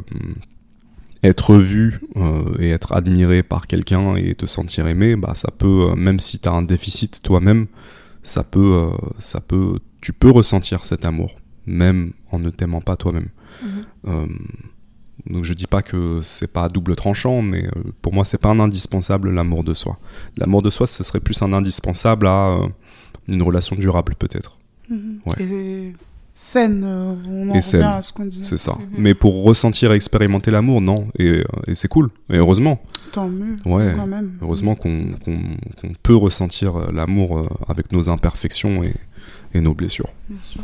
être 1.23 1.57
vu 1.57 2.01
euh, 2.17 2.55
et 2.59 2.71
être 2.71 2.93
admiré 2.93 3.43
par 3.43 3.67
quelqu'un 3.67 4.15
et 4.15 4.35
te 4.35 4.47
sentir 4.47 4.87
aimé, 4.87 5.17
bah 5.17 5.33
ça 5.35 5.51
peut, 5.51 5.91
euh, 5.91 5.95
même 5.95 6.21
si 6.21 6.39
tu 6.39 6.49
as 6.49 6.53
un 6.53 6.63
déficit 6.63 7.23
toi-même, 7.23 7.67
ça 8.23 8.43
peut, 8.43 8.75
euh, 8.75 8.97
ça 9.19 9.41
peut, 9.41 9.79
tu 10.01 10.13
peux 10.13 10.31
ressentir 10.31 10.85
cet 10.85 11.05
amour, 11.05 11.37
même 11.67 12.13
en 12.31 12.39
ne 12.39 12.51
t'aimant 12.51 12.81
pas 12.81 12.97
toi-même. 12.97 13.29
Mhm. 13.63 13.69
Euh, 14.09 14.27
donc 15.27 15.45
je 15.45 15.53
dis 15.53 15.67
pas 15.67 15.83
que 15.83 16.21
c'est 16.23 16.51
pas 16.51 16.65
à 16.65 16.69
double 16.69 16.97
tranchant, 16.97 17.43
mais 17.43 17.69
pour 18.01 18.15
moi 18.15 18.25
c'est 18.25 18.39
pas 18.39 18.49
un 18.49 18.59
indispensable 18.59 19.31
l'amour 19.31 19.65
de 19.65 19.75
soi. 19.75 19.99
L'amour 20.37 20.63
de 20.63 20.71
soi, 20.71 20.87
ce 20.87 21.05
serait 21.05 21.21
plus 21.21 21.43
un 21.43 21.53
indispensable 21.53 22.27
à 22.27 22.53
euh, 22.53 22.67
une 23.29 23.43
relation 23.43 23.77
durable 23.77 24.15
peut-être. 24.19 24.59
Mhm. 24.89 25.21
Ouais. 25.27 25.43
Et 25.43 25.93
saine, 26.43 26.83
euh, 26.85 27.15
on 27.29 27.51
en 27.51 27.55
Et 27.55 27.61
saine, 27.61 27.83
à 27.83 28.01
ce 28.01 28.13
qu'on 28.15 28.25
disait. 28.25 28.43
C'est 28.43 28.57
ça. 28.57 28.73
Mhm. 28.73 28.87
Mais 28.97 29.15
pour 29.15 29.45
ressentir 29.45 29.93
et 29.93 29.97
expérimenter 29.97 30.51
l'amour, 30.51 30.81
non. 30.81 31.07
Et, 31.19 31.27
euh, 31.29 31.45
et 31.67 31.75
c'est 31.75 31.89
cool. 31.89 32.11
Et 32.31 32.37
heureusement, 32.39 32.81
Tant 33.13 33.29
mieux, 33.29 33.57
Ouais. 33.67 33.93
quand 33.95 34.07
même. 34.07 34.39
heureusement 34.41 34.75
qu'on 34.75 35.11
peut 36.03 36.15
ressentir 36.17 36.77
euh, 36.77 36.91
l'amour 36.93 37.47
avec 37.69 37.93
nos 37.93 38.09
imperfections 38.09 38.83
et, 38.85 38.95
et 39.53 39.61
nos 39.61 39.75
blessures. 39.75 40.09
Bien 40.31 40.39
sûr. 40.43 40.63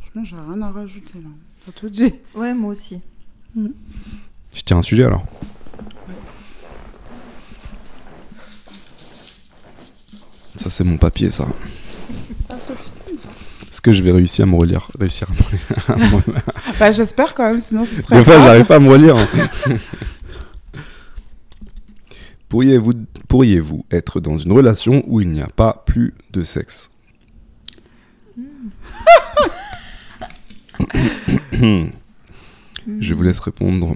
Franchement, 0.00 0.24
j'ai 0.24 0.36
rien 0.36 0.62
à 0.62 0.70
rajouter 0.70 1.14
là. 1.22 1.28
T'as 1.66 1.72
tout 1.72 1.88
dit. 1.88 2.12
Ouais, 2.34 2.52
moi 2.52 2.70
aussi. 2.72 3.00
Je 3.56 4.62
tiens 4.64 4.78
un 4.78 4.82
sujet 4.82 5.04
alors. 5.04 5.24
Ça 10.56 10.70
c'est 10.70 10.84
mon 10.84 10.96
papier 10.96 11.30
ça. 11.30 11.46
Ah, 12.48 12.58
Sophie. 12.60 12.90
Est-ce 13.74 13.82
que 13.82 13.90
je 13.92 14.04
vais 14.04 14.12
réussir 14.12 14.44
à 14.44 14.46
me 14.46 14.54
relire 14.54 14.86
Réussir 15.00 15.26
à 15.88 15.96
me 15.96 16.04
relire 16.04 16.44
Bah, 16.78 16.92
j'espère 16.92 17.34
quand 17.34 17.48
même, 17.48 17.58
sinon 17.58 17.84
ce 17.84 18.00
serait. 18.02 18.18
Des 18.18 18.24
fois 18.24 18.38
j'arrive 18.38 18.66
pas 18.66 18.76
à 18.76 18.78
me 18.78 18.88
relire. 18.88 19.16
hein. 19.16 19.26
Pourriez-vous 22.48 22.92
pourriez-vous 23.26 23.84
être 23.90 24.20
dans 24.20 24.36
une 24.36 24.52
relation 24.52 25.02
où 25.08 25.20
il 25.20 25.28
n'y 25.28 25.42
a 25.42 25.48
pas 25.48 25.82
plus 25.86 26.14
de 26.32 26.44
sexe? 26.44 26.92
Je 31.52 33.14
vous 33.14 33.22
laisse 33.24 33.40
répondre. 33.40 33.92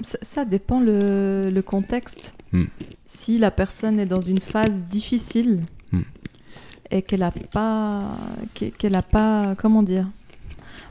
Ça, 0.00 0.18
ça 0.22 0.44
dépend 0.44 0.78
le, 0.78 1.50
le 1.52 1.62
contexte. 1.62 2.36
Hmm. 2.52 2.66
Si 3.04 3.38
la 3.38 3.50
personne 3.50 3.98
est 3.98 4.06
dans 4.06 4.20
une 4.20 4.38
phase 4.40 4.78
difficile 4.78 5.62
Hmm. 5.92 6.00
Et 6.90 7.02
qu'elle 7.02 7.22
a 7.22 7.30
pas, 7.52 8.02
qu'e- 8.54 8.70
qu'elle 8.76 8.96
a 8.96 9.02
pas, 9.02 9.54
comment 9.56 9.82
dire? 9.82 10.06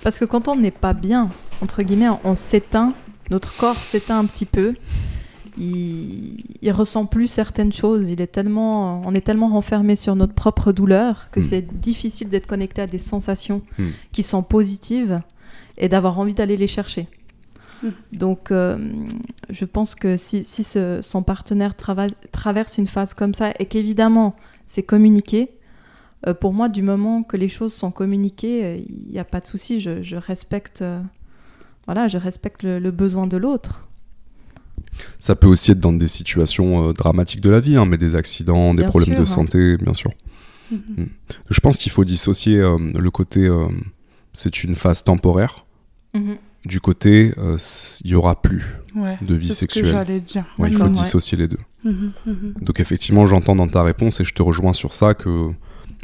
Parce 0.03 0.19
que 0.19 0.25
quand 0.25 0.47
on 0.47 0.55
n'est 0.55 0.71
pas 0.71 0.93
bien, 0.93 1.29
entre 1.61 1.81
guillemets, 1.83 2.09
on, 2.23 2.35
s'éteint, 2.35 2.93
notre 3.31 3.55
corps 3.57 3.77
s'éteint 3.77 4.19
un 4.19 4.25
petit 4.25 4.45
peu. 4.45 4.73
Il, 5.57 6.37
il 6.61 6.71
ressent 6.71 7.05
plus 7.05 7.27
certaines 7.27 7.71
choses. 7.71 8.09
Il 8.09 8.19
est 8.19 8.27
tellement, 8.27 9.01
on 9.05 9.13
est 9.15 9.21
tellement 9.21 9.47
renfermé 9.49 9.95
sur 9.95 10.15
notre 10.15 10.33
propre 10.33 10.71
douleur 10.73 11.29
que 11.31 11.39
Hmm. 11.39 11.43
c'est 11.43 11.79
difficile 11.79 12.29
d'être 12.29 12.47
connecté 12.47 12.81
à 12.81 12.87
des 12.87 12.97
sensations 12.99 13.61
Hmm. 13.79 13.89
qui 14.11 14.21
sont 14.23 14.43
positives 14.43 15.21
et 15.77 15.87
d'avoir 15.87 16.19
envie 16.19 16.33
d'aller 16.33 16.57
les 16.57 16.67
chercher. 16.67 17.07
Hmm. 17.83 17.89
Donc, 18.11 18.51
euh, 18.51 18.77
je 19.49 19.63
pense 19.65 19.95
que 19.95 20.17
si, 20.17 20.43
si 20.43 20.63
ce- 20.65 20.99
son 21.01 21.23
partenaire 21.23 21.73
trava- 21.73 22.13
traverse 22.33 22.77
une 22.77 22.87
phase 22.87 23.13
comme 23.13 23.33
ça 23.33 23.51
et 23.57 23.65
qu'évidemment 23.65 24.35
c'est 24.67 24.83
communiqué, 24.83 25.41
euh, 25.43 25.45
pour 26.33 26.53
moi, 26.53 26.69
du 26.69 26.81
moment 26.81 27.23
que 27.23 27.37
les 27.37 27.49
choses 27.49 27.73
sont 27.73 27.91
communiquées, 27.91 28.63
euh, 28.65 28.77
il 28.89 29.11
n'y 29.11 29.19
a 29.19 29.23
pas 29.25 29.39
de 29.39 29.47
souci. 29.47 29.79
Je, 29.79 30.01
je 30.03 30.15
respecte, 30.15 30.81
euh, 30.81 30.99
voilà, 31.85 32.07
je 32.07 32.17
respecte 32.17 32.63
le, 32.63 32.79
le 32.79 32.91
besoin 32.91 33.27
de 33.27 33.37
l'autre. 33.37 33.87
Ça 35.19 35.35
peut 35.35 35.47
aussi 35.47 35.71
être 35.71 35.79
dans 35.79 35.93
des 35.93 36.07
situations 36.07 36.89
euh, 36.89 36.93
dramatiques 36.93 37.41
de 37.41 37.49
la 37.49 37.59
vie, 37.59 37.75
hein, 37.77 37.85
mais 37.85 37.97
des 37.97 38.15
accidents, 38.15 38.73
des 38.73 38.83
Bien 38.83 38.89
problèmes 38.89 39.09
sûr, 39.15 39.17
de 39.17 39.21
hein. 39.23 39.25
santé, 39.33 39.77
bien 39.77 39.93
sûr. 39.93 40.11
Mhm. 40.71 41.09
Je 41.49 41.59
pense 41.59 41.77
qu'il 41.77 41.91
faut 41.91 42.05
dissocier 42.05 42.57
euh, 42.59 42.77
le 42.97 43.11
côté 43.11 43.41
euh, 43.45 43.67
c'est 44.33 44.63
une 44.63 44.73
phase 44.75 45.03
temporaire 45.03 45.63
Mhm. 46.15 46.37
du 46.65 46.79
côté 46.79 47.33
euh, 47.37 47.57
il 48.03 48.11
y 48.11 48.15
aura 48.15 48.41
plus. 48.41 48.63
Ouais, 48.95 49.17
de 49.21 49.35
vie 49.35 49.49
c'est 49.49 49.53
ce 49.53 49.59
sexuelle. 49.59 49.83
que 49.83 49.91
j'allais 49.91 50.19
dire. 50.21 50.45
Ouais, 50.57 50.71
il 50.71 50.77
faut 50.77 50.85
ouais. 50.85 50.89
dissocier 50.89 51.37
les 51.37 51.47
deux. 51.49 51.59
Mhm, 51.83 52.13
mhm. 52.25 52.53
Donc 52.61 52.79
effectivement, 52.79 53.27
j'entends 53.27 53.55
dans 53.55 53.67
ta 53.67 53.83
réponse 53.83 54.21
et 54.21 54.23
je 54.23 54.33
te 54.33 54.41
rejoins 54.41 54.73
sur 54.73 54.93
ça 54.95 55.13
que 55.13 55.51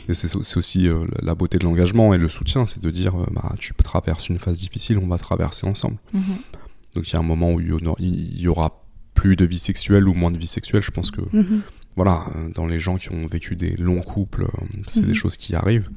et 0.10 0.14
c'est 0.14 0.36
aussi 0.58 0.88
euh, 0.88 1.06
la- 1.22 1.36
beauté 1.36 1.58
de 1.58 1.64
l'engagement 1.64 2.14
et 2.14 2.18
le 2.18 2.28
soutien, 2.28 2.66
c'est 2.66 2.82
de 2.82 2.90
dire 2.92 3.16
euh, 3.20 3.26
bah, 3.32 3.54
tu 3.60 3.74
traverses 3.76 4.30
une 4.30 4.38
phase 4.40 4.58
difficile, 4.60 5.00
on 5.02 5.08
va 5.08 5.18
traverser 5.18 5.66
ensemble. 5.68 5.98
Mhm. 6.14 6.24
Donc 6.96 7.10
il 7.10 7.14
y 7.14 7.16
a 7.16 7.20
un 7.20 7.24
moment 7.24 7.52
où 7.54 7.60
il 7.60 7.68
y, 7.68 8.48
aura, 8.48 8.66
y 8.68 8.70
plus 9.14 9.36
de 9.36 9.46
vie 9.46 9.60
sexuelle 9.60 10.08
ou 10.08 10.14
moins 10.14 10.32
de 10.32 10.38
vie 10.38 10.48
sexuelle. 10.48 10.82
Je 10.82 10.92
pense 10.92 11.12
que 11.12 11.22
Mhm. 11.34 11.62
voilà, 11.96 12.26
euh, 12.36 12.50
dans 12.56 12.66
les 12.66 12.80
gens 12.80 12.98
qui 12.98 13.12
ont 13.12 13.26
vécu 13.28 13.56
des 13.56 13.76
longs 13.78 14.02
couples, 14.02 14.48
c'est 14.88 15.02
Mhm. 15.02 15.08
des 15.08 15.14
choses 15.14 15.38
qui 15.38 15.56
arrivent. 15.56 15.90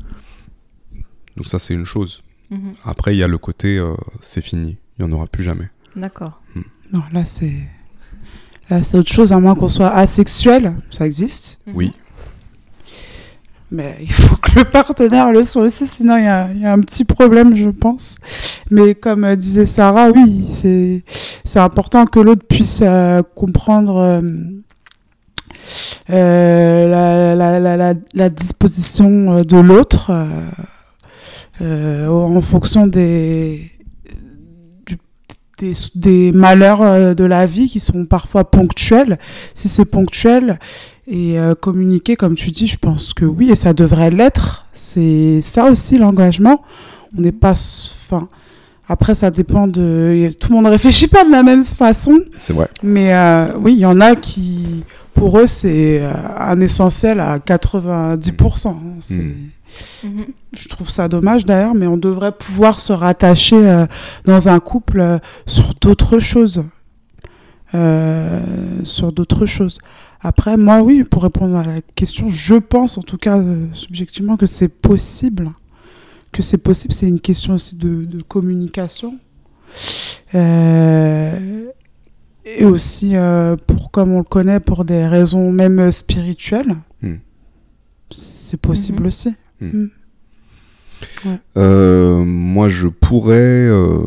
Donc 1.37 1.49
ça 1.49 1.59
c'est 1.59 1.75
une 1.75 1.85
chose. 1.87 2.23
Mhm. 2.51 2.75
Après 2.85 3.15
il 3.15 3.19
y 3.19 3.23
a 3.23 3.29
le 3.29 3.39
côté 3.39 3.79
euh, 3.79 3.95
c'est 4.21 4.43
fini, 4.43 4.77
il 4.99 5.05
n'y 5.05 5.11
en 5.11 5.15
aura 5.15 5.27
plus 5.27 5.43
jamais. 5.43 5.69
D'accord. 5.97 6.41
Non, 6.93 7.03
là 7.13 7.25
c'est. 7.25 7.55
Là, 8.71 8.83
c'est 8.83 8.97
autre 8.97 9.13
chose, 9.13 9.31
à 9.33 9.39
moins 9.41 9.55
qu'on 9.55 9.69
soit 9.69 9.91
asexuel, 9.91 10.77
ça 10.91 11.07
existe. 11.07 11.59
Mhm. 11.67 11.73
Oui. 11.77 11.93
Mais 13.75 13.97
il 14.01 14.13
faut 14.13 14.37
que 14.37 14.61
le 14.61 14.65
partenaire 14.65 15.33
le 15.33 15.43
soit 15.43 15.63
aussi, 15.63 15.89
sinon 15.89 16.17
il 16.17 16.25
y 16.25 16.29
a, 16.29 16.73
un 16.73 16.79
petit 16.79 17.05
problème, 17.05 17.57
je 17.57 17.69
pense. 17.71 18.17
Mais 18.71 18.95
comme 18.95 19.25
euh, 19.25 19.35
disait 19.35 19.67
Sarah, 19.67 20.11
oui, 20.11 20.47
c'est 21.45 21.59
important 21.59 22.07
que 22.07 22.21
l'autre 22.21 22.47
puisse 22.47 22.81
euh, 22.83 23.23
comprendre 23.35 24.23
euh, 26.11 27.35
la, 28.15 28.31
disposition 28.31 29.43
de 29.43 29.57
l'autre 29.57 30.13
en 31.61 32.41
fonction 32.43 32.87
des, 32.87 33.73
des, 35.97 36.31
malheurs 36.33 37.17
de 37.17 37.25
la 37.25 37.47
vie 37.47 37.69
qui 37.69 37.81
sont 37.81 38.07
parfois 38.07 38.45
ponctuels. 38.49 39.19
Si 39.55 39.69
c'est 39.69 39.85
ponctuel, 39.85 40.61
et 41.07 41.39
euh, 41.39 41.55
communiquer, 41.55 42.17
comme 42.17 42.35
tu 42.35 42.51
dis, 42.51 42.67
je 42.67 42.79
pense 42.79 43.13
que 43.15 43.25
oui, 43.25 43.51
et 43.51 43.55
ça 43.57 43.73
devrait 43.75 44.11
l'être. 44.11 44.67
C'est 44.73 45.41
ça 45.43 45.67
aussi 45.71 45.99
l'engagement. 45.99 46.63
On 47.17 47.21
n'est 47.21 47.33
pas. 47.33 47.53
Enfin, 47.53 48.29
après, 48.89 49.15
ça 49.15 49.31
dépend 49.31 49.67
de. 49.67 50.31
Tout 50.41 50.49
le 50.51 50.55
monde 50.57 50.65
ne 50.65 50.71
réfléchit 50.71 51.09
pas 51.09 51.25
de 51.25 51.31
la 51.31 51.43
même 51.43 51.65
façon, 51.65 52.19
C'est 52.39 52.53
vrai. 52.53 52.69
mais 52.83 53.15
euh, 53.15 53.53
oui, 53.59 53.73
il 53.75 53.79
y 53.81 53.87
en 53.87 54.01
a 54.01 54.17
qui, 54.17 54.85
pour 55.15 55.39
eux, 55.39 55.47
c'est 55.47 56.01
euh, 56.03 56.11
un 56.39 56.61
essentiel 56.61 57.21
à 57.21 57.39
90%. 57.39 58.69
hein. 58.69 58.75
C'est- 59.01 59.15
Mm. 60.05 60.09
Mhm. 60.09 60.25
Je 60.57 60.69
trouve 60.69 60.89
ça 60.89 61.09
dommage 61.09 61.45
d'ailleurs, 61.45 61.75
mais 61.75 61.89
on 61.89 61.97
devrait 61.97 62.31
pouvoir 62.31 62.79
se 62.79 62.93
rattacher 62.93 63.57
euh, 63.57 63.87
dans 64.25 64.49
un 64.49 64.61
couple 64.61 65.01
euh, 65.01 65.19
sur 65.47 65.75
d'autres 65.81 66.21
choses. 66.21 66.63
Euh, 67.75 68.41
sur 68.85 69.11
d'autres 69.13 69.47
choses. 69.47 69.81
Après, 70.27 70.57
moi, 70.57 70.81
oui, 70.83 71.05
pour 71.05 71.23
répondre 71.23 71.55
à 71.57 71.65
la 71.65 71.81
question, 71.95 72.31
je 72.31 72.55
pense 72.55 72.97
en 72.97 73.03
tout 73.03 73.19
cas 73.19 73.39
euh, 73.39 73.67
subjectivement 73.75 74.37
que 74.39 74.47
c'est 74.47 74.69
possible. 74.69 75.53
Que 76.33 76.43
c'est 76.43 76.59
possible, 76.59 76.93
c'est 76.95 77.07
une 77.09 77.21
question 77.21 77.55
aussi 77.55 77.77
de, 77.77 78.05
de 78.07 78.23
communication. 78.23 79.19
Euh, 80.35 81.67
et 82.45 82.65
aussi, 82.65 83.17
euh, 83.17 83.57
pour, 83.67 83.91
comme 83.91 84.13
on 84.13 84.19
le 84.19 84.25
connaît, 84.25 84.61
pour 84.61 84.85
des 84.85 85.07
raisons 85.07 85.53
même 85.53 85.91
spirituelles. 85.93 86.75
Hmm. 87.03 87.17
C'est 88.11 88.61
possible 88.61 89.03
Mhm. 89.03 89.07
aussi. 89.07 89.35
Euh, 91.57 92.25
moi, 92.25 92.69
je 92.69 92.89
pourrais 92.89 93.37
euh, 93.69 93.99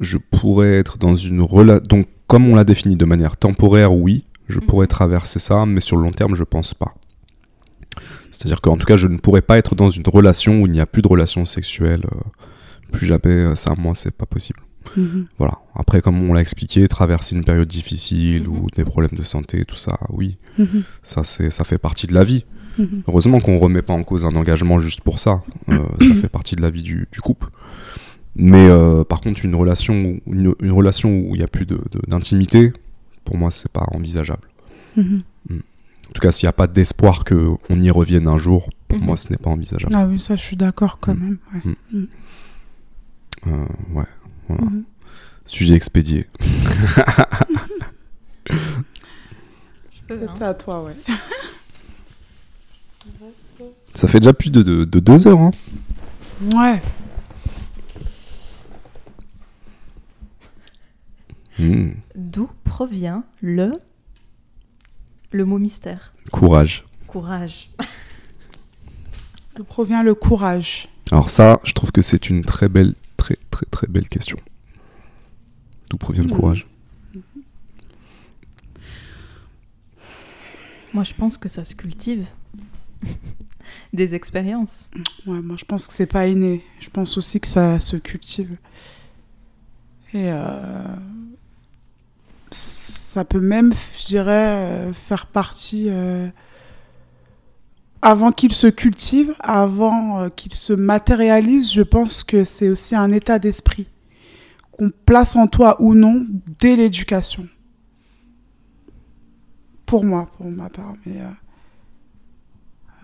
je 0.00 0.18
pourrais 0.18 0.74
être 0.74 0.98
dans 0.98 1.16
une 1.16 1.40
relation. 1.40 1.82
Donc, 1.88 2.06
comme 2.26 2.48
on 2.48 2.54
l'a 2.54 2.64
défini 2.64 2.96
de 2.96 3.04
manière 3.04 3.36
temporaire, 3.36 3.92
oui, 3.94 4.24
je 4.48 4.60
Mhm. 4.60 4.66
pourrais 4.66 4.86
traverser 4.86 5.38
ça, 5.38 5.66
mais 5.66 5.80
sur 5.80 5.96
le 5.96 6.02
long 6.04 6.10
terme, 6.10 6.34
je 6.34 6.44
pense 6.44 6.74
pas. 6.74 6.94
C'est-à-dire 8.30 8.60
qu'en 8.60 8.76
tout 8.76 8.86
cas, 8.86 8.96
je 8.96 9.08
ne 9.08 9.16
pourrais 9.18 9.42
pas 9.42 9.56
être 9.58 9.74
dans 9.74 9.88
une 9.88 10.06
relation 10.06 10.60
où 10.62 10.66
il 10.66 10.72
n'y 10.72 10.80
a 10.80 10.86
plus 10.86 11.02
de 11.02 11.08
relation 11.08 11.44
sexuelle. 11.46 12.02
euh, 12.14 12.18
plus 12.92 13.06
jamais, 13.08 13.20
euh, 13.26 13.54
ça, 13.56 13.74
moi, 13.76 13.94
c'est 13.96 14.12
pas 14.14 14.26
possible. 14.26 14.60
Mhm. 14.96 15.26
Voilà. 15.38 15.54
Après, 15.74 16.00
comme 16.00 16.22
on 16.22 16.32
l'a 16.32 16.40
expliqué, 16.40 16.86
traverser 16.86 17.34
une 17.34 17.42
période 17.44 17.66
difficile 17.66 18.42
Mhm. 18.48 18.48
ou 18.48 18.66
des 18.74 18.84
problèmes 18.84 19.18
de 19.18 19.24
santé, 19.24 19.64
tout 19.64 19.74
ça, 19.76 19.98
oui, 20.10 20.38
ça, 21.02 21.24
c'est, 21.24 21.50
ça 21.50 21.64
fait 21.64 21.78
partie 21.78 22.06
de 22.06 22.14
la 22.14 22.22
vie. 22.22 22.44
Heureusement 23.08 23.40
qu'on 23.40 23.58
remet 23.58 23.82
pas 23.82 23.94
en 23.94 24.04
cause 24.04 24.24
un 24.24 24.36
engagement 24.36 24.78
juste 24.78 25.00
pour 25.00 25.18
ça. 25.18 25.42
Euh, 25.70 25.78
ça 26.00 26.14
fait 26.14 26.28
partie 26.28 26.54
de 26.56 26.62
la 26.62 26.70
vie 26.70 26.82
du, 26.82 27.08
du 27.10 27.20
couple. 27.20 27.48
Mais 28.36 28.68
euh, 28.68 29.02
par 29.02 29.20
contre, 29.22 29.44
une 29.44 29.54
relation, 29.56 29.94
où- 30.00 30.20
une, 30.32 30.52
une 30.60 30.72
relation 30.72 31.08
où 31.18 31.34
il 31.34 31.38
n'y 31.38 31.44
a 31.44 31.48
plus 31.48 31.64
de, 31.66 31.76
de- 31.90 32.02
d'intimité, 32.06 32.72
pour 33.26 33.36
moi, 33.36 33.50
c'est 33.50 33.70
pas 33.70 33.84
envisageable. 33.92 34.48
Mhm. 34.96 35.22
En 35.50 36.12
tout 36.14 36.22
cas, 36.22 36.32
s'il 36.32 36.46
n'y 36.46 36.50
a 36.50 36.54
pas 36.54 36.66
d'espoir 36.68 37.24
qu'on 37.24 37.58
y 37.80 37.90
revienne 37.90 38.26
un 38.28 38.38
jour, 38.38 38.70
pour 38.88 38.98
Mhm. 38.98 39.04
moi, 39.04 39.16
ce 39.16 39.28
n'est 39.30 39.36
pas 39.36 39.50
envisageable. 39.50 39.92
Ah 39.94 40.06
oui, 40.06 40.18
ça, 40.18 40.36
je 40.36 40.42
suis 40.42 40.56
d'accord 40.56 40.98
quand 41.00 41.14
Mm. 41.14 41.18
même. 41.22 41.38
ouais. 41.52 41.60
Euh, 43.48 43.66
ouais, 43.92 44.04
voilà. 44.48 44.62
Mhm. 44.62 44.84
Sujet 45.44 45.74
expédié. 45.74 46.26
Je 48.48 48.54
peux. 50.06 50.18
C'est 50.38 50.44
à 50.44 50.54
toi, 50.54 50.84
ouais. 50.84 50.94
Ça 53.94 54.06
fait 54.08 54.20
déjà 54.20 54.32
plus 54.32 54.50
de, 54.50 54.62
de- 54.62 54.84
de 54.84 55.00
deux 55.00 55.26
heures. 55.26 55.40
Hein. 55.40 55.50
Ouais. 56.54 56.80
Hmm. 61.58 61.92
D'où 62.14 62.50
provient 62.64 63.24
le 63.40 63.72
le 65.32 65.44
mot 65.44 65.58
mystère? 65.58 66.12
Courage. 66.30 66.84
Courage. 67.06 67.70
D'où 69.56 69.64
provient 69.64 70.02
le 70.02 70.14
courage? 70.14 70.88
Alors 71.12 71.30
ça, 71.30 71.60
je 71.64 71.72
trouve 71.72 71.92
que 71.92 72.02
c'est 72.02 72.28
une 72.30 72.44
très 72.44 72.68
belle, 72.68 72.94
très 73.16 73.36
très 73.50 73.66
très 73.66 73.86
belle 73.86 74.08
question. 74.08 74.38
D'où 75.90 75.96
provient 75.98 76.24
le 76.24 76.30
Mhm. 76.30 76.36
courage? 76.36 76.66
Moi, 80.92 81.04
je 81.04 81.14
pense 81.14 81.36
que 81.36 81.48
ça 81.48 81.64
se 81.64 81.74
cultive. 81.74 82.26
Des 83.92 84.14
expériences. 84.14 84.88
Ouais, 85.26 85.40
moi, 85.40 85.56
je 85.58 85.64
pense 85.64 85.86
que 85.86 85.92
c'est 85.92 86.06
pas 86.06 86.26
inné. 86.26 86.64
Je 86.80 86.88
pense 86.88 87.16
aussi 87.18 87.40
que 87.40 87.48
ça 87.48 87.80
se 87.80 87.96
cultive. 87.96 88.56
Et 90.14 90.30
euh, 90.30 90.82
ça 92.50 93.24
peut 93.24 93.40
même, 93.40 93.72
je 93.98 94.06
dirais, 94.06 94.30
euh, 94.56 94.92
faire 94.92 95.26
partie. 95.26 95.86
euh, 95.88 96.28
avant 98.02 98.30
qu'il 98.30 98.52
se 98.52 98.68
cultive, 98.68 99.34
avant 99.40 100.20
euh, 100.20 100.28
qu'il 100.28 100.54
se 100.54 100.72
matérialise, 100.72 101.72
je 101.72 101.82
pense 101.82 102.22
que 102.22 102.44
c'est 102.44 102.68
aussi 102.68 102.94
un 102.94 103.10
état 103.10 103.38
d'esprit 103.38 103.88
qu'on 104.70 104.90
place 105.06 105.34
en 105.36 105.46
toi 105.48 105.76
ou 105.80 105.94
non 105.94 106.26
dès 106.60 106.76
l'éducation. 106.76 107.48
Pour 109.86 110.04
moi, 110.04 110.26
pour 110.36 110.50
ma 110.50 110.68
part. 110.68 110.94
Mais 111.04 111.20
euh, 111.20 111.24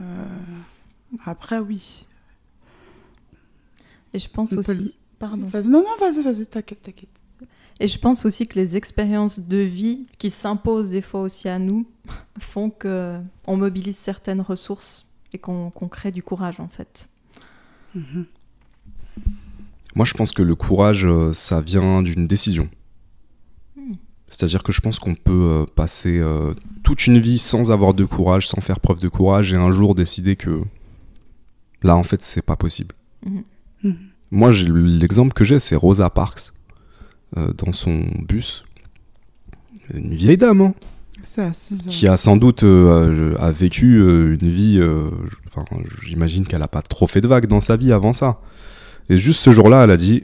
euh, 0.03 0.25
après, 1.25 1.59
oui. 1.59 2.07
Et 4.13 4.19
je 4.19 4.29
pense 4.29 4.53
On 4.53 4.59
aussi. 4.59 4.99
Pardon. 5.19 5.49
Non, 5.65 5.83
non, 5.85 5.97
vas-y, 6.01 6.23
vas-y, 6.23 6.47
t'inquiète, 6.47 6.83
t'inquiète. 6.83 7.22
Et 7.83 7.89
je 7.89 7.99
pense 7.99 8.25
aussi 8.25 8.47
que 8.47 8.57
les 8.61 8.77
expériences 8.77 9.41
de 9.41 9.57
vie 9.57 10.07
qui 10.17 10.31
s'imposent 10.31 10.91
des 10.91 11.03
fois 11.03 11.21
aussi 11.21 11.49
à 11.49 11.59
nous 11.59 11.85
font 12.39 12.71
que 12.71 13.19
on 13.49 13.57
mobilise 13.57 13.97
certaines 13.97 14.41
ressources 14.41 15.09
et 15.33 15.39
qu'on 15.39 15.71
qu'on 15.71 15.89
crée 15.89 16.13
du 16.13 16.23
courage 16.23 16.61
en 16.61 16.69
fait. 16.69 17.09
Mhm. 17.97 18.27
Moi, 19.97 20.07
je 20.07 20.15
pense 20.15 20.31
que 20.31 20.43
le 20.43 20.55
courage, 20.55 21.07
euh, 21.07 21.33
ça 21.33 21.61
vient 21.61 22.03
d'une 22.03 22.29
décision. 22.29 22.69
Hmm. 23.77 23.95
C'est-à-dire 24.29 24.63
que 24.63 24.71
je 24.71 24.81
pense 24.81 25.01
qu'on 25.01 25.17
peut 25.17 25.33
euh, 25.33 25.67
passer 25.67 26.19
euh, 26.19 26.55
toute 26.85 27.09
une 27.09 27.19
vie 27.19 27.37
sans 27.37 27.73
avoir 27.73 27.95
de 27.95 28.05
courage, 28.05 28.49
sans 28.49 28.61
faire 28.61 28.79
preuve 28.79 29.01
de 29.01 29.09
courage, 29.09 29.53
et 29.53 29.57
un 29.57 29.73
jour 29.73 29.95
décider 29.97 30.37
que 30.37 30.63
là, 31.83 31.97
en 31.97 32.05
fait, 32.05 32.23
c'est 32.23 32.47
pas 32.47 32.57
possible. 32.57 32.95
Mhm. 33.27 33.43
Mhm. 33.83 33.97
Moi, 34.31 34.53
l'exemple 34.53 35.35
que 35.35 35.45
j'ai, 35.45 35.59
c'est 35.59 35.77
Rosa 35.77 36.09
Parks 36.09 36.53
dans 37.37 37.73
son 37.73 38.05
bus. 38.29 38.65
Une 39.93 40.15
vieille 40.15 40.37
dame, 40.37 40.61
hein, 40.61 40.75
assise. 41.39 41.87
qui 41.87 42.07
a 42.07 42.17
sans 42.17 42.37
doute 42.37 42.63
euh, 42.63 43.37
a 43.39 43.51
vécu 43.51 43.97
euh, 43.99 44.37
une 44.41 44.49
vie. 44.49 44.79
euh, 44.79 45.11
j'imagine 46.03 46.47
qu'elle 46.47 46.63
a 46.63 46.69
pas 46.69 46.83
trop 46.83 47.07
fait 47.07 47.21
de 47.21 47.29
vagues 47.29 47.47
dans 47.47 47.61
sa 47.61 47.77
vie 47.77 47.93
avant 47.93 48.13
ça. 48.13 48.41
Et 49.09 49.17
juste 49.17 49.41
ce 49.41 49.51
jour-là, 49.51 49.85
elle 49.85 49.91
a 49.91 49.97
dit 49.97 50.23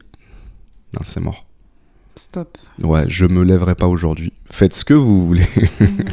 Non, 0.94 1.00
c'est 1.02 1.20
mort. 1.20 1.46
Stop. 2.16 2.58
Ouais, 2.82 3.04
je 3.08 3.26
me 3.26 3.44
lèverai 3.44 3.74
pas 3.74 3.86
aujourd'hui. 3.86 4.32
Faites 4.50 4.74
ce 4.74 4.84
que 4.84 4.94
vous 4.94 5.24
voulez. 5.24 5.46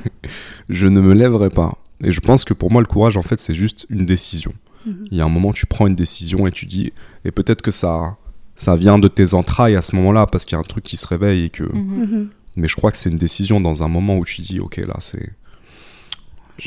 Je 0.70 0.88
ne 0.88 1.02
me 1.02 1.14
lèverai 1.14 1.50
pas. 1.50 1.78
Et 2.04 2.12
je 2.12 2.20
pense 2.20 2.44
que 2.44 2.54
pour 2.54 2.72
moi, 2.72 2.82
le 2.82 2.88
courage, 2.88 3.18
en 3.18 3.22
fait, 3.22 3.40
c'est 3.40 3.54
juste 3.54 3.88
une 3.90 4.06
décision. 4.06 4.54
Mhm. 4.86 5.08
Il 5.12 5.18
y 5.18 5.22
a 5.22 5.26
un 5.26 5.30
moment, 5.30 5.54
tu 5.54 5.66
prends 5.66 5.88
une 5.88 5.96
décision 5.96 6.46
et 6.46 6.52
tu 6.52 6.66
dis, 6.66 6.92
et 7.24 7.32
peut-être 7.32 7.62
que 7.62 7.72
ça, 7.72 8.18
ça 8.56 8.76
vient 8.76 8.98
de 9.00 9.08
tes 9.08 9.34
entrailles 9.34 9.76
à 9.76 9.82
ce 9.82 9.96
moment-là, 9.98 10.28
parce 10.28 10.46
qu'il 10.46 10.54
y 10.56 10.58
a 10.58 10.60
un 10.60 10.64
truc 10.64 10.84
qui 10.84 10.98
se 10.98 11.08
réveille 11.08 11.46
et 11.46 11.50
que. 11.50 11.64
Mhm. 11.64 12.00
Mhm. 12.00 12.30
Mais 12.58 12.68
je 12.70 12.76
crois 12.76 12.90
que 12.92 12.98
c'est 12.98 13.10
une 13.10 13.18
décision 13.18 13.60
dans 13.60 13.84
un 13.84 13.88
moment 13.90 14.18
où 14.18 14.24
tu 14.26 14.42
dis, 14.42 14.60
ok, 14.60 14.78
là, 14.78 14.96
c'est. 15.00 15.34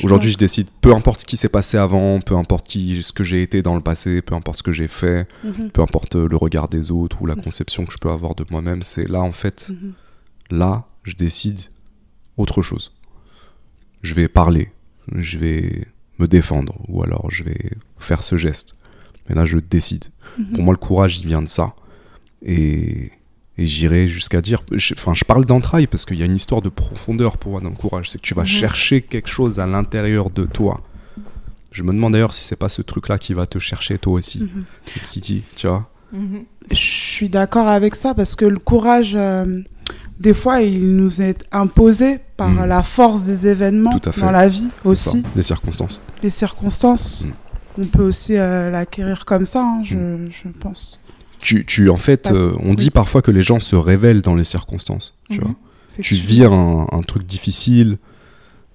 Aujourd'hui, 0.03 0.29
je 0.31 0.37
décide, 0.37 0.67
peu 0.81 0.93
importe 0.93 1.21
ce 1.21 1.25
qui 1.25 1.35
s'est 1.35 1.49
passé 1.49 1.75
avant, 1.75 2.19
peu 2.21 2.35
importe 2.37 2.67
qui, 2.67 3.01
ce 3.01 3.11
que 3.11 3.23
j'ai 3.23 3.41
été 3.41 3.63
dans 3.63 3.73
le 3.73 3.81
passé, 3.81 4.21
peu 4.21 4.35
importe 4.35 4.59
ce 4.59 4.63
que 4.63 4.71
j'ai 4.71 4.87
fait, 4.87 5.27
Mhm. 5.43 5.71
peu 5.71 5.81
importe 5.81 6.13
le 6.15 6.35
regard 6.37 6.67
des 6.69 6.91
autres 6.91 7.23
ou 7.23 7.25
la 7.25 7.33
conception 7.33 7.85
que 7.87 7.93
je 7.93 7.97
peux 7.97 8.11
avoir 8.11 8.35
de 8.35 8.45
moi-même, 8.51 8.83
c'est 8.83 9.07
là, 9.09 9.21
en 9.21 9.31
fait, 9.31 9.71
Mhm. 9.71 9.93
là, 10.51 10.85
je 11.03 11.15
décide 11.15 11.59
autre 12.37 12.61
chose. 12.61 12.91
Je 14.03 14.13
vais 14.13 14.27
parler, 14.27 14.71
je 15.15 15.39
vais 15.39 15.87
me 16.19 16.27
défendre, 16.27 16.75
ou 16.87 17.01
alors 17.01 17.31
je 17.31 17.43
vais 17.43 17.71
faire 17.97 18.21
ce 18.21 18.37
geste. 18.37 18.75
Mais 19.29 19.35
là, 19.35 19.45
je 19.45 19.57
décide. 19.59 20.05
Mhm. 20.37 20.45
Pour 20.53 20.63
moi, 20.63 20.73
le 20.73 20.77
courage, 20.79 21.19
il 21.19 21.27
vient 21.27 21.41
de 21.41 21.47
ça. 21.47 21.73
Et, 22.45 23.11
et 23.57 23.65
j'irai 23.65 24.07
jusqu'à 24.07 24.41
dire. 24.41 24.63
je- 24.71 24.93
Enfin, 24.95 25.13
je, 25.13 25.23
parle 25.25 25.45
d'entrailles 25.45 25.87
parce 25.87 26.05
qu'il 26.05 26.17
y 26.17 26.23
a 26.23 26.25
une 26.25 26.35
histoire 26.35 26.61
de 26.61 26.69
profondeur 26.69 27.37
pour 27.37 27.51
moi 27.53 27.61
dans 27.61 27.69
le 27.69 27.75
courage. 27.75 28.09
C'est 28.09 28.17
que 28.17 28.23
tu 28.25 28.33
vas 28.33 28.41
Mhm. 28.43 28.47
chercher 28.47 29.01
quelque 29.01 29.29
chose 29.29 29.59
à 29.59 29.65
l'intérieur 29.67 30.29
de 30.29 30.45
toi. 30.45 30.81
Je 31.71 31.83
me 31.83 31.91
demande 31.91 32.13
d'ailleurs 32.13 32.33
si 32.33 32.43
c'est 32.45 32.55
pas 32.55 32.69
ce 32.69 32.81
truc-là 32.81 33.19
qui 33.19 33.33
va 33.33 33.45
te 33.45 33.59
chercher 33.59 33.97
toi 33.99 34.13
aussi. 34.13 34.49
Et 34.95 34.99
Qui 35.11 35.21
dit, 35.21 35.43
tu 35.55 35.67
vois 35.67 35.89
Mhm. 36.11 36.45
Je 36.71 36.75
suis 36.75 37.29
d'accord 37.29 37.67
avec 37.67 37.93
ça 37.95 38.15
parce 38.15 38.35
que 38.35 38.45
le 38.45 38.57
courage, 38.57 39.13
euh, 39.15 39.61
des 40.19 40.33
fois, 40.33 40.61
il 40.61 40.95
nous 40.95 41.21
est 41.21 41.43
imposé 41.51 42.17
par 42.35 42.65
la 42.65 42.81
force 42.81 43.21
des 43.23 43.45
événements 43.47 43.91
Tout 43.95 44.09
à 44.09 44.11
fait. 44.11 44.21
dans 44.21 44.31
la 44.31 44.47
vie 44.49 44.69
aussi, 44.85 45.21
ça, 45.21 45.27
les 45.35 45.43
circonstances. 45.43 46.01
les 46.23 46.29
circonstances. 46.31 47.25
On 47.79 47.85
peut 47.85 48.03
aussi 48.03 48.35
euh, 48.37 48.69
l'acquérir 48.71 49.25
comme 49.25 49.45
ça, 49.45 49.61
hein, 49.63 49.81
je, 49.85 49.95
Mhm. 49.95 50.29
je 50.31 50.49
pense. 50.59 50.99
Tu, 51.39 51.65
tu 51.65 51.89
en 51.89 51.95
fait, 51.97 52.29
euh, 52.31 52.51
on 52.59 52.71
oui. 52.71 52.75
dit 52.75 52.89
parfois 52.91 53.21
que 53.21 53.31
les 53.31 53.41
gens 53.41 53.59
se 53.59 53.75
révèlent 53.77 54.21
dans 54.21 54.35
les 54.35 54.43
circonstances. 54.43 55.15
Tu 55.29 55.39
Mhm. 55.39 55.45
vois 55.45 55.55
tu 56.01 56.15
vis 56.15 56.45
un, 56.45 56.85
un 56.91 57.01
truc 57.01 57.25
difficile, 57.25 57.97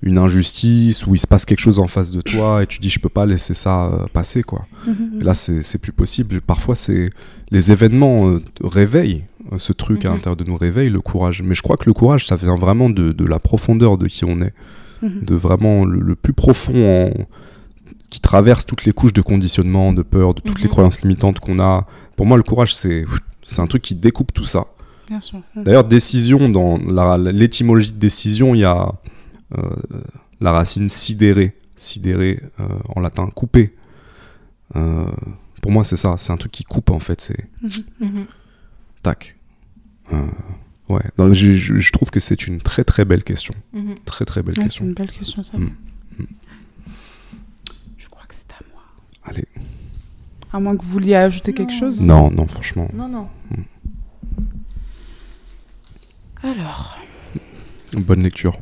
une 0.02 0.18
injustice, 0.18 1.06
où 1.06 1.14
il 1.14 1.18
se 1.18 1.26
passe 1.26 1.46
quelque 1.46 1.60
chose 1.60 1.78
en 1.78 1.86
face 1.88 2.10
de 2.10 2.20
toi 2.20 2.62
et 2.62 2.66
tu 2.66 2.80
dis 2.80 2.90
je 2.90 2.98
peux 3.00 3.08
pas 3.08 3.24
laisser 3.24 3.54
ça 3.54 3.84
euh, 3.86 4.06
passer 4.12 4.42
quoi. 4.42 4.66
Mhm. 4.86 5.20
Et 5.20 5.24
là 5.24 5.32
c'est 5.34 5.78
plus 5.80 5.92
possible. 5.92 6.40
Parfois 6.42 6.74
c'est 6.74 7.08
les 7.50 7.72
événements 7.72 8.38
réveillent 8.62 9.24
ce 9.56 9.72
truc 9.72 10.04
à 10.04 10.08
Mhm. 10.08 10.14
l'intérieur 10.16 10.36
de 10.36 10.44
nous 10.44 10.56
réveille 10.56 10.90
le 10.90 11.00
courage. 11.00 11.42
Mais 11.42 11.54
je 11.54 11.62
crois 11.62 11.76
que 11.78 11.84
le 11.86 11.94
courage 11.94 12.26
ça 12.26 12.36
vient 12.36 12.56
vraiment 12.56 12.90
de, 12.90 13.12
de 13.12 13.24
la 13.24 13.38
profondeur 13.38 13.96
de 13.96 14.06
qui 14.06 14.24
on 14.26 14.40
est, 14.42 14.52
Mhm. 15.02 15.20
de 15.24 15.34
vraiment 15.34 15.84
le, 15.86 16.00
le 16.00 16.14
plus 16.16 16.32
profond 16.34 16.74
en- 17.08 17.24
qui 18.14 18.20
traverse 18.20 18.64
toutes 18.64 18.84
les 18.84 18.92
couches 18.92 19.12
de 19.12 19.22
conditionnement, 19.22 19.92
de 19.92 20.02
peur, 20.02 20.34
de 20.34 20.40
toutes 20.40 20.60
les 20.60 20.66
Mhm. 20.66 20.70
croyances 20.70 21.02
limitantes 21.02 21.40
qu'on 21.40 21.58
a. 21.58 21.84
Pour 22.16 22.26
moi 22.26 22.36
le 22.36 22.44
courage 22.44 22.72
c'est 22.74 23.04
c'est 23.48 23.60
un 23.60 23.66
truc 23.66 23.82
qui 23.82 23.94
découpe 23.96 24.32
tout 24.32 24.44
ça. 24.44 24.66
Mhm. 25.10 25.64
D'ailleurs, 25.64 25.84
décision, 25.84 26.48
dans 26.48 26.78
l'étymologie 27.18 27.90
de 27.92 27.98
décision, 27.98 28.54
il 28.54 28.60
y 28.60 28.64
a 28.64 28.92
euh, 29.58 29.60
la 30.40 30.52
racine 30.52 30.88
sidéré, 30.88 31.56
sidéré 31.76 32.40
euh, 32.60 32.66
en 32.94 33.00
latin, 33.00 33.26
couper. 33.34 33.74
Euh, 34.76 35.04
pour 35.60 35.72
moi, 35.72 35.82
c'est 35.84 35.96
ça, 35.96 36.14
c'est 36.16 36.32
un 36.32 36.36
truc 36.36 36.52
qui 36.52 36.64
coupe 36.64 36.90
en 36.90 37.00
fait, 37.00 37.20
c'est 37.20 37.46
Mhm. 38.00 38.26
Tac. 39.02 39.36
Euh, 40.12 40.22
ouais, 40.88 41.02
Donc, 41.18 41.32
je, 41.34 41.52
je- 41.56 41.76
je 41.78 41.92
trouve 41.92 42.10
que 42.10 42.20
c'est 42.20 42.46
une 42.46 42.60
très 42.60 42.84
très 42.84 43.04
belle 43.04 43.24
question. 43.24 43.54
Très 44.04 44.24
très 44.24 44.42
belle 44.42 44.54
Ouais, 44.56 44.62
c'est 44.62 44.68
question. 44.68 44.84
une 44.86 44.94
belle 44.94 45.10
question, 45.10 45.42
ça. 45.42 45.58
Mhm. 45.58 45.72
Mhm. 46.18 46.26
Je 47.98 48.08
crois 48.08 48.24
que 48.28 48.34
c'est 48.34 48.52
à 48.54 48.60
moi. 48.72 48.82
Allez. 49.24 49.46
À 50.52 50.60
moins 50.60 50.76
que 50.76 50.82
vous 50.82 50.92
vouliez 50.92 51.14
ajouter 51.16 51.52
quelque 51.52 51.72
chose. 51.72 52.00
Non, 52.00 52.30
non, 52.30 52.46
franchement. 52.46 52.88
Non, 52.92 53.08
non. 53.08 53.28
Alors, 56.42 56.98
Bonne 57.96 58.24
lecture. 58.24 58.58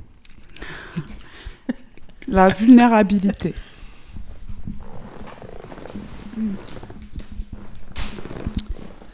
la 2.28 2.51
vulnérabilité. 2.51 3.55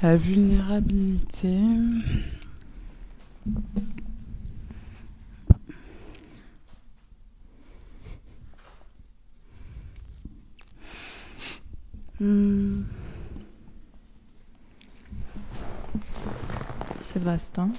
La 0.02 0.16
vulnérabilité. 0.16 1.56
Hmm. 12.20 12.82
C'est 17.00 17.22
vaste. 17.22 17.58
Hein 17.58 17.70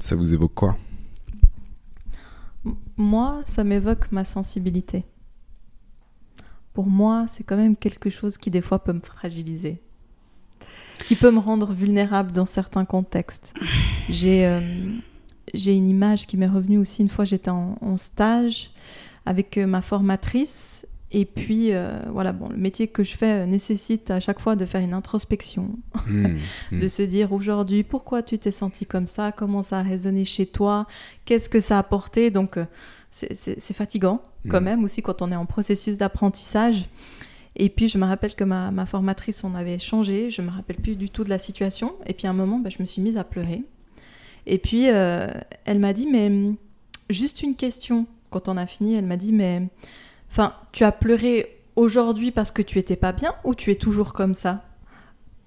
Ça 0.00 0.16
vous 0.16 0.34
évoque 0.34 0.54
quoi? 0.54 0.76
Moi, 2.96 3.42
ça 3.44 3.62
m'évoque 3.62 4.10
ma 4.10 4.24
sensibilité. 4.24 5.04
Pour 6.72 6.86
moi, 6.86 7.26
c'est 7.28 7.44
quand 7.44 7.56
même 7.56 7.76
quelque 7.76 8.10
chose 8.10 8.38
qui 8.38 8.50
des 8.50 8.60
fois 8.60 8.82
peut 8.82 8.92
me 8.92 9.00
fragiliser, 9.00 9.80
qui 11.06 11.14
peut 11.14 11.30
me 11.30 11.38
rendre 11.38 11.72
vulnérable 11.72 12.32
dans 12.32 12.46
certains 12.46 12.84
contextes. 12.84 13.54
J'ai 14.08 14.46
euh, 14.46 14.60
j'ai 15.54 15.76
une 15.76 15.88
image 15.88 16.26
qui 16.26 16.36
m'est 16.36 16.46
revenue 16.48 16.78
aussi 16.78 17.02
une 17.02 17.08
fois, 17.08 17.24
j'étais 17.24 17.50
en, 17.50 17.76
en 17.80 17.96
stage 17.96 18.72
avec 19.28 19.58
euh, 19.58 19.66
ma 19.66 19.82
formatrice. 19.82 20.86
Et 21.10 21.24
puis, 21.24 21.72
euh, 21.72 21.98
voilà, 22.12 22.32
bon, 22.32 22.48
le 22.50 22.56
métier 22.58 22.86
que 22.88 23.02
je 23.02 23.16
fais 23.16 23.42
euh, 23.42 23.46
nécessite 23.46 24.10
à 24.10 24.20
chaque 24.20 24.40
fois 24.40 24.56
de 24.56 24.64
faire 24.66 24.80
une 24.82 24.92
introspection, 24.92 25.70
Hmm, 26.06 26.36
hmm. 26.72 26.80
de 26.80 26.88
se 26.88 27.02
dire 27.02 27.32
aujourd'hui 27.32 27.82
pourquoi 27.82 28.22
tu 28.22 28.38
t'es 28.38 28.50
senti 28.50 28.84
comme 28.86 29.06
ça, 29.06 29.32
comment 29.32 29.62
ça 29.62 29.78
a 29.78 29.82
résonné 29.82 30.24
chez 30.24 30.44
toi, 30.46 30.86
qu'est-ce 31.24 31.48
que 31.48 31.60
ça 31.60 31.76
a 31.76 31.78
apporté? 31.80 32.30
Donc 32.30 32.58
c'est- 33.10 33.72
fatigant 33.72 34.20
quand 34.48 34.58
Mhm. 34.60 34.64
même 34.64 34.84
aussi 34.84 35.00
quand 35.02 35.22
on 35.22 35.32
est 35.32 35.36
en 35.36 35.46
processus 35.46 35.96
d'apprentissage. 35.98 36.88
Et 37.56 37.70
puis 37.70 37.88
je 37.88 37.96
me 37.98 38.04
rappelle 38.04 38.34
que 38.34 38.44
ma, 38.44 38.70
ma 38.70 38.84
formatrice, 38.86 39.42
on 39.44 39.54
avait 39.54 39.78
changé, 39.78 40.30
je 40.30 40.42
me 40.42 40.50
rappelle 40.50 40.76
plus 40.76 40.94
du 40.96 41.08
tout 41.10 41.24
de 41.24 41.30
la 41.30 41.38
situation. 41.38 41.94
Et 42.06 42.12
puis 42.14 42.26
à 42.26 42.30
un 42.30 42.34
moment, 42.34 42.58
bah, 42.58 42.70
je 42.70 42.80
me 42.80 42.86
suis 42.86 43.00
mise 43.02 43.16
à 43.16 43.24
pleurer. 43.24 43.62
Et 44.46 44.58
puis 44.58 44.88
euh, 44.90 45.26
elle 45.64 45.78
m'a 45.78 45.92
dit, 45.94 46.06
mais 46.06 46.30
juste 47.10 47.42
une 47.42 47.56
question. 47.56 48.06
Quand 48.30 48.48
on 48.48 48.56
a 48.56 48.66
fini, 48.66 48.94
elle 48.94 49.06
m'a 49.06 49.16
dit, 49.16 49.32
mais 49.32 49.62
enfin, 50.30 50.52
tu 50.72 50.84
as 50.84 50.92
pleuré 50.92 51.58
aujourd'hui 51.76 52.30
parce 52.30 52.50
que 52.50 52.62
tu 52.62 52.78
étais 52.78 52.96
pas 52.96 53.12
bien 53.12 53.34
ou 53.44 53.54
tu 53.54 53.70
es 53.70 53.74
toujours 53.76 54.12
comme 54.12 54.34
ça? 54.34 54.64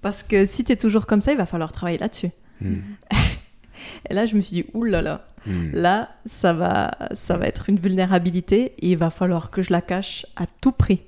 Parce 0.00 0.22
que 0.22 0.46
si 0.46 0.64
tu 0.64 0.72
es 0.72 0.76
toujours 0.76 1.06
comme 1.06 1.20
ça, 1.20 1.32
il 1.32 1.38
va 1.38 1.46
falloir 1.46 1.70
travailler 1.72 1.98
là-dessus. 1.98 2.30
Hmm, 2.60 2.76
Et 4.10 4.14
là, 4.14 4.26
je 4.26 4.36
me 4.36 4.40
suis 4.40 4.62
dit, 4.62 4.64
oulala, 4.74 5.26
hmm. 5.46 5.70
là, 5.72 6.10
ça 6.26 6.52
va, 6.52 6.90
ça 7.14 7.36
va 7.36 7.46
être 7.46 7.68
une 7.68 7.78
vulnérabilité 7.78 8.74
et 8.78 8.90
il 8.92 8.96
va 8.96 9.10
falloir 9.10 9.50
que 9.50 9.62
je 9.62 9.72
la 9.72 9.80
cache 9.80 10.26
à 10.36 10.46
tout 10.60 10.72
prix. 10.72 11.00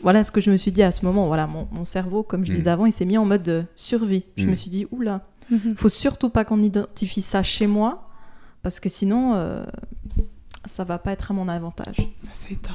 Voilà 0.00 0.22
ce 0.22 0.30
que 0.30 0.40
je 0.40 0.50
me 0.50 0.56
suis 0.56 0.70
dit 0.70 0.82
à 0.84 0.92
ce 0.92 1.04
moment. 1.04 1.26
Voilà, 1.26 1.46
mon, 1.48 1.66
mon 1.72 1.84
cerveau, 1.84 2.22
comme 2.22 2.44
je 2.46 2.52
Mm. 2.52 2.56
disais 2.56 2.70
avant, 2.70 2.86
il 2.86 2.92
s'est 2.92 3.04
mis 3.04 3.18
en 3.18 3.24
mode 3.24 3.42
de 3.42 3.64
survie. 3.74 4.24
Je 4.36 4.46
me 4.46 4.54
suis 4.54 4.70
dit, 4.70 4.86
oula, 4.92 5.26
Mhm. 5.50 5.74
faut 5.76 5.88
surtout 5.88 6.28
pas 6.30 6.44
qu'on 6.44 6.62
identifie 6.62 7.22
ça 7.22 7.42
chez 7.42 7.66
moi 7.66 8.04
parce 8.62 8.78
que 8.80 8.88
sinon, 8.88 9.34
euh, 9.34 9.64
ça 10.68 10.84
va 10.84 10.98
pas 10.98 11.12
être 11.12 11.30
à 11.30 11.34
mon 11.34 11.48
avantage. 11.48 11.96
Ça 12.22 12.32
s'est 12.32 12.54
éteint. 12.54 12.72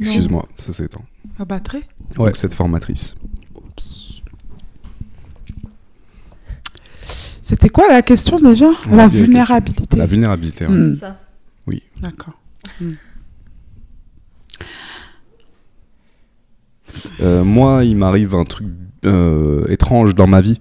Excuse-moi, 0.00 0.48
ça 0.58 0.72
c'est 0.72 0.86
éteint. 0.86 1.02
La 1.38 1.44
batterie 1.44 1.84
Ouais. 2.18 2.34
cette 2.34 2.52
formatrice. 2.52 3.14
Oups. 3.54 4.22
C'était 7.00 7.68
quoi 7.68 7.86
la 7.88 8.02
question 8.02 8.38
déjà? 8.38 8.70
On 8.90 8.96
La 8.96 9.06
vulnérabilité. 9.06 9.96
La 9.96 10.06
vulnérabilité. 10.06 10.66
ouais. 10.66 10.72
Hmm. 10.74 10.96
Ça. 10.96 11.20
D'accord. 12.00 12.34
Euh, 17.20 17.44
moi, 17.44 17.84
il 17.84 17.96
m'arrive 17.96 18.34
un 18.34 18.44
truc 18.44 18.66
euh, 19.04 19.64
étrange 19.68 20.14
dans 20.14 20.26
ma 20.26 20.40
vie. 20.40 20.60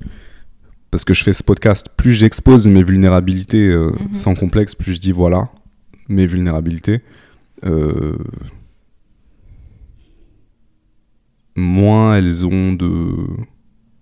Parce 0.94 1.06
que 1.06 1.15
je 1.15 1.24
fais 1.24 1.34
ce 1.34 1.41
podcast, 1.41 1.90
plus 1.98 2.14
j'expose 2.14 2.68
mes 2.68 2.84
vulnérabilités 2.84 3.68
euh, 3.68 3.90
Mhm. 3.99 4.14
sans 4.14 4.36
complexe, 4.36 4.76
plus 4.76 4.94
je 4.94 4.99
dis 4.99 5.11
voilà, 5.11 5.49
mes 6.07 6.28
vulnérabilités. 6.28 7.02
euh, 7.65 8.15
moins 11.56 12.15
elles 12.15 12.45
ont 12.45 12.74
de. 12.74 12.86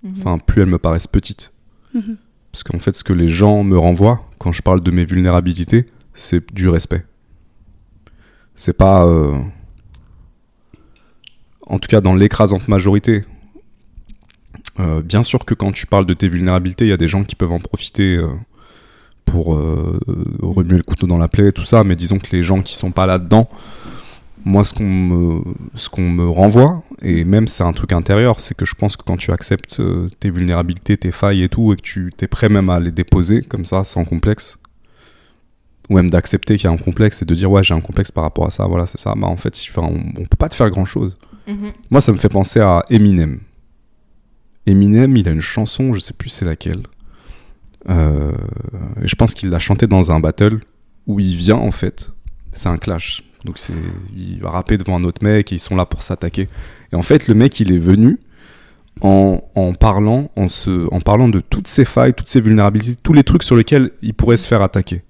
Mhm. 0.04 0.12
Enfin, 0.18 0.38
plus 0.40 0.62
elles 0.64 0.68
me 0.70 0.80
paraissent 0.80 1.08
petites. 1.08 1.54
Mhm. 1.94 2.18
Parce 2.52 2.64
qu'en 2.64 2.80
fait, 2.80 2.96
ce 2.96 3.04
que 3.04 3.14
les 3.14 3.28
gens 3.28 3.64
me 3.64 3.78
renvoient 3.78 4.30
quand 4.40 4.52
je 4.52 4.62
parle 4.62 4.82
de 4.82 4.92
mes 4.92 5.06
vulnérabilités, 5.06 5.86
c'est 6.14 6.54
du 6.54 6.68
respect. 6.70 7.06
C'est 8.56 8.76
pas. 8.78 9.06
euh, 9.06 9.40
En 11.68 11.80
tout 11.80 11.88
cas, 11.88 12.02
dans 12.02 12.16
l'écrasante 12.16 12.68
majorité. 12.68 13.22
Euh, 14.80 15.02
bien 15.02 15.24
sûr 15.24 15.44
que 15.46 15.54
quand 15.54 15.72
tu 15.72 15.86
parles 15.86 16.06
de 16.06 16.14
tes 16.14 16.28
vulnérabilités, 16.28 16.86
il 16.86 16.90
y 16.90 16.94
a 16.94 16.98
des 16.98 17.08
gens 17.08 17.24
qui 17.24 17.36
peuvent 17.36 17.52
en 17.52 17.60
profiter 17.60 18.16
euh, 18.16 18.28
pour 19.26 19.54
euh, 19.54 20.00
remuer 20.42 20.78
le 20.78 20.84
couteau 20.84 21.08
dans 21.08 21.18
la 21.18 21.28
plaie, 21.28 21.52
tout 21.52 21.66
ça, 21.66 21.84
mais 21.84 21.96
disons 21.96 22.20
que 22.20 22.28
les 22.32 22.44
gens 22.44 22.62
qui 22.62 22.76
sont 22.76 22.92
pas 22.92 23.06
là-dedans, 23.06 23.48
moi, 24.44 24.66
ce 24.66 24.74
qu'on 24.74 24.86
me, 24.86 25.42
ce 25.76 25.90
qu'on 25.90 26.10
me 26.10 26.28
renvoie, 26.28 26.84
et 27.02 27.26
même 27.26 27.48
c'est 27.48 27.64
un 27.64 27.74
truc 27.74 27.94
intérieur, 27.94 28.40
c'est 28.40 28.56
que 28.56 28.66
je 28.66 28.74
pense 28.74 28.98
que 28.98 29.04
quand 29.04 29.18
tu 29.18 29.32
acceptes 29.32 29.82
tes 30.20 30.32
vulnérabilités, 30.32 30.98
tes 30.98 31.12
failles 31.12 31.44
et 31.44 31.50
tout, 31.50 31.74
et 31.74 31.76
que 31.76 31.82
tu 31.82 32.10
es 32.20 32.28
prêt 32.28 32.50
même 32.50 32.70
à 32.70 32.80
les 32.80 32.92
déposer 32.92 33.44
comme 33.44 33.66
ça, 33.66 33.84
sans 33.84 34.04
complexe, 34.04 34.58
ou 35.90 35.96
même 35.96 36.10
d'accepter 36.10 36.56
qu'il 36.56 36.66
y 36.66 36.68
a 36.68 36.72
un 36.72 36.78
complexe 36.78 37.22
et 37.22 37.26
de 37.26 37.36
dire 37.36 37.52
ouais, 37.52 37.64
j'ai 37.64 37.76
un 37.76 37.82
complexe 37.82 38.12
par 38.12 38.24
rapport 38.24 38.48
à 38.48 38.50
ça, 38.50 38.66
voilà, 38.66 38.88
c'est 38.88 38.98
ça, 38.98 39.14
bah 39.16 39.28
en 39.28 39.38
fait, 39.38 39.62
on, 39.78 39.82
on 39.82 40.26
peut 40.26 40.38
pas 40.40 40.50
te 40.50 40.56
faire 40.56 40.70
grand 40.72 40.86
chose. 40.86 41.18
Mhm. 41.48 41.72
Moi, 41.92 42.02
ça 42.02 42.12
me 42.12 42.18
fait 42.18 42.30
penser 42.30 42.60
à 42.60 42.84
Eminem. 42.90 43.42
Eminem, 44.66 45.16
il 45.18 45.28
a 45.28 45.32
une 45.32 45.42
chanson, 45.42 45.94
je 45.94 46.00
sais 46.00 46.14
plus 46.14 46.30
c'est 46.30 46.46
laquelle. 46.46 46.84
Euh, 47.90 48.32
je 49.02 49.16
pense 49.16 49.34
qu'il 49.34 49.50
l'a 49.50 49.60
chantée 49.60 49.88
dans 49.88 50.12
un 50.12 50.20
battle 50.20 50.60
où 51.08 51.20
il 51.20 51.36
vient 51.36 51.56
en 51.56 51.72
fait. 51.72 52.12
C'est 52.52 52.70
un 52.70 52.78
clash. 52.78 53.24
Donc 53.46 53.58
il 54.16 54.40
va 54.40 54.52
rapper 54.52 54.78
devant 54.78 54.98
un 54.98 55.04
autre 55.04 55.24
mec 55.24 55.52
et 55.52 55.56
ils 55.56 55.60
sont 55.60 55.76
là 55.76 55.86
pour 55.86 56.04
s'attaquer. 56.04 56.48
Et 56.92 56.96
en 56.96 57.02
fait, 57.02 57.28
le 57.28 57.34
mec, 57.34 57.60
il 57.60 57.72
est 57.72 57.80
venu 57.80 58.20
en, 59.02 59.42
en 59.56 59.74
parlant, 59.74 60.30
en, 60.36 60.48
se, 60.48 60.88
en 60.94 61.02
parlant 61.02 61.28
de 61.28 61.40
toutes 61.40 61.68
ses 61.68 61.86
failles, 61.86 62.14
toutes 62.14 62.30
ses 62.30 62.42
vulnérabilités, 62.42 63.02
tous 63.02 63.14
les 63.14 63.24
trucs 63.24 63.44
sur 63.44 63.56
lesquels 63.56 63.92
il 64.02 64.14
pourrait 64.14 64.38
se 64.38 64.48
faire 64.48 64.62
attaquer. 64.62 65.04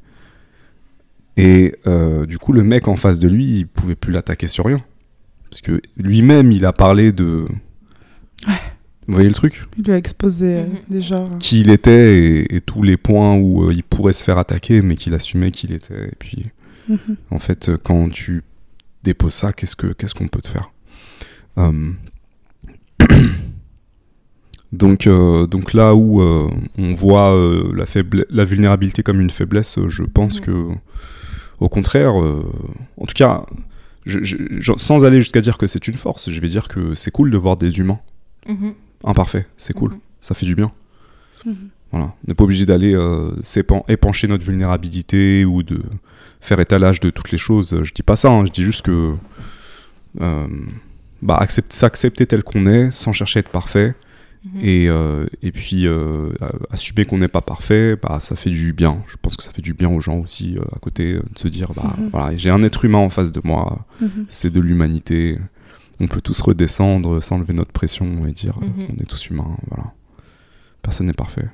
Et 1.38 1.76
euh, 1.88 2.26
du 2.26 2.38
coup, 2.38 2.54
le 2.54 2.64
mec 2.64 2.88
en 2.88 2.96
face 2.96 3.20
de 3.20 3.28
lui, 3.28 3.60
il 3.60 3.68
pouvait 3.68 3.96
plus 3.96 4.14
l'attaquer 4.14 4.48
sur 4.48 4.66
rien. 4.66 4.82
Parce 5.50 5.62
que 5.62 5.82
lui-même, 5.98 6.52
il 6.52 6.66
a 6.66 6.74
parlé 6.74 7.12
de. 7.12 7.46
Vous 9.12 9.18
voyez 9.18 9.30
le 9.30 9.36
truc 9.36 9.68
Il 9.78 9.84
lui 9.84 9.92
a 9.92 9.98
exposé 9.98 10.54
euh, 10.56 10.64
Mhm. 10.66 10.78
déjà. 10.90 11.28
Qui 11.40 11.60
il 11.60 11.70
était 11.70 12.18
et, 12.18 12.56
et 12.56 12.62
tous 12.62 12.82
les 12.82 12.96
points 12.96 13.36
où 13.36 13.66
euh, 13.68 13.74
il 13.74 13.84
pourrait 13.84 14.14
se 14.14 14.24
faire 14.24 14.38
attaquer, 14.38 14.82
mais 14.82 14.96
qu'il 14.96 15.14
assumait 15.14 15.52
qui 15.52 15.68
il 15.68 15.74
était. 15.74 16.06
Et 16.08 16.16
puis, 16.18 16.46
Mhm. 16.88 17.18
en 17.30 17.40
fait, 17.40 17.70
euh, 17.70 17.78
quand 17.82 18.10
tu 18.10 18.44
déposes 19.04 19.34
ça, 19.34 19.52
qu'est-ce 19.52 19.76
que 19.76 19.88
qu'est-ce 19.88 20.16
qu'on 20.16 20.28
peut 20.30 20.40
te 20.42 20.48
faire? 20.48 20.72
Euh, 21.58 21.92
donc, 24.72 25.08
euh, 25.08 25.48
donc 25.48 25.74
là 25.74 25.94
où 25.96 26.22
euh, 26.22 26.50
on 26.78 26.94
voit 26.94 27.36
euh, 27.36 27.72
la, 27.76 27.86
faible- 27.86 28.26
la 28.30 28.44
vulnérabilité 28.46 29.04
comme 29.04 29.20
une 29.20 29.30
faiblesse, 29.30 29.78
je 29.88 30.04
pense 30.04 30.40
que, 30.40 30.68
au 31.60 31.68
contraire, 31.70 32.20
euh, 32.22 32.46
en 32.98 33.06
tout 33.06 33.14
cas, 33.16 33.46
je- 34.06 34.24
je- 34.24 34.38
je- 34.60 34.72
sans 34.78 35.04
aller 35.04 35.20
jusqu'à 35.20 35.42
dire 35.42 35.58
que 35.58 35.68
c'est 35.68 35.88
une 35.88 35.96
force, 35.96 36.30
je 36.30 36.40
vais 36.40 36.48
dire 36.48 36.68
que 36.70 36.96
c'est 36.96 37.12
cool 37.12 37.30
de 37.32 37.38
voir 37.38 37.58
des 37.58 37.80
humains 37.80 38.00
Mhm. 38.48 38.74
Imparfaits. 39.04 39.48
C'est 39.58 39.74
cool, 39.74 39.92
Mhm. 39.92 40.00
ça 40.22 40.36
fait 40.36 40.46
du 40.46 40.56
bien. 40.56 40.72
Mhm. 41.46 41.56
Voilà. 41.92 42.06
On 42.08 42.28
n'est 42.30 42.34
pas 42.36 42.44
obligé 42.46 42.66
d'aller 42.66 42.94
euh, 42.96 43.32
épancher 43.90 44.28
notre 44.28 44.46
vulnérabilité 44.46 45.44
ou 45.46 45.62
de 45.64 45.82
faire 46.40 46.60
étalage 46.60 47.00
de 47.02 47.10
toutes 47.10 47.32
les 47.32 47.38
choses. 47.38 47.78
Je 47.84 47.94
dis 47.94 48.04
pas 48.04 48.16
ça, 48.16 48.30
hein, 48.32 48.46
je 48.46 48.52
dis 48.52 48.64
juste 48.64 48.84
que 48.84 49.14
euh, 50.22 50.48
bah, 51.22 51.38
accept- 51.40 51.74
s'accepter 51.74 52.26
tel 52.26 52.44
qu'on 52.44 52.66
est 52.66 52.92
sans 52.92 53.14
chercher 53.14 53.40
à 53.40 53.42
être 53.42 53.50
parfait 53.50 53.94
Mhm. 54.44 54.60
et, 54.64 54.90
euh, 54.90 55.28
et 55.44 55.52
puis 55.52 55.86
euh, 55.86 56.30
assumer 56.72 57.06
qu'on 57.06 57.20
n'est 57.20 57.28
pas 57.28 57.42
parfait, 57.42 57.96
bah, 58.02 58.20
ça 58.20 58.36
fait 58.36 58.50
du 58.50 58.74
bien. 58.74 59.04
Je 59.08 59.16
pense 59.22 59.38
que 59.38 59.44
ça 59.44 59.52
fait 59.52 59.62
du 59.62 59.74
bien 59.74 59.90
aux 59.90 60.00
gens 60.00 60.18
aussi 60.18 60.58
à 60.76 60.80
côté 60.80 61.14
de 61.14 61.22
se 61.38 61.48
dire 61.48 61.72
bah, 61.76 61.96
voilà, 62.12 62.36
j'ai 62.38 62.50
un 62.50 62.64
être 62.64 62.84
humain 62.86 62.98
en 63.00 63.10
face 63.10 63.32
de 63.32 63.42
moi, 63.44 63.86
c'est 64.30 64.52
de 64.52 64.60
l'humanité. 64.60 65.38
On 66.04 66.08
peut 66.08 66.20
tous 66.22 66.42
redescendre 66.42 67.22
sans 67.22 67.38
lever 67.38 67.54
notre 67.54 67.72
pression 67.72 68.26
et 68.26 68.32
dire 68.32 68.58
euh, 68.62 68.66
Mhm. 68.66 68.88
on 68.90 68.96
est 69.02 69.06
tous 69.06 69.30
humains. 69.30 69.56
Voilà. 69.70 69.94
Personne 70.82 71.06
n'est 71.08 71.14
parfait. 71.14 71.48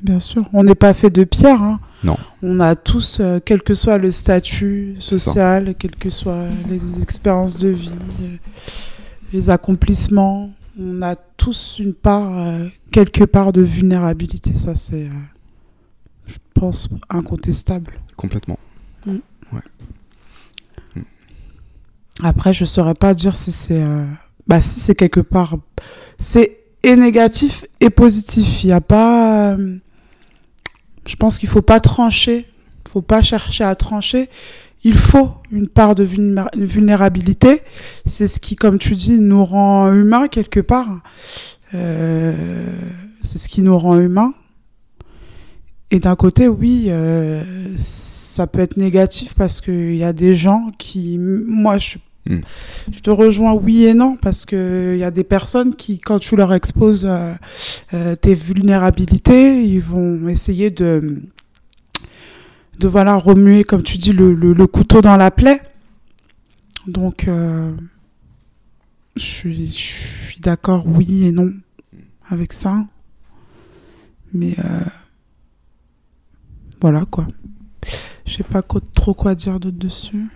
Bien 0.00 0.20
sûr. 0.20 0.48
On 0.52 0.62
n'est 0.62 0.74
pas 0.76 0.94
fait 0.94 1.10
de 1.10 1.24
pierre. 1.24 1.60
hein. 1.60 1.80
Non. 2.04 2.16
On 2.42 2.60
a 2.60 2.76
tous, 2.76 3.18
euh, 3.20 3.40
quel 3.44 3.62
que 3.62 3.74
soit 3.74 3.98
le 3.98 4.10
statut 4.12 4.94
social, 5.00 5.74
quelles 5.74 5.96
que 5.96 6.08
soient 6.08 6.46
les 6.70 7.02
expériences 7.02 7.56
de 7.58 7.68
vie, 7.68 7.90
euh, 8.22 8.36
les 9.32 9.50
accomplissements, 9.50 10.52
on 10.80 11.02
a 11.02 11.16
tous 11.16 11.80
une 11.80 11.94
part, 11.94 12.38
euh, 12.38 12.68
quelque 12.92 13.24
part 13.24 13.52
de 13.52 13.60
vulnérabilité. 13.62 14.54
Ça, 14.54 14.76
c'est, 14.76 15.06
euh, 15.06 15.10
je 16.28 16.36
pense, 16.54 16.88
incontestable. 17.10 17.94
Complètement. 18.16 18.58
Après, 22.22 22.52
je 22.52 22.64
saurais 22.64 22.94
pas 22.94 23.14
dire 23.14 23.36
si 23.36 23.52
c'est, 23.52 23.80
euh, 23.82 24.04
bah, 24.46 24.60
si 24.60 24.80
c'est 24.80 24.94
quelque 24.94 25.20
part, 25.20 25.56
c'est 26.18 26.58
et 26.82 26.96
négatif 26.96 27.64
et 27.80 27.90
positif. 27.90 28.64
Il 28.64 28.68
y 28.68 28.72
a 28.72 28.80
pas, 28.80 29.52
euh, 29.52 29.76
je 31.06 31.16
pense 31.16 31.38
qu'il 31.38 31.48
faut 31.48 31.62
pas 31.62 31.80
trancher, 31.80 32.46
faut 32.88 33.02
pas 33.02 33.22
chercher 33.22 33.64
à 33.64 33.74
trancher. 33.74 34.28
Il 34.84 34.94
faut 34.94 35.30
une 35.50 35.68
part 35.68 35.94
de 35.96 36.04
vulnéra- 36.04 36.50
vulnérabilité. 36.56 37.62
C'est 38.06 38.28
ce 38.28 38.38
qui, 38.38 38.54
comme 38.54 38.78
tu 38.78 38.94
dis, 38.94 39.18
nous 39.18 39.44
rend 39.44 39.92
humains 39.92 40.28
quelque 40.28 40.60
part. 40.60 41.00
Euh, 41.74 42.32
c'est 43.22 43.38
ce 43.38 43.48
qui 43.48 43.62
nous 43.62 43.76
rend 43.76 43.98
humains. 43.98 44.34
Et 45.90 46.00
d'un 46.00 46.16
côté, 46.16 46.46
oui, 46.48 46.86
euh, 46.88 47.42
ça 47.76 48.46
peut 48.46 48.60
être 48.60 48.76
négatif 48.76 49.34
parce 49.34 49.60
qu'il 49.60 49.96
y 49.96 50.04
a 50.04 50.12
des 50.12 50.36
gens 50.36 50.70
qui, 50.78 51.18
moi, 51.18 51.78
je, 51.78 51.96
Mm. 52.28 52.40
je 52.92 53.00
te 53.00 53.08
rejoins 53.08 53.54
oui 53.54 53.86
et 53.86 53.94
non 53.94 54.16
parce 54.16 54.44
que 54.44 54.92
il 54.94 54.98
y 54.98 55.04
a 55.04 55.10
des 55.10 55.24
personnes 55.24 55.74
qui, 55.74 55.98
quand 55.98 56.18
tu 56.18 56.36
leur 56.36 56.52
exposes 56.52 57.06
euh, 57.06 57.32
euh, 57.94 58.16
tes 58.16 58.34
vulnérabilités, 58.34 59.64
ils 59.64 59.80
vont 59.80 60.28
essayer 60.28 60.70
de, 60.70 61.22
de 62.78 62.88
voilà 62.88 63.16
remuer, 63.16 63.64
comme 63.64 63.82
tu 63.82 63.96
dis, 63.96 64.12
le, 64.12 64.34
le, 64.34 64.66
couteau 64.66 65.00
dans 65.00 65.16
la 65.16 65.30
plaie. 65.30 65.62
Donc, 66.86 67.28
euh, 67.28 67.72
je 69.16 69.22
suis, 69.22 70.40
d'accord 70.40 70.84
oui 70.86 71.24
et 71.24 71.32
non 71.32 71.50
avec 72.30 72.52
ça. 72.52 72.84
Mais 74.34 74.54
voilà 76.80 77.06
quoi. 77.06 77.26
Je 78.26 78.36
sais 78.36 78.42
pas 78.44 78.62
trop 78.62 79.14
quoi 79.14 79.34
dire 79.34 79.58
d'autre 79.58 79.78
dessus. 79.78 80.26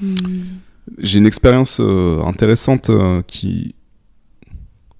Hmm. 0.00 0.16
J'ai 0.98 1.18
une 1.18 1.26
expérience 1.26 1.78
euh, 1.80 2.22
intéressante 2.24 2.90
euh, 2.90 3.22
qui, 3.22 3.74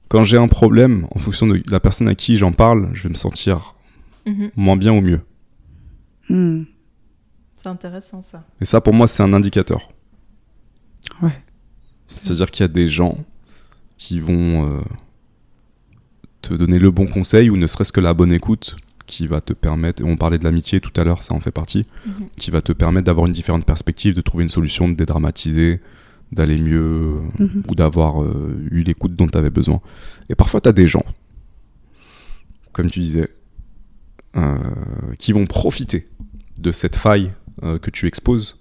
quand 0.09 0.25
j'ai 0.25 0.39
un 0.39 0.49
problème, 0.49 1.07
en 1.15 1.19
fonction 1.19 1.47
de 1.47 1.63
la 1.71 1.81
personne 1.81 2.09
à 2.09 2.15
qui 2.15 2.37
j'en 2.37 2.53
parle, 2.53 2.91
je 2.93 3.05
vais 3.05 3.09
me 3.09 3.15
sentir 3.15 3.75
Mhm. 4.27 4.51
moins 4.57 4.77
bien 4.77 4.93
ou 4.93 5.01
mieux. 5.01 5.21
Hmm. 6.29 6.63
C'est 7.57 7.67
intéressant 7.67 8.23
ça. 8.23 8.45
Et 8.61 8.65
ça, 8.65 8.81
pour 8.81 8.95
moi, 8.95 9.09
c'est 9.09 9.23
un 9.23 9.33
indicateur. 9.33 9.93
Ouais. 11.21 11.33
C'est-à-dire 12.07 12.51
qu'il 12.51 12.63
y 12.63 12.65
a 12.65 12.69
des 12.69 12.89
gens 12.89 13.17
qui 13.97 14.21
vont 14.21 14.67
euh, 14.67 14.81
te 16.41 16.55
donner 16.55 16.79
le 16.79 16.91
bon 16.91 17.07
conseil 17.07 17.51
ou 17.51 17.57
ne 17.57 17.67
serait-ce 17.67 17.93
que 17.93 18.01
la 18.01 18.15
bonne 18.15 18.33
écoute 18.33 18.77
qui 19.07 19.27
va 19.27 19.41
te 19.41 19.53
permettre, 19.53 20.03
et 20.03 20.05
on 20.05 20.17
parlait 20.17 20.39
de 20.39 20.45
l'amitié 20.45 20.81
tout 20.81 20.93
à 21.01 21.05
l'heure, 21.05 21.23
ça 21.23 21.35
en 21.35 21.41
fait 21.41 21.51
partie, 21.51 21.87
Mhm. 22.07 22.27
qui 22.37 22.51
va 22.51 22.63
te 22.63 22.73
permettre 22.73 23.07
d'avoir 23.07 23.27
une 23.27 23.33
différente 23.33 23.65
perspective, 23.65 24.15
de 24.15 24.21
trouver 24.21 24.43
une 24.43 24.49
solution, 24.49 24.89
de 24.89 24.95
dédramatiser, 24.95 25.81
d'aller 26.33 26.57
mieux, 26.59 27.21
Mhm. 27.39 27.63
ou 27.71 27.75
d'avoir 27.75 28.23
euh, 28.23 28.57
eu 28.71 28.83
l'écoute 28.83 29.15
dont 29.15 29.27
tu 29.29 29.37
avais 29.37 29.51
besoin. 29.51 29.81
Et 30.31 30.35
parfois, 30.35 30.61
tu 30.61 30.69
as 30.69 30.73
des 30.73 30.87
gens, 30.87 31.05
comme 32.73 32.91
tu 32.91 33.01
disais, 33.01 33.29
euh, 34.37 34.57
qui 35.19 35.33
vont 35.33 35.47
profiter 35.47 36.09
de 36.59 36.73
cette 36.73 36.97
faille 36.97 37.33
euh, 37.63 37.79
que 37.79 37.91
tu 37.91 38.07
exposes, 38.07 38.59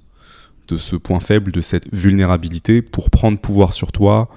de 0.67 0.77
ce 0.77 0.95
point 0.97 1.19
faible, 1.21 1.51
de 1.53 1.61
cette 1.61 1.93
vulnérabilité, 1.93 2.81
pour 2.81 3.09
prendre 3.09 3.39
pouvoir 3.39 3.73
sur 3.73 3.91
toi, 3.93 4.29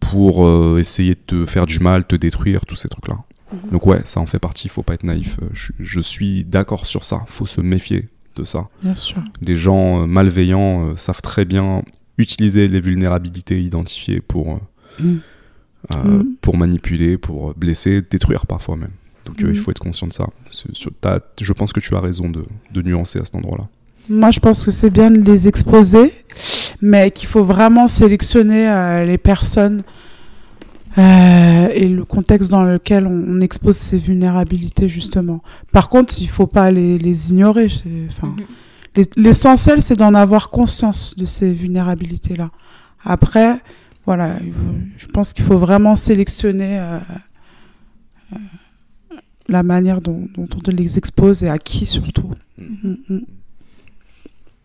pour 0.00 0.46
essayer 0.78 1.14
de 1.14 1.20
te 1.26 1.44
faire 1.44 1.66
du 1.66 1.78
mal, 1.80 2.06
te 2.06 2.16
détruire, 2.16 2.64
tous 2.66 2.76
ces 2.76 2.88
trucs-là. 2.88 3.18
Mhm. 3.52 3.70
Donc 3.72 3.86
ouais, 3.86 4.00
ça 4.04 4.20
en 4.20 4.26
fait 4.26 4.38
partie, 4.38 4.66
il 4.68 4.70
faut 4.70 4.82
pas 4.82 4.94
être 4.94 5.04
naïf. 5.04 5.38
Euh, 5.42 5.46
Je, 5.52 5.72
je 5.78 6.00
suis 6.00 6.44
d'accord 6.44 6.86
sur 6.86 7.04
ça, 7.04 7.24
faut 7.26 7.46
se 7.46 7.60
méfier 7.60 8.08
de 8.36 8.44
ça. 8.44 8.68
Bien 8.82 8.94
sûr. 8.96 9.22
Des 9.42 9.56
gens 9.56 10.02
euh, 10.02 10.06
malveillants 10.06 10.88
euh, 10.90 10.96
savent 10.96 11.20
très 11.22 11.44
bien 11.44 11.82
utiliser 12.18 12.68
les 12.68 12.80
vulnérabilités 12.80 13.60
identifiées 13.62 14.20
pour, 14.20 14.60
Mm. 15.00 15.16
euh, 15.94 15.96
Mm. 16.04 16.26
pour 16.42 16.56
manipuler, 16.56 17.16
pour 17.18 17.54
blesser, 17.54 18.02
détruire 18.02 18.46
parfois 18.46 18.76
même. 18.76 18.90
Donc 19.24 19.42
euh, 19.42 19.48
Mm. 19.48 19.50
il 19.52 19.58
faut 19.58 19.70
être 19.70 19.78
conscient 19.80 20.06
de 20.06 20.12
ça. 20.12 20.26
Sur- 20.50 20.92
je 21.40 21.52
pense 21.52 21.72
que 21.72 21.80
tu 21.80 21.94
as 21.96 22.00
raison 22.00 22.28
de, 22.28 22.44
de 22.72 22.82
nuancer 22.82 23.18
à 23.18 23.24
cet 23.24 23.34
endroit-là. 23.36 23.68
Moi, 24.08 24.30
je 24.32 24.40
pense 24.40 24.64
que 24.64 24.70
c'est 24.72 24.90
bien 24.90 25.10
de 25.10 25.20
les 25.20 25.46
exposer, 25.46 26.12
mais 26.82 27.10
qu'il 27.12 27.28
faut 27.28 27.44
vraiment 27.44 27.86
sélectionner 27.86 28.68
euh, 28.68 29.04
les 29.04 29.18
personnes 29.18 29.82
euh, 30.98 31.68
et 31.72 31.88
le 31.88 32.04
contexte 32.04 32.50
dans 32.50 32.64
lequel 32.64 33.06
on, 33.06 33.24
on 33.36 33.40
expose 33.40 33.76
ces 33.76 33.98
vulnérabilités, 33.98 34.88
justement. 34.88 35.42
Par 35.72 35.88
contre, 35.88 36.14
il 36.20 36.28
faut 36.28 36.46
pas 36.46 36.70
les, 36.70 36.98
les 36.98 37.30
ignorer. 37.30 37.68
Enfin, 38.08 38.28
Mhm. 38.28 38.46
les- 38.96 39.10
L'essentiel, 39.16 39.80
c'est 39.82 39.96
d'en 39.96 40.14
avoir 40.14 40.50
conscience 40.50 41.16
de 41.16 41.24
ces 41.24 41.52
vulnérabilités-là. 41.52 42.50
Après, 43.04 43.56
voilà, 44.04 44.36
je 44.98 45.06
pense 45.06 45.32
qu'il 45.32 45.44
faut 45.44 45.58
vraiment 45.58 45.94
sélectionner 45.96 46.78
euh, 46.80 46.98
euh, 48.32 48.36
la 49.48 49.62
manière 49.62 50.00
dont, 50.00 50.26
dont 50.34 50.48
on 50.66 50.70
les 50.70 50.98
expose 50.98 51.44
et 51.44 51.48
à 51.48 51.58
qui 51.58 51.86
surtout. 51.86 52.30
Mm, 52.58 52.94
mm. 53.08 53.20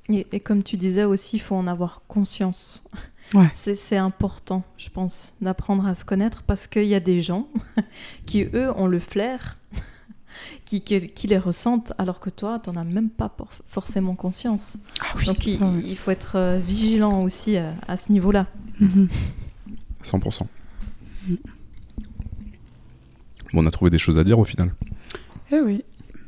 Et, 0.10 0.28
et 0.34 0.40
comme 0.40 0.62
tu 0.64 0.78
disais 0.78 1.04
aussi, 1.04 1.38
il 1.38 1.40
faut 1.40 1.56
en 1.56 1.68
avoir 1.68 2.02
conscience. 2.08 2.84
Ouais. 3.34 3.50
C'est 3.54 3.98
important, 3.98 4.64
je 4.78 4.90
pense, 4.90 5.34
d'apprendre 5.42 5.86
à 5.88 5.96
se 5.96 6.06
connaître 6.06 6.44
parce 6.44 6.68
qu'il 6.68 6.86
y 6.86 6.96
a 6.96 7.00
des 7.00 7.22
gens 7.22 7.48
qui, 8.26 8.44
eux, 8.54 8.72
ont 8.78 8.88
le 8.88 9.00
flair, 9.00 9.58
qui, 10.66 10.82
qui, 10.82 11.08
qui 11.10 11.28
les 11.28 11.38
ressentent, 11.40 11.92
alors 11.98 12.20
que 12.20 12.30
toi, 12.30 12.60
tu 12.64 12.70
n'en 12.70 12.78
as 12.80 12.84
même 12.84 13.10
pas 13.10 13.30
por- 13.30 13.52
forcément 13.68 14.16
conscience. 14.16 14.78
Ah 15.02 15.06
oui, 15.18 15.26
Donc 15.26 15.46
il, 15.48 15.58
ça, 15.60 15.66
ouais. 15.68 15.82
il 15.84 15.98
faut 15.98 16.12
être 16.12 16.36
euh, 16.38 16.60
vigilant 16.60 17.24
aussi 17.24 17.58
à 17.58 17.98
ce 17.98 18.12
niveau-là. 18.12 18.48
Mhm. 18.80 19.08
100%. 20.04 20.44
Mm. 21.28 21.34
Bon, 23.54 23.64
on 23.64 23.66
a 23.68 23.72
trouvé 23.72 23.90
des 23.90 23.98
choses 23.98 24.20
à 24.20 24.24
dire 24.24 24.38
au 24.40 24.46
final. 24.46 24.74
Eh 25.52 25.60
oui. 25.60 25.84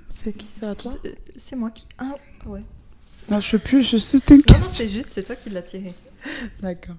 C'est 0.09 0.33
qui 0.33 0.47
ça 0.59 0.71
à 0.71 0.75
toi 0.75 0.93
C'est- 1.35 1.55
moi 1.55 1.69
qui. 1.71 1.85
Ah, 1.99 2.15
ouais. 2.45 2.63
Non, 3.31 3.39
je 3.39 3.49
sais 3.51 3.59
plus, 3.59 3.83
je 3.83 3.97
c'était 3.97 4.35
une 4.35 4.41
Non, 4.41 4.45
non, 4.53 4.59
question. 4.59 4.73
c'est 4.85 4.89
juste, 4.89 5.09
c'est 5.11 5.23
toi 5.23 5.35
qui 5.35 5.49
l'as 5.49 5.61
tiré. 5.61 5.93
D'accord. 6.61 6.95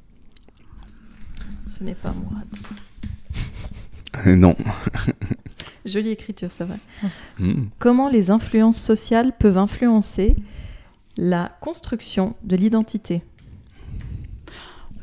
Ce 1.66 1.82
n'est 1.84 1.94
pas 1.94 2.12
Mourad. 2.12 2.46
Eh 4.26 4.34
non. 4.36 4.54
Jolie 5.84 6.10
écriture, 6.10 6.50
c'est 6.50 6.64
vrai. 6.64 6.78
Mm. 7.38 7.64
Comment 7.78 8.08
les 8.08 8.30
influences 8.30 8.78
sociales 8.78 9.32
peuvent 9.38 9.58
influencer 9.58 10.34
la 11.16 11.52
construction 11.60 12.34
de 12.44 12.56
l'identité? 12.56 13.22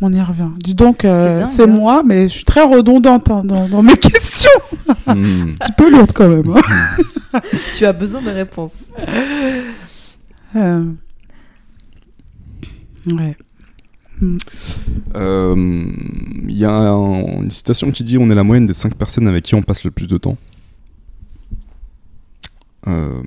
On 0.01 0.11
y 0.11 0.21
revient. 0.21 0.49
Dis 0.59 0.75
donc, 0.75 1.05
euh, 1.05 1.45
C'est 1.45 1.63
hein. 1.63 1.67
moi, 1.67 2.03
mais 2.03 2.23
je 2.27 2.33
suis 2.33 2.43
très 2.43 2.63
redondante 2.63 3.29
hein, 3.31 3.43
dans, 3.45 3.67
dans 3.69 3.81
mes 3.81 3.95
questions. 3.97 4.49
Mm. 5.07 5.11
Un 5.51 5.53
petit 5.55 5.71
peu 5.71 5.89
lourde 5.89 6.11
quand 6.13 6.27
même. 6.27 6.53
hein. 7.33 7.41
Tu 7.75 7.85
as 7.85 7.93
besoin 7.93 8.21
de 8.21 8.29
réponses. 8.31 8.75
Euh, 10.55 10.85
Ouais. 13.07 13.37
Euh, 15.15 15.55
Il 16.47 16.57
y 16.57 16.65
a 16.65 16.71
un- 16.71 17.41
une 17.43 17.51
citation 17.51 17.91
qui 17.91 18.03
dit 18.03 18.17
on 18.17 18.29
est 18.29 18.35
la 18.35 18.43
moyenne 18.43 18.65
des 18.65 18.73
5 18.73 18.95
personnes 18.95 19.27
avec 19.27 19.43
qui 19.43 19.55
on 19.55 19.61
passe 19.61 19.83
le 19.83 19.91
plus 19.91 20.07
de 20.07 20.17
temps. 20.17 20.37
Euh, 22.87 23.21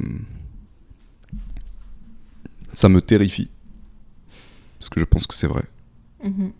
ça 2.73 2.89
me 2.89 3.01
terrifie. 3.03 3.51
Parce 4.79 4.89
que 4.89 5.01
je 5.01 5.05
pense 5.05 5.27
que 5.27 5.35
c'est 5.35 5.47
vrai. 5.49 5.65
Mhm. 6.25 6.53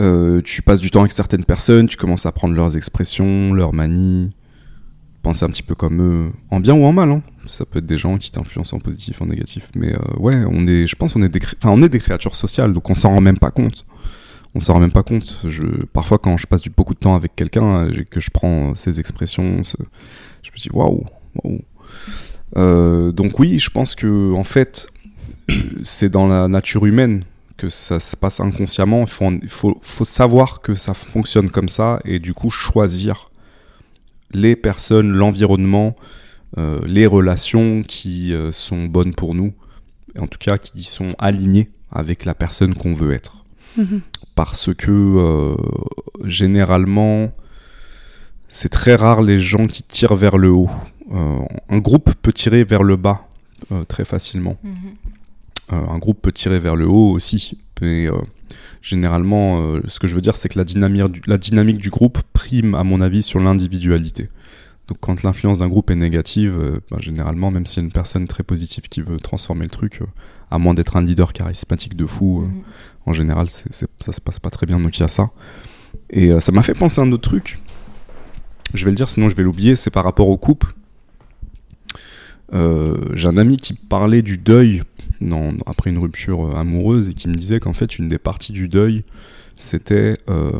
Euh, 0.00 0.40
tu 0.42 0.62
passes 0.62 0.80
du 0.80 0.90
temps 0.90 1.00
avec 1.00 1.12
certaines 1.12 1.44
personnes, 1.44 1.86
tu 1.86 1.96
commences 1.96 2.26
à 2.26 2.32
prendre 2.32 2.54
leurs 2.54 2.76
expressions, 2.76 3.52
leurs 3.52 3.72
manies, 3.74 4.30
penser 5.22 5.44
un 5.44 5.50
petit 5.50 5.62
peu 5.62 5.74
comme 5.74 6.02
eux, 6.02 6.32
en 6.50 6.60
bien 6.60 6.74
ou 6.74 6.84
en 6.84 6.92
mal. 6.92 7.10
hein. 7.10 7.22
Ça 7.46 7.64
peut 7.64 7.78
être 7.78 7.86
des 7.86 7.98
gens 7.98 8.18
qui 8.18 8.30
t'influencent 8.30 8.76
en 8.76 8.80
positif, 8.80 9.22
en 9.22 9.26
négatif. 9.26 9.68
Mais 9.76 9.92
euh, 9.94 9.98
ouais, 10.18 10.42
on 10.48 10.66
est, 10.66 10.86
je 10.86 10.96
pense 10.96 11.14
qu'on 11.14 11.22
est 11.22 11.28
des, 11.28 11.40
enfin, 11.58 11.70
on 11.70 11.82
est 11.82 11.88
des 11.88 11.98
créatures 12.00 12.36
sociales, 12.36 12.72
donc 12.72 12.90
on 12.90 12.94
s'en 12.94 13.10
rend 13.10 13.20
même 13.20 13.38
pas 13.38 13.50
compte. 13.50 13.86
On 14.54 14.60
s'en 14.60 14.74
rend 14.74 14.80
même 14.80 14.92
pas 14.92 15.02
compte. 15.02 15.40
Je, 15.44 15.62
parfois, 15.92 16.18
quand 16.18 16.36
je 16.36 16.46
passe 16.46 16.60
du, 16.62 16.70
beaucoup 16.70 16.94
de 16.94 16.98
temps 16.98 17.14
avec 17.14 17.34
quelqu'un, 17.34 17.86
euh, 17.86 18.04
que 18.10 18.20
je 18.20 18.30
prends 18.30 18.74
ses 18.74 19.00
expressions, 19.00 19.62
je 19.62 20.50
me 20.50 20.56
dis 20.56 20.68
waouh, 20.72 21.04
waouh. 21.42 21.60
Euh, 22.56 23.12
donc 23.12 23.38
oui, 23.38 23.58
je 23.58 23.70
pense 23.70 23.94
que 23.94 24.34
en 24.34 24.44
fait, 24.44 24.88
euh, 25.50 25.54
c'est 25.82 26.10
dans 26.10 26.26
la 26.26 26.48
nature 26.48 26.84
humaine 26.84 27.24
que 27.56 27.68
ça 27.68 28.00
se 28.00 28.16
passe 28.16 28.40
inconsciemment. 28.40 29.02
Il 29.02 29.08
faut, 29.08 29.30
faut, 29.48 29.78
faut 29.80 30.04
savoir 30.04 30.60
que 30.60 30.74
ça 30.74 30.94
fonctionne 30.94 31.48
comme 31.50 31.68
ça 31.68 32.00
et 32.04 32.18
du 32.18 32.34
coup 32.34 32.50
choisir 32.50 33.30
les 34.34 34.56
personnes, 34.56 35.12
l'environnement, 35.12 35.96
euh, 36.58 36.80
les 36.86 37.06
relations 37.06 37.82
qui 37.82 38.32
euh, 38.32 38.52
sont 38.52 38.84
bonnes 38.84 39.14
pour 39.14 39.34
nous, 39.34 39.52
et 40.14 40.20
en 40.20 40.26
tout 40.26 40.38
cas 40.38 40.58
qui 40.58 40.84
sont 40.84 41.14
alignées 41.18 41.70
avec 41.90 42.24
la 42.24 42.34
personne 42.34 42.74
qu'on 42.74 42.92
veut 42.94 43.12
être. 43.12 43.42
Mhm. 43.76 44.02
parce 44.34 44.74
que 44.74 44.90
euh, 44.90 45.56
généralement, 46.24 47.32
c'est 48.48 48.68
très 48.68 48.94
rare 48.94 49.22
les 49.22 49.38
gens 49.38 49.64
qui 49.64 49.82
tirent 49.82 50.14
vers 50.14 50.36
le 50.38 50.50
haut. 50.50 50.70
Euh, 51.12 51.38
un 51.68 51.78
groupe 51.78 52.12
peut 52.22 52.32
tirer 52.32 52.64
vers 52.64 52.82
le 52.82 52.96
bas 52.96 53.28
euh, 53.70 53.84
très 53.84 54.04
facilement. 54.04 54.56
Mhm. 54.62 54.74
Euh, 55.72 55.76
un 55.88 55.98
groupe 55.98 56.20
peut 56.22 56.32
tirer 56.32 56.58
vers 56.60 56.76
le 56.76 56.86
haut 56.86 57.10
aussi. 57.10 57.58
Mais 57.80 58.06
euh, 58.06 58.12
généralement, 58.80 59.60
euh, 59.60 59.80
ce 59.88 59.98
que 59.98 60.06
je 60.06 60.14
veux 60.14 60.20
dire, 60.20 60.36
c'est 60.36 60.48
que 60.48 60.58
la 60.58 60.64
dynamique, 60.64 61.04
du, 61.10 61.20
la 61.26 61.38
dynamique 61.38 61.78
du 61.78 61.90
groupe 61.90 62.20
prime, 62.32 62.74
à 62.74 62.84
mon 62.84 63.00
avis, 63.00 63.22
sur 63.22 63.40
l'individualité. 63.40 64.28
Donc 64.88 64.98
quand 65.00 65.22
l'influence 65.22 65.60
d'un 65.60 65.68
groupe 65.68 65.90
est 65.90 65.96
négative, 65.96 66.56
euh, 66.58 66.80
ben, 66.90 66.98
généralement, 67.00 67.50
même 67.50 67.66
s'il 67.66 67.82
y 67.82 67.84
a 67.84 67.86
une 67.86 67.92
personne 67.92 68.26
très 68.26 68.42
positive 68.42 68.84
qui 68.88 69.00
veut 69.00 69.18
transformer 69.18 69.64
le 69.64 69.70
truc, 69.70 70.02
euh, 70.02 70.06
à 70.50 70.58
moins 70.58 70.74
d'être 70.74 70.96
un 70.96 71.02
leader 71.02 71.32
charismatique 71.32 71.96
de 71.96 72.06
fou, 72.06 72.42
euh, 72.42 72.46
Mhm. 72.46 72.62
en 73.06 73.12
général, 73.12 73.48
ça 73.50 74.12
se 74.12 74.20
passe 74.20 74.38
pas 74.38 74.50
très 74.50 74.66
bien, 74.66 74.78
donc 74.78 74.96
il 74.98 75.00
y 75.00 75.04
a 75.04 75.08
ça. 75.08 75.30
Et 76.10 76.38
ça 76.40 76.52
m'a 76.52 76.62
fait 76.62 76.74
penser 76.74 77.00
à 77.00 77.04
un 77.04 77.12
autre 77.12 77.28
truc. 77.28 77.58
Je 78.74 78.84
vais 78.84 78.90
le 78.90 78.96
dire, 78.96 79.10
sinon 79.10 79.28
je 79.28 79.34
vais 79.34 79.42
l'oublier. 79.42 79.76
C'est 79.76 79.90
par 79.90 80.04
rapport 80.04 80.28
au 80.28 80.36
couple. 80.36 80.74
J'ai 82.52 83.28
un 83.28 83.36
ami 83.38 83.56
qui 83.56 83.74
parlait 83.74 84.22
du 84.22 84.38
deuil 84.38 84.82
dans- 85.28 85.54
après 85.66 85.90
une 85.90 85.98
rupture 85.98 86.46
euh, 86.46 86.54
amoureuse 86.56 87.08
et 87.08 87.14
qui 87.14 87.28
me 87.28 87.34
disait 87.34 87.60
qu'en 87.60 87.72
fait, 87.72 87.98
une 87.98 88.08
des 88.08 88.18
parties 88.18 88.52
du 88.52 88.68
deuil, 88.68 89.04
c'était 89.56 90.16
euh, 90.28 90.52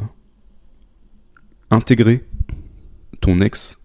intégrer 1.71 2.25
ton 3.21 3.41
ex 3.41 3.79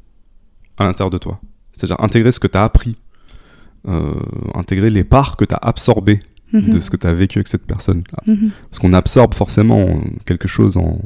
à 0.77 0.83
l'intérieur 0.85 1.09
de 1.09 1.17
toi. 1.17 1.39
C'est-à-dire 1.71 1.99
intégrer 2.03 2.31
ce 2.31 2.39
que 2.39 2.47
tu 2.47 2.57
as 2.57 2.63
appris, 2.63 2.97
euh, 3.87 4.13
intégrer 4.55 4.89
les 4.89 5.03
parts 5.03 5.37
que 5.37 5.45
tu 5.45 5.53
as 5.53 5.59
absorbées 5.61 6.19
Mhm. 6.53 6.69
de 6.69 6.79
ce 6.79 6.89
que 6.89 6.95
tu 6.97 7.05
as 7.05 7.13
vécu 7.13 7.39
avec 7.39 7.47
cette 7.49 7.65
personne. 7.65 8.03
Mhm. 8.25 8.51
Parce 8.69 8.79
qu'on 8.79 8.93
absorbe 8.93 9.33
forcément 9.33 9.99
quelque 10.25 10.47
chose 10.47 10.77
en, 10.77 11.01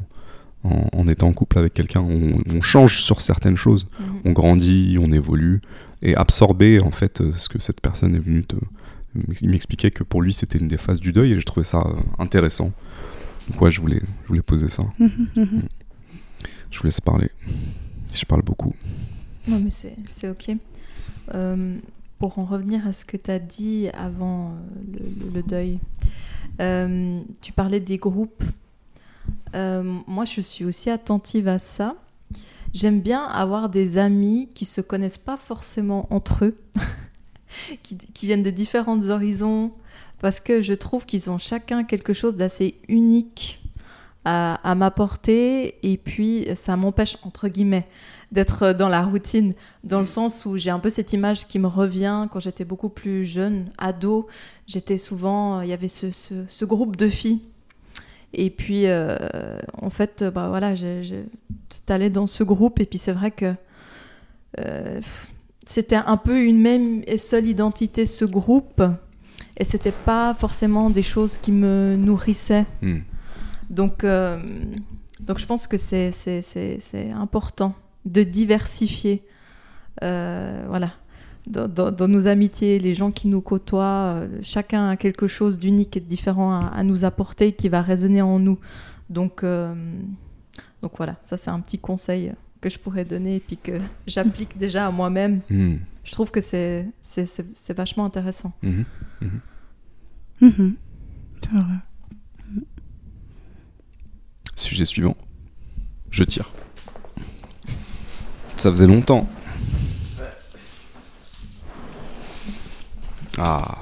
en, 0.64 0.88
en 0.94 1.08
étant 1.08 1.28
en 1.30 1.34
couple 1.34 1.58
avec 1.58 1.74
quelqu'un. 1.74 2.02
On, 2.02 2.36
on 2.56 2.62
change 2.62 3.02
sur 3.02 3.22
certaines 3.22 3.56
choses. 3.56 3.88
Mhm. 4.00 4.06
On 4.26 4.32
grandit, 4.34 4.98
on 5.02 5.12
évolue. 5.12 5.62
Et 6.04 6.16
absorber, 6.16 6.80
en 6.80 6.92
fait, 6.92 7.24
ce 7.36 7.50
que 7.50 7.60
cette 7.60 7.82
personne 7.82 8.14
est 8.16 8.20
venue 8.20 8.44
te. 8.44 8.56
Il 9.42 9.50
m'expliquait 9.50 9.92
que 9.92 10.04
pour 10.04 10.22
lui, 10.22 10.32
c'était 10.34 10.58
une 10.58 10.68
des 10.68 10.78
phases 10.78 11.00
du 11.02 11.12
deuil 11.12 11.34
et 11.34 11.40
je 11.40 11.46
trouvais 11.46 11.66
ça 11.66 11.80
euh, 11.86 11.94
intéressant. 12.20 12.72
Donc, 13.50 13.62
ouais, 13.62 13.72
je 13.72 13.82
voulais, 13.82 14.02
je 14.24 14.28
voulais 14.28 14.42
poser 14.42 14.70
ça. 14.70 14.84
Mhm. 15.00 15.28
Mhm. 15.36 15.64
Je 16.70 16.80
vous 16.80 16.86
laisse 16.86 17.02
parler. 17.02 17.30
Je 18.14 18.24
parle 18.26 18.42
beaucoup. 18.44 18.74
Non, 19.48 19.60
mais 19.60 19.72
c'est 19.72 19.96
c'est 20.08 20.30
ok. 20.30 20.52
Euh, 21.34 21.78
pour 22.20 22.40
en 22.40 22.46
revenir 22.46 22.88
à 22.88 22.94
ce 22.94 23.04
que 23.04 23.18
tu 23.18 23.32
as 23.32 23.40
dit 23.40 23.90
avant 23.94 24.50
euh, 24.50 25.00
le, 25.00 25.26
le- 25.26 25.32
le 25.34 25.44
deuil, 25.44 25.80
euh, 26.62 27.20
tu 27.42 27.52
parlais 27.52 27.80
des 27.80 27.98
groupes. 27.98 28.44
Euh, 29.56 29.84
moi, 30.08 30.26
je 30.26 30.40
suis 30.42 30.64
aussi 30.66 30.90
attentive 30.90 31.48
à 31.48 31.60
ça. 31.60 31.96
J'aime 32.74 33.02
bien 33.02 33.24
avoir 33.26 33.68
des 33.70 33.98
amis 33.98 34.50
qui 34.54 34.64
se 34.66 34.80
connaissent 34.80 35.18
pas 35.18 35.36
forcément 35.38 36.08
entre 36.14 36.46
eux, 36.46 36.58
qui, 37.84 38.26
viennent 38.26 38.44
de 38.44 38.50
différents 38.50 39.02
horizons, 39.10 39.72
parce 40.20 40.40
que 40.40 40.62
je 40.62 40.74
trouve 40.74 41.06
qu'ils 41.06 41.30
ont 41.30 41.38
chacun 41.38 41.84
quelque 41.84 42.14
chose 42.14 42.36
d'assez 42.36 42.76
unique 42.88 43.60
à, 44.24 44.76
m'apporter, 44.76 45.76
et 45.82 45.98
puis 45.98 46.48
ça 46.56 46.78
m'empêche, 46.78 47.18
entre 47.24 47.48
guillemets, 47.48 47.88
d'être 48.32 48.72
dans 48.72 48.88
la 48.88 49.02
routine, 49.02 49.56
dans 49.84 50.00
le 50.00 50.06
sens 50.06 50.46
où 50.46 50.58
j'ai 50.58 50.70
un 50.70 50.78
peu 50.78 50.92
cette 50.92 51.12
image 51.12 51.48
qui 51.48 51.58
me 51.58 51.68
revient 51.68 52.28
quand 52.30 52.40
j'étais 52.40 52.64
beaucoup 52.64 52.90
plus 52.90 53.26
jeune, 53.26 53.72
ado. 53.80 54.28
J'étais 54.68 55.00
souvent, 55.00 55.62
il 55.62 55.70
y 55.70 55.74
avait 55.74 55.88
ce, 55.88 56.66
groupe 56.66 56.98
de 56.98 57.10
filles. 57.10 57.42
Et 58.34 58.52
puis, 58.52 58.86
euh, 58.86 59.18
en 59.82 59.90
fait, 59.90 60.24
bah 60.24 60.50
voilà, 60.50 60.76
j'ai- 60.76 61.26
t'allais 61.88 62.12
dans 62.12 62.28
ce 62.28 62.44
groupe, 62.44 62.80
et 62.80 62.86
puis 62.86 63.00
c'est 63.00 63.14
vrai 63.14 63.32
que 63.32 63.56
euh, 64.60 65.02
c'était 65.72 65.96
un 66.16 66.18
peu 66.18 66.38
une 66.44 66.60
même 66.60 67.02
et 67.08 67.18
seule 67.18 67.48
identité, 67.48 68.06
ce 68.06 68.26
groupe, 68.26 68.82
et 69.58 69.64
c'était 69.64 69.94
pas 70.06 70.34
forcément 70.34 70.90
des 70.90 71.04
choses 71.04 71.38
qui 71.38 71.52
me 71.52 71.96
nourrissaient. 71.98 72.66
Hmm. 72.82 73.00
Donc, 73.70 74.04
euh, 74.04 74.38
donc 75.20 75.40
je 75.40 75.46
pense 75.46 75.68
que 75.68 75.78
c'est, 75.78 76.12
c'est, 76.12 76.42
c'est, 76.42 76.78
c'est 76.80 77.10
important 77.12 77.74
de 78.06 78.24
diversifier. 78.24 79.24
euh, 80.04 80.66
voilà. 80.68 80.92
Dans, 81.48 81.68
dans- 81.68 81.92
dans 81.92 82.08
nos 82.08 82.28
amitiés, 82.28 82.78
les 82.78 82.94
gens 82.94 83.12
qui 83.12 83.28
nous 83.28 83.42
côtoient, 83.42 84.16
euh, 84.16 84.28
chacun 84.44 84.90
a 84.90 84.96
quelque 84.98 85.26
chose 85.28 85.58
d'unique 85.58 85.98
et 85.98 86.00
de 86.00 86.06
différent 86.06 86.52
à, 86.54 86.68
à 86.68 86.84
nous 86.84 87.04
apporter 87.04 87.54
qui 87.54 87.68
va 87.70 87.82
résonner 87.82 88.22
en 88.22 88.38
nous. 88.40 88.60
Donc, 89.10 89.44
donc 90.82 90.92
voilà, 90.98 91.16
ça 91.24 91.38
c'est 91.38 91.50
un 91.50 91.60
petit 91.60 91.80
conseil 91.80 92.32
que 92.62 92.70
je 92.70 92.80
pourrais 92.80 93.06
donner 93.06 93.38
et 93.38 93.40
puis 93.40 93.58
que 93.58 93.82
j'applique 94.08 94.58
déjà 94.58 94.88
à 94.88 94.92
moi-même. 94.92 95.42
Hmm. 95.50 95.78
Je 96.04 96.12
trouve 96.12 96.32
que 96.32 96.42
c'est, 96.42 96.88
c'est, 97.02 97.26
c'est, 97.26 97.46
c'est 97.56 97.76
vachement 97.76 98.06
intéressant. 98.06 98.54
C'est 101.42 101.52
vrai. 101.52 101.76
Sujet 104.56 104.86
suivant. 104.86 105.18
Je 106.12 106.24
tire. 106.24 106.52
Ça 108.58 108.70
faisait 108.70 108.88
longtemps. 108.88 109.28
Ah. 113.38 113.78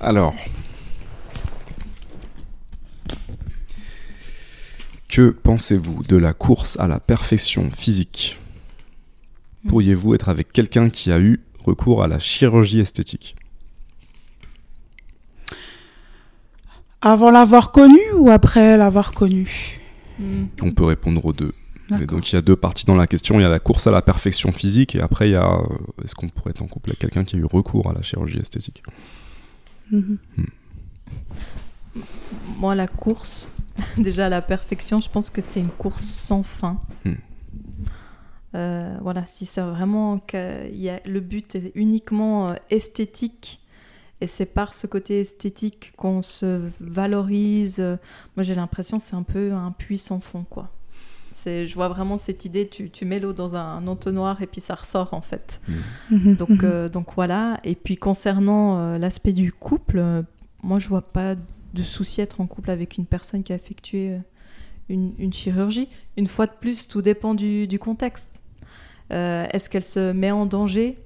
Alors. 0.00 0.34
Que 5.14 5.30
pensez-vous 5.30 6.02
de 6.02 6.16
la 6.16 6.32
course 6.32 6.76
à 6.80 6.88
la 6.88 6.98
perfection 6.98 7.70
physique? 7.70 8.36
Pourriez-vous 9.68 10.16
être 10.16 10.28
avec 10.28 10.52
quelqu'un 10.52 10.90
qui 10.90 11.12
a 11.12 11.20
eu 11.20 11.40
recours 11.64 12.02
à 12.02 12.08
la 12.08 12.18
chirurgie 12.18 12.80
esthétique? 12.80 13.36
Avant 17.00 17.30
l'avoir 17.30 17.70
connu 17.70 18.00
ou 18.16 18.28
après 18.28 18.76
l'avoir 18.76 19.12
connu? 19.12 19.78
Mm. 20.18 20.46
On 20.62 20.72
peut 20.72 20.82
répondre 20.82 21.24
aux 21.24 21.32
deux. 21.32 21.52
Donc 21.90 22.32
il 22.32 22.34
y 22.34 22.38
a 22.38 22.42
deux 22.42 22.56
parties 22.56 22.84
dans 22.84 22.96
la 22.96 23.06
question. 23.06 23.38
Il 23.38 23.44
y 23.44 23.46
a 23.46 23.48
la 23.48 23.60
course 23.60 23.86
à 23.86 23.92
la 23.92 24.02
perfection 24.02 24.50
physique 24.50 24.96
et 24.96 25.00
après 25.00 25.28
il 25.28 25.32
y 25.34 25.36
a 25.36 25.48
euh, 25.48 25.64
est-ce 26.02 26.16
qu'on 26.16 26.28
pourrait 26.28 26.50
être 26.50 26.62
en 26.62 26.66
couple 26.66 26.90
avec 26.90 26.98
quelqu'un 26.98 27.22
qui 27.22 27.36
a 27.36 27.38
eu 27.38 27.44
recours 27.44 27.88
à 27.88 27.92
la 27.92 28.02
chirurgie 28.02 28.40
esthétique? 28.40 28.82
Mhm. 29.92 30.18
Moi, 32.58 32.74
la 32.74 32.88
course, 32.88 33.46
déjà 33.98 34.28
la 34.28 34.42
perfection, 34.42 35.00
je 35.00 35.08
pense 35.10 35.30
que 35.30 35.40
c'est 35.42 35.60
une 35.60 35.68
course 35.70 36.04
sans 36.04 36.42
fin. 36.42 36.80
Hmm. 37.04 37.14
Euh, 38.54 38.96
voilà, 39.02 39.26
si 39.26 39.46
c'est 39.46 39.60
vraiment 39.60 40.18
que 40.18 40.68
il 40.70 40.80
y 40.80 40.88
a, 40.88 41.00
le 41.04 41.18
but 41.20 41.56
est 41.56 41.72
uniquement 41.74 42.50
euh, 42.50 42.54
esthétique 42.70 43.60
et 44.20 44.28
c'est 44.28 44.46
par 44.46 44.74
ce 44.74 44.86
côté 44.86 45.20
esthétique 45.20 45.92
qu'on 45.96 46.22
se 46.22 46.60
valorise. 46.80 47.80
euh, 47.80 47.96
Moi, 48.36 48.44
j'ai 48.44 48.54
l'impression 48.54 48.98
que 48.98 49.04
c'est 49.04 49.16
un 49.16 49.24
peu 49.24 49.52
un 49.52 49.72
puits 49.72 49.98
sans 49.98 50.20
fond, 50.20 50.44
quoi. 50.48 50.70
C'est, 51.32 51.66
je 51.66 51.74
vois 51.74 51.88
vraiment 51.88 52.16
cette 52.16 52.44
idée, 52.44 52.68
tu, 52.68 52.90
tu 52.90 53.04
mets 53.04 53.18
l'eau 53.18 53.32
dans 53.32 53.56
un 53.56 53.84
entonnoir 53.88 54.40
et 54.40 54.46
puis 54.46 54.60
ça 54.60 54.76
ressort 54.76 55.12
en 55.14 55.20
fait. 55.20 55.60
Mhm. 56.08 56.36
Donc, 56.36 56.48
Mhm. 56.50 56.60
euh, 56.62 56.88
donc 56.88 57.08
voilà. 57.16 57.58
Et 57.64 57.74
puis 57.74 57.96
concernant 57.96 58.78
euh, 58.78 58.98
l'aspect 58.98 59.32
du 59.32 59.52
couple, 59.52 59.98
euh, 59.98 60.22
moi 60.62 60.78
je 60.78 60.86
vois 60.86 61.02
pas 61.02 61.34
de 61.74 61.82
souci 61.82 62.20
être 62.20 62.40
en 62.40 62.46
couple 62.46 62.70
avec 62.70 62.96
une 62.96 63.06
personne 63.06 63.42
qui 63.42 63.52
a 63.52 63.56
effectué 63.56 64.12
euh, 64.12 64.18
une, 64.88 65.32
chirurgie. 65.32 65.88
Une 66.16 66.26
fois 66.26 66.46
de 66.46 66.52
plus, 66.58 66.88
tout 66.88 67.02
dépend 67.02 67.34
du, 67.34 67.78
contexte. 67.78 68.40
Euh, 69.12 69.46
Est-ce 69.52 69.68
qu'elle 69.68 69.84
se 69.84 70.12
met 70.12 70.30
en 70.30 70.46
danger? 70.46 70.98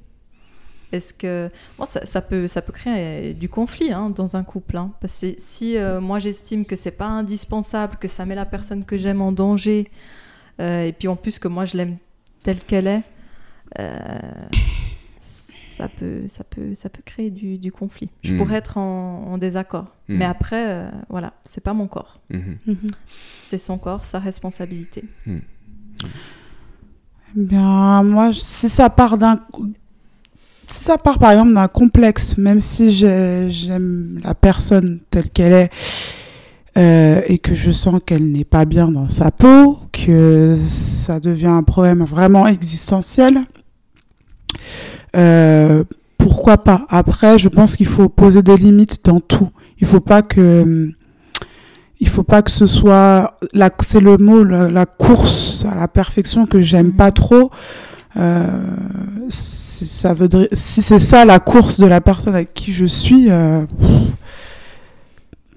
Est-ce 0.93 1.13
que 1.13 1.51
ça, 1.85 2.23
peut 2.23 2.49
ça 2.49 2.63
peut 2.63 2.73
créer 2.73 3.31
euh, 3.31 3.35
du 3.35 3.49
conflit 3.51 3.93
hein, 3.93 4.09
dans 4.09 4.37
un 4.37 4.45
couple 4.45 4.79
hein. 4.79 4.91
parce 5.03 5.21
que 5.21 5.35
si 5.37 5.77
moi 6.01 6.19
j'estime 6.19 6.65
que 6.65 6.77
c'est 6.77 6.91
pas 6.91 7.05
indispensable 7.05 7.97
que 7.97 8.09
ça 8.09 8.25
met 8.25 8.35
la 8.35 8.47
personne 8.47 8.87
que 8.87 8.97
j'aime 8.97 9.21
en 9.21 9.31
danger 9.31 9.91
et 10.59 10.95
puis 10.99 11.07
en 11.07 11.15
plus 11.15 11.39
que 11.39 11.47
moi 11.47 11.67
je 11.67 11.77
l'aime 11.77 11.99
telle 12.43 12.63
qu'elle 12.63 12.87
est 12.87 13.03
ça 15.79 15.89
peut 15.89 16.23
ça 16.27 16.45
peut 16.45 16.75
ça 16.75 16.89
peut 16.89 17.03
créer 17.05 17.31
du, 17.31 17.57
du 17.59 17.71
conflit 17.73 18.11
je 18.25 18.33
Mhm. 18.33 18.39
pourrais 18.39 18.57
être 18.57 18.77
en, 18.79 19.25
en 19.33 19.39
désaccord 19.39 19.87
Mhm. 20.09 20.19
mais 20.19 20.25
après 20.25 20.65
euh, 20.69 20.91
voilà 21.09 21.33
c'est 21.45 21.63
pas 21.63 21.73
mon 21.75 21.87
corps 21.87 22.21
Mhm. 22.31 22.59
Mhm. 22.67 22.77
c'est 23.37 23.59
son 23.59 23.79
corps 23.79 24.05
sa 24.05 24.19
responsabilité 24.19 25.05
Eh 25.27 25.41
Bien, 27.35 28.03
moi, 28.03 28.31
si 28.33 28.69
ça 28.69 28.89
part 28.91 29.19
d'un. 29.19 29.41
Si 30.67 30.85
ça 30.85 30.97
part 30.99 31.19
par 31.19 31.31
exemple 31.33 31.55
d'un 31.55 31.69
complexe, 31.69 32.37
même 32.39 32.61
si 32.61 32.91
j'ai- 32.91 33.51
j'aime 33.51 34.19
la 34.25 34.35
personne 34.35 35.01
telle 35.11 35.29
qu'elle 35.31 35.53
est 35.53 35.71
euh, 36.77 37.21
et 37.27 37.39
que 37.39 37.55
je 37.55 37.71
sens 37.73 38.01
qu'elle 38.07 38.31
n'est 38.33 38.45
pas 38.45 38.65
bien 38.65 38.89
dans 38.89 39.09
sa 39.09 39.31
peau, 39.31 39.79
que 39.93 40.57
ça 40.69 41.21
devient 41.21 41.47
un 41.49 41.63
problème 41.63 42.03
vraiment 42.05 42.47
existentiel, 42.47 43.39
euh, 45.17 45.85
pour 46.17 46.29
pourquoi 46.39 46.59
pas? 46.59 46.83
Après, 46.89 47.39
je 47.39 47.49
pense 47.49 47.77
qu'il 47.77 47.87
faut 47.87 48.09
poser 48.09 48.43
des 48.43 48.57
limites 48.57 49.05
dans 49.05 49.21
tout. 49.21 49.51
Il 49.81 49.87
faut 49.87 50.01
pas 50.01 50.23
que 50.23 50.91
il 52.01 52.09
faut 52.09 52.23
pas 52.23 52.43
que 52.43 52.51
ce 52.51 52.67
soit 52.67 53.37
la 53.55 53.71
c'est 53.81 54.01
le 54.01 54.17
mot 54.19 54.45
la, 54.45 54.69
la 54.71 54.87
course 54.87 55.65
à 55.71 55.75
la 55.75 55.89
perfection 55.89 56.47
que 56.47 56.61
j'aime 56.61 56.93
pas 56.93 57.11
trop 57.11 57.51
euh, 58.17 58.47
ça 59.29 60.15
veut 60.15 60.29
dire- 60.29 60.49
si 60.53 60.81
c'est 60.81 60.99
ça 61.01 61.25
la 61.25 61.41
course 61.41 61.81
de 61.81 61.87
la 61.87 62.01
personne 62.01 62.35
avec 62.35 62.55
qui 62.55 62.73
je 62.73 62.85
suis 62.87 63.27
euh, 63.31 63.65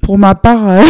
pour 0.02 0.18
ma 0.18 0.34
part 0.36 0.68
euh, 0.68 0.82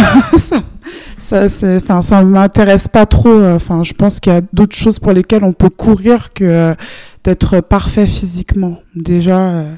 ça 1.18 1.50
ça 1.50 1.68
enfin 1.78 2.02
ça 2.02 2.24
m'intéresse 2.24 2.88
pas 2.88 3.06
trop 3.06 3.30
euh, 3.30 3.56
enfin 3.56 3.84
je 3.84 3.94
pense 3.94 4.20
qu'il 4.20 4.32
y 4.34 4.36
a 4.36 4.42
d'autres 4.54 4.76
choses 4.76 5.00
pour 5.00 5.12
lesquelles 5.12 5.44
on 5.44 5.54
peut 5.54 5.70
courir 5.70 6.34
que 6.34 6.44
euh, 6.46 6.74
d'être 7.24 7.62
parfait 7.62 8.08
physiquement 8.08 8.82
déjà 8.96 9.40
euh, 9.40 9.76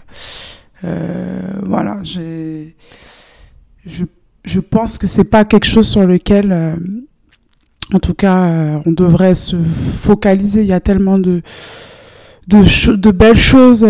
euh, 0.84 1.40
voilà 1.64 2.00
je 2.04 2.70
pense 4.60 4.98
que 4.98 5.08
c'est 5.08 5.24
pas 5.24 5.46
quelque 5.46 5.66
chose 5.66 5.88
sur 5.88 6.06
lequel, 6.06 6.52
euh, 6.52 6.76
en 7.94 8.00
tout 8.00 8.14
cas, 8.14 8.82
on 8.86 8.92
devrait 8.92 9.36
se 9.36 9.56
focaliser. 10.02 10.62
Il 10.62 10.68
y 10.68 10.74
a 10.74 10.80
tellement 10.80 11.18
de 11.18 11.42
de, 12.48 13.12
belles 13.12 13.38
choses 13.38 13.86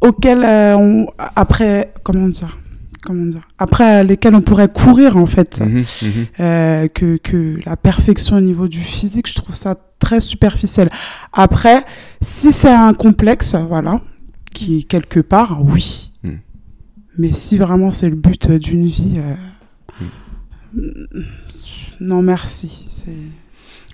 auxquelles 0.00 0.44
on 0.78 1.06
après 1.18 1.92
comment 2.04 2.28
dire 2.28 2.56
comment 3.02 3.26
dire 3.26 3.42
après 3.58 4.04
lesquelles 4.04 4.34
on 4.34 4.40
pourrait 4.40 4.68
courir 4.72 5.16
en 5.16 5.26
fait 5.26 5.60
Mhm, 5.60 5.84
mhm. 6.02 6.26
euh, 6.40 6.88
que, 6.88 7.16
que 7.18 7.58
la 7.66 7.76
perfection 7.76 8.36
au 8.36 8.40
niveau 8.40 8.68
du 8.68 8.80
physique, 8.80 9.28
je 9.28 9.34
trouve 9.34 9.54
ça 9.54 9.76
très 9.98 10.20
superficiel. 10.20 10.88
Après, 11.32 11.84
si 12.20 12.52
c'est 12.52 12.72
un 12.72 12.92
complexe, 12.94 13.54
voilà, 13.54 14.00
qui 14.52 14.78
est 14.78 14.82
quelque 14.82 15.20
part, 15.20 15.62
oui. 15.64 16.12
Mm. 16.24 16.30
Mais 17.18 17.32
si 17.32 17.56
vraiment 17.58 17.92
c'est 17.92 18.08
le 18.08 18.16
but 18.16 18.50
d'une 18.50 18.86
vie, 18.86 19.20
euh, 20.76 20.80
non 22.00 22.22
merci. 22.22 22.86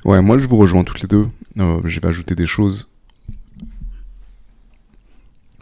Ouais, 0.04 0.22
moi 0.22 0.38
je 0.38 0.46
vous 0.46 0.56
rejoins 0.56 0.84
toutes 0.84 1.02
les 1.02 1.08
deux. 1.08 1.28
Euh, 1.58 1.80
je 1.84 2.00
vais 2.00 2.08
ajouter 2.08 2.34
des 2.34 2.46
choses. 2.46 2.88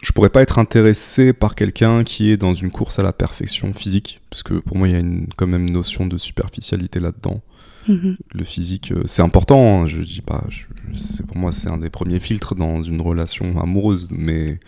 Je 0.07 0.13
pourrais 0.13 0.29
pas 0.29 0.41
être 0.41 0.57
intéressé 0.57 1.33
par 1.33 1.53
quelqu'un 1.53 2.05
qui 2.05 2.31
est 2.31 2.37
dans 2.37 2.53
une 2.53 2.71
course 2.71 2.97
à 2.97 3.03
la 3.03 3.11
perfection 3.11 3.73
physique, 3.73 4.21
parce 4.29 4.41
que 4.41 4.53
pour 4.53 4.77
moi 4.77 4.87
il 4.87 4.93
y 4.93 4.95
a 4.95 4.99
une 4.99 5.27
quand 5.35 5.47
même 5.47 5.69
notion 5.69 6.05
de 6.05 6.15
superficialité 6.15 7.01
là-dedans. 7.01 7.41
Mhm. 7.89 8.15
Le 8.33 8.43
physique, 8.45 8.93
euh, 8.93 9.01
c'est 9.05 9.21
important. 9.21 9.81
hein, 9.83 9.85
je 9.85 10.01
dis 10.01 10.21
pas, 10.21 10.45
je- 10.47 11.23
pour 11.23 11.35
moi 11.35 11.51
c'est 11.51 11.69
un 11.69 11.77
des 11.77 11.89
premiers 11.89 12.21
filtres 12.21 12.55
dans 12.55 12.81
une 12.83 13.01
relation 13.01 13.59
amoureuse, 13.59 14.07
mais 14.09 14.61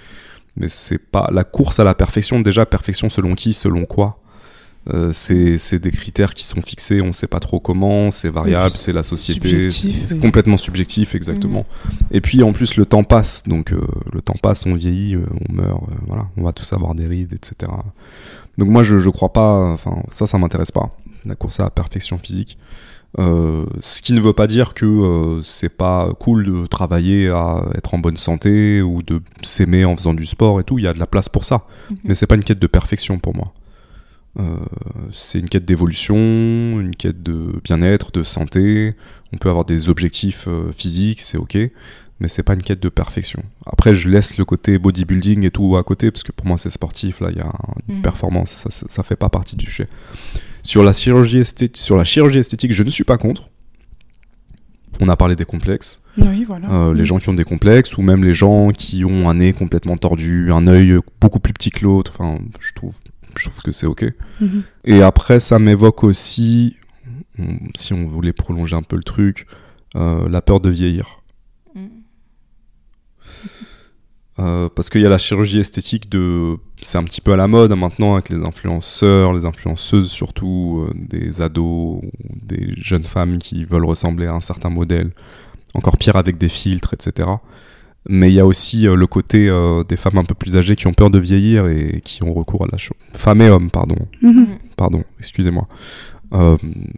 mais 0.57 0.67
c'est 0.67 1.09
pas 1.09 1.29
la 1.31 1.45
course 1.45 1.79
à 1.79 1.85
la 1.85 1.95
perfection. 1.95 2.41
Déjà 2.41 2.65
perfection 2.65 3.09
selon 3.09 3.33
qui, 3.33 3.53
selon 3.53 3.85
quoi? 3.85 4.21
Euh, 4.87 5.11
c'est 5.13 5.75
des 5.75 5.91
critères 5.91 6.33
qui 6.33 6.45
sont 6.45 6.61
fixés, 6.61 7.01
on 7.01 7.11
sait 7.11 7.27
pas 7.27 7.39
trop 7.39 7.59
comment, 7.59 8.11
c'est 8.11 8.29
variable, 8.29 8.71
c'est 8.71 8.93
la 8.93 9.03
société, 9.03 9.69
c'est 9.69 10.19
complètement 10.19 10.57
subjectif, 10.57 11.15
exactement. 11.15 11.65
Et 12.11 12.21
puis 12.21 12.41
en 12.43 12.53
plus 12.53 12.75
le 12.75 12.85
temps 12.85 13.03
passe, 13.03 13.43
donc 13.45 13.71
euh, 13.71 13.81
le 14.11 14.21
temps 14.21 14.37
passe, 14.41 14.65
on 14.65 14.73
vieillit, 14.73 15.15
euh, 15.15 15.25
on 15.47 15.53
meurt, 15.53 15.83
voilà, 16.07 16.27
on 16.37 16.43
va 16.43 16.53
tous 16.53 16.71
avoir 16.73 16.95
des 16.95 17.05
rides, 17.05 17.33
etc. 17.33 17.71
Donc 18.57 18.69
moi 18.69 18.83
je, 18.83 18.99
je 18.99 19.09
crois 19.09 19.31
pas, 19.31 19.59
enfin 19.71 20.01
ça 20.09 20.27
ça 20.27 20.37
m'intéresse 20.37 20.71
pas, 20.71 20.89
la 21.25 21.35
course 21.35 21.59
à 21.59 21.63
la 21.63 21.69
perfection 21.69 22.17
physique. 22.17 22.57
Ce 23.17 24.01
qui 24.01 24.13
ne 24.13 24.21
veut 24.21 24.33
pas 24.33 24.47
dire 24.47 24.73
que 24.73 25.41
c'est 25.43 25.77
pas 25.77 26.09
cool 26.19 26.45
de 26.45 26.65
travailler 26.67 27.29
à 27.29 27.63
être 27.75 27.93
en 27.93 27.99
bonne 27.99 28.17
santé 28.17 28.81
ou 28.81 29.03
de 29.03 29.21
s'aimer 29.43 29.83
en 29.85 29.95
faisant 29.95 30.13
du 30.13 30.25
sport 30.25 30.59
et 30.59 30.63
tout, 30.63 30.79
il 30.79 30.85
y 30.85 30.87
a 30.87 30.93
de 30.93 30.99
la 30.99 31.07
place 31.07 31.27
pour 31.27 31.43
ça. 31.43 31.65
Mhm. 31.89 31.97
Mais 32.05 32.15
c'est 32.15 32.27
pas 32.27 32.35
une 32.35 32.43
quête 32.43 32.59
de 32.59 32.67
perfection 32.67 33.19
pour 33.19 33.35
moi. 33.35 33.53
Euh, 34.37 34.57
c'est 35.11 35.39
une 35.39 35.49
quête 35.49 35.65
d'évolution, 35.65 36.15
une 36.15 36.95
quête 36.95 37.23
de 37.23 37.59
bien-être, 37.63 38.11
de 38.11 38.23
santé. 38.23 38.95
On 39.33 39.37
peut 39.37 39.49
avoir 39.49 39.65
des 39.65 39.89
objectifs 39.89 40.45
euh, 40.47 40.71
physiques, 40.71 41.19
c'est 41.21 41.37
ok, 41.37 41.57
mais 42.19 42.27
c'est 42.27 42.43
pas 42.43 42.53
une 42.53 42.61
quête 42.61 42.79
de 42.79 42.89
perfection. 42.89 43.43
Après, 43.65 43.95
je 43.95 44.07
laisse 44.07 44.37
le 44.37 44.45
côté 44.45 44.77
bodybuilding 44.77 45.45
et 45.45 45.51
tout 45.51 45.77
à 45.77 45.83
côté, 45.83 46.11
parce 46.11 46.23
que 46.23 46.31
pour 46.31 46.45
moi 46.45 46.57
c'est 46.57 46.69
sportif, 46.69 47.19
là, 47.21 47.29
il 47.31 47.37
y 47.37 47.41
a 47.41 47.51
une 47.87 47.95
Mhm. 47.97 48.01
performance, 48.01 48.51
ça, 48.51 48.69
ça, 48.69 48.85
ça 48.87 49.03
fait 49.03 49.15
pas 49.15 49.29
partie 49.29 49.55
du 49.55 49.65
sujet. 49.65 49.87
Sur 50.61 50.83
la, 50.83 50.93
chirurgie 50.93 51.39
esthétique, 51.39 51.77
sur 51.77 51.97
la 51.97 52.03
chirurgie 52.03 52.39
esthétique, 52.39 52.71
je 52.73 52.83
ne 52.83 52.89
suis 52.89 53.03
pas 53.05 53.17
contre. 53.17 53.49
On 55.01 55.07
a 55.07 55.15
parlé 55.15 55.35
des 55.37 55.45
complexes. 55.45 56.01
Oui, 56.17 56.43
voilà. 56.43 56.69
Euh, 56.69 56.93
les 56.93 57.05
gens 57.05 57.19
qui 57.19 57.29
ont 57.29 57.33
des 57.33 57.45
complexes 57.45 57.97
ou 57.97 58.01
même 58.01 58.23
les 58.23 58.33
gens 58.33 58.71
qui 58.71 59.05
ont 59.05 59.29
un 59.29 59.35
nez 59.35 59.53
complètement 59.53 59.95
tordu, 59.95 60.51
un 60.51 60.67
œil 60.67 60.95
beaucoup 61.21 61.39
plus 61.39 61.53
petit 61.53 61.69
que 61.71 61.85
l'autre. 61.85 62.11
Enfin, 62.13 62.39
je 62.59 62.73
trouve, 62.73 62.93
je 63.37 63.49
trouve 63.49 63.61
que 63.61 63.71
c'est 63.71 63.87
ok. 63.87 64.05
Mhm. 64.39 64.63
Et 64.85 65.01
après, 65.01 65.39
ça 65.39 65.59
m'évoque 65.59 66.03
aussi, 66.03 66.75
si 67.75 67.93
on 67.93 68.07
voulait 68.07 68.33
prolonger 68.33 68.75
un 68.75 68.81
peu 68.81 68.95
le 68.95 69.03
truc, 69.03 69.47
euh, 69.95 70.29
la 70.29 70.41
peur 70.41 70.59
de 70.59 70.69
vieillir. 70.69 71.21
Mm. 71.73 71.87
Euh, 74.39 74.69
parce 74.73 74.89
qu'il 74.89 75.01
y 75.01 75.05
a 75.05 75.09
la 75.09 75.17
chirurgie 75.17 75.59
esthétique 75.59 76.09
de. 76.09 76.57
C'est 76.81 76.97
un 76.97 77.03
petit 77.03 77.19
peu 77.19 77.33
à 77.33 77.35
la 77.35 77.47
mode 77.47 77.71
hein, 77.71 77.75
maintenant 77.75 78.13
avec 78.13 78.29
les 78.29 78.37
influenceurs, 78.37 79.33
les 79.33 79.45
influenceuses 79.45 80.09
surtout, 80.09 80.87
euh, 80.87 80.93
des 80.95 81.41
ados, 81.41 82.01
des 82.29 82.73
jeunes 82.77 83.03
femmes 83.03 83.37
qui 83.37 83.65
veulent 83.65 83.85
ressembler 83.85 84.27
à 84.27 84.33
un 84.33 84.39
certain 84.39 84.69
modèle. 84.69 85.11
Encore 85.73 85.97
pire 85.97 86.15
avec 86.15 86.37
des 86.37 86.49
filtres, 86.49 86.93
etc. 86.93 87.27
Mais 88.07 88.31
il 88.31 88.35
y 88.35 88.39
a 88.39 88.45
aussi 88.45 88.87
euh, 88.87 88.95
le 88.95 89.07
côté 89.07 89.49
euh, 89.49 89.83
des 89.83 89.97
femmes 89.97 90.17
un 90.17 90.23
peu 90.23 90.33
plus 90.35 90.55
âgées 90.55 90.75
qui 90.75 90.87
ont 90.87 90.93
peur 90.93 91.09
de 91.09 91.19
vieillir 91.19 91.67
et 91.67 92.01
qui 92.03 92.23
ont 92.23 92.33
recours 92.33 92.63
à 92.63 92.67
la 92.71 92.77
chirurgie. 92.77 93.03
Femmes 93.13 93.41
et 93.41 93.49
hommes, 93.49 93.69
pardon. 93.69 93.97
Mhm. 94.21 94.31
Mm. 94.41 94.57
Pardon, 94.77 95.03
excusez-moi. 95.19 95.67
Euh, 96.33 96.57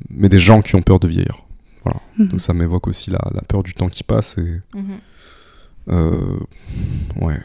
mais 0.09 0.29
des 0.29 0.37
gens 0.37 0.61
qui 0.61 0.75
ont 0.75 0.81
peur 0.81 0.99
de 0.99 1.07
vieillir. 1.07 1.45
Mhm. 2.17 2.27
Donc 2.27 2.39
ça 2.41 2.53
m'évoque 2.53 2.87
aussi 2.87 3.09
la, 3.09 3.19
la 3.33 3.41
peur 3.41 3.63
du 3.63 3.73
temps 3.73 3.89
qui 3.89 4.03
passe 4.03 4.37
et. 4.37 4.61
Mhm. 4.75 4.83
euh, 5.89 6.39
ouais. 7.21 7.39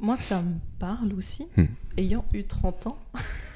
Moi, 0.00 0.16
ça 0.16 0.42
me 0.42 0.56
parle 0.78 1.14
aussi. 1.16 1.46
Hmm. 1.56 1.64
Ayant 1.96 2.24
eu 2.34 2.44
30 2.44 2.88
ans 2.88 2.98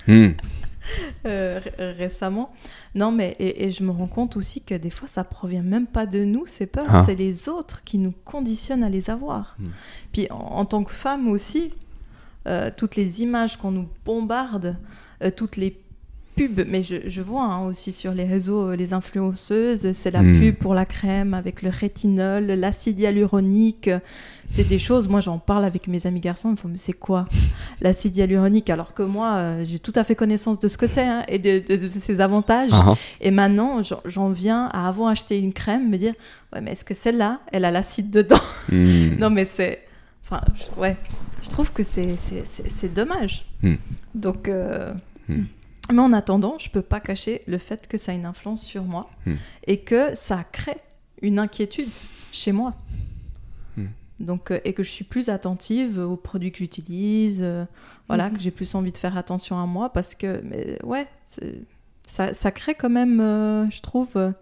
Hmm. 0.07 0.29
euh, 1.27 1.61
ré- 1.63 1.93
récemment. 1.93 2.53
Non, 2.95 3.13
mais 3.13 3.37
et, 3.39 3.65
et 3.67 3.71
je 3.71 3.83
me 3.83 3.91
rends 3.91 4.07
compte 4.07 4.37
aussi 4.37 4.61
que 4.63 4.75
des 4.75 4.91
fois, 4.91 5.09
ça 5.09 5.25
provient 5.25 5.63
même 5.63 5.87
pas 5.87 6.07
de 6.07 6.25
nous, 6.25 6.47
ces 6.47 6.67
peurs. 6.67 6.85
Ah. 6.89 7.03
C'est 7.05 7.15
les 7.15 7.49
autres 7.49 7.83
qui 7.85 7.99
nous 7.99 8.13
conditionnent 8.25 8.85
à 8.85 8.89
les 8.89 9.11
avoir. 9.11 9.57
Hmm. 9.59 9.67
Puis 10.13 10.27
en, 10.31 10.37
en 10.37 10.65
tant 10.65 10.85
que 10.85 10.93
femme 10.93 11.29
aussi, 11.29 11.73
euh, 12.47 12.71
toutes 12.77 12.97
les 12.97 13.23
images 13.23 13.57
qu'on 13.57 13.73
nous 13.73 13.89
bombarde, 14.05 14.77
euh, 15.23 15.31
toutes 15.31 15.57
les 15.57 15.81
pubs, 16.37 16.65
mais 16.69 16.83
je, 16.83 16.97
je 17.09 17.23
vois 17.23 17.45
hein, 17.45 17.67
aussi 17.67 17.93
sur 17.93 18.13
les 18.13 18.25
réseaux 18.25 18.69
euh, 18.71 18.77
les 18.77 18.93
influenceuses, 18.93 19.93
c'est 19.93 20.11
la 20.11 20.23
Hmm. 20.23 20.39
pub 20.39 20.55
pour 20.57 20.75
la 20.75 20.85
crème 20.85 21.35
avec 21.35 21.63
le 21.63 21.71
rétinol, 21.71 22.45
l'acide 22.47 22.99
hyaluronique. 23.01 23.91
C'est 24.49 24.63
des 24.69 24.79
choses, 24.79 25.09
moi 25.09 25.21
j'en 25.21 25.39
parle 25.39 25.65
avec 25.65 25.89
mes 25.89 26.07
amis 26.07 26.21
garçons, 26.21 26.49
ils 26.51 26.53
me 26.53 26.57
font 26.57 26.69
mais 26.69 26.77
c'est 26.79 26.93
quoi 26.93 27.27
l'acide 27.81 28.17
hyaluronique? 28.17 28.71
Alors 28.71 28.95
que 28.95 29.03
moi 29.03 29.35
euh, 29.37 29.65
j'ai 29.65 29.79
tout 29.81 29.93
à 29.97 30.05
fait 30.05 30.15
connaissance 30.15 30.59
de 30.61 30.69
ce 30.69 30.79
que 30.79 30.87
c'est 30.87 31.03
hein, 31.07 31.25
et 31.29 31.39
de, 31.39 31.59
de- 31.67 31.81
de 31.83 31.89
ses 31.89 32.21
avantages. 32.21 32.71
Ah, 32.73 32.85
ah. 32.91 32.95
Et 33.21 33.31
maintenant 33.33 33.81
j'en- 34.05 34.31
viens 34.31 34.67
à 34.73 34.87
avant 34.89 35.09
acheter 35.09 35.39
une 35.41 35.53
crème, 35.53 35.89
me 35.89 35.97
dire 35.99 36.15
ouais 36.53 36.61
mais 36.61 36.73
est-ce 36.73 36.85
que 36.85 36.95
celle-là, 36.95 37.41
elle 37.53 37.65
a 37.65 37.71
l'acide 37.73 38.11
dedans? 38.11 38.39
Hmm. 38.71 39.17
non, 39.19 39.31
mais 39.31 39.47
c'est. 39.47 39.83
Enfin, 40.25 40.41
ouais. 40.77 40.97
Je 41.43 41.49
trouve 41.51 41.71
que 41.73 41.83
c'est, 41.83 42.17
c'est, 42.19 42.45
c'est- 42.47 42.69
c'est 42.69 42.93
dommage. 42.93 43.47
Hmm. 43.63 43.77
Donc. 44.15 44.49
euh, 44.49 44.93
Hmm. 45.29 45.43
Mais 45.93 46.01
en 46.01 46.13
attendant, 46.13 46.59
je 46.59 46.69
peux 46.71 46.83
pas 46.83 47.01
cacher 47.01 47.43
le 47.47 47.59
fait 47.59 47.87
que 47.87 47.97
ça 47.97 48.13
a 48.13 48.15
une 48.15 48.27
influence 48.27 48.63
sur 48.63 48.85
moi 48.85 49.09
Hmm. 49.25 49.35
et 49.67 49.79
que 49.81 50.15
ça 50.15 50.45
crée 50.51 50.79
une 51.23 51.39
inquiétude 51.39 51.91
chez 52.33 52.53
moi. 52.53 52.75
Hmm. 53.77 53.87
Donc, 54.19 54.51
euh, 54.51 54.59
et 54.65 54.73
que 54.73 54.83
je 54.83 54.91
suis 54.91 55.05
plus 55.05 55.29
attentive 55.29 55.99
aux 55.99 56.17
produits 56.17 56.51
que 56.53 56.59
j'utilise, 56.59 57.41
euh, 57.43 57.65
voilà, 58.09 58.29
Mhm. 58.29 58.37
que 58.37 58.41
j'ai 58.43 58.51
plus 58.51 58.75
envie 58.75 58.93
de 58.93 58.99
faire 58.99 59.17
attention 59.17 59.59
à 59.61 59.67
moi 59.67 59.91
parce 59.93 60.15
que, 60.15 60.41
mais 60.45 60.77
ouais, 60.83 61.07
ça, 62.05 62.35
ça 62.35 62.51
crée 62.51 62.75
quand 62.75 62.91
même, 62.91 63.21
euh, 63.21 63.69
je 63.71 63.81
trouve, 63.81 64.09
euh, 64.17 64.33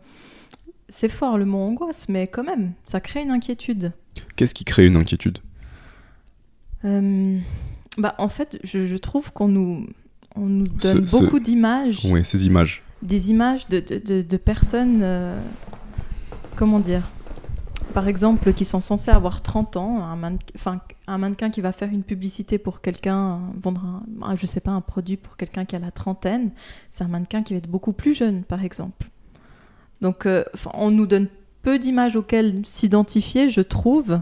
c'est 0.88 1.08
fort 1.10 1.36
le 1.38 1.44
mot 1.44 1.58
angoisse, 1.58 2.08
mais 2.08 2.26
quand 2.26 2.44
même, 2.44 2.72
ça 2.84 3.00
crée 3.00 3.22
une 3.22 3.30
inquiétude. 3.30 3.92
Qu'est-ce 4.36 4.54
qui 4.54 4.64
crée 4.64 4.86
une 4.86 4.96
inquiétude? 4.96 5.38
Euh, 6.84 7.38
bah, 7.98 8.14
en 8.18 8.28
fait, 8.28 8.58
je, 8.64 8.86
je 8.86 8.96
trouve 8.96 9.32
qu'on 9.32 9.48
nous, 9.48 9.86
on 10.36 10.46
nous 10.46 10.64
donne 10.64 11.06
Ce- 11.06 11.16
ce- 11.16 11.22
beaucoup 11.24 11.38
d'images, 11.40 12.04
Oui, 12.10 12.24
ces 12.24 12.46
images. 12.46 12.82
des 13.02 13.30
images 13.30 13.68
de, 13.68 13.80
de, 13.80 13.98
de- 13.98 14.22
de 14.22 14.36
personnes, 14.36 15.00
euh, 15.02 15.38
comment 16.56 16.80
dire, 16.80 17.10
par 17.92 18.08
exemple, 18.08 18.52
qui 18.52 18.64
sont 18.64 18.80
censées 18.80 19.10
avoir 19.12 19.40
30 19.42 19.76
ans, 19.76 20.02
un, 20.02 20.16
mannequin, 20.16 20.46
enfin, 20.56 20.80
un 21.06 21.18
mannequin 21.18 21.50
qui 21.50 21.60
va 21.60 21.70
faire 21.70 21.90
une 21.90 22.02
publicité 22.02 22.58
pour 22.58 22.80
quelqu'un, 22.80 23.40
vendre 23.62 24.02
un, 24.22 24.34
je 24.36 24.46
sais 24.46 24.60
pas, 24.60 24.72
un 24.72 24.80
produit 24.80 25.16
pour 25.16 25.36
quelqu'un 25.36 25.64
qui 25.64 25.76
a 25.76 25.78
la 25.78 25.92
trentaine, 25.92 26.50
c'est 26.90 27.04
un 27.04 27.08
mannequin 27.08 27.42
qui 27.42 27.52
va 27.54 27.58
être 27.58 27.70
beaucoup 27.70 27.92
plus 27.92 28.14
jeune, 28.14 28.42
par 28.42 28.64
exemple. 28.64 29.10
Donc, 30.00 30.26
euh, 30.26 30.44
on 30.74 30.90
nous 30.90 31.06
donne 31.06 31.28
peu 31.62 31.78
d'images 31.78 32.16
auxquelles 32.16 32.60
s'identifier, 32.64 33.48
je 33.48 33.60
trouve. 33.60 34.20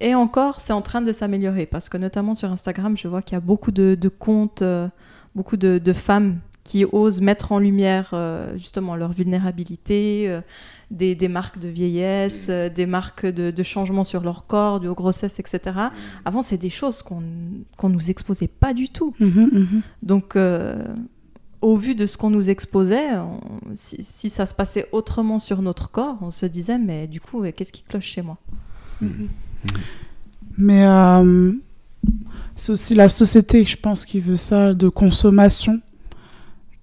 Et 0.00 0.14
encore, 0.14 0.60
c'est 0.60 0.72
en 0.72 0.82
train 0.82 1.00
de 1.02 1.12
s'améliorer 1.12 1.66
parce 1.66 1.88
que 1.88 1.96
notamment 1.96 2.34
sur 2.34 2.50
Instagram, 2.50 2.96
je 2.96 3.06
vois 3.06 3.22
qu'il 3.22 3.34
y 3.34 3.36
a 3.36 3.40
beaucoup 3.40 3.70
de, 3.70 3.94
de 3.94 4.08
comptes, 4.08 4.62
euh, 4.62 4.88
beaucoup 5.40 5.56
de, 5.56 5.78
de 5.78 5.92
femmes 5.94 6.38
qui 6.64 6.84
osent 6.84 7.22
mettre 7.22 7.52
en 7.52 7.58
lumière 7.58 8.10
euh, 8.12 8.52
justement 8.58 8.94
leur 8.94 9.12
vulnérabilité, 9.12 10.26
euh, 10.28 10.42
des, 10.90 11.14
des 11.14 11.28
marques 11.28 11.58
de 11.58 11.68
vieillesse, 11.68 12.48
euh, 12.50 12.68
des 12.68 12.84
marques 12.84 13.24
de, 13.24 13.50
de 13.50 13.62
changement 13.62 14.04
sur 14.04 14.22
leur 14.22 14.46
corps, 14.46 14.80
de 14.80 14.90
grossesse, 14.90 15.38
etc. 15.40 15.58
Avant, 16.26 16.42
c'est 16.42 16.58
des 16.58 16.68
choses 16.80 17.02
qu'on 17.02 17.22
qu'on 17.78 17.88
nous 17.88 18.10
exposait 18.10 18.48
pas 18.64 18.74
du 18.74 18.90
tout. 18.90 19.14
Mhm, 19.18 19.48
mhm. 19.52 19.80
Donc, 20.02 20.36
euh, 20.36 20.84
au 21.62 21.76
vu 21.76 21.94
de 21.94 22.04
ce 22.06 22.18
qu'on 22.18 22.30
nous 22.38 22.50
exposait, 22.50 23.16
on- 23.16 23.40
si, 23.74 23.96
si 24.02 24.28
ça 24.28 24.44
se 24.44 24.54
passait 24.54 24.86
autrement 24.92 25.38
sur 25.38 25.62
notre 25.62 25.90
corps, 25.90 26.18
on 26.20 26.30
se 26.30 26.44
disait, 26.46 26.78
mais 26.78 27.06
du 27.06 27.20
coup, 27.20 27.42
qu'est-ce 27.56 27.72
qui 27.72 27.82
cloche 27.82 28.04
chez 28.14 28.22
moi? 28.22 28.36
Mais 30.58 30.84
euh, 30.86 31.52
c'est 32.56 32.72
aussi 32.72 32.94
la 32.94 33.08
société, 33.08 33.64
je 33.64 33.76
pense, 33.76 34.04
qui 34.04 34.20
veut 34.20 34.36
ça, 34.36 34.74
de 34.74 34.88
consommation, 34.88 35.80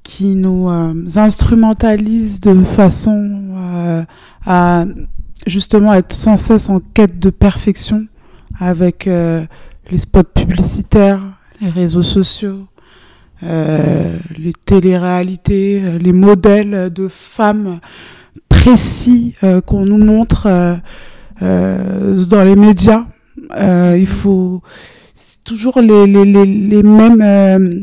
qui 0.07 0.35
nous 0.35 0.69
euh, 0.69 0.93
instrumentalise 1.15 2.39
de 2.39 2.63
façon 2.63 3.53
euh, 3.55 4.03
à 4.45 4.85
justement 5.45 5.93
être 5.93 6.13
sans 6.13 6.37
cesse 6.37 6.69
en 6.69 6.79
quête 6.79 7.19
de 7.19 7.29
perfection 7.29 8.07
avec 8.59 9.05
euh, 9.05 9.45
les 9.91 9.97
spots 9.97 10.23
publicitaires, 10.23 11.21
les 11.61 11.69
réseaux 11.69 12.03
sociaux, 12.03 12.65
les 13.43 14.53
téléréalités, 14.65 15.99
les 15.99 16.13
modèles 16.13 16.91
de 16.91 17.07
femmes 17.07 17.79
précis 18.49 19.35
qu'on 19.67 19.85
nous 19.85 20.03
montre 20.03 20.79
dans 21.39 22.43
les 22.43 22.55
médias. 22.55 23.05
Il 23.55 24.07
faut 24.07 24.63
toujours 25.47 25.79
les, 25.79 26.05
les, 26.07 26.25
les, 26.25 26.45
les 26.45 26.83
mêmes 26.83 27.21
euh, 27.21 27.79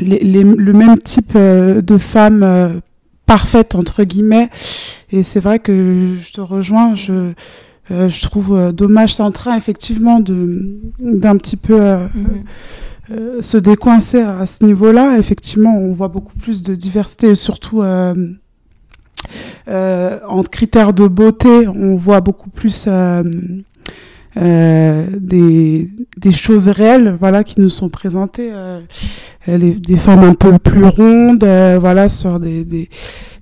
les, 0.00 0.18
les- 0.18 0.42
le 0.42 0.72
même 0.72 0.98
type 0.98 1.32
euh, 1.36 1.80
de 1.80 1.98
femmes 1.98 2.42
euh, 2.42 2.68
parfaites 3.26 3.74
entre 3.74 4.02
guillemets. 4.04 4.48
Et 5.10 5.22
c'est 5.22 5.40
vrai 5.40 5.58
que 5.60 6.16
je 6.18 6.32
te 6.32 6.40
rejoins 6.40 6.94
je 6.96 7.32
euh, 7.90 8.08
je 8.08 8.22
trouve 8.22 8.72
dommage 8.72 9.14
c'est 9.14 9.22
en 9.22 9.30
train 9.30 9.56
effectivement 9.56 10.18
de 10.20 10.78
d'un 10.98 11.36
petit 11.36 11.56
peu 11.56 11.76
euh, 11.80 12.06
euh, 13.10 13.42
se 13.42 13.58
décoincer 13.58 14.20
à 14.22 14.46
ce 14.46 14.64
niveau-là. 14.64 15.18
Effectivement, 15.18 15.76
on 15.78 15.92
voit 15.92 16.08
beaucoup 16.08 16.36
plus 16.38 16.62
de 16.62 16.74
diversité 16.74 17.34
surtout 17.34 17.82
euh, 17.82 18.14
euh, 19.68 20.18
en 20.28 20.42
critères 20.42 20.92
de 20.92 21.06
beauté, 21.06 21.68
on 21.68 21.96
voit 21.96 22.20
beaucoup 22.20 22.50
plus 22.50 22.86
euh, 24.36 24.40
euh, 24.42 25.06
des, 25.18 25.88
des 26.16 26.32
choses 26.32 26.68
réelles 26.68 27.16
voilà, 27.18 27.44
qui 27.44 27.60
nous 27.60 27.70
sont 27.70 27.88
présentées. 27.88 28.50
euh, 28.52 28.80
les, 29.46 29.74
des 29.74 29.96
femmes 29.96 30.24
un 30.24 30.34
peu 30.34 30.58
plus 30.58 30.84
rondes, 30.84 31.44
euh, 31.44 31.76
voilà, 31.78 32.08
sur 32.08 32.40
des, 32.40 32.64
des, 32.64 32.88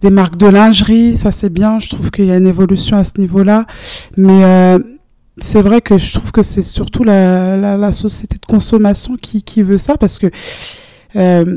des 0.01 0.11
marques 0.11 0.37
de 0.37 0.47
lingerie, 0.49 1.17
ça 1.17 1.31
c'est 1.31 1.49
bien, 1.49 1.79
je 1.79 1.91
trouve 1.91 2.11
qu'il 2.11 2.25
y 2.25 2.33
a 2.33 2.37
une 2.37 2.47
évolution 2.49 2.97
à 2.97 3.05
ce 3.05 3.12
niveau-là. 3.19 3.67
Mais 4.17 4.45
euh, 4.45 4.79
c'est 5.39 5.62
vrai 5.62 5.81
que 5.81 5.99
je 5.99 6.12
trouve 6.15 6.33
que 6.33 6.43
c'est 6.43 6.62
surtout 6.62 7.05
la, 7.05 7.57
la, 7.57 7.77
la 7.77 7.93
société 7.93 8.37
de 8.41 8.47
consommation 8.47 9.17
qui, 9.17 9.43
qui 9.45 9.62
veut 9.62 9.79
ça 9.79 9.97
parce 9.97 10.19
que 10.19 10.27
euh, 11.17 11.57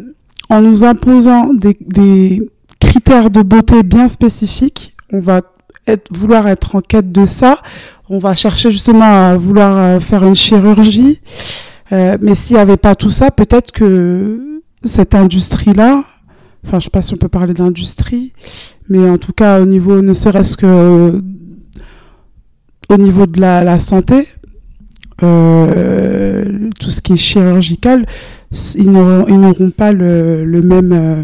en 0.49 0.61
nous 0.61 0.83
imposant 0.83 1.51
des, 1.53 1.75
des 1.81 2.47
critères 2.79 3.31
de 3.31 3.41
beauté 3.41 3.81
bien 3.81 4.07
spécifiques, 4.07 4.95
on 5.11 5.21
va 5.21 5.41
être, 5.87 6.15
vouloir 6.15 6.47
être 6.47 6.75
en 6.75 6.81
quête 6.81 7.11
de 7.11 7.25
ça. 7.25 7.57
On 8.09 8.19
va 8.19 8.35
chercher 8.35 8.71
justement 8.71 9.29
à 9.29 9.37
vouloir 9.37 9.77
euh, 9.77 9.99
faire 9.99 10.23
une 10.23 10.35
chirurgie. 10.35 11.21
Euh, 11.91 12.17
mais 12.21 12.35
s'il 12.35 12.55
n'y 12.55 12.61
avait 12.61 12.77
pas 12.77 12.95
tout 12.95 13.09
ça, 13.09 13.31
peut-être 13.31 13.71
que 13.71 14.61
cette 14.83 15.15
industrie-là, 15.15 16.03
enfin 16.65 16.79
je 16.79 16.85
sais 16.85 16.89
pas 16.89 17.01
si 17.01 17.13
on 17.13 17.17
peut 17.17 17.29
parler 17.29 17.53
d'industrie, 17.53 18.33
mais 18.89 19.07
en 19.09 19.17
tout 19.17 19.33
cas 19.33 19.59
au 19.61 19.65
niveau, 19.65 20.01
ne 20.01 20.13
serait-ce 20.13 20.57
que 20.57 21.21
au 22.89 22.97
niveau 22.97 23.25
de 23.25 23.39
la, 23.39 23.79
santé, 23.79 24.27
euh, 25.23 26.69
tout 26.79 26.89
ce 26.89 27.01
qui 27.01 27.13
est 27.13 27.17
chirurgical, 27.17 28.05
ils 28.75 28.91
n'auront 28.91 29.71
pas 29.71 29.91
le, 29.91 30.45
le 30.45 30.61
même, 30.61 30.91
euh, 30.93 31.23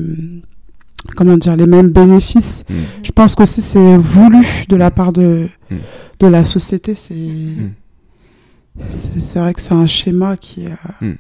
comment 1.16 1.38
dire, 1.38 1.56
les 1.56 1.66
mêmes 1.68 1.90
bénéfices. 1.90 2.64
Mm. 2.70 2.74
Je 3.04 3.12
pense 3.12 3.36
qu'aussi 3.36 3.62
c'est 3.62 3.98
voulu 3.98 4.46
de 4.70 4.76
la 4.76 4.92
part 4.92 5.12
de, 5.14 5.48
Mm. 5.70 5.76
de 6.20 6.28
la 6.28 6.44
société. 6.46 6.96
C'est 6.96 7.16
c'est 8.90 9.20
c'est 9.22 9.40
vrai 9.40 9.54
que 9.54 9.62
c'est 9.62 9.74
un 9.74 9.88
schéma 9.88 10.38
qui 10.38 10.66
est. 10.66 10.72
euh, 11.04 11.14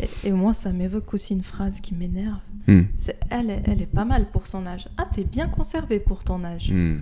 Et, 0.00 0.28
et 0.28 0.32
moi, 0.32 0.52
ça 0.54 0.72
m'évoque 0.72 1.14
aussi 1.14 1.34
une 1.34 1.44
phrase 1.44 1.80
qui 1.80 1.94
m'énerve. 1.94 2.40
Mm. 2.66 2.80
Elle, 3.30 3.50
est- 3.50 3.62
elle 3.66 3.80
est 3.82 3.86
pas 3.86 4.04
mal 4.04 4.26
pour 4.32 4.46
son 4.48 4.66
âge. 4.66 4.88
Ah, 4.96 5.06
t'es 5.14 5.22
bien 5.22 5.46
conservé 5.46 6.00
pour 6.00 6.24
ton 6.24 6.42
âge. 6.44 6.72
Mm. 6.72 6.96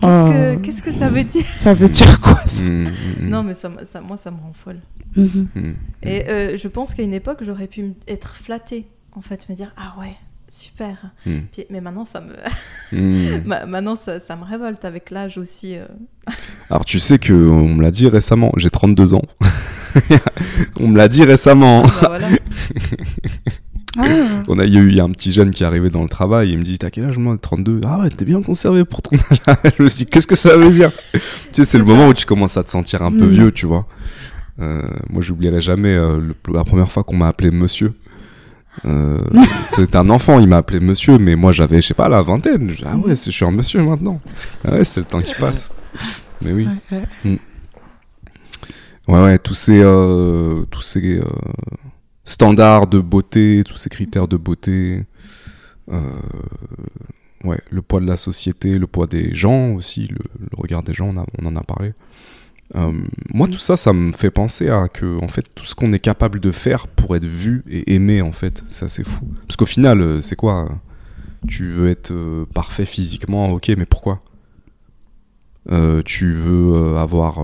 Qu'est-ce 0.00 0.06
euh, 0.06 0.56
que 0.56 0.60
qu'est-ce 0.62 0.82
que 0.82 0.92
ça 0.92 1.08
veut 1.08 1.22
dire? 1.24 1.44
Ça 1.54 1.72
veut 1.74 1.88
dire 1.88 2.20
quoi 2.20 2.40
ça? 2.46 2.62
Mm. 2.62 2.84
Mm. 3.20 3.28
Non, 3.28 3.42
mais 3.44 3.54
ça, 3.54 3.68
moi, 3.68 4.16
ça 4.16 4.30
me 4.30 4.38
rend 4.38 4.52
folle. 4.54 4.80
Mhm. 5.16 5.48
Mm. 5.54 5.72
Et 6.02 6.28
euh, 6.28 6.56
je 6.56 6.68
pense 6.68 6.94
qu'à 6.94 7.02
une 7.02 7.14
époque, 7.14 7.38
j'aurais 7.42 7.66
pu 7.68 7.92
être 8.08 8.34
flattée, 8.34 8.86
en 9.12 9.20
fait, 9.20 9.48
me 9.48 9.54
dire 9.54 9.72
ah 9.76 9.94
ouais, 10.00 10.16
super. 10.50 10.96
Mm. 11.24 11.38
Puis- 11.52 11.64
mais 11.70 11.80
maintenant, 11.80 12.04
ça 12.04 12.20
me, 12.20 12.34
Mm. 12.92 13.42
ma- 13.46 13.64
maintenant, 13.66 13.96
ça, 13.96 14.20
ça 14.20 14.36
me 14.36 14.44
révolte 14.44 14.84
avec 14.84 15.10
l'âge 15.10 15.38
aussi. 15.38 15.76
euh. 15.76 15.86
Alors 16.70 16.84
tu 16.84 16.98
sais 17.00 17.18
que 17.18 17.32
on 17.32 17.68
me 17.76 17.82
l'a 17.82 17.90
dit 17.90 18.08
récemment, 18.08 18.52
j'ai 18.56 18.68
32 18.70 19.14
ans. 19.14 19.22
on 20.78 20.88
me 20.88 20.96
l'a 20.96 21.08
dit 21.08 21.24
récemment. 21.24 21.82
Bah, 21.82 21.90
voilà. 22.08 22.28
Ah, 23.98 24.04
On 24.46 24.58
a, 24.60 24.64
il 24.66 24.72
y 24.74 24.76
a 24.78 24.80
eu 24.80 24.88
il 24.88 24.94
y 24.96 25.00
a 25.00 25.04
un 25.04 25.10
petit 25.10 25.32
jeune 25.32 25.50
qui 25.50 25.64
est 25.64 25.66
arrivé 25.66 25.90
dans 25.90 26.02
le 26.04 26.08
travail, 26.08 26.50
il 26.50 26.58
me 26.58 26.62
dit 26.62 26.78
T'as 26.78 26.90
quel 26.90 27.06
âge 27.06 27.18
moi 27.18 27.36
32 27.40 27.80
Ah 27.84 28.00
ouais, 28.00 28.10
t'es 28.10 28.24
bien 28.24 28.40
conservé 28.40 28.84
pour 28.84 29.02
ton 29.02 29.16
âge. 29.16 29.38
je 29.78 29.82
me 29.82 29.88
suis 29.88 30.04
dit 30.04 30.10
Qu'est-ce 30.10 30.28
que 30.28 30.36
ça 30.36 30.56
veut 30.56 30.70
dire? 30.70 30.92
Tu 31.12 31.18
sais, 31.52 31.64
c'est 31.64 31.78
le 31.78 31.84
ça. 31.84 31.90
moment 31.90 32.06
où 32.08 32.14
tu 32.14 32.24
commences 32.24 32.56
à 32.56 32.62
te 32.62 32.70
sentir 32.70 33.02
un 33.02 33.10
peu 33.10 33.24
Mm. 33.26 33.30
vieux, 33.30 33.52
tu 33.52 33.66
vois. 33.66 33.86
Euh, 34.60 34.82
moi, 35.08 35.22
j'oublierai 35.22 35.60
jamais 35.60 35.94
euh, 35.96 36.20
le- 36.20 36.54
la 36.54 36.62
première 36.62 36.90
fois 36.92 37.02
qu'on 37.02 37.16
m'a 37.16 37.26
appelé 37.28 37.50
monsieur. 37.50 37.94
Euh, 38.86 39.18
c'est 39.64 39.96
un 39.96 40.08
enfant, 40.10 40.38
il 40.38 40.48
m'a 40.48 40.58
appelé 40.58 40.80
monsieur, 40.80 41.18
mais 41.18 41.36
moi 41.36 41.52
j'avais, 41.52 41.80
je 41.82 41.88
sais 41.88 41.94
pas, 41.94 42.08
la 42.08 42.22
vingtaine. 42.22 42.72
Ah 42.84 42.96
ouais, 42.96 43.14
je 43.14 43.30
suis 43.30 43.44
un 43.44 43.50
monsieur 43.50 43.82
maintenant. 43.82 44.20
Ah 44.64 44.72
ouais, 44.72 44.84
c'est 44.84 45.00
le 45.00 45.06
temps 45.06 45.18
qui 45.18 45.34
passe. 45.34 45.72
Mais 46.42 46.52
oui. 46.52 46.66
ouais, 46.92 47.02
ouais. 47.24 47.38
Ouais, 49.08 49.22
ouais, 49.22 49.38
tous 49.38 49.54
ces, 49.54 49.80
euh, 49.82 50.64
tous 50.70 50.82
ces 50.82 51.18
euh, 51.18 51.24
standards 52.24 52.86
de 52.86 53.00
beauté, 53.00 53.62
tous 53.66 53.76
ces 53.76 53.90
critères 53.90 54.28
de 54.28 54.36
beauté, 54.36 55.04
ouais, 57.44 57.58
le 57.70 57.82
poids 57.82 58.00
de 58.00 58.06
la 58.06 58.16
société, 58.16 58.78
le 58.78 58.86
poids 58.86 59.06
des 59.06 59.34
gens 59.34 59.72
aussi, 59.72 60.06
le, 60.06 60.18
le 60.38 60.48
regard 60.56 60.82
des 60.82 60.92
gens, 60.92 61.08
on, 61.08 61.16
a- 61.20 61.26
on 61.42 61.46
en 61.46 61.56
a 61.56 61.62
parlé. 61.62 61.92
Euh, 62.76 62.92
moi, 63.32 63.48
tout 63.48 63.58
ça, 63.58 63.76
ça 63.76 63.92
me 63.92 64.12
fait 64.12 64.30
penser 64.30 64.68
à 64.68 64.88
que, 64.88 65.22
en 65.22 65.28
fait, 65.28 65.44
tout 65.54 65.64
ce 65.64 65.74
qu'on 65.74 65.92
est 65.92 65.98
capable 65.98 66.40
de 66.40 66.50
faire 66.50 66.86
pour 66.86 67.16
être 67.16 67.24
vu 67.24 67.64
et 67.68 67.94
aimé, 67.94 68.22
en 68.22 68.32
fait, 68.32 68.62
c'est 68.66 69.04
fou. 69.04 69.26
Parce 69.46 69.56
qu'au 69.56 69.66
final, 69.66 70.00
euh, 70.00 70.20
c'est 70.20 70.36
quoi 70.36 70.64
euh, 70.64 70.74
Tu 71.48 71.68
veux 71.68 71.88
être 71.88 72.12
parfait 72.54 72.86
physiquement, 72.86 73.50
ok, 73.50 73.72
mais 73.76 73.86
pourquoi? 73.86 74.20
Tu 76.04 76.32
veux 76.32 76.96
avoir 76.96 77.42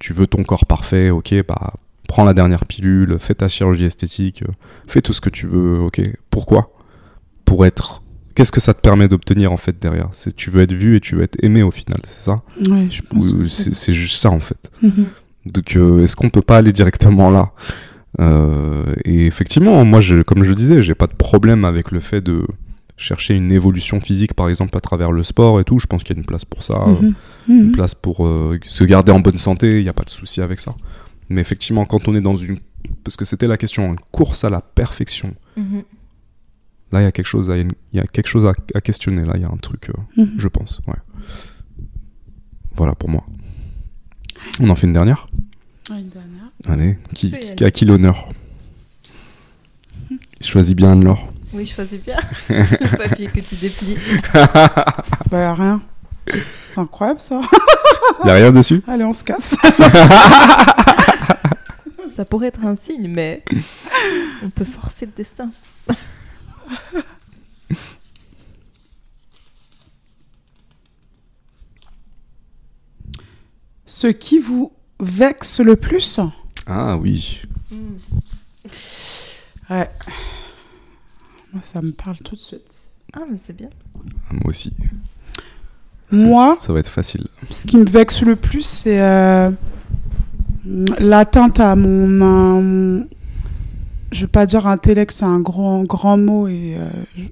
tu 0.00 0.12
veux 0.12 0.26
ton 0.26 0.42
corps 0.42 0.66
parfait, 0.66 1.10
ok, 1.10 1.34
bah 1.46 1.74
prends 2.08 2.24
la 2.24 2.34
dernière 2.34 2.66
pilule, 2.66 3.18
fais 3.18 3.34
ta 3.34 3.48
chirurgie 3.48 3.86
esthétique, 3.86 4.44
fais 4.86 5.00
tout 5.00 5.12
ce 5.12 5.20
que 5.20 5.30
tu 5.30 5.46
veux, 5.46 5.80
ok. 5.80 6.02
Pourquoi? 6.30 6.72
Pour 7.44 7.64
être. 7.64 8.03
Qu'est-ce 8.34 8.50
que 8.52 8.60
ça 8.60 8.74
te 8.74 8.80
permet 8.80 9.06
d'obtenir 9.08 9.52
en 9.52 9.56
fait 9.56 9.78
derrière? 9.80 10.08
C'est 10.12 10.34
tu 10.34 10.50
veux 10.50 10.62
être 10.62 10.72
vu 10.72 10.96
et 10.96 11.00
tu 11.00 11.14
veux 11.16 11.22
être 11.22 11.36
aimé 11.42 11.62
au 11.62 11.70
final, 11.70 12.00
c'est 12.04 12.22
ça? 12.22 12.42
Ouais, 12.68 12.88
je 12.90 13.02
pense. 13.02 13.32
C'est 13.44 13.92
juste 13.92 14.16
ça 14.16 14.30
en 14.30 14.40
fait. 14.40 14.70
Mhm. 14.82 15.06
Donc 15.46 15.76
euh, 15.76 16.02
est-ce 16.02 16.16
qu'on 16.16 16.30
peut 16.30 16.42
pas 16.42 16.56
aller 16.56 16.72
directement 16.72 17.30
là? 17.30 17.52
Euh, 18.20 18.94
Et 19.04 19.26
effectivement, 19.26 19.84
moi, 19.84 20.00
je, 20.00 20.22
comme 20.22 20.42
je 20.44 20.50
le 20.50 20.54
disais, 20.54 20.82
j'ai 20.82 20.94
pas 20.94 21.06
de 21.06 21.14
problème 21.14 21.64
avec 21.64 21.90
le 21.90 22.00
fait 22.00 22.20
de 22.20 22.44
chercher 22.96 23.34
une 23.34 23.50
évolution 23.50 24.00
physique, 24.00 24.34
par 24.34 24.48
exemple, 24.48 24.76
à 24.76 24.80
travers 24.80 25.10
le 25.10 25.22
sport 25.24 25.60
et 25.60 25.64
tout. 25.64 25.78
Je 25.80 25.86
pense 25.86 26.04
qu'il 26.04 26.14
y 26.14 26.18
a 26.18 26.20
une 26.20 26.26
place 26.26 26.44
pour 26.44 26.62
ça. 26.62 26.74
euh, 26.74 26.92
Mhm. 27.00 27.14
une 27.48 27.64
Mhm. 27.66 27.72
place 27.72 27.94
pour 27.94 28.26
euh, 28.26 28.58
se 28.64 28.84
garder 28.84 29.10
en 29.12 29.20
bonne 29.20 29.36
santé, 29.36 29.78
il 29.78 29.82
n'y 29.82 29.88
a 29.88 29.92
pas 29.92 30.04
de 30.04 30.10
souci 30.10 30.40
avec 30.40 30.60
ça. 30.60 30.74
Mais 31.28 31.40
effectivement, 31.40 31.84
quand 31.86 32.06
on 32.08 32.14
est 32.14 32.20
dans 32.20 32.36
une... 32.36 32.58
Parce 33.02 33.16
que 33.16 33.24
c'était 33.24 33.46
la 33.48 33.56
question, 33.56 33.88
une 33.90 33.98
course 34.12 34.44
à 34.44 34.50
la 34.50 34.60
perfection. 34.60 35.34
Là, 36.94 37.00
il 37.00 37.04
y 37.04 37.06
a 37.06 37.12
quelque 37.12 37.26
chose 37.26 37.50
à, 37.50 37.56
il 37.58 37.66
y 37.92 37.98
a 37.98 38.04
quelque 38.06 38.28
chose 38.28 38.46
à, 38.46 38.52
à 38.74 38.80
questionner. 38.80 39.24
Là, 39.24 39.32
il 39.34 39.42
y 39.42 39.44
a 39.44 39.48
un 39.48 39.56
truc, 39.56 39.90
euh, 39.90 39.94
Mhm. 40.22 40.34
je 40.38 40.46
pense. 40.48 40.80
Ouais. 40.86 40.94
Voilà 42.76 42.94
pour 42.94 43.08
moi. 43.10 43.24
On 44.60 44.68
en 44.70 44.76
fait 44.76 44.86
une 44.86 44.92
dernière? 44.92 45.26
Ouais, 45.90 46.00
une 46.00 46.08
dernière. 46.08 46.50
Allez, 46.66 46.98
qui, 47.12 47.34
y 47.60 47.64
à 47.64 47.70
qui 47.72 47.84
l'honneur? 47.84 48.28
Choisis 50.40 50.74
bien 50.76 50.92
Anne-Laure. 50.92 51.28
Oui, 51.52 51.66
choisis 51.66 52.00
bien 52.02 52.16
le 52.48 52.96
papier 52.96 53.26
que 53.28 53.40
tu 53.40 53.56
déplies. 53.56 53.96
Bah, 55.30 55.54
rien. 55.54 55.82
C'est 56.28 56.78
incroyable 56.78 57.20
ça. 57.20 57.40
Y 58.24 58.28
a 58.30 58.34
rien 58.34 58.52
dessus? 58.52 58.82
Allez, 58.86 59.02
on 59.04 59.12
se 59.12 59.24
casse. 59.24 59.56
Ça 62.10 62.24
pourrait 62.24 62.48
être 62.48 62.64
un 62.64 62.76
signe, 62.76 63.08
mais 63.08 63.42
on 64.44 64.50
peut 64.50 64.64
forcer 64.64 65.06
le 65.06 65.12
destin. 65.16 65.50
Ce 73.86 74.06
qui 74.06 74.38
vous 74.38 74.72
vexe 75.00 75.60
le 75.60 75.76
plus 75.76 76.20
Ah 76.66 76.96
oui. 76.96 77.42
Ouais. 79.70 79.88
Moi, 81.52 81.62
ça 81.62 81.82
me 81.82 81.92
parle 81.92 82.16
tout 82.18 82.34
de 82.34 82.40
suite. 82.40 82.62
Ah, 83.12 83.22
mais 83.30 83.38
c'est 83.38 83.56
bien. 83.56 83.70
Ah, 83.96 84.32
Moi 84.32 84.42
aussi. 84.46 84.72
Moi, 86.10 86.56
Ça 86.60 86.72
va 86.72 86.78
être 86.80 86.88
facile. 86.90 87.26
ce 87.50 87.66
qui 87.66 87.76
me 87.76 87.84
vexe 87.84 88.22
le 88.22 88.36
plus, 88.36 88.62
c'est 88.62 89.00
euh, 89.00 89.50
l'atteinte 90.98 91.58
à 91.60 91.74
mon, 91.74 92.04
à 92.20 92.60
mon- 92.60 93.08
Je 94.14 94.20
vais 94.22 94.26
pas 94.28 94.46
dire 94.46 94.66
intellect, 94.66 95.12
c'est 95.12 95.24
un 95.24 95.40
grand, 95.40 95.82
grand 95.84 96.16
mot 96.16 96.46
et. 96.48 96.76
euh, 96.78 96.88
je- 97.16 97.22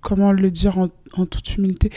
comment 0.00 0.32
le 0.32 0.50
dire 0.50 0.78
en, 0.78 0.88
en 1.16 1.26
toute 1.26 1.56
humilité? 1.56 1.90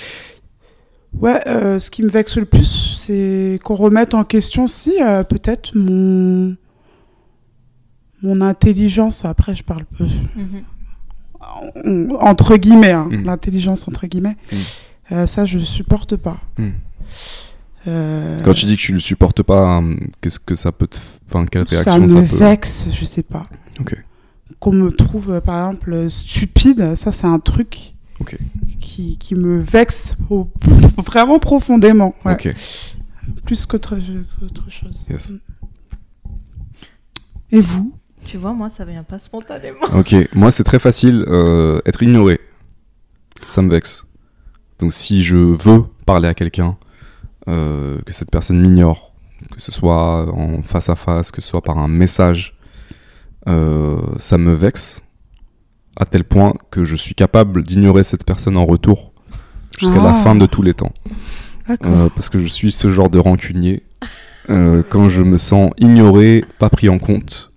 Ouais, 1.13 1.41
euh, 1.47 1.79
ce 1.79 1.89
qui 1.91 2.03
me 2.03 2.09
vexe 2.09 2.37
le 2.37 2.45
plus, 2.45 2.95
c'est 2.97 3.59
qu'on 3.63 3.75
remette 3.75 4.13
en 4.13 4.23
question, 4.23 4.67
si, 4.67 4.93
euh, 5.01 5.23
peut-être 5.23 5.75
mon. 5.75 6.55
Mon 8.23 8.41
intelligence, 8.41 9.25
après 9.25 9.55
je 9.55 9.63
parle 9.63 9.85
peu, 9.97 10.05
Mhm. 10.05 10.63
en- 12.13 12.15
entre 12.27 12.55
guillemets, 12.57 12.91
hein, 12.91 13.07
Mm. 13.09 13.23
l'intelligence 13.25 13.87
entre 13.87 14.05
guillemets, 14.07 14.37
Mm. 14.51 14.55
Euh, 15.13 15.27
ça 15.27 15.45
je 15.45 15.59
supporte 15.59 16.15
pas. 16.15 16.37
Mm. 16.57 16.69
Euh, 17.87 18.39
Quand 18.45 18.53
tu 18.53 18.65
dis 18.65 18.75
que 18.77 18.81
tu 18.81 18.93
ne 18.93 18.97
supportes 18.99 19.41
pas, 19.43 19.77
hum, 19.79 19.97
qu'est-ce 20.21 20.39
que 20.39 20.55
ça 20.55 20.71
peut 20.71 20.87
te. 20.87 20.97
Enfin, 21.33 21.45
quelle 21.45 21.67
ça 21.67 21.75
réaction 21.95 22.01
me 22.01 22.07
ça, 22.25 22.29
peut. 22.29 22.37
vexe, 22.37 22.87
je 22.91 23.05
sais 23.05 23.23
pas. 23.23 23.47
Qu'on 24.59 24.73
me 24.73 24.91
trouve 24.91 25.31
euh, 25.31 25.41
par 25.41 25.67
exemple 25.71 26.09
stupide, 26.09 26.95
ça 26.95 27.11
c'est 27.11 27.25
un 27.25 27.39
truc 27.39 27.93
qui, 28.79 29.17
qui 29.17 29.33
me 29.35 29.59
vexe 29.59 30.15
au- 30.29 30.47
vraiment 30.97 31.39
profondément, 31.39 32.13
ouais. 32.25 32.53
Plus 33.45 33.65
qu'autre 33.65 33.97
qu'autre 34.39 34.69
chose. 34.69 35.05
Yes. 35.09 35.33
Et 37.51 37.61
vous? 37.61 37.93
Tu 38.25 38.37
vois, 38.37 38.53
moi, 38.53 38.69
ça 38.69 38.85
vient 38.85 39.03
pas 39.03 39.17
spontanément. 39.19 39.79
Ok. 39.95 40.15
Moi, 40.33 40.51
c'est 40.51 40.63
très 40.63 40.79
facile. 40.79 41.25
euh, 41.27 41.81
être 41.85 42.03
ignoré. 42.03 42.39
Ça 43.47 43.61
me 43.61 43.69
vexe. 43.71 44.05
Donc, 44.79 44.93
si 44.93 45.23
je 45.23 45.35
veux 45.37 45.83
parler 46.05 46.27
à 46.27 46.33
quelqu'un, 46.35 46.77
euh, 47.47 47.99
que 48.05 48.13
cette 48.13 48.29
personne 48.31 48.59
m'ignore, 48.61 49.10
que 49.55 49.61
ce 49.61 49.71
soit 49.71 50.31
en 50.33 50.61
face 50.63 50.89
à 50.89 50.95
face, 50.95 51.31
que 51.31 51.41
ce 51.41 51.47
soit 51.49 51.61
par 51.61 51.77
un 51.77 51.87
message, 51.87 52.55
euh, 53.47 53.99
ça 54.17 54.37
me 54.37 54.53
vexe 54.53 55.01
à 55.99 56.05
tel 56.05 56.23
point 56.23 56.53
que 56.71 56.83
je 56.83 56.95
suis 56.95 57.15
capable 57.15 57.63
d'ignorer 57.63 58.03
cette 58.03 58.25
personne 58.25 58.57
en 58.57 58.65
retour 58.65 59.11
jusqu'à 59.79 59.97
la 60.01 60.11
Ah. 60.15 60.21
fin 60.23 60.35
de 60.35 60.45
tous 60.45 60.61
les 60.61 60.73
temps. 60.73 60.93
Euh, 61.85 62.09
parce 62.15 62.29
que 62.29 62.39
je 62.39 62.45
suis 62.47 62.71
ce 62.71 62.89
genre 62.91 63.09
de 63.09 63.19
rancunier. 63.19 63.83
Euh, 64.49 64.83
quand 64.89 65.09
je 65.09 65.21
me 65.21 65.37
sens 65.37 65.71
ignoré, 65.77 66.43
pas 66.59 66.69
pris 66.69 66.89
en 66.89 66.97
compte. 66.97 67.51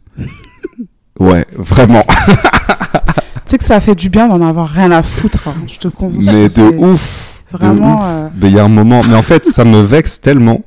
Ouais, 1.18 1.46
vraiment. 1.56 2.04
Tu 2.06 3.40
sais 3.46 3.58
que 3.58 3.64
ça 3.64 3.80
fait 3.80 3.94
du 3.94 4.08
bien 4.10 4.28
d'en 4.28 4.40
avoir 4.42 4.68
rien 4.68 4.90
à 4.90 5.02
foutre. 5.02 5.48
hein, 5.48 5.54
Je 5.66 5.78
te 5.78 5.88
conseille. 5.88 6.24
Mais 6.24 6.48
de 6.48 6.76
ouf. 6.78 7.40
Vraiment. 7.52 7.94
ouf. 7.96 8.00
euh, 8.04 8.28
Mais 8.36 8.48
il 8.50 8.54
y 8.54 8.58
a 8.58 8.64
un 8.64 8.68
moment. 8.68 9.02
Mais 9.04 9.14
en 9.14 9.22
fait, 9.22 9.46
ça 9.46 9.64
me 9.64 9.80
vexe 9.80 10.20
tellement 10.20 10.62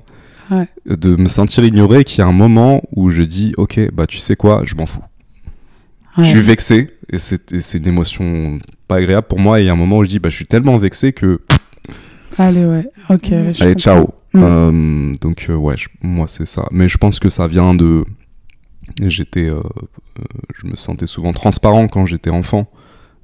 Ouais. 0.50 0.68
de 0.86 1.16
me 1.16 1.28
sentir 1.28 1.64
ignoré 1.66 2.04
qu'il 2.04 2.20
y 2.20 2.22
a 2.22 2.28
un 2.28 2.32
moment 2.32 2.82
où 2.96 3.10
je 3.10 3.22
dis 3.24 3.54
Ok, 3.58 3.80
bah 3.94 4.08
tu 4.08 4.18
sais 4.18 4.36
quoi, 4.36 4.62
je 4.66 4.76
m'en 4.76 4.86
fous. 4.86 5.02
ouais. 6.18 6.24
Je 6.24 6.30
suis 6.30 6.40
vexé 6.42 6.90
et 7.12 7.20
c'est 7.20 7.74
une 7.78 7.88
émotion 7.88 8.60
pas 8.88 8.96
agréable 8.98 9.28
pour 9.28 9.40
moi. 9.40 9.60
Et 9.60 9.64
il 9.64 9.66
y 9.66 9.70
a 9.70 9.74
un 9.74 9.78
moment 9.78 9.98
où 9.98 10.04
je 10.06 10.10
dis 10.10 10.20
Bah 10.20 10.30
je 10.30 10.36
suis 10.36 10.46
tellement 10.46 10.78
vexé 10.78 11.12
que. 11.14 11.42
Allez, 12.38 12.66
ouais. 12.66 12.86
Ok. 13.10 13.32
Allez, 13.32 13.54
comprends. 13.54 13.74
ciao. 13.76 14.10
Euh, 14.36 15.14
donc, 15.22 15.48
euh, 15.50 15.56
ouais, 15.56 15.76
je- 15.78 15.88
moi, 16.02 16.28
c'est 16.28 16.46
ça. 16.46 16.68
Mais 16.72 16.88
je 16.88 16.98
pense 16.98 17.20
que 17.20 17.30
ça 17.30 17.48
vient 17.48 17.74
de. 17.74 18.06
J'étais. 19.04 19.50
euh, 19.50 19.62
je 20.56 20.68
me 20.68 20.76
sentais 20.76 21.08
souvent 21.08 21.34
transparent 21.34 21.88
quand 21.88 22.06
j'étais 22.06 22.30
enfant. 22.30 22.70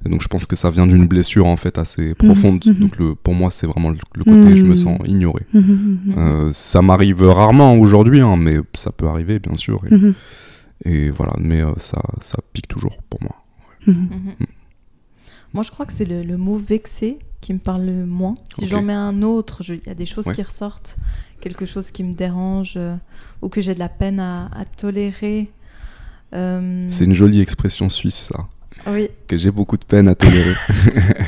Et 0.06 0.08
donc, 0.10 0.20
je 0.22 0.28
pense 0.28 0.44
que 0.46 0.54
ça 0.56 0.68
vient 0.70 0.86
d'une 0.86 1.06
blessure, 1.06 1.46
en 1.46 1.56
fait, 1.56 1.78
assez 1.78 2.14
profonde. 2.14 2.64
mhm. 2.66 2.74
Donc, 2.74 2.98
le, 2.98 3.14
pour 3.14 3.34
moi, 3.34 3.50
c'est 3.50 3.66
vraiment 3.66 3.90
le, 3.90 3.96
le 4.14 4.24
côté 4.24 4.54
je 4.56 4.64
me 4.64 4.70
Mhm. 4.70 4.76
sens 4.76 4.98
ignoré. 5.06 5.46
Mhm, 5.54 5.60
mhm, 6.06 6.14
Euh, 6.18 6.52
ça 6.52 6.82
m'arrive 6.82 7.22
rarement 7.22 7.74
aujourd'hui, 7.76 8.20
hein, 8.20 8.36
mais 8.36 8.56
ça 8.74 8.92
peut 8.92 9.06
arriver, 9.08 9.38
bien 9.38 9.56
sûr. 9.56 9.80
Et, 9.90 9.94
mhm, 9.94 10.14
et 10.84 11.10
voilà, 11.10 11.32
mais 11.38 11.62
euh, 11.62 11.72
ça, 11.78 12.02
ça 12.20 12.38
pique 12.52 12.68
toujours 12.68 12.98
pour 13.08 13.22
moi. 13.22 13.34
mhm. 13.86 13.94
Mhm. 14.10 14.46
Moi, 15.54 15.62
je 15.62 15.70
crois 15.70 15.86
que 15.86 15.92
c'est 15.92 16.04
le, 16.04 16.22
le 16.22 16.36
mot 16.36 16.56
vexé 16.56 17.18
qui 17.40 17.52
me 17.54 17.58
parle 17.60 17.84
le 17.86 18.04
moins. 18.06 18.34
Si 18.54 18.66
j'en 18.66 18.82
mets 18.82 18.92
un 18.92 19.22
autre, 19.22 19.62
il 19.68 19.80
y 19.86 19.90
a 19.90 19.94
des 19.94 20.06
choses 20.06 20.26
Ouais. 20.26 20.34
qui 20.34 20.42
ressortent, 20.42 20.96
quelque 21.40 21.64
chose 21.66 21.90
qui 21.90 22.02
me 22.02 22.12
dérange 22.14 22.74
euh, 22.76 22.96
ou 23.40 23.48
que 23.48 23.60
j'ai 23.60 23.72
de 23.74 23.78
la 23.78 23.88
peine 23.90 24.18
à, 24.18 24.46
à 24.46 24.64
tolérer. 24.64 25.50
Euh, 26.34 26.82
C'est 26.88 27.04
une 27.04 27.12
jolie 27.14 27.40
expression 27.40 27.88
suisse, 27.88 28.16
ça. 28.32 28.48
Oui, 28.86 29.08
Que 29.26 29.36
j'ai 29.36 29.50
beaucoup 29.50 29.76
de 29.78 29.84
peine 29.84 30.08
à 30.08 30.14
tolérer. 30.14 30.54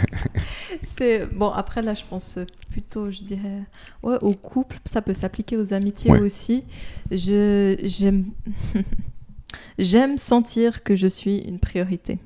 c'est 0.97 1.27
bon. 1.27 1.51
Après 1.51 1.81
là, 1.83 1.95
je 1.95 2.03
pense 2.09 2.39
plutôt, 2.71 3.11
je 3.11 3.23
dirais, 3.23 3.63
ouais, 4.03 4.17
au 4.21 4.33
couple. 4.35 4.79
Ça 4.85 5.01
peut 5.03 5.15
s'appliquer 5.15 5.57
aux 5.57 5.73
amitiés 5.73 6.11
Ouais. 6.11 6.21
aussi. 6.21 6.65
Je 7.11 7.77
j'aime 7.83 8.27
j'aime 9.79 10.19
sentir 10.19 10.83
que 10.83 10.95
je 10.97 11.07
suis 11.07 11.39
une 11.39 11.59
priorité. 11.59 12.19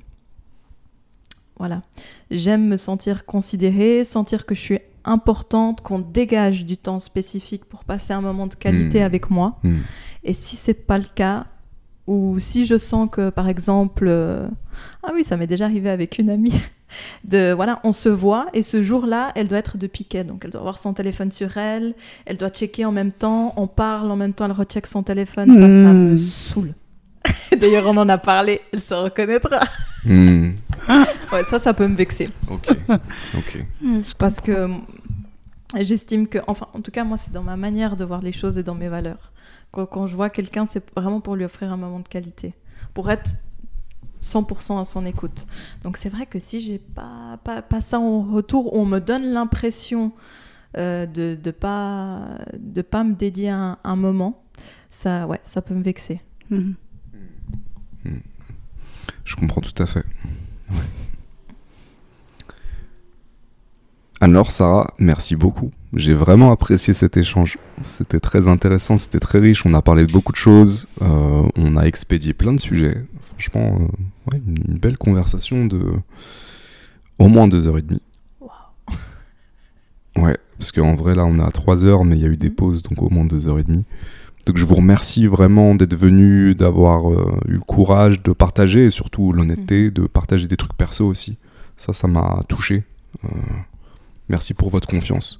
Voilà. 1.57 1.83
J'aime 2.31 2.67
me 2.67 2.77
sentir 2.77 3.25
considérée, 3.25 4.03
sentir 4.03 4.45
que 4.45 4.55
je 4.55 4.59
suis 4.59 4.79
importante, 5.03 5.81
qu'on 5.81 5.99
dégage 5.99 6.65
du 6.65 6.77
temps 6.77 6.99
spécifique 6.99 7.65
pour 7.65 7.83
passer 7.83 8.13
un 8.13 8.21
moment 8.21 8.47
de 8.47 8.55
qualité 8.55 8.99
Hmm. 9.01 9.05
avec 9.05 9.29
moi. 9.29 9.59
Hmm. 9.63 9.79
Et 10.23 10.33
si 10.33 10.55
c'est 10.55 10.73
pas 10.73 10.97
le 10.97 11.05
cas, 11.13 11.45
ou 12.07 12.37
si 12.39 12.65
je 12.65 12.77
sens 12.77 13.07
que, 13.11 13.29
par 13.29 13.47
exemple, 13.47 14.05
euh, 14.07 14.47
ah 15.03 15.11
oui, 15.13 15.23
ça 15.23 15.37
m'est 15.37 15.47
déjà 15.47 15.65
arrivé 15.65 15.89
avec 15.89 16.17
une 16.19 16.29
amie, 16.29 16.59
de 17.23 17.53
voilà, 17.53 17.79
on 17.83 17.91
se 17.93 18.09
voit 18.09 18.47
et 18.53 18.61
ce 18.63 18.81
jour-là, 18.83 19.31
elle 19.35 19.47
doit 19.47 19.59
être 19.59 19.77
de 19.77 19.87
piquet, 19.87 20.23
donc 20.23 20.41
elle 20.43 20.51
doit 20.51 20.61
avoir 20.61 20.77
son 20.77 20.93
téléphone 20.93 21.31
sur 21.31 21.57
elle, 21.57 21.93
elle 22.25 22.37
doit 22.37 22.49
checker 22.49 22.85
en 22.85 22.91
même 22.91 23.11
temps, 23.11 23.53
on 23.55 23.67
parle 23.67 24.11
en 24.11 24.15
même 24.15 24.33
temps, 24.33 24.45
elle 24.45 24.51
recheck 24.51 24.87
son 24.87 25.03
téléphone, 25.03 25.53
ça, 25.53 25.59
ça 25.61 25.67
me 25.67 26.13
Hmm. 26.15 26.17
saoule. 26.17 26.73
D'ailleurs, 27.59 27.85
on 27.85 27.95
en 27.97 28.09
a 28.09 28.17
parlé, 28.17 28.61
elle 28.73 28.81
se 28.81 28.93
reconnaîtra. 28.93 29.59
Hmm. 30.05 30.51
Ouais, 31.31 31.43
ça, 31.49 31.59
ça 31.59 31.73
peut 31.73 31.87
me 31.87 31.95
vexer. 31.95 32.29
Ok. 32.49 32.67
Ok. 33.37 33.63
Parce 34.17 34.39
que 34.41 34.67
j'estime 35.79 36.27
que, 36.27 36.39
enfin, 36.47 36.67
en 36.73 36.81
tout 36.81 36.91
cas, 36.91 37.03
moi, 37.03 37.17
c'est 37.17 37.31
dans 37.31 37.43
ma 37.43 37.57
manière 37.57 37.95
de 37.95 38.03
voir 38.03 38.21
les 38.21 38.31
choses 38.31 38.57
et 38.57 38.63
dans 38.63 38.75
mes 38.75 38.89
valeurs. 38.89 39.31
Quand, 39.71 39.85
quand 39.85 40.07
je 40.07 40.15
vois 40.15 40.29
quelqu'un, 40.29 40.65
c'est 40.65 40.83
vraiment 40.95 41.21
pour 41.21 41.35
lui 41.35 41.45
offrir 41.45 41.71
un 41.71 41.77
moment 41.77 41.99
de 41.99 42.07
qualité, 42.07 42.53
pour 42.93 43.09
être 43.09 43.31
100% 44.21 44.79
à 44.79 44.85
son 44.85 45.05
écoute. 45.05 45.47
Donc, 45.83 45.97
c'est 45.97 46.09
vrai 46.09 46.25
que 46.25 46.39
si 46.39 46.61
j'ai 46.61 46.79
pas, 46.79 47.39
pas, 47.43 47.61
pas 47.61 47.81
ça 47.81 47.99
en 47.99 48.21
retour, 48.21 48.73
on 48.73 48.85
me 48.85 48.99
donne 48.99 49.23
l'impression 49.23 50.11
euh, 50.77 51.05
de 51.05 51.37
ne 51.43 51.51
pas, 51.51 52.37
de 52.57 52.81
pas 52.81 53.03
me 53.03 53.13
dédier 53.15 53.49
un, 53.49 53.77
un 53.83 53.95
moment, 53.95 54.43
ça, 54.89 55.27
ouais, 55.27 55.39
ça 55.43 55.61
peut 55.61 55.73
me 55.73 55.83
vexer. 55.83 56.21
Mhm. 56.49 56.75
Je 59.23 59.35
comprends 59.35 59.61
tout 59.61 59.81
à 59.81 59.85
fait. 59.85 60.03
Ouais. 60.69 60.77
Alors, 64.21 64.51
Sarah, 64.51 64.93
merci 64.99 65.35
beaucoup. 65.35 65.71
J'ai 65.93 66.13
vraiment 66.13 66.51
apprécié 66.51 66.93
cet 66.93 67.17
échange. 67.17 67.57
C'était 67.81 68.19
très 68.19 68.47
intéressant, 68.47 68.95
c'était 68.97 69.19
très 69.19 69.39
riche. 69.39 69.65
On 69.65 69.73
a 69.73 69.81
parlé 69.81 70.05
de 70.05 70.11
beaucoup 70.11 70.31
de 70.31 70.37
choses. 70.37 70.87
euh, 71.01 71.41
on 71.55 71.75
a 71.75 71.83
expédié 71.85 72.33
plein 72.33 72.53
de 72.53 72.59
sujets. 72.59 73.03
Franchement, 73.23 73.79
euh, 73.81 74.31
ouais, 74.31 74.41
une, 74.45 74.77
belle 74.77 74.97
conversation 74.97 75.65
de 75.65 75.91
au 77.17 77.27
moins 77.29 77.47
deux 77.47 77.67
heures 77.67 77.79
et 77.79 77.81
demie. 77.81 78.01
Ouais, 80.17 80.37
parce 80.57 80.71
qu'en 80.71 80.95
vrai, 80.95 81.15
là, 81.15 81.25
on 81.25 81.39
est 81.39 81.43
à 81.43 81.49
trois 81.51 81.83
heures, 81.83 82.05
mais 82.05 82.15
il 82.15 82.21
y 82.21 82.25
a 82.25 82.29
eu 82.29 82.37
des 82.37 82.49
Mhm. 82.49 82.55
pauses, 82.55 82.83
donc 82.83 83.01
au 83.01 83.09
moins 83.09 83.25
deux 83.25 83.47
heures 83.47 83.57
et 83.59 83.63
demie. 83.63 83.85
Donc 84.45 84.57
je 84.57 84.65
vous 84.65 84.75
remercie 84.75 85.27
vraiment 85.27 85.73
d'être 85.75 85.95
venu, 85.95 86.53
d'avoir 86.55 87.11
euh, 87.11 87.39
eu 87.47 87.53
le 87.53 87.59
courage 87.59 88.21
de 88.21 88.31
partager 88.33 88.85
et 88.85 88.89
surtout 88.89 89.33
l'honnêteté 89.33 89.89
de 89.91 90.05
partager 90.07 90.47
des 90.47 90.57
trucs 90.57 90.73
perso 90.73 91.07
aussi. 91.07 91.37
Ça, 91.77 91.93
ça 91.93 92.07
m'a 92.07 92.39
touché. 92.47 92.83
Euh, 93.25 93.27
merci 94.31 94.53
pour 94.55 94.69
votre 94.71 94.87
confiance. 94.87 95.39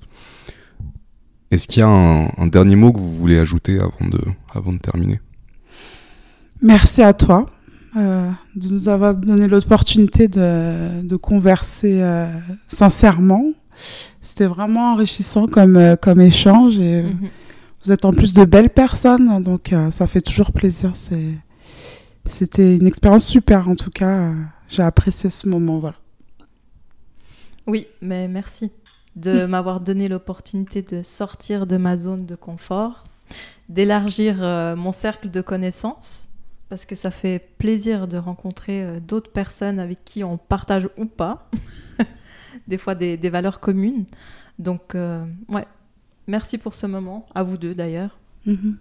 Est-ce 1.50 1.68
qu'il 1.68 1.80
y 1.80 1.84
a 1.84 1.88
un, 1.90 2.30
un 2.38 2.48
dernier 2.48 2.76
mot 2.76 2.92
que 2.94 3.00
vous 3.00 3.16
voulez 3.16 3.38
ajouter 3.40 3.80
avant 3.80 4.08
de, 4.08 4.22
avant 4.54 4.74
de 4.74 4.78
terminer? 4.78 5.20
Merci 6.62 7.02
à 7.02 7.14
toi 7.14 7.46
euh, 7.98 8.30
de 8.56 8.70
nous 8.70 8.88
avoir 8.88 9.16
donné 9.16 9.48
l'opportunité 9.48 10.28
de, 10.28 11.02
de 11.02 11.16
converser 11.18 12.02
euh, 12.02 12.28
sincèrement 12.68 13.44
C'était 14.22 14.46
vraiment 14.46 14.94
enrichissant 14.94 15.48
comme, 15.48 15.76
euh, 15.78 15.96
comme 15.96 16.22
échange 16.22 16.78
et 16.80 17.02
Mhm. 17.04 17.30
vous 17.84 17.92
êtes 17.92 18.06
en 18.06 18.14
plus 18.14 18.32
de 18.34 18.46
belles 18.46 18.70
personnes, 18.70 19.42
donc 19.44 19.74
euh, 19.74 19.90
ça 19.92 20.06
fait 20.08 20.22
toujours 20.22 20.52
plaisir. 20.52 20.92
C'était 22.26 22.78
une 22.78 22.86
expérience 22.88 23.26
super 23.26 23.68
en 23.68 23.76
tout 23.76 23.90
cas. 23.90 24.16
euh, 24.30 24.34
j'ai 24.70 24.84
apprécié 24.84 25.30
ce 25.30 25.50
moment, 25.50 25.80
voilà. 25.80 25.98
Oui, 27.68 27.88
mais 28.02 28.28
merci 28.28 28.72
de 29.16 29.46
m'avoir 29.48 29.80
donné 29.80 30.08
l'opportunité 30.08 30.82
de 30.82 31.04
sortir 31.04 31.68
de 31.68 31.78
ma 31.78 31.98
zone 31.98 32.26
de 32.26 32.36
confort, 32.36 33.06
d'élargir 33.70 34.38
euh, 34.42 34.76
mon 34.76 34.92
cercle 34.92 35.30
de 35.30 35.42
connaissances, 35.42 36.30
parce 36.70 36.86
que 36.86 36.96
ça 36.96 37.12
fait 37.12 37.40
plaisir 37.58 38.08
de 38.08 38.18
rencontrer 38.18 38.84
euh, 38.84 39.00
d'autres 39.00 39.32
personnes 39.32 39.80
avec 39.80 40.06
qui 40.06 40.24
on 40.24 40.38
partage 40.38 40.90
ou 40.98 41.06
pas, 41.06 41.50
des 42.68 42.78
fois 42.78 42.96
des, 42.96 43.18
valeurs 43.30 43.60
communes. 43.60 44.06
Donc, 44.60 44.96
euh, 44.96 45.26
ouais, 45.50 45.68
merci 46.28 46.58
pour 46.58 46.76
ce 46.76 46.88
moment, 46.88 47.26
à 47.36 47.44
vous 47.44 47.58
deux 47.58 47.76
d'ailleurs. 47.76 48.18
Mhm. 48.46 48.78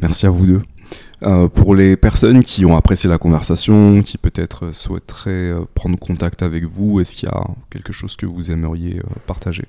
Merci 0.00 0.26
à 0.26 0.30
vous 0.30 0.46
deux. 0.46 0.62
Euh, 1.24 1.48
pour 1.48 1.74
les 1.74 1.96
personnes 1.96 2.44
qui 2.44 2.64
ont 2.64 2.76
apprécié 2.76 3.10
la 3.10 3.18
conversation, 3.18 4.02
qui 4.02 4.18
peut-être 4.18 4.72
souhaiteraient 4.72 5.50
euh, 5.50 5.60
prendre 5.74 5.98
contact 5.98 6.42
avec 6.42 6.64
vous, 6.64 7.00
est-ce 7.00 7.16
qu'il 7.16 7.28
y 7.28 7.32
a 7.32 7.44
quelque 7.70 7.92
chose 7.92 8.14
que 8.14 8.24
vous 8.24 8.52
aimeriez 8.52 8.98
euh, 8.98 9.02
partager? 9.26 9.64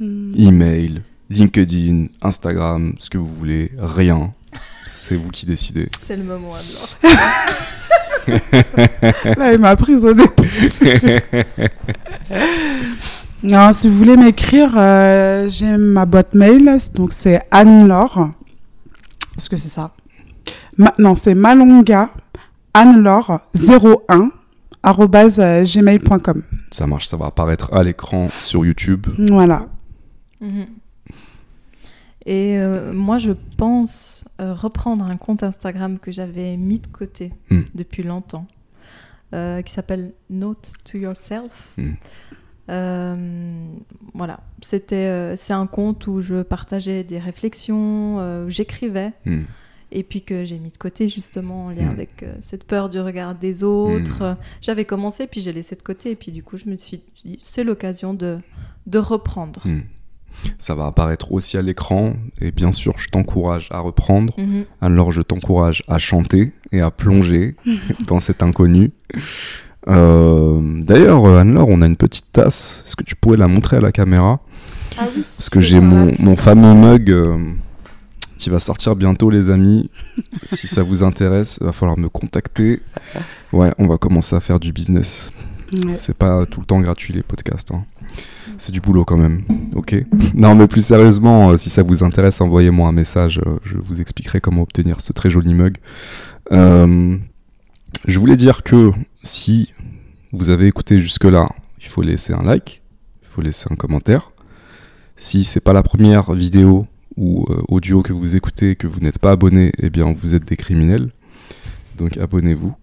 Mhm. 0.00 0.32
Email, 0.36 1.02
LinkedIn, 1.30 2.06
Instagram, 2.22 2.94
ce 2.98 3.08
que 3.08 3.18
vous 3.18 3.32
voulez, 3.32 3.70
rien. 3.78 4.32
C'est 4.86 5.14
vous 5.14 5.30
qui 5.30 5.46
décidez. 5.46 5.88
C'est 6.06 6.16
le 6.16 6.24
moment 6.24 6.54
alors. 6.54 6.98
Là, 9.36 9.52
il 9.52 9.58
m'a 9.58 9.76
prise 9.76 10.04
au 10.04 10.12
début. 10.12 10.80
non, 13.42 13.72
si 13.72 13.88
vous 13.88 13.96
voulez 13.98 14.16
m'écrire, 14.16 14.72
euh, 14.76 15.48
j'ai 15.48 15.76
ma 15.76 16.06
boîte 16.06 16.34
mail, 16.34 16.78
donc 16.94 17.12
c'est 17.12 17.42
Anne-Laure. 17.50 18.30
Est-ce 19.36 19.48
que 19.48 19.56
c'est 19.56 19.68
ça 19.68 19.94
Ma- 20.76 20.94
Non, 20.98 21.14
c'est 21.16 21.34
malonga 21.34 22.10
Anne-Laure 22.74 23.40
01 23.54 24.30
arobase, 24.82 25.38
euh, 25.40 25.64
gmail.com. 25.64 26.42
Ça 26.70 26.86
marche, 26.86 27.06
ça 27.06 27.16
va 27.16 27.26
apparaître 27.26 27.72
à 27.72 27.82
l'écran 27.82 28.28
sur 28.28 28.64
YouTube. 28.66 29.06
Voilà. 29.18 29.66
Mhm. 30.40 30.66
Et 32.26 32.56
euh, 32.58 32.92
moi, 32.92 33.18
je 33.18 33.32
pense 33.56 34.24
euh, 34.40 34.54
reprendre 34.54 35.04
un 35.04 35.16
compte 35.16 35.42
Instagram 35.42 35.98
que 35.98 36.10
j'avais 36.10 36.56
mis 36.56 36.78
de 36.80 36.86
côté 36.88 37.32
Hmm. 37.50 37.62
depuis 37.74 38.02
longtemps, 38.02 38.46
euh, 39.34 39.62
qui 39.62 39.72
s'appelle 39.72 40.12
Note 40.30 40.72
to 40.84 40.98
Yourself. 40.98 41.74
Hmm. 41.78 41.92
Euh, 42.70 43.66
voilà, 44.14 44.40
c'était, 44.62 44.96
euh, 44.96 45.36
c'est 45.36 45.52
un 45.52 45.66
compte 45.66 46.06
où 46.06 46.22
je 46.22 46.42
partageais 46.42 47.04
des 47.04 47.18
réflexions, 47.18 48.18
euh, 48.20 48.48
j'écrivais, 48.48 49.12
Hmm. 49.26 49.42
et 49.92 50.02
puis 50.02 50.22
que 50.22 50.44
j'ai 50.44 50.58
mis 50.58 50.70
de 50.70 50.78
côté 50.78 51.08
justement 51.08 51.66
en 51.66 51.70
lien 51.70 51.86
Hmm. 51.86 51.90
avec 51.90 52.24
cette 52.40 52.64
peur 52.64 52.88
du 52.88 53.00
regard 53.00 53.34
des 53.34 53.62
autres. 53.64 54.22
Euh, 54.22 54.34
J'avais 54.62 54.84
commencé, 54.84 55.26
puis 55.26 55.40
j'ai 55.42 55.52
laissé 55.52 55.76
de 55.76 55.82
côté, 55.82 56.10
et 56.12 56.16
puis 56.16 56.32
du 56.32 56.42
coup, 56.42 56.56
je 56.56 56.66
me 56.68 56.76
suis 56.76 57.02
dit, 57.24 57.38
c'est 57.42 57.64
l'occasion 57.64 58.14
de, 58.14 58.38
de 58.86 58.98
reprendre. 58.98 59.60
Hmm. 59.66 59.80
Ça 60.58 60.74
va 60.74 60.86
apparaître 60.86 61.30
aussi 61.30 61.56
à 61.56 61.62
l'écran. 61.62 62.14
Et 62.40 62.50
bien 62.50 62.72
sûr, 62.72 62.98
je 62.98 63.08
t'encourage 63.08 63.68
à 63.70 63.78
reprendre. 63.78 64.34
Mhm. 64.36 64.64
Alors, 64.80 65.12
je 65.12 65.22
t'encourage 65.22 65.84
à 65.86 65.98
chanter 65.98 66.52
et 66.72 66.80
à 66.80 66.90
plonger 66.90 67.54
dans 68.08 68.18
cet 68.18 68.42
inconnu. 68.42 68.90
Euh, 69.88 70.60
D'ailleurs, 70.82 71.24
euh, 71.26 71.38
Anne-Laure, 71.40 71.68
on 71.68 71.80
a 71.80 71.86
une 71.86 71.96
petite 71.96 72.26
tasse. 72.32 72.82
Est-ce 72.84 72.96
que 72.96 73.04
tu 73.04 73.16
pourrais 73.16 73.36
la 73.36 73.48
montrer 73.48 73.76
à 73.78 73.80
la 73.80 73.92
caméra 73.92 74.40
Ah 74.98 75.04
oui. 75.14 75.24
Parce 75.36 75.50
que 75.50 75.60
j'ai 75.60 75.80
mon, 75.80 76.10
mon 76.18 76.36
fameux 76.36 76.74
mug 76.74 77.10
euh, 77.10 77.36
qui 78.38 78.50
va 78.50 78.58
sortir 78.58 78.96
bientôt, 78.96 79.30
les 79.30 79.50
amis. 79.50 79.90
si 80.44 80.66
ça 80.66 80.82
vous 80.82 81.02
intéresse, 81.02 81.58
il 81.60 81.66
va 81.66 81.72
falloir 81.72 81.98
me 81.98 82.08
contacter. 82.08 82.80
Ouais, 83.52 83.72
on 83.78 83.86
va 83.86 83.96
commencer 83.98 84.34
à 84.36 84.40
faire 84.40 84.58
du 84.60 84.72
business. 84.72 85.30
Ouais. 85.86 85.94
C'est 85.96 86.16
pas 86.16 86.46
tout 86.46 86.60
le 86.60 86.66
temps 86.66 86.80
gratuit 86.80 87.12
les 87.12 87.22
podcasts. 87.22 87.72
hein. 87.72 87.84
C'est 88.56 88.70
du 88.72 88.80
boulot 88.80 89.04
quand 89.04 89.16
même. 89.16 89.42
Ok. 89.74 89.96
Non, 90.34 90.54
mais 90.54 90.68
plus 90.68 90.84
sérieusement, 90.86 91.50
euh, 91.50 91.56
si 91.56 91.68
ça 91.70 91.82
vous 91.82 92.04
intéresse, 92.04 92.40
envoyez-moi 92.40 92.88
un 92.88 92.92
message. 92.92 93.40
euh, 93.44 93.56
je 93.64 93.76
vous 93.76 94.00
expliquerai 94.00 94.40
comment 94.40 94.62
obtenir 94.62 95.00
ce 95.00 95.12
très 95.12 95.28
joli 95.28 95.52
mug. 95.52 95.78
Euh, 96.52 97.16
je 98.06 98.18
voulais 98.20 98.36
dire 98.36 98.62
que 98.62 98.92
si 99.24 99.72
vous 100.34 100.50
avez 100.50 100.66
écouté 100.66 100.98
jusque-là, 100.98 101.48
il 101.78 101.86
faut 101.86 102.02
laisser 102.02 102.32
un 102.32 102.42
like, 102.42 102.82
il 103.22 103.28
faut 103.28 103.40
laisser 103.40 103.68
un 103.70 103.76
commentaire. 103.76 104.32
Si 105.16 105.44
c'est 105.44 105.60
pas 105.60 105.72
la 105.72 105.84
première 105.84 106.32
vidéo 106.32 106.86
ou 107.16 107.46
euh, 107.48 107.62
audio 107.68 108.02
que 108.02 108.12
vous 108.12 108.34
écoutez 108.34 108.70
et 108.70 108.76
que 108.76 108.88
vous 108.88 108.98
n'êtes 109.00 109.20
pas 109.20 109.30
abonné, 109.30 109.70
eh 109.78 109.90
bien 109.90 110.12
vous 110.12 110.34
êtes 110.34 110.44
des 110.44 110.56
criminels. 110.56 111.12
Donc 111.96 112.18
abonnez-vous. 112.18 112.74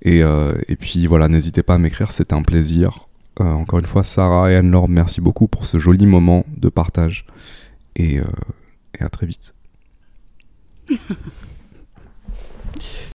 Et, 0.00 0.22
euh, 0.22 0.54
puis 0.80 1.06
voilà, 1.06 1.28
n'hésitez 1.28 1.62
pas 1.62 1.74
à 1.74 1.78
m'écrire, 1.78 2.10
c'était 2.10 2.34
un 2.34 2.42
plaisir. 2.42 3.08
Euh, 3.40 3.44
encore 3.44 3.80
une 3.80 3.86
fois, 3.86 4.02
Sarah 4.02 4.50
et 4.50 4.56
Anne-Laure, 4.56 4.88
merci 4.88 5.20
beaucoup 5.20 5.46
pour 5.46 5.66
ce 5.66 5.78
joli 5.78 6.06
moment 6.06 6.46
de 6.56 6.70
partage. 6.70 7.26
Et 7.96 8.20
à 9.00 9.08
très 9.08 9.26
vite. 9.26 9.54